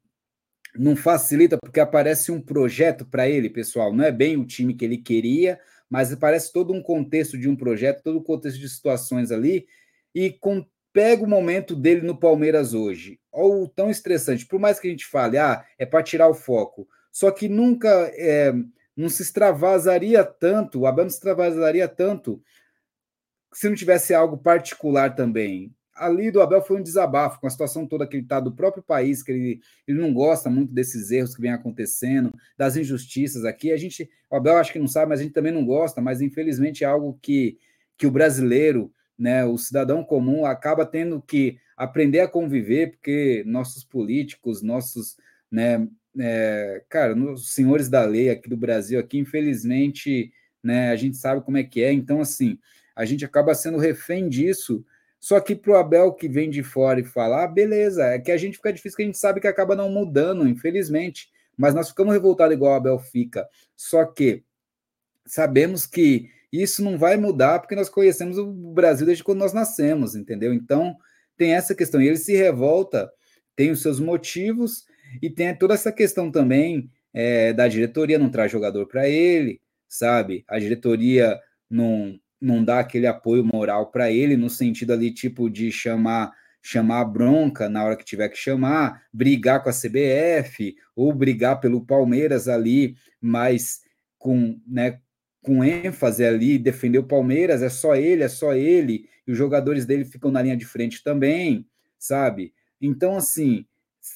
não 0.79 0.97
facilita 0.97 1.59
porque 1.59 1.81
aparece 1.81 2.31
um 2.31 2.41
projeto 2.41 3.05
para 3.05 3.29
ele, 3.29 3.51
pessoal. 3.51 3.93
Não 3.93 4.05
é 4.05 4.13
bem 4.13 4.37
o 4.37 4.47
time 4.47 4.75
que 4.75 4.85
ele 4.85 4.99
queria, 4.99 5.59
mas 5.89 6.15
parece 6.15 6.53
todo 6.53 6.73
um 6.73 6.83
contexto 6.83 7.39
de 7.39 7.49
um 7.49 7.57
projeto, 7.57 8.03
todo 8.03 8.19
um 8.19 8.23
contexto 8.23 8.59
de 8.59 8.69
situações 8.69 9.31
ali. 9.31 9.67
E 10.15 10.31
com, 10.31 10.67
pega 10.93 11.23
o 11.23 11.29
momento 11.29 11.77
dele 11.77 12.01
no 12.01 12.19
Palmeiras 12.19 12.75
hoje, 12.75 13.21
ou 13.31 13.69
tão 13.69 13.91
estressante, 13.91 14.47
por 14.47 14.59
mais 14.59 14.81
que 14.81 14.89
a 14.89 14.91
gente 14.91 15.07
fale, 15.07 15.37
ah, 15.37 15.65
é 15.79 15.85
para 15.85 16.03
tirar 16.03 16.29
o 16.29 16.35
foco, 16.35 16.89
só 17.13 17.31
que 17.31 17.49
nunca 17.49 18.11
é, 18.15 18.53
não 18.97 19.09
se 19.11 19.23
extravasaria 19.23 20.25
tanto, 20.25 20.81
o 20.81 20.87
Abel 20.87 21.05
não 21.05 21.11
se 21.11 21.17
extravasaria 21.17 21.87
tanto 21.87 22.43
se 23.53 23.69
não 23.69 23.77
tivesse 23.77 24.15
algo 24.15 24.39
particular 24.39 25.15
também 25.15 25.76
ali 25.97 26.31
do 26.31 26.41
Abel 26.41 26.63
foi 26.63 26.79
um 26.79 26.83
desabafo 26.83 27.41
com 27.41 27.47
a 27.47 27.51
situação 27.51 27.87
toda 27.87 28.07
que 28.07 28.17
ele 28.17 28.23
está 28.23 28.39
do 28.39 28.53
próprio 28.53 28.83
país, 28.83 29.23
que 29.23 29.33
ele, 29.33 29.61
ele 29.87 29.99
não 29.99 30.13
gosta 30.13 30.51
muito 30.51 30.73
desses 30.73 31.11
erros 31.11 31.35
que 31.35 31.41
vem 31.41 31.53
acontecendo, 31.53 32.33
das 32.57 32.77
injustiças 32.77 33.45
aqui. 33.45 33.73
A 33.73 33.77
gente, 33.77 34.09
o 34.31 34.37
Abel 34.37 34.59
acho 34.59 34.73
que 34.73 34.79
não 34.79 34.89
sabe, 34.89 35.09
mas 35.09 35.21
a 35.21 35.23
gente 35.23 35.33
também 35.33 35.53
não 35.53 35.65
gosta, 35.65 36.01
mas 36.01 36.21
infelizmente 36.21 36.85
é 36.85 36.87
algo 36.87 37.19
que, 37.21 37.59
que 37.97 38.07
o 38.07 38.11
brasileiro, 38.11 38.93
né, 39.19 39.45
o 39.45 39.57
cidadão 39.57 40.05
comum, 40.05 40.45
acaba 40.45 40.85
tendo 40.85 41.21
que 41.21 41.59
aprender 41.77 42.21
a 42.21 42.29
conviver, 42.29 42.93
porque 42.93 43.43
nossos 43.47 43.85
políticos, 43.85 44.63
nossos, 44.63 45.17
né, 45.51 45.89
é, 46.19 46.83
cara, 46.89 47.15
os 47.15 47.53
senhores 47.53 47.89
da 47.89 48.05
lei 48.05 48.31
aqui 48.31 48.49
do 48.49 48.57
Brasil, 48.57 48.99
aqui, 48.99 49.19
infelizmente, 49.19 50.33
né, 50.63 50.91
a 50.91 50.97
gente 50.97 51.17
sabe 51.17 51.43
como 51.43 51.57
é 51.57 51.65
que 51.65 51.83
é, 51.83 51.93
então, 51.93 52.21
assim, 52.21 52.59
a 52.95 53.05
gente 53.05 53.25
acaba 53.25 53.55
sendo 53.55 53.77
refém 53.77 54.29
disso 54.29 54.85
só 55.27 55.41
que 55.41 55.57
para 55.57 55.73
o 55.73 55.77
Abel 55.77 56.13
que 56.13 56.29
vem 56.29 56.49
de 56.49 56.63
fora 56.63 57.01
e 57.01 57.05
falar, 57.05 57.43
ah, 57.43 57.49
beleza, 57.49 58.05
é 58.05 58.17
que 58.17 58.31
a 58.31 58.37
gente 58.37 58.59
fica 58.59 58.73
difícil, 58.73 58.97
que 58.97 59.03
a 59.03 59.07
gente 59.07 59.19
sabe 59.19 59.41
que 59.41 59.49
acaba 59.49 59.75
não 59.75 59.91
mudando, 59.91 60.47
infelizmente. 60.47 61.29
Mas 61.59 61.75
nós 61.75 61.89
ficamos 61.89 62.15
revoltados 62.15 62.55
igual 62.55 62.75
o 62.75 62.77
Abel 62.77 62.97
fica. 63.01 63.45
Só 63.75 64.05
que 64.05 64.45
sabemos 65.27 65.85
que 65.85 66.31
isso 66.53 66.81
não 66.81 66.97
vai 66.97 67.17
mudar 67.17 67.59
porque 67.59 67.75
nós 67.75 67.89
conhecemos 67.89 68.39
o 68.39 68.53
Brasil 68.53 69.05
desde 69.05 69.25
quando 69.25 69.41
nós 69.41 69.53
nascemos, 69.53 70.15
entendeu? 70.15 70.55
Então 70.55 70.97
tem 71.37 71.55
essa 71.55 71.75
questão. 71.75 72.01
E 72.01 72.07
ele 72.07 72.19
se 72.19 72.37
revolta, 72.37 73.11
tem 73.57 73.73
os 73.73 73.83
seus 73.83 73.99
motivos 73.99 74.87
e 75.21 75.29
tem 75.29 75.53
toda 75.59 75.75
essa 75.75 75.91
questão 75.91 76.31
também 76.31 76.89
é, 77.13 77.53
da 77.53 77.67
diretoria 77.67 78.17
não 78.17 78.31
traz 78.31 78.53
jogador 78.53 78.87
para 78.87 79.09
ele, 79.09 79.61
sabe? 79.89 80.45
A 80.47 80.61
diretoria 80.61 81.37
não 81.69 82.17
não 82.41 82.65
dá 82.65 82.81
aquele 82.81 83.07
apoio 83.07 83.45
moral 83.45 83.91
para 83.91 84.11
ele, 84.11 84.37
no 84.37 84.51
sentido 84.51 84.93
ali, 84.93 85.11
tipo, 85.13 85.49
de 85.51 85.71
chamar 85.71 86.33
chamar 86.67 87.03
a 87.03 87.05
bronca 87.05 87.69
na 87.69 87.85
hora 87.85 87.97
que 87.97 88.05
tiver 88.05 88.29
que 88.29 88.37
chamar, 88.37 89.05
brigar 89.13 89.63
com 89.63 89.69
a 89.69 89.73
CBF, 89.73 90.75
ou 90.97 91.13
brigar 91.13 91.61
pelo 91.61 91.87
Palmeiras 91.87 92.49
ali, 92.49 92.97
mas 93.21 93.83
com, 94.19 94.61
né, 94.67 94.99
com 95.41 95.63
ênfase 95.63 96.25
ali, 96.25 96.59
defender 96.59 96.99
o 96.99 97.07
Palmeiras, 97.07 97.63
é 97.63 97.69
só 97.69 97.95
ele, 97.95 98.25
é 98.25 98.29
só 98.29 98.53
ele, 98.53 99.09
e 99.25 99.31
os 99.31 99.39
jogadores 99.39 99.87
dele 99.87 100.05
ficam 100.05 100.29
na 100.33 100.43
linha 100.43 100.57
de 100.57 100.65
frente 100.65 101.05
também, 101.05 101.65
sabe? 102.01 102.53
Então, 102.81 103.17
assim, 103.17 103.65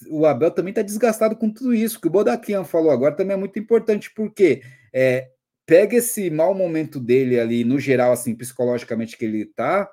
o 0.08 0.26
Abel 0.26 0.50
também 0.50 0.72
está 0.72 0.82
desgastado 0.82 1.36
com 1.36 1.48
tudo 1.48 1.72
isso, 1.72 2.00
que 2.00 2.08
o 2.08 2.10
Bodaquian 2.10 2.64
falou 2.64 2.90
agora 2.90 3.14
também 3.14 3.34
é 3.34 3.38
muito 3.38 3.60
importante, 3.60 4.12
porque 4.12 4.60
é, 4.92 5.28
pega 5.66 5.96
esse 5.96 6.30
mau 6.30 6.54
momento 6.54 6.98
dele 6.98 7.38
ali, 7.38 7.64
no 7.64 7.78
geral, 7.78 8.12
assim, 8.12 8.34
psicologicamente 8.34 9.16
que 9.16 9.24
ele 9.24 9.44
tá, 9.44 9.90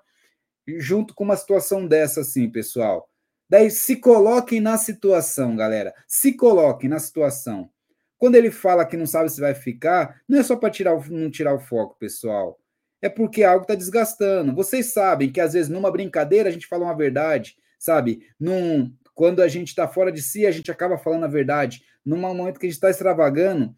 junto 0.78 1.14
com 1.14 1.24
uma 1.24 1.38
situação 1.38 1.88
dessa, 1.88 2.22
assim, 2.22 2.50
pessoal. 2.50 3.10
Daí 3.50 3.72
se 3.72 3.96
coloquem 3.96 4.60
na 4.60 4.78
situação, 4.78 5.56
galera. 5.56 5.94
Se 6.06 6.34
coloquem 6.34 6.90
na 6.90 7.00
situação. 7.00 7.70
Quando 8.18 8.36
ele 8.36 8.52
fala 8.52 8.86
que 8.86 8.98
não 8.98 9.06
sabe 9.06 9.30
se 9.30 9.40
vai 9.40 9.54
ficar, 9.54 10.22
não 10.28 10.40
é 10.40 10.44
só 10.44 10.56
para 10.56 10.70
tirar 10.70 11.10
não 11.10 11.30
tirar 11.30 11.54
o 11.54 11.60
foco, 11.60 11.96
pessoal. 11.98 12.60
É 13.02 13.08
porque 13.08 13.44
algo 13.44 13.62
está 13.62 13.76
desgastando. 13.76 14.56
Vocês 14.56 14.88
sabem 14.88 15.32
que 15.32 15.40
às 15.40 15.54
vezes 15.54 15.70
numa 15.70 15.92
brincadeira 15.92 16.50
a 16.50 16.52
gente 16.52 16.68
fala 16.68 16.86
uma 16.86 16.98
verdade, 16.98 17.56
sabe? 17.78 18.28
Num, 18.40 18.92
quando 19.14 19.42
a 19.42 19.48
gente 19.48 19.70
está 19.70 19.88
fora 19.88 20.12
de 20.12 20.22
si, 20.22 20.46
a 20.46 20.52
gente 20.52 20.72
acaba 20.72 20.98
falando 20.98 21.26
a 21.26 21.30
verdade. 21.30 21.84
Num 22.04 22.18
momento 22.18 22.60
que 22.60 22.66
a 22.66 22.70
gente 22.70 22.76
está 22.76 22.90
extravagando, 22.90 23.74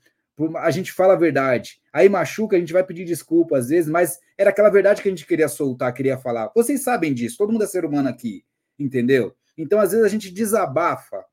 a 0.58 0.72
gente 0.72 0.92
fala 0.92 1.14
a 1.14 1.18
verdade. 1.18 1.82
Aí 1.92 2.08
machuca, 2.08 2.56
a 2.56 2.60
gente 2.60 2.74
vai 2.74 2.84
pedir 2.84 3.06
desculpa 3.06 3.58
às 3.58 3.70
vezes, 3.70 3.90
mas 3.90 4.20
era 4.38 4.50
aquela 4.50 4.70
verdade 4.70 5.02
que 5.02 5.08
a 5.08 5.12
gente 5.12 5.26
queria 5.26 5.48
soltar, 5.48 5.94
queria 5.94 6.18
falar. 6.18 6.52
Vocês 6.56 6.84
sabem 6.84 7.14
disso, 7.14 7.38
todo 7.38 7.52
mundo 7.52 7.64
é 7.64 7.68
ser 7.68 7.86
humano 7.86 8.10
aqui, 8.10 8.44
entendeu? 8.78 9.36
Então, 9.58 9.80
às 9.80 9.92
vezes, 9.92 10.06
a 10.06 10.10
gente 10.10 10.32
desabafa, 10.32 11.26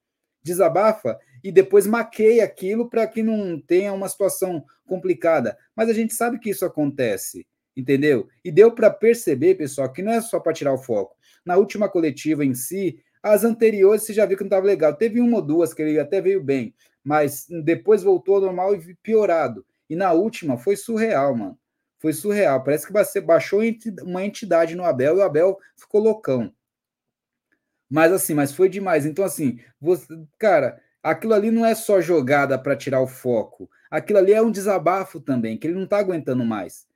desabafa 0.42 1.18
e 1.44 1.52
depois 1.52 1.86
maqueia 1.86 2.44
aquilo 2.44 2.90
para 2.90 3.06
que 3.06 3.22
não 3.22 3.60
tenha 3.60 3.92
uma 3.92 4.08
situação 4.08 4.64
complicada. 4.84 5.56
Mas 5.76 5.88
a 5.88 5.92
gente 5.92 6.12
sabe 6.12 6.40
que 6.40 6.50
isso 6.50 6.64
acontece, 6.64 7.46
entendeu? 7.76 8.26
E 8.44 8.50
deu 8.50 8.72
para 8.72 8.90
perceber, 8.90 9.54
pessoal, 9.54 9.92
que 9.92 10.02
não 10.02 10.12
é 10.12 10.20
só 10.20 10.40
para 10.40 10.52
tirar 10.52 10.72
o 10.72 10.78
foco. 10.78 11.14
Na 11.44 11.56
última 11.56 11.88
coletiva 11.88 12.44
em 12.44 12.54
si, 12.54 12.98
as 13.26 13.44
anteriores 13.44 14.02
você 14.02 14.12
já 14.12 14.24
viu 14.24 14.36
que 14.36 14.44
não 14.44 14.48
estava 14.48 14.66
legal. 14.66 14.94
Teve 14.94 15.20
uma 15.20 15.38
ou 15.38 15.42
duas 15.42 15.74
que 15.74 15.82
ele 15.82 15.98
até 15.98 16.20
veio 16.20 16.42
bem, 16.42 16.74
mas 17.02 17.46
depois 17.64 18.02
voltou 18.02 18.36
ao 18.36 18.40
normal 18.42 18.74
e 18.74 18.94
piorado. 18.96 19.66
E 19.90 19.96
na 19.96 20.12
última 20.12 20.56
foi 20.56 20.76
surreal, 20.76 21.36
mano. 21.36 21.58
Foi 21.98 22.12
surreal. 22.12 22.62
Parece 22.62 22.86
que 22.86 23.20
baixou 23.20 23.60
uma 24.02 24.24
entidade 24.24 24.76
no 24.76 24.84
Abel 24.84 25.16
e 25.16 25.18
o 25.18 25.22
Abel 25.22 25.58
ficou 25.76 26.00
loucão. 26.00 26.52
Mas 27.88 28.12
assim, 28.12 28.34
mas 28.34 28.52
foi 28.52 28.68
demais. 28.68 29.06
Então, 29.06 29.24
assim, 29.24 29.58
você, 29.80 30.06
cara, 30.38 30.80
aquilo 31.02 31.34
ali 31.34 31.50
não 31.50 31.64
é 31.64 31.74
só 31.74 32.00
jogada 32.00 32.58
para 32.58 32.76
tirar 32.76 33.00
o 33.00 33.06
foco. 33.06 33.68
Aquilo 33.90 34.18
ali 34.18 34.32
é 34.32 34.42
um 34.42 34.50
desabafo 34.50 35.20
também, 35.20 35.56
que 35.56 35.66
ele 35.66 35.78
não 35.78 35.86
tá 35.86 35.98
aguentando 35.98 36.44
mais. 36.44 36.86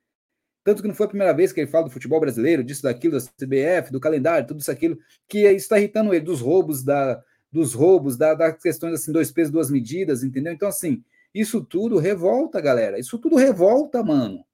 Tanto 0.63 0.81
que 0.81 0.87
não 0.87 0.95
foi 0.95 1.07
a 1.07 1.09
primeira 1.09 1.33
vez 1.33 1.51
que 1.51 1.59
ele 1.59 1.69
fala 1.69 1.85
do 1.85 1.91
futebol 1.91 2.19
brasileiro, 2.19 2.63
disso, 2.63 2.83
daquilo, 2.83 3.19
da 3.19 3.25
CBF, 3.25 3.91
do 3.91 3.99
calendário, 3.99 4.47
tudo 4.47 4.59
isso, 4.59 4.71
aquilo, 4.71 4.97
que 5.27 5.39
isso 5.39 5.65
está 5.65 5.79
irritando 5.79 6.13
ele, 6.13 6.23
dos 6.23 6.39
roubos 6.39 6.83
da, 6.83 7.21
dos 7.51 7.73
roubos, 7.73 8.15
da, 8.15 8.33
das 8.33 8.61
questões 8.61 8.93
assim, 8.93 9.11
dois 9.11 9.31
pesos, 9.31 9.51
duas 9.51 9.71
medidas, 9.71 10.23
entendeu? 10.23 10.53
Então, 10.53 10.69
assim, 10.69 11.03
isso 11.33 11.63
tudo 11.63 11.97
revolta, 11.97 12.61
galera. 12.61 12.99
Isso 12.99 13.17
tudo 13.17 13.35
revolta, 13.35 14.03
mano. 14.03 14.45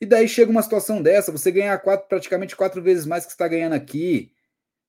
E 0.00 0.06
daí 0.06 0.28
chega 0.28 0.50
uma 0.50 0.62
situação 0.62 1.00
dessa, 1.00 1.30
você 1.30 1.50
ganhar 1.50 1.78
quatro, 1.78 2.08
praticamente 2.08 2.56
quatro 2.56 2.82
vezes 2.82 3.06
mais 3.06 3.24
que 3.24 3.30
está 3.30 3.46
ganhando 3.46 3.74
aqui, 3.74 4.32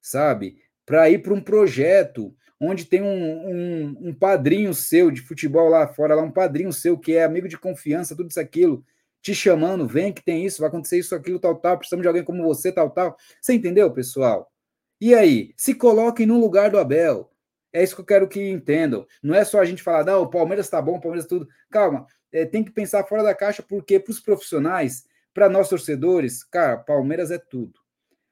sabe? 0.02 0.58
Para 0.86 1.10
ir 1.10 1.22
para 1.22 1.34
um 1.34 1.42
projeto 1.42 2.36
onde 2.60 2.86
tem 2.86 3.02
um, 3.02 3.08
um, 3.08 4.10
um, 4.10 4.14
padrinho 4.14 4.74
seu 4.74 5.12
de 5.12 5.22
futebol 5.22 5.70
lá 5.70 5.88
fora, 5.88 6.16
lá 6.16 6.24
um 6.24 6.32
padrinho 6.32 6.74
seu 6.74 6.98
que 6.98 7.14
é 7.14 7.24
amigo 7.24 7.48
de 7.48 7.58
confiança, 7.58 8.16
tudo 8.16 8.30
isso 8.30 8.40
aquilo, 8.40 8.84
te 9.24 9.34
chamando, 9.34 9.88
vem 9.88 10.12
que 10.12 10.22
tem 10.22 10.46
isso, 10.46 10.60
vai 10.60 10.68
acontecer 10.68 11.00
isso, 11.00 11.16
aquilo, 11.16 11.40
tal, 11.40 11.56
tal, 11.56 11.78
precisamos 11.78 12.04
de 12.04 12.08
alguém 12.08 12.26
como 12.26 12.44
você, 12.44 12.74
tal, 12.74 12.90
tal. 12.90 13.16
Você 13.42 13.54
entendeu, 13.54 13.90
pessoal? 13.90 14.52
E 15.00 15.16
aí, 15.16 15.54
se 15.56 15.74
coloquem 15.74 16.26
no 16.26 16.40
lugar 16.40 16.70
do 16.70 16.78
Abel. 16.78 17.32
É 17.72 17.82
isso 17.82 17.96
que 17.96 18.02
eu 18.02 18.06
quero 18.06 18.28
que 18.28 18.50
entendam. 18.50 19.08
Não 19.24 19.34
é 19.34 19.44
só 19.46 19.60
a 19.62 19.66
gente 19.66 19.82
falar, 19.82 20.04
não, 20.04 20.24
o 20.24 20.30
Palmeiras 20.30 20.70
tá 20.70 20.82
bom, 20.82 20.98
o 20.98 21.02
Palmeiras 21.02 21.26
tudo. 21.26 21.48
Calma, 21.72 22.06
é, 22.32 22.46
tem 22.46 22.64
que 22.64 22.72
pensar 22.72 23.06
fora 23.06 23.24
da 23.24 23.34
caixa, 23.34 23.64
porque 23.64 23.98
para 23.98 24.12
os 24.12 24.20
profissionais, 24.20 25.06
para 25.34 25.50
nós 25.50 25.70
torcedores, 25.70 26.44
cara, 26.44 26.78
Palmeiras 26.78 27.32
é 27.32 27.38
tudo. 27.38 27.80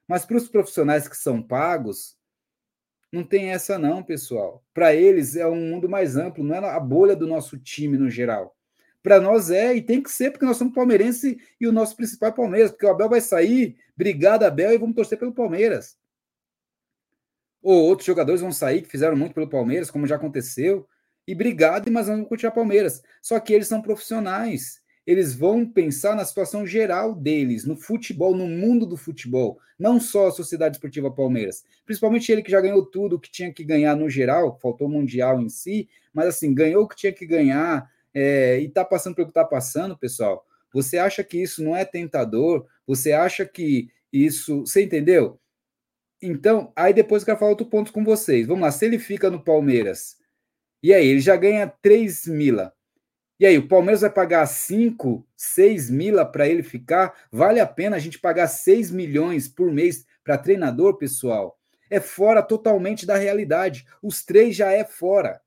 Mas 0.08 0.26
para 0.26 0.38
os 0.38 0.50
profissionais 0.50 1.08
que 1.08 1.16
são 1.16 1.42
pagos, 1.42 2.18
não 3.12 3.24
tem 3.24 3.52
essa 3.52 3.80
não, 3.80 4.04
pessoal. 4.04 4.62
Para 4.74 4.94
eles 4.94 5.38
é 5.38 5.48
um 5.48 5.56
mundo 5.56 5.88
mais 5.88 6.18
amplo, 6.18 6.44
não 6.44 6.56
é 6.56 6.60
a 6.60 6.80
bolha 6.80 7.16
do 7.16 7.26
nosso 7.26 7.58
time 7.58 7.98
no 7.98 8.10
geral. 8.10 8.56
Para 9.04 9.20
nós 9.20 9.50
é, 9.50 9.76
e 9.76 9.82
tem 9.82 10.02
que 10.02 10.12
ser, 10.12 10.32
porque 10.32 10.46
nós 10.46 10.58
somos 10.58 10.74
palmeirense 10.74 11.40
e 11.60 11.68
o 11.68 11.72
nosso 11.72 11.96
principal 11.96 12.30
é 12.30 12.34
Palmeiras, 12.34 12.72
porque 12.72 12.86
o 12.86 12.90
Abel 12.90 13.10
vai 13.10 13.22
sair, 13.22 13.76
obrigado 13.96 14.44
Abel, 14.44 14.74
e 14.74 14.78
vamos 14.78 14.96
torcer 14.96 15.18
pelo 15.18 15.34
Palmeiras 15.34 15.98
ou 17.62 17.84
outros 17.84 18.06
jogadores 18.06 18.42
vão 18.42 18.52
sair 18.52 18.82
que 18.82 18.90
fizeram 18.90 19.16
muito 19.16 19.34
pelo 19.34 19.48
Palmeiras, 19.48 19.92
como 19.92 20.08
já 20.08 20.16
aconteceu, 20.16 20.88
e 21.28 21.34
obrigado, 21.34 21.92
mas 21.92 22.08
vamos 22.08 22.28
continuar 22.28 22.52
Palmeiras. 22.52 23.04
Só 23.22 23.40
que 23.40 23.54
eles 23.54 23.68
são 23.68 23.82
profissionais. 23.82 24.82
Eles 25.06 25.36
vão 25.36 25.66
pensar 25.66 26.16
na 26.16 26.26
situação 26.26 26.66
geral 26.66 27.14
deles, 27.14 27.66
no 27.66 27.76
futebol, 27.76 28.36
no 28.36 28.48
mundo 28.48 28.86
do 28.86 28.98
futebol, 28.98 29.60
não 29.78 30.00
só 30.00 30.28
a 30.28 30.32
Sociedade 30.32 30.78
Esportiva 30.78 31.12
Palmeiras. 31.12 31.64
Principalmente 31.86 32.32
ele 32.32 32.42
que 32.42 32.52
já 32.52 32.62
ganhou 32.62 32.86
tudo 32.86 33.20
que 33.20 33.32
tinha 33.32 33.52
que 33.52 33.64
ganhar 33.64 33.96
no 33.96 34.10
geral, 34.10 34.60
faltou 34.62 34.88
o 34.88 34.92
Mundial 34.92 35.42
em 35.42 35.50
si, 35.50 35.90
mas 36.14 36.28
assim, 36.28 36.54
ganhou 36.54 36.84
o 36.84 36.88
que 36.88 36.96
tinha 36.96 37.12
que 37.12 37.26
ganhar, 37.26 37.90
é, 38.14 38.60
e 38.60 38.66
está 38.66 38.84
passando 38.84 39.16
pelo 39.16 39.28
que 39.28 39.32
está 39.32 39.46
passando, 39.46 39.98
pessoal, 39.98 40.46
você 40.74 40.98
acha 40.98 41.24
que 41.24 41.42
isso 41.42 41.64
não 41.64 41.76
é 41.76 41.86
tentador? 41.86 42.66
Você 42.88 43.12
acha 43.12 43.46
que 43.46 43.90
isso. 44.12 44.62
Você 44.62 44.84
entendeu? 44.84 45.40
Então, 46.22 46.72
aí 46.76 46.94
depois 46.94 47.22
eu 47.22 47.26
quero 47.26 47.40
falar 47.40 47.52
outro 47.52 47.66
ponto 47.66 47.92
com 47.92 48.04
vocês. 48.04 48.48
Vamos 48.48 48.62
lá, 48.62 48.72
se 48.72 48.86
ele 48.86 49.00
fica 49.00 49.30
no 49.30 49.44
Palmeiras, 49.44 50.22
e 50.84 50.94
aí, 50.94 51.08
ele 51.08 51.20
já 51.20 51.36
ganha 51.36 51.68
3 51.68 52.26
mila. 52.26 52.74
E 53.40 53.46
aí, 53.46 53.58
o 53.58 53.68
Palmeiras 53.68 54.02
vai 54.02 54.10
pagar 54.10 54.46
5, 54.48 55.28
6 55.38 55.90
mila 55.92 56.26
para 56.26 56.48
ele 56.48 56.64
ficar? 56.64 57.28
Vale 57.32 57.60
a 57.60 57.68
pena 57.68 57.96
a 57.96 58.00
gente 58.00 58.20
pagar 58.20 58.48
6 58.48 58.90
milhões 58.90 59.48
por 59.48 59.72
mês 59.72 60.06
para 60.24 60.38
treinador, 60.38 60.98
pessoal? 60.98 61.60
É 61.90 62.00
fora 62.00 62.42
totalmente 62.42 63.06
da 63.06 63.16
realidade. 63.16 63.86
Os 64.02 64.24
três 64.24 64.56
já 64.56 64.72
é 64.72 64.84
fora. 64.84 65.42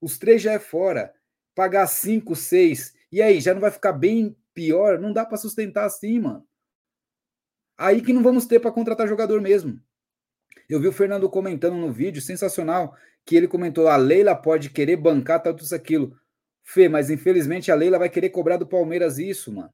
Os 0.00 0.18
três 0.18 0.40
já 0.42 0.52
é 0.52 0.58
fora. 0.58 1.12
Pagar 1.54 1.86
5, 1.86 2.34
6. 2.34 2.94
E 3.10 3.20
aí, 3.20 3.40
já 3.40 3.52
não 3.52 3.60
vai 3.60 3.70
ficar 3.70 3.92
bem 3.92 4.36
pior? 4.54 4.98
Não 4.98 5.12
dá 5.12 5.24
para 5.24 5.36
sustentar 5.36 5.84
assim, 5.84 6.20
mano. 6.20 6.46
Aí 7.76 8.00
que 8.00 8.12
não 8.12 8.22
vamos 8.22 8.46
ter 8.46 8.60
para 8.60 8.70
contratar 8.70 9.08
jogador 9.08 9.40
mesmo. 9.40 9.80
Eu 10.68 10.80
vi 10.80 10.88
o 10.88 10.92
Fernando 10.92 11.28
comentando 11.28 11.76
no 11.76 11.92
vídeo, 11.92 12.22
sensacional, 12.22 12.94
que 13.24 13.36
ele 13.36 13.48
comentou: 13.48 13.88
a 13.88 13.96
Leila 13.96 14.34
pode 14.34 14.70
querer 14.70 14.96
bancar 14.96 15.42
tudo 15.42 15.62
isso 15.62 15.74
aquilo. 15.74 16.16
Fê, 16.62 16.88
mas 16.88 17.10
infelizmente 17.10 17.72
a 17.72 17.74
Leila 17.74 17.98
vai 17.98 18.08
querer 18.08 18.30
cobrar 18.30 18.56
do 18.56 18.66
Palmeiras 18.66 19.18
isso, 19.18 19.52
mano. 19.52 19.70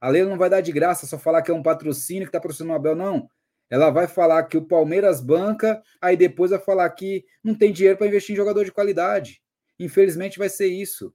A 0.00 0.08
Leila 0.08 0.30
não 0.30 0.38
vai 0.38 0.48
dar 0.48 0.62
de 0.62 0.72
graça, 0.72 1.06
só 1.06 1.18
falar 1.18 1.42
que 1.42 1.50
é 1.50 1.54
um 1.54 1.62
patrocínio 1.62 2.26
que 2.26 2.32
tá 2.32 2.40
patrocinando 2.40 2.72
o 2.72 2.76
Abel, 2.76 2.96
não. 2.96 3.28
Ela 3.68 3.90
vai 3.90 4.08
falar 4.08 4.42
que 4.44 4.56
o 4.56 4.66
Palmeiras 4.66 5.20
banca, 5.20 5.82
aí 6.00 6.16
depois 6.16 6.50
vai 6.50 6.58
falar 6.58 6.88
que 6.90 7.24
não 7.44 7.54
tem 7.54 7.72
dinheiro 7.72 7.98
para 7.98 8.06
investir 8.06 8.32
em 8.32 8.36
jogador 8.36 8.64
de 8.64 8.72
qualidade. 8.72 9.42
Infelizmente 9.78 10.38
vai 10.38 10.48
ser 10.48 10.66
isso. 10.66 11.14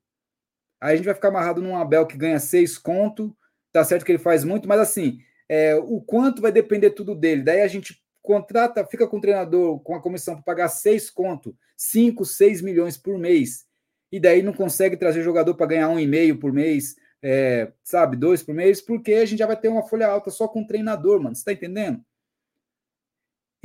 Aí 0.80 0.94
a 0.94 0.95
gente 0.95 1.06
vai 1.06 1.16
ficar 1.16 1.30
amarrado 1.30 1.62
num 1.62 1.76
Abel 1.76 2.06
que 2.06 2.18
ganha 2.18 2.40
seis 2.40 2.78
conto, 2.78 3.36
tá 3.72 3.84
certo 3.84 4.06
que 4.06 4.12
ele 4.12 4.20
faz 4.20 4.44
muito, 4.44 4.68
mas 4.68 4.80
assim, 4.80 5.20
é, 5.50 5.76
o 5.76 6.02
quanto 6.02 6.42
vai 6.42 6.52
depender 6.52 6.92
tudo 6.92 7.16
dele. 7.16 7.44
Daí 7.44 7.62
a 7.62 7.68
gente 7.68 8.02
contrata, 8.22 8.86
fica 8.86 9.08
com 9.08 9.18
o 9.18 9.22
treinador 9.22 9.80
com 9.82 9.95
a 9.95 10.02
comissão 10.02 10.36
para 10.36 10.44
pagar 10.44 10.70
seis 10.70 11.10
conto, 11.10 11.56
cinco, 11.78 12.26
seis 12.26 12.62
milhões 12.62 12.98
por 12.98 13.18
mês, 13.18 13.66
e 14.12 14.20
daí 14.20 14.42
não 14.42 14.54
consegue 14.54 14.98
trazer 14.98 15.22
jogador 15.22 15.56
para 15.56 15.68
ganhar 15.68 15.90
um 15.90 16.00
e 16.00 16.08
meio 16.08 16.40
por 16.40 16.52
mês, 16.52 16.95
é, 17.22 17.72
sabe, 17.84 18.16
dois 18.16 18.44
por 18.44 18.54
mês, 18.54 18.82
porque 18.82 19.14
a 19.14 19.26
gente 19.26 19.40
já 19.40 19.48
vai 19.48 19.60
ter 19.60 19.68
uma 19.68 19.84
folha 19.84 20.08
alta 20.08 20.30
só 20.30 20.48
com 20.48 20.62
o 20.62 20.68
treinador, 20.68 21.22
mano. 21.22 21.36
Você 21.36 21.44
tá 21.44 21.54
entendendo? 21.54 22.04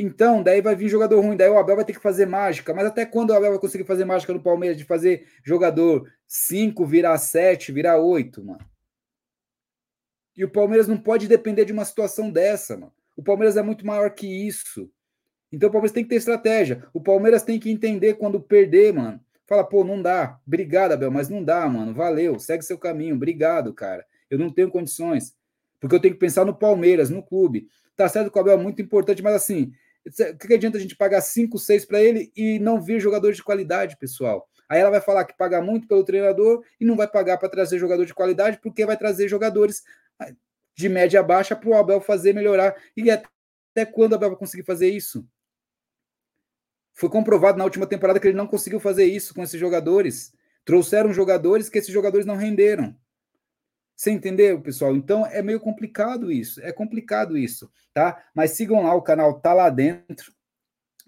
Então, 0.03 0.43
daí 0.43 0.63
vai 0.63 0.75
vir 0.75 0.89
jogador 0.89 1.21
ruim, 1.21 1.37
daí 1.37 1.51
o 1.51 1.59
Abel 1.59 1.77
vai 1.77 1.85
ter 1.85 1.93
que 1.93 2.01
fazer 2.01 2.25
mágica. 2.25 2.73
Mas 2.73 2.87
até 2.87 3.05
quando 3.05 3.31
o 3.31 3.35
Abel 3.35 3.51
vai 3.51 3.59
conseguir 3.59 3.85
fazer 3.85 4.07
mágica 4.07 4.33
no 4.33 4.43
Palmeiras 4.43 4.79
de 4.79 4.85
fazer 4.85 5.27
jogador 5.45 6.11
5 6.27 6.87
virar 6.87 7.19
7, 7.19 7.71
virar 7.71 7.99
8, 7.99 8.43
mano? 8.43 8.65
E 10.35 10.43
o 10.43 10.49
Palmeiras 10.49 10.89
não 10.89 10.97
pode 10.97 11.29
depender 11.29 11.67
de 11.67 11.73
uma 11.75 11.85
situação 11.85 12.31
dessa, 12.31 12.79
mano. 12.79 12.95
O 13.15 13.23
Palmeiras 13.23 13.59
é 13.59 13.63
muito 13.63 13.87
maior 13.87 14.09
que 14.15 14.27
isso. 14.27 14.91
Então 15.53 15.69
o 15.69 15.73
Palmeiras 15.73 15.93
tem 15.93 16.03
que 16.03 16.09
ter 16.09 16.17
estratégia. 16.17 16.83
O 16.95 17.01
Palmeiras 17.03 17.43
tem 17.43 17.61
que 17.61 17.71
entender 17.71 18.15
quando 18.15 18.41
perder, 18.41 18.95
mano. 18.95 19.21
Fala, 19.47 19.65
pô, 19.65 19.85
não 19.85 20.01
dá. 20.01 20.41
Obrigado, 20.47 20.93
Abel, 20.93 21.11
mas 21.11 21.29
não 21.29 21.45
dá, 21.45 21.69
mano. 21.69 21.93
Valeu, 21.93 22.39
segue 22.39 22.65
seu 22.65 22.79
caminho. 22.79 23.17
Obrigado, 23.17 23.75
cara. 23.75 24.07
Eu 24.31 24.39
não 24.39 24.49
tenho 24.49 24.71
condições. 24.71 25.35
Porque 25.79 25.95
eu 25.95 26.01
tenho 26.01 26.15
que 26.15 26.21
pensar 26.21 26.47
no 26.47 26.57
Palmeiras, 26.57 27.11
no 27.11 27.23
clube. 27.23 27.69
Tá 27.95 28.09
certo 28.09 28.31
que 28.31 28.39
o 28.39 28.41
Abel 28.41 28.55
é 28.55 28.63
muito 28.63 28.81
importante, 28.81 29.23
mas 29.23 29.35
assim, 29.35 29.73
o 30.07 30.39
que 30.39 30.55
adianta 30.55 30.79
a 30.79 30.81
gente 30.81 30.97
pagar 30.97 31.21
5, 31.21 31.59
6 31.59 31.85
para 31.85 32.01
ele 32.01 32.33
e 32.35 32.59
não 32.59 32.81
vir 32.81 33.01
jogador 33.01 33.33
de 33.33 33.43
qualidade, 33.43 33.97
pessoal? 33.99 34.49
Aí 34.69 34.81
ela 34.81 34.91
vai 34.91 35.01
falar 35.01 35.25
que 35.25 35.37
paga 35.37 35.61
muito 35.61 35.89
pelo 35.89 36.05
treinador 36.05 36.65
e 36.81 36.85
não 36.85 36.97
vai 36.97 37.09
pagar 37.09 37.39
para 37.39 37.49
trazer 37.49 37.79
jogador 37.79 38.07
de 38.07 38.15
qualidade, 38.15 38.59
porque 38.63 38.87
vai 38.87 38.97
trazer 38.97 39.29
jogadores 39.29 39.83
de 40.77 40.89
média 40.89 41.23
baixa 41.23 41.57
para 41.57 41.69
o 41.69 41.75
Abel 41.75 42.01
fazer 42.01 42.33
melhorar. 42.33 42.75
E 42.97 43.11
até 43.11 43.85
quando 43.85 44.13
o 44.13 44.15
Abel 44.15 44.31
vai 44.31 44.39
conseguir 44.39 44.63
fazer 44.63 44.89
isso? 44.89 45.27
Foi 46.95 47.09
comprovado 47.09 47.59
na 47.59 47.65
última 47.65 47.87
temporada 47.87 48.21
que 48.21 48.29
ele 48.29 48.37
não 48.37 48.47
conseguiu 48.47 48.79
fazer 48.79 49.05
isso 49.05 49.35
com 49.35 49.43
esses 49.43 49.59
jogadores. 49.59 50.33
Trouxeram 50.65 51.13
jogadores 51.13 51.69
que 51.69 51.79
esses 51.79 51.93
jogadores 51.93 52.27
não 52.27 52.37
renderam. 52.37 52.97
Você 54.01 54.11
entendeu, 54.13 54.59
pessoal? 54.63 54.97
Então 54.97 55.27
é 55.27 55.43
meio 55.43 55.61
complicado 55.61 56.33
isso. 56.33 56.59
É 56.63 56.73
complicado 56.73 57.37
isso, 57.37 57.71
tá? 57.93 58.25
Mas 58.35 58.53
sigam 58.53 58.83
lá, 58.83 58.95
o 58.95 59.03
canal 59.03 59.39
tá 59.39 59.53
lá 59.53 59.69
dentro. 59.69 60.33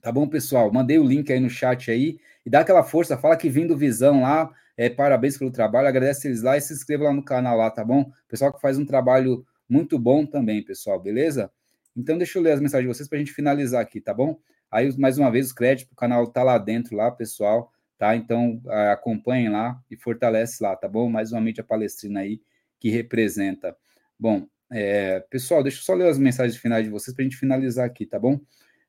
Tá 0.03 0.13
bom, 0.13 0.29
pessoal? 0.29 0.71
Mandei 0.71 0.99
o 0.99 1.03
link 1.03 1.33
aí 1.33 1.41
no 1.41 1.49
chat 1.49 1.91
aí 1.91 2.21
e 2.45 2.51
dá 2.51 2.61
aquela 2.61 2.83
força, 2.85 3.17
fala 3.17 3.35
que 3.35 3.49
vindo 3.49 3.75
Visão 3.79 4.21
lá, 4.21 4.53
é, 4.77 4.91
parabéns 4.91 5.39
pelo 5.39 5.51
trabalho, 5.51 5.89
agradece 5.89 6.29
eles 6.29 6.43
lá 6.43 6.59
e 6.59 6.61
se 6.61 6.75
inscreva 6.75 7.05
lá 7.05 7.15
no 7.15 7.25
canal 7.25 7.57
lá, 7.57 7.71
tá 7.71 7.83
bom? 7.83 8.13
Pessoal 8.29 8.53
que 8.53 8.61
faz 8.61 8.77
um 8.77 8.85
trabalho 8.85 9.43
muito 9.67 9.99
bom 9.99 10.27
também, 10.27 10.63
pessoal, 10.63 11.01
beleza? 11.01 11.51
Então, 11.97 12.19
deixa 12.19 12.39
eu 12.39 12.43
ler 12.43 12.53
as 12.53 12.61
mensagens 12.61 12.87
de 12.87 12.95
vocês 12.95 13.09
para 13.09 13.17
a 13.17 13.21
gente 13.21 13.33
finalizar 13.33 13.81
aqui, 13.81 14.03
tá 14.03 14.13
bom? 14.13 14.39
Aí, 14.71 14.95
mais 14.99 15.17
uma 15.17 15.31
vez, 15.31 15.47
os 15.47 15.53
créditos, 15.55 15.91
o 15.91 15.97
canal 15.97 16.27
tá 16.27 16.43
lá 16.43 16.59
dentro, 16.59 16.95
lá, 16.95 17.11
pessoal, 17.11 17.73
tá? 17.97 18.15
Então, 18.15 18.61
acompanhem 18.91 19.49
lá 19.49 19.81
e 19.91 19.97
fortalece 19.97 20.63
lá, 20.63 20.77
tá 20.77 20.87
bom? 20.87 21.09
Mais 21.09 21.33
uma 21.33 21.41
mídia 21.41 21.65
palestrina 21.65 22.21
aí 22.21 22.39
que 22.83 22.91
representa. 22.91 23.77
Bom, 24.19 24.45
é, 24.69 25.21
pessoal, 25.31 25.63
deixa 25.63 25.79
eu 25.79 25.83
só 25.85 25.95
ler 25.95 26.09
as 26.09 26.19
mensagens 26.19 26.61
finais 26.61 26.85
de 26.85 26.91
vocês 26.91 27.15
para 27.15 27.23
a 27.23 27.29
gente 27.29 27.37
finalizar 27.37 27.87
aqui, 27.87 28.05
tá 28.05 28.19
bom? 28.19 28.41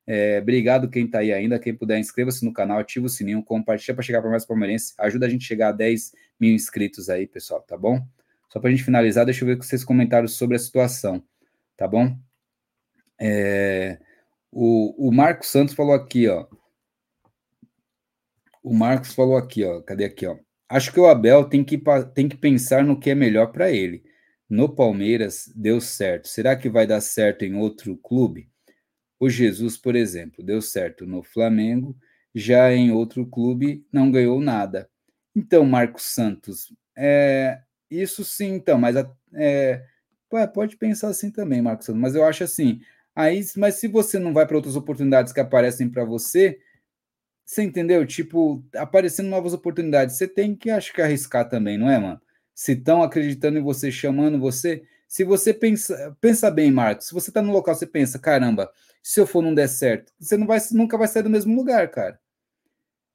É, 0.07 0.39
obrigado 0.39 0.89
quem 0.89 1.05
está 1.05 1.19
aí 1.19 1.31
ainda. 1.31 1.59
Quem 1.59 1.75
puder, 1.75 1.99
inscreva-se 1.99 2.43
no 2.43 2.51
canal, 2.51 2.79
ativa 2.79 3.05
o 3.05 3.09
sininho, 3.09 3.43
compartilha 3.43 3.93
para 3.93 4.03
chegar 4.03 4.19
para 4.19 4.31
mais 4.31 4.47
palmeirenses. 4.47 4.95
Ajuda 4.97 5.27
a 5.27 5.29
gente 5.29 5.43
a 5.43 5.47
chegar 5.47 5.69
a 5.69 5.71
10 5.73 6.11
mil 6.39 6.55
inscritos 6.55 7.07
aí, 7.07 7.27
pessoal, 7.27 7.61
tá 7.61 7.77
bom? 7.77 8.03
Só 8.49 8.59
para 8.59 8.69
a 8.69 8.71
gente 8.71 8.83
finalizar, 8.83 9.25
deixa 9.25 9.43
eu 9.43 9.47
ver 9.47 9.57
com 9.57 9.61
vocês 9.61 9.85
comentaram 9.85 10.27
sobre 10.27 10.55
a 10.55 10.59
situação, 10.59 11.23
tá 11.77 11.87
bom? 11.87 12.17
É, 13.21 13.99
o, 14.51 15.07
o 15.09 15.11
Marcos 15.11 15.49
Santos 15.49 15.75
falou 15.75 15.93
aqui, 15.93 16.27
ó. 16.27 16.47
O 18.63 18.73
Marcos 18.73 19.13
falou 19.13 19.37
aqui, 19.37 19.63
ó. 19.63 19.81
Cadê 19.83 20.05
aqui, 20.05 20.25
ó? 20.25 20.35
Acho 20.69 20.91
que 20.91 20.99
o 20.99 21.05
Abel 21.07 21.45
tem 21.45 21.63
que, 21.63 21.81
tem 22.13 22.27
que 22.27 22.37
pensar 22.37 22.83
no 22.83 22.99
que 22.99 23.09
é 23.09 23.15
melhor 23.15 23.51
para 23.51 23.71
ele. 23.71 24.03
No 24.49 24.69
Palmeiras 24.69 25.51
deu 25.55 25.81
certo. 25.81 26.27
Será 26.27 26.55
que 26.55 26.69
vai 26.69 26.85
dar 26.85 27.01
certo 27.01 27.43
em 27.43 27.55
outro 27.55 27.97
clube? 27.97 28.49
O 29.19 29.29
Jesus, 29.29 29.77
por 29.77 29.95
exemplo, 29.95 30.43
deu 30.43 30.61
certo 30.61 31.05
no 31.05 31.23
Flamengo, 31.23 31.95
já 32.35 32.73
em 32.73 32.91
outro 32.91 33.25
clube 33.25 33.85
não 33.91 34.11
ganhou 34.11 34.41
nada. 34.41 34.89
Então, 35.35 35.65
Marcos 35.65 36.03
Santos, 36.03 36.73
é, 36.95 37.59
isso 37.89 38.23
sim, 38.23 38.53
então, 38.53 38.77
mas 38.77 38.95
é, 39.33 39.83
pode 40.53 40.77
pensar 40.77 41.09
assim 41.09 41.31
também, 41.31 41.61
Marcos 41.61 41.85
Santos, 41.85 42.01
mas 42.01 42.15
eu 42.15 42.23
acho 42.25 42.43
assim, 42.43 42.81
aí, 43.15 43.41
mas 43.55 43.75
se 43.75 43.87
você 43.87 44.19
não 44.19 44.33
vai 44.33 44.45
para 44.45 44.57
outras 44.57 44.75
oportunidades 44.75 45.31
que 45.31 45.39
aparecem 45.39 45.89
para 45.89 46.03
você, 46.03 46.59
você 47.45 47.63
entendeu? 47.63 48.05
Tipo, 48.05 48.63
aparecendo 48.75 49.29
novas 49.29 49.53
oportunidades, 49.53 50.17
você 50.17 50.27
tem 50.27 50.55
que, 50.55 50.69
acho 50.69 50.93
que, 50.93 51.01
arriscar 51.01 51.47
também, 51.47 51.77
não 51.77 51.89
é, 51.89 51.99
mano? 51.99 52.21
Se 52.55 52.73
estão 52.73 53.03
acreditando 53.03 53.57
em 53.59 53.61
você, 53.61 53.91
chamando 53.91 54.39
você, 54.39 54.83
se 55.07 55.23
você 55.23 55.53
pensa, 55.53 56.15
pensa 56.21 56.49
bem, 56.49 56.71
Marcos, 56.71 57.07
se 57.07 57.13
você 57.13 57.29
está 57.29 57.41
no 57.41 57.51
local, 57.51 57.75
você 57.75 57.85
pensa, 57.85 58.17
caramba, 58.17 58.71
se 59.01 59.19
eu 59.19 59.27
for 59.27 59.41
não 59.41 59.53
der 59.53 59.67
certo, 59.67 60.13
você 60.19 60.37
não 60.37 60.47
vai, 60.47 60.59
nunca 60.71 60.97
vai 60.97 61.07
sair 61.07 61.23
do 61.23 61.29
mesmo 61.29 61.55
lugar, 61.55 61.89
cara. 61.91 62.19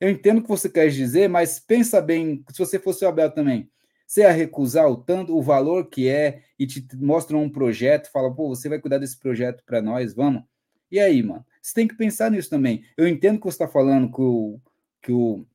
Eu 0.00 0.08
entendo 0.10 0.38
o 0.38 0.42
que 0.42 0.48
você 0.48 0.68
quer 0.68 0.88
dizer, 0.90 1.28
mas 1.28 1.58
pensa 1.58 2.00
bem, 2.00 2.44
se 2.52 2.58
você 2.58 2.78
fosse 2.78 3.04
o 3.04 3.08
Abel 3.08 3.30
também, 3.30 3.68
você 4.06 4.20
ia 4.22 4.30
recusar 4.30 4.88
o 4.88 4.96
tanto, 4.96 5.36
o 5.36 5.42
valor 5.42 5.88
que 5.88 6.08
é 6.08 6.42
e 6.58 6.66
te 6.66 6.86
mostram 6.96 7.42
um 7.42 7.50
projeto, 7.50 8.10
fala, 8.10 8.34
pô, 8.34 8.48
você 8.48 8.68
vai 8.68 8.78
cuidar 8.78 8.98
desse 8.98 9.18
projeto 9.18 9.62
para 9.66 9.82
nós, 9.82 10.14
vamos? 10.14 10.44
E 10.90 10.98
aí, 10.98 11.22
mano? 11.22 11.44
Você 11.68 11.74
tem 11.74 11.86
que 11.86 11.94
pensar 11.94 12.30
nisso 12.30 12.48
também. 12.48 12.82
Eu 12.96 13.06
entendo 13.06 13.38
que 13.38 13.44
você 13.44 13.56
está 13.56 13.68
falando 13.68 14.10
que 14.10 14.22
o, 14.22 14.58
que 15.02 15.12
o, 15.12 15.46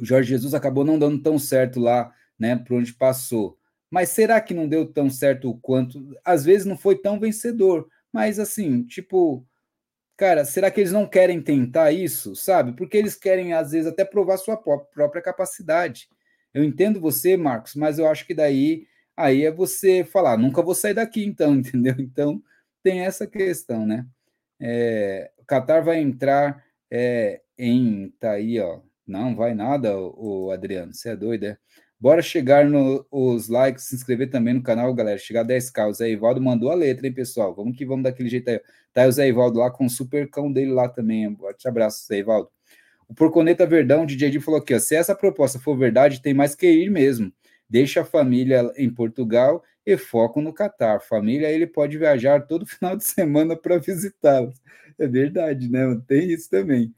Jorge 0.00 0.30
Jesus 0.30 0.52
acabou 0.52 0.84
não 0.84 0.98
dando 0.98 1.22
tão 1.22 1.38
certo 1.38 1.78
lá, 1.78 2.12
né, 2.36 2.56
por 2.56 2.76
onde 2.76 2.92
passou. 2.92 3.56
Mas 3.88 4.08
será 4.08 4.40
que 4.40 4.52
não 4.52 4.66
deu 4.68 4.92
tão 4.92 5.08
certo 5.08 5.48
o 5.48 5.56
quanto? 5.56 6.12
Às 6.24 6.44
vezes 6.44 6.66
não 6.66 6.76
foi 6.76 6.98
tão 6.98 7.20
vencedor, 7.20 7.88
mas 8.12 8.40
assim, 8.40 8.82
tipo, 8.82 9.46
cara, 10.16 10.44
será 10.44 10.72
que 10.72 10.80
eles 10.80 10.90
não 10.90 11.06
querem 11.06 11.40
tentar 11.40 11.92
isso, 11.92 12.34
sabe? 12.34 12.72
Porque 12.72 12.96
eles 12.96 13.14
querem, 13.14 13.52
às 13.52 13.70
vezes, 13.70 13.86
até 13.86 14.04
provar 14.04 14.38
sua 14.38 14.56
própria 14.56 15.22
capacidade. 15.22 16.08
Eu 16.52 16.64
entendo 16.64 17.00
você, 17.00 17.36
Marcos, 17.36 17.76
mas 17.76 18.00
eu 18.00 18.08
acho 18.08 18.26
que 18.26 18.34
daí 18.34 18.88
aí 19.16 19.44
é 19.44 19.52
você 19.52 20.04
falar, 20.04 20.36
nunca 20.36 20.62
vou 20.62 20.74
sair 20.74 20.94
daqui, 20.94 21.24
então, 21.24 21.54
entendeu? 21.58 21.94
Então 21.96 22.42
tem 22.82 23.02
essa 23.02 23.24
questão, 23.24 23.86
né? 23.86 24.04
É, 24.60 25.30
o 25.38 25.44
Qatar 25.44 25.84
vai 25.84 26.00
entrar 26.00 26.64
é, 26.90 27.40
em. 27.58 28.12
Tá 28.20 28.32
aí, 28.32 28.60
ó. 28.60 28.80
Não 29.06 29.34
vai 29.34 29.54
nada, 29.54 29.98
o 29.98 30.50
Adriano, 30.50 30.92
você 30.92 31.10
é 31.10 31.16
doido, 31.16 31.44
é? 31.44 31.58
Bora 32.00 32.22
chegar 32.22 32.64
nos 32.68 33.48
likes, 33.48 33.84
se 33.84 33.94
inscrever 33.96 34.30
também 34.30 34.54
no 34.54 34.62
canal, 34.62 34.94
galera. 34.94 35.18
Chegar 35.18 35.40
a 35.40 35.44
10k. 35.44 35.88
O 35.88 35.92
Zé 35.92 36.10
Ivaldo 36.10 36.40
mandou 36.40 36.70
a 36.70 36.74
letra, 36.74 37.06
hein, 37.06 37.12
pessoal? 37.12 37.54
Vamos 37.54 37.76
que 37.76 37.84
vamos 37.84 38.04
daquele 38.04 38.28
jeito 38.28 38.48
aí. 38.48 38.60
Tá 38.92 39.02
aí 39.02 39.08
o 39.08 39.12
Zé 39.12 39.26
Ivaldo 39.28 39.58
lá 39.58 39.70
com 39.70 39.86
o 39.86 39.90
super 39.90 40.30
cão 40.30 40.52
dele 40.52 40.72
lá 40.72 40.88
também. 40.88 41.34
Forte 41.36 41.66
abraço, 41.66 42.06
Zé 42.06 42.18
Ivaldo. 42.18 42.48
O 43.08 43.14
Porconeta 43.14 43.66
Verdão, 43.66 44.06
DJ 44.06 44.28
Edi 44.28 44.38
falou 44.40 44.60
aqui, 44.60 44.74
ó, 44.74 44.78
se 44.78 44.94
essa 44.94 45.14
proposta 45.14 45.58
for 45.58 45.76
verdade, 45.76 46.22
tem 46.22 46.34
mais 46.34 46.54
que 46.54 46.70
ir 46.70 46.90
mesmo. 46.90 47.32
Deixa 47.68 48.02
a 48.02 48.04
família 48.04 48.72
em 48.76 48.90
Portugal 48.90 49.62
e 49.84 49.96
foco 49.96 50.40
no 50.40 50.52
Catar. 50.52 51.00
Família 51.00 51.50
ele 51.50 51.66
pode 51.66 51.96
viajar 51.98 52.46
todo 52.46 52.64
final 52.66 52.96
de 52.96 53.04
semana 53.04 53.56
para 53.56 53.78
visitá-los. 53.78 54.60
É 54.98 55.06
verdade, 55.06 55.70
né? 55.70 55.80
Tem 56.06 56.30
isso 56.30 56.50
também. 56.50 56.94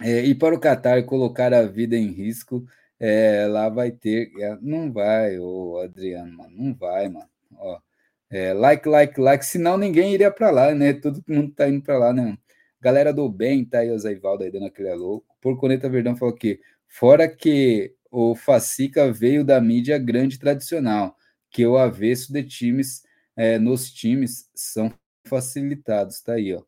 É, 0.00 0.24
ir 0.24 0.34
para 0.36 0.54
o 0.54 0.60
Catar 0.60 0.98
e 0.98 1.02
colocar 1.02 1.52
a 1.52 1.62
vida 1.62 1.96
em 1.96 2.08
risco, 2.08 2.64
é, 2.98 3.46
lá 3.46 3.68
vai 3.68 3.90
ter. 3.90 4.30
É, 4.38 4.56
não 4.60 4.92
vai, 4.92 5.38
ô 5.38 5.78
Adriano, 5.78 6.36
mano, 6.36 6.54
não 6.56 6.74
vai, 6.74 7.08
mano. 7.08 7.28
Ó, 7.56 7.78
é, 8.30 8.52
like, 8.52 8.88
like, 8.88 9.20
like, 9.20 9.44
senão 9.44 9.76
ninguém 9.76 10.14
iria 10.14 10.30
para 10.30 10.50
lá, 10.50 10.74
né? 10.74 10.92
Todo 10.94 11.22
mundo 11.28 11.52
tá 11.52 11.68
indo 11.68 11.82
para 11.82 11.98
lá, 11.98 12.12
né? 12.12 12.38
Galera 12.80 13.12
do 13.12 13.28
bem, 13.28 13.64
tá 13.64 13.80
aí 13.80 13.90
o 13.90 13.98
Zaivaldo 13.98 14.44
aí 14.44 14.50
dando 14.50 14.66
aquele 14.66 14.90
alô. 14.90 15.24
Porconeta 15.40 15.88
Verdão 15.88 16.16
falou 16.16 16.34
que, 16.34 16.60
fora 16.88 17.28
que 17.28 17.94
o 18.10 18.34
Facica 18.34 19.12
veio 19.12 19.44
da 19.44 19.60
mídia 19.60 19.98
grande 19.98 20.38
tradicional, 20.38 21.16
que 21.50 21.66
o 21.66 21.78
avesso 21.78 22.32
de 22.32 22.42
times, 22.42 23.02
é, 23.36 23.58
nos 23.58 23.90
times, 23.92 24.50
são 24.54 24.92
facilitados, 25.26 26.20
tá 26.20 26.34
aí, 26.34 26.54
ó. 26.54 26.62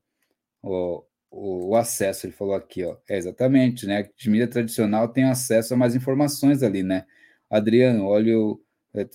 O, 0.62 1.05
o, 1.31 1.71
o, 1.71 1.77
acesso, 1.77 2.27
ele 2.27 2.33
falou 2.33 2.55
aqui, 2.55 2.85
ó. 2.85 2.97
É 3.09 3.17
exatamente, 3.17 3.87
né? 3.87 4.09
De 4.17 4.31
mídia 4.31 4.49
tradicional 4.49 5.09
tem 5.09 5.25
acesso 5.25 5.75
a 5.75 5.77
mais 5.77 5.95
informações 5.95 6.62
ali, 6.62 6.83
né? 6.83 7.07
Adriano, 7.51 8.05
olha 8.07 8.39
o 8.39 8.62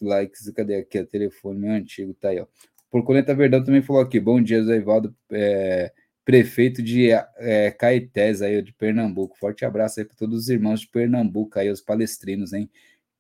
likes, 0.02 0.50
cadê 0.52 0.76
aqui? 0.78 1.00
O 1.00 1.08
telefone 1.08 1.60
meu 1.60 1.72
antigo, 1.72 2.14
tá 2.14 2.30
aí, 2.30 2.40
ó. 2.40 2.48
Porconeta 2.92 3.36
Verdão 3.36 3.64
também 3.64 3.82
falou 3.82 4.02
aqui. 4.02 4.20
Bom 4.20 4.42
dia, 4.42 4.64
Zé 4.64 4.78
Ivaldo. 4.78 5.16
É, 5.32 5.94
prefeito 6.28 6.84
de 6.84 7.10
é, 7.38 7.72
Caetés, 7.72 8.42
aí, 8.42 8.62
de 8.62 8.74
Pernambuco. 8.74 9.38
Forte 9.38 9.64
abraço 9.64 10.02
aí 10.02 10.06
para 10.06 10.18
todos 10.18 10.38
os 10.38 10.50
irmãos 10.50 10.82
de 10.82 10.88
Pernambuco, 10.90 11.58
aí, 11.58 11.72
os 11.72 11.80
palestrinos, 11.80 12.52
hein? 12.52 12.70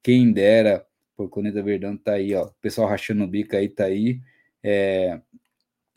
Quem 0.04 0.34
dera, 0.34 0.86
por 1.16 1.30
Coneta 1.30 1.64
Verdão 1.64 1.96
tá 1.96 2.16
aí, 2.16 2.36
ó. 2.36 2.48
O 2.48 2.54
pessoal 2.62 2.90
rachando 2.90 3.24
o 3.24 3.28
bico 3.28 3.56
aí, 3.56 3.70
tá 3.70 3.86
aí. 3.86 4.20
É... 4.62 5.22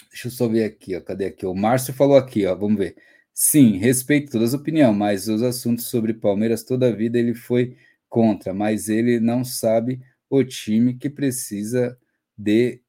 Deixa 0.09 0.29
eu 0.29 0.31
só 0.31 0.47
ver 0.47 0.63
aqui, 0.63 0.95
ó. 0.95 1.01
Cadê 1.01 1.25
aqui? 1.25 1.45
O 1.45 1.53
Márcio 1.53 1.93
falou 1.93 2.17
aqui, 2.17 2.47
ó. 2.47 2.55
Vamos 2.55 2.79
ver. 2.79 2.95
Sim, 3.35 3.77
respeito 3.79 4.31
todas 4.31 4.55
as 4.55 4.61
opiniões, 4.61 4.97
mas 4.97 5.27
os 5.27 5.43
assuntos 5.43 5.87
sobre 5.87 6.15
Palmeiras 6.15 6.63
toda 6.63 6.87
a 6.89 6.93
vida 6.93 7.19
ele 7.19 7.35
foi 7.35 7.77
contra, 8.09 8.55
mas 8.55 8.89
ele 8.89 9.19
não 9.19 9.45
sabe 9.45 10.01
o 10.29 10.45
time 10.45 10.95
que 10.95 11.11
precisa 11.11 11.99
de. 12.39 12.81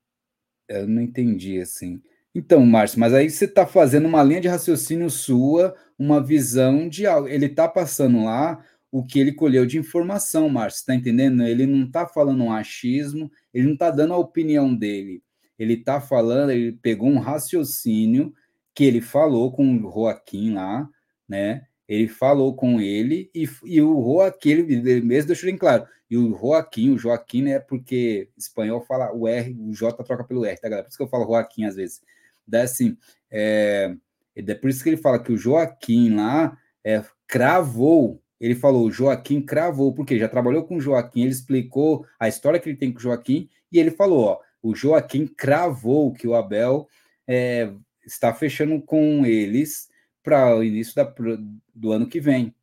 Eu 0.67 0.87
não 0.87 1.01
entendi 1.01 1.59
assim. 1.59 2.03
Então, 2.33 2.65
Márcio, 2.65 2.99
mas 2.99 3.13
aí 3.13 3.29
você 3.29 3.43
está 3.45 3.67
fazendo 3.67 4.07
uma 4.07 4.23
linha 4.23 4.39
de 4.39 4.47
raciocínio 4.47 5.09
sua, 5.09 5.75
uma 5.99 6.23
visão 6.23 6.87
de 6.87 7.05
algo. 7.05 7.27
Ele 7.27 7.47
está 7.47 7.67
passando 7.67 8.23
lá 8.23 8.63
o 8.89 9.03
que 9.03 9.19
ele 9.19 9.33
colheu 9.33 9.65
de 9.65 9.77
informação, 9.77 10.47
Márcio, 10.47 10.79
está 10.79 10.95
entendendo? 10.95 11.43
Ele 11.43 11.65
não 11.65 11.85
está 11.85 12.07
falando 12.07 12.43
um 12.43 12.51
achismo, 12.51 13.29
ele 13.53 13.65
não 13.65 13.73
está 13.73 13.91
dando 13.91 14.13
a 14.13 14.17
opinião 14.17 14.73
dele. 14.73 15.21
Ele 15.59 15.73
está 15.73 15.99
falando, 15.99 16.51
ele 16.51 16.71
pegou 16.73 17.09
um 17.09 17.19
raciocínio 17.19 18.33
que 18.73 18.85
ele 18.85 19.01
falou 19.01 19.51
com 19.51 19.75
o 19.75 19.91
Joaquim 19.91 20.53
lá, 20.53 20.89
né? 21.27 21.65
Ele 21.87 22.07
falou 22.07 22.55
com 22.55 22.79
ele 22.79 23.29
e, 23.35 23.47
e 23.65 23.81
o 23.81 24.01
Joaquim, 24.01 24.49
ele 24.51 25.01
mesmo 25.01 25.27
deixou 25.27 25.47
bem 25.49 25.57
claro. 25.57 25.85
E 26.09 26.17
o 26.17 26.37
Joaquim, 26.37 26.91
o 26.91 26.97
Joaquim, 26.97 27.43
né? 27.43 27.59
Porque 27.59 28.29
espanhol 28.37 28.81
fala 28.81 29.13
o 29.13 29.27
R, 29.27 29.55
o 29.59 29.73
J 29.73 30.01
troca 30.03 30.23
pelo 30.23 30.45
R, 30.45 30.57
tá, 30.57 30.69
galera? 30.69 30.83
Por 30.83 30.89
isso 30.89 30.97
que 30.97 31.03
eu 31.03 31.09
falo 31.09 31.25
Joaquim 31.25 31.65
às 31.65 31.75
vezes 31.75 32.01
Daí, 32.51 32.63
assim, 32.63 32.97
é, 33.31 33.95
é 34.35 34.53
por 34.55 34.69
isso 34.69 34.83
que 34.83 34.89
ele 34.89 34.97
fala 34.97 35.17
que 35.17 35.31
o 35.31 35.37
Joaquim 35.37 36.13
lá 36.15 36.57
é, 36.83 37.03
cravou, 37.27 38.21
ele 38.39 38.55
falou, 38.55 38.91
Joaquim 38.91 39.41
cravou, 39.41 39.93
porque 39.93 40.19
já 40.19 40.27
trabalhou 40.27 40.63
com 40.63 40.77
o 40.77 40.81
Joaquim, 40.81 41.21
ele 41.21 41.31
explicou 41.31 42.05
a 42.19 42.27
história 42.27 42.59
que 42.59 42.69
ele 42.69 42.77
tem 42.77 42.91
com 42.91 42.99
o 42.99 43.01
Joaquim, 43.01 43.49
e 43.71 43.79
ele 43.79 43.91
falou, 43.91 44.25
ó, 44.25 44.39
o 44.61 44.75
Joaquim 44.75 45.25
cravou 45.25 46.11
que 46.11 46.27
o 46.27 46.35
Abel 46.35 46.87
é, 47.27 47.71
está 48.05 48.33
fechando 48.33 48.81
com 48.81 49.25
eles 49.25 49.89
para 50.21 50.55
o 50.57 50.63
início 50.63 50.93
da, 50.95 51.13
do 51.73 51.91
ano 51.91 52.07
que 52.07 52.19
vem. 52.19 52.53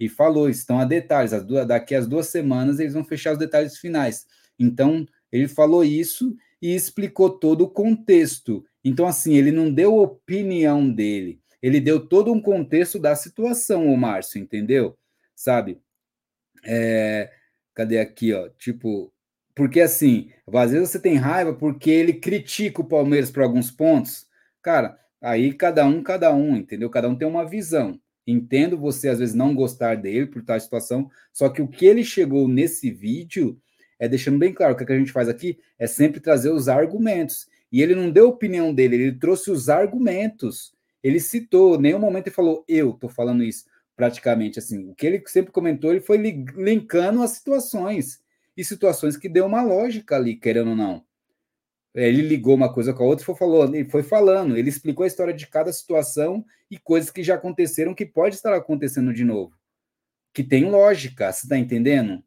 E 0.00 0.08
falou, 0.08 0.48
estão 0.48 0.78
a 0.78 0.84
detalhes, 0.84 1.32
as 1.32 1.44
duas, 1.44 1.66
daqui 1.66 1.94
as 1.94 2.06
duas 2.06 2.26
semanas 2.28 2.80
eles 2.80 2.94
vão 2.94 3.04
fechar 3.04 3.32
os 3.32 3.38
detalhes 3.38 3.76
finais. 3.76 4.26
Então, 4.58 5.06
ele 5.30 5.48
falou 5.48 5.84
isso 5.84 6.36
e 6.60 6.74
explicou 6.74 7.30
todo 7.30 7.62
o 7.62 7.70
contexto. 7.70 8.64
Então, 8.84 9.06
assim, 9.06 9.34
ele 9.34 9.50
não 9.50 9.72
deu 9.72 9.96
opinião 9.96 10.90
dele, 10.90 11.40
ele 11.62 11.80
deu 11.80 12.06
todo 12.06 12.32
um 12.32 12.40
contexto 12.40 12.98
da 12.98 13.16
situação, 13.16 13.86
o 13.86 13.96
Márcio, 13.96 14.38
entendeu? 14.40 14.98
Sabe? 15.34 15.80
É, 16.64 17.32
cadê 17.74 17.98
aqui, 17.98 18.32
ó? 18.32 18.48
Tipo, 18.58 19.12
porque 19.54 19.80
assim, 19.80 20.30
às 20.52 20.72
vezes 20.72 20.90
você 20.90 20.98
tem 21.00 21.16
raiva 21.16 21.54
porque 21.54 21.90
ele 21.90 22.14
critica 22.14 22.80
o 22.80 22.88
Palmeiras 22.88 23.30
por 23.30 23.42
alguns 23.42 23.70
pontos. 23.70 24.26
Cara, 24.62 24.98
aí 25.22 25.52
cada 25.54 25.86
um, 25.86 26.02
cada 26.02 26.34
um, 26.34 26.56
entendeu? 26.56 26.90
Cada 26.90 27.08
um 27.08 27.16
tem 27.16 27.26
uma 27.26 27.46
visão. 27.48 27.98
Entendo 28.26 28.78
você 28.78 29.08
às 29.08 29.18
vezes 29.18 29.34
não 29.34 29.54
gostar 29.54 29.96
dele 29.96 30.26
por 30.26 30.42
tal 30.42 30.58
situação, 30.58 31.10
só 31.32 31.48
que 31.48 31.62
o 31.62 31.68
que 31.68 31.86
ele 31.86 32.02
chegou 32.02 32.48
nesse 32.48 32.90
vídeo 32.90 33.60
é 33.98 34.08
deixando 34.08 34.38
bem 34.38 34.52
claro 34.52 34.76
que 34.76 34.82
o 34.82 34.86
que 34.86 34.92
a 34.92 34.98
gente 34.98 35.12
faz 35.12 35.28
aqui 35.28 35.58
é 35.78 35.86
sempre 35.86 36.20
trazer 36.20 36.50
os 36.50 36.68
argumentos. 36.68 37.46
E 37.74 37.82
ele 37.82 37.96
não 37.96 38.08
deu 38.08 38.26
a 38.26 38.28
opinião 38.28 38.72
dele, 38.72 38.94
ele 38.94 39.18
trouxe 39.18 39.50
os 39.50 39.68
argumentos. 39.68 40.72
Ele 41.02 41.18
citou, 41.18 41.76
nenhum 41.76 41.98
momento 41.98 42.28
ele 42.28 42.34
falou, 42.36 42.64
eu 42.68 42.92
tô 42.92 43.08
falando 43.08 43.42
isso, 43.42 43.64
praticamente 43.96 44.60
assim. 44.60 44.88
O 44.90 44.94
que 44.94 45.04
ele 45.04 45.24
sempre 45.26 45.50
comentou, 45.50 45.90
ele 45.90 46.00
foi 46.00 46.16
linkando 46.16 47.20
as 47.20 47.32
situações. 47.32 48.22
E 48.56 48.64
situações 48.64 49.16
que 49.16 49.28
deu 49.28 49.44
uma 49.44 49.60
lógica 49.60 50.14
ali, 50.14 50.36
querendo 50.36 50.70
ou 50.70 50.76
não. 50.76 51.04
Ele 51.92 52.22
ligou 52.22 52.54
uma 52.54 52.72
coisa 52.72 52.94
com 52.94 53.02
a 53.02 53.06
outra 53.06 53.24
e 53.24 53.26
foi, 53.26 53.76
ele 53.76 53.90
foi 53.90 54.04
falando, 54.04 54.56
ele 54.56 54.68
explicou 54.68 55.02
a 55.02 55.08
história 55.08 55.34
de 55.34 55.48
cada 55.48 55.72
situação 55.72 56.44
e 56.70 56.78
coisas 56.78 57.10
que 57.10 57.24
já 57.24 57.34
aconteceram 57.34 57.92
que 57.92 58.06
pode 58.06 58.36
estar 58.36 58.54
acontecendo 58.54 59.12
de 59.12 59.24
novo. 59.24 59.52
Que 60.32 60.44
tem 60.44 60.70
lógica, 60.70 61.32
você 61.32 61.44
está 61.44 61.58
entendendo? 61.58 62.22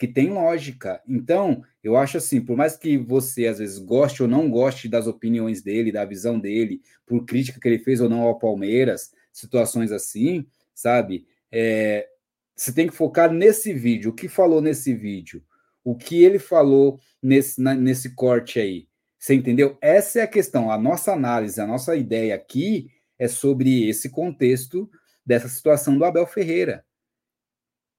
Que 0.00 0.08
tem 0.08 0.30
lógica. 0.30 0.98
Então, 1.06 1.62
eu 1.84 1.94
acho 1.94 2.16
assim, 2.16 2.40
por 2.40 2.56
mais 2.56 2.74
que 2.74 2.96
você 2.96 3.46
às 3.46 3.58
vezes 3.58 3.78
goste 3.78 4.22
ou 4.22 4.28
não 4.28 4.50
goste 4.50 4.88
das 4.88 5.06
opiniões 5.06 5.60
dele, 5.60 5.92
da 5.92 6.06
visão 6.06 6.40
dele, 6.40 6.80
por 7.04 7.26
crítica 7.26 7.60
que 7.60 7.68
ele 7.68 7.78
fez 7.78 8.00
ou 8.00 8.08
não 8.08 8.22
ao 8.22 8.38
Palmeiras, 8.38 9.12
situações 9.30 9.92
assim, 9.92 10.46
sabe? 10.74 11.26
É, 11.52 12.08
você 12.56 12.72
tem 12.72 12.86
que 12.86 12.94
focar 12.94 13.30
nesse 13.30 13.74
vídeo. 13.74 14.10
O 14.10 14.14
que 14.14 14.26
falou 14.26 14.62
nesse 14.62 14.94
vídeo? 14.94 15.44
O 15.84 15.94
que 15.94 16.24
ele 16.24 16.38
falou 16.38 16.98
nesse, 17.22 17.60
na, 17.60 17.74
nesse 17.74 18.14
corte 18.14 18.58
aí? 18.58 18.88
Você 19.18 19.34
entendeu? 19.34 19.76
Essa 19.82 20.20
é 20.20 20.22
a 20.22 20.26
questão. 20.26 20.70
A 20.70 20.78
nossa 20.78 21.12
análise, 21.12 21.60
a 21.60 21.66
nossa 21.66 21.94
ideia 21.94 22.34
aqui 22.34 22.90
é 23.18 23.28
sobre 23.28 23.86
esse 23.86 24.08
contexto 24.08 24.90
dessa 25.26 25.46
situação 25.46 25.98
do 25.98 26.06
Abel 26.06 26.26
Ferreira 26.26 26.86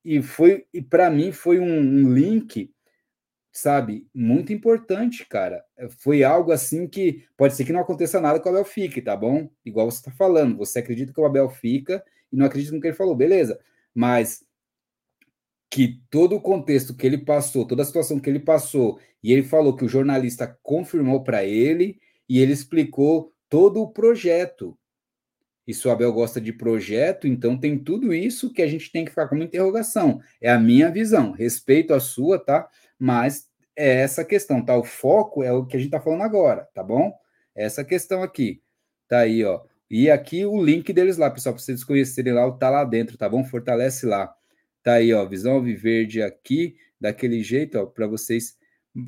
e 0.03 0.21
foi 0.21 0.65
e 0.73 0.81
para 0.81 1.09
mim 1.09 1.31
foi 1.31 1.59
um, 1.59 1.79
um, 1.79 2.13
link, 2.13 2.73
sabe, 3.51 4.07
muito 4.13 4.53
importante, 4.53 5.25
cara. 5.27 5.63
Foi 5.99 6.23
algo 6.23 6.51
assim 6.51 6.87
que 6.87 7.25
pode 7.37 7.55
ser 7.55 7.65
que 7.65 7.73
não 7.73 7.81
aconteça 7.81 8.21
nada 8.21 8.39
com 8.39 8.49
o 8.49 8.51
Abel 8.51 8.65
fique, 8.65 9.01
tá 9.01 9.15
bom? 9.15 9.49
Igual 9.65 9.89
você 9.91 9.97
está 9.97 10.11
falando, 10.11 10.57
você 10.57 10.79
acredita 10.79 11.13
que 11.13 11.19
o 11.19 11.25
Abel 11.25 11.49
fica 11.49 12.03
e 12.31 12.35
não 12.35 12.45
acredita 12.45 12.73
no 12.73 12.81
que 12.81 12.87
ele 12.87 12.95
falou, 12.95 13.15
beleza? 13.15 13.59
Mas 13.93 14.43
que 15.69 16.01
todo 16.09 16.35
o 16.35 16.41
contexto 16.41 16.95
que 16.95 17.07
ele 17.07 17.17
passou, 17.17 17.65
toda 17.65 17.81
a 17.81 17.85
situação 17.85 18.19
que 18.19 18.29
ele 18.29 18.39
passou, 18.39 18.99
e 19.23 19.31
ele 19.31 19.43
falou 19.43 19.75
que 19.75 19.85
o 19.85 19.89
jornalista 19.89 20.59
confirmou 20.61 21.23
para 21.23 21.45
ele 21.45 21.99
e 22.27 22.39
ele 22.39 22.51
explicou 22.51 23.33
todo 23.47 23.81
o 23.81 23.91
projeto. 23.91 24.77
E 25.67 25.73
se 25.73 25.87
o 25.87 25.91
Abel 25.91 26.11
gosta 26.11 26.41
de 26.41 26.51
projeto, 26.51 27.27
então 27.27 27.57
tem 27.57 27.77
tudo 27.77 28.13
isso 28.13 28.51
que 28.51 28.61
a 28.61 28.67
gente 28.67 28.91
tem 28.91 29.05
que 29.05 29.11
ficar 29.11 29.27
como 29.27 29.43
interrogação. 29.43 30.19
É 30.41 30.51
a 30.51 30.59
minha 30.59 30.89
visão, 30.89 31.31
respeito 31.31 31.93
a 31.93 31.99
sua, 31.99 32.39
tá? 32.39 32.67
Mas 32.97 33.47
é 33.75 34.01
essa 34.01 34.25
questão, 34.25 34.63
tá? 34.63 34.75
O 34.75 34.83
foco 34.83 35.43
é 35.43 35.51
o 35.51 35.65
que 35.65 35.77
a 35.77 35.79
gente 35.79 35.91
tá 35.91 36.01
falando 36.01 36.23
agora, 36.23 36.67
tá 36.73 36.83
bom? 36.83 37.13
Essa 37.55 37.83
questão 37.83 38.23
aqui. 38.23 38.61
Tá 39.07 39.19
aí, 39.19 39.43
ó. 39.43 39.61
E 39.89 40.09
aqui 40.09 40.45
o 40.45 40.63
link 40.63 40.91
deles 40.93 41.17
lá, 41.17 41.29
pessoal, 41.29 41.53
para 41.53 41.63
vocês 41.63 41.83
conhecerem 41.83 42.33
lá, 42.33 42.49
tá 42.51 42.69
lá 42.69 42.83
dentro, 42.83 43.17
tá 43.17 43.27
bom? 43.27 43.43
Fortalece 43.43 44.05
lá. 44.05 44.33
Tá 44.81 44.93
aí, 44.93 45.13
ó, 45.13 45.25
Visão 45.25 45.53
Alviverde 45.53 46.21
aqui, 46.21 46.75
daquele 46.99 47.43
jeito, 47.43 47.77
ó, 47.77 47.85
para 47.85 48.07
vocês 48.07 48.57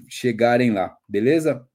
chegarem 0.07 0.71
lá, 0.71 0.95
beleza? 1.07 1.65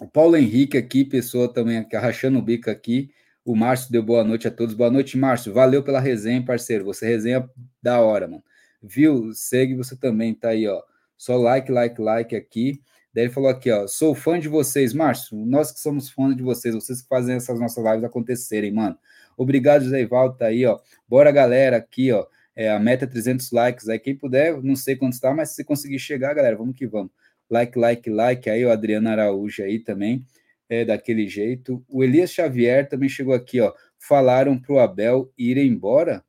O 0.00 0.06
Paulo 0.08 0.36
Henrique 0.36 0.76
aqui, 0.76 1.04
pessoa 1.04 1.52
também 1.52 1.86
rachando 1.92 2.38
o 2.38 2.42
bico 2.42 2.70
aqui, 2.70 3.10
o 3.48 3.56
Márcio 3.56 3.90
deu 3.90 4.02
boa 4.02 4.22
noite 4.22 4.46
a 4.46 4.50
todos. 4.50 4.74
Boa 4.74 4.90
noite, 4.90 5.16
Márcio. 5.16 5.54
Valeu 5.54 5.82
pela 5.82 6.00
resenha, 6.00 6.44
parceiro. 6.44 6.84
Você 6.84 7.06
resenha 7.06 7.48
da 7.82 7.98
hora, 7.98 8.28
mano. 8.28 8.44
Viu? 8.82 9.32
Segue 9.32 9.74
você 9.74 9.96
também, 9.96 10.34
tá 10.34 10.50
aí, 10.50 10.68
ó. 10.68 10.82
Só 11.16 11.34
like, 11.38 11.72
like, 11.72 11.98
like 11.98 12.36
aqui. 12.36 12.82
Daí 13.10 13.24
ele 13.24 13.32
falou 13.32 13.48
aqui, 13.48 13.70
ó. 13.70 13.86
Sou 13.86 14.14
fã 14.14 14.38
de 14.38 14.48
vocês, 14.48 14.92
Márcio. 14.92 15.34
Nós 15.46 15.72
que 15.72 15.80
somos 15.80 16.10
fãs 16.10 16.36
de 16.36 16.42
vocês, 16.42 16.74
vocês 16.74 17.00
que 17.00 17.08
fazem 17.08 17.36
essas 17.36 17.58
nossas 17.58 17.82
lives 17.82 18.04
acontecerem, 18.04 18.70
mano. 18.70 18.98
Obrigado, 19.34 19.84
José 19.84 20.02
Ivaldo, 20.02 20.36
tá 20.36 20.48
aí, 20.48 20.66
ó. 20.66 20.78
Bora, 21.08 21.30
galera, 21.30 21.78
aqui, 21.78 22.12
ó. 22.12 22.26
É, 22.54 22.70
a 22.70 22.78
meta 22.78 23.06
é 23.06 23.08
300 23.08 23.50
likes. 23.50 23.88
Aí 23.88 23.98
quem 23.98 24.14
puder, 24.14 24.62
não 24.62 24.76
sei 24.76 24.94
quanto 24.94 25.14
está, 25.14 25.32
mas 25.32 25.52
se 25.52 25.64
conseguir 25.64 25.98
chegar, 25.98 26.34
galera, 26.34 26.54
vamos 26.54 26.76
que 26.76 26.86
vamos. 26.86 27.10
Like, 27.48 27.78
like, 27.78 28.10
like. 28.10 28.50
Aí 28.50 28.62
o 28.66 28.70
Adriano 28.70 29.08
Araújo 29.08 29.62
aí 29.62 29.78
também, 29.78 30.22
é 30.68 30.84
daquele 30.84 31.28
jeito. 31.28 31.84
O 31.88 32.04
Elias 32.04 32.32
Xavier 32.32 32.88
também 32.88 33.08
chegou 33.08 33.34
aqui, 33.34 33.60
ó. 33.60 33.72
Falaram 33.98 34.58
para 34.58 34.72
o 34.72 34.78
Abel 34.78 35.32
ir 35.36 35.56
embora. 35.56 36.24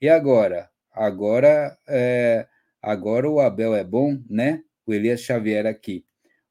E 0.00 0.08
agora? 0.08 0.70
Agora, 0.92 1.76
é, 1.88 2.46
agora 2.80 3.28
o 3.28 3.40
Abel 3.40 3.74
é 3.74 3.84
bom, 3.84 4.22
né? 4.28 4.62
O 4.86 4.94
Elias 4.94 5.20
Xavier 5.20 5.66
aqui. 5.66 6.04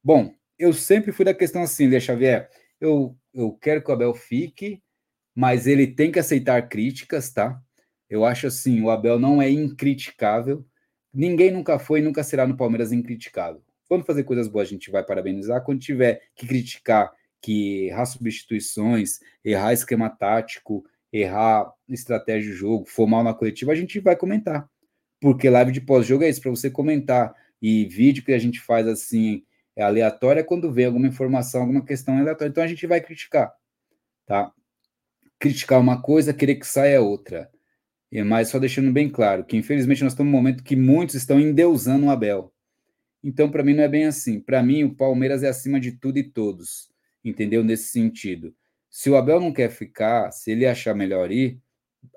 Bom, 0.04 0.34
eu 0.58 0.74
sempre 0.74 1.12
fui 1.12 1.26
da 1.26 1.34
questão 1.34 1.64
assim, 1.64 1.86
Elias 1.86 2.04
Xavier. 2.04 2.50
Eu, 2.80 3.16
eu 3.34 3.52
quero 3.54 3.84
que 3.84 3.90
o 3.90 3.94
Abel 3.94 4.14
fique, 4.14 4.82
mas 5.36 5.68
ele 5.68 5.88
tem 5.88 6.12
que 6.12 6.20
aceitar 6.20 6.68
críticas, 6.68 7.32
tá? 7.32 7.60
Eu 8.10 8.26
acho 8.26 8.48
assim, 8.48 8.82
o 8.82 8.90
Abel 8.90 9.20
não 9.20 9.42
é 9.42 9.50
incriticável. 9.50 10.66
Ninguém 11.14 11.52
nunca 11.52 11.80
foi 11.80 12.00
e 12.00 12.04
nunca 12.04 12.24
será 12.24 12.46
no 12.46 12.58
Palmeiras 12.58 12.92
incriticável. 12.92 13.64
Quando 13.88 14.06
fazer 14.06 14.24
coisas 14.24 14.48
boas, 14.48 14.68
a 14.68 14.72
gente 14.72 14.92
vai 14.92 15.04
parabenizar. 15.04 15.64
Quando 15.64 15.80
tiver 15.80 16.22
que 16.36 16.48
criticar, 16.48 17.12
que 17.42 17.88
errar 17.88 18.06
substituições, 18.06 19.20
errar 19.44 19.74
esquema 19.74 20.10
tático, 20.10 20.86
errar 21.12 21.72
estratégia 21.88 22.52
de 22.52 22.58
jogo, 22.58 22.86
for 22.86 23.08
mal 23.08 23.24
na 23.24 23.34
coletiva, 23.34 23.72
a 23.72 23.76
gente 23.76 24.00
vai 24.00 24.16
comentar. 24.16 24.70
Porque 25.20 25.50
live 25.50 25.72
de 25.72 25.82
pós-jogo 25.82 26.24
é 26.24 26.30
isso, 26.30 26.42
para 26.42 26.52
você 26.52 26.70
comentar. 26.70 27.34
E 27.62 27.86
vídeo 27.86 28.24
que 28.24 28.32
a 28.32 28.40
gente 28.40 28.60
faz 28.60 28.88
assim, 28.88 29.44
é 29.76 29.84
aleatório, 29.84 30.40
é 30.40 30.44
quando 30.44 30.72
vem 30.72 30.86
alguma 30.86 31.08
informação, 31.08 31.62
alguma 31.62 31.84
questão 31.86 32.18
aleatória. 32.18 32.50
Então 32.50 32.64
a 32.64 32.68
gente 32.68 32.86
vai 32.88 33.02
criticar, 33.02 33.54
tá? 34.26 34.52
Criticar 35.38 35.80
uma 35.80 36.02
coisa, 36.02 36.34
querer 36.34 36.56
que 36.56 36.68
saia 36.68 37.02
outra. 37.02 37.50
Mas 38.26 38.50
só 38.50 38.58
deixando 38.58 38.92
bem 38.92 39.10
claro 39.10 39.44
que, 39.44 39.56
infelizmente, 39.56 40.04
nós 40.04 40.14
estamos 40.14 40.32
num 40.32 40.38
momento 40.38 40.64
que 40.64 40.76
muitos 40.76 41.16
estão 41.16 41.40
endeusando 41.40 42.08
o 42.08 42.10
Abel. 42.10 42.52
Então, 43.24 43.52
para 43.52 43.64
mim, 43.64 43.74
não 43.74 43.84
é 43.84 43.88
bem 43.88 44.06
assim. 44.06 44.40
Para 44.40 44.64
mim, 44.64 44.84
o 44.84 44.96
Palmeiras 44.96 45.44
é 45.44 45.48
acima 45.48 45.80
de 45.80 45.92
tudo 45.92 46.18
e 46.18 46.24
todos. 46.24 46.89
Entendeu? 47.24 47.64
Nesse 47.64 47.90
sentido. 47.90 48.54
Se 48.90 49.10
o 49.10 49.16
Abel 49.16 49.40
não 49.40 49.54
quer 49.54 49.70
ficar, 49.70 50.32
se 50.32 50.52
ele 50.52 50.66
achar 50.66 50.96
melhor 50.96 51.32
ir, 51.32 51.60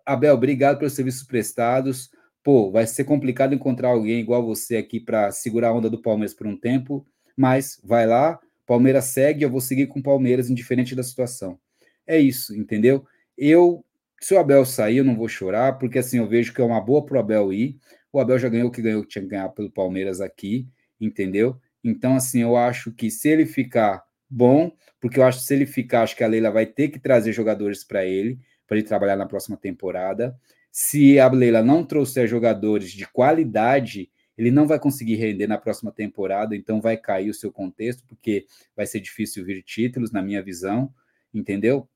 Abel, 0.06 0.34
obrigado 0.34 0.78
pelos 0.78 0.94
serviços 0.94 1.24
prestados. 1.24 2.10
Pô, 2.42 2.70
vai 2.70 2.86
ser 2.86 3.05
complicado 3.05 3.55
encontrar 3.55 3.89
alguém 3.89 4.20
igual 4.20 4.44
você 4.44 4.76
aqui 4.76 4.98
para 4.98 5.31
segurar 5.31 5.68
a 5.68 5.74
onda 5.74 5.90
do 5.90 6.00
Palmeiras 6.00 6.34
por 6.34 6.47
um 6.47 6.56
tempo, 6.56 7.06
mas 7.36 7.81
vai 7.84 8.06
lá, 8.06 8.39
Palmeiras 8.66 9.06
segue, 9.06 9.44
eu 9.44 9.50
vou 9.50 9.60
seguir 9.60 9.86
com 9.86 10.00
o 10.00 10.02
Palmeiras, 10.02 10.50
indiferente 10.50 10.94
da 10.94 11.02
situação. 11.02 11.58
É 12.06 12.18
isso, 12.18 12.56
entendeu? 12.56 13.05
Eu 13.36 13.84
se 14.22 14.34
o 14.34 14.39
Abel 14.39 14.64
sair, 14.64 14.98
eu 14.98 15.05
não 15.05 15.16
vou 15.16 15.28
chorar, 15.28 15.78
porque 15.78 15.98
assim 15.98 16.18
eu 16.18 16.28
vejo 16.28 16.55
que 16.55 16.60
é 16.60 16.64
uma 16.64 16.81
boa 16.81 17.05
pro 17.05 17.18
Abel 17.18 17.52
ir. 17.52 17.76
O 18.12 18.20
Abel 18.20 18.39
já 18.39 18.48
ganhou 18.48 18.68
o 18.68 18.70
que 18.70 18.81
ganhou, 18.81 19.02
que 19.02 19.08
tinha 19.08 19.22
que 19.22 19.28
ganhar 19.28 19.48
pelo 19.48 19.68
Palmeiras 19.68 20.20
aqui, 20.20 20.68
entendeu? 21.00 21.60
Então, 21.82 22.14
assim, 22.14 22.40
eu 22.40 22.56
acho 22.56 22.92
que 22.92 23.10
se 23.10 23.28
ele 23.28 23.44
ficar 23.44 24.05
bom, 24.32 24.72
porque 25.00 25.18
eu 25.18 25.24
acho 25.24 25.40
que 25.40 25.44
se 25.44 25.54
ele 25.54 25.66
ficar, 25.66 26.02
acho 26.02 26.16
que 26.16 26.24
a 26.24 26.26
Leila 26.26 26.50
vai 26.50 26.64
ter 26.64 26.88
que 26.88 26.98
trazer 26.98 27.32
jogadores 27.32 27.84
para 27.84 28.04
ele, 28.04 28.38
para 28.66 28.78
ele 28.78 28.86
trabalhar 28.86 29.16
na 29.16 29.26
próxima 29.26 29.56
temporada. 29.56 30.34
Se 30.70 31.18
a 31.20 31.28
Leila 31.28 31.62
não 31.62 31.84
trouxer 31.84 32.26
jogadores 32.26 32.92
de 32.92 33.06
qualidade, 33.06 34.10
ele 34.38 34.50
não 34.50 34.66
vai 34.66 34.78
conseguir 34.78 35.16
render 35.16 35.46
na 35.46 35.58
próxima 35.58 35.92
temporada, 35.92 36.56
então 36.56 36.80
vai 36.80 36.96
cair 36.96 37.28
o 37.28 37.34
seu 37.34 37.52
contexto, 37.52 38.04
porque 38.06 38.46
vai 38.74 38.86
ser 38.86 39.00
difícil 39.00 39.44
vir 39.44 39.62
títulos, 39.62 40.10
na 40.10 40.22
minha 40.22 40.42
visão, 40.42 40.92
entendeu? 41.34 41.86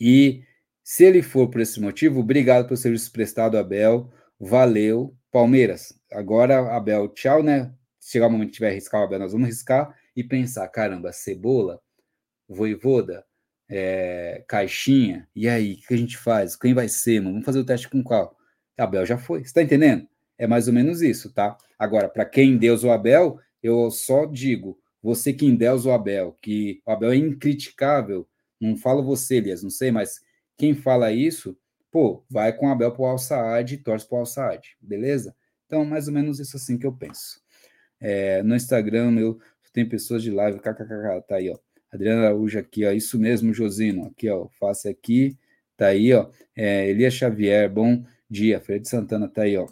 E 0.00 0.42
se 0.82 1.04
ele 1.04 1.22
for 1.22 1.48
por 1.48 1.60
esse 1.60 1.80
motivo, 1.80 2.20
obrigado 2.20 2.66
pelo 2.66 2.76
serviço 2.76 3.12
prestado, 3.12 3.58
Abel. 3.58 4.10
Valeu. 4.40 5.14
Palmeiras, 5.30 5.94
agora, 6.10 6.74
Abel, 6.74 7.08
tchau, 7.08 7.42
né? 7.42 7.72
Se 7.98 8.12
chegar 8.12 8.26
o 8.26 8.30
momento 8.30 8.48
que 8.48 8.54
tiver 8.54 8.72
riscar 8.72 9.00
o 9.00 9.04
Abel, 9.04 9.18
nós 9.18 9.32
vamos 9.32 9.48
riscar 9.48 9.94
e 10.14 10.24
pensar: 10.24 10.68
caramba, 10.68 11.12
cebola, 11.12 11.80
voivoda, 12.48 13.24
é, 13.68 14.44
caixinha, 14.46 15.28
e 15.34 15.48
aí, 15.48 15.74
o 15.74 15.86
que 15.86 15.94
a 15.94 15.96
gente 15.96 16.18
faz? 16.18 16.56
Quem 16.56 16.74
vai 16.74 16.88
ser, 16.88 17.20
mano? 17.20 17.32
Vamos 17.32 17.46
fazer 17.46 17.60
o 17.60 17.64
teste 17.64 17.88
com 17.88 18.02
qual? 18.02 18.36
Abel 18.76 19.06
já 19.06 19.18
foi. 19.18 19.44
Você 19.44 19.52
tá 19.52 19.62
entendendo? 19.62 20.06
É 20.38 20.46
mais 20.46 20.66
ou 20.66 20.74
menos 20.74 21.02
isso, 21.02 21.32
tá? 21.32 21.56
Agora, 21.78 22.08
para 22.08 22.24
quem 22.24 22.56
Deus 22.56 22.84
o 22.84 22.90
Abel, 22.90 23.38
eu 23.62 23.90
só 23.90 24.26
digo: 24.26 24.78
você 25.02 25.32
que 25.32 25.50
Deus 25.54 25.86
o 25.86 25.90
Abel, 25.90 26.36
que 26.40 26.80
o 26.86 26.90
Abel 26.90 27.12
é 27.12 27.16
incriticável. 27.16 28.28
Não 28.60 28.76
falo 28.76 29.02
você, 29.02 29.36
Elias, 29.36 29.62
não 29.62 29.70
sei, 29.70 29.90
mas 29.90 30.20
quem 30.56 30.74
fala 30.74 31.10
isso, 31.10 31.58
pô, 31.90 32.24
vai 32.30 32.52
com 32.52 32.68
Abel 32.68 32.92
pro 32.92 33.04
Al-Saad 33.04 33.74
e 33.74 33.78
torce 33.78 34.06
pro 34.06 34.18
Al-Saad, 34.18 34.76
beleza? 34.80 35.34
Então, 35.66 35.84
mais 35.84 36.06
ou 36.06 36.14
menos 36.14 36.38
isso 36.38 36.56
assim 36.56 36.78
que 36.78 36.86
eu 36.86 36.92
penso. 36.92 37.40
É, 38.00 38.42
no 38.42 38.54
Instagram, 38.54 39.10
meu, 39.10 39.40
tem 39.72 39.88
pessoas 39.88 40.22
de 40.22 40.30
live, 40.30 40.58
kkkk, 40.58 41.26
tá 41.26 41.36
aí, 41.36 41.50
ó. 41.50 41.58
Adriana 41.90 42.26
Araújo 42.26 42.58
aqui, 42.58 42.84
ó, 42.86 42.92
isso 42.92 43.18
mesmo, 43.18 43.52
Josino, 43.52 44.06
aqui, 44.06 44.28
ó, 44.28 44.48
face 44.58 44.88
aqui, 44.88 45.36
tá 45.76 45.88
aí, 45.88 46.12
ó. 46.12 46.28
É, 46.56 46.88
Elias 46.88 47.14
Xavier, 47.14 47.70
bom 47.70 48.04
dia. 48.32 48.60
Fred 48.60 48.88
Santana 48.88 49.28
tá 49.28 49.42
aí, 49.42 49.56
ó. 49.56 49.66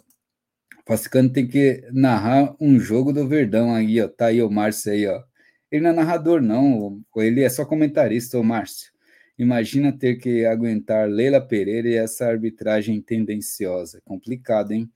Fascicano 0.85 1.29
tem 1.31 1.47
que 1.47 1.83
narrar 1.91 2.55
um 2.59 2.79
jogo 2.79 3.13
do 3.13 3.27
Verdão 3.27 3.73
aí, 3.73 4.01
ó. 4.01 4.07
Tá 4.07 4.27
aí 4.27 4.41
o 4.41 4.49
Márcio 4.49 4.91
aí, 4.91 5.07
ó. 5.07 5.23
Ele 5.71 5.83
não 5.83 5.91
é 5.91 5.93
narrador, 5.93 6.41
não. 6.41 7.01
Ele 7.17 7.41
é 7.43 7.49
só 7.49 7.65
comentarista, 7.65 8.37
o 8.39 8.43
Márcio. 8.43 8.91
Imagina 9.37 9.97
ter 9.97 10.17
que 10.17 10.45
aguentar 10.45 11.09
Leila 11.09 11.41
Pereira 11.41 11.87
e 11.87 11.95
essa 11.95 12.27
arbitragem 12.27 13.01
tendenciosa. 13.01 14.01
Complicado, 14.03 14.71
hein? 14.71 14.91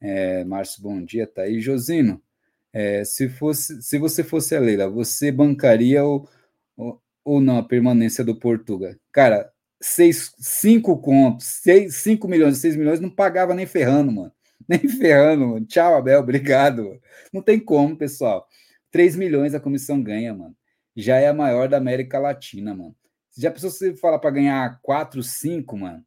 É, 0.00 0.44
Márcio, 0.44 0.82
bom 0.82 1.02
dia, 1.02 1.26
tá 1.26 1.42
aí. 1.42 1.60
Josino, 1.60 2.22
é, 2.72 3.04
se, 3.04 3.28
fosse, 3.28 3.82
se 3.82 3.98
você 3.98 4.22
fosse 4.22 4.54
a 4.54 4.60
Leila, 4.60 4.88
você 4.88 5.32
bancaria 5.32 6.04
ou, 6.04 6.28
ou, 6.76 7.02
ou 7.24 7.40
não 7.40 7.58
a 7.58 7.62
permanência 7.62 8.24
do 8.24 8.38
Portuga? 8.38 8.98
Cara, 9.12 9.52
seis, 9.80 10.34
cinco 10.38 10.98
contos, 11.00 11.46
seis, 11.46 11.96
cinco 11.96 12.28
milhões, 12.28 12.58
seis 12.58 12.76
milhões, 12.76 13.00
não 13.00 13.10
pagava 13.10 13.54
nem 13.54 13.66
ferrando, 13.66 14.12
mano. 14.12 14.32
Nem 14.68 14.86
ferrando, 14.86 15.48
mano. 15.48 15.66
Tchau, 15.66 15.96
Abel, 15.96 16.20
obrigado. 16.20 17.00
Não 17.32 17.42
tem 17.42 17.58
como, 17.58 17.96
pessoal. 17.96 18.46
3 18.90 19.16
milhões 19.16 19.54
a 19.54 19.60
comissão 19.60 20.02
ganha, 20.02 20.34
mano. 20.34 20.56
Já 20.94 21.16
é 21.16 21.28
a 21.28 21.34
maior 21.34 21.68
da 21.68 21.78
América 21.78 22.18
Latina, 22.18 22.74
mano. 22.74 22.94
Já 23.36 23.50
pensou 23.50 23.70
se 23.70 23.78
você 23.78 23.96
falar 23.96 24.18
para 24.18 24.30
ganhar 24.30 24.78
4, 24.82 25.22
5, 25.22 25.76
mano? 25.78 26.04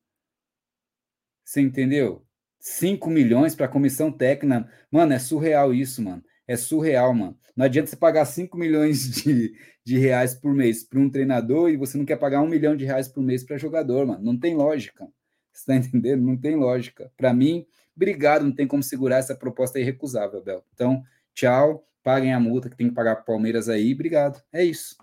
Você 1.43 1.61
entendeu? 1.61 2.25
5 2.59 3.09
milhões 3.09 3.55
para 3.55 3.67
comissão 3.67 4.11
técnica. 4.11 4.69
Mano, 4.91 5.13
é 5.13 5.19
surreal 5.19 5.73
isso, 5.73 6.01
mano. 6.01 6.23
É 6.47 6.55
surreal, 6.55 7.13
mano. 7.13 7.37
Não 7.55 7.65
adianta 7.65 7.89
você 7.89 7.95
pagar 7.95 8.25
5 8.25 8.57
milhões 8.57 9.09
de, 9.23 9.55
de 9.83 9.97
reais 9.97 10.33
por 10.33 10.53
mês 10.53 10.83
para 10.83 10.99
um 10.99 11.09
treinador 11.09 11.69
e 11.69 11.77
você 11.77 11.97
não 11.97 12.05
quer 12.05 12.17
pagar 12.17 12.41
um 12.41 12.47
milhão 12.47 12.75
de 12.75 12.85
reais 12.85 13.07
por 13.07 13.21
mês 13.21 13.43
para 13.43 13.57
jogador, 13.57 14.05
mano. 14.05 14.23
Não 14.23 14.37
tem 14.37 14.55
lógica. 14.55 15.07
Você 15.51 15.65
tá 15.65 15.75
entendendo? 15.77 16.23
Não 16.23 16.37
tem 16.37 16.55
lógica. 16.55 17.11
Para 17.15 17.33
mim, 17.33 17.65
obrigado, 17.95 18.43
não 18.43 18.53
tem 18.53 18.67
como 18.67 18.83
segurar 18.83 19.17
essa 19.17 19.35
proposta 19.35 19.79
irrecusável, 19.79 20.43
Bel. 20.43 20.65
Então, 20.73 21.03
tchau, 21.33 21.87
paguem 22.01 22.33
a 22.33 22.39
multa 22.39 22.69
que 22.69 22.75
tem 22.77 22.89
que 22.89 22.95
pagar 22.95 23.15
para 23.15 23.25
Palmeiras 23.25 23.69
aí, 23.69 23.93
obrigado. 23.93 24.41
É 24.51 24.63
isso. 24.63 24.97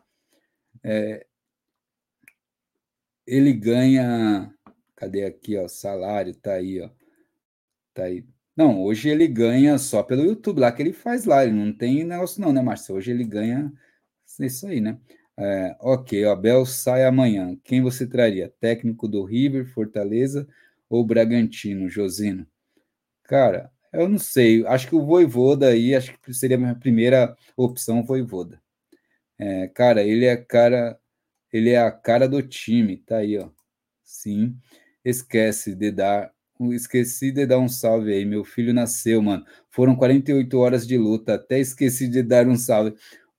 É, 0.82 1.26
ele 3.26 3.52
ganha. 3.52 4.52
Cadê 4.96 5.24
aqui, 5.24 5.56
ó? 5.56 5.68
Salário, 5.68 6.34
tá 6.34 6.54
aí, 6.54 6.80
ó. 6.80 6.90
Tá 7.94 8.04
aí. 8.04 8.26
Não, 8.56 8.82
hoje 8.82 9.08
ele 9.08 9.26
ganha 9.26 9.78
só 9.78 10.02
pelo 10.02 10.24
YouTube 10.24 10.60
lá 10.60 10.72
que 10.72 10.82
ele 10.82 10.92
faz 10.92 11.24
lá. 11.24 11.44
Ele 11.44 11.52
não 11.52 11.72
tem 11.72 12.04
negócio, 12.04 12.40
não, 12.40 12.52
né, 12.52 12.60
Márcio? 12.60 12.94
Hoje 12.94 13.10
ele 13.10 13.24
ganha 13.24 13.72
isso 14.40 14.66
aí, 14.66 14.80
né? 14.80 14.98
É, 15.36 15.76
ok, 15.80 16.24
o 16.26 16.30
Abel 16.30 16.66
sai 16.66 17.04
amanhã. 17.04 17.56
Quem 17.64 17.82
você 17.82 18.06
traria? 18.06 18.52
Técnico 18.60 19.08
do 19.08 19.24
River, 19.24 19.66
Fortaleza 19.66 20.46
ou 20.88 21.04
Bragantino, 21.04 21.88
Josino? 21.88 22.46
Cara, 23.24 23.70
eu 23.92 24.08
não 24.08 24.18
sei. 24.18 24.66
Acho 24.66 24.88
que 24.88 24.96
o 24.96 25.04
Voivoda 25.06 25.68
aí, 25.68 25.94
acho 25.94 26.18
que 26.20 26.34
seria 26.34 26.56
a 26.56 26.60
minha 26.60 26.74
primeira 26.74 27.36
opção, 27.56 28.04
Voivoda. 28.04 28.60
É, 29.38 29.68
cara, 29.68 30.02
ele 30.02 30.26
é 30.26 30.36
cara 30.36 30.98
ele 31.52 31.70
é 31.70 31.78
a 31.78 31.90
cara 31.90 32.28
do 32.28 32.42
time, 32.42 32.96
tá 32.98 33.18
aí, 33.18 33.38
ó. 33.38 33.48
Sim. 34.04 34.56
Esquece 35.04 35.74
de 35.74 35.90
dar. 35.90 36.32
Esqueci 36.72 37.32
de 37.32 37.46
dar 37.46 37.58
um 37.58 37.68
salve 37.68 38.12
aí. 38.12 38.24
Meu 38.24 38.44
filho 38.44 38.74
nasceu, 38.74 39.22
mano. 39.22 39.44
Foram 39.70 39.96
48 39.96 40.58
horas 40.58 40.86
de 40.86 40.98
luta. 40.98 41.34
Até 41.34 41.58
esqueci 41.58 42.08
de 42.08 42.22
dar 42.22 42.46
um 42.46 42.56
salve. 42.56 42.94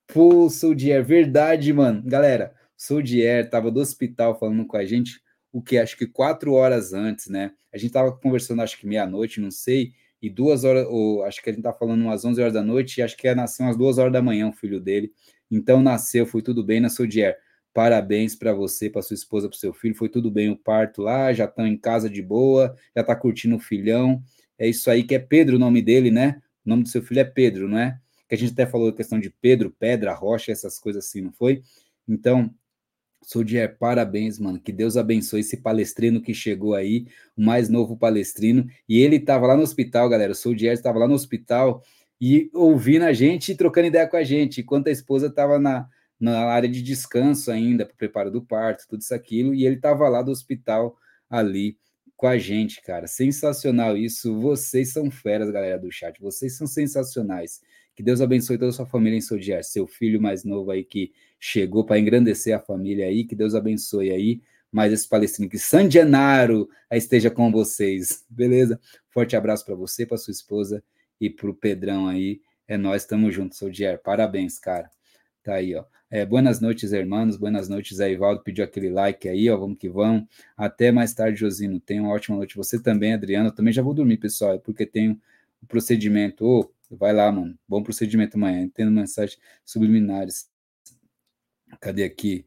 Pô, 0.06 0.50
Soudier, 0.50 1.04
verdade, 1.04 1.72
mano. 1.72 2.02
Galera, 2.04 2.52
Soudier 2.76 3.48
tava 3.48 3.70
do 3.70 3.80
hospital 3.80 4.38
falando 4.38 4.66
com 4.66 4.76
a 4.76 4.84
gente, 4.84 5.20
o 5.52 5.62
que 5.62 5.78
acho 5.78 5.96
que 5.96 6.06
quatro 6.06 6.52
horas 6.52 6.92
antes, 6.92 7.28
né? 7.28 7.52
A 7.72 7.78
gente 7.78 7.92
tava 7.92 8.12
conversando, 8.12 8.60
acho 8.60 8.78
que 8.78 8.86
meia-noite, 8.86 9.40
não 9.40 9.50
sei, 9.50 9.92
e 10.20 10.28
duas 10.28 10.64
horas, 10.64 10.86
ou 10.88 11.24
acho 11.24 11.42
que 11.42 11.48
a 11.48 11.52
gente 11.52 11.62
tá 11.62 11.72
falando 11.72 12.02
umas 12.02 12.24
11 12.24 12.40
horas 12.40 12.52
da 12.52 12.62
noite, 12.62 12.98
e 12.98 13.02
acho 13.02 13.16
que 13.16 13.26
ia 13.26 13.34
nascer 13.34 13.62
umas 13.62 13.76
duas 13.76 13.98
horas 13.98 14.12
da 14.12 14.20
manhã 14.20 14.48
o 14.48 14.52
filho 14.52 14.80
dele. 14.80 15.12
Então 15.50 15.82
nasceu, 15.82 16.26
foi 16.26 16.42
tudo 16.42 16.64
bem 16.64 16.80
na 16.80 16.88
Soudier. 16.88 17.38
Parabéns 17.74 18.34
para 18.36 18.52
você, 18.52 18.90
para 18.90 19.02
sua 19.02 19.14
esposa, 19.14 19.48
para 19.48 19.58
seu 19.58 19.72
filho. 19.72 19.94
Foi 19.94 20.08
tudo 20.08 20.30
bem 20.30 20.50
o 20.50 20.56
parto 20.56 21.02
lá, 21.02 21.32
já 21.32 21.46
estão 21.46 21.66
em 21.66 21.76
casa 21.76 22.08
de 22.08 22.20
boa, 22.20 22.76
já 22.94 23.00
está 23.00 23.16
curtindo 23.16 23.56
o 23.56 23.60
filhão. 23.60 24.22
É 24.58 24.68
isso 24.68 24.90
aí 24.90 25.02
que 25.04 25.14
é 25.14 25.18
Pedro 25.18 25.56
o 25.56 25.58
nome 25.58 25.80
dele, 25.80 26.10
né? 26.10 26.40
O 26.64 26.68
nome 26.68 26.82
do 26.82 26.88
seu 26.88 27.02
filho 27.02 27.20
é 27.20 27.24
Pedro, 27.24 27.68
não 27.68 27.78
é? 27.78 27.98
Que 28.28 28.34
a 28.34 28.38
gente 28.38 28.52
até 28.52 28.66
falou 28.66 28.88
a 28.88 28.94
questão 28.94 29.18
de 29.18 29.30
Pedro, 29.30 29.70
pedra, 29.70 30.12
rocha, 30.12 30.52
essas 30.52 30.78
coisas 30.78 31.06
assim, 31.06 31.22
não 31.22 31.32
foi? 31.32 31.62
Então, 32.06 32.54
Soldier, 33.22 33.76
parabéns, 33.78 34.38
mano. 34.38 34.60
Que 34.60 34.72
Deus 34.72 34.96
abençoe 34.96 35.40
esse 35.40 35.56
palestrino 35.56 36.20
que 36.20 36.34
chegou 36.34 36.74
aí, 36.74 37.06
o 37.36 37.42
mais 37.42 37.68
novo 37.68 37.96
palestrino. 37.96 38.66
E 38.88 39.00
ele 39.00 39.16
estava 39.16 39.46
lá 39.46 39.56
no 39.56 39.62
hospital, 39.62 40.08
galera. 40.08 40.32
O 40.32 40.34
Soldier 40.34 40.72
estava 40.72 40.98
lá 40.98 41.08
no 41.08 41.14
hospital 41.14 41.82
e 42.20 42.50
ouvindo 42.52 43.04
a 43.04 43.12
gente 43.12 43.52
e 43.52 43.56
trocando 43.56 43.88
ideia 43.88 44.06
com 44.06 44.16
a 44.16 44.24
gente, 44.24 44.60
enquanto 44.60 44.88
a 44.88 44.92
esposa 44.92 45.26
estava 45.26 45.58
na, 45.58 45.88
na 46.22 46.44
área 46.44 46.68
de 46.68 46.80
descanso 46.80 47.50
ainda, 47.50 47.84
para 47.84 47.94
o 47.94 47.96
preparo 47.96 48.30
do 48.30 48.40
parto, 48.40 48.86
tudo 48.88 49.00
isso, 49.00 49.12
aquilo. 49.12 49.52
E 49.52 49.66
ele 49.66 49.74
estava 49.74 50.08
lá 50.08 50.22
do 50.22 50.30
hospital 50.30 50.96
ali 51.28 51.76
com 52.16 52.28
a 52.28 52.38
gente, 52.38 52.80
cara. 52.80 53.08
Sensacional 53.08 53.96
isso. 53.96 54.40
Vocês 54.40 54.92
são 54.92 55.10
feras, 55.10 55.50
galera 55.50 55.80
do 55.80 55.90
chat. 55.90 56.20
Vocês 56.20 56.56
são 56.56 56.64
sensacionais. 56.64 57.60
Que 57.96 58.04
Deus 58.04 58.20
abençoe 58.20 58.56
toda 58.56 58.70
a 58.70 58.72
sua 58.72 58.86
família 58.86 59.18
em 59.18 59.20
Soldier, 59.20 59.64
seu 59.64 59.84
filho 59.84 60.20
mais 60.20 60.44
novo 60.44 60.70
aí 60.70 60.84
que 60.84 61.12
chegou 61.40 61.84
para 61.84 61.98
engrandecer 61.98 62.56
a 62.56 62.60
família 62.60 63.06
aí, 63.06 63.24
que 63.24 63.34
Deus 63.34 63.56
abençoe 63.56 64.12
aí. 64.12 64.40
Mais 64.70 64.92
esse 64.92 65.08
palestrino 65.08 65.50
que 65.50 65.58
San 65.58 65.90
Gennaro 65.90 66.68
esteja 66.92 67.30
com 67.32 67.50
vocês, 67.50 68.24
beleza? 68.30 68.80
Forte 69.10 69.34
abraço 69.34 69.66
para 69.66 69.74
você, 69.74 70.06
para 70.06 70.16
sua 70.16 70.30
esposa 70.30 70.82
e 71.20 71.28
para 71.28 71.50
o 71.50 71.54
Pedrão 71.54 72.06
aí. 72.06 72.40
É 72.68 72.78
nós, 72.78 73.02
estamos 73.02 73.34
juntos, 73.34 73.58
Soldier. 73.58 74.00
Parabéns, 74.00 74.58
cara. 74.60 74.88
Tá 75.42 75.54
aí, 75.54 75.74
ó. 75.74 75.84
É, 76.12 76.26
boas 76.26 76.60
noites, 76.60 76.92
irmãos. 76.92 77.38
Boas 77.38 77.68
noites, 77.70 77.98
aí, 77.98 78.14
Valdo. 78.16 78.42
Pediu 78.42 78.62
aquele 78.62 78.90
like 78.90 79.26
aí, 79.26 79.48
ó. 79.48 79.56
Vamos 79.56 79.78
que 79.78 79.88
vamos. 79.88 80.28
Até 80.54 80.92
mais 80.92 81.14
tarde, 81.14 81.40
Josino. 81.40 81.80
Tenha 81.80 82.02
uma 82.02 82.12
ótima 82.12 82.36
noite. 82.36 82.54
Você 82.54 82.78
também, 82.78 83.14
Adriano. 83.14 83.48
Eu 83.48 83.54
também 83.54 83.72
já 83.72 83.80
vou 83.80 83.94
dormir, 83.94 84.18
pessoal, 84.18 84.60
porque 84.60 84.84
tenho 84.84 85.18
o 85.62 85.66
procedimento. 85.66 86.44
Oh, 86.44 86.70
Vai 86.94 87.14
lá, 87.14 87.32
mano. 87.32 87.58
Bom 87.66 87.82
procedimento 87.82 88.36
amanhã. 88.36 88.68
Tendo 88.74 88.90
mensagens 88.90 89.40
subliminares. 89.64 90.50
Cadê 91.80 92.04
aqui? 92.04 92.44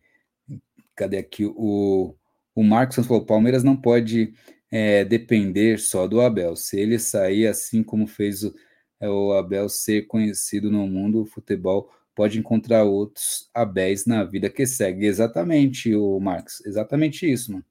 Cadê 0.96 1.18
aqui? 1.18 1.46
O, 1.46 2.14
o 2.54 2.64
Marcos 2.64 3.04
falou: 3.08 3.26
Palmeiras 3.26 3.64
não 3.64 3.76
pode 3.76 4.34
é, 4.70 5.04
depender 5.04 5.80
só 5.80 6.08
do 6.08 6.22
Abel. 6.22 6.56
Se 6.56 6.80
ele 6.80 7.00
sair 7.00 7.48
assim 7.48 7.82
como 7.82 8.06
fez 8.06 8.44
o, 8.44 8.54
é, 9.00 9.10
o 9.10 9.34
Abel 9.34 9.68
ser 9.68 10.06
conhecido 10.06 10.70
no 10.70 10.88
mundo 10.88 11.24
do 11.24 11.26
futebol, 11.26 11.92
pode 12.16 12.40
encontrar 12.40 12.84
outros 12.84 13.50
Abéis 13.54 14.06
na 14.06 14.24
vida 14.24 14.50
que 14.50 14.66
segue. 14.66 15.06
Exatamente, 15.06 15.94
o 15.94 16.20
Marcos. 16.20 16.66
Exatamente 16.66 17.30
isso, 17.32 17.52
mano. 17.52 17.66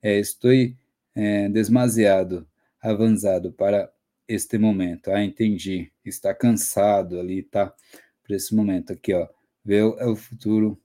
É, 0.00 0.18
estou 0.18 0.52
é, 0.52 1.50
avançado 2.80 3.52
para 3.52 3.90
este 4.28 4.56
momento. 4.58 5.10
Ah, 5.10 5.24
entendi. 5.24 5.90
Está 6.04 6.32
cansado 6.32 7.18
ali, 7.18 7.42
tá? 7.42 7.74
Para 8.22 8.36
esse 8.36 8.54
momento 8.54 8.92
aqui, 8.92 9.12
ó. 9.12 9.26
Vê 9.64 9.78
é 9.78 10.06
o 10.06 10.16
futuro 10.16 10.80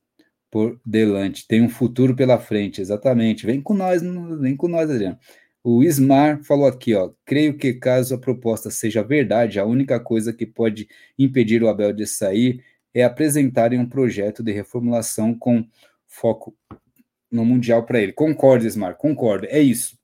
por 0.50 0.80
delante. 0.86 1.48
Tem 1.48 1.62
um 1.62 1.70
futuro 1.70 2.16
pela 2.16 2.40
frente, 2.40 2.82
exatamente. 2.82 3.46
Vem 3.46 3.62
com 3.62 3.74
nós, 3.74 4.02
vem 4.40 4.56
com 4.56 4.68
nós, 4.68 4.90
Adriano. 4.90 5.18
O 5.64 5.84
Ismar 5.84 6.44
falou 6.44 6.68
aqui, 6.68 6.94
ó. 6.94 7.12
Creio 7.26 7.58
que 7.58 7.74
caso 7.74 8.16
a 8.16 8.18
proposta 8.18 8.70
seja 8.70 9.02
verdade, 9.02 9.60
a 9.60 9.66
única 9.66 10.00
coisa 10.00 10.34
que 10.34 10.46
pode 10.46 10.88
impedir 11.18 11.64
o 11.64 11.70
Abel 11.70 11.94
de 11.94 12.06
sair 12.06 12.64
é 12.94 13.04
apresentarem 13.04 13.80
um 13.80 13.88
projeto 13.88 14.44
de 14.44 14.52
reformulação 14.52 15.34
com 15.34 15.68
foco 16.08 16.56
no 17.32 17.44
Mundial 17.44 17.84
para 17.84 18.00
ele. 18.00 18.14
Concordo, 18.14 18.66
Ismar, 18.66 18.96
concordo. 18.96 19.48
É 19.50 19.60
isso. 19.60 19.98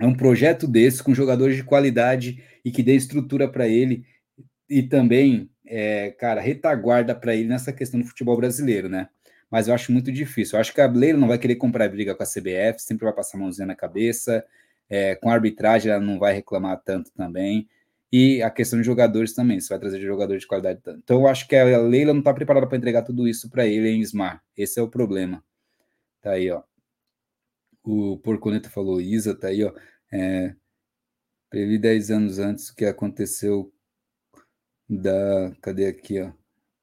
É 0.00 0.06
um 0.06 0.14
projeto 0.14 0.66
desse 0.66 1.02
com 1.02 1.14
jogadores 1.14 1.56
de 1.56 1.62
qualidade 1.62 2.42
e 2.64 2.70
que 2.70 2.82
dê 2.82 2.94
estrutura 2.94 3.48
para 3.48 3.68
ele 3.68 4.04
e 4.68 4.82
também, 4.82 5.50
é, 5.66 6.10
cara, 6.12 6.40
retaguarda 6.40 7.14
para 7.14 7.34
ele 7.34 7.48
nessa 7.48 7.72
questão 7.72 8.00
do 8.00 8.06
futebol 8.06 8.36
brasileiro, 8.36 8.88
né? 8.88 9.08
Mas 9.50 9.68
eu 9.68 9.74
acho 9.74 9.92
muito 9.92 10.10
difícil. 10.10 10.56
Eu 10.56 10.60
acho 10.60 10.74
que 10.74 10.80
a 10.80 10.86
Leila 10.86 11.18
não 11.18 11.28
vai 11.28 11.38
querer 11.38 11.56
comprar 11.56 11.88
briga 11.88 12.14
com 12.14 12.22
a 12.22 12.26
CBF, 12.26 12.80
sempre 12.82 13.04
vai 13.04 13.14
passar 13.14 13.36
a 13.36 13.40
mãozinha 13.40 13.66
na 13.66 13.76
cabeça. 13.76 14.44
É, 14.88 15.14
com 15.14 15.30
a 15.30 15.34
arbitragem, 15.34 15.92
ela 15.92 16.00
não 16.00 16.18
vai 16.18 16.34
reclamar 16.34 16.80
tanto 16.84 17.12
também. 17.12 17.68
E 18.12 18.42
a 18.42 18.50
questão 18.50 18.78
de 18.80 18.86
jogadores 18.86 19.34
também, 19.34 19.60
você 19.60 19.68
vai 19.68 19.78
trazer 19.78 20.00
jogadores 20.00 20.42
de 20.42 20.48
qualidade. 20.48 20.80
Então, 21.02 21.20
eu 21.20 21.26
acho 21.28 21.48
que 21.48 21.56
a 21.56 21.78
Leila 21.78 22.12
não 22.12 22.20
está 22.20 22.32
preparada 22.32 22.66
para 22.66 22.78
entregar 22.78 23.02
tudo 23.02 23.26
isso 23.26 23.50
para 23.50 23.66
ele 23.66 23.88
em 23.90 24.00
Smar. 24.00 24.42
Esse 24.56 24.78
é 24.78 24.82
o 24.82 24.88
problema. 24.88 25.42
Tá 26.22 26.32
aí, 26.32 26.50
ó. 26.50 26.62
O 27.82 28.18
Porconeta 28.18 28.70
falou, 28.70 29.00
Isa, 29.00 29.34
tá 29.34 29.48
aí, 29.48 29.64
ó. 29.64 29.72
É, 30.12 30.54
previ 31.50 31.78
10 31.78 32.10
anos 32.10 32.38
antes 32.38 32.70
que 32.70 32.84
aconteceu 32.84 33.72
da. 34.88 35.54
Cadê 35.60 35.86
aqui, 35.86 36.20
ó? 36.20 36.32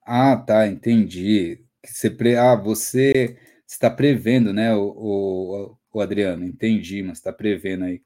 Ah, 0.05 0.35
tá, 0.37 0.67
entendi. 0.67 1.63
Você 1.85 2.09
pre... 2.09 2.35
Ah, 2.35 2.55
você 2.55 3.37
está 3.67 3.89
prevendo, 3.89 4.53
né, 4.53 4.75
o, 4.75 4.81
o, 4.83 5.77
o 5.93 6.01
Adriano? 6.01 6.45
Entendi, 6.45 7.03
mas 7.03 7.19
está 7.19 7.33
prevendo 7.33 7.85
aí. 7.85 8.01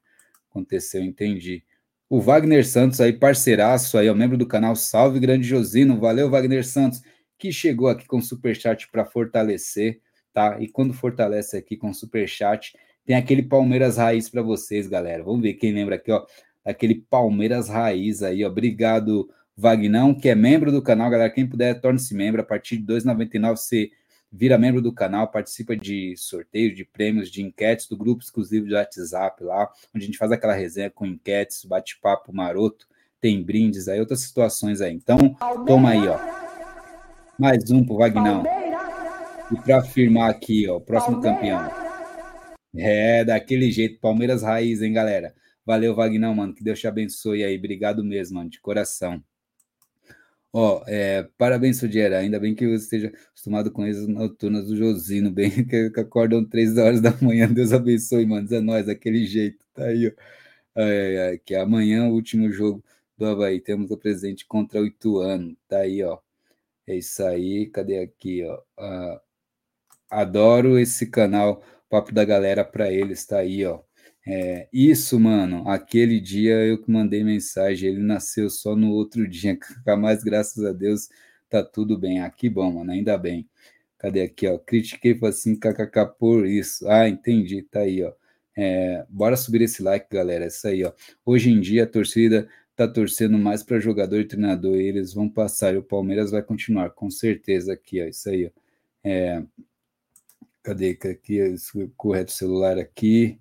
Aconteceu, 0.50 1.02
entendi. 1.02 1.64
O 2.08 2.20
Wagner 2.20 2.64
Santos 2.64 3.00
aí, 3.00 3.12
parceiraço 3.12 3.98
aí, 3.98 4.08
ó, 4.08 4.14
membro 4.14 4.38
do 4.38 4.46
canal 4.46 4.76
Salve 4.76 5.18
Grande 5.18 5.44
Josino. 5.44 5.98
Valeu, 5.98 6.30
Wagner 6.30 6.64
Santos, 6.64 7.02
que 7.36 7.50
chegou 7.50 7.88
aqui 7.88 8.06
com 8.06 8.22
superchat 8.22 8.88
para 8.92 9.04
fortalecer, 9.04 10.00
tá? 10.32 10.56
E 10.60 10.68
quando 10.68 10.94
fortalece 10.94 11.56
aqui 11.56 11.76
com 11.76 11.92
superchat, 11.92 12.76
tem 13.04 13.16
aquele 13.16 13.42
Palmeiras 13.42 13.96
Raiz 13.96 14.30
para 14.30 14.40
vocês, 14.40 14.86
galera. 14.86 15.24
Vamos 15.24 15.42
ver 15.42 15.54
quem 15.54 15.72
lembra 15.72 15.96
aqui, 15.96 16.12
ó. 16.12 16.24
Aquele 16.64 16.94
Palmeiras 16.94 17.68
Raiz 17.68 18.22
aí, 18.22 18.44
ó. 18.44 18.48
Obrigado, 18.48 19.28
Vagnão, 19.56 20.14
que 20.14 20.28
é 20.28 20.34
membro 20.36 20.70
do 20.70 20.80
canal, 20.80 21.10
galera. 21.10 21.30
Quem 21.30 21.44
puder, 21.44 21.80
torne-se 21.80 22.14
membro. 22.14 22.40
A 22.40 22.44
partir 22.44 22.76
de 22.76 22.92
R$ 22.92 23.00
2,99 23.00 23.56
você 23.56 23.90
vira 24.36 24.58
membro 24.58 24.82
do 24.82 24.92
canal, 24.92 25.28
participa 25.28 25.74
de 25.74 26.14
sorteios, 26.16 26.76
de 26.76 26.84
prêmios, 26.84 27.30
de 27.30 27.42
enquetes 27.42 27.88
do 27.88 27.96
grupo 27.96 28.22
exclusivo 28.22 28.66
de 28.66 28.74
WhatsApp 28.74 29.42
lá, 29.42 29.70
onde 29.94 30.04
a 30.04 30.06
gente 30.06 30.18
faz 30.18 30.30
aquela 30.30 30.52
resenha 30.52 30.90
com 30.90 31.06
enquetes, 31.06 31.64
bate-papo 31.64 32.34
maroto, 32.34 32.86
tem 33.20 33.42
brindes 33.42 33.88
aí, 33.88 33.98
outras 33.98 34.20
situações 34.20 34.80
aí. 34.80 34.92
Então, 34.92 35.34
toma 35.66 35.90
aí, 35.90 36.06
ó. 36.06 36.18
Mais 37.38 37.70
um 37.70 37.84
pro 37.84 37.96
Vagnão. 37.96 38.44
E 39.50 39.56
para 39.56 39.78
afirmar 39.78 40.30
aqui, 40.30 40.68
ó, 40.68 40.76
o 40.76 40.80
próximo 40.80 41.20
campeão. 41.22 41.70
É, 42.76 43.24
daquele 43.24 43.70
jeito, 43.70 43.98
Palmeiras 44.00 44.42
raiz, 44.42 44.82
hein, 44.82 44.92
galera? 44.92 45.34
Valeu, 45.64 45.94
Vagnão, 45.94 46.34
mano. 46.34 46.54
Que 46.54 46.62
Deus 46.62 46.78
te 46.78 46.86
abençoe 46.86 47.42
aí. 47.42 47.56
Obrigado 47.56 48.04
mesmo, 48.04 48.36
mano, 48.36 48.50
de 48.50 48.60
coração. 48.60 49.22
Ó, 50.58 50.82
é, 50.86 51.22
parabéns, 51.36 51.78
Sudiera. 51.78 52.18
Ainda 52.18 52.40
bem 52.40 52.54
que 52.54 52.66
você 52.66 52.84
esteja 52.84 53.08
acostumado 53.08 53.70
com 53.70 53.82
as 53.82 54.06
noturnas 54.08 54.66
do 54.66 54.74
Josino, 54.74 55.30
bem 55.30 55.50
que, 55.68 55.92
acordam 56.00 56.42
três 56.46 56.78
horas 56.78 56.98
da 57.02 57.12
manhã. 57.20 57.46
Deus 57.52 57.74
abençoe, 57.74 58.24
mano. 58.24 58.48
É 58.50 58.60
nós, 58.60 58.86
daquele 58.86 59.26
jeito. 59.26 59.62
Tá 59.74 59.84
aí, 59.84 60.08
ó. 60.08 60.12
Que 61.44 61.54
amanhã, 61.54 62.08
o 62.08 62.14
último 62.14 62.50
jogo 62.50 62.82
do 63.18 63.26
Havaí. 63.26 63.60
Temos 63.60 63.90
o 63.90 63.98
presente 63.98 64.46
contra 64.46 64.80
o 64.80 64.86
Ituano. 64.86 65.54
Tá 65.68 65.80
aí, 65.80 66.02
ó. 66.02 66.18
É 66.86 66.96
isso 66.96 67.22
aí. 67.24 67.66
Cadê 67.70 67.98
aqui, 68.00 68.42
ó? 68.44 68.62
Ah, 68.78 69.20
adoro 70.10 70.78
esse 70.78 71.06
canal 71.10 71.62
papo 71.90 72.12
da 72.14 72.24
galera 72.24 72.64
para 72.64 72.90
eles, 72.90 73.26
tá 73.26 73.38
aí, 73.40 73.64
ó. 73.66 73.80
É, 74.26 74.68
isso, 74.72 75.20
mano, 75.20 75.68
aquele 75.68 76.20
dia 76.20 76.54
eu 76.66 76.82
que 76.82 76.90
mandei 76.90 77.22
mensagem, 77.22 77.90
ele 77.90 78.02
nasceu 78.02 78.50
só 78.50 78.74
no 78.74 78.90
outro 78.90 79.26
dia, 79.28 79.56
mas 79.98 80.24
graças 80.24 80.64
a 80.64 80.72
Deus 80.72 81.08
tá 81.48 81.62
tudo 81.64 81.96
bem. 81.98 82.20
Ah, 82.20 82.30
que 82.30 82.48
bom, 82.50 82.72
mano, 82.72 82.90
ainda 82.92 83.16
bem. 83.16 83.48
Cadê 83.98 84.22
aqui, 84.22 84.46
ó? 84.48 84.58
Critiquei 84.58 85.18
assim, 85.24 85.56
kkk 85.56 86.06
por 86.18 86.46
isso. 86.46 86.88
Ah, 86.88 87.08
entendi, 87.08 87.62
tá 87.62 87.80
aí, 87.80 88.02
ó. 88.04 88.12
É, 88.56 89.06
bora 89.08 89.36
subir 89.36 89.62
esse 89.62 89.82
like, 89.82 90.06
galera. 90.10 90.44
É 90.44 90.48
isso 90.48 90.66
aí, 90.68 90.84
ó. 90.84 90.92
Hoje 91.24 91.50
em 91.50 91.60
dia 91.60 91.84
a 91.84 91.86
torcida 91.86 92.48
tá 92.76 92.88
torcendo 92.88 93.38
mais 93.38 93.62
para 93.62 93.78
jogador 93.80 94.20
e 94.20 94.26
treinador, 94.26 94.76
e 94.76 94.86
eles 94.88 95.14
vão 95.14 95.28
passar 95.30 95.74
e 95.74 95.78
o 95.78 95.82
Palmeiras 95.82 96.30
vai 96.30 96.42
continuar, 96.42 96.90
com 96.90 97.10
certeza 97.10 97.72
aqui, 97.74 98.02
ó. 98.02 98.06
Isso 98.06 98.28
aí, 98.30 98.46
ó. 98.46 98.50
É, 99.04 99.42
Cadê 100.62 100.98
aqui? 101.00 101.38
Correto 101.96 102.32
celular 102.32 102.78
aqui. 102.78 103.38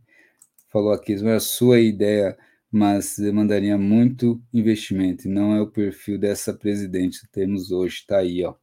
Falou 0.76 0.92
aqui, 0.92 1.14
é 1.14 1.32
a 1.32 1.40
sua 1.40 1.80
ideia, 1.80 2.38
mas 2.70 3.18
demandaria 3.18 3.78
muito 3.78 4.44
investimento. 4.54 5.26
E 5.26 5.32
não 5.32 5.56
é 5.56 5.62
o 5.62 5.72
perfil 5.72 6.18
dessa 6.20 6.54
presidente 6.54 7.22
que 7.22 7.32
temos 7.32 7.72
hoje. 7.72 8.00
Está 8.00 8.18
aí, 8.18 8.44
ó. 8.44 8.56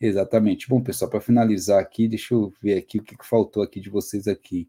Exatamente. 0.00 0.68
Bom, 0.68 0.80
pessoal, 0.80 1.10
para 1.10 1.20
finalizar 1.20 1.80
aqui, 1.80 2.06
deixa 2.06 2.34
eu 2.34 2.54
ver 2.62 2.78
aqui 2.78 3.00
o 3.00 3.02
que, 3.02 3.18
que 3.18 3.26
faltou 3.26 3.64
aqui 3.64 3.80
de 3.80 3.90
vocês 3.90 4.28
aqui. 4.28 4.68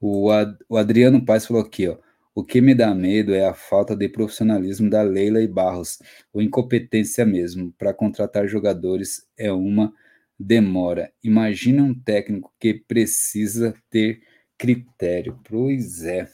O, 0.00 0.28
Ad, 0.32 0.58
o 0.68 0.76
Adriano 0.76 1.24
Paz 1.24 1.46
falou 1.46 1.62
aqui, 1.62 1.86
ó. 1.86 1.96
O 2.34 2.42
que 2.42 2.60
me 2.60 2.74
dá 2.74 2.92
medo 2.92 3.32
é 3.32 3.46
a 3.46 3.54
falta 3.54 3.94
de 3.94 4.08
profissionalismo 4.08 4.90
da 4.90 5.02
Leila 5.02 5.40
e 5.40 5.46
Barros, 5.46 6.00
ou 6.32 6.42
incompetência 6.42 7.24
mesmo. 7.24 7.72
Para 7.78 7.94
contratar 7.94 8.48
jogadores 8.48 9.24
é 9.36 9.52
uma 9.52 9.94
demora. 10.36 11.12
Imagina 11.22 11.80
um 11.84 11.94
técnico 11.94 12.52
que 12.58 12.74
precisa 12.74 13.72
ter 13.88 14.20
critério. 14.58 15.38
Pois 15.44 16.04
é. 16.04 16.28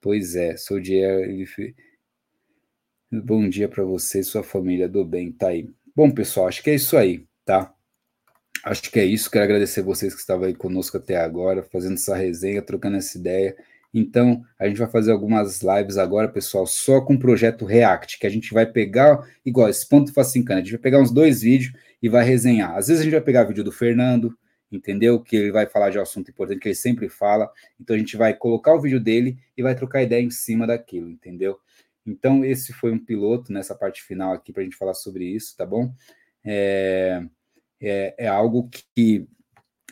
Pois 0.00 0.36
é, 0.36 0.56
Soldier, 0.56 1.28
ele 1.28 1.46
Bom 3.10 3.48
dia 3.48 3.68
para 3.68 3.84
você 3.84 4.20
e 4.20 4.24
sua 4.24 4.42
família 4.42 4.88
do 4.88 5.04
bem, 5.04 5.30
tá 5.30 5.48
aí. 5.48 5.68
Bom, 5.94 6.10
pessoal, 6.10 6.48
acho 6.48 6.62
que 6.62 6.70
é 6.70 6.74
isso 6.74 6.96
aí, 6.96 7.26
tá? 7.44 7.72
Acho 8.64 8.90
que 8.90 8.98
é 8.98 9.04
isso. 9.04 9.30
Quero 9.30 9.44
agradecer 9.44 9.82
vocês 9.82 10.14
que 10.14 10.20
estavam 10.20 10.46
aí 10.46 10.54
conosco 10.54 10.96
até 10.96 11.16
agora, 11.16 11.62
fazendo 11.62 11.94
essa 11.94 12.16
resenha, 12.16 12.62
trocando 12.62 12.96
essa 12.96 13.18
ideia. 13.18 13.56
Então, 13.92 14.42
a 14.58 14.66
gente 14.66 14.78
vai 14.78 14.88
fazer 14.88 15.12
algumas 15.12 15.60
lives 15.60 15.98
agora, 15.98 16.28
pessoal, 16.28 16.66
só 16.66 17.00
com 17.02 17.14
o 17.14 17.18
projeto 17.18 17.66
React, 17.66 18.18
que 18.18 18.26
a 18.26 18.30
gente 18.30 18.54
vai 18.54 18.64
pegar, 18.64 19.28
igual 19.44 19.68
esse 19.68 19.86
ponto 19.86 20.12
fascincana, 20.12 20.60
a 20.60 20.62
gente 20.62 20.72
vai 20.72 20.80
pegar 20.80 21.00
uns 21.00 21.12
dois 21.12 21.42
vídeos 21.42 21.74
e 22.02 22.08
vai 22.08 22.24
resenhar. 22.24 22.76
Às 22.76 22.88
vezes 22.88 23.02
a 23.02 23.04
gente 23.04 23.12
vai 23.12 23.20
pegar 23.20 23.44
vídeo 23.44 23.62
do 23.62 23.70
Fernando, 23.70 24.34
entendeu? 24.72 25.20
Que 25.20 25.36
ele 25.36 25.52
vai 25.52 25.66
falar 25.66 25.90
de 25.90 25.98
um 25.98 26.02
assunto 26.02 26.30
importante 26.30 26.60
que 26.60 26.68
ele 26.68 26.74
sempre 26.74 27.08
fala. 27.08 27.50
Então 27.80 27.94
a 27.94 27.98
gente 27.98 28.16
vai 28.16 28.34
colocar 28.34 28.74
o 28.74 28.80
vídeo 28.80 28.98
dele 28.98 29.38
e 29.56 29.62
vai 29.62 29.74
trocar 29.74 30.02
ideia 30.02 30.22
em 30.22 30.30
cima 30.30 30.66
daquilo, 30.66 31.10
entendeu? 31.10 31.58
Então 32.06 32.44
esse 32.44 32.72
foi 32.72 32.90
um 32.92 32.98
piloto 32.98 33.52
nessa 33.52 33.74
parte 33.74 34.02
final 34.02 34.32
aqui 34.32 34.52
para 34.52 34.62
a 34.62 34.64
gente 34.64 34.76
falar 34.76 34.94
sobre 34.94 35.24
isso, 35.24 35.56
tá 35.56 35.64
bom? 35.66 35.92
É, 36.44 37.22
é, 37.80 38.14
é 38.18 38.28
algo 38.28 38.68
que 38.94 39.28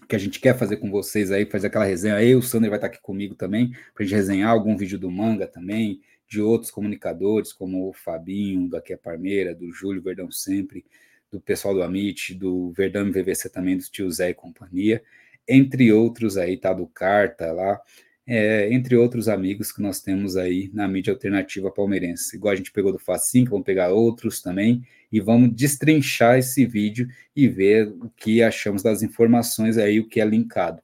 que 0.08 0.16
a 0.16 0.18
gente 0.18 0.40
quer 0.40 0.58
fazer 0.58 0.78
com 0.78 0.90
vocês 0.90 1.30
aí, 1.30 1.46
fazer 1.46 1.68
aquela 1.68 1.84
resenha. 1.84 2.16
Aí 2.16 2.34
o 2.34 2.42
Sander 2.42 2.68
vai 2.68 2.78
estar 2.78 2.88
aqui 2.88 3.00
comigo 3.00 3.36
também, 3.36 3.70
para 3.94 4.02
a 4.02 4.02
gente 4.02 4.16
resenhar 4.16 4.50
algum 4.50 4.76
vídeo 4.76 4.98
do 4.98 5.08
manga 5.08 5.46
também, 5.46 6.00
de 6.28 6.40
outros 6.40 6.70
comunicadores, 6.70 7.52
como 7.52 7.88
o 7.88 7.92
Fabinho, 7.92 8.68
do 8.68 8.76
Aqui 8.76 8.92
é 8.92 8.96
Parmeira, 8.96 9.54
do 9.54 9.70
Júlio 9.72 10.02
Verdão 10.02 10.28
Sempre, 10.30 10.84
do 11.30 11.40
pessoal 11.40 11.74
do 11.74 11.82
Amit, 11.82 12.34
do 12.34 12.70
Verdão 12.72 13.10
VVC 13.10 13.48
também, 13.50 13.76
do 13.76 13.84
tio 13.84 14.10
Zé 14.10 14.30
e 14.30 14.34
companhia, 14.34 15.02
entre 15.48 15.92
outros 15.92 16.36
aí, 16.36 16.56
tá? 16.56 16.72
Do 16.72 16.86
Carta 16.86 17.52
lá, 17.52 17.80
é, 18.26 18.72
entre 18.72 18.96
outros 18.96 19.28
amigos 19.28 19.72
que 19.72 19.82
nós 19.82 20.00
temos 20.00 20.36
aí 20.36 20.70
na 20.72 20.86
mídia 20.86 21.12
alternativa 21.12 21.70
palmeirense. 21.70 22.36
Igual 22.36 22.52
a 22.52 22.56
gente 22.56 22.72
pegou 22.72 22.92
do 22.92 22.98
Facinho, 22.98 23.50
vamos 23.50 23.64
pegar 23.64 23.90
outros 23.90 24.40
também, 24.40 24.82
e 25.10 25.20
vamos 25.20 25.54
destrinchar 25.54 26.38
esse 26.38 26.64
vídeo 26.64 27.08
e 27.34 27.48
ver 27.48 27.88
o 27.88 28.08
que 28.10 28.42
achamos 28.42 28.82
das 28.82 29.02
informações 29.02 29.76
aí, 29.76 29.98
o 29.98 30.08
que 30.08 30.20
é 30.20 30.24
linkado, 30.24 30.80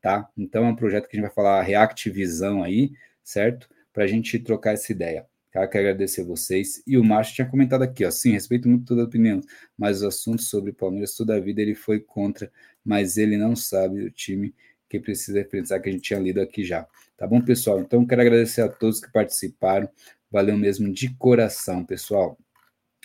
tá? 0.00 0.28
Então 0.36 0.64
é 0.66 0.68
um 0.68 0.76
projeto 0.76 1.08
que 1.08 1.16
a 1.16 1.20
gente 1.20 1.26
vai 1.26 1.34
falar 1.34 1.62
Reactivisão 1.62 2.62
aí, 2.64 2.90
certo? 3.22 3.68
Para 3.92 4.04
a 4.04 4.08
gente 4.08 4.38
trocar 4.38 4.72
essa 4.74 4.90
ideia. 4.90 5.26
Tá? 5.50 5.66
Quero 5.66 5.88
agradecer 5.88 6.24
vocês. 6.24 6.82
E 6.86 6.98
o 6.98 7.04
Márcio 7.04 7.36
tinha 7.36 7.48
comentado 7.48 7.82
aqui, 7.82 8.04
ó, 8.04 8.10
sim, 8.10 8.32
respeito 8.32 8.68
muito 8.68 8.84
toda 8.84 9.02
a 9.02 9.04
opinião, 9.04 9.40
mas 9.76 9.98
os 9.98 10.04
assuntos 10.04 10.48
sobre 10.48 10.72
Palmeiras 10.72 11.14
toda 11.14 11.34
a 11.36 11.40
vida 11.40 11.62
ele 11.62 11.74
foi 11.74 12.00
contra, 12.00 12.50
mas 12.84 13.16
ele 13.16 13.36
não 13.36 13.56
sabe 13.56 14.02
o 14.02 14.10
time 14.10 14.54
que 14.88 14.98
precisa 14.98 15.44
pensar 15.44 15.80
que 15.80 15.88
a 15.88 15.92
gente 15.92 16.02
tinha 16.02 16.18
lido 16.18 16.40
aqui 16.40 16.64
já. 16.64 16.86
Tá 17.16 17.26
bom, 17.26 17.40
pessoal? 17.40 17.80
Então, 17.80 18.06
quero 18.06 18.22
agradecer 18.22 18.62
a 18.62 18.68
todos 18.68 19.00
que 19.00 19.12
participaram. 19.12 19.88
Valeu 20.30 20.56
mesmo 20.56 20.92
de 20.92 21.14
coração, 21.16 21.84
pessoal. 21.84 22.38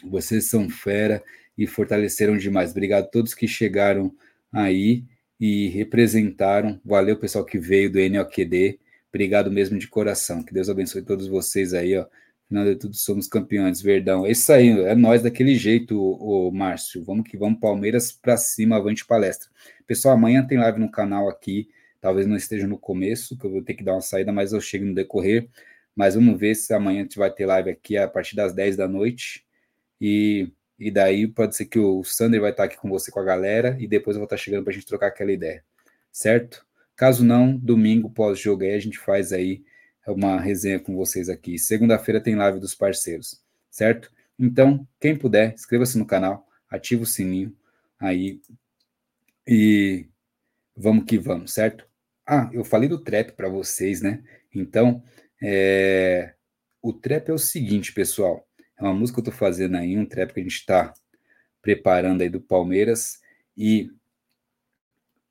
Vocês 0.04 0.46
são 0.46 0.70
fera 0.70 1.24
e 1.58 1.68
fortaleceram 1.68 2.38
demais. 2.38 2.72
Obrigado 2.72 3.06
a 3.06 3.08
todos 3.08 3.34
que 3.34 3.48
chegaram 3.48 4.16
aí 4.52 5.04
e 5.40 5.68
representaram. 5.70 6.80
Valeu, 6.86 7.18
pessoal 7.18 7.44
que 7.46 7.60
veio 7.60 7.92
do 7.92 8.00
NOQD. 8.00 8.80
Obrigado 9.10 9.52
mesmo 9.52 9.78
de 9.78 9.88
coração. 9.88 10.44
Que 10.44 10.54
Deus 10.54 10.70
abençoe 10.70 11.02
todos 11.02 11.28
vocês 11.28 11.74
aí, 11.74 11.98
ó. 11.98 12.06
Final 12.48 12.66
de 12.66 12.76
tudo, 12.76 12.96
somos 12.96 13.28
campeões, 13.28 13.82
Verdão. 13.82 14.26
É 14.26 14.32
isso 14.32 14.52
aí, 14.52 14.70
é 14.70 14.96
nós 14.96 15.24
daquele 15.24 15.56
jeito, 15.56 16.00
o, 16.00 16.52
Márcio. 16.52 17.04
Vamos 17.04 17.28
que 17.30 17.38
vamos, 17.38 17.60
Palmeiras 17.60 18.12
para 18.12 18.38
cima, 18.38 18.76
avante 18.76 19.06
palestra. 19.06 19.50
Pessoal, 19.88 20.16
amanhã 20.16 20.46
tem 20.46 20.58
live 20.58 20.80
no 20.80 20.92
canal 20.92 21.30
aqui. 21.30 21.70
Talvez 22.02 22.28
não 22.28 22.36
esteja 22.36 22.68
no 22.68 22.78
começo, 22.78 23.38
que 23.38 23.46
eu 23.46 23.52
vou 23.52 23.64
ter 23.64 23.74
que 23.74 23.84
dar 23.84 23.94
uma 23.94 24.02
saída, 24.02 24.32
mas 24.32 24.52
eu 24.52 24.60
chego 24.62 24.86
no 24.86 24.94
decorrer. 24.94 25.50
Mas 25.96 26.16
vamos 26.16 26.40
ver 26.40 26.56
se 26.56 26.74
amanhã 26.74 27.02
a 27.02 27.04
gente 27.04 27.18
vai 27.18 27.32
ter 27.32 27.46
live 27.46 27.70
aqui 27.70 27.98
a 27.98 28.08
partir 28.08 28.36
das 28.36 28.54
10 28.54 28.76
da 28.78 28.88
noite. 28.88 29.46
E, 30.02 30.52
e 30.78 30.92
daí 30.92 31.28
pode 31.28 31.56
ser 31.56 31.66
que 31.66 31.80
o 31.80 32.04
Sander 32.04 32.42
vai 32.42 32.52
estar 32.52 32.66
aqui 32.66 32.78
com 32.78 32.90
você, 32.90 33.10
com 33.10 33.20
a 33.20 33.24
galera, 33.24 33.78
e 33.80 33.88
depois 33.88 34.16
eu 34.16 34.20
vou 34.20 34.26
estar 34.26 34.38
chegando 34.38 34.64
para 34.64 34.72
a 34.72 34.74
gente 34.74 34.86
trocar 34.86 35.08
aquela 35.08 35.32
ideia. 35.32 35.64
Certo? 36.12 36.66
Caso 36.96 37.24
não, 37.26 37.56
domingo 37.58 38.10
pós-jogo 38.10 38.64
aí 38.64 38.74
a 38.74 38.80
gente 38.80 39.00
faz 39.00 39.32
aí 39.32 39.64
uma 40.12 40.40
resenha 40.40 40.80
com 40.80 40.96
vocês 40.96 41.30
aqui. 41.30 41.58
Segunda-feira 41.58 42.22
tem 42.22 42.36
live 42.36 42.60
dos 42.60 42.76
parceiros, 42.76 43.42
certo? 43.70 44.12
Então, 44.38 44.88
quem 45.00 45.18
puder, 45.18 45.54
inscreva-se 45.54 45.98
no 45.98 46.06
canal, 46.06 46.48
ativa 46.70 47.04
o 47.04 47.06
sininho 47.06 47.56
aí 48.00 48.42
e 49.48 50.08
vamos 50.76 51.06
que 51.06 51.18
vamos, 51.18 51.54
certo? 51.54 51.88
Ah, 52.26 52.50
eu 52.54 52.64
falei 52.64 52.90
do 52.90 53.04
trap 53.04 53.34
para 53.34 53.50
vocês, 53.50 54.02
né? 54.02 54.24
Então, 54.54 55.04
é... 55.42 56.34
o 56.82 56.94
trap 56.94 57.30
é 57.30 57.34
o 57.34 57.38
seguinte, 57.38 57.94
pessoal. 57.94 58.48
É 58.78 58.84
uma 58.84 58.94
música 58.94 59.22
que 59.22 59.28
eu 59.28 59.32
tô 59.32 59.38
fazendo 59.38 59.78
aí, 59.78 59.98
um 59.98 60.06
trap 60.06 60.34
que 60.34 60.40
a 60.40 60.44
gente 60.44 60.56
está 60.56 60.94
preparando 61.62 62.22
aí 62.22 62.30
do 62.30 62.42
Palmeiras 62.42 63.22
e 63.56 63.92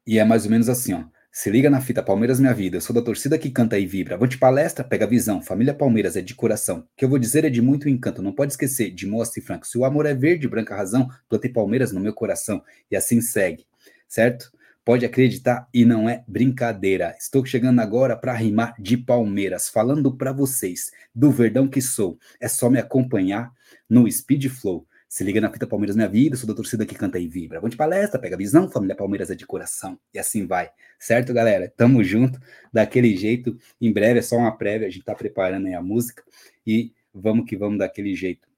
e 0.07 0.19
é 0.19 0.25
mais 0.25 0.45
ou 0.45 0.51
menos 0.51 0.69
assim, 0.69 0.95
ó. 0.95 1.05
Se 1.35 1.49
liga 1.49 1.71
na 1.71 1.81
fita 1.81 2.03
Palmeiras 2.03 2.39
Minha 2.39 2.53
Vida, 2.53 2.77
eu 2.77 2.81
sou 2.83 2.95
da 2.95 3.01
torcida 3.01 3.39
que 3.39 3.51
canta 3.51 3.79
e 3.79 3.87
vibra. 3.87 4.17
Avante 4.17 4.37
palestra, 4.37 4.85
pega 4.85 5.07
visão. 5.07 5.41
Família 5.41 5.73
Palmeiras 5.73 6.15
é 6.15 6.21
de 6.21 6.35
coração. 6.35 6.81
O 6.81 6.85
que 6.95 7.07
eu 7.07 7.09
vou 7.09 7.19
dizer 7.19 7.43
é 7.43 7.49
de 7.49 7.63
muito 7.63 7.89
encanto. 7.89 8.21
Não 8.21 8.35
pode 8.35 8.53
esquecer, 8.53 8.91
de 8.91 9.07
moça 9.07 9.39
e 9.39 9.43
franco. 9.43 9.67
Se 9.67 9.79
o 9.79 9.87
amor 9.87 10.05
é 10.05 10.13
verde, 10.13 10.47
branca 10.47 10.77
razão, 10.77 11.09
plantei 11.31 11.51
Palmeiras 11.51 11.91
no 11.91 12.01
meu 12.01 12.13
coração. 12.13 12.63
E 12.91 12.95
assim 12.95 13.23
segue, 13.23 13.65
certo? 14.07 14.53
Pode 14.85 15.07
acreditar 15.07 15.67
e 15.73 15.87
não 15.87 16.07
é 16.07 16.23
brincadeira. 16.29 17.17
Estou 17.19 17.43
chegando 17.47 17.81
agora 17.81 18.15
para 18.15 18.35
rimar 18.35 18.75
de 18.79 18.99
Palmeiras, 18.99 19.71
falando 19.71 20.15
para 20.15 20.35
vocês 20.35 20.91
do 21.15 21.31
verdão 21.31 21.67
que 21.67 21.81
sou. 21.81 22.19
É 22.39 22.47
só 22.47 22.69
me 22.69 22.79
acompanhar 22.79 23.51
no 23.89 24.11
Speed 24.11 24.49
Flow. 24.49 24.87
Se 25.13 25.23
liga 25.23 25.43
na 25.43 25.53
fita 25.53 25.67
Palmeiras 25.67 25.95
Minha 25.95 26.09
Vida, 26.09 26.39
sou 26.39 26.49
da 26.49 26.55
torcida 26.55 26.87
que 26.87 26.95
canta 26.95 27.19
e 27.19 27.29
vibra. 27.29 27.61
Vamos 27.61 27.73
de 27.73 27.77
palestra, 27.77 28.19
pega 28.19 28.35
visão, 28.35 28.71
família 28.71 28.97
Palmeiras 28.97 29.31
é 29.31 29.35
de 29.35 29.45
coração. 29.45 30.01
E 30.15 30.19
assim 30.19 30.47
vai. 30.47 30.71
Certo, 30.99 31.35
galera? 31.35 31.71
Tamo 31.77 32.03
junto, 32.03 32.41
daquele 32.73 33.15
jeito. 33.15 33.55
Em 33.79 33.93
breve 33.93 34.21
é 34.21 34.23
só 34.23 34.39
uma 34.39 34.57
prévia, 34.57 34.87
a 34.87 34.91
gente 34.91 35.05
tá 35.05 35.15
preparando 35.15 35.67
aí 35.67 35.75
a 35.75 35.83
música. 35.83 36.25
E 36.67 36.95
vamos 37.13 37.45
que 37.45 37.55
vamos 37.59 37.79
daquele 37.79 38.15
jeito. 38.15 38.49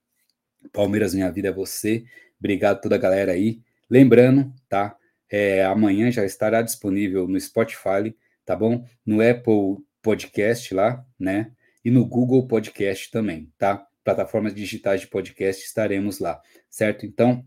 Palmeiras 0.73 1.13
Minha 1.13 1.29
Vida 1.29 1.49
é 1.49 1.53
você. 1.53 2.05
Obrigado 2.39 2.81
toda 2.81 2.95
a 2.95 2.99
galera 2.99 3.33
aí. 3.33 3.61
Lembrando, 3.91 4.55
tá? 4.69 4.97
É, 5.29 5.65
amanhã 5.65 6.09
já 6.13 6.25
estará 6.25 6.63
disponível 6.63 7.27
no 7.27 7.41
Spotify, 7.41 8.15
tá 8.47 8.55
bom? 8.55 8.87
No 9.05 9.21
Apple 9.29 9.85
Podcast 10.01 10.73
lá, 10.73 11.05
né? 11.19 11.51
E 11.85 11.91
no 11.91 12.07
Google 12.07 12.47
Podcast 12.47 13.11
também, 13.11 13.53
tá? 13.59 13.85
Plataformas 14.05 14.55
digitais 14.55 15.01
de 15.01 15.09
podcast, 15.09 15.65
estaremos 15.65 16.19
lá, 16.19 16.41
certo? 16.69 17.07
Então, 17.07 17.45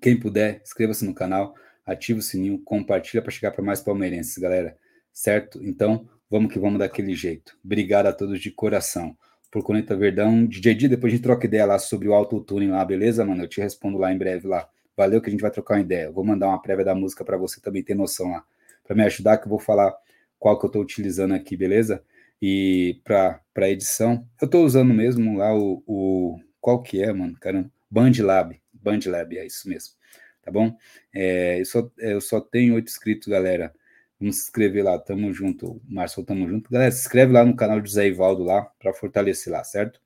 quem 0.00 0.18
puder, 0.18 0.60
inscreva-se 0.62 1.04
no 1.04 1.14
canal, 1.14 1.54
ative 1.84 2.18
o 2.18 2.22
sininho, 2.22 2.62
compartilha 2.62 3.22
para 3.22 3.32
chegar 3.32 3.50
para 3.50 3.64
mais 3.64 3.80
palmeirenses, 3.80 4.36
galera, 4.36 4.76
certo? 5.12 5.64
Então, 5.64 6.06
vamos 6.30 6.52
que 6.52 6.58
vamos 6.58 6.78
daquele 6.78 7.14
jeito. 7.14 7.58
Obrigado 7.64 8.06
a 8.06 8.12
todos 8.12 8.40
de 8.40 8.50
coração. 8.50 9.16
Por 9.50 9.62
Conecta 9.62 9.96
Verdão, 9.96 10.44
DJ 10.46 10.74
D, 10.74 10.88
depois 10.88 11.10
a 11.10 11.16
gente 11.16 11.24
troca 11.24 11.46
ideia 11.46 11.64
lá 11.64 11.78
sobre 11.78 12.06
o 12.06 12.12
autotuning 12.12 12.68
lá, 12.68 12.84
beleza, 12.84 13.24
mano? 13.24 13.42
Eu 13.42 13.48
te 13.48 13.62
respondo 13.62 13.96
lá 13.96 14.12
em 14.12 14.18
breve 14.18 14.46
lá. 14.46 14.68
Valeu 14.94 15.22
que 15.22 15.28
a 15.28 15.30
gente 15.30 15.40
vai 15.40 15.50
trocar 15.50 15.76
uma 15.76 15.80
ideia. 15.80 16.10
vou 16.10 16.22
mandar 16.22 16.48
uma 16.48 16.60
prévia 16.60 16.84
da 16.84 16.94
música 16.94 17.24
para 17.24 17.38
você 17.38 17.60
também 17.60 17.82
ter 17.82 17.94
noção 17.94 18.32
lá. 18.32 18.44
Para 18.84 18.94
me 18.94 19.02
ajudar, 19.04 19.38
que 19.38 19.46
eu 19.46 19.48
vou 19.48 19.58
falar 19.58 19.94
qual 20.38 20.58
que 20.58 20.66
eu 20.66 20.68
estou 20.68 20.82
utilizando 20.82 21.32
aqui, 21.32 21.56
beleza? 21.56 22.02
E 22.40 23.00
para 23.04 23.68
edição, 23.68 24.26
eu 24.40 24.46
estou 24.46 24.64
usando 24.64 24.94
mesmo 24.94 25.36
lá 25.38 25.54
o, 25.54 25.82
o, 25.86 26.40
Qual 26.60 26.82
que 26.82 27.02
é, 27.02 27.12
mano? 27.12 27.34
Caramba. 27.40 27.70
BandLab. 27.90 28.60
BandLab, 28.72 29.38
é 29.38 29.46
isso 29.46 29.68
mesmo. 29.68 29.94
Tá 30.42 30.50
bom? 30.50 30.76
É, 31.12 31.60
eu, 31.60 31.64
só, 31.64 31.90
eu 31.98 32.20
só 32.20 32.40
tenho 32.40 32.74
oito 32.74 32.88
inscritos, 32.88 33.28
galera. 33.28 33.74
Vamos 34.20 34.36
se 34.36 34.42
inscrever 34.44 34.84
lá, 34.84 34.98
tamo 34.98 35.32
junto. 35.32 35.80
Márcio, 35.88 36.24
tamo 36.24 36.48
junto. 36.48 36.70
Galera, 36.70 36.90
se 36.90 37.00
inscreve 37.00 37.32
lá 37.32 37.44
no 37.44 37.54
canal 37.56 37.80
de 37.80 37.90
Zé 37.90 38.08
Ivaldo 38.08 38.42
lá, 38.42 38.62
para 38.78 38.92
fortalecer 38.92 39.52
lá, 39.52 39.62
certo? 39.62 40.00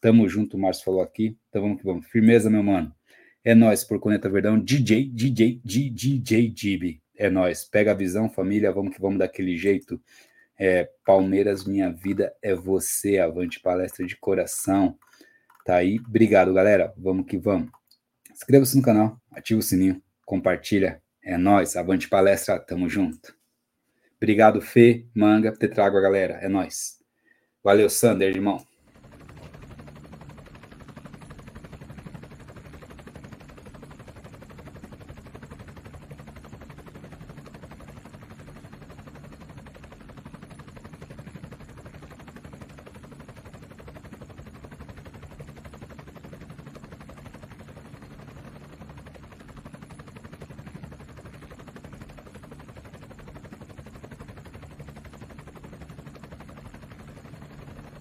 Tamo 0.00 0.28
junto, 0.28 0.56
o 0.56 0.60
Márcio 0.60 0.84
falou 0.84 1.00
aqui. 1.00 1.36
Então 1.48 1.62
vamos 1.62 1.78
que 1.78 1.84
vamos. 1.84 2.06
Firmeza, 2.06 2.50
meu 2.50 2.62
mano. 2.62 2.94
É 3.44 3.54
nós 3.54 3.84
por 3.84 3.98
Coneta 3.98 4.28
Verdão. 4.28 4.58
DJ, 4.58 5.08
DJ, 5.08 5.60
DJ, 5.64 6.48
DJ, 6.50 7.00
É 7.16 7.30
nós. 7.30 7.64
Pega 7.64 7.92
a 7.92 7.94
visão, 7.94 8.28
família. 8.28 8.72
Vamos 8.72 8.94
que 8.94 9.00
vamos 9.00 9.18
daquele 9.18 9.56
jeito. 9.56 10.00
É, 10.58 10.88
Palmeiras, 11.04 11.64
minha 11.64 11.90
vida 11.90 12.34
é 12.42 12.54
você. 12.54 13.18
Avante 13.18 13.60
palestra 13.60 14.06
de 14.06 14.16
coração. 14.16 14.98
Tá 15.64 15.76
aí. 15.76 15.98
Obrigado, 15.98 16.52
galera. 16.54 16.94
Vamos 16.96 17.26
que 17.26 17.36
vamos. 17.36 17.70
Inscreva-se 18.32 18.76
no 18.76 18.82
canal, 18.82 19.20
ativa 19.30 19.60
o 19.60 19.62
sininho, 19.62 20.02
compartilha. 20.24 21.02
É 21.22 21.36
nós. 21.36 21.76
Avante 21.76 22.08
palestra. 22.08 22.58
Tamo 22.58 22.88
junto. 22.88 23.34
Obrigado, 24.16 24.62
Fê, 24.62 25.04
Manga, 25.14 25.52
por 25.52 25.58
ter 25.58 25.68
trago 25.68 25.98
a 25.98 26.00
galera. 26.00 26.34
É 26.34 26.48
nós. 26.48 26.98
Valeu, 27.62 27.90
Sander, 27.90 28.34
irmão. 28.34 28.64